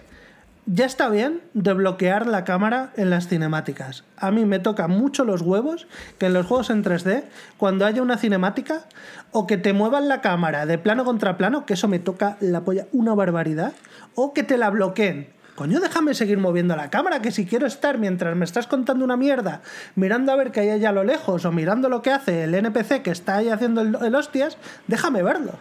[0.65, 4.05] ya está bien de bloquear la cámara en las cinemáticas.
[4.17, 7.23] A mí me toca mucho los huevos que en los juegos en 3D,
[7.57, 8.85] cuando haya una cinemática,
[9.31, 12.61] o que te muevan la cámara de plano contra plano, que eso me toca la
[12.61, 13.73] polla una barbaridad,
[14.15, 15.27] o que te la bloqueen.
[15.55, 19.17] Coño, déjame seguir moviendo la cámara, que si quiero estar mientras me estás contando una
[19.17, 19.61] mierda,
[19.95, 22.55] mirando a ver qué hay allá a lo lejos, o mirando lo que hace el
[22.55, 25.59] NPC que está ahí haciendo el hostias, déjame verlo.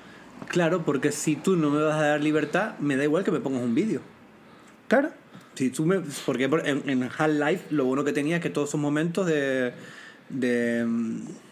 [0.48, 3.40] Claro, porque si tú no me vas a dar libertad, me da igual que me
[3.40, 4.00] pongas un vídeo.
[4.88, 5.10] Claro.
[5.54, 8.70] Si tú me, porque por- en, en Half-Life lo bueno que tenía es que todos
[8.70, 9.72] esos momentos de,
[10.30, 10.86] de,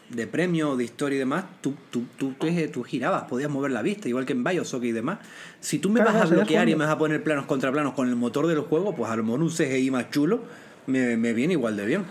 [0.08, 2.34] de premio, de historia y demás, tú, tú, tú,
[2.72, 5.18] tú girabas, podías mover la vista, igual que en Bioshock y demás.
[5.60, 7.92] Si tú me Claro, vas a bloquear y me vas a poner planos contra planos
[7.94, 10.40] con el motor del juego, pues a lo mejor un CGI más chulo
[10.86, 12.04] me, me viene igual de bien.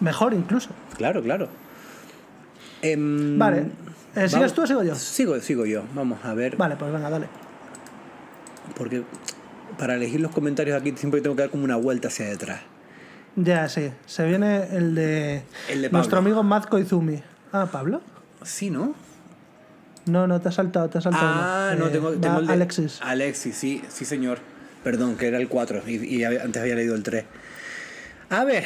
[0.00, 0.70] Mejor incluso.
[0.96, 1.48] Claro, claro.
[2.82, 3.66] Em, Vale.
[4.18, 4.94] Eh, ¿Sigues vamos- tú o sigo yo?
[4.94, 5.82] Sigo, sigo yo.
[5.94, 6.56] Vamos a ver.
[6.56, 7.26] Vale, pues venga, dale.
[8.76, 9.02] Porque
[9.78, 12.60] para elegir los comentarios aquí siempre tengo que dar como una vuelta hacia detrás.
[13.36, 13.90] Ya, sí.
[14.06, 17.22] Se viene el de, El de nuestro amigo Mazko Izumi.
[17.52, 18.00] Ah, ¿Pablo?
[18.42, 18.94] Sí, ¿no?
[20.06, 21.26] No, no, te has saltado, te has saltado.
[21.30, 21.84] Ah, uno.
[21.84, 22.98] no, Eh, tengo, el de Alexis.
[23.02, 24.38] Alexis, sí, sí, señor.
[24.82, 27.24] Perdón, que era el 4 y, y antes había leído el 3.
[28.30, 28.64] A ver.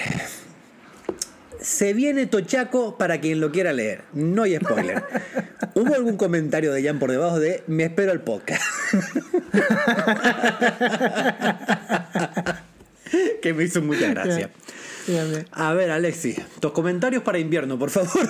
[1.63, 4.03] Se viene Tochaco para quien lo quiera leer.
[4.13, 5.03] No hay spoiler.
[5.75, 8.63] ¿Hubo algún comentario de Jan por debajo de me espero el podcast?
[13.43, 14.51] que me hizo mucha gracia.
[15.53, 18.29] A ver, Alexis, tus comentarios para invierno, por favor.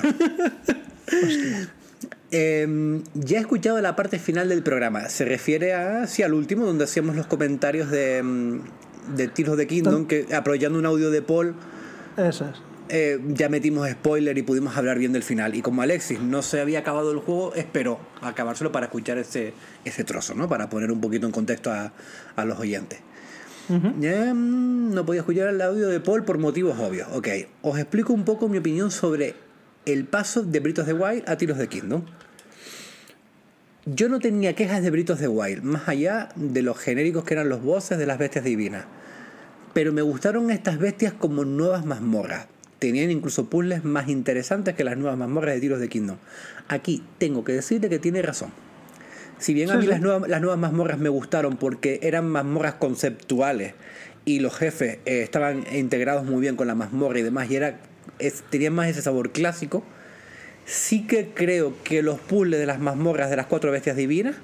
[2.31, 5.09] Em, ya he escuchado la parte final del programa.
[5.09, 8.63] Se refiere a, sí, al último, donde hacíamos los comentarios de, em,
[9.15, 11.55] de of the Kingdom, que aprovechando un audio de Paul,
[12.17, 12.72] Eso es.
[12.95, 15.55] Eh, ya metimos spoiler y pudimos hablar bien del final.
[15.55, 19.55] Y como Alexis no se había acabado el juego, esperó acabárselo para escuchar ese,
[19.87, 20.47] ese trozo, ¿no?
[20.47, 21.95] Para poner un poquito en contexto a,
[22.37, 23.01] a los oyentes.
[23.69, 27.09] Mm, no podía escuchar el audio de Paul por motivos obvios.
[27.15, 27.29] Ok,
[27.63, 29.37] os explico un poco mi opinión sobre
[29.87, 32.03] el paso de Britos de Wild a Tiros de Kingdom.
[33.87, 37.49] Yo no tenía quejas de Britos de Wild, más allá de los genéricos que eran
[37.49, 38.85] los bosses de las bestias divinas.
[39.73, 42.49] Pero me gustaron estas bestias como nuevas mazmorras.
[42.83, 46.17] Tenían incluso puzzles más interesantes que las nuevas mazmorras de Tiros de Kingdom.
[46.67, 48.51] Aquí tengo que decirte que tiene razón.
[49.39, 49.89] Si bien a mí sí.
[49.89, 53.75] Las, nuevas, las nuevas mazmorras me gustaron porque eran mazmorras conceptuales
[54.25, 57.79] y los jefes eh, estaban integrados muy bien con la mazmorra y demás y era,
[58.19, 59.85] es- tenían más ese sabor clásico,
[60.67, 64.35] sí que creo que los puzzles de las mazmorras de las cuatro bestias divinas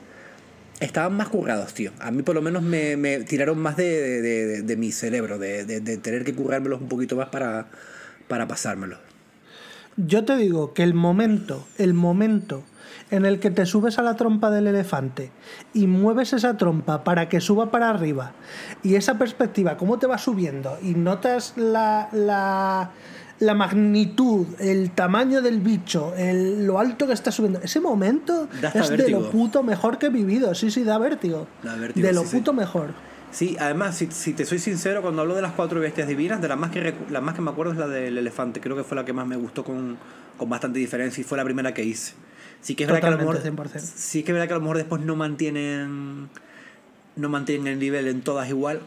[0.78, 1.90] estaban más currados, tío.
[1.98, 5.38] A mí por lo menos me, me tiraron más de, de- de- de mi cerebro,
[5.40, 5.64] de
[5.98, 7.66] tener que currármelos un poquito más para,
[8.28, 8.98] para pasármelos.
[9.96, 12.62] Yo te digo que el momento, el momento
[13.10, 15.32] en el que te subes a la trompa del elefante
[15.74, 18.32] y mueves esa trompa para que suba para arriba
[18.82, 22.90] y esa perspectiva, cómo te va subiendo y notas la, la,
[23.40, 28.88] la magnitud, el tamaño del bicho, el- lo alto que está subiendo, ese momento es
[28.90, 30.54] de lo puto mejor que he vivido.
[30.54, 31.46] Sí, sí, da vértigo.
[31.64, 32.36] Da vértigo, de lo sí, sí.
[32.36, 32.90] puto mejor.
[33.30, 36.48] Sí, además, si, si te soy sincero, cuando hablo de las cuatro bestias divinas, de
[36.48, 38.60] la más que, la más que me acuerdo es la del elefante.
[38.60, 39.98] Creo que fue la que más me gustó con,
[40.38, 42.14] con bastante diferencia y fue la primera que hice.
[42.60, 43.80] Sí que es verdad que a lo mejor, Totalmente, 100%.
[43.80, 46.30] sí que es verdad que a lo mejor después no mantienen
[47.16, 48.80] no mantienen el nivel en todas igual,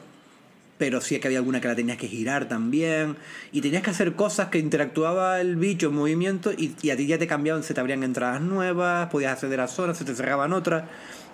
[0.78, 3.18] pero sí que había alguna que la tenías que girar también
[3.52, 7.06] y tenías que hacer cosas que interactuaba el bicho en movimiento y, y a ti
[7.08, 10.54] ya te cambiaban, se te abrían entradas nuevas, podías acceder a zonas, se te cerraban
[10.54, 10.86] otras.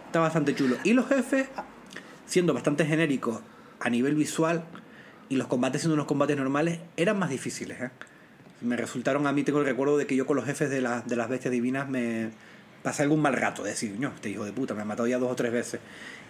[0.07, 0.77] Está bastante chulo.
[0.83, 1.47] Y los jefes,
[2.27, 3.39] siendo bastante genéricos
[3.79, 4.63] a nivel visual
[5.29, 7.81] y los combates siendo unos combates normales, eran más difíciles.
[7.81, 7.89] ¿eh?
[8.61, 11.01] Me resultaron, a mí tengo el recuerdo de que yo con los jefes de, la-
[11.01, 12.29] de las bestias divinas me
[12.83, 15.17] pasé algún mal rato, de decir, no, este hijo de puta me ha matado ya
[15.17, 15.79] dos o tres veces.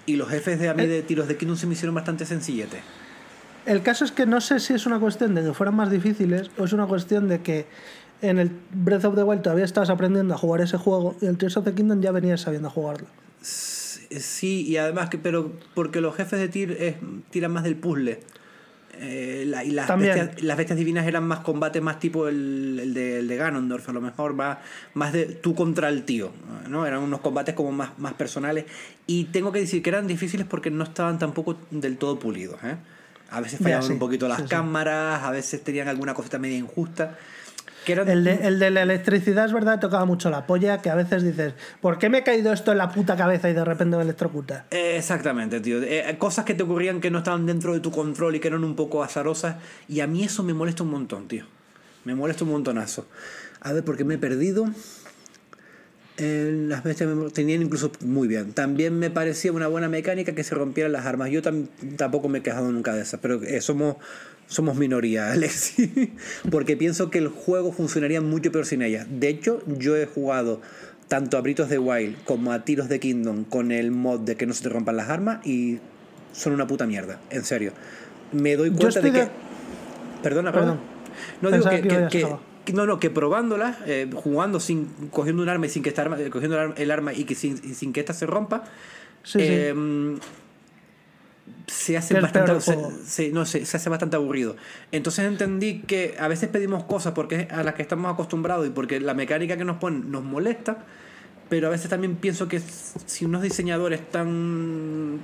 [0.06, 0.88] Y los jefes de a mí Eh.
[0.88, 2.82] de tiros de Kingdom se me hicieron bastante sencilletes.
[3.66, 6.50] El caso es que no sé si es una cuestión de que fueran más difíciles
[6.58, 7.66] o es una cuestión de que
[8.22, 11.38] en el Breath of the Wild todavía estabas aprendiendo a jugar ese juego y el
[11.38, 13.08] Tears of the Kingdom ya venías sabiendo jugarlo.
[13.42, 13.77] Sí,
[14.42, 16.96] y además que, pero porque los jefes de tir es,
[17.30, 18.20] tiran más del puzzle.
[19.00, 22.94] Eh, la- y las bestias, las bestias divinas eran más combate, más tipo el, el
[22.96, 24.58] de, el de Ganondorf, a lo mejor más,
[24.96, 26.32] más de tú contra el tío,
[26.68, 26.84] ¿no?
[26.86, 28.66] Eran unos combates como más, más personales.
[29.06, 32.76] Y tengo que decir que eran difíciles porque no estaban tampoco del todo pulidos, ¿eh?
[33.30, 34.50] A veces Ya, fallaban sí, un poquito las sí, sí.
[34.50, 37.20] cámaras, a veces tenían alguna cosita media injusta.
[37.90, 41.24] El de, el de la electricidad es verdad, tocaba mucho la polla, que a veces
[41.24, 44.04] dices, ¿por qué me ha caído esto en la puta cabeza y de repente me
[44.04, 44.66] electrocuta?
[44.72, 45.82] Eh, Exactamente, tío.
[45.82, 48.64] Eh, cosas que te ocurrían que no estaban dentro de tu control y que eran
[48.66, 49.56] un poco azarosas.
[49.88, 51.46] Y a mí eso me molesta un montón, tío.
[52.04, 53.08] Me molesta un montonazo.
[53.62, 54.66] A ver, porque me he perdido.
[56.20, 58.54] Eh, las bestias me- tenían incluso muy bien.
[58.54, 61.30] También me parecía una buena mecánica que se rompieran las armas.
[61.30, 63.98] Yo tam- tampoco me he quejado nunca de eso, pero somos,
[64.48, 66.14] somos minoría, Alexi.
[66.50, 69.06] Porque pienso que el juego funcionaría mucho peor sin ellas.
[69.10, 70.62] De hecho, yo he jugado
[71.08, 74.46] tanto a Britos de Wild como a Tiros de Kingdom con el mod de que
[74.46, 75.80] no se te rompan las armas y
[76.34, 77.72] son una puta mierda, en serio.
[78.34, 79.20] Me doy cuenta de que...
[79.20, 79.30] de-
[80.24, 80.78] Perdona, Perdón.
[80.78, 80.98] perdón.
[81.42, 82.28] No digo Pensaba que, que
[82.66, 86.02] que- no, no, que probándolas, eh, jugando sin, cogiendo un arma y sin que esta
[86.02, 88.66] arma, eh, cogiendo el arma, y que sin, y sin que esta se rompa,
[89.24, 89.74] Sí, sí.
[91.68, 92.92] Se hace bastante peor el se, juego.
[93.06, 94.56] se- no, se, se hace bastante aburrido.
[94.92, 99.00] Entonces entendí que a veces pedimos cosas porque a las que estamos acostumbrados y porque
[99.02, 100.86] la mecánica que nos ponen nos molesta,
[101.50, 102.60] pero a veces también pienso que
[103.06, 105.20] si unos diseñadores tan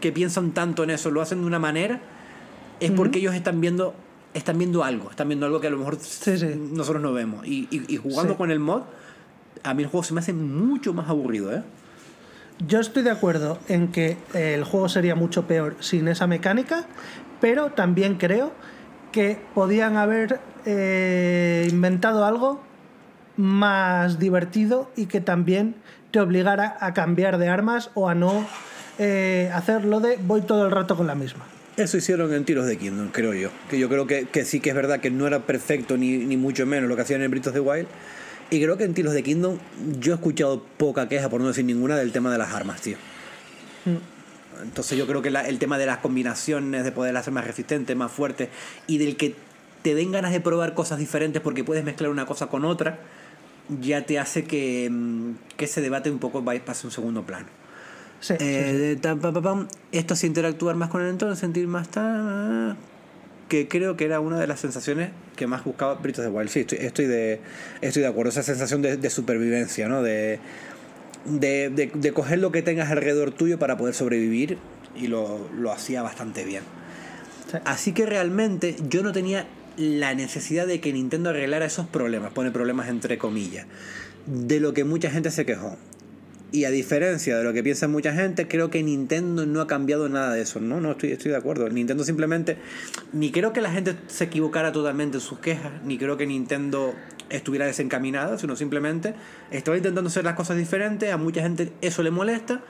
[0.00, 2.00] que piensan tanto en eso lo hacen de una manera
[2.80, 3.94] es porque ellos están viendo
[4.32, 6.46] están viendo algo, están viendo algo que a lo mejor Sí, sí.
[6.72, 7.46] nosotros no vemos.
[7.46, 8.38] Y, y- y jugando Sí.
[8.38, 8.82] con el mod,
[9.64, 11.62] a mí el juego se me hace mucho más aburrido, ¿eh?
[12.66, 16.84] Yo estoy de acuerdo en que eh, el juego sería mucho peor sin esa mecánica,
[17.40, 18.52] pero también creo
[19.12, 22.62] que podían haber eh, inventado algo
[23.36, 25.74] más divertido y que también
[26.10, 28.46] te obligara a cambiar de armas o a no
[28.98, 31.46] eh, hacerlo de voy todo el rato con la misma.
[31.78, 33.48] Eso hicieron en Tiros de Kingdom, creo yo.
[33.70, 36.36] Que yo creo que, que sí que es verdad que no era perfecto ni, ni
[36.36, 37.86] mucho menos lo que hacían en Britos de Wild.
[38.50, 39.58] Y creo que en Tiros de Kingdom
[40.00, 42.96] yo he escuchado poca queja, por no decir ninguna, del tema de las armas, tío.
[44.62, 47.94] Entonces yo creo que la- el tema de las combinaciones, de poder hacer más resistente,
[47.94, 48.50] más fuerte,
[48.86, 49.34] y del que
[49.82, 52.98] te den ganas de probar cosas diferentes porque puedes mezclar una cosa con otra,
[53.80, 57.22] ya te hace que, mm, que ese debate un poco vaya- pase a un segundo
[57.24, 57.46] plano.
[58.20, 59.00] Sí, sí, Eh, sí.
[59.00, 59.68] tam, pam, pam, pam.
[59.92, 62.76] Esto es interactuar más con el entorno, sentir más ta-
[63.50, 66.48] que creo que era una de las sensaciones que más buscaba Britos de Wild.
[66.48, 67.40] Sí, estoy, estoy, de,
[67.82, 68.30] estoy de acuerdo.
[68.30, 70.02] Esa sensación de, de supervivencia, ¿no?
[70.02, 70.38] De,
[71.26, 74.56] de, de- de coger lo que tengas alrededor tuyo para poder sobrevivir
[74.96, 76.62] y lo, lo hacía bastante bien.
[77.50, 77.58] Sí.
[77.64, 82.50] Así que realmente yo no tenía la necesidad de que Nintendo arreglara esos problemas, pone
[82.50, 83.66] problemas entre comillas,
[84.26, 85.76] de lo que mucha gente se quejó.
[86.52, 90.08] Y a diferencia de lo que piensa mucha gente, creo que Nintendo no ha cambiado
[90.08, 90.60] nada de eso.
[90.60, 91.68] No, no, estoy, estoy de acuerdo.
[91.68, 92.58] Nintendo simplemente,
[93.12, 96.94] ni creo que la gente se equivocara totalmente en sus quejas, ni creo que Nintendo
[97.28, 99.14] estuviera desencaminada, sino simplemente
[99.52, 102.64] estaba intentando hacer las cosas diferentes, a mucha gente eso le molesta,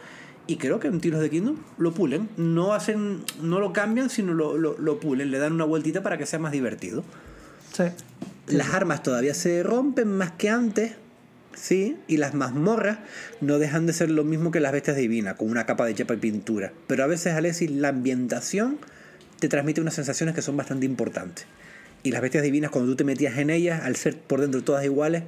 [0.47, 2.29] y creo que en Tiros de Kingdom lo pulen.
[2.37, 6.19] No hacen, no lo cambian, sino lo, lo, lo pulen, le dan una vueltita para
[6.19, 7.03] que sea más divertido.
[7.73, 7.85] Sí.
[8.49, 10.97] Las armas todavía se rompen más que antes,
[11.61, 12.99] sí, y las mazmorras
[13.41, 16.15] no dejan de ser lo mismo que las bestias divinas, con una capa de chepa
[16.15, 16.73] y pintura.
[16.87, 18.79] Pero a veces, Alexis, la ambientación
[19.39, 21.47] te transmite unas sensaciones que son bastante importantes.
[22.03, 24.85] Y las bestias divinas, cuando tú te metías en ellas, al ser por dentro todas
[24.85, 25.25] iguales,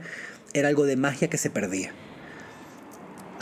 [0.54, 1.92] era algo de magia que se perdía.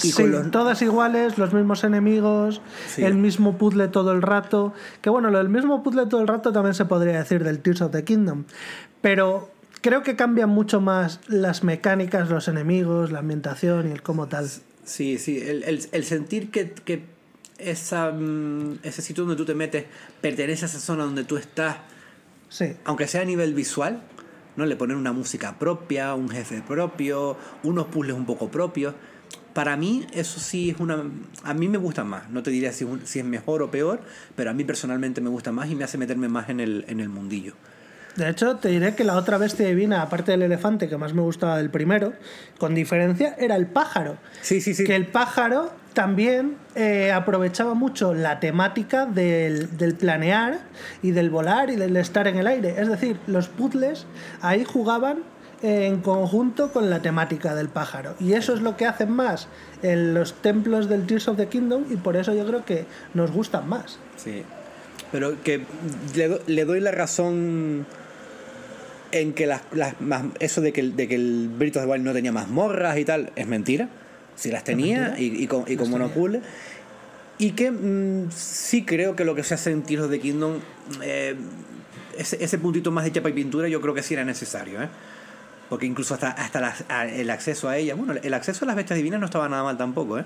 [0.02, 3.02] Y sí, con los- todas iguales, los mismos enemigos, Sí.
[3.04, 4.72] el mismo puzzle todo el rato.
[5.02, 7.82] Que bueno, lo del mismo puzzle todo el rato también se podría decir del Tears
[7.82, 8.44] of the Kingdom.
[9.02, 14.28] Pero creo que cambian mucho más las mecánicas, los enemigos, la ambientación y el cómo
[14.28, 14.48] tal.
[14.84, 17.04] Sí, sí, el, el- el sentir que, que
[17.58, 19.84] esa, mm, ese sitio donde tú te metes
[20.20, 21.76] pertenece a esa zona donde tú estás,
[22.48, 22.72] Sí.
[22.84, 24.02] aunque sea a nivel visual,
[24.56, 24.66] ¿no?
[24.66, 28.94] Le ponen una música propia, un jefe propio, unos puzzles un poco propios.
[29.54, 31.04] Para mí, eso sí es una.
[31.44, 32.28] A mí me gusta más.
[32.30, 34.00] No te diría si, si es mejor o peor,
[34.36, 37.00] pero a mí personalmente me gusta más y me hace meterme más en el, en
[37.00, 37.54] el mundillo.
[38.16, 41.22] De hecho, te diré que la otra bestia divina, aparte del elefante, que más me
[41.22, 42.12] gustaba del primero,
[42.58, 44.16] con diferencia, era el pájaro.
[44.42, 44.84] Sí, sí, sí.
[44.84, 50.60] Que el pájaro también eh, aprovechaba mucho la temática del, del planear
[51.02, 52.74] y del volar y del estar en el aire.
[52.78, 54.06] Es decir, los puzzles
[54.40, 55.18] ahí jugaban
[55.62, 58.14] en conjunto con la temática del pájaro.
[58.18, 59.48] Y eso es lo que hacen más
[59.82, 63.30] en los templos del Tears of the Kingdom y por eso yo creo que nos
[63.30, 63.98] gustan más.
[64.16, 64.44] Sí.
[65.12, 65.62] Pero que
[66.14, 67.86] le, do- le doy la razón
[69.12, 72.12] en que las, las más- eso de que, de que el of the Wild no
[72.12, 73.88] tenía mazmorras y tal es mentira.
[74.36, 76.40] Si las tenía y, y con, y con monopuzzle.
[77.38, 80.58] Y que mm, sí creo que lo que se hace en Tears of the Kingdom,
[81.02, 81.34] eh,
[82.16, 84.82] ese, ese puntito más de chapa y pintura, yo creo que sí era necesario.
[84.82, 84.88] ¿eh?
[85.68, 88.76] Porque incluso hasta, hasta las- a- el acceso a ella, bueno, el acceso a las
[88.76, 90.18] bestias divinas no estaba nada mal tampoco.
[90.18, 90.24] ¿eh?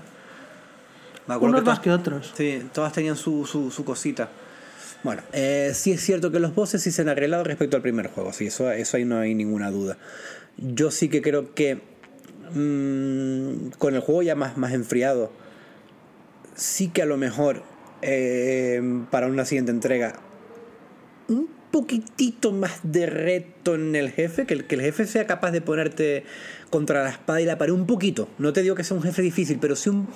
[1.26, 2.32] Me acuerdo Unos todas- más que otros.
[2.36, 4.28] Sí, todas tenían su, su, su cosita.
[5.04, 8.08] Bueno, eh, sí es cierto que los bosses sí se han arreglado respecto al primer
[8.08, 9.98] juego, sí, eso, eso ahí no hay ninguna duda.
[10.56, 11.78] Yo sí que creo que
[12.54, 15.30] mm, con el juego ya más, más enfriado,
[16.54, 17.62] sí que a lo mejor
[18.00, 20.20] eh, para una siguiente entrega
[21.28, 25.50] un poquitito más de reto en el jefe, que el, que el jefe sea capaz
[25.50, 26.24] de ponerte
[26.70, 28.28] contra la espada y la pared un poquito.
[28.38, 30.08] No te digo que sea un jefe difícil, pero sí un...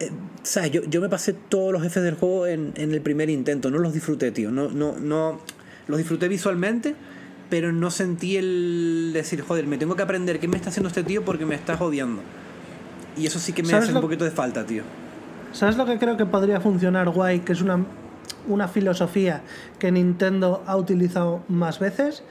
[0.00, 0.10] eh,
[0.42, 0.70] ¿Sabes?
[0.70, 3.78] Yo, yo me pasé todos los jefes del juego en, en el primer intento, no
[3.78, 4.50] los disfruté, tío.
[4.50, 5.40] No, no, no,
[5.88, 6.94] los disfruté visualmente,
[7.50, 11.02] pero no sentí el decir, joder, me tengo que aprender qué me está haciendo este
[11.02, 12.22] tío porque me está jodiendo.
[13.16, 14.82] Y eso sí que me ¿Sabes hace lo- un poquito de falta, tío.
[15.52, 17.40] ¿Sabes lo que creo que podría funcionar guay?
[17.40, 17.84] Que es una,
[18.46, 19.40] una filosofía
[19.78, 22.22] que Nintendo ha utilizado más veces.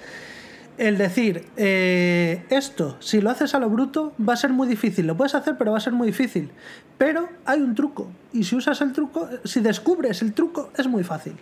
[0.78, 5.08] El decir, eh, esto, si lo haces a lo bruto, va a ser muy difícil.
[5.08, 6.52] Lo puedes hacer, pero va a ser muy difícil.
[6.98, 8.12] Pero hay un truco.
[8.32, 11.34] Y si usas el truco, si descubres el truco, es muy fácil.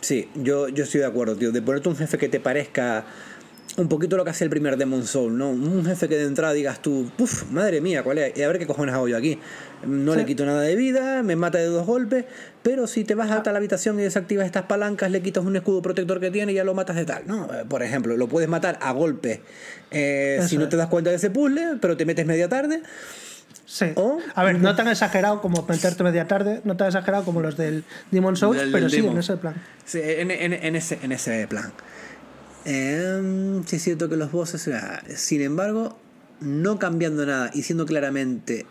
[0.00, 1.52] Sí, yo, yo estoy de acuerdo, tío.
[1.52, 3.04] De ponerte un jefe que te parezca
[3.78, 5.50] un poquito lo que hacía el primer Demon Soul, ¿no?
[5.50, 8.36] Un jefe que de entrada digas tú, puf, madre mía, ¿cuál es?
[8.36, 9.38] Y a ver qué cojones hago yo aquí.
[9.86, 10.18] No Sí.
[10.18, 12.24] le quito nada de vida, me mata de dos golpes,
[12.62, 15.80] pero si te vas hasta la habitación y desactivas estas palancas, le quitas un escudo
[15.80, 17.22] protector que tiene y ya lo matas de tal.
[17.26, 19.40] No, Eh, por ejemplo, lo puedes matar a golpes
[19.92, 22.82] eh, si no te das cuenta de ese puzzle, pero te metes media tarde.
[23.64, 23.86] Sí.
[23.94, 27.56] O- A ver, no tan exagerado como meterte media tarde, no tan exagerado como los
[27.56, 29.12] del Demon Souls, Del- pero del sí, Demon.
[29.12, 29.54] en ese plan.
[29.84, 31.72] Sí, en, en- en ese, en ese plan.
[32.70, 34.68] Em, sí es cierto que los bosses...
[34.68, 35.98] ah, Sin embargo,
[36.40, 38.66] no cambiando nada y siendo claramente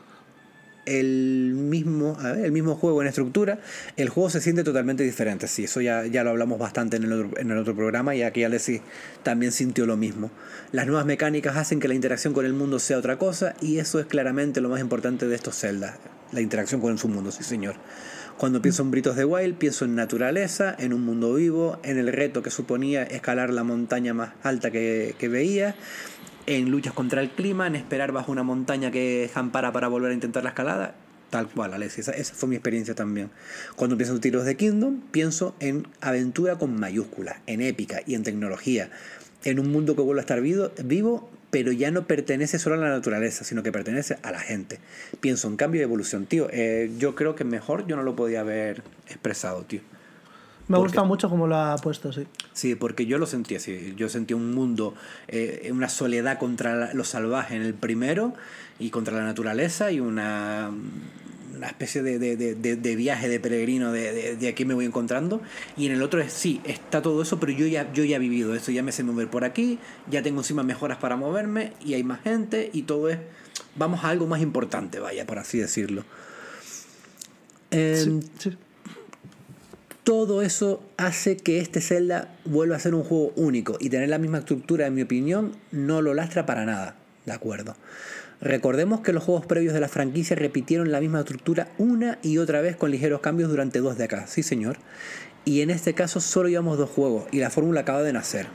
[0.85, 3.59] el mismo, el mismo juego en estructura,
[3.97, 5.47] el juego se siente totalmente diferente.
[5.47, 8.81] Sí, eso ya, ya lo hablamos bastante en el, otro, programa y aquí Alessi
[9.23, 10.29] también sintió lo mismo.
[10.71, 13.99] Las nuevas mecánicas hacen que la interacción con el mundo sea otra cosa y eso
[13.99, 15.97] es claramente lo más importante de estos Zelda,
[16.31, 17.75] la interacción con su mundo, sí señor.
[18.37, 22.13] Cuando pienso en Britos de Wild, pienso en naturaleza, en un mundo vivo, en el
[22.13, 25.73] reto que suponía escalar la montaña más alta que, veía,
[26.45, 30.13] en luchas contra el clima, en esperar bajo una montaña que jampara para volver a
[30.13, 30.93] intentar la escalada.
[31.31, 33.31] Tal cual, Alessi, esa, esa fue mi experiencia también.
[33.75, 38.21] Cuando pienso en Tiros de Kingdom, pienso en aventura con mayúsculas, en épica y en
[38.21, 38.91] tecnología,
[39.45, 42.89] en un mundo que vuelve a estar vivo pero ya no pertenece solo a la
[42.89, 44.79] naturaleza, sino que pertenece a la gente.
[45.19, 46.47] Pienso en cambio de evolución, tío.
[46.51, 49.81] eh, yo creo que mejor yo no lo podía haber expresado, tío.
[50.67, 52.27] Me ha ¿Por gustado mucho como lo ha puesto, sí.
[52.53, 53.93] Sí, porque yo lo sentí así.
[53.95, 54.93] Yo sentí un mundo,
[55.27, 58.33] eh, una soledad contra lo salvaje en el primero
[58.79, 60.69] y contra la naturaleza y una,
[61.55, 65.41] una especie de, de- de- viaje de peregrino de, aquí me voy encontrando.
[65.77, 68.19] Y en el otro es, sí, está todo eso, pero yo ya, yo ya he
[68.19, 69.79] vivido eso, ya me sé mover por aquí,
[70.11, 73.19] ya tengo encima mejoras para moverme y hay más gente y todo es,
[73.77, 76.03] vamos a algo más importante, vaya, por así decirlo.
[77.71, 78.57] Em, Sí.
[80.07, 84.17] Todo eso hace que este Zelda vuelva a ser un juego único y tener la
[84.17, 86.95] misma estructura, en mi opinión, no lo lastra para nada.
[87.25, 87.75] ¿De acuerdo?
[88.39, 92.61] Recordemos que los juegos previos de la franquicia repitieron la misma estructura una y otra
[92.61, 94.77] vez con ligeros cambios durante dos décadas, sí señor.
[95.43, 98.47] Y en este caso solo llevamos dos juegos y la fórmula acaba de nacer.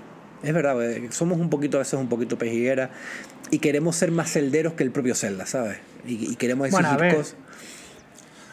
[0.43, 2.93] Es verdad, eh, somos un poquito a veces un poquito pejiguera
[3.51, 5.77] y queremos ser más celderos que el propio Zelda, ¿sabes?
[6.07, 7.15] Y, y queremos exigir Bueno, a ver.
[7.15, 7.37] cosas.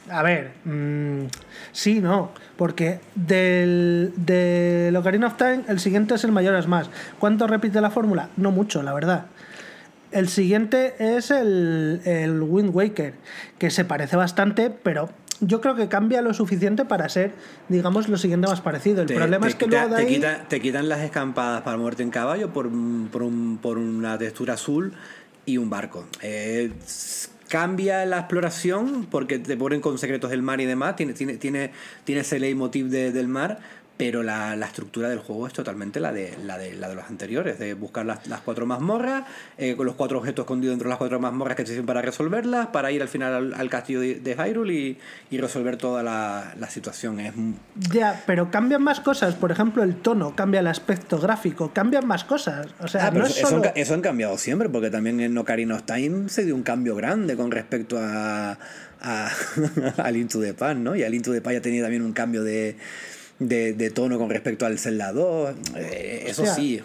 [0.09, 1.27] A ver, mm,
[1.71, 6.89] sí, no, porque del, de Ocarina of Time el siguiente es el mayor es más.
[7.19, 8.29] ¿Cuánto repite la fórmula?
[8.37, 9.25] No mucho, la verdad.
[10.11, 13.13] El siguiente es el, el Wind Waker,
[13.59, 17.31] que se parece bastante, pero yo creo que cambia lo suficiente para ser,
[17.69, 19.01] digamos, lo siguiente más parecido.
[19.03, 20.15] El Te- problema te es que quita- luego de te, ahí...
[20.15, 22.69] quita- te quitan las escampadas para moverte en caballo por,
[23.11, 24.93] por, un- por una textura azul
[25.45, 26.07] y un barco.
[26.23, 26.73] Eh,
[27.49, 30.95] cambia la exploración porque te ponen con secretos del mar y demás.
[30.95, 31.71] Tiene, tiene, tiene,
[32.05, 33.59] tiene ese leitmotiv de- del mar.
[33.99, 37.09] Pero la, la, estructura del juego es totalmente la de, la de, la de los
[37.09, 39.25] anteriores, de buscar las, las cuatro mazmorras,
[39.57, 42.01] eh, con los cuatro objetos escondidos dentro de las cuatro mazmorras que te sirven para
[42.01, 44.97] resolverlas, para ir al final al, al castillo de, de, Hyrule y,
[45.31, 47.19] y resolver toda la, la, situación.
[47.19, 47.33] Es...
[47.91, 52.23] Ya, pero cambian más cosas, por ejemplo el tono, cambia el aspecto gráfico, cambian más
[52.23, 52.67] cosas.
[52.79, 53.69] O sea, ah, no es eso, solo...
[53.75, 57.35] eso, han cambiado siempre, porque también en Ocarina of Time se dio un cambio grande
[57.35, 58.57] con respecto a,
[59.01, 59.29] a,
[59.97, 60.95] al Into the Past, ¿no?
[60.95, 62.77] Y al Into the Past ya tenía también un cambio de
[63.39, 65.55] de, de, tono con respecto al Zelda 2.
[65.75, 66.81] Eh, eso o sea, sí.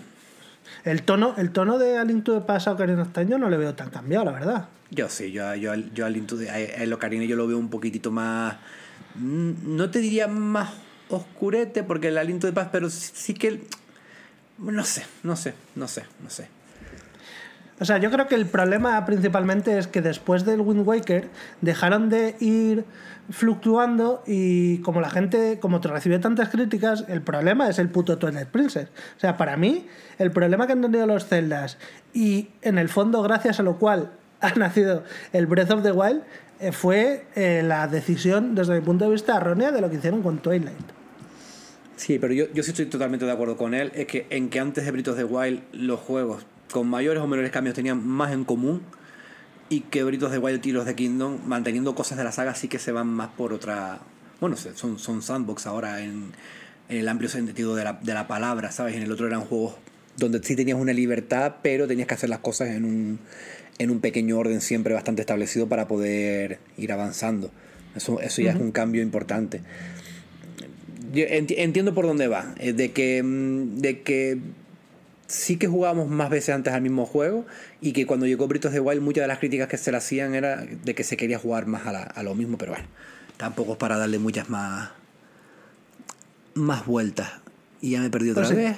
[0.84, 3.48] El tono, el tono de Al Into the Past a Ocarina of Time yo no
[3.50, 4.68] le veo tan cambiado, la verdad.
[4.90, 8.10] Yo sí, yo, yo, yo al Into the, el Ocarina yo lo veo un poquitito
[8.10, 8.56] más.
[9.16, 10.70] mm, No te diría más
[11.08, 13.62] oscurete, porque el Aliento de Paz, pero sí, sí que.
[14.58, 16.48] No sé, no sé, no sé, no sé.
[17.80, 21.28] O sea, yo creo que el problema principalmente es que después del Wind Waker
[21.60, 22.84] dejaron de ir
[23.30, 28.16] fluctuando y como la gente, como te recibió tantas críticas, el problema es el puto
[28.16, 28.88] Twilight Princess.
[29.16, 29.86] O sea, para mí,
[30.18, 31.78] el problema que han tenido los Zeldas
[32.12, 36.22] y en el fondo gracias a lo cual ha nacido el Breath of the Wild
[36.60, 40.22] eh, fue eh, la decisión desde mi punto de vista errónea de lo que hicieron
[40.22, 40.76] con Twilight.
[41.96, 43.90] Sí, pero yo, yo sí estoy totalmente de acuerdo con él.
[43.94, 47.26] Es que en que antes de Breath of the Wild los juegos con mayores o
[47.26, 48.82] menores cambios tenían más en común
[49.68, 52.68] y que of the Wild y los de Kingdom, manteniendo cosas de la saga, sí
[52.68, 54.00] que se van más por otra.
[54.40, 56.32] Bueno, son, son sandbox ahora en,
[56.88, 58.94] en el amplio sentido de la, de la, palabra, ¿sabes?
[58.94, 59.74] En el otro eran juegos
[60.16, 63.18] donde sí tenías una libertad, pero tenías que hacer las cosas en un,
[63.78, 67.50] en un pequeño orden siempre bastante establecido para poder ir avanzando.
[67.96, 68.56] Eso, eso ya uh -huh.
[68.56, 69.62] es un cambio importante.
[71.12, 74.38] Yo entiendo por dónde va, eh, de que, de que
[75.26, 77.46] sí que jugábamos más veces antes al mismo juego
[77.80, 80.34] y que cuando llegó of the Wild muchas de las críticas que se le hacían
[80.34, 82.86] era de que se quería jugar más a, la, a lo mismo, pero bueno,
[83.36, 84.90] tampoco es para darle muchas más
[86.54, 87.30] más vueltas.
[87.80, 88.76] Y ya me perdido otra pues vez.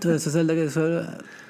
[0.00, 1.02] Todo eso Zelda que solo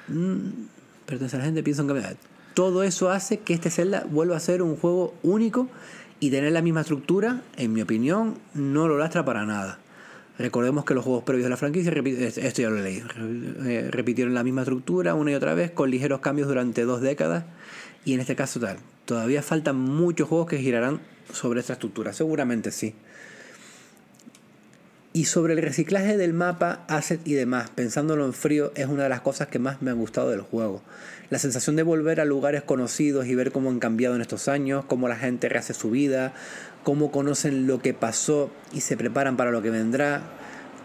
[0.07, 0.67] mmm,
[1.05, 2.15] pertenece a la gente, pienso en cambiar.
[2.53, 5.67] Todo eso hace que este Zelda vuelva a ser un juego único
[6.19, 9.79] y tener la misma estructura, en mi opinión, no lo lastra para nada.
[10.37, 14.61] Recordemos que los juegos previos de la franquicia, esto ya lo eh, repitieron la misma
[14.61, 17.45] estructura una y otra vez con ligeros cambios durante dos décadas
[18.03, 18.77] y en este caso tal.
[19.05, 20.99] Todavía faltan muchos juegos que girarán
[21.31, 22.95] sobre esta estructura, seguramente sí.
[25.13, 29.09] Y sobre el reciclaje del mapa, asset y demás, pensándolo en frío, es una de
[29.09, 30.81] las cosas que más me han gustado del juego.
[31.29, 34.85] La sensación de volver a lugares conocidos y ver cómo han cambiado en estos años,
[34.85, 36.33] cómo la gente rehace su vida,
[36.83, 40.21] cómo conocen lo que pasó y se preparan para lo que vendrá,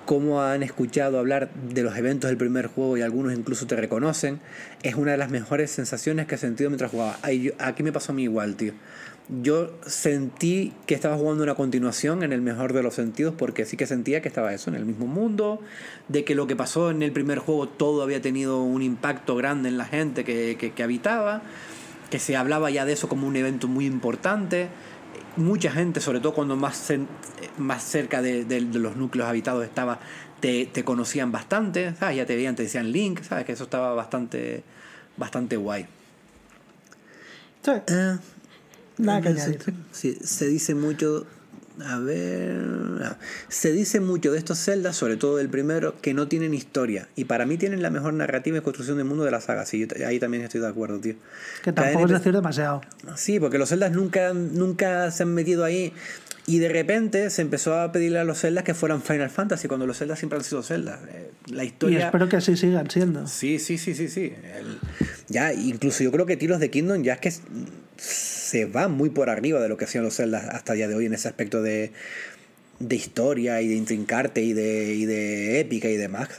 [0.06, 4.40] cómo han escuchado hablar de los eventos del primer juego y algunos incluso te reconocen,
[4.82, 7.18] es una de las mejores sensaciones que he sentido mientras jugaba.
[7.58, 8.72] Aquí me pasó a mí igual, tío.
[9.28, 13.76] Yo sentí que estaba jugando una continuación en el mejor de los sentidos porque sí
[13.76, 15.60] que sentía que estaba eso, en el mismo mundo,
[16.08, 19.68] de que lo que pasó en el primer juego todo había tenido un impacto grande
[19.68, 21.42] en la gente que, que, que habitaba,
[22.10, 24.68] que se hablaba ya de eso como un evento muy importante
[25.36, 26.92] mucha gente, sobre todo cuando más,
[27.58, 30.00] más cerca de, de, de, los núcleos habitados estaba,
[30.40, 32.16] te, te, conocían bastante, ¿sabes?
[32.16, 33.44] Ya te veían, te decían link, ¿sabes?
[33.44, 34.62] Que eso estaba bastante,
[35.16, 35.86] bastante guay.
[37.62, 37.72] Sí.
[37.72, 38.18] Uh,
[39.00, 39.58] Nada que.
[39.92, 41.26] Sí, se dice mucho
[41.84, 43.16] a ver.
[43.48, 47.08] Se dice mucho de estos celdas, sobre todo del primero, que no tienen historia.
[47.16, 49.66] Y para mí tienen la mejor narrativa y construcción del mundo de la saga.
[49.66, 51.14] Sí, yo ahí también estoy de acuerdo, tío.
[51.62, 52.82] Que tampoco es decir demasiado.
[53.16, 55.92] Sí, porque los celdas nunca, nunca se han metido ahí.
[56.46, 59.86] Y de repente se empezó a pedirle a los celdas que fueran Final Fantasy, cuando
[59.86, 60.98] los celdas siempre han sido celdas.
[61.46, 61.98] La historia.
[61.98, 63.26] Y espero que así sigan siendo.
[63.26, 64.32] Sí, sí, sí, sí, sí.
[64.54, 64.78] El...
[65.28, 67.32] Ya, incluso yo creo que Tiros de Kingdom ya es que
[68.00, 70.94] se va muy por arriba de lo que hacían los celdas hasta el día de
[70.94, 71.92] hoy en ese aspecto de,
[72.78, 76.30] de historia y de intrincarte y de, y de épica y demás.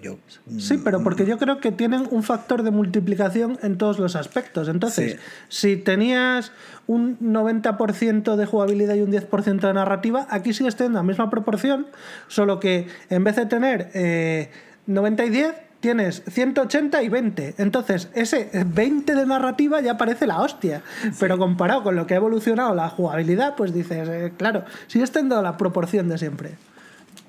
[0.00, 0.16] Yo,
[0.58, 4.68] sí, pero porque yo creo que tienen un factor de multiplicación en todos los aspectos.
[4.68, 5.14] Entonces,
[5.48, 5.74] sí.
[5.74, 6.52] si tenías
[6.86, 11.88] un 90% de jugabilidad y un 10% de narrativa, aquí sigues teniendo la misma proporción,
[12.28, 14.50] solo que en vez de tener eh,
[14.86, 17.56] 90 y 10, tienes 180 y 20.
[17.58, 20.82] Entonces, ese 20 de narrativa ya parece la hostia.
[21.02, 21.10] Sí.
[21.20, 25.42] Pero comparado con lo que ha evolucionado la jugabilidad, pues dices, eh, claro, sigue teniendo
[25.42, 26.52] la proporción de siempre.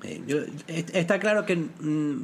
[0.04, 0.38] Eh, yo,
[0.68, 2.22] está claro que mmm,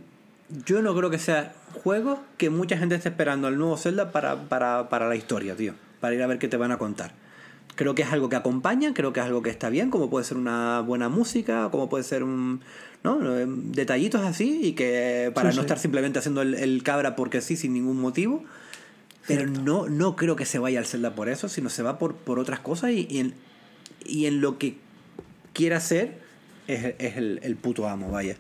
[0.65, 4.37] yo no creo que sea juego que mucha gente esté esperando al nuevo Zelda para,
[4.37, 5.75] para, para la historia, tío.
[5.99, 7.13] Para ir a ver qué te van a contar
[7.77, 10.27] creo que es algo que acompaña, creo que es algo que está bien, como puede
[10.27, 12.61] ser una buena música, como puede ser un,
[13.03, 13.19] ¿no?
[13.19, 15.67] detallitos así y que para sí, no sí.
[15.67, 18.45] estar simplemente haciendo el, el, cabra porque sí, sin ningún motivo.
[19.27, 22.17] Pero no, no creo que se vaya al Zelda por eso, sino se va por,
[22.17, 23.35] por otras cosas y, y, en,
[24.05, 24.77] y en lo que
[25.53, 26.19] quiera hacer
[26.67, 28.37] es, es el, el puto amo, vaya.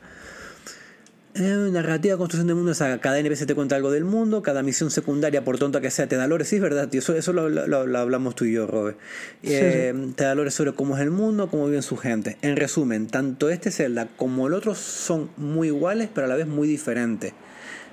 [1.34, 4.64] Eh, narrativa, construcción del mundo, o sea, cada NPC te cuenta algo del mundo, cada
[4.64, 7.32] misión secundaria, por tonta que sea, te da lore, sí es verdad, tío, eso, eso
[7.32, 8.98] lo, lo- lo hablamos tú y yo, Robert.
[9.44, 12.36] Eh, Te da lore sobre cómo es el mundo, cómo viven su gente.
[12.42, 16.48] En resumen, tanto este Zelda como el otro son muy iguales, pero a la vez
[16.48, 17.32] muy diferentes.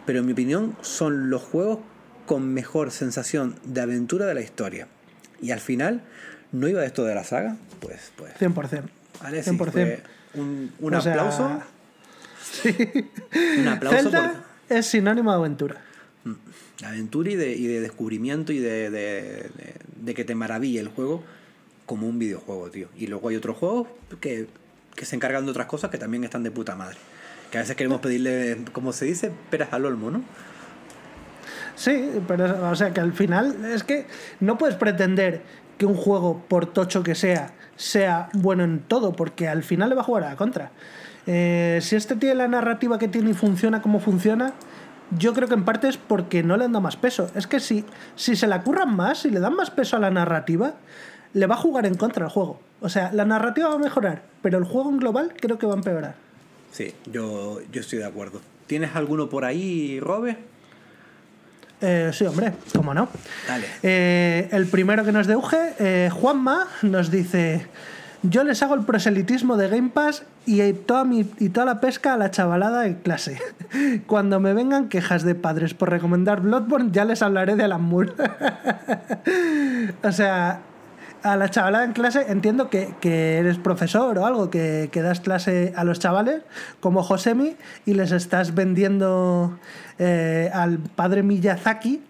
[0.07, 1.77] Pero en mi opinión, son los juegos
[2.25, 4.87] con mejor sensación de aventura de la historia.
[5.43, 6.01] Y al final,
[6.51, 7.55] ¿no iba esto de la saga?
[7.81, 8.33] Pues, pues.
[8.39, 8.81] 100%.
[9.21, 9.71] Vale, sí, 100%.
[9.71, 9.99] fue
[10.33, 11.61] un, un O sea, aplauso.
[12.51, 12.75] Sí.
[13.59, 15.81] Un aplauso Zelda por es sinónimo de aventura.
[16.79, 20.79] de aventura y de, y de descubrimiento y de, de- de- de que te maraville
[20.79, 21.23] el juego
[21.85, 22.87] como un videojuego, tío.
[22.97, 23.87] Y luego hay otros juegos
[24.21, 24.47] que,
[24.95, 26.97] que se encargan de otras cosas que también están de puta madre.
[27.51, 30.21] Que a veces queremos pedirle, como se dice, peras al olmo, ¿no?
[31.75, 34.07] Sí, pero o sea que al final es que
[34.39, 35.41] no puedes pretender
[35.77, 39.95] que un juego, por tocho que sea, sea bueno en todo, porque al final le
[39.95, 40.71] va a jugar a la contra.
[41.27, 44.53] Eh, si este tiene la narrativa que tiene y funciona como funciona,
[45.17, 47.29] yo creo que en parte es porque no le han dado más peso.
[47.35, 50.09] Es que si, si se la curran más, si le dan más peso a la
[50.09, 50.73] narrativa,
[51.33, 52.59] le va a jugar en contra el juego.
[52.81, 55.73] O sea, la narrativa va a mejorar, pero el juego en global creo que va
[55.73, 56.15] a empeorar.
[56.71, 58.41] Sí, yo, yo estoy de acuerdo.
[58.67, 60.37] ¿Tienes alguno por ahí, Robe?
[61.79, 63.07] Eh, sí, hombre, cómo no.
[63.47, 63.67] Dale.
[63.83, 67.67] Eh, el primero que nos deuje, eh, Juanma, nos dice:
[68.29, 72.29] Yo les hago el proselitismo de Game Pass y toda, mi, la pesca a la
[72.31, 73.39] chavalada en clase.
[74.07, 78.13] Cuando me vengan quejas de padres por recomendar Bloodborne, ya les hablaré de Alan Moore.
[80.03, 80.59] o sea,
[81.23, 85.73] a la chavalada en clase entiendo que, eres profesor o algo, que, que das clase
[85.77, 86.41] a los chavales,
[86.81, 89.57] como Josemi, y les estás vendiendo
[89.99, 92.03] eh, al padre Miyazaki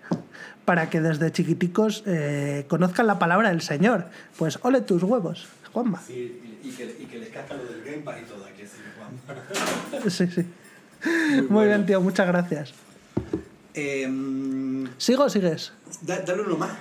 [0.66, 4.08] para que desde chiquiticos eh, conozcan la palabra del Señor.
[4.38, 6.02] Pues ole tus huevos, Juanma.
[6.08, 10.10] Sí, y, que, les casca lo del Game Pass y todo aquí, así Juan.
[10.10, 10.44] Sí, sí.
[11.50, 12.74] Muy, bien, tío, muchas gracias.
[13.76, 15.72] Em, ¿Sigo o sigues?
[16.02, 16.72] dale uno más.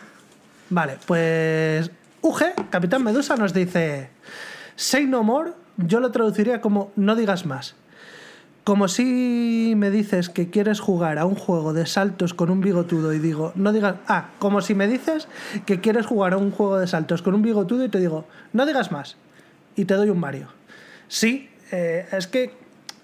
[0.70, 1.90] Vale, pues
[2.22, 4.08] UG, Capitán Medusa, nos dice:
[4.76, 7.74] Say no more, yo lo traduciría como no digas más.
[8.66, 13.14] Como si me dices que quieres jugar a un juego de saltos con un bigotudo
[13.14, 13.94] y digo, no digas.
[14.08, 15.28] Ah, como si me dices
[15.66, 18.66] que quieres jugar a un juego de saltos con un bigotudo y te digo, no
[18.66, 19.18] digas más.
[19.76, 20.48] Y te doy un Mario.
[21.06, 22.54] Sí, eh, es que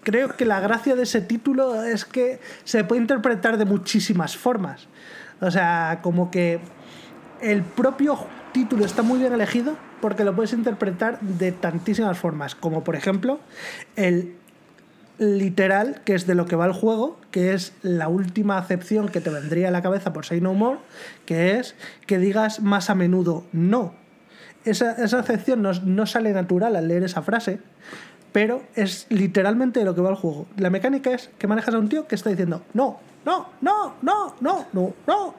[0.03, 4.89] creo que la gracia de ese título es que se puede interpretar de muchísimas formas.
[5.41, 6.59] O sea, como que
[7.41, 8.19] el propio
[8.51, 13.39] título está muy bien elegido porque lo puedes interpretar de tantísimas formas, como por ejemplo
[13.95, 14.42] el
[15.23, 19.21] literal, que es de lo que va el juego, que es la última acepción que
[19.21, 20.81] te vendría a la cabeza por Say No More,
[21.25, 21.75] que es
[22.07, 23.95] que digas más a menudo no.
[24.65, 27.61] Esa, esa acepción no, no sale natural al leer esa frase,
[28.33, 30.47] pero es literalmente de lo que va el juego.
[30.57, 34.35] La mecánica es que manejas a un tío que está diciendo no, no, no, no,
[34.41, 35.35] no, no, no,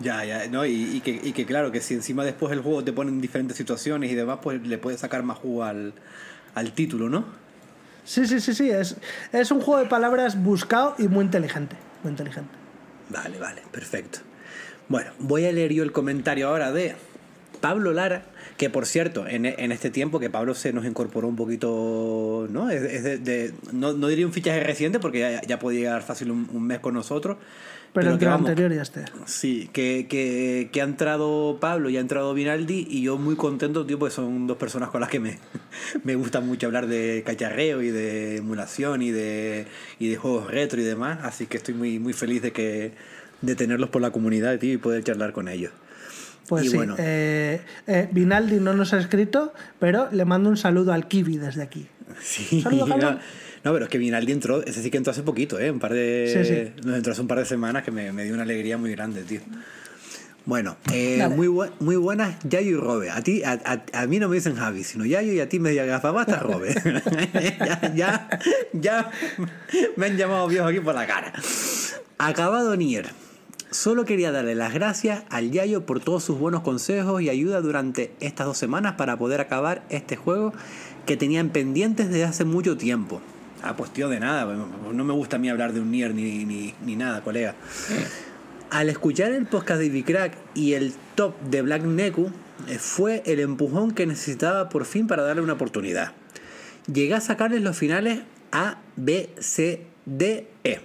[0.00, 2.82] Ya, ya, no, y, y que, y que claro, que si encima después el juego
[2.82, 5.94] te pone en diferentes situaciones y demás, pues le puedes sacar más jugo al,
[6.54, 7.43] al título, ¿no?
[8.04, 8.70] Sí, sí, sí, sí.
[8.70, 8.96] Es,
[9.32, 11.76] es un juego de palabras buscado y muy inteligente.
[12.02, 12.50] Muy inteligente.
[13.08, 14.20] Vale, vale, perfecto.
[14.88, 16.94] Bueno, voy a leer yo el comentario ahora de
[17.60, 18.24] Pablo Lara,
[18.58, 22.70] que por cierto, en, en este tiempo que Pablo se nos incorporó un poquito, ¿no?
[22.70, 26.94] Es, de, no, diría un fichaje reciente porque ya, podía llegar fácil un mes con
[26.94, 27.38] nosotros.
[27.94, 29.04] Pero, entre que el anterior y este.
[29.24, 33.86] Sí, que, que, que ha entrado Pablo y ha entrado Vinaldi y yo muy contento,
[33.86, 35.38] tío, porque son dos personas con las que me,
[36.04, 39.66] me gusta mucho hablar de cacharreo y de emulación y de,
[40.00, 42.92] y de juegos retro y demás, así que estoy muy, muy feliz de que
[43.42, 45.70] de tenerlos por la comunidad, tío, y poder charlar con ellos.
[46.48, 46.76] Pues Y sí.
[46.76, 46.94] bueno.
[46.98, 51.62] eh, eh, Vinaldi no nos ha escrito, pero le mando un saludo al Kiwi desde
[51.62, 51.86] aquí.
[52.20, 53.16] Sí, Saludos,
[53.64, 55.70] no, pero es que Vinaldi entró, ese sí que entró hace poquito, ¿eh?
[55.70, 56.86] Un par de, Sí, sí.
[56.86, 59.22] Nos entró hace un par de semanas que me, me dio una alegría muy grande,
[59.22, 59.40] tío.
[60.46, 63.10] Bueno, eh, muy, bu- muy buenas Yayo y Robe.
[63.10, 65.58] A, ti, a, a- a mí no me dicen Javi, sino Yayo y a ti
[65.58, 66.74] me gafabasta Robe.
[67.58, 68.28] ya, ya,
[68.74, 69.10] ya
[69.96, 71.32] me han llamado viejo aquí por la cara.
[72.18, 73.06] Acabado Nier.
[73.70, 78.12] Solo quería darle las gracias al Yayo por todos sus buenos consejos y ayuda durante
[78.20, 80.52] estas dos semanas para poder acabar este juego
[81.06, 83.20] que tenían pendientes desde hace mucho tiempo.
[83.66, 84.44] Ah, pues de nada.
[84.92, 87.54] No me gusta a mí hablar de un Nier ni, ni, ni nada, colega.
[88.68, 92.30] Al escuchar el podcast de Ivicrack y el top de Black Neku,
[92.68, 96.12] eh, fue el empujón que necesitaba por fin para darle una oportunidad.
[96.92, 98.20] Llegué a sacarles los finales
[98.52, 100.80] A, B, C, D, E,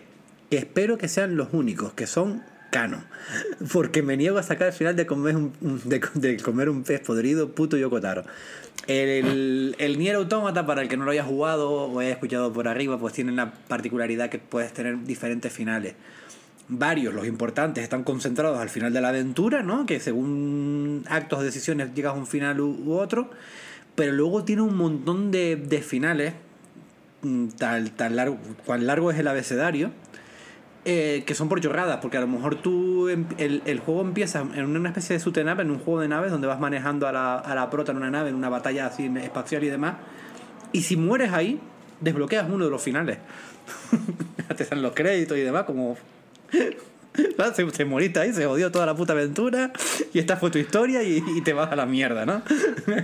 [0.50, 3.04] espero que sean los únicos, que son Cano.
[3.74, 5.54] Porque me niego a sacar el final de comer un,
[6.14, 8.24] de comer un pez podrido, puto Yokotaro.
[8.90, 12.68] El, el Nier Automata, para el que no lo haya jugado o haya escuchado por
[12.68, 15.94] arriba, pues tiene la particularidad que puedes tener diferentes finales.
[16.70, 19.86] Varios, los importantes, están concentrados al final de la aventura, ¿no?
[19.86, 23.30] Que según actos, decisiones, llegas a un final u, u otro.
[23.94, 26.34] Pero luego tiene un montón de, de finales,
[27.22, 29.92] mm, tal, tan largo, cuán largo es el abecedario,
[30.92, 34.76] eh, que son por chorradas, porque a lo mejor tú, em- el, juego empieza en
[34.76, 37.54] una especie de up, en un juego de naves, donde vas manejando a la, a
[37.54, 39.98] la prota en una nave, en una batalla así espacial y demás,
[40.72, 41.60] y si mueres ahí,
[42.02, 43.20] desbloqueas uno de los finales.
[44.58, 45.96] Te dan los créditos y demás, como...
[47.38, 49.72] Ah, Se, se moriste ahí, se jodió toda la puta aventura
[50.14, 52.42] y esta fue tu historia y, y te vas a la mierda, ¿no?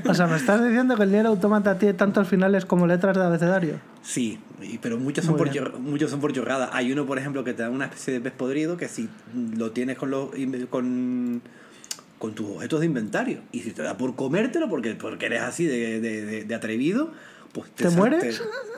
[0.08, 3.24] O sea, me estás diciendo que el Nier Automata tiene tantos finales como letras de
[3.24, 3.80] abecedario.
[4.04, 4.40] Sí,
[4.82, 6.70] pero muchos son, Muy por muchos son por chorrada.
[6.74, 9.10] Hay uno, por ejemplo, que te da una especie de pez podrido que si
[9.58, 10.30] lo tienes con los
[10.70, 11.42] con,
[12.20, 15.66] con tus objetos de inventario y si te da por comértelo porque, porque eres así
[15.66, 17.12] de, de- de- de atrevido,
[17.56, 18.20] pues ¿Te mueres?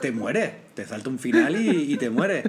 [0.00, 2.44] te mueres, te salta un final y, y te mueres.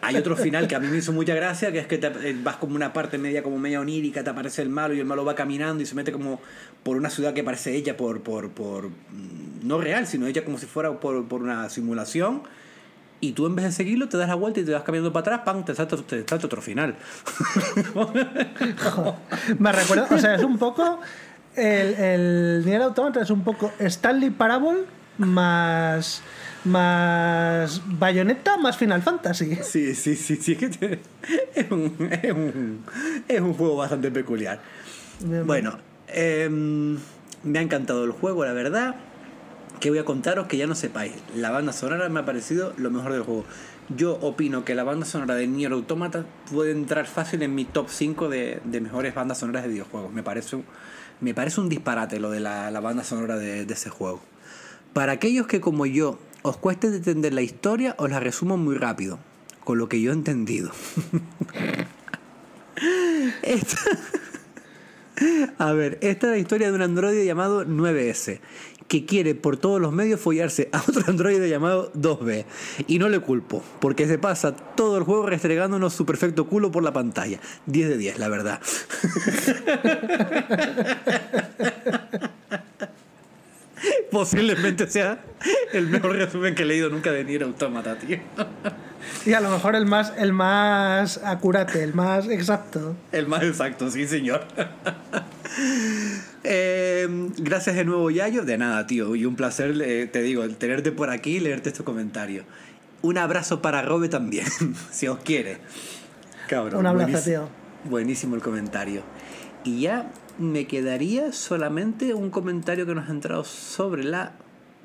[0.00, 2.36] Hay otro final que a mí me hizo mucha gracia, que es que te- eh,
[2.42, 5.26] vas como una parte media como media onírica, te aparece el malo y el malo
[5.26, 6.40] va caminando y se mete como
[6.82, 10.56] por una ciudad que parece hecha por, por, por mm, no real, sino hecha como
[10.56, 12.44] si fuera por, por una simulación.
[13.20, 15.20] Y tú en vez de seguirlo te das la vuelta y te vas caminando para
[15.36, 15.64] atrás, ¡pam!
[15.66, 16.94] te salta, te salta otro final.
[19.58, 21.00] Me recuerda, o sea, es un poco.
[21.56, 24.84] El, el Nier Automata es un poco Stanley Parable
[25.18, 26.22] más.
[26.64, 27.80] más.
[27.86, 29.56] Bayonetta más Final Fantasy.
[29.62, 31.00] Sí, sí, sí, sí, es que te-
[31.54, 32.84] es, un, es, un,
[33.26, 34.60] es un juego bastante peculiar.
[35.20, 36.96] Bien, Bueno, em,
[37.44, 38.96] me ha encantado el juego, la verdad.
[39.80, 41.12] Que voy a contaros que ya no sepáis.
[41.36, 43.44] La banda sonora me ha parecido lo mejor del juego.
[43.96, 47.88] Yo opino que la banda sonora de Nier Automata puede entrar fácil en mi top
[47.88, 50.12] 5 de, de mejores bandas sonoras de videojuegos.
[50.12, 50.64] Me parece un,
[51.20, 54.20] me parece un disparate lo de la, la banda sonora de, de ese juego.
[54.98, 59.20] Para aquellos que como yo os cueste entender la historia, os la resumo muy rápido,
[59.62, 60.72] con lo que yo he entendido.
[63.42, 63.78] Esta-
[65.58, 68.40] A ver, esta es la historia de un androide llamado 9S,
[68.88, 72.44] que quiere por todos los medios follarse a otro androide llamado 2B.
[72.88, 76.82] Y no le culpo, porque se pasa todo el juego restregándonos su perfecto culo por
[76.82, 77.38] la pantalla.
[77.66, 78.60] 10 de 10, la verdad.
[84.10, 85.20] Posiblemente sea
[85.72, 88.18] el mejor resumen que he leído nunca de Nier Automata, tío.
[89.26, 92.96] Y a lo mejor el más, el más acurate, el más exacto.
[93.12, 94.42] El más exacto, sí, señor.
[96.44, 97.06] Eh,
[97.38, 98.44] gracias de nuevo, Yayo.
[98.44, 99.14] De nada, tío.
[99.16, 102.44] Y un placer, eh, te digo, el tenerte por aquí y leerte estos comentarios.
[103.02, 104.46] Un abrazo para Robe también,
[104.90, 105.58] si os quiere.
[106.48, 106.80] Cabrón.
[106.80, 107.48] Un abrazo, buenísimo- tío.
[107.84, 109.02] Buenísimo el comentario.
[109.64, 114.32] Y ya me quedaría solamente un comentario que nos ha entrado sobre la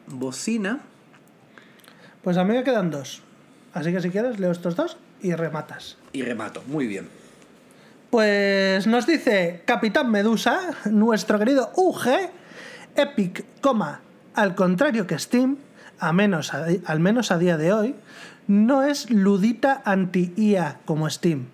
[0.08, 0.80] bocina.
[2.24, 3.22] Pues a mí me quedan dos.
[3.74, 5.98] Así que si quieres, leo estos dos y rematas.
[6.14, 6.64] Y remato.
[6.68, 7.08] Muy bien.
[8.10, 12.08] Pues nos dice Capitán Medusa, nuestro querido UG,
[12.96, 14.02] Epic, coma,
[14.36, 15.58] al contrario que Steam,
[16.00, 17.96] a menos a- al menos a día de hoy,
[18.48, 21.48] no es ludita anti-IA como Steam.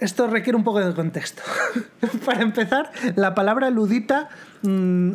[0.00, 1.42] Esto requiere un poco de contexto.
[2.26, 4.28] Para empezar, la palabra ludita
[4.62, 5.12] mm,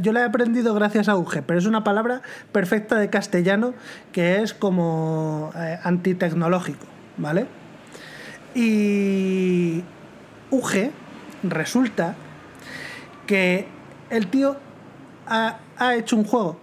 [0.00, 3.74] yo la he aprendido gracias a UG, pero es una palabra perfecta de castellano
[4.12, 7.46] que es como eh, antitecnológico, ¿vale?
[8.54, 9.82] Y
[10.50, 10.90] UG
[11.42, 12.14] resulta
[13.26, 13.68] que
[14.10, 14.56] el tío
[15.26, 15.58] ha,
[15.94, 16.60] hecho un juego.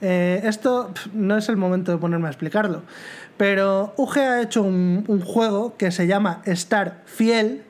[0.00, 2.82] Eh, esto no es el momento de ponerme a explicarlo.
[3.36, 7.62] Pero UG ha hecho un, juego que se llama Star Fiel.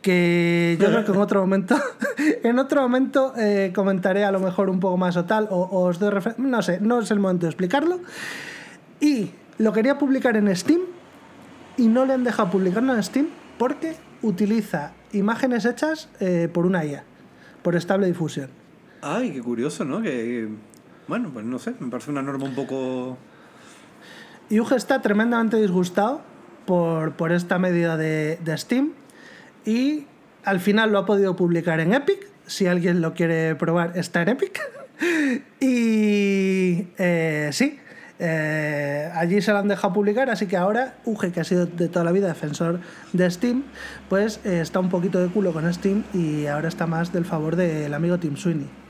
[0.00, 1.76] Que yo creo que en otro momento,
[2.42, 6.00] en otro momento eh, comentaré a lo mejor un poco más o tal, o, os
[6.00, 8.00] doy refer- No sé, no es el momento de explicarlo.
[8.98, 10.80] Y lo quería publicar en Steam
[11.76, 16.84] y no le han dejado publicarlo en Steam porque utiliza imágenes hechas eh, por una
[16.84, 17.04] IA,
[17.62, 18.50] por estable difusión.
[19.02, 20.02] Ay, qué curioso, ¿no?
[20.02, 20.48] Que,
[21.06, 23.16] bueno, pues no sé, me parece una norma un poco...
[24.48, 26.20] Y Uge está tremendamente disgustado
[26.66, 28.92] por, por esta medida de, de Steam
[29.64, 30.06] y
[30.44, 32.28] al final lo ha podido publicar en Epic.
[32.46, 34.60] Si alguien lo quiere probar, está en Epic.
[35.60, 37.78] y eh, sí,
[38.18, 41.88] eh, allí se lo han dejado publicar, así que ahora Uge, que ha sido de
[41.88, 42.80] toda la vida defensor
[43.12, 43.64] de Steam,
[44.08, 47.56] pues eh, está un poquito de culo con Steam y ahora está más del favor
[47.56, 48.81] del amigo Tim Sweeney.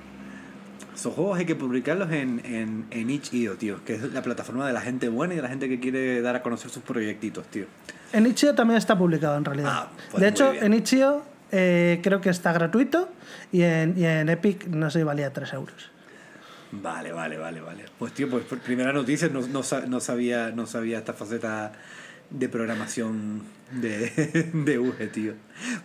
[1.02, 4.72] Esos juegos hay que publicarlos en, en, en itch.io, tío, que es la plataforma de
[4.72, 7.64] la gente buena y de la gente que quiere dar a conocer sus proyectitos, tío.
[8.12, 9.68] En Itch.io también está publicado en realidad.
[9.72, 10.62] Ah, pues de hecho, bien.
[10.66, 13.08] en Itch.io eh, creo que está gratuito
[13.50, 15.90] y en, y en Epic no sé, valía 3 euros.
[16.70, 17.84] Vale, vale, vale, vale.
[17.98, 21.72] Pues tío, pues por primera noticia no, no, sa- no sabía, no sabía esta faceta
[22.32, 25.32] de programación de, de UGE, tío.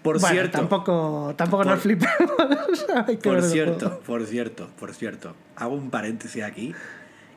[0.01, 2.15] Por Bueno, cierto, tampoco, tampoco Por- nos flipemos.
[3.24, 6.74] Por cierto, por cierto, por cierto, hago un paréntesis aquí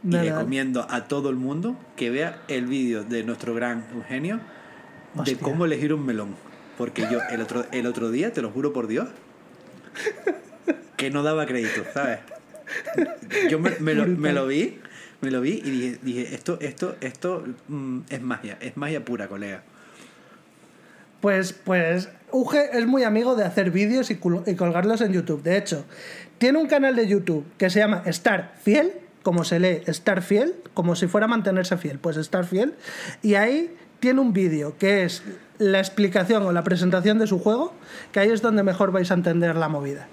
[0.03, 0.31] y dale.
[0.33, 4.41] recomiendo a todo el mundo que vea el vídeo de nuestro gran Eugenio
[5.15, 5.39] de Hostia.
[5.41, 6.35] cómo elegir un melón.
[6.79, 9.09] Porque yo el otro, el otro día, te lo juro por Dios,
[10.97, 12.21] que no daba crédito, ¿sabes?
[13.51, 14.79] Yo me, me lo, me lo vi,
[15.21, 19.29] me lo vi y dije, dije esto, esto, esto mm, es magia, es magia pura,
[19.29, 19.63] colega.
[21.21, 25.43] Pues, pues Uge es muy amigo de hacer vídeos y, colgarlos en YouTube.
[25.43, 25.85] De hecho,
[26.39, 30.55] tiene un canal de YouTube que se llama Estar Fiel, como se lee Estar Fiel,
[30.73, 32.75] como si fuera mantenerse fiel, pues Estar Fiel.
[33.23, 35.23] Y ahí tiene un vídeo que es
[35.59, 37.75] la explicación o la presentación de su juego,
[38.13, 40.09] que ahí es donde mejor vais a entender la movida.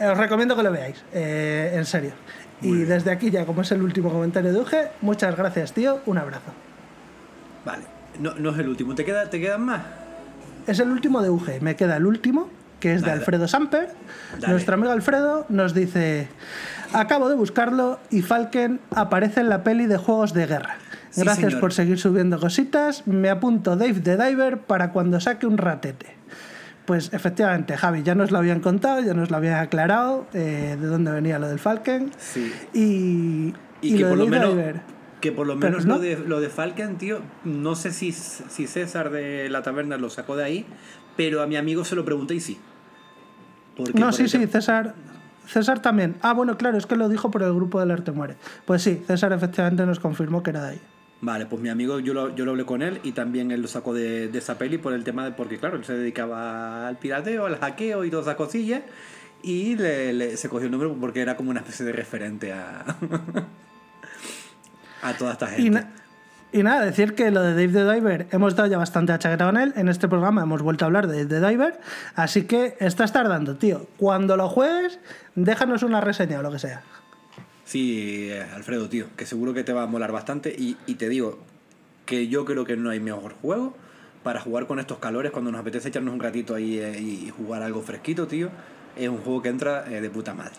[0.00, 2.12] Os recomiendo que lo veáis, eh, en serio.
[2.60, 6.00] Y desde aquí ya, como es el último comentario de Uge, muchas gracias, tío.
[6.06, 6.52] Un abrazo.
[7.64, 7.84] Vale,
[8.20, 9.82] no, no es el último, ¿te, queda, te quedan más?
[10.68, 11.62] Es el último de UG.
[11.62, 13.10] Me queda el último, que es de.
[13.10, 13.88] Alfredo Samper.
[14.38, 14.52] Dale.
[14.52, 16.28] Nuestro amigo Alfredo nos dice:
[16.92, 20.76] Acabo de buscarlo y Falken aparece en la peli de juegos de guerra.
[21.16, 23.06] Gracias por seguir subiendo cositas.
[23.06, 26.17] Me apunto Dave the Diver para cuando saque un ratete.
[26.88, 30.86] Pues efectivamente, Javi, ya nos lo habían contado, ya nos lo habían aclarado eh, de
[30.86, 32.10] dónde venía lo del Falken.
[32.16, 32.50] Sí.
[32.72, 34.54] Y, Y, que, lo por lo menos,
[35.20, 35.96] que por lo menos no.
[35.96, 40.08] lo, de, lo de Falcon, tío, no sé si, si César de la taberna lo
[40.08, 40.66] sacó de ahí,
[41.14, 42.58] pero a mi amigo se lo pregunté y sí.
[43.76, 44.94] Porque No, sí, sí, César.
[45.46, 46.16] César también.
[46.22, 48.36] Ah, bueno, claro, es que lo dijo por el grupo del Arte Muere.
[48.64, 50.80] Pues sí, César efectivamente nos confirmó que era de ahí.
[51.20, 53.68] Vale, pues mi amigo yo lo, yo lo hablé con él y también él lo
[53.68, 56.96] sacó de, de esa peli por el tema de, porque claro, él se dedicaba al
[56.96, 58.82] pirateo, al hackeo y todas esas cosillas
[59.42, 62.84] y le, le- se cogió el nombre porque era como una especie de referente a,
[65.02, 65.62] a toda esta gente.
[65.62, 65.88] Y, na-
[66.52, 69.44] y nada, decir que lo de Dave the Diver hemos dado ya bastante a chaqueta
[69.46, 69.72] con él.
[69.76, 71.80] En este programa hemos vuelto a hablar de Dave the Diver.
[72.14, 73.86] Así que estás tardando, tío.
[73.96, 74.98] Cuando lo juegues,
[75.34, 76.82] déjanos una reseña o lo que sea.
[77.68, 80.54] Sí, eh, Alfredo, tío, que seguro que te va a molar bastante.
[80.58, 81.38] Y, y te digo
[82.06, 83.74] que yo creo que no hay mejor juego
[84.22, 87.62] para jugar con estos calores cuando nos apetece echarnos un ratito ahí eh, y jugar
[87.62, 88.48] algo fresquito, tío.
[88.96, 90.54] Es un juego que entra eh, de puta madre.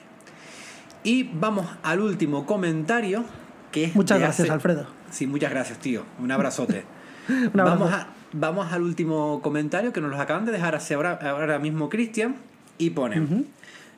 [1.04, 3.26] Y vamos al último comentario,
[3.72, 4.86] que es Muchas gracias, hace- Alfredo.
[5.10, 6.04] Sí, muchas gracias, tío.
[6.20, 6.84] Un abrazote.
[7.30, 7.80] Un abrazo.
[7.80, 11.58] Vamos, a- vamos al último comentario que nos los acaban de dejar hace ahora, ahora
[11.58, 12.36] mismo Cristian
[12.78, 13.48] y ponen.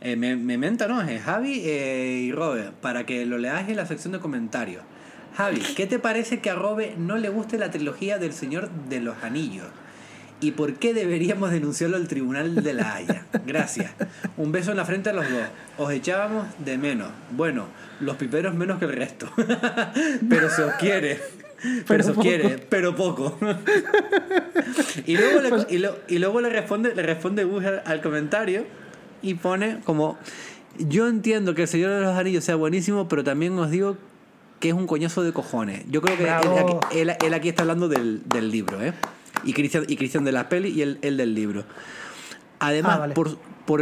[0.02, 1.02] Eh, me, me menta, ¿no?
[1.02, 4.84] Es Javi eh, y Robert, para que lo leáis en la sección de comentarios.
[5.38, 9.00] Javi, ¿qué te parece que a Robert no le guste la trilogía del Señor de
[9.00, 9.68] los Anillos?
[10.42, 13.26] ¿Y por qué deberíamos denunciarlo al Tribunal de la Haya?
[13.46, 13.92] Gracias.
[14.38, 15.44] Un beso en la frente a los dos.
[15.78, 17.10] Os echábamos de menos.
[17.30, 17.68] Bueno,
[18.00, 19.32] los piperos menos que el resto.
[20.30, 21.20] Pero se os quiere.
[21.62, 23.38] Pero, Pero se os quiere, pero poco.
[25.06, 28.66] y, luego le, y, lo- y luego le responde, le responde al, al comentario
[29.22, 30.18] y pone como...
[30.80, 33.98] Yo entiendo que el Señor de los Anillos sea buenísimo, pero también os digo
[34.62, 35.84] que es un coñazo de cojones.
[35.90, 38.94] Yo creo que él, él- él aquí está hablando del, del libro, ¿eh?
[39.44, 41.66] Y Cristian, y de la peli y él, él del libro.
[42.60, 43.14] Además, Ah, vale.
[43.16, 43.82] por, por,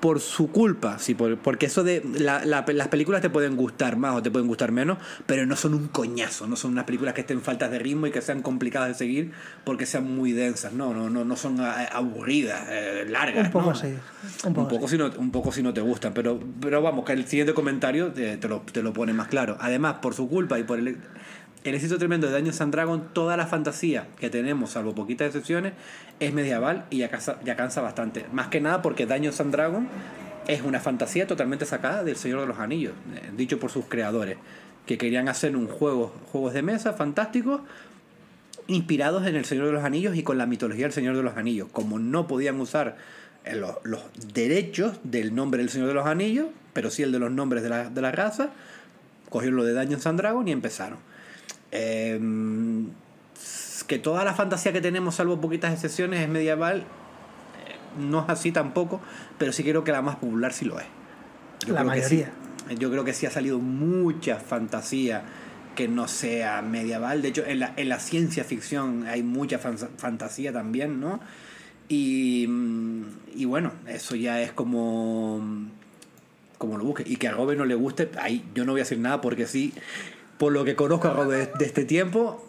[0.00, 3.96] por su culpa, sí, por- porque eso de la- la- las películas te pueden gustar
[3.96, 7.14] más o te pueden gustar menos, pero no son un coñazo, no son unas películas
[7.14, 9.32] que estén faltas de ritmo y que sean complicadas de seguir
[9.64, 13.46] porque sean muy densas, no, no, no, no son eh, aburridas, eh, largas.
[13.46, 13.70] Un poco ¿no?
[13.72, 13.94] así,
[14.44, 17.12] un poco poco si no, un poco si no te gustan, pero, pero vamos, que
[17.14, 19.56] el siguiente comentario te, te lo, te lo pone más claro.
[19.60, 20.98] Además, por su culpa y por el,
[21.64, 25.72] el éxito tremendo de Dungeons and Dragons, toda la fantasía que tenemos, salvo poquitas excepciones,
[26.20, 28.26] es medieval y ya cansa, ya cansa bastante.
[28.32, 29.88] Más que nada porque Dungeons and Dragons
[30.46, 34.36] es una fantasía totalmente sacada del Señor de los Anillos, eh, dicho por sus creadores,
[34.86, 37.60] que querían hacer un juego, juegos de mesa fantásticos
[38.68, 41.36] inspirados en el Señor de los Anillos y con la mitología del Señor de los
[41.36, 41.68] Anillos.
[41.72, 42.96] Como no podían usar
[43.44, 47.18] eh, los, los derechos del nombre del Señor de los Anillos, pero sí el de
[47.18, 48.50] los nombres de la, de la raza,
[49.28, 50.98] cogieron lo de Dungeons and Dragons y empezaron.
[51.70, 52.88] Em,
[53.84, 56.84] que toda la fantasía que tenemos, salvo poquitas excepciones, es medieval, eh,
[57.98, 59.00] no es así tampoco,
[59.38, 60.86] pero sí creo que la más popular sí lo es.
[61.68, 62.16] La creo que sí.
[62.16, 62.32] mayoría.
[62.78, 65.22] Yo creo que sí ha salido mucha fantasía
[65.74, 67.22] que no sea medieval.
[67.22, 71.20] De hecho, en la, en la ciencia ficción hay mucha fan- fantasía también, ¿no?
[71.88, 73.02] Y, mm,
[73.36, 75.40] y bueno, eso ya es como,
[76.58, 77.04] como lo busque.
[77.06, 79.46] Y que a Robert no le guste, ahí yo no voy a decir nada porque
[79.46, 79.72] sí,
[80.38, 82.45] por lo que conozco a Robert de, de este tiempo,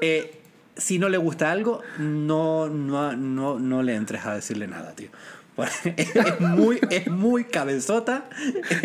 [0.00, 0.40] eh,
[0.76, 5.08] si no le gusta algo, no, no, no, no le entres a decirle nada, tío.
[5.96, 8.28] Es muy, es muy cabezota.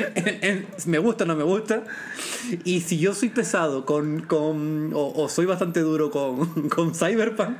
[0.85, 1.83] Me gusta o no me gusta.
[2.63, 7.57] Y si yo soy pesado con, con o, o soy bastante duro con, con Cyberpunk,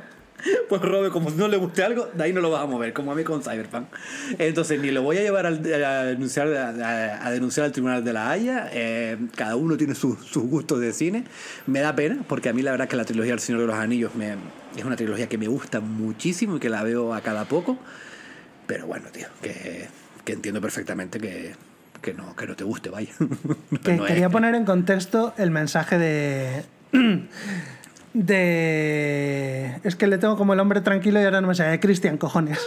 [0.68, 2.92] pues Robe, como si no le guste algo, de ahí no lo vas a mover,
[2.92, 3.86] como a mí con Cyberpunk.
[4.38, 8.12] Entonces, ni lo voy a llevar al- a, denunciar, a, a denunciar al Tribunal de
[8.12, 8.68] la Haya.
[8.72, 11.24] eh, cada uno tiene sus sus gustos de cine.
[11.66, 13.76] Me da pena, porque a mí la verdad que la trilogía del Señor de los
[13.76, 14.34] Anillos me,
[14.76, 17.78] es una trilogía que me gusta muchísimo y que la veo a cada poco.
[18.66, 19.88] Pero bueno, tío, que,
[20.24, 21.54] que entiendo perfectamente que,
[22.00, 23.10] que, no, que no te guste, vaya.
[23.82, 26.64] Que No es- quería poner en contexto el mensaje de.
[28.12, 29.80] De.
[29.84, 31.78] Es que le tengo como el hombre tranquilo y ahora no me sale.
[31.78, 32.58] Cristian, cojones.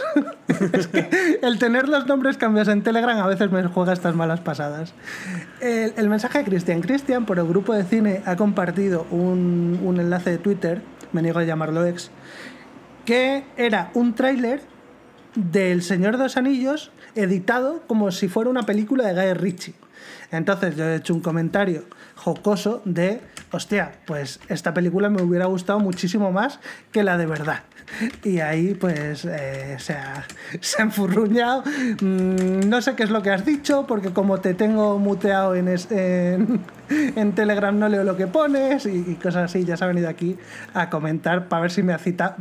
[0.72, 4.40] es que el tener los nombres cambiados en Telegram a veces me juega estas malas
[4.40, 4.94] pasadas.
[5.60, 6.80] El, el mensaje de Cristian.
[6.80, 11.40] Cristian, por el grupo de cine, ha compartido un, un enlace de Twitter, me niego
[11.40, 12.10] a llamarlo ex,
[13.04, 14.62] que era un tráiler
[15.34, 19.74] del Señor de los Anillos editado como si fuera una película de Guy Ritchie.
[20.30, 21.84] Entonces yo he hecho un comentario
[22.24, 23.20] jocoso de,
[23.52, 26.58] hostia, pues esta película me hubiera gustado muchísimo más
[26.90, 27.60] que la de verdad.
[28.22, 30.24] Y ahí pues eh, se, ha,
[30.60, 31.62] se ha enfurruñado.
[32.00, 35.68] Mm, no sé qué es lo que has dicho, porque como te tengo muteado en,
[35.68, 36.62] es- en,
[37.34, 39.66] Telegram no leo lo que pones y, cosas así.
[39.66, 40.38] Ya se ha venido aquí
[40.72, 42.36] a comentar para ver si me, acita,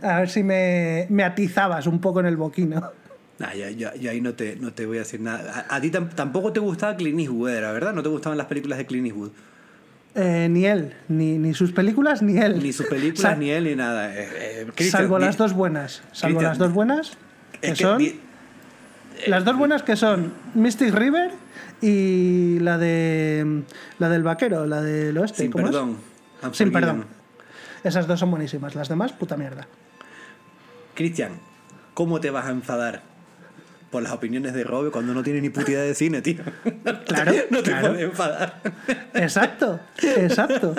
[0.00, 2.92] a ver si me, me atizabas un poco en el boquino.
[3.42, 5.66] Nah, yo, yo- yo ahí no te, no te voy a decir nada.
[5.68, 7.92] A, a ti tam- tampoco te gustaba Clint Eastwood, era, ¿verdad?
[7.92, 9.30] No te gustaban las películas de Clint Eastwood.
[10.14, 12.62] Eh, ni él, ni, ni sus películas, ni él.
[12.62, 14.14] Ni sus películas, ni él, ni nada.
[14.16, 16.02] Eh, eh, Salvo las dos buenas.
[16.12, 17.16] Salvo las dos buenas,
[17.60, 17.98] que, es que son.
[17.98, 18.20] di-
[19.26, 21.32] las dos buenas que son Mystic River
[21.80, 23.62] y la de.
[23.98, 25.42] La del vaquero, la del oeste.
[25.42, 25.96] Sin perdón.
[26.52, 27.06] Sin perdón.
[27.82, 28.74] Esas dos son buenísimas.
[28.76, 29.66] Las demás, puta mierda.
[30.94, 31.32] Cristian,
[31.94, 33.02] ¿cómo te vas a enfadar
[33.92, 36.42] por las opiniones de Robe cuando no tiene ni puta idea de cine, tío?
[37.06, 37.88] Claro, no te claro.
[37.90, 38.60] puedes enfadar.
[39.14, 40.74] Exacto, exacto.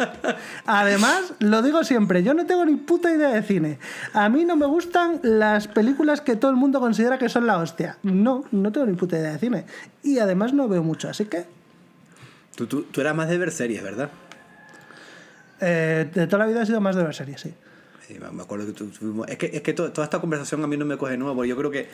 [0.65, 3.78] Además, lo digo siempre, yo no tengo ni puta idea de cine.
[4.13, 7.58] A mí no me gustan las películas que todo el mundo considera que son la
[7.60, 7.97] hostia.
[8.03, 9.65] No, no tengo ni puta idea de cine.
[10.01, 11.46] Y además no veo mucho, así que
[12.56, 14.10] Tú, tú, tú eras más de ver series, ¿verdad?
[15.62, 17.53] eh, de toda la vida he sido más de ver series, sí.
[18.08, 20.76] Sí, me acuerdo que tuvimos- Es que, es que to- toda esta conversación a mí
[20.78, 21.88] no me coge nueva, porque yo creo que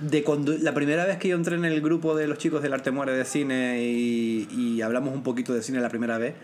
[0.00, 2.72] de cuando la primera vez que yo entré en el grupo de los chicos del
[2.72, 6.34] Arte Muere de Cine y, y hablamos un poquito de cine la primera vez,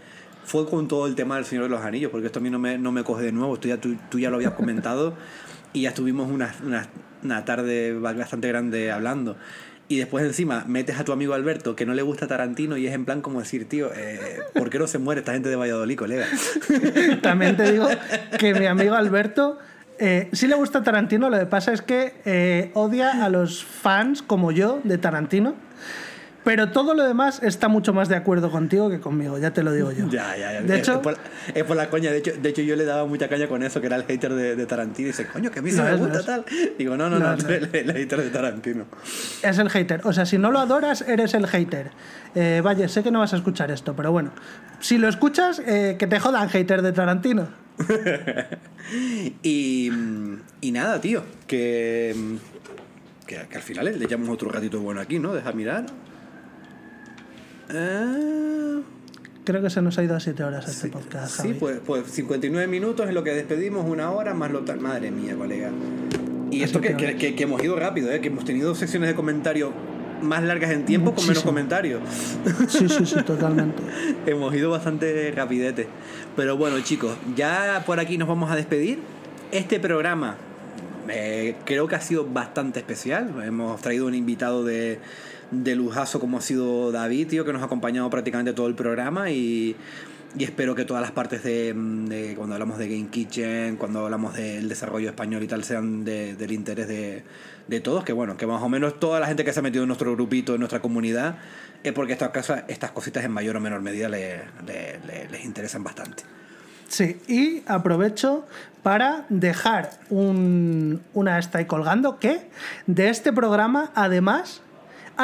[0.44, 2.58] fue con todo el tema del Señor de los Anillos, porque esto a mí no
[2.58, 3.68] me, no me coge de nuevo, esto
[4.10, 5.14] tú, ya lo habías comentado
[5.72, 6.88] y ya estuvimos una, una,
[7.22, 9.36] una tarde bastante grande hablando.
[9.88, 12.94] Y después encima metes a tu amigo Alberto que no le gusta Tarantino y es
[12.94, 15.98] en plan como decir, tío, eh, ¿por qué no se muere esta gente de Valladolid,
[15.98, 16.26] colega?
[17.22, 17.88] También te digo
[18.38, 19.58] que mi amigo Alberto
[20.04, 24.20] eh, sí le gusta Tarantino, lo que pasa es que eh, odia a los fans
[24.20, 25.54] como yo de Tarantino.
[26.44, 29.72] Pero todo lo demás está mucho más de acuerdo contigo que conmigo, ya te lo
[29.72, 30.06] digo yo.
[30.10, 30.62] Ya, ya, ya.
[30.62, 31.16] De Es- hecho, es por,
[31.54, 32.10] es por la coña.
[32.10, 34.34] De hecho, de hecho, yo le daba mucha caña con eso, que era el hater
[34.34, 35.08] de, de Tarantino.
[35.08, 36.26] Y dice, coño, que a mí No me es, no gusta es.
[36.26, 36.44] tal.
[36.78, 38.86] Digo, no, no, no, No tú no eres el, hater de Tarantino.
[39.42, 40.00] es el hater.
[40.04, 41.90] O sea, si no lo adoras, eres el hater.
[42.34, 44.32] Eh, vaya, sé que no vas a escuchar esto, pero bueno.
[44.80, 47.48] Si lo escuchas, eh, que te jodan, hater de Tarantino.
[49.42, 49.90] Y,
[50.60, 52.14] y nada, tío, que,
[53.26, 55.32] que, que al final le echamos otro ratito bueno aquí, ¿no?
[55.32, 55.86] Deja mirar.
[57.74, 58.80] Ah,
[59.44, 61.42] Creo que se nos ha ido a 7 horas este podcast.
[61.42, 64.78] sí, pues, pues 59 minutos es lo que despedimos, una hora más lo tal.
[64.78, 65.70] Madre mía, colega.
[66.52, 68.20] Y esto que, que, que- que hemos ido rápido, ¿eh?
[68.20, 69.70] que hemos tenido secciones de comentarios
[70.20, 72.00] más largas en tiempo con menos comentarios.
[72.68, 73.82] Sí, sí, sí, totalmente.
[74.26, 75.88] Hemos ido bastante rapidete.
[76.36, 79.00] Pero bueno, chicos, ya por aquí nos vamos a despedir.
[79.50, 80.36] Este programa
[81.08, 83.32] eh, creo que ha sido bastante especial.
[83.44, 85.00] Hemos traído un invitado de,
[85.52, 89.30] de lujazo como ha sido David, tío, que nos ha acompañado prácticamente todo el programa
[89.30, 89.76] y,
[90.36, 94.34] y espero que todas las partes de, de cuando hablamos de Game Kitchen, cuando hablamos
[94.34, 97.22] del desarrollo español y tal, sean de- del interés de,
[97.68, 98.02] de todos.
[98.02, 100.10] Que bueno, que más o menos toda la gente que se ha metido en nuestro
[100.12, 101.36] grupito, en nuestra comunidad,
[101.84, 105.44] es porque estas cosas, estas cositas en mayor o menor medida le- le- le- les
[105.44, 106.22] interesan bastante.
[106.88, 108.46] Sí, y aprovecho
[108.82, 112.48] para dejar un, una ahí colgando que
[112.86, 114.60] de este programa, además,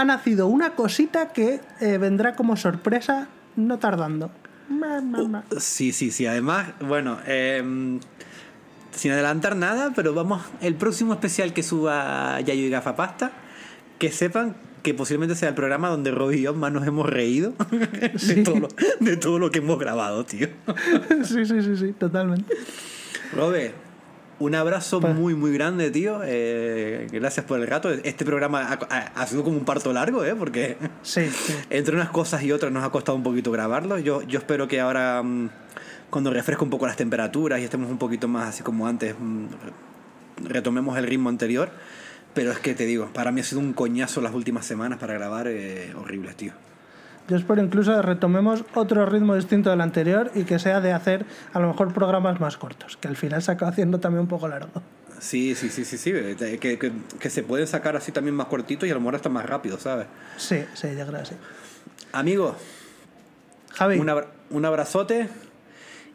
[0.00, 4.30] ha nacido una cosita que eh, vendrá como sorpresa no tardando.
[4.68, 5.44] Ma, ma, ma.
[5.58, 6.26] Sí, sí, sí.
[6.26, 8.00] Además, bueno, em,
[8.92, 13.32] sin adelantar nada, pero vamos, el próximo especial que suba Yayo y Gafapasta,
[13.98, 17.52] que sepan que posiblemente sea el programa donde Rob y yo más nos hemos reído
[17.70, 18.68] de, todo lo,
[19.00, 20.48] de todo lo que hemos grabado, tío.
[21.24, 22.54] sí, sí, sí, sí, totalmente.
[23.34, 23.74] Robe,
[24.40, 26.20] un abrazo muy, muy grande, tío.
[26.24, 27.90] Eh, gracias por el rato.
[27.90, 30.34] Este programa ha, ha- ha sido como un parto largo, ¿eh?
[30.36, 31.54] Porque Sí, sí.
[31.70, 33.98] entre unas cosas y otras nos ha costado un poquito grabarlo.
[33.98, 35.50] Yo, yo espero que ahora, mm,
[36.10, 39.46] cuando refresque un poco las temperaturas y estemos un poquito más así como antes, mm,
[40.48, 41.70] retomemos el ritmo anterior.
[42.34, 45.14] Pero es que te digo, para mí ha sido un coñazo las últimas semanas para
[45.14, 46.52] grabar eh, horribles, tío.
[47.28, 51.26] Yo espero incluso que retomemos otro ritmo distinto del anterior y que sea de hacer
[51.52, 54.48] a lo mejor programas más cortos, que al final se acaba haciendo también un poco
[54.48, 54.70] largo.
[55.20, 56.12] Sí, sí, sí, sí, sí.
[56.12, 59.28] Que, que, que se pueden sacar así también más cortitos y a lo mejor hasta
[59.28, 60.06] más rápido, ¿sabes?
[60.36, 61.34] Sí, sí, yo creo que sí.
[62.12, 62.54] Amigos,
[63.74, 65.28] Javi, un, abra- un abrazote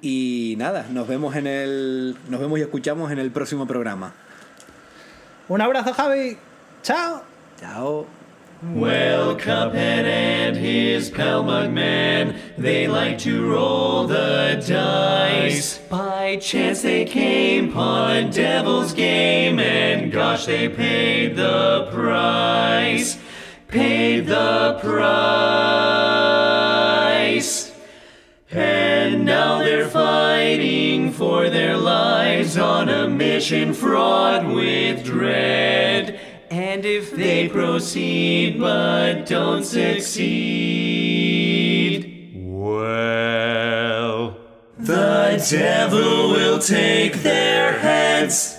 [0.02, 4.14] y nada, nos vemos en el nos vemos y escuchamos en el próximo programa.
[5.50, 6.38] un abrazo, Javi.
[6.82, 7.22] Chao.
[7.60, 8.23] Chao.
[8.72, 15.80] Well, Cuphead and his pal Mugman, they like to roll the dice.
[15.90, 23.20] By chance they came upon a devil's game, and gosh, they paid the price.
[23.68, 26.14] Paid the price.
[28.50, 36.13] And now they're fighting for their lives on a mission fraught with dread.
[36.56, 40.22] And if they proceed but don't succeed,
[42.46, 44.38] well,
[44.78, 48.53] the devil will take their heads